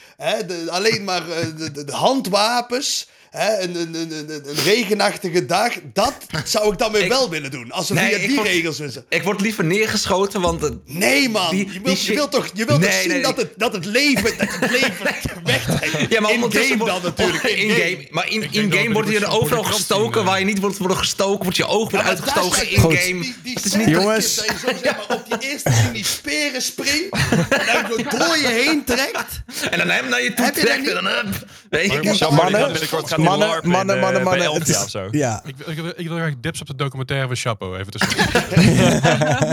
Alleen 0.67 1.03
maar 1.03 1.29
eh, 1.29 1.47
de 1.73 1.91
handwapens. 1.91 3.07
Hè, 3.35 3.61
een, 3.61 3.75
een, 3.75 3.93
een, 3.95 4.11
een, 4.11 4.29
een 4.29 4.55
regenachtige 4.63 5.45
dag. 5.45 5.73
Dat 5.93 6.13
zou 6.43 6.71
ik 6.71 6.77
dan 6.79 6.91
weer 6.91 7.01
Ik- 7.05 7.09
wel 7.09 7.29
willen 7.29 7.51
doen. 7.51 7.71
Als 7.71 7.87
we 7.87 7.93
Nee, 7.93 8.07
via 8.09 8.17
ik 8.17 8.27
die 8.27 8.35
word- 8.35 8.47
regels 8.47 8.79
wissen. 8.79 9.05
Ik 9.09 9.23
word 9.23 9.41
liever 9.41 9.63
neergeschoten, 9.65 10.41
want... 10.41 10.63
eh, 10.63 10.69
Nee, 10.85 11.29
man. 11.29 11.49
Die- 11.49 11.71
je, 11.73 11.79
wilt, 11.83 11.99
je 11.99 12.05
shit- 12.05 12.15
wilt 12.15 12.31
toch, 12.31 12.47
je 12.53 12.65
wilt 12.65 12.81
toch 12.81 12.89
Nee, 12.89 13.01
zien 13.01 13.09
nee, 13.11 13.21
dat, 13.21 13.37
het, 13.37 13.49
dat 13.57 13.73
het 13.73 13.85
leven, 13.85 14.37
dat 14.37 14.47
het 14.59 14.71
leven 14.81 15.03
wegtrekt. 15.43 16.11
Ja, 16.11 16.21
maar 16.21 16.31
in 16.33 16.51
game 16.51 16.77
wordt- 16.77 16.93
dan 16.93 17.01
natuurlijk. 17.03 17.43
In 17.43 17.69
game. 17.69 18.07
Maar 18.09 18.29
in, 18.29 18.47
in 18.51 18.71
game 18.73 18.93
wordt 18.93 19.09
je 19.09 19.19
er 19.19 19.29
overal 19.29 19.63
gestoken 19.63 20.21
eh. 20.21 20.27
waar 20.27 20.39
je 20.39 20.45
niet 20.45 20.59
wordt 20.59 20.77
worden 20.77 20.97
gestoken. 20.97 21.43
Wordt 21.43 21.57
je 21.57 21.65
oog 21.65 21.91
weer 21.91 22.01
Ja, 22.01 22.07
uitgestoken 22.07 22.69
in 22.69 22.79
game. 22.79 22.93
Die, 23.21 23.35
die 23.43 23.53
Het 23.53 23.65
is 23.65 23.73
niet... 23.75 23.87
Jongens. 23.89 24.35
Dat 24.35 24.45
je 24.45 24.53
zo 24.67 24.73
zeg 24.83 24.95
maar 24.97 25.17
op 25.17 25.25
die 25.39 25.49
eerste 25.49 25.71
zin 25.73 25.91
die 25.93 26.05
speren 26.05 26.61
springt. 26.61 27.09
En 27.49 27.85
dan 27.89 28.19
door 28.19 28.37
je 28.37 28.47
heen 28.47 28.83
trekt. 28.83 29.41
En 29.71 29.77
dan 29.77 29.89
hem 29.89 30.09
naar 30.09 30.23
je 30.23 30.33
toe 30.33 30.51
trekt 30.51 30.87
en 30.87 30.93
dan... 30.93 31.05
Hup, 31.05 31.45
weet 31.69 31.91
je. 32.19 32.27
Mannen, 32.31 32.71
binnenkort 32.71 33.07
gaat 33.09 33.17
mannen, 33.29 33.47
LARP 33.47 33.63
in, 33.63 33.69
mannen, 33.69 33.95
eh, 33.95 34.01
mannen. 34.01 34.21
Elfja 34.45 34.59
Het 34.59 34.67
is- 34.67 34.83
of 34.83 34.89
zo. 34.89 35.07
Ja. 35.11 35.41
Ik, 35.45 35.55
wil- 35.57 35.69
ik, 35.69 35.75
wil- 35.81 35.93
ik 35.95 36.07
wil 36.07 36.17
graag 36.17 36.33
dips 36.41 36.61
op 36.61 36.67
de 36.67 36.75
documentaire 36.75 37.27
van 37.27 37.35
Chapo 37.35 37.75
even 37.75 37.91
tussen. 37.91 38.17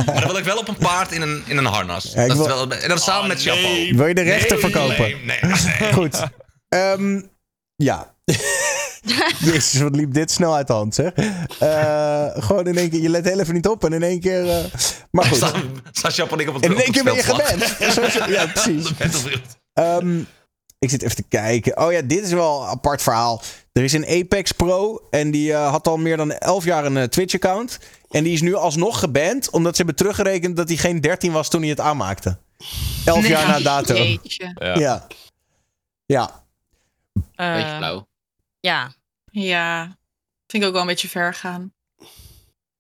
Maar 0.06 0.20
dan 0.20 0.26
wil 0.26 0.36
ik 0.36 0.44
wel 0.44 0.56
op 0.58 0.68
een 0.68 0.76
paard 0.76 1.12
in 1.12 1.22
een, 1.22 1.42
in 1.46 1.56
een 1.56 1.64
harnas. 1.64 2.04
Ja, 2.14 2.26
dat 2.26 2.30
is 2.30 2.36
wil- 2.36 2.46
wel, 2.46 2.70
en 2.72 2.88
dat 2.88 3.02
samen 3.02 3.28
met 3.28 3.42
Chapo. 3.42 3.96
Wil 3.96 4.06
je 4.06 4.14
de 4.14 4.22
rechten 4.22 4.58
verkopen? 4.60 4.96
Nee, 4.98 5.16
nee, 5.24 5.38
nee. 5.80 5.92
Goed. 5.92 6.22
Ehm, 6.68 7.20
ja. 7.76 8.14
Jezus, 9.38 9.80
wat 9.80 9.96
liep 9.96 10.12
dit 10.14 10.30
snel 10.30 10.54
uit 10.54 10.66
de 10.66 10.72
hand, 10.72 10.94
zeg. 10.94 11.12
Eh, 11.58 12.26
gewoon 12.34 12.66
in 12.66 12.76
één 12.78 12.90
keer, 12.90 13.00
je 13.00 13.08
let 13.08 13.24
heel 13.24 13.40
even 13.40 13.54
niet 13.54 13.66
op 13.68 13.84
en 13.84 13.92
in 13.92 14.02
één 14.02 14.20
keer... 14.20 14.48
eh, 14.50 14.64
maar 15.10 15.24
goed, 15.24 15.52
Chapo 15.92 16.34
en 16.34 16.40
ik 16.40 16.48
op 16.48 16.54
het 16.54 16.64
in 16.64 16.76
één 16.80 16.92
keer 16.92 17.04
ben 17.04 17.14
je 17.14 17.22
het- 17.34 18.28
Ja, 18.28 18.46
precies. 18.46 18.90
Ehm, 19.72 20.18
ik 20.78 20.90
zit 20.90 21.02
even 21.02 21.16
te 21.16 21.24
kijken. 21.28 21.78
Oh 21.78 21.92
ja, 21.92 22.00
dit 22.02 22.22
is 22.24 22.32
wel 22.32 22.62
een 22.62 22.68
apart 22.68 23.02
verhaal. 23.02 23.42
Er 23.72 23.82
is 23.84 23.92
een 23.92 24.06
Apex 24.06 24.52
Pro 24.52 25.06
en 25.10 25.30
die 25.30 25.52
eh, 25.52 25.70
had 25.70 25.86
al 25.88 25.96
meer 25.96 26.16
dan 26.16 26.32
11 26.32 26.64
jaar 26.64 26.84
een 26.84 26.96
eh, 26.96 27.04
Twitch-account. 27.04 27.78
En 28.10 28.24
die 28.24 28.32
is 28.32 28.40
nu 28.40 28.54
alsnog 28.54 28.98
geband, 28.98 29.50
omdat 29.50 29.70
ze 29.70 29.76
hebben 29.76 29.96
teruggerekend 29.96 30.56
dat 30.56 30.68
hij 30.68 30.76
geen 30.76 31.00
13 31.00 31.32
was 31.32 31.48
toen 31.50 31.60
hij 31.60 31.70
het 31.70 31.80
aanmaakte. 31.80 32.38
11 33.04 33.20
Nee. 33.20 33.30
jaar 33.30 33.48
na 33.48 33.60
dato. 33.60 33.94
Jeetje. 33.94 34.52
Ja. 34.58 34.74
Ja. 34.78 35.06
Ja. 36.06 36.44
Eh, 37.34 37.54
Beetje 37.54 37.76
flauw. 37.76 38.06
ja. 38.60 38.92
Ja, 39.30 39.96
vind 40.46 40.62
ik 40.62 40.64
ook 40.68 40.72
wel 40.72 40.82
een 40.82 40.88
beetje 40.88 41.08
ver 41.08 41.34
gaan. 41.34 41.72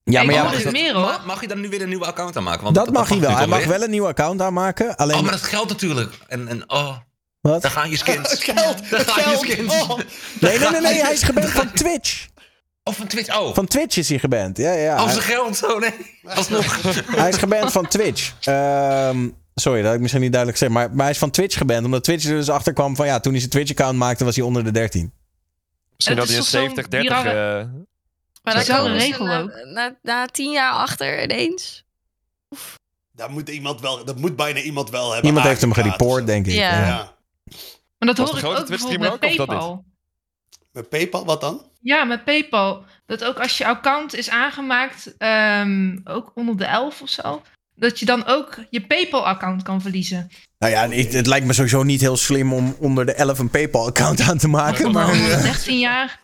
Ja, 0.04 0.22
maar 0.22 0.34
ja, 0.34 0.50
het 0.50 0.62
dat- 0.62 0.72
meer 0.72 0.92
hoor. 0.94 1.02
Mag, 1.02 1.26
mag 1.26 1.40
je 1.40 1.48
dan 1.48 1.60
nu 1.60 1.68
weer 1.68 1.82
een 1.82 1.88
nieuwe 1.88 2.06
account 2.06 2.36
aanmaken? 2.36 2.62
Want 2.62 2.74
dat 2.74 2.90
mag 2.90 3.08
hij 3.08 3.20
wel. 3.20 3.36
Hij 3.36 3.46
mag 3.46 3.64
wel 3.64 3.82
een 3.82 3.90
nieuw 3.90 4.06
account 4.06 4.40
aanmaken. 4.40 4.96
Alleen, 4.96 5.16
Oh, 5.16 5.22
maar 5.22 5.30
dat 5.30 5.42
geldt 5.42 5.68
natuurlijk. 5.70 6.18
En, 6.28 6.48
en 6.48 6.70
oh, 6.70 6.96
Wat? 7.42 7.62
daar 7.62 7.70
gaan 7.70 7.90
je 7.90 7.96
skins. 7.96 8.30
Het 8.30 8.42
geld, 8.54 8.90
Daar 8.90 9.00
gaan 9.00 9.30
je 9.30 9.36
skins. 9.36 9.72
Oh. 9.72 9.88
Nee, 10.40 10.58
nee, 10.58 10.70
nee, 10.70 10.80
nee, 10.80 11.02
hij 11.02 11.12
is 11.12 11.22
geband 11.22 11.50
van 11.50 11.72
Twitch. 11.72 12.26
Of 12.84 12.96
van 12.96 13.06
Twitch. 13.06 13.38
Oh, 13.38 13.54
Van 13.54 13.66
Twitch 13.66 13.96
is 13.96 14.08
hij 14.08 14.18
geband. 14.18 14.56
Ja, 14.56 14.72
ja. 14.72 14.96
als 14.96 15.12
zijn 15.12 15.24
geld 15.24 15.56
zo, 15.56 15.78
nee. 15.78 15.94
Alsnog. 16.24 16.82
hij 17.20 17.28
is 17.28 17.36
geband 17.36 17.72
van 17.72 17.88
Twitch. 17.88 18.32
Ehm, 18.40 19.28
sorry, 19.54 19.82
dat 19.82 19.94
ik 19.94 20.00
misschien 20.00 20.22
niet 20.22 20.32
duidelijk 20.32 20.60
gezegd. 20.60 20.78
Maar, 20.78 20.90
maar 20.90 21.02
hij 21.02 21.10
is 21.10 21.18
van 21.18 21.30
Twitch 21.30 21.56
geband. 21.56 21.84
Omdat 21.84 22.04
Twitch 22.04 22.24
er 22.24 22.34
dus 22.34 22.48
achter 22.50 22.72
kwam 22.72 22.96
van 22.96 23.06
ja, 23.06 23.20
toen 23.20 23.30
hij 23.32 23.40
zijn 23.40 23.52
Twitch-account 23.52 23.98
maakte, 23.98 24.24
was 24.24 24.36
hij 24.36 24.44
onder 24.44 24.64
de 24.64 24.70
13. 24.70 25.12
Misschien 25.96 26.16
dat 26.16 26.28
is 26.28 26.52
hij 26.52 26.62
een 26.62 26.74
toch 26.74 26.84
zo'n 26.90 27.00
70-30... 27.00 27.00
virale- 27.00 27.58
eh, 27.60 27.66
Maar 28.42 28.52
dan 28.52 28.62
Is 28.62 28.66
dat 28.66 28.76
komen 28.76 28.92
een 28.92 28.98
regel 28.98 29.24
na, 29.24 29.40
ook? 29.40 29.50
na, 29.64 29.96
na 30.02 30.26
tien 30.26 30.50
jaar 30.50 30.72
achter 30.72 31.22
ineens. 31.22 31.84
Dat 33.12 33.30
moet, 33.30 33.48
iemand 33.48 33.80
wel, 33.80 34.04
dat 34.04 34.16
moet 34.18 34.36
bijna 34.36 34.60
iemand 34.60 34.90
wel 34.90 35.10
hebben 35.10 35.26
Iemand 35.28 35.46
heeft 35.46 35.60
hem 35.60 35.72
gereport, 35.72 36.26
denk 36.26 36.46
ik. 36.46 36.52
Ja. 36.52 36.86
Ja. 36.86 37.11
Maar 38.04 38.14
dat 38.14 38.18
Was 38.18 38.40
hoor 38.40 38.40
de 38.40 38.46
ik 38.56 38.60
ook 38.60 38.66
Twitch-streamer 38.66 39.18
bijvoorbeeld 39.18 39.38
met 39.38 39.40
ook, 39.40 39.48
of 39.48 39.56
dat 39.56 39.56
PayPal. 39.58 39.84
Met 40.72 40.88
PayPal, 40.88 41.24
wat 41.24 41.40
dan? 41.40 41.62
Ja, 41.80 42.04
met 42.04 42.24
PayPal. 42.24 42.84
Dat 43.06 43.24
ook 43.24 43.38
als 43.40 43.58
je 43.58 43.66
account 43.66 44.14
is 44.14 44.30
aangemaakt, 44.30 45.14
ehm, 45.18 45.98
ook 46.04 46.32
onder 46.34 46.56
de 46.56 46.64
11 46.64 47.02
of 47.02 47.08
zo, 47.08 47.42
dat 47.74 47.98
je 47.98 48.04
dan 48.04 48.26
ook 48.26 48.58
je 48.70 48.86
PayPal-account 48.86 49.62
kan 49.62 49.80
verliezen. 49.80 50.30
Nou 50.58 50.72
ja, 50.72 50.82
ik- 50.84 51.12
het 51.12 51.26
lijkt 51.26 51.46
me 51.46 51.52
sowieso 51.52 51.82
niet 51.82 52.00
heel 52.00 52.16
slim 52.16 52.52
om 52.52 52.76
onder 52.78 53.06
de 53.06 53.12
11 53.12 53.38
een 53.38 53.50
PayPal-account 53.50 54.20
aan 54.20 54.38
te 54.38 54.48
maken. 54.48 54.86
Onder 54.86 55.02
Maar, 55.02 55.12
onder 55.12 55.32
eh, 55.32 55.42
13 55.42 55.78
jaar. 55.78 56.20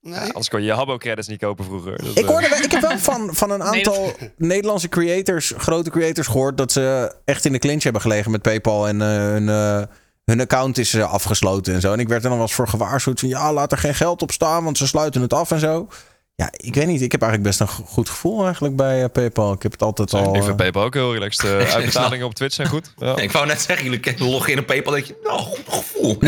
Nee. 0.00 0.18
Anders 0.20 0.48
kon 0.48 0.60
je 0.60 0.66
je 0.66 0.72
Habbo-credits 0.72 1.28
niet 1.28 1.40
kopen 1.40 1.64
vroeger. 1.64 1.96
Dat, 2.04 2.16
ik, 2.18 2.24
eh, 2.24 2.28
hoorde 2.30 2.48
wel, 2.48 2.58
ik 2.62 2.72
heb 2.72 2.80
wel 2.82 2.98
van, 2.98 3.34
van 3.34 3.50
een 3.50 3.58
Nee, 3.70 3.82
dat- 3.82 3.96
aantal 3.96 4.14
Nederlandse 4.36 4.88
creators, 4.88 5.52
grote 5.56 5.90
creators, 5.90 6.26
gehoord 6.26 6.56
dat 6.58 6.72
ze 6.72 7.14
echt 7.24 7.44
in 7.44 7.52
de 7.52 7.58
clinch 7.58 7.82
hebben 7.82 8.02
gelegen 8.02 8.30
met 8.30 8.42
PayPal 8.42 8.88
en 8.88 9.02
eh, 9.02 9.08
hun, 9.08 9.48
eh, 9.48 9.82
hun 10.26 10.40
account 10.40 10.78
is 10.78 10.94
eh, 10.94 11.12
afgesloten 11.12 11.74
en 11.74 11.80
zo. 11.80 11.92
En 11.92 12.00
ik 12.00 12.08
werd 12.08 12.22
er 12.22 12.28
dan 12.28 12.38
wel 12.38 12.46
eens 12.46 12.56
voor 12.56 12.68
gewaarschuwd 12.68 13.20
van 13.20 13.28
ja, 13.28 13.52
laat 13.52 13.72
er 13.72 13.78
geen 13.78 13.94
geld 13.94 14.22
op 14.22 14.32
staan, 14.32 14.64
want 14.64 14.78
ze 14.78 14.86
sluiten 14.86 15.20
het 15.22 15.32
af 15.32 15.50
en 15.50 15.60
zo. 15.60 15.88
Ja, 16.34 16.48
ik 16.56 16.74
weet 16.74 16.86
niet. 16.86 17.00
Ik 17.02 17.12
heb 17.12 17.22
eigenlijk 17.22 17.50
best 17.56 17.60
een 17.70 17.74
go- 17.76 17.84
goed 17.92 18.08
gevoel 18.08 18.44
eigenlijk 18.44 18.76
bij 18.76 19.02
eh, 19.02 19.10
PayPal. 19.10 19.52
Ik 19.52 19.62
heb 19.62 19.72
het 19.72 19.82
altijd 19.82 20.12
al... 20.14 20.20
Ik 20.34 20.42
vind 20.42 20.46
eh, 20.46 20.54
PayPal 20.54 20.82
ook 20.82 20.94
heel 20.94 21.12
relaxed. 21.12 21.44
Uh, 21.50 21.60
snap. 21.60 21.74
uitbetalingen 21.74 22.26
op 22.26 22.34
Twitch 22.34 22.54
zijn 22.54 22.68
goed. 22.68 22.92
Ja. 22.96 23.16
Ik 23.16 23.32
wou 23.32 23.46
net 23.46 23.60
zeggen, 23.62 23.90
jullie 23.90 24.14
loggen 24.30 24.52
in 24.52 24.58
een 24.58 24.64
PayPal. 24.64 24.92
denk 24.92 25.04
je, 25.04 25.16
nou, 25.22 25.38
goed 25.40 25.64
gevoel. 25.68 26.18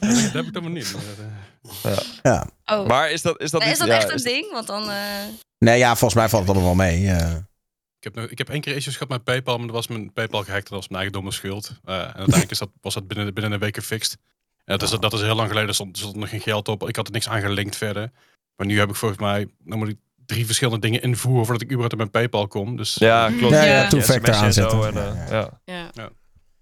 Dat 0.00 0.32
heb 0.32 0.44
ik 0.46 0.60
maar 0.60 0.70
niet. 0.70 0.94
maar, 1.82 2.02
ja. 2.22 2.46
Oh. 2.64 2.86
Maar 2.86 3.10
is 3.10 3.22
dat, 3.22 3.40
is 3.40 3.50
dat 3.50 3.60
Nee, 3.60 3.70
niet... 3.70 3.78
is 3.80 3.86
dat 3.86 3.94
ja, 3.96 4.02
echt 4.02 4.08
een 4.10 4.14
is- 4.16 4.22
ding? 4.22 4.52
Want 4.52 4.66
dan... 4.66 4.90
eh, 4.90 4.96
Nee, 5.58 5.78
ja, 5.78 5.88
volgens 5.88 6.14
mij 6.14 6.28
valt 6.28 6.46
het 6.48 6.56
allemaal 6.56 6.76
wel 6.76 6.86
mee. 6.86 7.08
eh. 7.10 7.26
Ik 8.06 8.14
heb, 8.14 8.22
nog- 8.22 8.30
ik 8.30 8.38
heb 8.38 8.48
één 8.48 8.60
keer 8.60 8.76
issues 8.76 8.92
gehad 8.92 9.08
met 9.08 9.24
PayPal, 9.24 9.56
maar 9.56 9.66
dat 9.66 9.74
was 9.76 9.86
mijn 9.86 10.12
PayPal 10.12 10.42
gehackt. 10.42 10.62
Dat 10.68 10.78
was 10.78 10.88
mijn 10.88 10.94
eigen 11.02 11.12
domme 11.12 11.32
schuld. 11.32 11.72
Eh, 11.84 11.94
en 11.94 12.00
uiteindelijk 12.04 12.50
is 12.50 12.58
dat, 12.58 12.68
was 12.80 12.94
dat 12.94 13.06
binnen, 13.08 13.34
binnen 13.34 13.52
een 13.52 13.58
week 13.58 13.74
gefixt. 13.74 14.16
En 14.64 14.78
dat, 14.78 14.82
is, 14.92 14.98
dat 14.98 15.12
is 15.12 15.20
heel 15.20 15.34
lang 15.34 15.48
geleden, 15.48 15.68
er 15.68 15.74
stond, 15.74 15.96
er 15.96 16.02
stond 16.02 16.16
nog 16.16 16.28
geen 16.28 16.40
geld 16.40 16.68
op. 16.68 16.88
Ik 16.88 16.96
had 16.96 17.06
er 17.06 17.12
niks 17.12 17.28
aan 17.28 17.40
gelinkt 17.40 17.76
verder. 17.76 18.10
Maar 18.56 18.66
nu 18.66 18.78
heb 18.78 18.88
ik 18.88 18.94
volgens 18.94 19.20
mij, 19.20 19.46
dan 19.64 19.78
moet 19.78 19.88
ik 19.88 19.96
drie 20.26 20.46
verschillende 20.46 20.80
dingen 20.80 21.02
invoeren 21.02 21.44
voordat 21.44 21.62
ik 21.62 21.66
überhaupt 21.68 21.92
op 21.92 21.98
mijn 21.98 22.10
PayPal 22.10 22.46
kom. 22.48 22.76
Dus, 22.76 22.94
Ja, 22.94 23.28
klopt. 23.38 23.54
Ja, 23.54 23.62
ja, 23.62 23.72
Ja, 23.82 23.88
two-factor 23.88 24.34
aanzetten. 24.34 24.86
en, 24.86 24.96
eh, 24.96 25.30
Ja, 25.30 25.60
ja. 25.64 25.90
ja. 25.94 26.10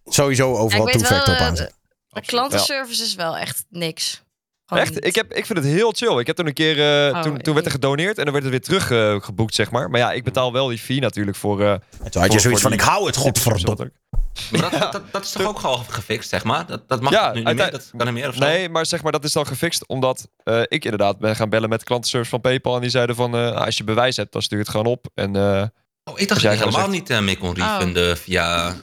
Sowieso 0.05 0.55
overal 0.57 0.87
Ja, 0.87 0.93
ik 0.93 0.99
weet 0.99 1.09
wel, 1.09 1.11
two-factor 1.11 1.35
op 1.35 1.41
eh, 1.41 1.47
aanzetten. 1.47 1.77
de 2.09 2.21
klantenservice 2.21 3.03
is 3.03 3.15
wel 3.15 3.37
echt 3.37 3.65
niks. 3.69 4.23
Echt? 4.67 5.05
Ik, 5.07 5.15
heb, 5.15 5.33
ik 5.33 5.47
vind 5.47 5.59
het 5.59 5.69
heel 5.69 5.93
chill. 5.93 6.19
Ik 6.19 6.27
heb 6.27 6.37
toen 6.37 6.47
een 6.47 6.53
keer, 6.53 7.07
eh, 7.09 7.15
Oh, 7.17 7.23
toen, 7.23 7.39
toen 7.39 7.55
werd 7.55 7.67
er 7.67 7.73
gedoneerd 7.73 8.19
en 8.19 8.25
dan 8.25 8.33
werd 8.33 8.45
het 8.45 8.53
weer 8.53 8.63
terug 8.63 8.91
eh, 8.91 9.21
geboekt, 9.25 9.55
zeg 9.55 9.71
maar. 9.71 9.91
Maar 9.91 10.01
ja, 10.01 10.13
ik 10.13 10.25
betaal 10.25 10.53
wel 10.53 10.69
die 10.69 10.79
fee 10.79 11.01
natuurlijk 11.01 11.37
voor... 11.37 11.61
eh 11.63 11.75
toen 12.11 12.23
had 12.23 12.33
je 12.33 12.39
zoiets 12.39 12.63
van, 12.63 12.73
ik 12.73 12.81
hou 12.81 13.07
het, 13.07 13.17
godverdomme. 13.17 13.93
Maar 14.51 14.61
dat, 14.61 14.71
dat, 14.73 14.93
dat, 14.93 15.03
dat 15.13 15.25
is 15.25 15.31
toch 15.31 15.47
ook 15.47 15.61
al 15.61 15.77
gefixt, 15.77 16.29
zeg 16.29 16.45
maar? 16.45 16.67
Dat, 16.67 16.89
dat 16.89 17.01
mag 17.01 17.13
Ja, 17.13 17.33
nu 17.33 17.43
niet 17.43 17.55
meer? 17.55 17.71
Dat 17.71 17.91
kan 17.97 18.07
er 18.07 18.13
meer 18.13 18.29
of 18.29 18.35
zo? 18.35 18.41
Nee, 18.41 18.69
maar 18.69 18.87
zeg 18.87 19.03
maar, 19.03 19.13
dat 19.13 19.25
is 19.25 19.33
dan 19.33 19.47
gefixt 19.47 19.87
omdat 19.89 20.29
eh, 20.45 20.61
ik 20.69 20.85
inderdaad 20.85 21.19
ben 21.19 21.37
gaan 21.37 21.49
bellen 21.49 21.69
met 21.69 21.79
de 21.79 21.85
klantenservice 21.85 22.31
van 22.31 22.41
PayPal. 22.41 22.75
En 22.75 22.81
die 22.81 22.91
zeiden 22.91 23.17
van, 23.17 23.35
eh, 23.37 23.53
als 23.65 23.77
je 23.77 23.85
bewijs 23.85 24.17
hebt, 24.17 24.33
dan 24.33 24.43
stuur 24.43 24.59
je 24.59 24.65
het 24.65 24.73
gewoon 24.73 24.87
op. 24.93 25.07
En, 25.15 25.37
eh, 25.37 25.43
Oh, 26.05 26.21
ik 26.21 26.29
dacht 26.29 26.29
dat 26.29 26.41
jij 26.41 26.51
je 26.53 26.59
gewoon 26.59 26.73
helemaal 26.75 26.95
zegt- 26.95 27.09
niet 27.11 27.21
meer 27.21 27.39
kon 27.39 27.55
refunden 27.55 28.17
via 28.19 28.75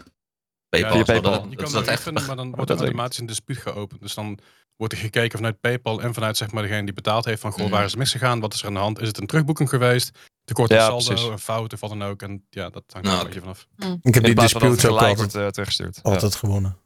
PayPal. 0.70 0.92
via 0.92 0.98
zo. 1.00 1.04
PayPal. 1.04 1.32
Dat, 1.32 1.46
Je 1.50 1.56
kan 1.56 1.66
is 1.66 1.72
dat 1.72 1.86
dat 1.86 1.94
echt... 1.94 2.12
maar 2.28 2.36
dan 2.36 2.52
wordt 2.52 2.68
dat 2.68 2.78
er 2.80 2.84
automatisch 2.84 3.18
een 3.18 3.26
dispuut 3.26 3.58
geopend. 3.58 4.02
Dus 4.02 4.14
dan 4.14 4.40
wordt 4.82 4.94
er 4.96 5.00
gekeken 5.00 5.38
vanuit 5.38 5.60
PayPal 5.62 6.02
en 6.02 6.14
vanuit 6.14 6.38
zeg 6.38 6.52
maar, 6.52 6.64
degene 6.64 6.84
die 6.86 6.94
betaald 6.94 7.26
heeft 7.26 7.42
van 7.42 7.52
goh, 7.52 7.62
Mhm. 7.62 7.72
waar 7.72 7.84
is 7.84 7.90
het 7.92 8.00
misgegaan? 8.00 8.40
Wat 8.40 8.54
is 8.54 8.62
er 8.62 8.68
aan 8.68 8.74
de 8.74 8.80
hand? 8.80 9.00
Is 9.02 9.08
het 9.08 9.18
een 9.18 9.28
terugboeking 9.28 9.70
geweest? 9.70 10.12
Tekort 10.44 10.70
Ja, 10.72 10.86
saldo, 10.88 11.06
precies. 11.06 11.28
een 11.28 11.40
fout 11.40 11.74
of 11.74 11.80
wat 11.80 11.90
dan 11.90 12.04
ook. 12.04 12.22
En 12.22 12.46
ja, 12.50 12.70
dat 12.70 12.84
hangt 12.88 13.08
er 13.08 13.14
Nou, 13.14 13.18
een 13.20 13.26
beetje 13.26 13.40
vanaf. 13.40 13.68
Ik 14.02 14.14
heb 14.14 14.24
die 14.24 14.36
dispute 14.36 14.88
ook 14.90 14.94
altijd, 14.94 15.18
wordt 15.18 15.36
eh, 15.36 15.48
teruggestuurd. 15.48 16.00
altijd 16.04 16.36
gewonnen. 16.36 16.78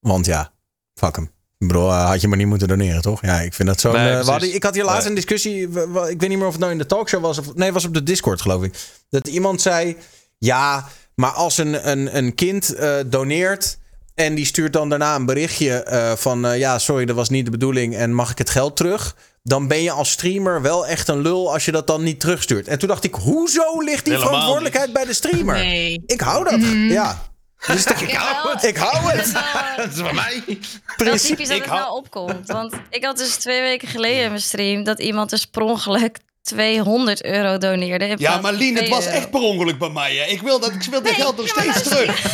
Want 0.00 0.26
ja, 0.26 0.52
fuck 0.94 1.16
hem. 1.16 1.30
Bro, 1.58 1.88
eh, 1.88 2.06
had 2.08 2.20
je 2.20 2.28
maar 2.28 2.36
niet 2.38 2.46
moeten 2.46 2.68
doneren, 2.68 3.02
toch? 3.02 3.22
Ja, 3.22 3.40
ik 3.40 3.54
vind 3.54 3.68
dat 3.68 3.80
zo. 3.80 3.92
Nee, 3.92 4.10
eh, 4.10 4.26
hadden- 4.26 4.54
ik 4.54 4.62
had 4.62 4.74
hier 4.74 4.84
laatst 4.84 5.00
Nee. 5.00 5.08
een 5.08 5.14
discussie. 5.14 5.62
Ik 5.62 6.20
weet 6.20 6.28
niet 6.28 6.38
meer 6.38 6.46
of 6.46 6.52
het 6.52 6.60
nou 6.60 6.72
in 6.72 6.78
de 6.78 6.86
talkshow 6.86 7.22
was. 7.22 7.38
Of, 7.38 7.54
nee, 7.54 7.64
het 7.64 7.74
was 7.74 7.84
op 7.84 7.94
de 7.94 8.02
Discord, 8.02 8.40
geloof 8.40 8.62
ik. 8.62 8.74
Dat 9.08 9.28
iemand 9.28 9.60
zei: 9.60 9.96
Ja, 10.38 10.88
maar 11.14 11.30
als 11.30 11.58
een, 11.58 11.90
een, 11.90 12.16
een 12.16 12.34
kind 12.34 12.74
eh, 12.74 12.96
doneert. 13.06 13.78
En 14.16 14.34
die 14.34 14.44
stuurt 14.44 14.72
dan 14.72 14.88
daarna 14.88 15.14
een 15.14 15.26
berichtje 15.26 15.72
eh, 15.82 16.12
van: 16.16 16.46
eh, 16.46 16.58
Ja, 16.58 16.78
sorry, 16.78 17.04
dat 17.04 17.16
was 17.16 17.28
niet 17.28 17.44
de 17.44 17.50
bedoeling. 17.50 17.96
En 17.96 18.14
mag 18.14 18.30
ik 18.30 18.38
het 18.38 18.50
geld 18.50 18.76
terug? 18.76 19.16
Dan 19.42 19.68
ben 19.68 19.82
je 19.82 19.90
als 19.90 20.10
streamer 20.10 20.62
wel 20.62 20.86
echt 20.86 21.08
een 21.08 21.20
lul 21.20 21.52
als 21.52 21.64
je 21.64 21.72
dat 21.72 21.86
dan 21.86 22.02
niet 22.02 22.20
terugstuurt. 22.20 22.68
En 22.68 22.78
toen 22.78 22.88
dacht 22.88 23.04
ik: 23.04 23.14
Hoezo 23.14 23.80
ligt 23.80 24.04
die 24.04 24.12
Helemaal 24.12 24.32
verantwoordelijkheid 24.32 24.92
bij 24.92 25.04
de 25.04 25.12
streamer? 25.12 25.54
Nee. 25.54 26.02
Ik 26.06 26.20
hou 26.20 26.44
dat. 26.44 26.60
Ja. 26.88 27.22
Dus 27.66 27.84
dat- 27.84 28.00
Ik 28.08 28.12
hou 28.12 28.52
het. 28.54 28.64
Ik 28.64 28.76
hou 28.76 29.10
het. 29.10 29.16
Het 29.16 29.26
is 29.26 29.32
wel- 29.32 29.76
Dat 29.76 29.92
is 29.92 29.98
van 30.00 30.14
mij. 30.14 30.58
Precies. 30.96 31.28
typisch 31.28 31.48
dat 31.48 31.56
Ik 31.56 31.62
het 31.62 31.72
hou- 31.72 31.82
nou 31.82 31.96
opkomt. 31.96 32.46
Want 32.48 32.74
ik 32.90 33.04
had 33.04 33.16
dus 33.18 33.34
twee 33.36 33.60
weken 33.60 33.88
geleden 33.88 34.22
in 34.22 34.28
mijn 34.28 34.40
stream... 34.42 34.84
dat 34.84 34.98
iemand 35.00 35.30
dus 35.30 35.44
per 35.46 35.62
ongeluk 35.62 36.18
200 36.46 37.24
euro 37.24 37.58
doneerde. 37.58 38.14
Ja, 38.18 38.40
maar 38.40 38.52
Lien, 38.52 38.74
het 38.74 38.84
2 38.84 38.90
was 38.94 39.04
euro. 39.06 39.16
echt 39.16 39.30
per 39.30 39.40
ongeluk 39.40 39.78
bij 39.78 39.88
mij. 39.90 40.16
Hè. 40.16 40.24
Ik 40.24 40.40
wil, 40.42 40.60
dat, 40.60 40.70
ik 40.72 40.82
wil 40.90 41.00
Nee, 41.00 41.12
geld 41.12 41.36
nog 41.36 41.48
steeds 41.48 41.74
dat 41.74 41.84
terug. 41.84 42.24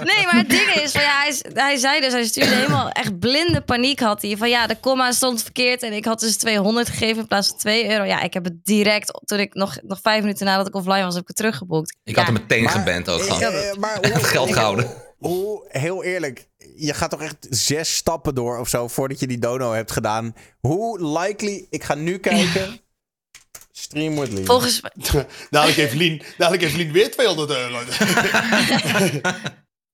Nee, 0.14 0.24
maar 0.24 0.36
het 0.36 0.50
ding 0.50 0.68
is, 0.70 0.92
van, 0.92 1.00
ja, 1.02 1.20
hij, 1.22 1.36
hij 1.54 1.76
zei 1.76 2.00
dus, 2.00 2.12
hij 2.12 2.24
stuurde 2.24 2.54
helemaal 2.54 2.88
echt 2.90 3.18
blinde 3.18 3.60
paniek 3.62 4.00
had 4.00 4.22
hij. 4.22 4.36
Van 4.36 4.48
ja, 4.48 4.66
de 4.66 4.76
komma 4.80 5.12
stond 5.12 5.42
verkeerd 5.42 5.82
en 5.82 5.92
ik 5.92 6.04
had 6.04 6.20
dus 6.20 6.36
200 6.36 6.88
gegeven 6.88 7.16
in 7.22 7.26
plaats 7.26 7.48
van 7.48 7.58
2 7.58 7.90
euro. 7.90 8.04
Ja, 8.04 8.20
ik 8.20 8.34
heb 8.34 8.44
het 8.44 8.64
direct, 8.64 9.20
toen 9.24 9.38
ik 9.38 9.54
nog, 9.54 9.78
nog 9.82 9.98
vijf 10.02 10.20
minuten 10.20 10.46
nadat 10.46 10.66
ik 10.66 10.74
offline 10.74 11.02
was, 11.04 11.12
heb 11.14 11.22
ik 11.22 11.28
het 11.28 11.36
teruggeboekt. 11.36 11.96
Ik 12.04 12.14
ja, 12.16 12.22
had 12.22 12.32
hem 12.32 12.40
meteen 12.42 12.62
Maar- 12.62 12.72
geband 12.72 13.08
ook 13.10 13.22
gewoon. 13.22 13.42
Eh, 13.42 13.74
maar 13.74 14.00
En 14.00 14.12
het 14.22 14.24
geld 14.24 14.52
gehouden. 14.52 14.90
Hoe, 15.18 15.66
heel 15.68 16.04
eerlijk, 16.04 16.48
je 16.76 16.94
gaat 16.94 17.10
toch 17.10 17.22
echt 17.22 17.36
zes 17.50 17.94
stappen 17.96 18.34
door 18.34 18.58
of 18.58 18.68
zo 18.68 18.88
voordat 18.88 19.20
je 19.20 19.26
die 19.26 19.38
dono 19.38 19.72
hebt 19.72 19.90
gedaan. 19.90 20.34
Hoe 20.60 21.18
likely, 21.18 21.66
ik 21.70 21.84
ga 21.84 21.94
nu 21.94 22.18
kijken. 22.18 22.80
Stream 23.72 24.18
with 24.20 24.32
Lee. 24.32 24.44
Volgens 24.44 24.80
mij, 24.80 25.26
Dadelijk 25.50 25.78
heeft 25.78 25.94
Lien, 25.94 26.22
dadelijk 26.36 26.62
heeft 26.62 26.76
Lien 26.76 26.92
weer 26.92 27.10
200 27.10 27.50
euro. 27.50 27.78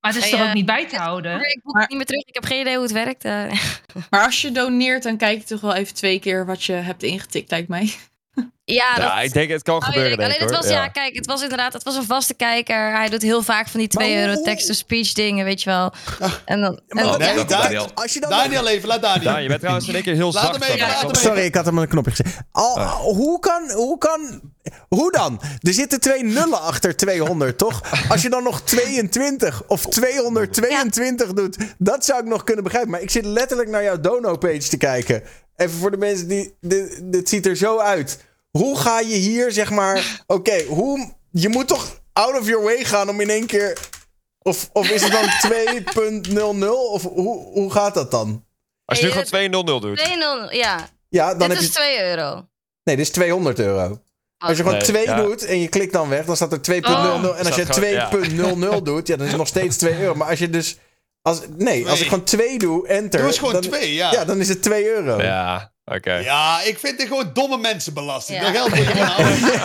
Maar 0.01 0.13
het 0.15 0.23
is 0.25 0.31
Hey, 0.31 0.39
er 0.39 0.45
ook 0.45 0.49
eh, 0.49 0.55
niet 0.55 0.67
bij 0.67 0.89
te 0.89 0.97
houden. 0.97 1.41
ik 1.41 1.61
boek 1.63 1.79
het 1.79 1.89
niet 1.89 1.97
meer 1.97 2.07
terug. 2.07 2.23
Ik 2.25 2.35
heb 2.35 2.45
geen 2.45 2.61
idee 2.61 2.75
hoe 2.75 2.83
het 2.83 2.93
werkt. 2.93 3.25
eh. 3.25 3.53
Maar 4.11 4.25
als 4.25 4.43
je 4.43 4.53
doneert, 4.53 5.03
dan 5.03 5.17
kijk 5.17 5.39
je 5.39 5.45
toch 5.45 5.61
wel 5.61 5.75
even 5.75 5.95
twee 5.95 6.19
keer 6.19 6.47
wat 6.47 6.65
je 6.65 6.73
hebt 6.73 7.03
ingetikt, 7.03 7.51
lijkt 7.51 7.69
mij. 7.69 7.95
Ja, 8.75 8.95
dat, 8.95 9.25
ik 9.25 9.33
denk 9.33 9.51
het 9.51 9.63
kan 9.63 9.77
Oh, 9.77 9.85
gebeuren, 9.85 10.19
denk 10.19 10.31
alleen 10.33 10.47
het 10.49 10.57
was, 10.57 10.69
ja. 10.69 10.89
kijk, 10.89 11.15
het 11.15 11.27
was 11.27 11.43
inderdaad, 11.43 11.73
het 11.73 11.83
was 11.83 11.97
een 11.97 12.05
vaste 12.05 12.35
kijker. 12.35 12.91
Hij 12.97 13.09
doet 13.09 13.23
heel 13.23 13.43
vaak 13.43 13.69
van 13.69 13.81
die 13.81 13.89
Maar 13.93 14.03
2 14.05 14.15
hoe- 14.17 14.25
euro 14.27 14.35
hoe- 14.37 14.45
text-to-speech 14.45 15.13
dingen, 15.13 15.45
weet 15.45 15.63
je 15.63 15.71
wel. 15.71 15.93
En 16.45 16.61
dan, 16.61 16.81
en 16.89 17.05
Oh, 17.05 17.11
dan- 17.11 17.19
Nee, 17.19 17.35
dat 17.35 17.49
Daniel. 17.49 17.63
Daniel. 17.63 17.91
Als 17.95 18.13
je 18.15 18.21
dan 18.21 18.31
Daniel 18.31 18.69
even, 18.69 18.89
laat 18.89 19.03
Daniel. 19.03 19.31
Ja, 19.31 19.37
je 19.39 19.49
bent 19.49 19.61
trouwens 19.61 19.89
in 19.89 19.95
één 19.95 20.03
keer 20.03 20.15
heel 20.15 20.33
Laat 20.33 20.43
zacht. 20.45 20.55
hem 20.55 20.63
even, 20.63 20.79
dan. 20.79 20.89
laat 20.89 21.01
hem 21.01 21.11
even. 21.11 21.23
Sorry, 21.23 21.43
ik 21.43 21.55
had 21.55 21.65
hem 21.65 21.79
een 21.79 21.89
knopje 21.89 22.11
gezet. 22.11 22.27
Al, 22.53 22.81
hoe, 22.89 23.39
kan, 23.41 23.71
hoe 23.71 23.99
kan. 23.99 24.41
Hoe 24.89 25.13
dan? 25.13 25.41
Er 25.61 25.73
zitten 25.73 26.01
twee 26.01 26.25
nullen 26.25 26.61
achter 26.63 26.97
200, 26.97 27.59
toch? 27.59 27.81
Als 28.09 28.23
je 28.23 28.29
dan 28.31 28.43
nog 28.43 28.61
22 28.63 29.63
of 29.67 29.87
222 29.87 31.33
doet, 31.33 31.57
dat 31.79 32.05
zou 32.05 32.21
ik 32.21 32.27
nog 32.27 32.45
kunnen 32.45 32.65
begrijpen. 32.65 32.91
Maar 32.91 33.01
ik 33.03 33.11
zit 33.11 33.25
letterlijk 33.25 33.69
naar 33.69 33.83
jouw 33.83 34.01
dono-page 34.01 34.69
te 34.69 34.77
kijken. 34.77 35.23
Even 35.57 35.79
voor 35.79 35.91
de 35.91 35.97
mensen 35.97 36.29
die. 36.29 36.57
Dit, 36.61 37.01
dit 37.03 37.29
ziet 37.29 37.47
er 37.47 37.57
zo 37.57 37.79
uit. 37.79 38.25
Hoe 38.51 38.79
ga 38.79 39.01
je 39.01 39.15
hier, 39.17 39.53
zeg 39.53 39.71
maar. 39.71 40.23
Oké, 40.27 40.63
hoe. 40.65 41.13
Je 41.31 41.49
moet 41.49 41.69
toch 41.69 42.01
out 42.13 42.39
of 42.39 42.47
your 42.47 42.65
way 42.65 42.85
gaan 42.85 43.09
om 43.09 43.21
in 43.21 43.31
één 43.31 43.47
keer. 43.47 43.79
Of, 44.43 44.71
of 44.73 44.91
is 44.91 45.03
het 45.03 45.13
dan 45.13 45.53
2.00? 46.63 46.69
Of 46.69 47.03
hoe, 47.03 47.45
hoe 47.53 47.73
gaat 47.73 47.95
dat 47.95 48.11
dan? 48.11 48.45
Als 48.85 48.99
je 48.99 49.05
nu 49.05 49.11
gewoon 49.13 49.65
2-0-0 49.67 49.83
doet. 49.83 50.01
2-0, 50.51 50.53
ja. 50.57 50.89
Ja, 51.09 51.29
dan 51.35 51.39
Dit 51.39 51.49
heb 51.49 51.59
is 51.59 51.65
je. 51.67 51.73
2 51.73 52.03
euro. 52.03 52.35
Nee, 52.85 52.97
dit 52.97 53.07
is 53.07 53.11
200 53.13 53.59
euro. 53.59 54.01
Als 54.39 54.51
je 54.57 54.63
gewoon 54.63 54.73
Nee, 54.73 54.83
2 54.83 55.05
ja. 55.05 55.17
doet 55.23 55.45
en 55.45 55.61
je 55.61 55.69
klikt 55.69 55.93
dan 55.93 56.09
weg, 56.09 56.25
dan 56.25 56.37
staat 56.37 56.53
er 56.53 56.61
2.00. 56.61 56.87
Oh. 56.89 57.15
en 57.39 57.47
als 57.47 57.57
je 57.57 57.65
Staat 57.65 57.79
gewoon- 57.79 58.61
2.00 58.79 58.83
doet, 58.83 59.07
ja, 59.07 59.17
dan 59.17 59.25
is 59.25 59.31
het 59.33 59.41
nog 59.41 59.49
steeds 59.49 59.77
2 59.77 59.99
euro. 60.01 60.15
Maar 60.15 60.29
als 60.29 60.39
je 60.39 60.51
dus. 60.51 60.79
Als, 61.23 61.41
nee, 61.57 61.89
als 61.89 62.01
ik 62.01 62.09
gewoon 62.09 62.25
2 62.25 62.59
doe, 62.59 62.89
enter. 62.89 63.19
Doe 63.21 63.29
eens 63.29 63.39
gewoon 63.39 63.53
dan, 63.53 63.63
2, 63.63 63.95
ja. 63.95 64.13
Ja, 64.13 64.25
dan 64.25 64.39
is 64.41 64.49
het 64.49 64.63
2 64.63 64.87
euro. 64.89 65.23
Ja, 65.23 65.73
oké. 65.97 66.15
Ja, 66.15 66.63
ik 66.63 66.79
vind 66.79 66.99
dit 66.99 67.07
gewoon 67.09 67.31
domme 67.33 67.59
mensenbelasting. 67.59 68.39
Ja. 68.41 68.45
Dat 68.45 68.55
geld 68.57 68.69
moet 68.75 68.87
je. 68.87 69.59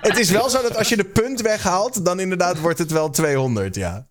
Het 0.08 0.18
is 0.18 0.30
wel 0.30 0.50
zo 0.50 0.62
dat 0.62 0.76
als 0.76 0.88
je 0.88 0.96
de 0.96 1.04
punt 1.04 1.40
weghaalt, 1.40 2.04
dan 2.04 2.20
inderdaad 2.20 2.60
wordt 2.60 2.78
het 2.78 2.90
wel 2.90 3.10
200, 3.10 3.74
ja. 3.74 4.06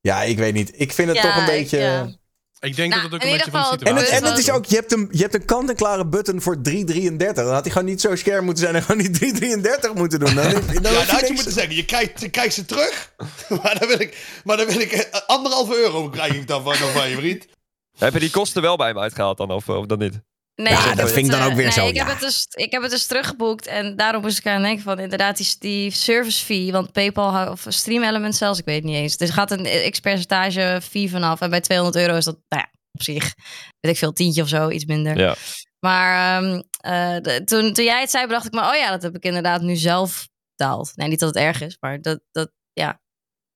Ja, 0.00 0.22
ik 0.22 0.38
weet 0.38 0.54
niet. 0.54 0.72
Ik 0.74 0.92
vind 0.92 1.08
het 1.08 1.16
Ja, 1.16 1.22
toch 1.22 1.36
een 1.36 1.42
ik, 1.42 1.60
beetje. 1.60 1.78
ja. 1.78 2.20
Ik 2.60 2.76
denk 2.76 2.90
Nou, 2.90 3.02
dat 3.02 3.12
het 3.12 3.20
ook 3.20 3.26
een 3.28 3.32
ieder 3.32 3.50
beetje 3.50 3.50
van 3.50 3.78
de 3.78 3.78
geval- 3.78 3.92
En 3.92 3.98
situatie 3.98 4.14
het, 4.14 4.24
en 4.24 4.30
het 4.30 4.38
is 4.38 4.50
ook, 4.50 4.64
je 4.64 4.74
hebt, 4.76 4.92
een, 4.92 5.08
je 5.10 5.22
hebt 5.22 5.34
een 5.34 5.44
kant-en-klare 5.44 6.06
button 6.06 6.40
voor 6.42 6.56
3,33. 6.68 7.16
Dan 7.34 7.52
had 7.52 7.62
hij 7.62 7.70
gewoon 7.72 7.84
niet 7.84 8.00
zo 8.00 8.16
scherp 8.16 8.42
moeten 8.42 8.62
zijn 8.62 8.74
en 8.76 8.82
gewoon 8.82 9.02
niet 9.02 9.18
3,33 9.18 9.92
moeten 9.94 10.18
doen. 10.20 10.34
Dan, 10.34 10.50
dan, 10.50 10.52
dan 10.82 10.92
Ja, 10.92 10.98
hoef 10.98 11.06
dat 11.06 11.06
je 11.06 11.12
had 11.12 11.20
je 11.20 11.26
niks- 11.26 11.28
moeten 11.30 11.52
zeggen. 11.52 11.74
Je 11.76 11.84
krijgt, 11.84 12.20
je 12.20 12.28
krijgt 12.28 12.54
ze 12.54 12.64
terug. 12.64 13.12
Maar 13.62 13.76
dan 13.78 13.88
wil 13.88 14.00
ik, 14.00 14.40
maar 14.44 14.56
dan 14.56 14.66
wil 14.66 14.80
ik 14.80 14.92
eh, 14.92 15.20
anderhalve 15.26 15.76
euro 15.76 16.08
krijg 16.08 16.34
ik 16.34 16.46
dan 16.48 16.62
van, 16.62 16.74
dan 16.78 16.90
van 16.90 17.08
je 17.08 17.16
vriend. 17.16 17.46
Heb 17.98 18.12
je 18.12 18.18
die 18.20 18.30
kosten 18.30 18.62
wel 18.62 18.76
bij 18.76 18.94
me 18.94 19.00
uitgehaald 19.00 19.36
dan, 19.36 19.50
of, 19.50 19.68
of 19.68 19.86
dat 19.86 19.98
niet? 19.98 20.20
Nee, 20.54 20.72
Ja, 20.72 20.78
ik 20.78 20.84
heb 20.84 20.96
dat 20.96 21.04
het, 21.04 21.14
vind 21.14 21.26
ik 21.26 21.32
dan 21.32 21.40
eh, 21.40 21.46
ook 21.46 21.52
weer 21.54 21.62
nee, 21.62 21.72
zo, 21.72 21.86
Ik, 21.86 21.96
heb 21.96 22.06
het 22.06 22.20
dus, 22.20 22.46
ik 22.50 22.72
heb 22.72 22.82
het 22.82 22.90
dus 22.90 23.06
teruggeboekt 23.06 23.66
en 23.66 23.96
daarom 23.96 24.22
moest 24.22 24.38
ik 24.38 24.46
aan 24.46 24.62
denken 24.62 24.82
van 24.82 24.98
inderdaad 24.98 25.36
die, 25.36 25.56
die 25.58 25.90
service 25.90 26.44
fee. 26.44 26.72
Want 26.72 26.92
PayPal 26.92 27.50
of 27.50 27.64
Stream 27.68 28.02
Element 28.02 28.36
zelfs, 28.36 28.58
ik 28.58 28.64
weet 28.64 28.74
het 28.76 28.84
niet 28.84 28.96
eens. 28.96 29.16
Dus 29.16 29.30
gaat 29.30 29.50
een 29.50 29.90
x-percentage 29.90 30.80
fee 30.82 31.10
vanaf. 31.10 31.40
En 31.40 31.50
bij 31.50 31.60
200 31.60 32.04
euro 32.04 32.16
is 32.16 32.24
dat, 32.24 32.38
nou 32.48 32.62
ja, 32.62 32.70
op 32.92 33.02
zich, 33.02 33.34
weet 33.80 33.92
ik 33.92 33.98
veel, 33.98 34.12
tientje 34.12 34.42
of 34.42 34.48
zo, 34.48 34.70
iets 34.70 34.84
minder. 34.84 35.18
Ja. 35.18 35.34
Maar 35.80 36.42
ehm, 36.42 36.60
eh, 36.80 37.16
de- 37.22 37.44
toen, 37.44 37.72
toen 37.72 37.84
jij 37.84 38.00
het 38.00 38.10
zei, 38.10 38.26
bedacht 38.26 38.46
ik 38.46 38.52
me, 38.52 38.60
oh 38.60 38.74
ja, 38.74 38.90
dat 38.90 39.02
heb 39.02 39.16
ik 39.16 39.24
inderdaad 39.24 39.60
nu 39.60 39.76
zelf 39.76 40.28
betaald. 40.56 40.92
Nee, 40.94 41.08
niet 41.08 41.20
dat 41.20 41.28
het 41.34 41.44
erg 41.44 41.60
is, 41.60 41.76
maar 41.80 42.00
dat, 42.00 42.20
dat 42.30 42.50
ja. 42.72 43.00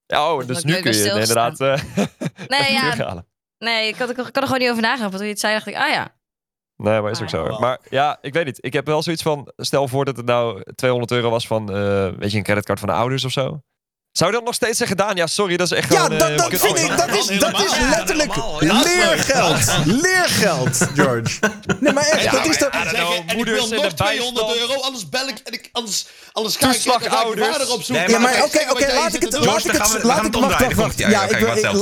Ja, 0.06 0.32
oh, 0.34 0.46
dus 0.46 0.64
nu 0.64 0.80
kun 0.80 0.92
je 0.92 0.98
stilgestaan. 0.98 1.50
inderdaad 1.50 1.80
eh 1.96 2.06
Nee, 2.60 2.72
ja. 2.72 3.24
Nee, 3.58 3.88
ik 3.88 3.96
had, 3.96 4.10
ik 4.10 4.16
had 4.16 4.36
er 4.36 4.42
gewoon 4.42 4.58
niet 4.58 4.70
over 4.70 4.82
nagedacht. 4.82 5.10
Want 5.10 5.16
toen 5.16 5.24
je 5.24 5.30
het 5.30 5.40
zei, 5.40 5.54
dacht 5.54 5.66
ik, 5.66 5.74
ah 5.74 5.88
ja. 5.90 6.14
Nee, 6.76 7.00
maar 7.00 7.10
is 7.10 7.22
ook 7.22 7.28
zo. 7.28 7.46
hoor. 7.48 7.60
Maar 7.60 7.78
ja, 7.90 8.18
ik 8.20 8.32
weet 8.32 8.44
niet. 8.44 8.64
Ik 8.64 8.72
heb 8.72 8.86
wel 8.86 9.02
zoiets 9.02 9.22
van... 9.22 9.52
Stel 9.56 9.88
voor 9.88 10.04
dat 10.04 10.16
het 10.16 10.26
nou 10.26 10.62
200 10.74 11.12
euro 11.12 11.30
was 11.30 11.46
van... 11.46 11.72
eh, 11.72 12.08
weet 12.18 12.30
je, 12.30 12.36
een 12.36 12.42
creditcard 12.42 12.78
van 12.78 12.88
de 12.88 12.94
ouders 12.94 13.24
of 13.24 13.32
zo. 13.32 13.60
Zou 14.16 14.30
je 14.30 14.36
dat 14.36 14.44
nog 14.46 14.54
steeds 14.54 14.78
zeggen, 14.78 14.96
Daan? 14.96 15.16
Ja, 15.16 15.26
sorry, 15.26 15.56
dat 15.56 15.70
is 15.72 15.78
echt 15.78 15.92
Ja, 15.92 16.02
gewoon... 16.02 16.18
dat, 16.18 16.28
eh, 16.30 16.36
dat 16.36 16.48
kut- 16.48 16.60
vind 16.60 16.78
ik, 16.78 16.88
dat 16.96 17.08
is, 17.14 17.38
dat 17.38 17.60
is 17.64 17.72
letterlijk 17.90 18.32
leergeld. 18.58 19.70
Leergeld, 19.84 20.76
George. 20.94 21.38
Nee, 21.80 21.92
maar 21.92 22.06
echt, 22.08 22.22
Ja, 22.22 22.30
dat 22.30 22.46
is 22.46 22.58
maar 22.60 22.70
toch... 22.70 22.82
ja, 22.82 22.88
Zeggen, 22.90 23.28
en 23.28 23.38
ik 23.38 23.44
wil 23.44 23.68
nog 23.68 23.68
de 23.88 23.94
200 23.94 23.96
bijstand. 23.96 24.56
euro, 24.56 24.80
anders 24.80 25.08
bel 25.08 25.28
ik 25.28 25.38
en 25.44 25.52
ik, 25.52 25.68
anders, 25.72 26.06
anders 26.32 26.56
ga 26.56 26.72
ik 26.74 26.80
vader 26.80 27.72
opzoeken. 27.72 27.94
Nee, 27.94 28.08
Ja, 28.08 28.18
maar 28.18 28.32
Kijk, 28.32 28.44
oké, 28.72 28.84
oké, 28.84 28.94
laat 28.94 29.14
ik 29.14 29.22
het, 29.22 29.44
laat 29.44 29.64
ik 29.64 29.70
het, 29.72 30.02
laat 30.02 30.24
ik, 30.24 30.32
wacht, 30.32 30.34
wacht, 30.34 30.36
omdraaien. 30.36 30.76
wacht. 30.76 30.98
Ja, 30.98 31.22
ik 31.22 31.40
laat 31.40 31.56
Ik 31.56 31.64
het, 31.64 31.72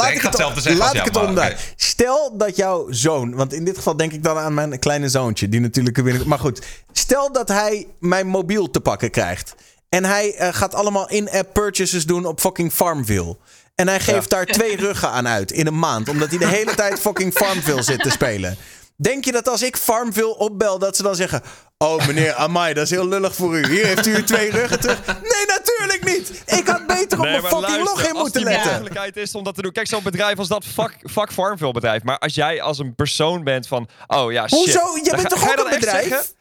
laat 0.76 0.94
ik 0.94 1.02
het 1.04 1.12
maar 1.14 1.24
omdraaien. 1.26 1.56
Stel 1.76 2.34
dat 2.36 2.56
jouw 2.56 2.86
zoon, 2.90 3.34
want 3.34 3.52
in 3.52 3.64
dit 3.64 3.76
geval 3.76 3.96
denk 3.96 4.12
ik 4.12 4.22
dan 4.22 4.38
aan 4.38 4.54
mijn 4.54 4.78
kleine 4.78 5.08
zoontje, 5.08 5.48
die 5.48 5.60
natuurlijk 5.60 6.24
maar 6.24 6.38
goed. 6.38 6.62
Stel 6.92 7.32
dat 7.32 7.48
hij 7.48 7.86
mijn 8.00 8.26
mobiel 8.26 8.70
te 8.70 8.80
pakken 8.80 9.10
krijgt. 9.10 9.54
En 9.94 10.04
hij 10.04 10.34
eh, 10.34 10.54
gaat 10.54 10.74
allemaal 10.74 11.08
in-app 11.08 11.52
purchases 11.52 12.06
doen 12.06 12.26
op 12.26 12.40
fucking 12.40 12.72
Farmville. 12.72 13.36
En 13.74 13.88
hij 13.88 14.00
geeft 14.00 14.30
daar 14.30 14.46
twee 14.46 14.76
ruggen 14.86 15.08
aan 15.10 15.28
uit 15.28 15.52
in 15.52 15.66
een 15.66 15.78
maand. 15.78 16.08
Omdat 16.08 16.28
hij 16.30 16.38
de 16.38 16.46
hele 16.46 16.74
tijd 16.74 17.00
fucking 17.00 17.32
Farmville 17.32 17.82
zit 17.82 18.02
te 18.02 18.10
spelen. 18.10 18.56
Denk 18.96 19.24
je 19.24 19.32
dat 19.32 19.48
als 19.48 19.62
ik 19.62 19.76
Farmville 19.76 20.36
opbel, 20.36 20.78
dat 20.78 20.96
ze 20.96 21.02
dan 21.02 21.14
zeggen... 21.14 21.42
Oh 21.78 22.06
meneer 22.06 22.34
Amai, 22.34 22.74
dat 22.74 22.84
is 22.84 22.90
heel 22.90 23.08
lullig 23.08 23.34
voor 23.34 23.58
u. 23.58 23.66
Hier 23.66 23.86
heeft 23.86 24.06
u 24.06 24.14
uw 24.14 24.24
twee 24.24 24.50
ruggen 24.50 24.80
terug. 24.80 25.06
Nee, 25.06 25.46
natuurlijk 25.46 26.04
niet. 26.04 26.42
Ik 26.46 26.66
had 26.66 26.86
beter 26.86 27.18
op 27.18 27.24
Nee, 27.24 27.40
mijn 27.40 27.42
fucking 27.42 27.60
luister, 27.60 27.84
login 27.84 28.12
als 28.12 28.22
moeten 28.22 28.40
die 28.40 28.50
letten. 28.50 28.70
mogelijkheid 28.70 29.16
is 29.16 29.34
om 29.34 29.44
dat 29.44 29.54
te 29.54 29.62
doen. 29.62 29.72
Kijk, 29.72 29.86
zo'n 29.86 30.02
bedrijf 30.02 30.38
als 30.38 30.48
dat, 30.48 30.64
fuck, 30.64 30.96
fuck 31.10 31.32
Farmville 31.32 31.72
bedrijf. 31.72 32.02
Maar 32.02 32.18
als 32.18 32.34
jij 32.34 32.62
als 32.62 32.78
een 32.78 32.94
persoon 32.94 33.44
bent 33.44 33.66
van, 33.66 33.88
oh 34.06 34.32
ja, 34.32 34.48
shit. 34.48 34.58
Hoezo? 34.58 34.80
Dan 34.80 35.16
bent 35.16 35.28
toch 35.28 35.44
je 35.44 35.58
ook 35.58 35.64
een 35.64 35.78
bedrijf? 35.80 36.32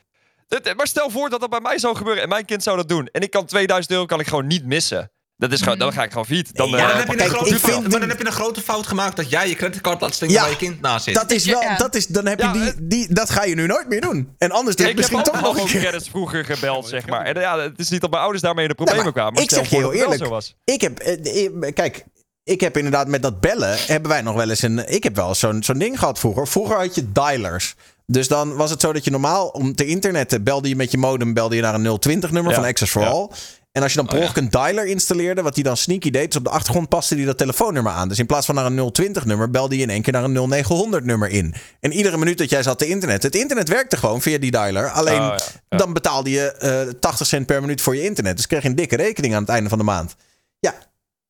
Maar 0.76 0.88
stel 0.88 1.10
voor 1.10 1.30
dat 1.30 1.40
dat 1.40 1.50
bij 1.50 1.60
mij 1.62 1.78
zou 1.80 1.96
gebeuren 1.96 2.24
en 2.24 2.30
mijn 2.30 2.46
kind 2.46 2.64
zou 2.64 2.78
dat 2.78 2.90
doen. 2.90 3.08
En 3.12 3.22
ik 3.22 3.32
kan 3.32 3.46
2000 3.46 3.94
euro 3.94 4.06
kan 4.06 4.20
ik 4.20 4.28
gewoon 4.28 4.48
niet 4.48 4.66
missen. 4.66 5.12
Dat 5.38 5.52
is 5.52 5.62
gewoon, 5.62 5.78
dan 5.78 5.94
ga 5.94 6.04
ik 6.04 6.10
gewoon 6.10 6.26
fiet. 6.26 6.56
Dan, 6.56 6.70
Ja, 6.70 6.76
eh, 6.78 6.88
dan 6.88 6.98
heb, 6.98 7.08
je 7.12 7.24
een 7.24 7.30
grote 7.30 7.60
fout, 7.60 7.82
maar 7.82 8.00
dan 8.00 8.10
heb 8.10 8.20
je 8.20 8.26
een 8.26 8.32
grote 8.32 8.62
fout 8.62 8.88
gemaakt 8.88 9.16
dat 9.16 9.30
jij 9.30 9.50
je 9.50 9.56
creditcard 9.56 10.02
laat 10.02 10.14
stinken 10.14 10.38
Ja, 10.38 10.42
waar 10.44 10.52
je 10.52 10.58
kind 10.58 10.82
naast 10.82 11.04
zit. 11.04 11.14
Dat 11.14 11.32
is 11.32 11.46
wel, 11.46 11.62
Ja. 11.62 11.78
dat 11.78 11.96
is, 11.96 12.08
dan 12.08 12.26
heb 12.26 12.40
je 12.40 12.46
Ja, 12.46 12.52
die, 12.54 12.62
het- 12.62 12.76
die, 12.82 13.14
dat 13.14 13.30
ga 13.30 13.44
je 13.44 13.56
nu 13.56 13.66
nooit 13.68 13.90
meer 13.90 14.02
doen. 14.02 14.34
En 14.38 14.52
anders 14.52 14.76
je 14.76 14.82
Ik 14.82 14.88
heb 14.88 14.98
misschien 14.98 15.18
ook 15.18 15.24
toch 15.26 15.42
nog 15.42 15.58
een 15.60 15.82
keer. 15.82 16.02
vroeger 16.10 16.46
gebeld, 16.46 16.88
zeg 16.88 17.08
maar. 17.08 17.26
En 17.26 17.40
ja, 17.42 17.60
het 17.60 17.80
is 17.80 17.90
niet 17.90 18.02
dat 18.02 18.10
mijn 18.10 18.22
ouders 18.22 18.44
daarmee 18.44 18.64
in 18.64 18.70
de 18.70 18.76
problemen 18.76 19.04
maar 19.04 19.14
kwamen. 19.14 19.34
Maar 19.34 19.42
ik 19.44 19.50
stel 19.50 19.62
zeg 19.64 19.70
je 19.72 19.82
voor 19.82 19.92
heel 19.94 20.02
eerlijk. 20.02 20.24
zo 20.24 20.30
was. 20.30 20.56
Ik 20.64 20.82
heb, 20.82 21.00
eh, 21.00 21.46
eh, 21.46 21.74
kijk, 21.74 22.04
ik 22.44 22.62
heb 22.62 22.78
inderdaad 22.78 23.08
met 23.08 23.22
dat 23.22 23.40
bellen, 23.40 23.76
hebben 23.88 24.12
wij 24.12 24.22
nog 24.22 24.36
wel 24.36 24.50
eens 24.50 24.62
een, 24.62 24.90
ik 24.94 25.04
heb 25.04 25.16
wel 25.16 25.36
zo'n 25.36 25.64
zo'n 25.64 25.78
ding 25.78 26.00
gehad 26.00 26.20
vroeger. 26.20 26.48
Vroeger 26.48 26.78
had 26.78 26.96
je 26.96 27.12
dialers. 27.12 27.76
Dus 28.06 28.28
dan 28.28 28.56
was 28.56 28.70
het 28.70 28.82
zo 28.82 28.94
dat 28.94 29.04
je 29.04 29.12
normaal 29.12 29.48
om 29.48 29.76
te 29.76 29.86
internetten 29.86 30.44
belde 30.44 30.70
je 30.70 30.76
met 30.76 30.92
je 30.92 30.98
modem, 30.98 31.34
belde 31.34 31.56
je 31.56 31.62
naar 31.62 31.74
een 31.74 32.00
020 32.00 32.32
nummer 32.32 32.52
Ja, 32.52 32.58
van 32.60 32.68
Access 32.68 32.92
for 32.92 33.02
ja. 33.02 33.08
All. 33.08 33.30
En 33.72 33.82
als 33.82 33.92
je 33.92 33.98
dan 33.98 34.08
per 34.08 34.16
Oh, 34.16 34.22
ja. 34.22 34.28
ongeluk 34.28 34.44
een 34.46 34.50
dialer 34.52 34.86
installeerde, 34.86 35.42
wat 35.42 35.56
die 35.56 35.64
dan 35.64 35.78
sneaky 35.78 36.10
deed, 36.12 36.28
dus 36.28 36.36
op 36.36 36.44
de 36.44 36.50
achtergrond 36.50 36.90
paste 36.90 37.16
die 37.16 37.26
dat 37.26 37.38
telefoonnummer 37.38 37.92
aan. 37.92 38.08
Dus 38.08 38.20
in 38.20 38.26
plaats 38.26 38.46
van 38.46 38.56
naar 38.56 38.66
een 38.66 38.92
020 38.92 39.26
nummer, 39.26 39.50
belde 39.50 39.76
je 39.78 39.82
in 39.82 39.90
één 39.90 40.02
keer 40.02 40.14
naar 40.14 40.24
een 40.24 40.50
0900 40.50 41.06
nummer 41.06 41.30
in. 41.30 41.54
En 41.80 41.92
iedere 41.92 42.18
minuut 42.18 42.38
dat 42.38 42.50
jij 42.50 42.64
zat 42.64 42.78
te 42.80 42.88
internet, 42.88 43.24
het 43.24 43.36
internet 43.36 43.70
werkte 43.70 43.98
gewoon 43.98 44.22
via 44.22 44.38
die 44.38 44.52
dialer. 44.52 44.90
Alleen 44.90 45.22
Oh, 45.22 45.36
dan 45.70 45.94
betaalde 45.94 46.30
je 46.30 46.52
eh 46.52 46.94
80 47.00 47.28
cent 47.28 47.46
per 47.46 47.62
minuut 47.62 47.82
voor 47.82 47.96
je 47.96 48.04
internet. 48.04 48.36
Dus 48.36 48.48
kreeg 48.48 48.62
je 48.64 48.70
een 48.70 48.76
dikke 48.76 48.96
rekening 48.96 49.34
aan 49.36 49.42
het 49.42 49.50
einde 49.52 49.70
van 49.70 49.78
de 49.78 49.84
maand. 49.84 50.16
Ja, 50.60 50.74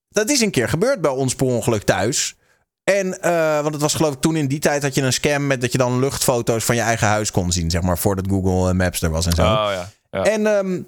dat 0.09 0.29
is 0.29 0.41
een 0.41 0.51
keer 0.51 0.69
gebeurd 0.69 1.01
bij 1.01 1.11
ons 1.11 1.35
per 1.35 1.45
ongeluk 1.45 1.83
thuis. 1.83 2.35
En, 2.83 3.21
eh, 3.21 3.61
want 3.61 3.73
het 3.73 3.81
was 3.81 3.93
geloof 3.93 4.13
ik 4.13 4.21
toen 4.21 4.35
in 4.35 4.47
die 4.47 4.59
tijd 4.59 4.81
had 4.81 4.95
je 4.95 5.01
een 5.01 5.13
scam 5.13 5.47
met 5.47 5.61
dat 5.61 5.71
je 5.71 5.77
dan 5.77 5.99
luchtfoto's 5.99 6.63
van 6.63 6.75
je 6.75 6.81
eigen 6.81 7.07
huis 7.07 7.31
kon 7.31 7.51
zien, 7.51 7.69
zeg 7.71 7.81
maar, 7.81 7.97
voordat 7.97 8.25
Google 8.29 8.73
Maps 8.73 9.01
er 9.01 9.09
was 9.09 9.25
en 9.25 9.33
zo. 9.35 9.41
Oh 9.41 9.47
ja. 9.47 9.89
ja. 10.11 10.23
En 10.23 10.47
ehm, 10.47 10.81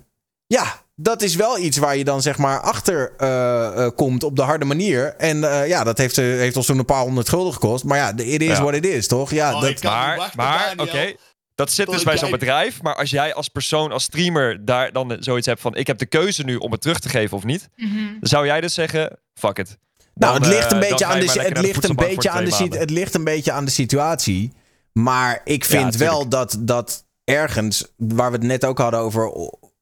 ja, 0.48 0.84
dat 0.96 1.22
is 1.22 1.36
wel 1.36 1.58
iets 1.60 1.78
waar 1.78 1.98
je 1.98 2.04
dan 2.04 2.22
zeg 2.22 2.38
maar 2.38 2.60
achter 2.60 3.12
eh, 3.18 3.86
eh, 3.86 3.92
komt 3.96 4.24
op 4.24 4.36
de 4.36 4.42
harde 4.42 4.66
manier. 4.66 5.16
En 5.18 5.52
eh, 5.52 5.68
ja, 5.68 5.84
dat 5.84 5.98
heeft, 5.98 6.18
eh, 6.18 6.26
heeft 6.26 6.58
ons 6.58 6.66
toen 6.66 6.78
een 6.80 6.86
paar 6.86 7.02
honderd 7.02 7.30
gulden 7.30 7.54
gekost. 7.54 7.84
Maar 7.84 7.98
ja, 7.98 8.18
it 8.18 8.42
is 8.42 8.48
Ja. 8.58 8.62
what 8.62 8.74
it 8.76 8.86
is, 8.86 9.08
toch? 9.08 9.32
Ja, 9.32 9.54
Oh, 9.56 9.62
dat, 9.62 9.84
Maar, 9.84 10.32
maar 10.36 10.74
oké. 10.78 11.14
Dat 11.56 11.72
zit 11.72 11.90
dus 11.90 12.04
bij 12.04 12.18
zo'n 12.18 12.32
bedrijf. 12.32 12.82
Maar 12.82 12.96
als 12.96 13.10
jij 13.10 13.34
als 13.34 13.48
persoon, 13.48 13.92
als 13.92 14.04
streamer, 14.04 14.66
daar 14.66 14.92
dan 14.92 15.18
zoiets 15.20 15.48
hebt 15.48 15.62
van... 15.62 15.76
ik 15.76 15.88
heb 15.88 15.98
de 15.98 16.06
keuze 16.06 16.44
nu 16.44 16.56
om 16.56 16.72
het 16.72 16.82
terug 16.82 17.00
te 17.00 17.10
geven 17.10 17.38
of 17.38 17.44
niet... 17.44 17.70
Mhm. 17.76 17.96
dan 17.96 18.30
zou 18.30 18.46
jij 18.46 18.62
dus 18.62 18.74
zeggen, 18.74 19.20
fuck 19.34 19.58
it. 19.58 19.78
Nou, 20.16 20.34
Dan, 20.34 20.42
het 20.42 20.52
ligt 20.52 20.72
een 20.72 20.82
eh, 20.82 20.90
beetje 20.90 21.06
aan 21.06 21.20
de, 21.20 21.32
het 21.42 21.58
ligt 21.62 21.90
een 21.90 21.96
beetje 21.96 22.30
aan 22.30 22.46
de, 22.46 22.78
het 22.78 22.90
ligt 22.90 23.14
een 23.16 23.24
beetje 23.24 23.52
aan 23.52 23.66
de 23.66 23.72
situatie. 23.72 24.54
Maar 24.92 25.42
ik 25.44 25.66
vind 25.66 25.96
wel 25.96 26.28
dat, 26.30 26.58
dat 26.60 27.06
ergens, 27.24 27.86
waar 27.98 28.32
we 28.32 28.38
het 28.38 28.46
net 28.46 28.66
ook 28.66 28.78
hadden 28.78 29.00
over 29.00 29.32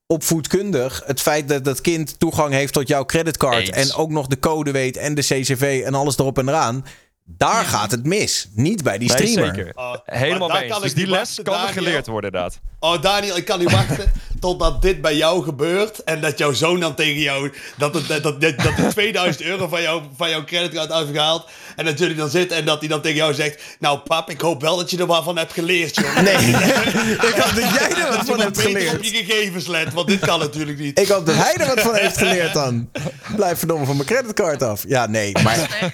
opvoedkundig, 0.08 1.02
het 1.06 1.22
feit 1.22 1.48
dat 1.50 1.64
dat 1.66 1.82
kind 1.82 2.20
toegang 2.20 2.54
heeft 2.54 2.74
tot 2.74 2.88
jouw 2.88 3.06
creditcard 3.06 3.58
Eens. 3.76 3.90
en 3.90 3.94
ook 3.98 4.10
nog 4.10 4.28
de 4.28 4.40
code 4.40 4.72
weet 4.72 4.98
en 4.98 5.16
de 5.16 5.22
CCV 5.22 5.82
en 5.86 5.94
alles 5.94 6.18
erop 6.18 6.38
en 6.38 6.48
eraan, 6.48 6.86
daar 7.26 7.66
gaat 7.66 7.92
het 7.92 8.06
mis. 8.06 8.50
Niet 8.54 8.84
bij 8.84 8.98
die 8.98 9.08
Nee, 9.14 9.28
streamer. 9.28 9.56
zeker. 9.56 9.72
Oh, 9.76 9.96
Helemaal 10.06 10.50
mee 10.50 10.74
Dus 10.82 10.94
die 10.94 11.08
les 11.08 11.20
wachten, 11.20 11.44
kan 11.44 11.54
er 11.54 11.60
Daniel. 11.60 11.84
geleerd 11.84 12.08
worden, 12.08 12.32
inderdaad. 12.32 12.60
Oh, 12.80 13.02
Daniel, 13.02 13.38
ik 13.38 13.46
kan 13.46 13.60
niet 13.60 13.72
wachten 13.82 14.12
totdat 14.44 14.82
dit 14.82 15.02
bij 15.02 15.16
jou 15.16 15.44
gebeurt. 15.44 16.04
En 16.04 16.22
dat 16.22 16.38
jouw 16.38 16.54
zoon 16.54 16.80
dan 16.80 16.96
tegen 16.96 17.22
jou. 17.22 17.54
Dat, 17.78 17.94
het, 17.94 18.08
dat, 18.08 18.24
dat, 18.24 18.42
dat, 18.42 18.76
de 18.76 18.88
2000 18.90 19.44
euro 19.52 19.68
van, 19.68 19.82
jou, 19.82 20.02
van 20.18 20.30
jouw 20.30 20.44
creditcard 20.44 20.90
afgehaald. 20.90 21.46
En 21.76 21.86
dat 21.86 22.00
jullie 22.00 22.16
dan 22.16 22.30
zitten 22.30 22.58
en 22.58 22.66
dat 22.66 22.80
hij 22.80 22.88
dan 22.88 23.02
tegen 23.02 23.18
jou 23.18 23.34
zegt. 23.34 23.62
Nou, 23.80 24.00
pap, 24.00 24.30
ik 24.30 24.42
hoop 24.42 24.62
wel 24.62 24.78
dat 24.78 24.90
je 24.90 24.98
er 24.98 25.06
wat 25.06 25.24
van 25.24 25.38
hebt 25.38 25.54
geleerd, 25.54 25.96
jongen. 25.96 26.24
Nee, 26.24 26.34
ik 27.30 27.36
hoop 27.36 27.56
dat 27.56 27.74
jij 27.74 27.90
er 27.90 28.18
wat 28.18 28.26
van 28.26 28.40
hebt 28.40 28.60
geleerd. 28.60 28.94
op 28.94 29.04
je 29.04 29.10
gegevens 29.10 29.68
let, 29.68 29.94
want 29.94 30.08
dit 30.08 30.20
kan 30.20 30.40
natuurlijk 30.40 30.80
niet. 30.80 31.00
Ik 31.00 31.08
hoop 31.08 31.26
dat 31.26 31.36
hij 31.36 31.54
er 31.54 31.68
wat 31.68 31.82
van 31.82 31.96
heeft 31.96 32.18
geleerd 32.24 32.54
dan. 32.54 32.90
Blijf 33.36 33.58
verdomme 33.58 33.86
van 33.86 33.96
mijn 33.96 34.08
creditcard 34.08 34.64
af. 34.64 34.84
Ja, 34.88 35.08
nee, 35.08 35.32
maar... 35.44 35.90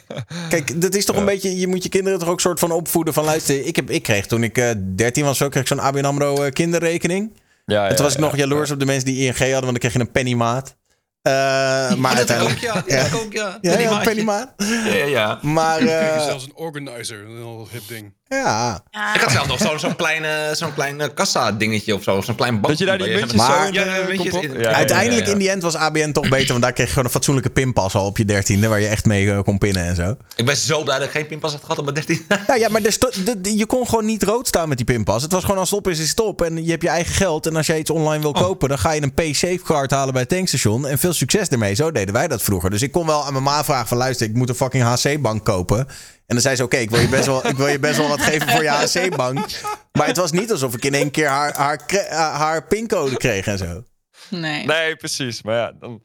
Kijk, 0.49 0.81
dat 0.81 0.95
is 0.95 1.05
toch 1.05 1.15
een 1.15 1.25
beetje... 1.25 1.59
Je 1.59 1.67
moet 1.67 1.83
je 1.83 1.89
kinderen 1.89 2.19
toch 2.19 2.29
ook 2.29 2.41
soort 2.41 2.59
van 2.59 2.71
opvoeden 2.71 3.13
van... 3.13 3.25
Luister, 3.25 3.65
ik, 3.65 3.75
heb, 3.75 3.89
ik 3.89 4.03
kreeg 4.03 4.25
toen 4.25 4.43
ik 4.43 4.57
eh 4.57 4.69
13 4.95 5.23
was, 5.23 5.37
zo 5.37 5.49
kreeg 5.49 5.61
ik 5.61 5.67
zo'n 5.67 5.79
ABN 5.79 6.05
AMRO 6.05 6.43
eh, 6.43 6.51
kinderrekening. 6.51 7.31
Ja, 7.69 7.87
En 7.87 7.95
toen 7.95 8.05
was 8.05 8.13
ik 8.13 8.19
ja, 8.19 8.25
nog 8.25 8.35
jaloers 8.35 8.71
op 8.71 8.79
de 8.79 8.85
mensen 8.85 9.05
die 9.05 9.25
ING 9.25 9.37
hadden, 9.37 9.51
want 9.51 9.65
dan 9.65 9.77
kreeg 9.77 9.93
je 9.93 9.99
een 9.99 10.11
pennymaat. 10.11 10.77
Maar 11.97 12.15
dat 12.15 12.29
heb 12.29 12.39
ik 12.39 12.39
uiteindelijk... 12.39 12.75
ook, 12.77 12.89
ja. 12.89 13.05
Ik 13.05 13.15
ook, 13.15 13.33
ja. 13.33 13.57
Ja, 13.61 13.79
ja, 13.79 13.99
pennymaat. 13.99 14.53
Ja, 14.57 14.93
ja, 14.93 15.05
ja. 15.05 15.39
Maar 15.41 15.79
eh, 15.79 16.23
zelfs 16.23 16.43
een 16.43 16.55
organizer, 16.55 17.25
een 17.25 17.35
heel 17.35 17.67
hip 17.71 17.87
ding. 17.87 18.13
Ja, 18.29 18.83
Ik 19.13 19.21
had 19.21 19.31
zelf 19.31 19.47
nog 19.47 19.57
zo- 19.59 19.77
zo'n 19.77 19.95
klein, 19.95 20.55
zo'n 20.55 20.73
klein 20.73 21.01
eh, 21.01 21.07
kassa-dingetje 21.13 21.95
of 21.95 22.03
zo. 22.03 22.21
Zo'n 22.21 22.35
klein 22.35 22.53
bank. 22.53 22.67
Dat 22.67 22.77
je 22.77 22.85
daar 22.85 22.97
die 22.97 23.07
waar 23.07 23.15
je 23.15 23.21
muntjes 23.25 23.41
even- 23.41 23.53
Maar- 23.55 23.65
zo 23.65 23.67
in 23.67 23.73
Ja, 23.89 23.95
de 24.01 24.05
muntjes 24.07 24.31
kop- 24.33 24.43
in- 24.43 24.51
Ja, 24.53 24.59
ja, 24.61 24.69
ja, 24.69 24.75
uiteindelijk 24.75 25.25
ja. 25.25 25.31
in 25.31 25.37
die 25.39 25.49
end 25.49 25.61
was 25.61 25.75
ABN 25.75 26.11
toch 26.11 26.29
beter, 26.29 26.47
want 26.47 26.61
daar 26.61 26.71
kreeg 26.73 26.85
je 26.85 26.91
gewoon 26.91 27.05
een 27.07 27.11
fatsoenlijke 27.13 27.49
pinpas 27.49 27.95
al 27.95 28.05
op 28.05 28.17
je 28.17 28.25
dertiende, 28.25 28.67
waar 28.67 28.79
je 28.79 28.87
echt 28.87 29.05
mee 29.05 29.31
eh, 29.31 29.39
kon 29.43 29.57
pinnen 29.57 29.83
en 29.83 29.95
zo. 29.95 30.15
Ik 30.35 30.45
ben 30.45 30.55
zo 30.57 30.83
blij 30.83 30.97
dat 30.97 31.07
ik 31.07 31.13
geen 31.13 31.27
pinpas 31.27 31.51
had 31.51 31.61
gehad 31.61 31.77
op 31.77 31.83
mijn 31.83 31.95
13. 31.95 32.25
Nou 32.47 32.59
ja, 32.63 32.69
maar 32.69 32.81
er 32.81 32.97
de- 33.41 33.57
je 33.57 33.65
kon 33.65 33.87
gewoon 33.87 34.05
niet 34.05 34.23
rood 34.23 34.47
staan 34.47 34.67
met 34.69 34.77
die 34.77 34.85
pinpas. 34.85 35.21
Het 35.21 35.31
was 35.31 35.43
gewoon 35.43 35.57
als 35.59 35.69
het 35.69 35.79
op 35.79 35.87
is, 35.87 35.99
is 35.99 36.09
het 36.09 36.19
op. 36.19 36.41
En 36.41 36.63
je 36.65 36.69
hebt 36.71 36.83
je 36.83 36.89
eigen 36.89 37.13
geld. 37.15 37.45
En 37.47 37.55
als 37.55 37.67
jij 37.67 37.79
iets 37.79 37.89
online 37.89 38.21
wil 38.21 38.31
kopen, 38.31 38.69
dan 38.69 38.79
ga 38.79 38.91
je 38.91 39.01
een 39.01 39.13
P-Safecard 39.13 39.91
halen 39.91 40.11
bij 40.13 40.21
het 40.21 40.29
tankstation. 40.31 40.87
En 40.87 40.99
veel 40.99 41.13
succes 41.13 41.47
ermee. 41.47 41.73
Zo 41.75 41.91
deden 41.91 42.13
wij 42.13 42.27
dat 42.27 42.41
vroeger. 42.41 42.69
Dus 42.69 42.81
ik 42.81 42.91
kon 42.91 43.05
wel 43.05 43.25
aan 43.25 43.31
mijn 43.31 43.43
ma 43.43 43.63
vragen 43.63 43.87
van 43.87 43.97
luister, 43.97 44.27
ik 44.27 44.33
moet 44.33 44.49
een 44.49 44.55
fucking 44.55 44.83
HC-bank 44.83 45.45
kopen. 45.45 45.87
En 46.29 46.35
dan 46.35 46.41
zei 46.41 46.55
ze, 46.55 46.63
oké, 46.63 46.77
ik, 46.77 46.89
wil 46.89 46.99
je 46.99 47.07
best 47.07 47.25
wel- 47.25 47.47
ik 47.47 47.57
wil 47.57 47.67
je 47.67 47.79
best 47.79 47.97
wel 47.97 48.07
wat 48.07 48.21
geven 48.21 48.49
voor 48.49 48.63
je 48.63 48.69
HC-bank. 48.69 49.45
Maar 49.91 50.07
het 50.07 50.17
was 50.17 50.31
niet 50.31 50.51
alsof 50.51 50.73
ik 50.75 50.85
in 50.85 50.93
één 50.93 51.11
keer 51.11 51.27
haar, 51.27 51.55
haar, 51.55 51.79
eh, 51.87 52.35
haar 52.35 52.63
pincode 52.67 53.17
kreeg 53.17 53.45
en 53.45 53.57
zo. 53.57 53.83
Nee. 54.29 54.65
Nee, 54.65 54.95
precies. 54.95 55.41
Maar 55.41 55.55
ja, 55.55 55.71
dan... 55.79 56.01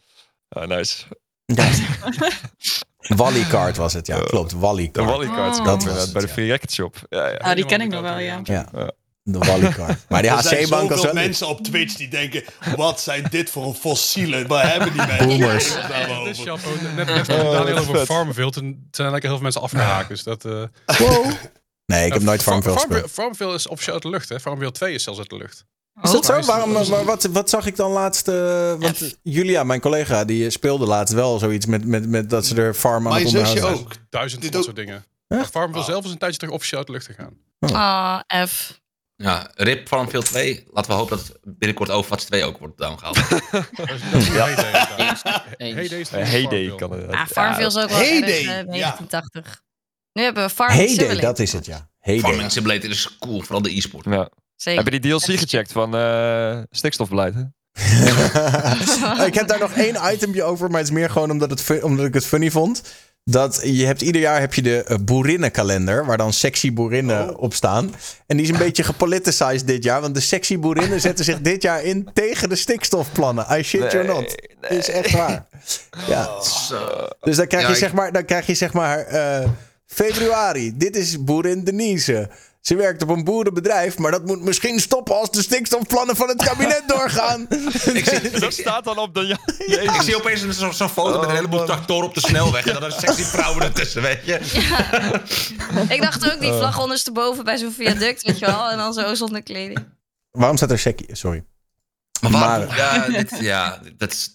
Oh, 0.49 0.65
nice. 0.65 1.05
Wallycard 3.17 3.77
was 3.77 3.93
het, 3.93 4.07
ja. 4.07 4.21
Klopt, 4.21 4.51
De 4.51 4.59
Wallycard. 4.59 5.09
Wallycard 5.11 5.59
Oh. 5.59 5.65
dat 5.65 5.83
was 5.85 5.93
was 5.93 6.03
het, 6.03 6.13
bij 6.13 6.23
de. 6.23 6.29
Free 6.29 6.49
Racket 6.51 6.73
Shop. 6.73 6.97
Ja, 7.09 7.29
ja. 7.29 7.37
Ah, 7.37 7.55
die 7.55 7.65
ken 7.67 7.81
ik 7.81 7.89
nog 7.91 8.01
wel, 8.01 8.19
ja. 8.19 8.41
Ja, 8.43 8.67
de 9.27 9.39
Wallycard. 9.39 9.99
Maar 10.09 10.23
die 10.23 10.31
Er 10.31 10.43
zijn 10.43 10.63
HC-bank 10.63 10.91
was 10.91 11.03
wel... 11.03 11.13
mensen 11.13 11.49
op 11.49 11.61
Twitch 11.65 11.95
die 11.97 12.09
denken: 12.09 12.45
wat 12.77 13.01
zijn 13.01 13.27
dit 13.31 13.51
voor 13.51 13.65
een 13.67 13.75
fossielen? 13.75 14.47
Waar 14.47 14.71
hebben 14.71 14.93
die 14.93 15.07
mensen? 15.07 15.27
Boomers. 15.29 15.75
Dus 16.25 16.39
Chapo, 16.41 16.69
net, 16.83 16.95
net 16.97 17.07
met 17.17 17.27
Daniel 17.27 17.77
over 17.79 18.07
Farmville, 18.07 18.51
toen 18.51 18.89
zijn 18.91 19.07
er 19.07 19.13
lekker 19.13 19.29
heel 19.31 19.39
veel 19.39 19.43
mensen 19.43 19.61
afgehaakt. 19.63 20.09
Dus 20.09 20.23
dat, 20.23 20.45
eh, 20.45 20.63
Nee, 21.87 22.07
ik 22.07 22.13
heb 22.13 22.23
nooit 22.23 22.43
Farmville 22.43 22.75
Farmville, 22.75 23.03
gespeeld. 23.03 23.11
Farmville 23.11 23.55
is 23.55 23.67
officieel 23.69 23.95
uit 23.95 24.03
de 24.03 24.11
lucht, 24.11 24.29
hè? 24.29 24.41
Farmville 24.41 24.71
2 24.73 24.95
is 24.95 25.03
zelfs 25.03 25.19
uit 25.19 25.31
de 25.31 25.37
lucht. 25.37 25.65
Is 26.03 26.11
dat 26.11 26.25
zo? 26.25 26.37
is- 26.39 26.47
Waarom, 26.47 26.73
wat, 27.05 27.23
wat 27.25 27.51
zag 27.51 27.67
ik 27.67 27.77
dan 27.77 27.91
laatst? 27.91 28.29
eh, 28.29 28.75
want 28.79 29.17
Julia, 29.23 29.65
mijn 29.65 29.81
collega, 29.81 30.25
die 30.25 30.51
speelde 30.51 30.87
laatst 30.87 31.15
wel 31.15 31.39
zoiets 31.39 31.67
met, 31.67 31.85
met, 31.87 32.09
met 32.09 32.31
dat 32.31 32.47
ze 32.47 32.55
er 32.55 32.75
farm 32.75 33.07
aan 33.07 33.13
Mijn 33.13 33.29
zusje 33.29 33.65
ook. 33.65 33.93
Duizend 34.11 34.43
Dit 34.43 34.51
dat 34.53 34.61
ook. 34.61 34.67
soort 34.67 34.77
dingen. 34.77 35.05
Maar 35.29 35.45
Farmville 35.47 35.81
Oh. 35.83 35.89
zelf 35.89 36.05
is 36.05 36.11
een 36.11 36.19
tijdje 36.19 36.39
terug 36.39 36.55
officieel 36.55 36.79
uit 36.79 36.87
de 36.87 36.93
lucht 36.93 37.07
gegaan. 37.07 37.33
Ah, 37.61 38.47
F. 38.49 38.81
Ja, 39.17 39.51
RIP 39.55 39.89
Farmville 39.89 40.23
2. 40.23 40.65
Laten 40.71 40.91
we 40.91 40.97
hopen 40.97 41.17
dat 41.17 41.27
het 41.27 41.39
binnenkort 41.59 41.91
Overwatch 41.91 42.25
2 42.25 42.45
ook 42.45 42.59
wordt 42.59 42.79
downgehaald. 42.79 43.19
Ja. 43.31 44.47
Heyday, 44.47 44.65
inderdaad. 44.67 44.99
Eens. 44.99 45.23
Heyday 45.59 46.01
is 46.01 46.09
van 46.09 46.19
Heyday 46.19 46.67
Farmville. 46.69 46.75
kan 46.75 46.91
het. 46.93 47.11
Ah, 47.11 47.27
Farmville 47.27 47.67
is 47.67 47.77
ook 47.77 47.89
wel 47.89 47.99
Heyday, 47.99 48.39
erg, 48.39 48.47
eh, 48.47 48.47
ja. 48.47 48.65
1980. 48.65 49.63
Nu 50.13 50.23
hebben 50.23 50.45
we 50.45 50.51
Farming 50.51 50.79
Heyday, 50.79 50.97
Simulator. 51.05 51.29
dat 51.29 51.39
is 51.39 51.53
het, 51.53 51.67
ja. 51.67 51.89
Heyday. 51.99 52.31
Farming 52.31 52.51
Simulator 52.53 52.91
is 52.91 53.17
cool, 53.19 53.41
vooral 53.41 53.63
de 53.63 53.77
e-sport. 53.77 54.05
Ja. 54.05 54.29
Zeker. 54.57 54.85
Heb 54.85 54.93
je 54.93 55.01
die 55.01 55.11
DLC 55.19 55.39
gecheckt 55.39 55.73
van 55.73 55.97
eh 55.97 56.59
stikstofbeleid? 56.71 57.35
Hè? 57.35 57.43
ik 59.27 59.35
heb 59.35 59.49
daar 59.49 59.59
nog 59.59 59.73
één 59.73 60.13
itempje 60.13 60.43
over, 60.43 60.69
maar 60.71 60.79
het 60.79 60.89
is 60.89 60.95
meer 60.95 61.11
gewoon 61.11 61.31
omdat, 61.31 61.51
het, 61.51 61.83
omdat 61.83 62.07
ik 62.07 62.15
het 62.15 62.27
funny 62.27 62.51
vond. 62.51 62.83
Dat 63.31 63.61
je 63.63 63.87
hebt 63.87 64.03
ieder 64.03 64.21
jaar 64.21 64.41
heb 64.41 64.55
je 64.55 64.63
de 64.63 64.83
eh, 64.85 64.97
boerinnenkalender, 65.05 66.07
waar 66.07 66.17
dan 66.17 66.33
sexy 66.33 66.73
boerinnen 66.73 67.37
op 67.39 67.55
staan. 67.55 67.95
En 68.27 68.37
die 68.37 68.47
is 68.47 68.53
een 68.53 68.59
beetje 68.59 68.83
gepoliticized 68.83 69.67
dit 69.67 69.85
jaar, 69.85 70.01
want 70.01 70.15
de 70.15 70.21
sexy 70.21 70.59
boerinnen 70.59 71.01
zetten 71.09 71.25
zich 71.25 71.41
dit 71.41 71.63
jaar 71.63 71.83
in 71.83 72.09
tegen 72.13 72.49
de 72.49 72.57
stikstofplannen. 72.57 73.47
I 73.59 73.63
shit 73.63 73.93
you 73.93 74.07
Nee, 74.07 74.15
not. 74.17 74.35
is 74.69 74.89
echt 74.89 75.11
waar. 75.11 75.47
Ja. 76.09 76.29
Dus 77.21 77.37
dan 77.37 77.47
krijg 77.47 77.63
Ja, 77.63 77.69
je 77.69 77.75
ik- 77.75 77.81
zeg 77.81 77.93
maar, 77.93 78.13
dan 78.13 78.25
krijg 78.25 78.47
je 78.47 78.55
zeg 78.55 78.73
maar 78.73 78.99
eh, 78.99 79.49
februari. 79.87 80.77
Dit 80.77 80.97
is 80.97 81.25
boerin 81.25 81.65
Denise. 81.65 82.29
Ze 82.67 82.77
werkt 82.77 83.03
op 83.03 83.09
een 83.09 83.25
boerenbedrijf, 83.25 83.99
maar 83.99 84.11
dat 84.11 84.25
moet 84.27 84.43
misschien 84.43 84.81
stoppen 84.81 85.15
als 85.19 85.31
de 85.31 85.43
stikstofplannen 85.43 86.17
van 86.17 86.29
het 86.29 86.43
kabinet 86.45 86.83
doorgaan. 86.97 87.47
Ik 87.93 88.05
zie, 88.09 88.31
Dat 88.41 88.53
staat 88.53 88.85
dan 88.85 88.99
op 88.99 89.15
de... 89.15 89.27
Ja, 89.67 89.79
ik 89.95 90.03
zie 90.03 90.17
opeens 90.17 90.41
een- 90.43 90.53
zo'n 90.55 90.73
zo'n 90.73 90.89
foto 90.89 91.21
met 91.21 91.29
een 91.29 91.35
heleboel 91.35 91.65
tractoren 91.65 92.07
op 92.09 92.15
de 92.15 92.21
snelweg. 92.21 92.67
En 92.67 92.73
dan 92.73 92.83
een 92.83 92.93
sexy 92.93 93.23
vrouwen 93.23 93.63
ertussen, 93.63 94.03
weet 94.03 94.21
je. 94.25 94.35
Ik 95.89 96.03
dacht 96.03 96.33
ook 96.33 96.41
die 96.41 96.51
Oh. 96.51 96.57
vlag 96.59 96.81
ondersteboven 96.83 97.45
bij 97.45 97.57
zo'n 97.57 97.73
viaduct, 97.73 98.23
weet 98.23 98.39
je 98.39 98.47
wel. 98.47 98.71
En 98.71 98.77
dan 98.79 98.93
zo 98.93 99.15
zonder 99.15 99.43
kleding. 99.43 99.79
Waarom 100.31 100.57
staat 100.57 100.71
er 100.71 100.79
sexy? 100.79 101.05
Sorry. 101.13 101.45
Maar 102.21 102.31
waarom? 102.31 102.67
Maar- 102.67 102.77
ja, 102.77 103.07
dit, 103.07 103.31
ja, 103.41 103.81
dat 103.97 104.13
is... 104.13 104.34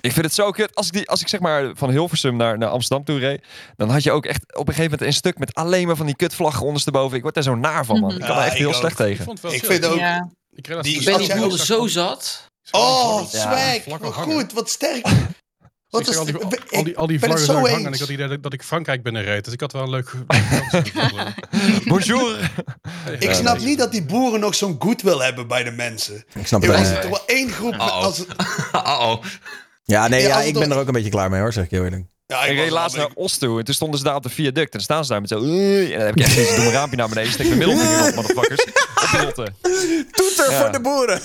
Ik 0.00 0.12
vind 0.12 0.24
het 0.24 0.34
zo 0.34 0.50
kut. 0.50 0.74
Als 0.74 0.86
ik, 0.86 0.92
die, 0.92 1.08
als 1.08 1.20
ik 1.20 1.28
zeg 1.28 1.40
maar 1.40 1.70
van 1.74 1.90
Hilversum 1.90 2.36
naar, 2.36 2.58
naar 2.58 2.68
Amsterdam 2.68 3.04
toe 3.06 3.18
reed, 3.18 3.44
dan 3.76 3.90
had 3.90 4.02
je 4.02 4.12
ook 4.12 4.26
echt 4.26 4.42
op 4.56 4.68
een 4.68 4.74
gegeven 4.74 4.90
moment 4.90 5.00
een 5.08 5.12
stuk 5.16 5.38
met 5.38 5.54
alleen 5.54 5.86
maar 5.86 5.96
van 5.96 6.06
die 6.06 6.16
kutvlaggen 6.16 6.66
ondersteboven. 6.66 7.16
Ik 7.16 7.22
word 7.22 7.34
daar 7.34 7.42
zo 7.42 7.54
naar 7.54 7.84
van, 7.84 8.00
man. 8.00 8.10
Ik 8.12 8.18
kan 8.20 8.28
Ja, 8.28 8.38
er 8.40 8.46
echt 8.46 8.56
heel 8.56 8.68
ook. 8.68 8.74
slecht 8.74 8.98
Ik 9.00 9.06
tegen. 9.06 9.24
vond 9.24 9.42
het 9.42 9.50
wel 9.50 9.60
Ik 9.60 9.64
vind 9.64 9.84
ook... 9.86 9.98
Ja. 9.98 10.30
Ik 10.54 10.64
Die- 10.82 11.04
Ben 11.04 11.14
als 11.14 11.26
die 11.28 11.42
ook 11.44 11.58
zo 11.58 11.86
zat? 11.86 12.46
Oh, 12.70 13.26
swag. 13.28 13.82
Vlakken 13.82 14.08
Wat 14.08 14.14
goed, 14.14 14.52
wat 14.52 14.70
sterk. 14.70 15.04
Dus 15.04 15.12
Wat 15.88 16.00
ik 16.00 16.08
is, 16.08 16.16
al 16.16 16.24
die, 16.24 16.34
ik- 16.34 16.70
al, 16.72 16.78
al 16.78 16.84
die, 16.84 16.98
al 16.98 17.06
die 17.06 17.18
vlaggen 17.18 17.46
zo 17.46 17.52
zag 17.52 17.62
ik 17.62 17.68
hangen 17.70 17.86
en 17.86 17.92
ik 17.92 17.98
had 17.98 18.08
het 18.08 18.16
idee 18.18 18.28
dat, 18.28 18.42
dat 18.42 18.52
ik 18.52 18.62
Frankrijk 18.62 19.02
binnenreed. 19.02 19.44
Dus 19.44 19.52
ik 19.52 19.60
had 19.60 19.72
wel 19.72 19.82
een 19.82 19.90
leuk... 19.90 20.12
Bonjour. 21.84 22.50
Ik 23.18 23.32
snap 23.34 23.58
niet 23.58 23.78
dat 23.78 23.92
die 23.92 24.04
boeren 24.04 24.40
nog 24.40 24.54
zo'n 24.54 24.76
goed 24.78 25.02
wil 25.02 25.20
hebben 25.22 25.46
bij 25.48 25.62
de 25.64 25.70
mensen. 25.70 26.24
Ik 26.34 26.46
snap 26.46 26.62
Er 26.62 26.78
het. 26.78 26.86
er 26.88 27.00
toch 27.00 27.10
wel 27.10 27.26
één 27.26 27.50
groep... 27.50 27.72
Uh-oh. 27.74 27.90
Als, 27.92 28.18
Uh-oh. 28.74 29.22
Ja, 29.82 30.08
nee, 30.08 30.22
Ja, 30.22 30.40
ik 30.40 30.54
ben 30.54 30.70
er 30.70 30.78
ook 30.78 30.86
een 30.86 30.92
beetje 30.92 31.10
klaar 31.10 31.30
mee 31.30 31.40
hoor, 31.40 31.52
zeg 31.52 31.64
ik 31.64 31.70
heel 31.70 31.84
eerlijk. 31.84 32.04
ja, 32.26 32.44
Ik 32.44 32.56
reed 32.56 32.70
laatst 32.70 32.96
naar 32.96 33.10
Oost 33.14 33.40
toe 33.40 33.58
en 33.58 33.64
toen 33.64 33.74
stonden 33.74 33.98
ze 33.98 34.04
daar 34.04 34.14
op 34.14 34.22
de 34.22 34.28
viaduct. 34.28 34.64
En 34.72 34.78
dan 34.78 34.80
staan 34.80 35.04
ze 35.04 35.10
daar 35.10 35.20
met 35.20 35.28
zo... 35.30 35.36
En 35.36 35.90
dan 35.90 36.00
heb 36.00 36.16
ik 36.16 36.22
echt 36.22 36.32
zoiets, 36.32 36.50
doe 36.50 36.58
mijn 36.64 36.72
raampje 36.72 36.96
naar 36.96 37.08
beneden, 37.08 37.32
steek 37.32 37.46
mijn 37.46 37.58
middelvinger 37.58 38.08
op, 38.08 38.14
motherfuckers. 38.14 38.64
Oprotten. 39.12 39.56
Toeter 40.10 40.50
Ja. 40.50 40.60
voor 40.60 40.72
de 40.72 40.80
boeren. 40.80 41.20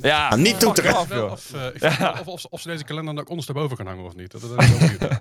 Ja, 0.00 0.28
Nou, 0.28 0.40
niet 0.48 0.60
toeteren. 0.60 0.94
af, 0.96 1.08
Wel 1.08 1.18
joh. 1.18 1.32
of, 1.32 1.52
eh, 1.80 2.00
af 2.00 2.20
of, 2.20 2.26
of, 2.26 2.44
of 2.50 2.60
ze 2.60 2.68
deze 2.68 2.84
kalender 2.84 3.14
dan 3.14 3.22
ook 3.22 3.28
ondersteboven 3.30 3.76
gaan 3.76 3.86
hangen 3.86 4.04
of 4.04 4.14
niet. 4.14 4.30
Dat, 4.32 4.40
dat 4.40 4.50
is 4.62 4.78
benieuwd. 4.78 5.20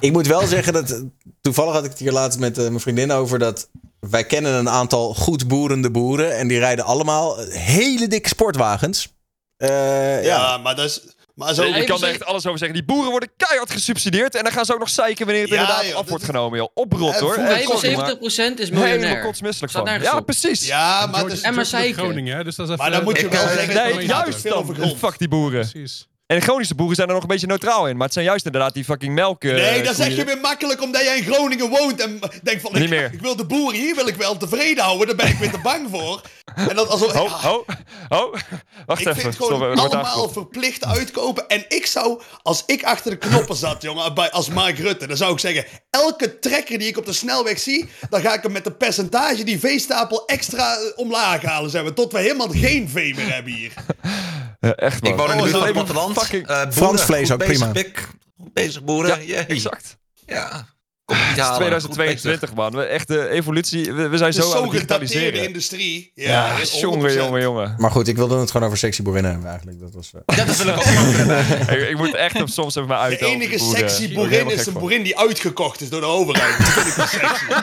Ik 0.00 0.12
moet 0.12 0.26
wel 0.26 0.46
zeggen 0.46 0.72
dat. 0.72 1.04
Toevallig 1.40 1.72
had 1.72 1.84
ik 1.84 1.90
het 1.90 1.98
hier 1.98 2.12
laatst 2.12 2.38
met 2.38 2.58
eh, 2.58 2.64
mijn 2.64 2.80
vriendin 2.80 3.12
over. 3.12 3.38
Dat 3.38 3.68
wij 4.00 4.24
kennen 4.24 4.52
een 4.54 4.68
aantal 4.68 5.14
goed 5.14 5.48
boerende 5.48 5.90
boeren. 5.90 6.36
En 6.36 6.48
die 6.48 6.58
rijden 6.58 6.84
allemaal 6.84 7.38
hele 7.48 8.06
dikke 8.08 8.28
sportwagens. 8.28 9.14
Eh, 9.56 9.68
ja. 10.24 10.36
Ja, 10.36 10.58
maar 10.58 10.76
dat 10.76 10.84
is... 10.84 11.00
Maar 11.40 11.54
zo... 11.54 11.64
Je 11.64 11.84
kan 11.84 12.02
er 12.02 12.08
echt 12.08 12.24
alles 12.24 12.46
over 12.46 12.58
zeggen. 12.58 12.78
Die 12.78 12.86
boeren 12.86 13.10
worden 13.10 13.28
keihard 13.36 13.70
gesubsidieerd. 13.70 14.34
En 14.36 14.42
dan 14.44 14.52
gaan 14.52 14.64
ze 14.64 14.72
ook 14.72 14.78
nog 14.78 14.88
zeiken 14.88 15.24
wanneer 15.26 15.42
het 15.44 15.52
Ja, 15.52 15.60
inderdaad 15.60 15.86
joh, 15.86 15.94
af 15.96 16.08
wordt 16.08 16.22
is- 16.22 16.28
genomen. 16.30 16.58
Joh. 16.58 16.68
Oprot 16.74 17.00
hoor. 17.18 17.34
voor- 17.34 17.42
Eh, 17.44 17.66
sorry, 17.66 17.96
maar 17.96 18.06
75% 18.06 18.60
is 18.60 18.68
Helemaal 18.68 18.88
miljonair. 18.88 19.22
kotsmisselijk 19.22 19.72
Staat 19.72 19.88
van. 19.88 20.02
Ja, 20.02 20.20
precies. 20.20 20.66
Ja, 20.66 21.06
maar, 21.06 21.24
En 21.42 21.54
maar 21.54 21.66
zeiken. 21.66 21.94
Groningen, 21.94 22.36
hè, 22.36 22.44
dus 22.44 22.54
dat 22.56 22.66
is 22.68 22.72
even... 22.72 22.84
Maar 22.84 22.94
dan 22.94 23.04
moet 23.04 23.20
je 23.20 23.28
wel 23.28 23.42
eh, 23.42 23.52
zeggen- 23.52 23.94
Nee, 23.96 24.06
juist 24.06 24.42
dan. 24.42 24.94
Fuck 24.98 25.18
die 25.18 25.28
boeren. 25.28 25.68
Precies. 25.70 26.06
En 26.30 26.36
de 26.36 26.42
Groningse 26.42 26.74
boeren 26.74 26.96
zijn 26.96 27.08
er 27.08 27.14
nog 27.14 27.22
een 27.22 27.28
beetje 27.28 27.46
neutraal 27.46 27.88
in. 27.88 27.96
Maar 27.96 28.04
het 28.04 28.12
zijn 28.12 28.24
juist 28.24 28.44
inderdaad 28.44 28.74
die 28.74 28.84
fucking 28.84 29.14
melk. 29.14 29.44
eh, 29.44 29.54
nee, 29.54 29.82
dat 29.82 29.96
zeg 29.96 30.16
je 30.16 30.24
weer 30.24 30.38
makkelijk 30.40 30.82
omdat 30.82 31.02
jij 31.02 31.16
in 31.16 31.22
Groningen 31.22 31.68
woont 31.68 32.00
en 32.00 32.18
denkt 32.42 32.62
van... 32.62 32.76
Ik, 32.76 33.20
wil 33.20 33.36
de 33.36 33.44
boeren 33.44 33.80
hier 33.80 33.94
wil 33.94 34.06
ik 34.08 34.14
wel 34.14 34.36
tevreden 34.36 34.84
houden, 34.84 35.06
daar 35.06 35.16
ben 35.16 35.28
ik 35.28 35.36
weer 35.38 35.50
te 35.50 35.58
bang 35.58 35.88
voor. 35.90 36.20
En 36.54 36.76
dat 36.76 36.88
alsof... 36.88 37.12
Ho, 37.12 37.28
ho, 37.28 37.64
ho. 38.08 38.34
Wacht 38.86 39.00
Ik 39.00 39.06
even. 39.06 39.20
vind 39.20 39.34
Stop, 39.34 39.46
gewoon 39.46 39.78
allemaal 39.78 40.28
verplicht 40.28 40.84
uitkopen. 40.84 41.48
En 41.48 41.64
ik 41.68 41.86
zou, 41.86 42.20
als 42.42 42.62
ik 42.66 42.82
achter 42.82 43.10
de 43.10 43.18
knoppen 43.18 43.56
zat, 43.56 43.82
jongen, 43.82 44.14
bij, 44.14 44.30
als 44.30 44.48
Mark 44.48 44.78
Rutte, 44.78 45.06
dan 45.06 45.16
zou 45.16 45.32
ik 45.32 45.38
zeggen: 45.38 45.64
elke 45.90 46.38
trekker 46.38 46.78
die 46.78 46.88
ik 46.88 46.98
op 46.98 47.06
de 47.06 47.12
snelweg 47.12 47.58
zie, 47.58 47.88
dan 48.10 48.20
ga 48.20 48.34
ik 48.34 48.42
hem 48.42 48.52
met 48.52 48.66
een 48.66 48.76
percentage 48.76 49.44
die 49.44 49.58
veestapel 49.58 50.26
extra 50.26 50.74
eh, 50.74 50.80
omlaag 50.96 51.42
halen, 51.42 51.70
zeg 51.70 51.82
maar, 51.82 51.92
tot 51.92 52.12
we 52.12 52.18
helemaal 52.18 52.48
geen 52.48 52.88
vee 52.88 53.14
meer 53.14 53.32
hebben 53.34 53.52
hier. 53.52 53.72
Ja, 54.60 54.74
echt 54.74 55.02
man. 55.02 55.12
Ik 55.12 55.18
woon 55.18 55.30
in 55.30 55.36
de 55.36 55.42
Oh, 55.42 55.50
buurt 55.50 55.56
van 55.56 55.60
zo. 55.60 55.66
het 55.66 55.72
platteland. 55.84 56.18
Fucking- 56.18 56.46
Eh, 56.46 56.70
Frans 56.70 57.02
vlees 57.02 57.30
ook 57.32 57.38
bezig, 57.38 57.56
prima. 57.58 57.72
Pik. 57.72 58.08
Goed 58.40 58.52
bezig, 58.52 58.84
boeren. 58.84 59.26
Ja, 59.26 59.46
exact. 59.46 59.96
Ja. 60.26 60.66
Kom 61.10 61.18
niet 61.18 61.28
Het 61.28 61.36
is 61.36 61.42
halen. 61.42 61.56
2022 61.58 62.54
man. 62.54 62.72
We, 62.72 62.82
echt 62.82 63.08
de 63.08 63.28
evolutie. 63.28 63.92
We, 63.92 64.08
we 64.08 64.16
zijn 64.16 64.32
zo 64.32 64.38
is 64.40 64.44
aan 64.46 64.50
zo'n 64.52 64.62
het 64.68 64.78
gedateerde 64.80 65.04
digitaliseren. 65.06 65.46
industrie. 65.48 66.12
Ja, 66.14 66.58
is 66.58 66.80
jongen, 66.80 67.10
100%. 67.10 67.14
jongen, 67.14 67.40
jongen. 67.42 67.74
Maar 67.78 67.90
goed, 67.90 68.08
ik 68.08 68.16
wilde 68.16 68.38
het 68.38 68.50
gewoon 68.50 68.66
over 68.66 68.78
sexy 68.78 69.02
boerinnen 69.02 69.30
hebben 69.30 69.48
eigenlijk. 69.50 69.80
Dat 69.80 69.90
was, 69.94 70.10
eh, 70.26 70.36
Ja, 70.36 70.44
dat 70.44 70.56
wil 70.56 70.66
ik 70.68 70.76
ook 70.78 70.84
nog 70.84 71.16
hebben. 71.16 71.80
ik, 71.82 71.88
ik 71.88 71.96
moet 71.96 72.14
echt 72.14 72.40
op 72.42 72.48
soms 72.48 72.74
even 72.74 72.88
maar 72.88 72.98
De 72.98 73.04
uit. 73.04 73.20
enige 73.20 73.58
sexy 73.58 74.14
boerin 74.14 74.50
is 74.50 74.66
een 74.66 74.72
boerin 74.72 75.02
die 75.02 75.18
uitgekocht 75.18 75.80
is 75.80 75.88
door 75.88 76.00
de 76.00 76.06
overheid. 76.06 76.58
Dat 76.58 76.66
vind 76.68 76.86
ik 76.86 76.94
wel 76.94 77.06
sexy. 77.06 77.44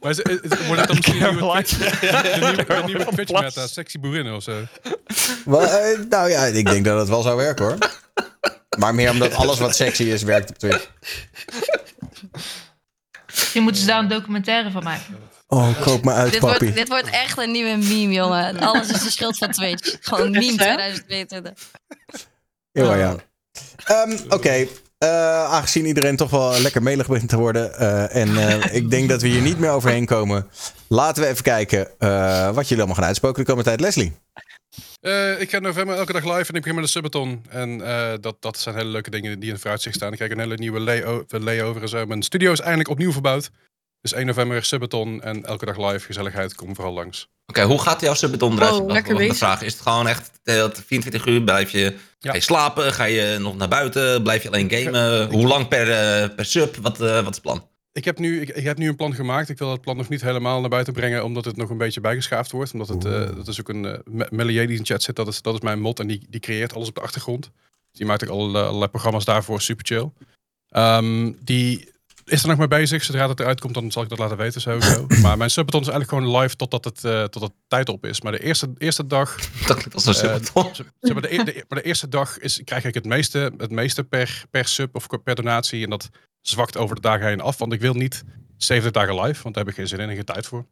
Maar 0.00 0.10
is, 0.12 0.18
is- 0.18 0.40
is- 0.40 0.66
wordt 0.66 0.80
het 0.80 0.86
dan 0.86 0.96
misschien 0.96 1.22
een 1.22 1.34
nieuwe. 1.36 1.62
Twitch, 1.62 1.78
de 2.00 2.82
nieuwe, 2.86 3.04
de 3.04 3.10
Twitch 3.14 3.40
meta, 3.40 3.66
sexy 3.66 3.98
boerinnen 4.00 4.34
of 4.36 4.42
zo? 4.42 4.50
eh, 4.50 5.98
nou 6.08 6.30
ja, 6.30 6.44
ik 6.44 6.66
denk 6.66 6.84
dat 6.84 6.98
het 6.98 7.08
wel 7.08 7.22
zou 7.22 7.36
werken 7.36 7.64
hoor. 7.64 7.76
Maar 8.78 8.94
meer 8.94 9.10
omdat 9.10 9.34
alles 9.42 9.58
wat 9.58 9.76
sexy 9.76 10.02
is 10.02 10.22
werkt 10.22 10.50
op 10.50 10.58
Twitch. 10.58 10.88
Je 13.52 13.60
moet 13.60 13.78
ze 13.78 13.86
daar 13.86 13.98
een 13.98 14.08
documentaire 14.08 14.70
van 14.70 14.82
maken. 14.82 15.16
Oh, 15.46 15.80
koop 15.80 16.04
me 16.04 16.12
uit, 16.12 16.30
Dit 16.32 16.40
papi. 16.40 16.58
wordt, 16.58 16.74
dit 16.76 16.88
wordt 16.88 17.10
echt 17.10 17.38
een 17.38 17.50
nieuwe 17.50 17.76
meme, 17.76 18.12
jongen. 18.12 18.58
Alles 18.68 18.90
is 18.90 19.02
de 19.02 19.10
schuld 19.10 19.38
van 19.38 19.50
Twitch. 19.50 19.96
Gewoon 20.00 20.30
meme 20.30 20.56
2022. 20.56 21.52
Ja, 22.72 22.94
ja. 22.94 23.16
Ehm, 23.84 24.16
Oké, 24.28 24.66
eh, 24.98 25.44
aangezien 25.44 25.86
iedereen 25.86 26.16
toch 26.16 26.30
wel 26.30 26.60
lekker 26.60 26.82
melig 26.82 27.06
begint 27.06 27.28
te 27.28 27.36
worden. 27.36 27.78
eh, 27.78 28.16
en 28.16 28.36
eh, 28.36 28.74
ik 28.74 28.90
denk 28.90 29.08
dat 29.08 29.22
we 29.22 29.28
hier 29.28 29.40
niet 29.42 29.58
meer 29.58 29.70
overheen 29.70 30.06
komen. 30.06 30.48
Laten 30.88 31.22
we 31.22 31.28
even 31.28 31.42
kijken 31.42 31.88
eh, 31.98 32.44
wat 32.50 32.62
jullie 32.68 32.76
allemaal 32.76 32.94
gaan 32.94 33.04
uitspoken 33.04 33.38
de 33.44 33.48
komende 33.48 33.68
tijd. 33.68 33.80
Leslie. 33.80 34.16
Eh, 35.04 35.40
ik 35.40 35.50
ga 35.50 35.56
in 35.56 35.62
november 35.62 35.96
elke 35.96 36.12
dag 36.12 36.24
live 36.24 36.34
en 36.50 36.54
ik 36.54 36.62
begin 36.62 36.74
met 36.74 36.84
een 36.84 36.90
subathon. 36.90 37.44
En 37.48 37.80
eh, 37.86 38.12
dat, 38.20 38.36
dat 38.40 38.58
zijn 38.58 38.74
hele 38.74 38.88
leuke 38.90 39.10
dingen 39.10 39.34
die 39.38 39.44
in 39.44 39.50
het 39.52 39.60
vooruitzicht 39.60 39.96
staan. 39.96 40.10
Ik 40.10 40.16
krijg 40.16 40.30
een 40.32 40.38
hele 40.38 40.54
nieuwe 40.56 40.80
layo- 40.80 41.24
layover 41.28 41.82
en 41.82 41.88
zo. 41.88 42.06
Mijn 42.06 42.22
studio 42.22 42.52
is 42.52 42.60
eindelijk 42.60 42.88
opnieuw 42.88 43.12
verbouwd. 43.12 43.50
Dus 44.00 44.12
1 44.12 44.26
november 44.26 44.64
subathon 44.64 45.22
en 45.22 45.44
elke 45.44 45.64
dag 45.64 45.76
live 45.76 46.06
gezelligheid. 46.06 46.54
Kom 46.54 46.74
vooral 46.74 46.92
langs. 46.92 47.28
Oké, 47.46 47.62
hoe 47.62 47.80
gaat 47.80 48.00
jouw 48.00 48.14
subbeton 48.14 48.56
eruit? 48.56 48.72
Oh, 48.72 48.90
lekker 48.90 49.16
bezig. 49.16 49.36
vraag. 49.36 49.62
Is 49.62 49.72
het 49.72 49.82
gewoon 49.82 50.08
echt 50.08 50.30
de 50.42 50.52
hele 50.52 50.72
24 50.86 51.26
uur? 51.26 51.42
Blijf 51.42 51.70
je, 51.70 51.94
Ja. 52.18 52.30
ga 52.30 52.34
je 52.34 52.40
slapen? 52.42 52.92
Ga 52.92 53.04
je 53.04 53.36
nog 53.40 53.56
naar 53.56 53.68
buiten? 53.68 54.22
Blijf 54.22 54.42
je 54.42 54.48
alleen 54.48 54.70
gamen? 54.70 55.30
Hoe 55.30 55.46
lang 55.46 55.68
per, 55.68 55.90
eh, 55.90 56.34
per 56.36 56.44
sub? 56.44 56.76
Wat, 56.76 57.00
eh, 57.00 57.14
wat 57.14 57.20
is 57.28 57.34
het 57.34 57.40
plan? 57.42 57.68
Ik 57.94 58.04
heb, 58.04 58.18
nu, 58.18 58.40
ik, 58.40 58.48
ik 58.48 58.64
heb 58.64 58.78
nu 58.78 58.88
een 58.88 58.96
plan 58.96 59.14
gemaakt. 59.14 59.48
Ik 59.48 59.58
wil 59.58 59.70
het 59.70 59.80
plan 59.80 59.96
nog 59.96 60.08
niet 60.08 60.20
helemaal 60.20 60.60
naar 60.60 60.70
buiten 60.70 60.92
brengen, 60.92 61.24
omdat 61.24 61.44
het 61.44 61.56
nog 61.56 61.70
een 61.70 61.78
beetje 61.78 62.00
bijgeschaafd 62.00 62.50
wordt. 62.50 62.72
Omdat 62.72 62.88
het, 62.88 63.04
eh, 63.04 63.36
dat 63.36 63.48
is 63.48 63.60
ook 63.60 63.68
een 63.68 63.84
uh, 63.84 64.26
Melier 64.30 64.66
die 64.66 64.78
in 64.78 64.84
chat 64.84 65.02
zit, 65.02 65.16
dat 65.16 65.28
is, 65.28 65.42
dat 65.42 65.54
is 65.54 65.60
mijn 65.60 65.80
mod 65.80 66.00
en 66.00 66.06
die, 66.06 66.26
die 66.28 66.40
creëert 66.40 66.74
alles 66.74 66.88
op 66.88 66.94
de 66.94 67.00
achtergrond. 67.00 67.50
Die 67.92 68.06
maakt 68.06 68.24
ook 68.24 68.30
al, 68.30 68.56
allerlei 68.56 68.88
programma's 68.88 69.24
daarvoor, 69.24 69.60
super 69.60 69.84
chill. 69.86 70.10
Ehm, 70.68 71.32
die 71.40 71.92
is 72.24 72.42
er 72.42 72.48
nog 72.48 72.58
mee 72.58 72.68
bezig. 72.68 73.04
Zodra 73.04 73.28
het 73.28 73.40
eruit 73.40 73.60
komt, 73.60 73.74
dan 73.74 73.92
zal 73.92 74.02
ik 74.02 74.08
dat 74.08 74.18
laten 74.18 74.36
weten 74.36 74.60
sowieso. 74.60 75.06
maar 75.22 75.36
mijn 75.36 75.50
subbeton 75.50 75.80
is 75.80 75.88
eigenlijk 75.88 76.18
gewoon 76.18 76.40
live 76.42 76.56
totdat 76.56 76.84
het, 76.84 77.04
eh 77.04 77.24
tot 77.24 77.42
het 77.42 77.52
tijd 77.68 77.88
op 77.88 78.06
is. 78.06 78.20
Maar 78.20 78.32
de 78.32 78.42
eerste, 78.42 78.72
eerste 78.78 79.06
dag... 79.06 79.36
Dat 79.66 79.76
klinkt 79.76 79.94
als 79.94 80.06
een 80.06 80.12
zeg 81.00 81.12
maar, 81.12 81.22
de, 81.22 81.34
e- 81.34 81.44
de- 81.44 81.64
maar 81.68 81.78
de 81.78 81.84
eerste 81.84 82.08
dag 82.08 82.38
is, 82.38 82.60
krijg 82.64 82.84
ik 82.84 82.94
het 82.94 83.04
meeste, 83.04 83.52
het 83.58 83.70
meeste 83.70 84.04
per, 84.04 84.44
per 84.50 84.68
sub 84.68 84.94
of 84.94 85.06
per 85.24 85.34
donatie. 85.34 85.84
En 85.84 85.90
dat 85.90 86.10
zwakt 86.48 86.76
over 86.76 86.94
de 86.94 87.00
dagen 87.00 87.26
heen 87.26 87.40
af. 87.40 87.58
Want 87.58 87.72
ik 87.72 87.80
wil 87.80 87.94
niet 87.94 88.24
70 88.56 88.92
dagen 88.92 89.14
live, 89.20 89.42
want 89.42 89.54
daar 89.54 89.64
heb 89.64 89.72
ik 89.72 89.78
geen 89.78 89.88
zin 89.88 89.98
in 89.98 90.08
en 90.08 90.14
geen 90.14 90.24
tijd 90.24 90.46
voor. 90.46 90.66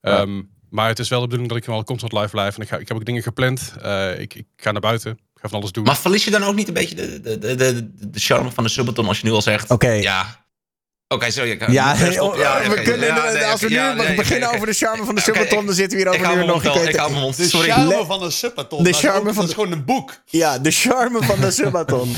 Ehm, 0.00 0.42
maar 0.68 0.88
het 0.88 0.98
is 0.98 1.08
wel 1.08 1.20
de 1.20 1.26
bedoeling 1.26 1.52
dat 1.52 1.62
ik 1.62 1.68
wel 1.68 1.84
constant 1.84 2.12
live 2.12 2.28
blijf. 2.28 2.56
En 2.56 2.62
ik, 2.62 2.68
ga, 2.68 2.76
ik 2.76 2.88
heb 2.88 2.96
ook 2.96 3.04
dingen 3.04 3.22
gepland. 3.22 3.74
Eh, 3.82 4.20
ik, 4.20 4.34
ik 4.34 4.46
ga 4.56 4.70
naar 4.70 4.80
buiten. 4.80 5.12
Ik 5.12 5.40
ga 5.40 5.48
van 5.48 5.58
alles 5.58 5.72
doen. 5.72 5.84
Maar 5.84 5.96
verlies 5.98 6.24
je 6.24 6.30
dan 6.30 6.42
ook 6.42 6.54
niet 6.54 6.68
een 6.68 6.74
beetje 6.74 6.94
de, 6.94 7.20
de, 7.20 7.38
de, 7.38 7.54
de, 7.54 7.90
de 8.10 8.20
charme 8.20 8.50
van 8.50 8.64
de 8.64 8.70
subbeton 8.70 9.06
als 9.08 9.20
je 9.20 9.26
nu 9.26 9.32
al 9.32 9.42
zegt... 9.42 9.70
Oké. 9.70 9.90
Ja. 9.90 10.44
Oké, 11.14 11.30
sorry. 11.30 11.50
Ik, 11.50 11.70
Ja, 11.70 11.92
oh, 12.18 12.36
Ja, 12.36 12.60
we 12.68 12.74
kunnen 12.74 12.84
ja, 12.84 12.92
inderdaad- 12.92 13.32
nee, 13.32 13.44
als 13.44 13.60
we 13.60 13.68
nu 13.68 13.74
ja, 13.74 13.92
nee, 13.92 14.14
beginnen 14.14 14.50
over 14.54 14.66
de 14.66 14.72
charme 14.72 15.04
van 15.04 15.14
de 15.14 15.20
ik- 15.20 15.50
dan 15.50 15.72
zitten 15.74 15.98
we 15.98 16.04
hier 16.04 16.12
over 16.14 16.30
een 16.30 16.38
uur 16.38 16.46
nog 16.46 16.62
mijn 16.62 17.12
mond. 17.12 17.36
De 17.36 17.48
Sorry. 17.48 17.70
charme 17.70 18.04
van 18.04 18.22
een 18.22 18.32
subbaton. 18.32 18.82
de 18.82 18.88
is 18.88 18.94
ook- 18.96 19.00
charme 19.00 19.24
van 19.24 19.34
Dat 19.34 19.42
is 19.44 19.48
de- 19.48 19.54
gewoon 19.54 19.72
een 19.72 19.84
boek. 19.84 20.22
Ja, 20.24 20.58
de 20.58 20.70
charme 20.70 21.22
van 21.22 21.40
de 21.40 21.50
subbaton. 21.50 22.14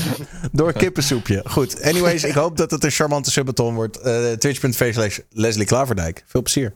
Door 0.51 0.73
kippensoepje. 0.73 1.41
Goed, 1.45 1.81
anyways, 1.81 2.23
ik 2.31 2.33
hoop 2.33 2.57
dat 2.57 2.71
het 2.71 2.83
een 2.83 2.91
charmante 2.91 3.31
subbaton 3.31 3.75
wordt. 3.75 3.97
Eh 3.99 4.31
Twitch.tv 4.31 4.93
slash 4.93 5.19
Leslie 5.29 5.65
Klaverdijk. 5.65 6.23
Veel 6.27 6.41
plezier. 6.41 6.73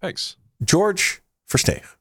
Thanks. 0.00 0.38
George 0.64 1.18
Versteeg. 1.46 1.96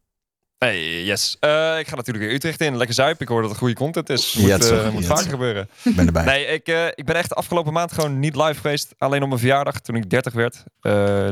Hey, 0.66 1.04
yes. 1.04 1.38
Eh, 1.40 1.80
ik 1.80 1.88
ga 1.88 1.96
natuurlijk 1.96 2.26
weer 2.26 2.34
Utrecht 2.36 2.62
in. 2.62 2.78
Lekker 2.78 2.96
zuipen. 2.96 3.22
Ik 3.22 3.28
hoor 3.28 3.42
dat 3.42 3.50
het 3.50 3.60
goede 3.60 3.74
content 3.74 4.10
is. 4.10 4.34
Moet, 4.34 4.50
is 4.64 4.70
eh, 4.70 4.90
moet 4.90 5.06
vaker 5.06 5.30
gebeuren. 5.30 5.70
Ik 5.84 5.96
ben 5.96 6.06
erbij. 6.06 6.24
Nee, 6.26 6.46
ik, 6.46 6.68
eh, 6.68 6.86
ik 6.96 7.06
ben 7.06 7.16
echt 7.16 7.30
de 7.30 7.36
afgelopen 7.36 7.74
maand 7.74 7.92
gewoon 7.92 8.20
niet 8.20 8.36
live 8.36 8.54
geweest. 8.62 8.94
Alleen 8.98 9.22
op 9.22 9.28
mijn 9.28 9.40
verjaardag, 9.40 9.80
toen 9.80 9.96
ik 9.96 10.10
30 10.10 10.34
werd. 10.34 10.64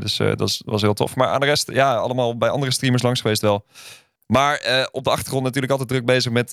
Dus 0.02 0.18
dat 0.18 0.42
is- 0.42 0.62
was 0.66 0.82
heel 0.82 0.94
tof. 0.94 1.16
Maar 1.16 1.28
aan 1.28 1.40
de 1.40 1.46
rest, 1.46 1.72
ja, 1.72 1.96
allemaal 1.96 2.38
bij 2.38 2.50
andere 2.50 2.72
streamers 2.72 3.04
langs 3.04 3.22
geweest 3.22 3.42
wel. 3.42 3.66
Maar 4.26 4.88
op 4.92 5.04
de 5.04 5.10
achtergrond 5.10 5.44
natuurlijk 5.44 5.72
altijd 5.72 5.90
druk 5.90 6.06
bezig 6.06 6.32
met, 6.32 6.52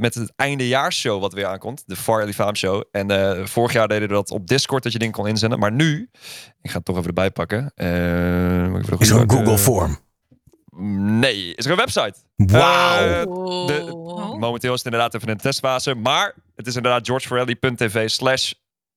met 0.00 0.14
het 0.14 0.32
eindejaarsshow 0.36 1.20
wat 1.20 1.32
weer 1.32 1.46
aankomt. 1.46 1.82
De 1.86 1.96
Far 1.96 2.20
Ellie 2.20 2.34
Faam 2.34 2.56
Show. 2.56 2.82
En 2.92 3.48
vorig 3.48 3.72
jaar 3.72 3.88
deden 3.88 4.08
we 4.08 4.14
dat 4.14 4.30
op 4.30 4.46
Discord, 4.46 4.82
dat 4.82 4.92
je 4.92 4.98
dingen 4.98 5.14
kon 5.14 5.26
inzenden. 5.26 5.58
Maar 5.58 5.72
nu, 5.72 6.08
ik 6.62 6.70
ga 6.70 6.76
het 6.76 6.84
toch 6.84 6.96
even 6.96 7.08
erbij 7.08 7.30
pakken. 7.30 7.72
Is 8.98 9.10
er 9.10 9.20
een 9.20 9.30
Google 9.30 9.58
Form? 9.58 9.98
Nee, 10.82 11.54
is 11.54 11.64
er 11.64 11.70
een 11.70 11.76
website. 11.76 12.14
Wauw. 12.36 13.06
Eh, 13.06 13.22
de- 13.66 14.36
momenteel 14.38 14.72
is 14.72 14.82
het 14.82 14.92
inderdaad 14.92 15.14
even 15.14 15.28
in 15.28 15.36
de 15.36 15.42
testfase. 15.42 15.94
Maar 15.94 16.34
het 16.56 16.66
is 16.66 16.76
inderdaad 16.76 17.06
georgeforelli.tv 17.06 18.08
slash 18.10 18.52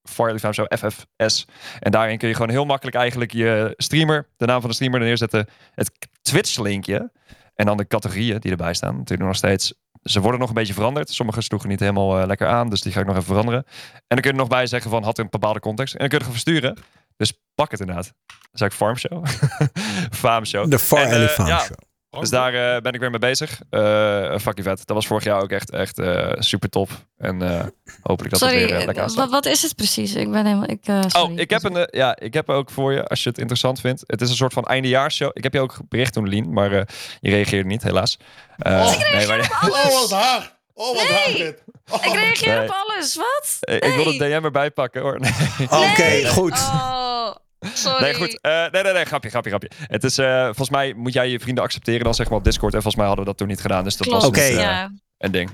Show 0.09 0.65
FFS. 0.77 1.45
En 1.79 1.91
daarin 1.91 2.17
kun 2.17 2.27
je 2.27 2.33
gewoon 2.33 2.49
heel 2.49 2.65
makkelijk 2.65 2.95
eigenlijk 2.95 3.31
je 3.31 3.73
streamer, 3.77 4.27
de 4.37 4.45
naam 4.45 4.59
van 4.61 4.69
de 4.69 4.75
streamer 4.75 4.99
neerzetten. 4.99 5.47
Het 5.71 5.91
Twitch 6.21 6.59
linkje. 6.59 7.11
En 7.55 7.65
dan 7.65 7.77
de 7.77 7.87
categorieën 7.87 8.39
die 8.39 8.51
erbij 8.51 8.73
staan. 8.73 8.95
Natuurlijk 8.97 9.27
nog 9.27 9.37
steeds. 9.37 9.73
Ze 10.01 10.19
worden 10.19 10.39
nog 10.39 10.49
een 10.49 10.55
beetje 10.55 10.73
veranderd. 10.73 11.09
Sommige 11.09 11.41
sloegen 11.41 11.69
niet 11.69 11.79
helemaal 11.79 12.19
eh, 12.19 12.25
lekker 12.27 12.47
aan. 12.47 12.69
Dus 12.69 12.81
die 12.81 12.91
ga 12.91 12.99
ik 12.99 13.05
nog 13.05 13.15
even 13.15 13.27
veranderen. 13.27 13.63
En 13.93 14.01
dan 14.07 14.17
kun 14.19 14.25
je 14.31 14.31
er 14.37 14.41
nog 14.43 14.47
bij 14.47 14.67
zeggen 14.67 14.91
van 14.91 15.03
had 15.03 15.17
een 15.17 15.27
bepaalde 15.29 15.59
context. 15.59 15.93
En 15.93 15.99
dan 15.99 16.09
kun 16.09 16.17
je 16.19 16.23
het 16.25 16.33
gewoon 16.33 16.61
versturen. 16.61 16.77
Dus 17.17 17.33
pak 17.55 17.71
het 17.71 17.79
inderdaad. 17.79 18.13
Dat 18.25 18.49
is 18.53 18.61
eigenlijk 18.61 18.73
Farm 18.73 18.97
Show. 18.97 19.25
Farm 20.21 20.45
Show. 20.45 20.69
De 20.71 20.79
Far 20.79 21.05
En, 21.05 21.23
eh, 21.23 21.27
Farm 21.27 21.47
ja, 21.47 21.59
Show. 21.59 21.77
Dus 22.19 22.29
daar 22.29 22.53
eh, 22.75 22.81
ben 22.81 22.93
ik 22.93 22.99
weer 22.99 23.09
mee 23.09 23.19
bezig. 23.19 23.61
Eh 23.69 24.37
fucking 24.39 24.65
vet. 24.67 24.77
Dat 24.85 24.95
was 24.95 25.07
vorig 25.07 25.23
jaar 25.23 25.41
ook 25.41 25.51
echt, 25.51 25.71
echt 25.71 25.99
eh, 25.99 26.31
super 26.39 26.69
top. 26.69 26.89
En 27.17 27.41
eh, 27.41 27.65
hopelijk 28.01 28.31
dat 28.33 28.39
Sorry, 28.39 28.61
het 28.61 28.69
weer 28.69 28.85
lekker 28.85 29.03
aanstaat. 29.03 29.29
wat, 29.29 29.43
wat 29.43 29.45
is 29.53 29.61
het 29.61 29.75
precies? 29.75 30.15
Ik 30.15 30.31
ben 30.31 30.45
helemaal. 30.45 30.69
Ik, 30.69 30.87
eh, 30.87 30.99
sorry. 31.07 31.33
Oh, 31.33 31.39
ik 31.39 31.49
heb, 31.49 31.63
een, 31.63 31.87
ja, 31.91 32.15
ik 32.19 32.33
heb 32.33 32.49
ook 32.49 32.69
voor 32.71 32.93
je, 32.93 33.07
als 33.07 33.23
je 33.23 33.29
het 33.29 33.37
interessant 33.37 33.79
vindt. 33.79 34.03
Het 34.05 34.21
is 34.21 34.29
een 34.29 34.35
soort 34.35 34.53
van 34.53 34.63
eindejaarsshow. 34.65 35.29
Ik 35.33 35.43
heb 35.43 35.53
je 35.53 35.59
ook 35.59 35.77
bericht 35.89 36.13
toen, 36.13 36.27
Lien, 36.27 36.53
maar 36.53 36.71
eh, 36.71 36.81
je 37.19 37.29
reageerde 37.29 37.67
niet, 37.67 37.83
helaas. 37.83 38.17
Eh, 38.57 38.97
nee, 39.13 39.27
maar, 39.27 39.59
Oh, 39.69 39.99
wat 39.99 40.11
haar. 40.11 40.61
Oh, 40.73 40.95
wat 40.95 41.35
dit. 41.35 41.63
Ik 42.05 42.13
reageer 42.13 42.55
Nee. 42.57 42.67
op 42.67 42.75
alles. 42.87 43.15
Wat? 43.15 43.57
Ik 43.83 43.93
wil 43.95 44.05
het 44.05 44.17
DM 44.19 44.41
erbij 44.43 44.71
pakken 44.71 45.01
hoor. 45.01 45.19
Nee. 45.23 45.31
Oké, 45.69 46.27
goed. 46.27 46.51
Oh, 46.51 47.35
sorry. 47.73 48.01
Nee, 48.03 48.13
goed. 48.13 48.41
Eh, 48.41 48.65
nee, 48.71 48.83
nee, 48.83 48.93
nee, 48.93 49.05
grapje, 49.05 49.29
grapje, 49.29 49.49
grapje. 49.49 49.71
Het 49.87 50.03
is, 50.03 50.17
eh, 50.17 50.43
volgens 50.43 50.69
mij 50.69 50.93
moet 50.93 51.13
jij 51.13 51.29
je 51.29 51.39
vrienden 51.39 51.63
accepteren 51.63 52.03
dan 52.03 52.13
zeg 52.13 52.29
maar 52.29 52.37
op 52.37 52.43
Discord. 52.43 52.73
En 52.73 52.81
volgens 52.81 52.95
mij 52.95 53.05
hadden 53.05 53.25
we 53.25 53.29
dat 53.31 53.39
toen 53.39 53.47
niet 53.49 53.61
gedaan. 53.61 53.83
Dus 53.83 53.97
dat 53.97 54.07
Klopt, 54.07 54.23
was 54.23 54.31
niet, 54.31 54.41
Oké. 54.41 54.49
eh, 54.57 54.61
ja. 54.63 54.91
Een 55.23 55.31
ding. 55.31 55.49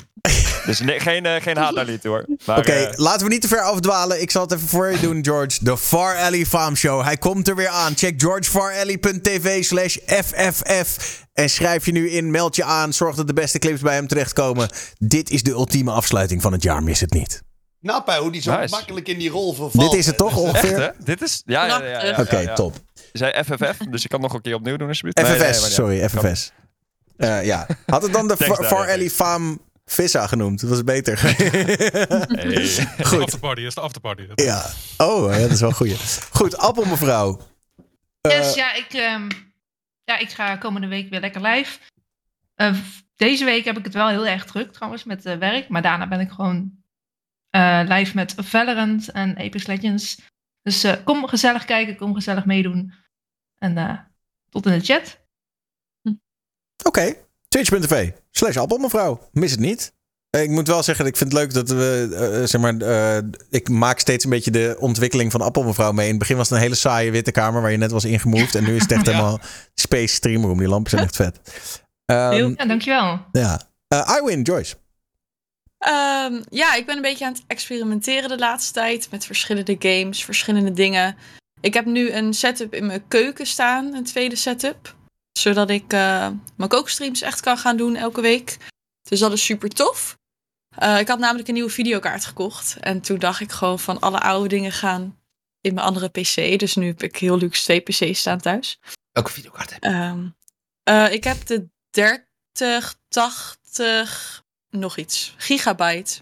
dus 0.65 0.79
nee, 0.79 0.99
geen, 0.99 1.25
eh, 1.25 1.41
geen 1.41 1.57
haat 1.57 1.73
naar 1.75 1.97
hoor. 2.03 2.25
Maar, 2.45 2.57
Oké, 2.57 2.71
eh, 2.71 2.97
laten 2.97 3.25
we 3.25 3.31
niet 3.31 3.41
te 3.41 3.47
ver 3.47 3.61
afdwalen. 3.61 4.21
Ik 4.21 4.31
zal 4.31 4.41
het 4.41 4.51
even 4.51 4.67
voor 4.67 4.91
je 4.91 4.99
doen, 4.99 5.23
George. 5.25 5.63
De 5.63 5.77
Far 5.77 6.17
Alley 6.17 6.45
Farm 6.45 6.75
Show. 6.75 7.03
Hij 7.03 7.17
komt 7.17 7.47
er 7.47 7.55
weer 7.55 7.67
aan. 7.67 7.93
Check 7.95 8.21
georgefaralley.tv 8.21 9.63
slash 9.63 9.97
FFF. 10.05 11.17
En 11.33 11.49
schrijf 11.49 11.85
je 11.85 11.91
nu 11.91 12.09
in, 12.09 12.31
meld 12.31 12.55
je 12.55 12.63
aan. 12.63 12.93
Zorg 12.93 13.15
dat 13.15 13.27
de 13.27 13.33
beste 13.33 13.59
clips 13.59 13.81
bij 13.81 13.95
hem 13.95 14.07
terechtkomen. 14.07 14.69
Dit 14.97 15.29
is 15.29 15.43
de 15.43 15.51
ultieme 15.51 15.91
afsluiting 15.91 16.41
van 16.41 16.51
het 16.51 16.63
jaar. 16.63 16.83
Mis 16.83 16.99
het 16.99 17.13
niet. 17.13 17.41
Nou, 17.81 18.01
bij 18.05 18.17
hoe 18.17 18.31
die 18.31 18.41
zo 18.41 18.57
Nice. 18.57 18.75
makkelijk 18.75 19.07
in 19.07 19.17
die 19.17 19.29
rol 19.29 19.53
vervalt. 19.53 19.91
Dit 19.91 19.99
is 19.99 20.05
het 20.05 20.17
toch 20.17 20.37
ongeveer? 20.37 20.81
hè? 20.81 20.89
Dit 21.03 21.21
is... 21.21 21.41
Ja, 21.45 21.65
ja, 21.65 21.83
ja. 21.83 21.87
ja, 21.87 22.05
ja, 22.05 22.21
Oké, 22.21 22.55
top. 22.55 22.75
Je 23.11 23.17
zei 23.17 23.43
FFF, 23.43 23.77
dus 23.89 24.01
je 24.01 24.07
kan 24.07 24.21
nog 24.21 24.33
een 24.33 24.41
keer 24.41 24.55
opnieuw 24.55 24.77
doen 24.77 24.87
alsjeblieft. 24.87 25.17
Nee, 25.17 25.25
FFS, 25.25 25.61
nee, 25.61 25.69
ja. 25.69 25.75
sorry, 25.75 26.09
FFS. 26.09 26.51
Eh, 27.19 27.45
ja. 27.45 27.67
Had 27.85 28.01
het 28.01 28.13
dan 28.13 28.27
de 28.27 28.35
Thanks, 28.37 28.67
Far, 28.67 28.89
Alley 28.89 29.09
Farm 29.09 29.59
Vissa 29.85 30.27
genoemd? 30.27 30.61
Dat 30.61 30.69
was 30.69 30.83
beter. 30.83 31.19
Hey. 32.39 32.87
Goed. 33.05 33.21
Afterparty, 33.21 33.61
is 33.61 33.75
de 33.75 33.81
afterparty. 33.81 34.27
Ja. 34.35 34.65
Oh, 34.97 35.33
ja, 35.33 35.39
dat 35.39 35.51
is 35.51 35.59
wel 35.59 35.69
een 35.69 35.75
goeie. 35.75 35.95
Goed, 36.31 36.57
appel 36.57 36.85
mevrouw. 36.85 37.39
Eh, 38.21 38.31
Yes, 38.31 38.55
ja, 38.55 38.73
ik, 38.73 38.93
ehm, 38.93 39.29
ja, 40.03 40.17
ik 40.17 40.29
ga 40.29 40.55
komende 40.57 40.87
week 40.87 41.09
weer 41.09 41.19
lekker 41.19 41.41
live. 41.41 41.79
Eh, 42.55 42.73
deze 43.15 43.45
week 43.45 43.65
heb 43.65 43.77
ik 43.77 43.83
het 43.83 43.93
wel 43.93 44.07
heel 44.09 44.27
erg 44.27 44.45
druk 44.45 44.71
trouwens 44.73 45.03
met 45.03 45.25
eh, 45.25 45.37
werk. 45.37 45.69
Maar 45.69 45.81
daarna 45.81 46.07
ben 46.07 46.19
ik 46.19 46.31
gewoon 46.31 46.71
eh, 47.49 47.81
live 47.85 48.15
met 48.15 48.33
Valorant 48.37 49.11
en 49.11 49.37
Apex 49.37 49.65
Legends. 49.67 50.17
Dus 50.61 50.83
eh, 50.83 50.93
kom 51.03 51.27
gezellig 51.27 51.65
kijken, 51.65 51.95
kom 51.95 52.13
gezellig 52.13 52.45
meedoen. 52.45 52.93
En 53.57 53.77
eh, 53.77 53.97
tot 54.49 54.65
in 54.65 54.71
de 54.79 54.85
chat. 54.85 55.19
Oké, 56.89 57.13
twitch.tv 57.47 58.09
slash 58.31 58.57
appelmevrouw. 58.57 59.29
Mis 59.31 59.51
het 59.51 59.59
niet. 59.59 59.93
Eh, 60.29 60.41
Ik 60.41 60.49
moet 60.49 60.67
wel 60.67 60.83
zeggen, 60.83 61.05
ik 61.05 61.17
vind 61.17 61.31
het 61.31 61.41
leuk 61.41 61.53
dat 61.53 61.69
we, 61.69 62.15
eh, 62.41 62.47
zeg 62.47 62.61
maar, 62.61 62.77
eh, 62.77 63.23
ik 63.49 63.69
maak 63.69 63.99
steeds 63.99 64.23
een 64.23 64.29
beetje 64.29 64.51
de 64.51 64.75
ontwikkeling 64.79 65.31
van 65.31 65.41
appelmevrouw 65.41 65.91
mee. 65.91 66.03
In 66.05 66.09
het 66.09 66.19
begin 66.19 66.37
was 66.37 66.49
het 66.49 66.57
een 66.57 66.63
hele 66.63 66.75
saaie 66.75 67.11
witte 67.11 67.31
kamer 67.31 67.61
waar 67.61 67.71
je 67.71 67.77
net 67.77 67.91
was 67.91 68.05
ingemoved. 68.05 68.55
En 68.55 68.63
nu 68.63 68.75
is 68.75 68.81
het 68.81 68.91
echt 68.91 69.05
Ja. 69.05 69.11
helemaal 69.11 69.39
space 69.75 70.13
streamroom. 70.15 70.57
Die 70.57 70.67
lampen 70.67 70.91
zijn 70.91 71.03
echt 71.03 71.15
vet. 71.15 71.39
Ehm, 72.05 72.53
ja, 72.57 72.65
dankjewel. 72.65 73.19
ja. 73.31 73.61
Eh, 73.87 74.17
I 74.21 74.25
win, 74.25 74.41
Joyce. 74.41 74.75
Ehm, 75.77 76.41
ja, 76.49 76.75
ik 76.75 76.85
ben 76.85 76.95
een 76.95 77.01
beetje 77.01 77.25
aan 77.25 77.33
het 77.33 77.43
experimenteren 77.47 78.29
de 78.29 78.37
laatste 78.37 78.73
tijd 78.73 79.07
met 79.11 79.25
verschillende 79.25 79.75
games, 79.79 80.23
verschillende 80.25 80.71
dingen. 80.73 81.15
Ik 81.61 81.73
heb 81.73 81.85
nu 81.85 82.11
een 82.11 82.33
setup 82.33 82.73
in 82.73 82.85
mijn 82.85 83.07
keuken 83.07 83.45
staan, 83.45 83.93
een 83.93 84.03
tweede 84.03 84.35
setup. 84.35 84.97
Zodat 85.31 85.69
ik 85.69 85.93
eh, 85.93 86.29
mijn 86.55 86.69
kookstreams 86.69 87.21
echt 87.21 87.39
kan 87.39 87.57
gaan 87.57 87.77
doen 87.77 87.95
elke 87.95 88.21
week. 88.21 88.57
Dus 89.09 89.19
dat 89.19 89.31
is 89.31 89.45
super 89.45 89.69
tof. 89.69 90.17
Eh, 90.75 90.99
ik 90.99 91.07
had 91.07 91.19
namelijk 91.19 91.47
een 91.47 91.53
nieuwe 91.53 91.69
videokaart 91.69 92.25
gekocht. 92.25 92.77
En 92.79 93.01
toen 93.01 93.19
dacht 93.19 93.39
ik 93.39 93.51
gewoon 93.51 93.79
van 93.79 93.99
alle 93.99 94.19
oude 94.19 94.47
dingen 94.47 94.71
gaan 94.71 95.19
in 95.61 95.73
mijn 95.73 95.85
andere 95.85 96.07
PC. 96.07 96.59
Dus 96.59 96.75
nu 96.75 96.87
heb 96.87 97.03
ik 97.03 97.17
heel 97.17 97.37
luxe 97.37 97.63
twee 97.63 97.79
PC's 97.79 98.19
staan 98.19 98.39
thuis. 98.39 98.79
Welke 99.11 99.31
videokaart 99.31 99.73
heb 99.73 99.83
je? 99.83 99.89
Ehm, 99.89 100.27
eh, 100.83 101.13
ik 101.13 101.23
heb 101.23 101.45
de 101.45 101.69
30, 101.89 102.95
80, 103.07 104.43
nog 104.69 104.97
iets. 104.97 105.33
Gigabyte. 105.37 106.21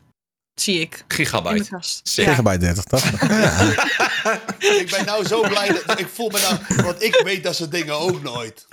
Zie 0.61 0.80
ik. 0.80 1.03
Gigabyte. 1.08 1.66
Ja. 2.03 2.24
Gigabyte 2.24 2.58
30, 2.58 2.84
toch? 2.84 3.06
ik 4.82 4.88
ben 4.90 5.06
nou 5.06 5.27
zo 5.27 5.42
blij 5.42 5.82
dat 5.86 6.00
ik 6.00 6.08
voel 6.14 6.30
me 6.30 6.40
nou, 6.40 6.84
want 6.84 7.03
ik 7.03 7.22
weet 7.24 7.44
dat 7.44 7.56
soort 7.56 7.72
dingen 7.72 7.94
ook 8.00 8.22
nooit. 8.24 8.66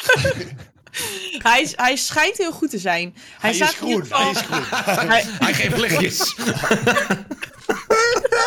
Hij, 1.39 1.63
is- 1.63 1.73
hij 1.77 1.97
schijnt 1.97 2.37
heel 2.39 2.53
goed 2.53 2.71
te 2.71 2.79
zijn. 2.79 3.15
Hij, 3.17 3.25
Hij 3.39 3.51
is 3.51 3.57
staat 3.57 3.75
groen, 3.75 4.05
hij 4.09 4.31
is 4.31 4.39
groen. 4.41 4.63
Hij- 5.11 5.25
Hij 5.39 5.55
geeft 5.55 5.77
lichtjes. 5.77 6.35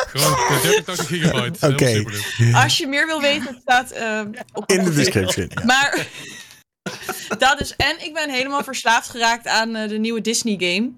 Gewoon 0.07 0.61
30 0.61 1.07
gigabyte. 1.07 1.67
Oké. 1.67 2.03
Als 2.57 2.77
je 2.77 2.87
meer 2.87 3.05
wil 3.05 3.21
weten, 3.21 3.57
staat 3.61 3.91
ehm, 3.91 4.31
op 4.53 4.69
In 4.71 4.83
de 4.83 4.93
description. 4.93 5.51
ja. 5.53 5.63
Maar 5.65 6.07
dat 7.37 7.59
is. 7.61 7.73
En 7.75 8.05
ik 8.05 8.13
ben 8.13 8.29
helemaal 8.29 8.63
verslaafd 8.63 9.09
geraakt 9.09 9.47
aan 9.47 9.75
eh, 9.75 9.89
de 9.89 9.97
nieuwe 9.97 10.21
Disney 10.21 10.55
game. 10.59 10.91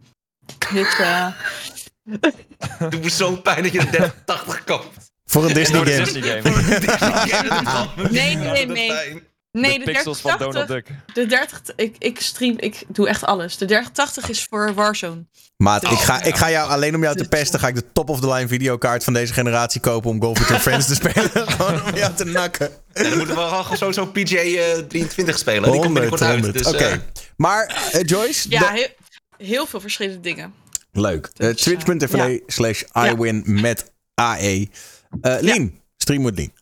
Dus, 0.73 0.99
eh, 0.99 1.27
Het 2.77 2.91
doet 2.91 3.11
zo 3.11 3.35
pijn 3.35 3.63
dat 3.63 3.71
je 3.71 3.79
de 3.79 3.89
3080 3.89 4.63
koopt. 4.63 5.11
Voor 5.25 5.45
een 5.45 5.53
Disney 5.53 5.85
game. 5.85 6.03
Disney 6.03 6.41
game. 6.41 7.87
nee, 8.09 8.35
nee, 8.35 8.65
nee. 8.65 9.27
Nee, 9.51 9.79
de 9.79 9.85
de, 9.85 9.91
pixels 9.91 10.19
van 10.19 10.37
Donald 10.37 10.67
3080. 10.67 10.95
Duck. 11.05 11.15
De 11.15 11.25
30, 11.25 11.61
ik, 11.75 11.95
ik 11.99 12.19
stream, 12.21 12.55
ik 12.57 12.83
doe 12.87 13.07
echt 13.07 13.23
alles. 13.23 13.57
De 13.57 13.65
3080 13.65 14.29
is 14.29 14.43
voor 14.49 14.73
Warzone. 14.73 15.25
Maat, 15.57 15.83
ik 15.83 15.97
ga, 15.97 16.23
ik 16.23 16.35
ga 16.35 16.49
jou 16.49 16.69
alleen 16.69 16.95
om 16.95 17.01
jou 17.03 17.15
te 17.15 17.27
pesten, 17.27 17.59
ga 17.59 17.67
ik 17.67 17.75
de 17.75 17.91
top 17.93 18.09
of 18.09 18.19
the 18.19 18.27
line 18.33 18.47
videokaart 18.47 19.03
van 19.03 19.13
deze 19.13 19.33
generatie 19.33 19.81
kopen 19.81 20.09
om 20.09 20.21
Golf 20.21 20.37
with 20.37 20.47
Your 20.47 20.61
Friends 20.63 20.87
te 20.91 20.95
spelen. 20.95 21.29
Gewoon 21.31 21.85
om 21.85 21.95
jou 21.95 22.13
te 22.13 22.25
nakken. 22.25 22.69
En 22.93 23.03
dan 23.03 23.17
moeten 23.17 23.35
we 23.35 23.41
wel 23.41 23.63
gewoon 23.63 23.77
sowieso 23.77 24.05
PJ 24.05 24.35
eh, 24.35 24.77
23 24.87 25.37
spelen. 25.37 25.71
Die 25.71 25.71
komt 25.71 25.83
100, 25.83 25.93
binnenkort 25.93 26.21
uit. 26.21 26.39
100. 26.39 26.57
Dus, 26.63 26.67
Oké. 26.73 26.83
eh, 26.83 26.97
Maar, 27.35 27.89
eh, 27.91 28.01
Joyce, 28.05 28.49
Ja, 28.49 28.59
de- 28.59 28.77
heel, 28.77 28.87
heel 29.47 29.65
veel 29.65 29.79
verschillende 29.79 30.19
dingen. 30.19 30.53
Leuk. 30.91 31.29
Eh, 31.37 31.49
Twitch.tv 31.49 32.39
slash 32.47 32.83
iwin 32.93 33.43
met 33.45 33.91
AE. 34.13 34.67
Eh 35.21 35.37
Lien, 35.39 35.81
stream 35.97 36.23
with 36.23 36.37
Lien. 36.37 36.53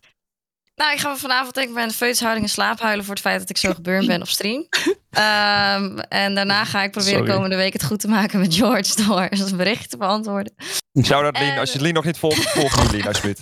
Nou, 0.75 0.93
ik 0.93 0.99
ga 0.99 1.09
me 1.09 1.17
vanavond 1.17 1.53
denk 1.55 1.67
ik 1.67 1.73
bij 1.73 1.83
een 1.83 1.91
feutushouding 1.91 2.45
in 2.45 2.51
slaap 2.51 2.79
huilen 2.79 3.05
voor 3.05 3.13
het 3.13 3.23
feit 3.23 3.39
dat 3.39 3.49
ik 3.49 3.57
zo 3.57 3.73
gebeurd 3.73 4.07
ben 4.07 4.21
op 4.21 4.27
stream. 4.27 4.67
Ehm, 5.09 5.97
en 5.99 6.35
daarna 6.35 6.65
ga 6.65 6.83
ik 6.83 6.91
proberen 6.91 7.17
Sorry. 7.19 7.33
komende 7.33 7.55
week 7.55 7.73
het 7.73 7.83
goed 7.83 7.99
te 7.99 8.07
maken 8.07 8.39
met 8.39 8.55
George 8.55 9.03
door 9.05 9.27
een 9.49 9.57
bericht 9.57 9.89
te 9.89 9.97
beantwoorden. 9.97 10.53
Shout-out 11.03 11.37
Lien. 11.39 11.49
En- 11.51 11.57
Als 11.59 11.73
je 11.73 11.81
Lien 11.81 11.93
nog 11.93 12.05
niet 12.05 12.17
volgt, 12.17 12.49
volg 12.49 12.83
nu 12.83 12.97
Lien 12.97 13.07
alsjeblieft. 13.07 13.41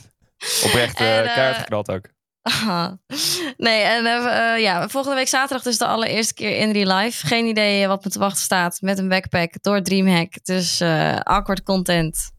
Oprecht, 0.63 0.99
eh 0.99 1.17
En, 1.17 1.25
eh, 1.25 1.33
keihard 1.33 1.57
geknald 1.57 1.89
ook. 1.89 2.05
Ah. 2.47 2.91
Nee, 3.57 3.81
en 3.81 4.05
eh, 4.05 4.61
ja, 4.61 4.87
volgende 4.89 5.15
week 5.17 5.27
zaterdag 5.27 5.63
dus 5.63 5.77
de 5.77 5.85
allereerste 5.85 6.33
keer 6.33 6.57
in 6.57 6.71
real 6.71 6.97
life. 6.97 7.27
Geen 7.27 7.45
idee 7.45 7.87
wat 7.87 8.03
me 8.03 8.09
te 8.09 8.19
wachten 8.19 8.41
staat 8.43 8.81
met 8.81 8.97
een 8.97 9.07
backpack 9.09 9.53
door 9.61 9.81
Dreamhack. 9.81 10.33
Dus 10.43 10.79
eh 10.79 11.15
awkward 11.19 11.63
content. 11.63 12.31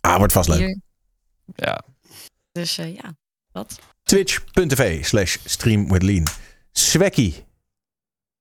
Ah, 0.00 0.16
wordt 0.16 0.32
vast 0.32 0.48
leuk. 0.48 0.58
Hier. 0.58 0.80
Ja. 1.54 1.82
Dus 2.52 2.78
eh, 2.78 2.94
ja, 2.94 3.14
wat? 3.52 3.78
Twitch.tv 4.02 5.04
slash 5.04 5.36
stream 5.44 5.88
with 5.92 6.02
Lien. 6.02 6.26
Swekkie. 6.72 7.44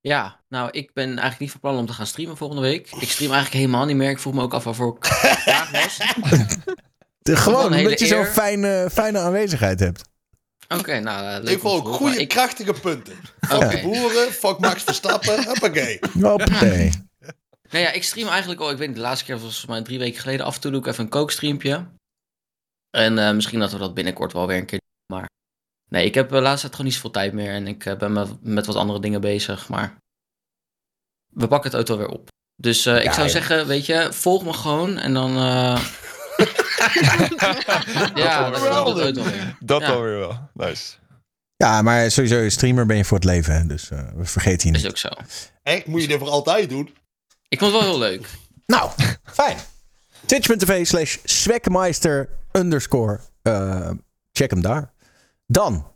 Ja, 0.01 0.39
nou, 0.49 0.69
ik 0.71 0.93
ben 0.93 1.07
eigenlijk 1.07 1.39
niet 1.39 1.51
van 1.51 1.59
plan 1.59 1.77
om 1.77 1.85
te 1.85 1.93
gaan 1.93 2.07
streamen 2.07 2.37
volgende 2.37 2.61
week. 2.61 2.87
Ik 2.99 3.09
stream 3.09 3.31
eigenlijk 3.31 3.61
helemaal 3.63 3.85
niet 3.85 3.95
meer. 3.95 4.09
Ik 4.09 4.19
vroeg 4.19 4.33
me 4.33 4.41
ook 4.41 4.53
af 4.53 4.63
waarvoor 4.63 4.95
ik 4.97 5.05
vandaag 5.45 5.71
was. 5.71 5.97
De- 7.21 7.35
Gewoon 7.35 7.71
hele 7.73 7.83
omdat 7.83 7.99
je 7.99 8.05
zo'n 8.05 8.25
fijne, 8.25 8.89
fijne 8.91 9.19
aanwezigheid 9.19 9.79
hebt. 9.79 10.09
Oké, 10.79 10.99
nou, 10.99 11.27
eh, 11.27 11.35
om 11.53 11.59
te 11.59 11.67
ook 11.67 11.87
goede, 11.87 12.19
ik- 12.21 12.27
krachtige 12.27 12.73
punten. 12.73 13.15
Fuck 13.39 13.57
Oké. 13.63 13.69
de 13.69 13.81
boeren, 13.81 14.31
fuck 14.33 14.59
Max 14.59 14.83
Verstappen, 14.83 15.43
hoppakee. 15.49 15.99
Hoppatee. 16.21 16.91
Nou 17.69 17.83
ja, 17.83 17.91
ik 17.91 18.03
stream 18.03 18.27
eigenlijk 18.27 18.61
al, 18.61 18.71
ik 18.71 18.77
weet 18.77 18.87
niet, 18.87 18.95
de 18.95 19.01
laatste 19.01 19.25
keer 19.25 19.33
was 19.33 19.43
volgens 19.43 19.65
mij 19.65 19.81
drie 19.81 19.99
weken 19.99 20.19
geleden. 20.21 20.45
Af 20.45 20.55
en 20.55 20.61
toe 20.61 20.71
doe 20.71 20.79
ik 20.79 20.85
even 20.87 21.03
een 21.03 21.09
kookstreampje. 21.09 21.87
En 22.89 23.17
eh, 23.17 23.33
misschien 23.33 23.59
dat 23.59 23.71
we 23.71 23.77
dat 23.77 23.93
binnenkort 23.93 24.33
wel 24.33 24.47
weer 24.47 24.57
een 24.57 24.65
keer 24.65 24.79
doen. 24.79 25.17
Maar 25.17 25.29
nee, 25.89 26.05
ik 26.05 26.13
heb 26.13 26.29
de 26.29 26.35
laatste 26.41 26.59
tijd 26.61 26.71
gewoon 26.71 26.85
niet 26.85 26.93
zoveel 26.95 27.11
tijd 27.11 27.33
meer. 27.33 27.51
En 27.53 27.67
ik 27.67 27.85
eh, 27.85 27.97
ben 27.97 28.13
met, 28.13 28.43
met 28.43 28.65
wat 28.65 28.75
andere 28.75 28.99
dingen 28.99 29.21
bezig. 29.21 29.69
Maar 29.69 29.97
we 31.33 31.47
pakken 31.47 31.69
het 31.69 31.73
auto 31.79 31.97
weer 31.97 32.09
op. 32.09 32.29
Dus 32.55 32.85
eh, 32.85 32.97
ik 32.97 33.03
Ja, 33.03 33.13
zou 33.13 33.25
ja. 33.25 33.31
zeggen, 33.31 33.67
weet 33.67 33.85
je, 33.85 34.13
volg 34.13 34.43
me 34.43 34.53
gewoon. 34.53 34.97
En 34.97 35.13
dan... 35.13 35.37
ja, 38.15 38.51
auto 38.51 38.95
weer. 38.95 39.57
Dat 39.59 39.81
dan 39.81 40.01
weer 40.01 40.19
wel. 40.19 40.49
Nice. 40.53 40.93
Ja, 41.55 41.81
maar 41.81 42.11
sowieso, 42.11 42.49
streamer 42.49 42.85
ben 42.85 42.97
je 42.97 43.05
voor 43.05 43.17
het 43.17 43.25
leven. 43.25 43.53
Hè? 43.53 43.65
Dus 43.65 43.89
eh, 43.91 43.99
we 44.15 44.25
vergeten 44.25 44.69
je 44.69 44.75
Is 44.75 44.81
niet. 44.81 44.91
ook 44.91 44.97
zo. 44.97 45.09
Echt, 45.63 45.85
moet 45.85 46.01
je 46.01 46.07
dit 46.07 46.19
voor 46.19 46.29
altijd 46.29 46.69
doen? 46.69 46.95
Ik 47.47 47.59
vond 47.59 47.71
het 47.73 47.81
wel 47.81 47.89
heel 47.91 47.99
leuk. 47.99 48.27
Nou, 48.65 48.91
fijn. 49.23 49.57
Twitch.tv 50.25 50.85
slash 50.85 51.17
swekmeister 51.23 52.29
underscore. 52.51 53.19
Eh, 53.41 53.89
check 54.31 54.49
hem 54.49 54.61
daar. 54.61 54.93
Dan, 55.45 55.91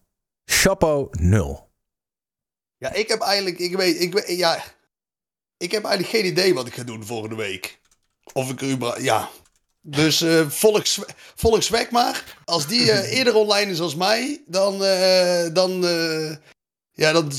Chapeau 0.45 1.07
0. 1.11 1.69
Ja, 2.77 2.93
ik 2.93 3.07
heb 3.07 3.21
eigenlijk, 3.21 3.59
ik 3.59 3.75
weet, 3.75 4.01
ik 4.01 4.13
weet, 4.13 4.37
ja, 4.37 4.63
ik 5.57 5.71
heb 5.71 5.83
eigenlijk 5.83 6.15
geen 6.15 6.31
idee 6.31 6.53
wat 6.53 6.67
ik 6.67 6.73
ga 6.73 6.83
doen 6.83 7.05
volgende 7.05 7.35
week. 7.35 7.79
Of 8.33 8.49
ik 8.49 8.61
er 8.61 8.69
überhaupt, 8.71 9.03
ja. 9.03 9.29
Dus 9.87 10.21
eh 10.21 10.49
volg, 10.49 10.87
Zwe- 10.87 11.07
volg 11.35 11.63
Zwek 11.63 11.91
maar. 11.91 12.23
Als 12.45 12.67
die 12.67 12.91
eh, 12.91 13.11
eerder 13.17 13.35
online 13.35 13.71
is 13.71 13.79
als 13.79 13.95
mij, 13.95 14.43
dan, 14.47 14.83
eh, 14.83 15.53
dan, 15.53 15.85
eh, 15.85 16.35
ja, 16.91 17.11
dan, 17.11 17.31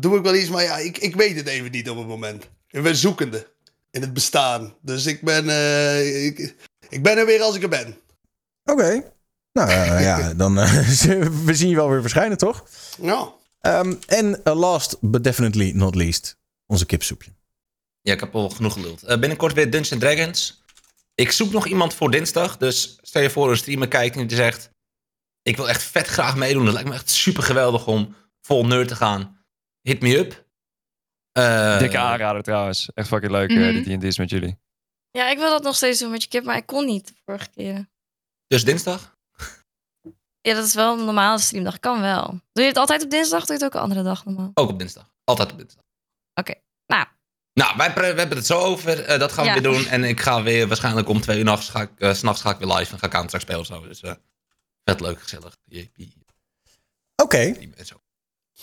doe 0.00 0.16
ik 0.16 0.22
wel 0.22 0.34
iets. 0.34 0.48
Maar 0.48 0.62
ja, 0.62 0.78
ik, 0.78 0.98
ik 0.98 1.16
weet 1.16 1.36
het 1.36 1.46
even 1.46 1.70
niet 1.70 1.90
op 1.90 1.96
het 1.96 2.06
moment. 2.06 2.48
Ik 2.70 2.82
ben 2.82 2.96
zoekende 2.96 3.46
in 3.90 4.00
het 4.00 4.12
bestaan. 4.12 4.74
Dus 4.82 5.06
ik 5.06 5.22
ben, 5.22 5.48
eh, 5.48 6.24
ik, 6.24 6.54
ik 6.88 7.02
ben 7.02 7.18
er 7.18 7.26
weer 7.26 7.42
als 7.42 7.56
ik 7.56 7.62
er 7.62 7.68
ben. 7.68 7.96
Oké. 8.64 9.12
Nou 9.52 9.70
ja, 10.10 10.34
dan 10.34 10.58
eh, 10.58 10.88
we 11.46 11.54
zien 11.54 11.68
je 11.68 11.76
wel 11.76 11.90
weer 11.90 12.00
verschijnen, 12.00 12.38
toch? 12.38 12.64
Ja. 13.00 13.32
Ehm, 13.60 13.94
en 14.06 14.40
last 14.44 14.96
but 15.00 15.24
definitely 15.24 15.70
not 15.74 15.94
least, 15.94 16.36
onze 16.66 16.86
kipsoepje. 16.86 17.30
Ja, 18.00 18.12
ik 18.12 18.20
heb 18.20 18.34
al 18.34 18.50
genoeg 18.50 18.72
geluld. 18.72 19.02
Eh, 19.02 19.18
binnenkort 19.18 19.52
weer 19.54 19.70
Dungeons 19.70 20.00
Dragons. 20.00 20.62
Ik 21.14 21.30
zoek 21.30 21.52
nog 21.52 21.66
iemand 21.66 21.94
voor 21.94 22.10
dinsdag. 22.10 22.56
Dus 22.56 22.98
stel 23.02 23.22
je 23.22 23.30
voor 23.30 23.50
een 23.50 23.56
streamer 23.56 23.88
kijkt 23.88 24.16
en 24.16 24.26
die 24.26 24.36
zegt... 24.36 24.70
Ik 25.42 25.56
wil 25.56 25.68
echt 25.68 25.82
vet 25.82 26.06
graag 26.06 26.36
meedoen. 26.36 26.64
Het 26.64 26.74
lijkt 26.74 26.88
me 26.88 26.94
echt 26.94 27.10
super 27.10 27.42
geweldig 27.42 27.86
om 27.86 28.16
vol 28.40 28.66
nerd 28.66 28.88
te 28.88 28.96
gaan. 28.96 29.44
Hit 29.80 30.00
me 30.02 30.16
up. 30.18 30.44
Eh, 31.32 31.78
Dikke 31.78 31.98
aanrader 31.98 32.42
trouwens. 32.42 32.90
Echt 32.94 33.08
fucking 33.08 33.32
leuk 33.32 33.50
Mhm. 33.50 33.60
eh, 33.62 33.84
die 33.84 33.98
D&D's 33.98 34.18
met 34.18 34.30
jullie. 34.30 34.58
Ja, 35.10 35.28
ik 35.30 35.38
wil 35.38 35.50
dat 35.50 35.62
nog 35.62 35.76
steeds 35.76 35.98
doen 36.00 36.10
met 36.10 36.22
je 36.22 36.28
kip, 36.28 36.44
maar 36.44 36.56
ik 36.56 36.66
kon 36.66 36.84
niet 36.86 37.06
de 37.06 37.14
vorige 37.24 37.48
keer. 37.50 37.88
Dus 38.46 38.64
dinsdag? 38.64 39.16
Ja, 40.40 40.54
dat 40.54 40.64
is 40.66 40.74
wel 40.74 40.98
een 40.98 41.04
normale 41.04 41.38
streamdag. 41.38 41.78
Kan 41.80 42.00
wel. 42.00 42.26
Doe 42.52 42.62
je 42.62 42.68
het 42.68 42.76
altijd 42.76 43.04
op 43.04 43.10
dinsdag? 43.10 43.44
Doe 43.44 43.56
je 43.56 43.64
het 43.64 43.64
ook 43.64 43.74
een 43.74 43.80
andere 43.80 44.02
dag 44.02 44.24
normaal? 44.24 44.50
Ook 44.54 44.68
op 44.70 44.78
dinsdag. 44.78 45.10
Altijd 45.24 45.52
op 45.52 45.58
dinsdag. 45.58 45.82
Oké. 46.40 46.54
Nou, 46.86 47.06
Nou, 47.54 47.76
wij 47.76 47.92
we 47.94 48.00
hebben 48.20 48.36
het 48.36 48.46
zo 48.46 48.58
over. 48.58 49.04
Eh, 49.04 49.18
dat 49.18 49.32
gaan 49.32 49.44
we 49.44 49.50
Ja. 49.50 49.60
weer 49.60 49.72
doen. 49.72 49.86
En 49.86 50.04
ik 50.04 50.20
ga 50.20 50.42
weer 50.42 50.66
waarschijnlijk 50.68 51.08
om 51.08 51.20
twee 51.20 51.38
uur 51.38 51.44
nachts 51.44 51.68
ga 51.68 51.80
ik, 51.82 51.90
eh, 51.98 52.12
's 52.12 52.22
nachts 52.22 52.40
ga 52.40 52.50
ik 52.50 52.58
weer 52.58 52.68
live 52.74 52.92
en 52.92 52.98
ga 52.98 53.06
ik 53.06 53.12
Counter-Strike 53.12 53.44
spelen 53.44 53.60
of 53.60 53.66
zo. 53.66 53.88
Dus 53.88 54.00
eh, 54.00 54.12
vet 54.84 55.00
leuk, 55.00 55.22
gezellig. 55.22 55.56
Oké. 57.16 57.38
En 57.76 57.86
zo. 57.86 58.00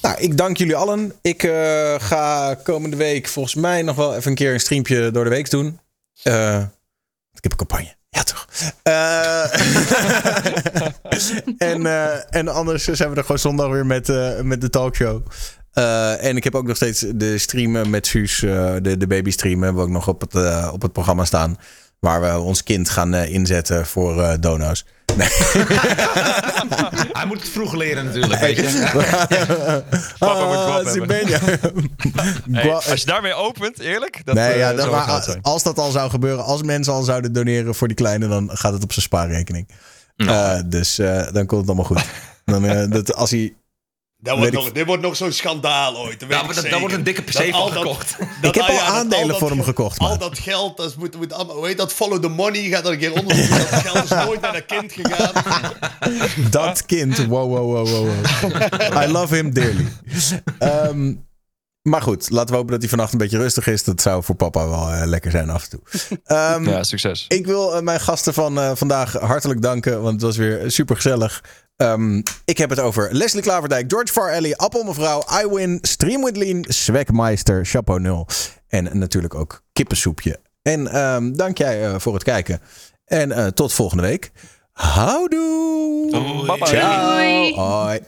Nou, 0.01 0.19
ik 0.19 0.37
dank 0.37 0.57
jullie 0.57 0.75
allen. 0.75 1.13
Ik 1.21 1.43
eh, 1.43 1.95
ga 1.99 2.55
komende 2.63 2.95
week 2.97 3.27
volgens 3.27 3.55
mij 3.55 3.81
nog 3.81 3.95
wel 3.95 4.15
even 4.15 4.29
een 4.29 4.35
keer 4.37 4.53
een 4.53 4.59
streampje 4.59 5.11
door 5.11 5.23
de 5.23 5.29
week 5.29 5.49
doen. 5.49 5.79
Eh, 6.23 6.61
ik 7.33 7.43
heb 7.43 7.51
een 7.51 7.57
campagne. 7.57 7.95
Ja, 8.09 8.23
toch? 8.23 8.47
Eh, 8.83 9.43
en, 11.71 11.85
eh, 11.85 12.35
en 12.35 12.47
anders 12.47 12.83
zijn 12.83 13.09
we 13.09 13.15
er 13.15 13.21
gewoon 13.21 13.39
zondag 13.39 13.69
weer 13.69 13.85
met, 13.85 14.09
eh, 14.09 14.41
met 14.41 14.61
de 14.61 14.69
talkshow. 14.69 15.21
Eh, 15.73 16.23
en 16.23 16.35
ik 16.37 16.43
heb 16.43 16.55
ook 16.55 16.67
nog 16.67 16.75
steeds 16.75 17.05
de 17.15 17.37
streamen 17.37 17.89
met 17.89 18.07
Suus, 18.07 18.43
eh, 18.43 18.73
de, 18.81 18.97
de 18.97 19.07
baby 19.07 19.31
stream, 19.31 19.63
hebben 19.63 19.81
we 19.81 19.87
ook 19.87 19.93
nog 19.93 20.07
op 20.07 20.21
het, 20.21 20.35
eh, 20.35 20.69
op 20.73 20.81
het 20.81 20.93
programma 20.93 21.25
staan. 21.25 21.57
Waar 21.99 22.21
we 22.21 22.39
ons 22.39 22.63
kind 22.63 22.89
gaan 22.89 23.13
eh, 23.13 23.33
inzetten 23.33 23.85
voor 23.85 24.23
eh, 24.23 24.33
dono's. 24.39 24.85
Nee. 25.17 25.27
Hij 27.17 27.25
moet 27.25 27.39
het 27.39 27.49
vroeg 27.49 27.75
leren 27.75 28.05
natuurlijk, 28.05 28.39
weet 28.39 28.55
je. 28.55 28.63
Papa 30.19 30.45
moet 30.45 30.55
Ah. 30.55 30.75
Hey, 32.61 32.71
als 32.71 32.99
je 32.99 33.05
daarmee 33.05 33.33
opent, 33.33 33.79
eerlijk. 33.79 34.21
Dat, 34.23 34.35
nee, 34.35 34.57
ja, 34.57 34.73
dat, 34.73 34.91
maar 34.91 35.39
als 35.41 35.63
dat 35.63 35.77
al 35.77 35.91
zou 35.91 36.09
gebeuren, 36.09 36.43
als 36.43 36.63
mensen 36.63 36.93
al 36.93 37.03
zouden 37.03 37.33
doneren 37.33 37.75
voor 37.75 37.87
die 37.87 37.97
kleine, 37.97 38.27
dan 38.27 38.49
gaat 38.53 38.73
het 38.73 38.83
op 38.83 38.91
zijn 38.91 39.05
spaarrekening. 39.05 39.67
Eh, 40.15 40.59
dus 40.65 40.99
eh, 40.99 41.31
dan 41.31 41.45
komt 41.45 41.61
het 41.61 41.69
allemaal 41.69 41.85
goed. 41.85 42.05
Dan, 42.45 42.65
eh, 42.65 42.89
dat, 42.89 43.15
als 43.15 43.31
hij. 43.31 43.55
Dat 44.23 44.37
wordt 44.37 44.53
ik- 44.53 44.59
nog, 44.59 44.71
dit 44.71 44.85
wordt 44.85 45.01
nog 45.01 45.15
zo'n 45.15 45.31
schandaal 45.31 45.97
ooit. 45.97 46.19
dat 46.19 46.29
Ja, 46.29 46.43
dat- 46.69 46.79
wordt 46.79 46.93
een 46.93 47.03
dikke 47.03 47.21
PC 47.21 47.31
Dat 47.33 47.45
van 47.49 47.71
gekocht. 47.71 48.15
dat- 48.41 48.55
Ik 48.55 48.61
heb 48.61 48.69
al 48.69 48.73
ja, 48.75 48.81
aandelen 48.85 49.35
voor 49.37 49.49
hem 49.49 49.57
ge- 49.57 49.63
gekocht, 49.63 49.99
Al 49.99 50.17
dat 50.17 50.39
geld, 50.39 50.77
dat 50.77 50.95
moet, 50.95 51.17
moet 51.17 51.33
allemaal, 51.33 51.55
hoe 51.55 51.67
heet 51.67 51.77
dat? 51.77 51.93
Follow 51.93 52.21
the 52.21 52.27
money, 52.27 52.61
gaat 52.69 52.85
er 52.85 52.91
een 52.91 52.97
keer 52.97 53.13
onder. 53.13 53.35
dat 53.37 53.81
geld 53.81 54.03
is 54.03 54.09
nooit 54.09 54.41
naar 54.41 54.53
dat 54.53 54.65
kind 54.65 54.91
gegaan. 54.93 55.31
Dat 56.51 56.85
kind. 56.85 57.17
Wow, 57.25 57.49
wow, 57.49 57.71
wow, 57.71 57.87
wow. 57.89 58.09
wow. 58.41 59.03
I 59.03 59.07
love 59.11 59.35
him 59.35 59.53
dearly. 59.53 59.87
Ehm, 60.59 61.13
maar 61.81 62.01
goed, 62.01 62.29
laten 62.29 62.49
we 62.49 62.55
hopen 62.55 62.71
dat 62.71 62.79
hij 62.79 62.89
vannacht 62.89 63.11
een 63.11 63.17
beetje 63.17 63.37
rustig 63.37 63.67
is. 63.67 63.83
Dat 63.83 64.01
zou 64.01 64.23
voor 64.23 64.35
papa 64.35 64.69
wel 64.69 64.89
eh, 64.91 65.01
lekker 65.05 65.31
zijn 65.31 65.49
af 65.49 65.63
en 65.63 65.69
toe. 65.69 65.79
Ehm, 66.23 66.69
Ja, 66.69 66.83
succes. 66.83 67.25
Ik 67.27 67.45
wil 67.45 67.75
eh, 67.75 67.81
mijn 67.81 67.99
gasten 67.99 68.33
van 68.33 68.59
eh, 68.59 68.71
vandaag 68.75 69.13
hartelijk 69.13 69.61
danken, 69.61 70.01
want 70.01 70.13
het 70.13 70.21
was 70.21 70.37
weer 70.37 70.71
super 70.71 70.95
gezellig. 70.95 71.43
Ik 72.45 72.57
heb 72.57 72.69
het 72.69 72.79
over 72.79 73.09
Leslie 73.11 73.43
Klaverdijk, 73.43 73.91
George 73.91 74.11
Farelli, 74.11 74.53
Appel 74.53 74.83
mevrouw, 74.83 75.23
iWin, 75.43 75.77
Stream 75.81 76.23
with 76.23 76.37
Lean, 76.37 76.65
Swekmeister, 76.67 77.65
Chapeau 77.65 77.99
0 77.99 78.27
en 78.67 78.97
natuurlijk 78.97 79.35
ook 79.35 79.63
kippensoepje. 79.73 80.39
En 80.61 80.87
ehm, 80.87 81.31
dank 81.31 81.57
jij 81.57 81.85
eh, 81.85 81.99
voor 81.99 82.13
het 82.13 82.23
kijken. 82.23 82.59
En 83.05 83.31
eh, 83.31 83.47
tot 83.47 83.73
volgende 83.73 84.03
week. 84.03 84.31
Houdoe. 84.71 86.09
Bye 86.45 86.57
bye. 86.57 86.67
Ciao. 86.67 87.15
Doei. 87.15 87.53
Hoi. 87.55 87.99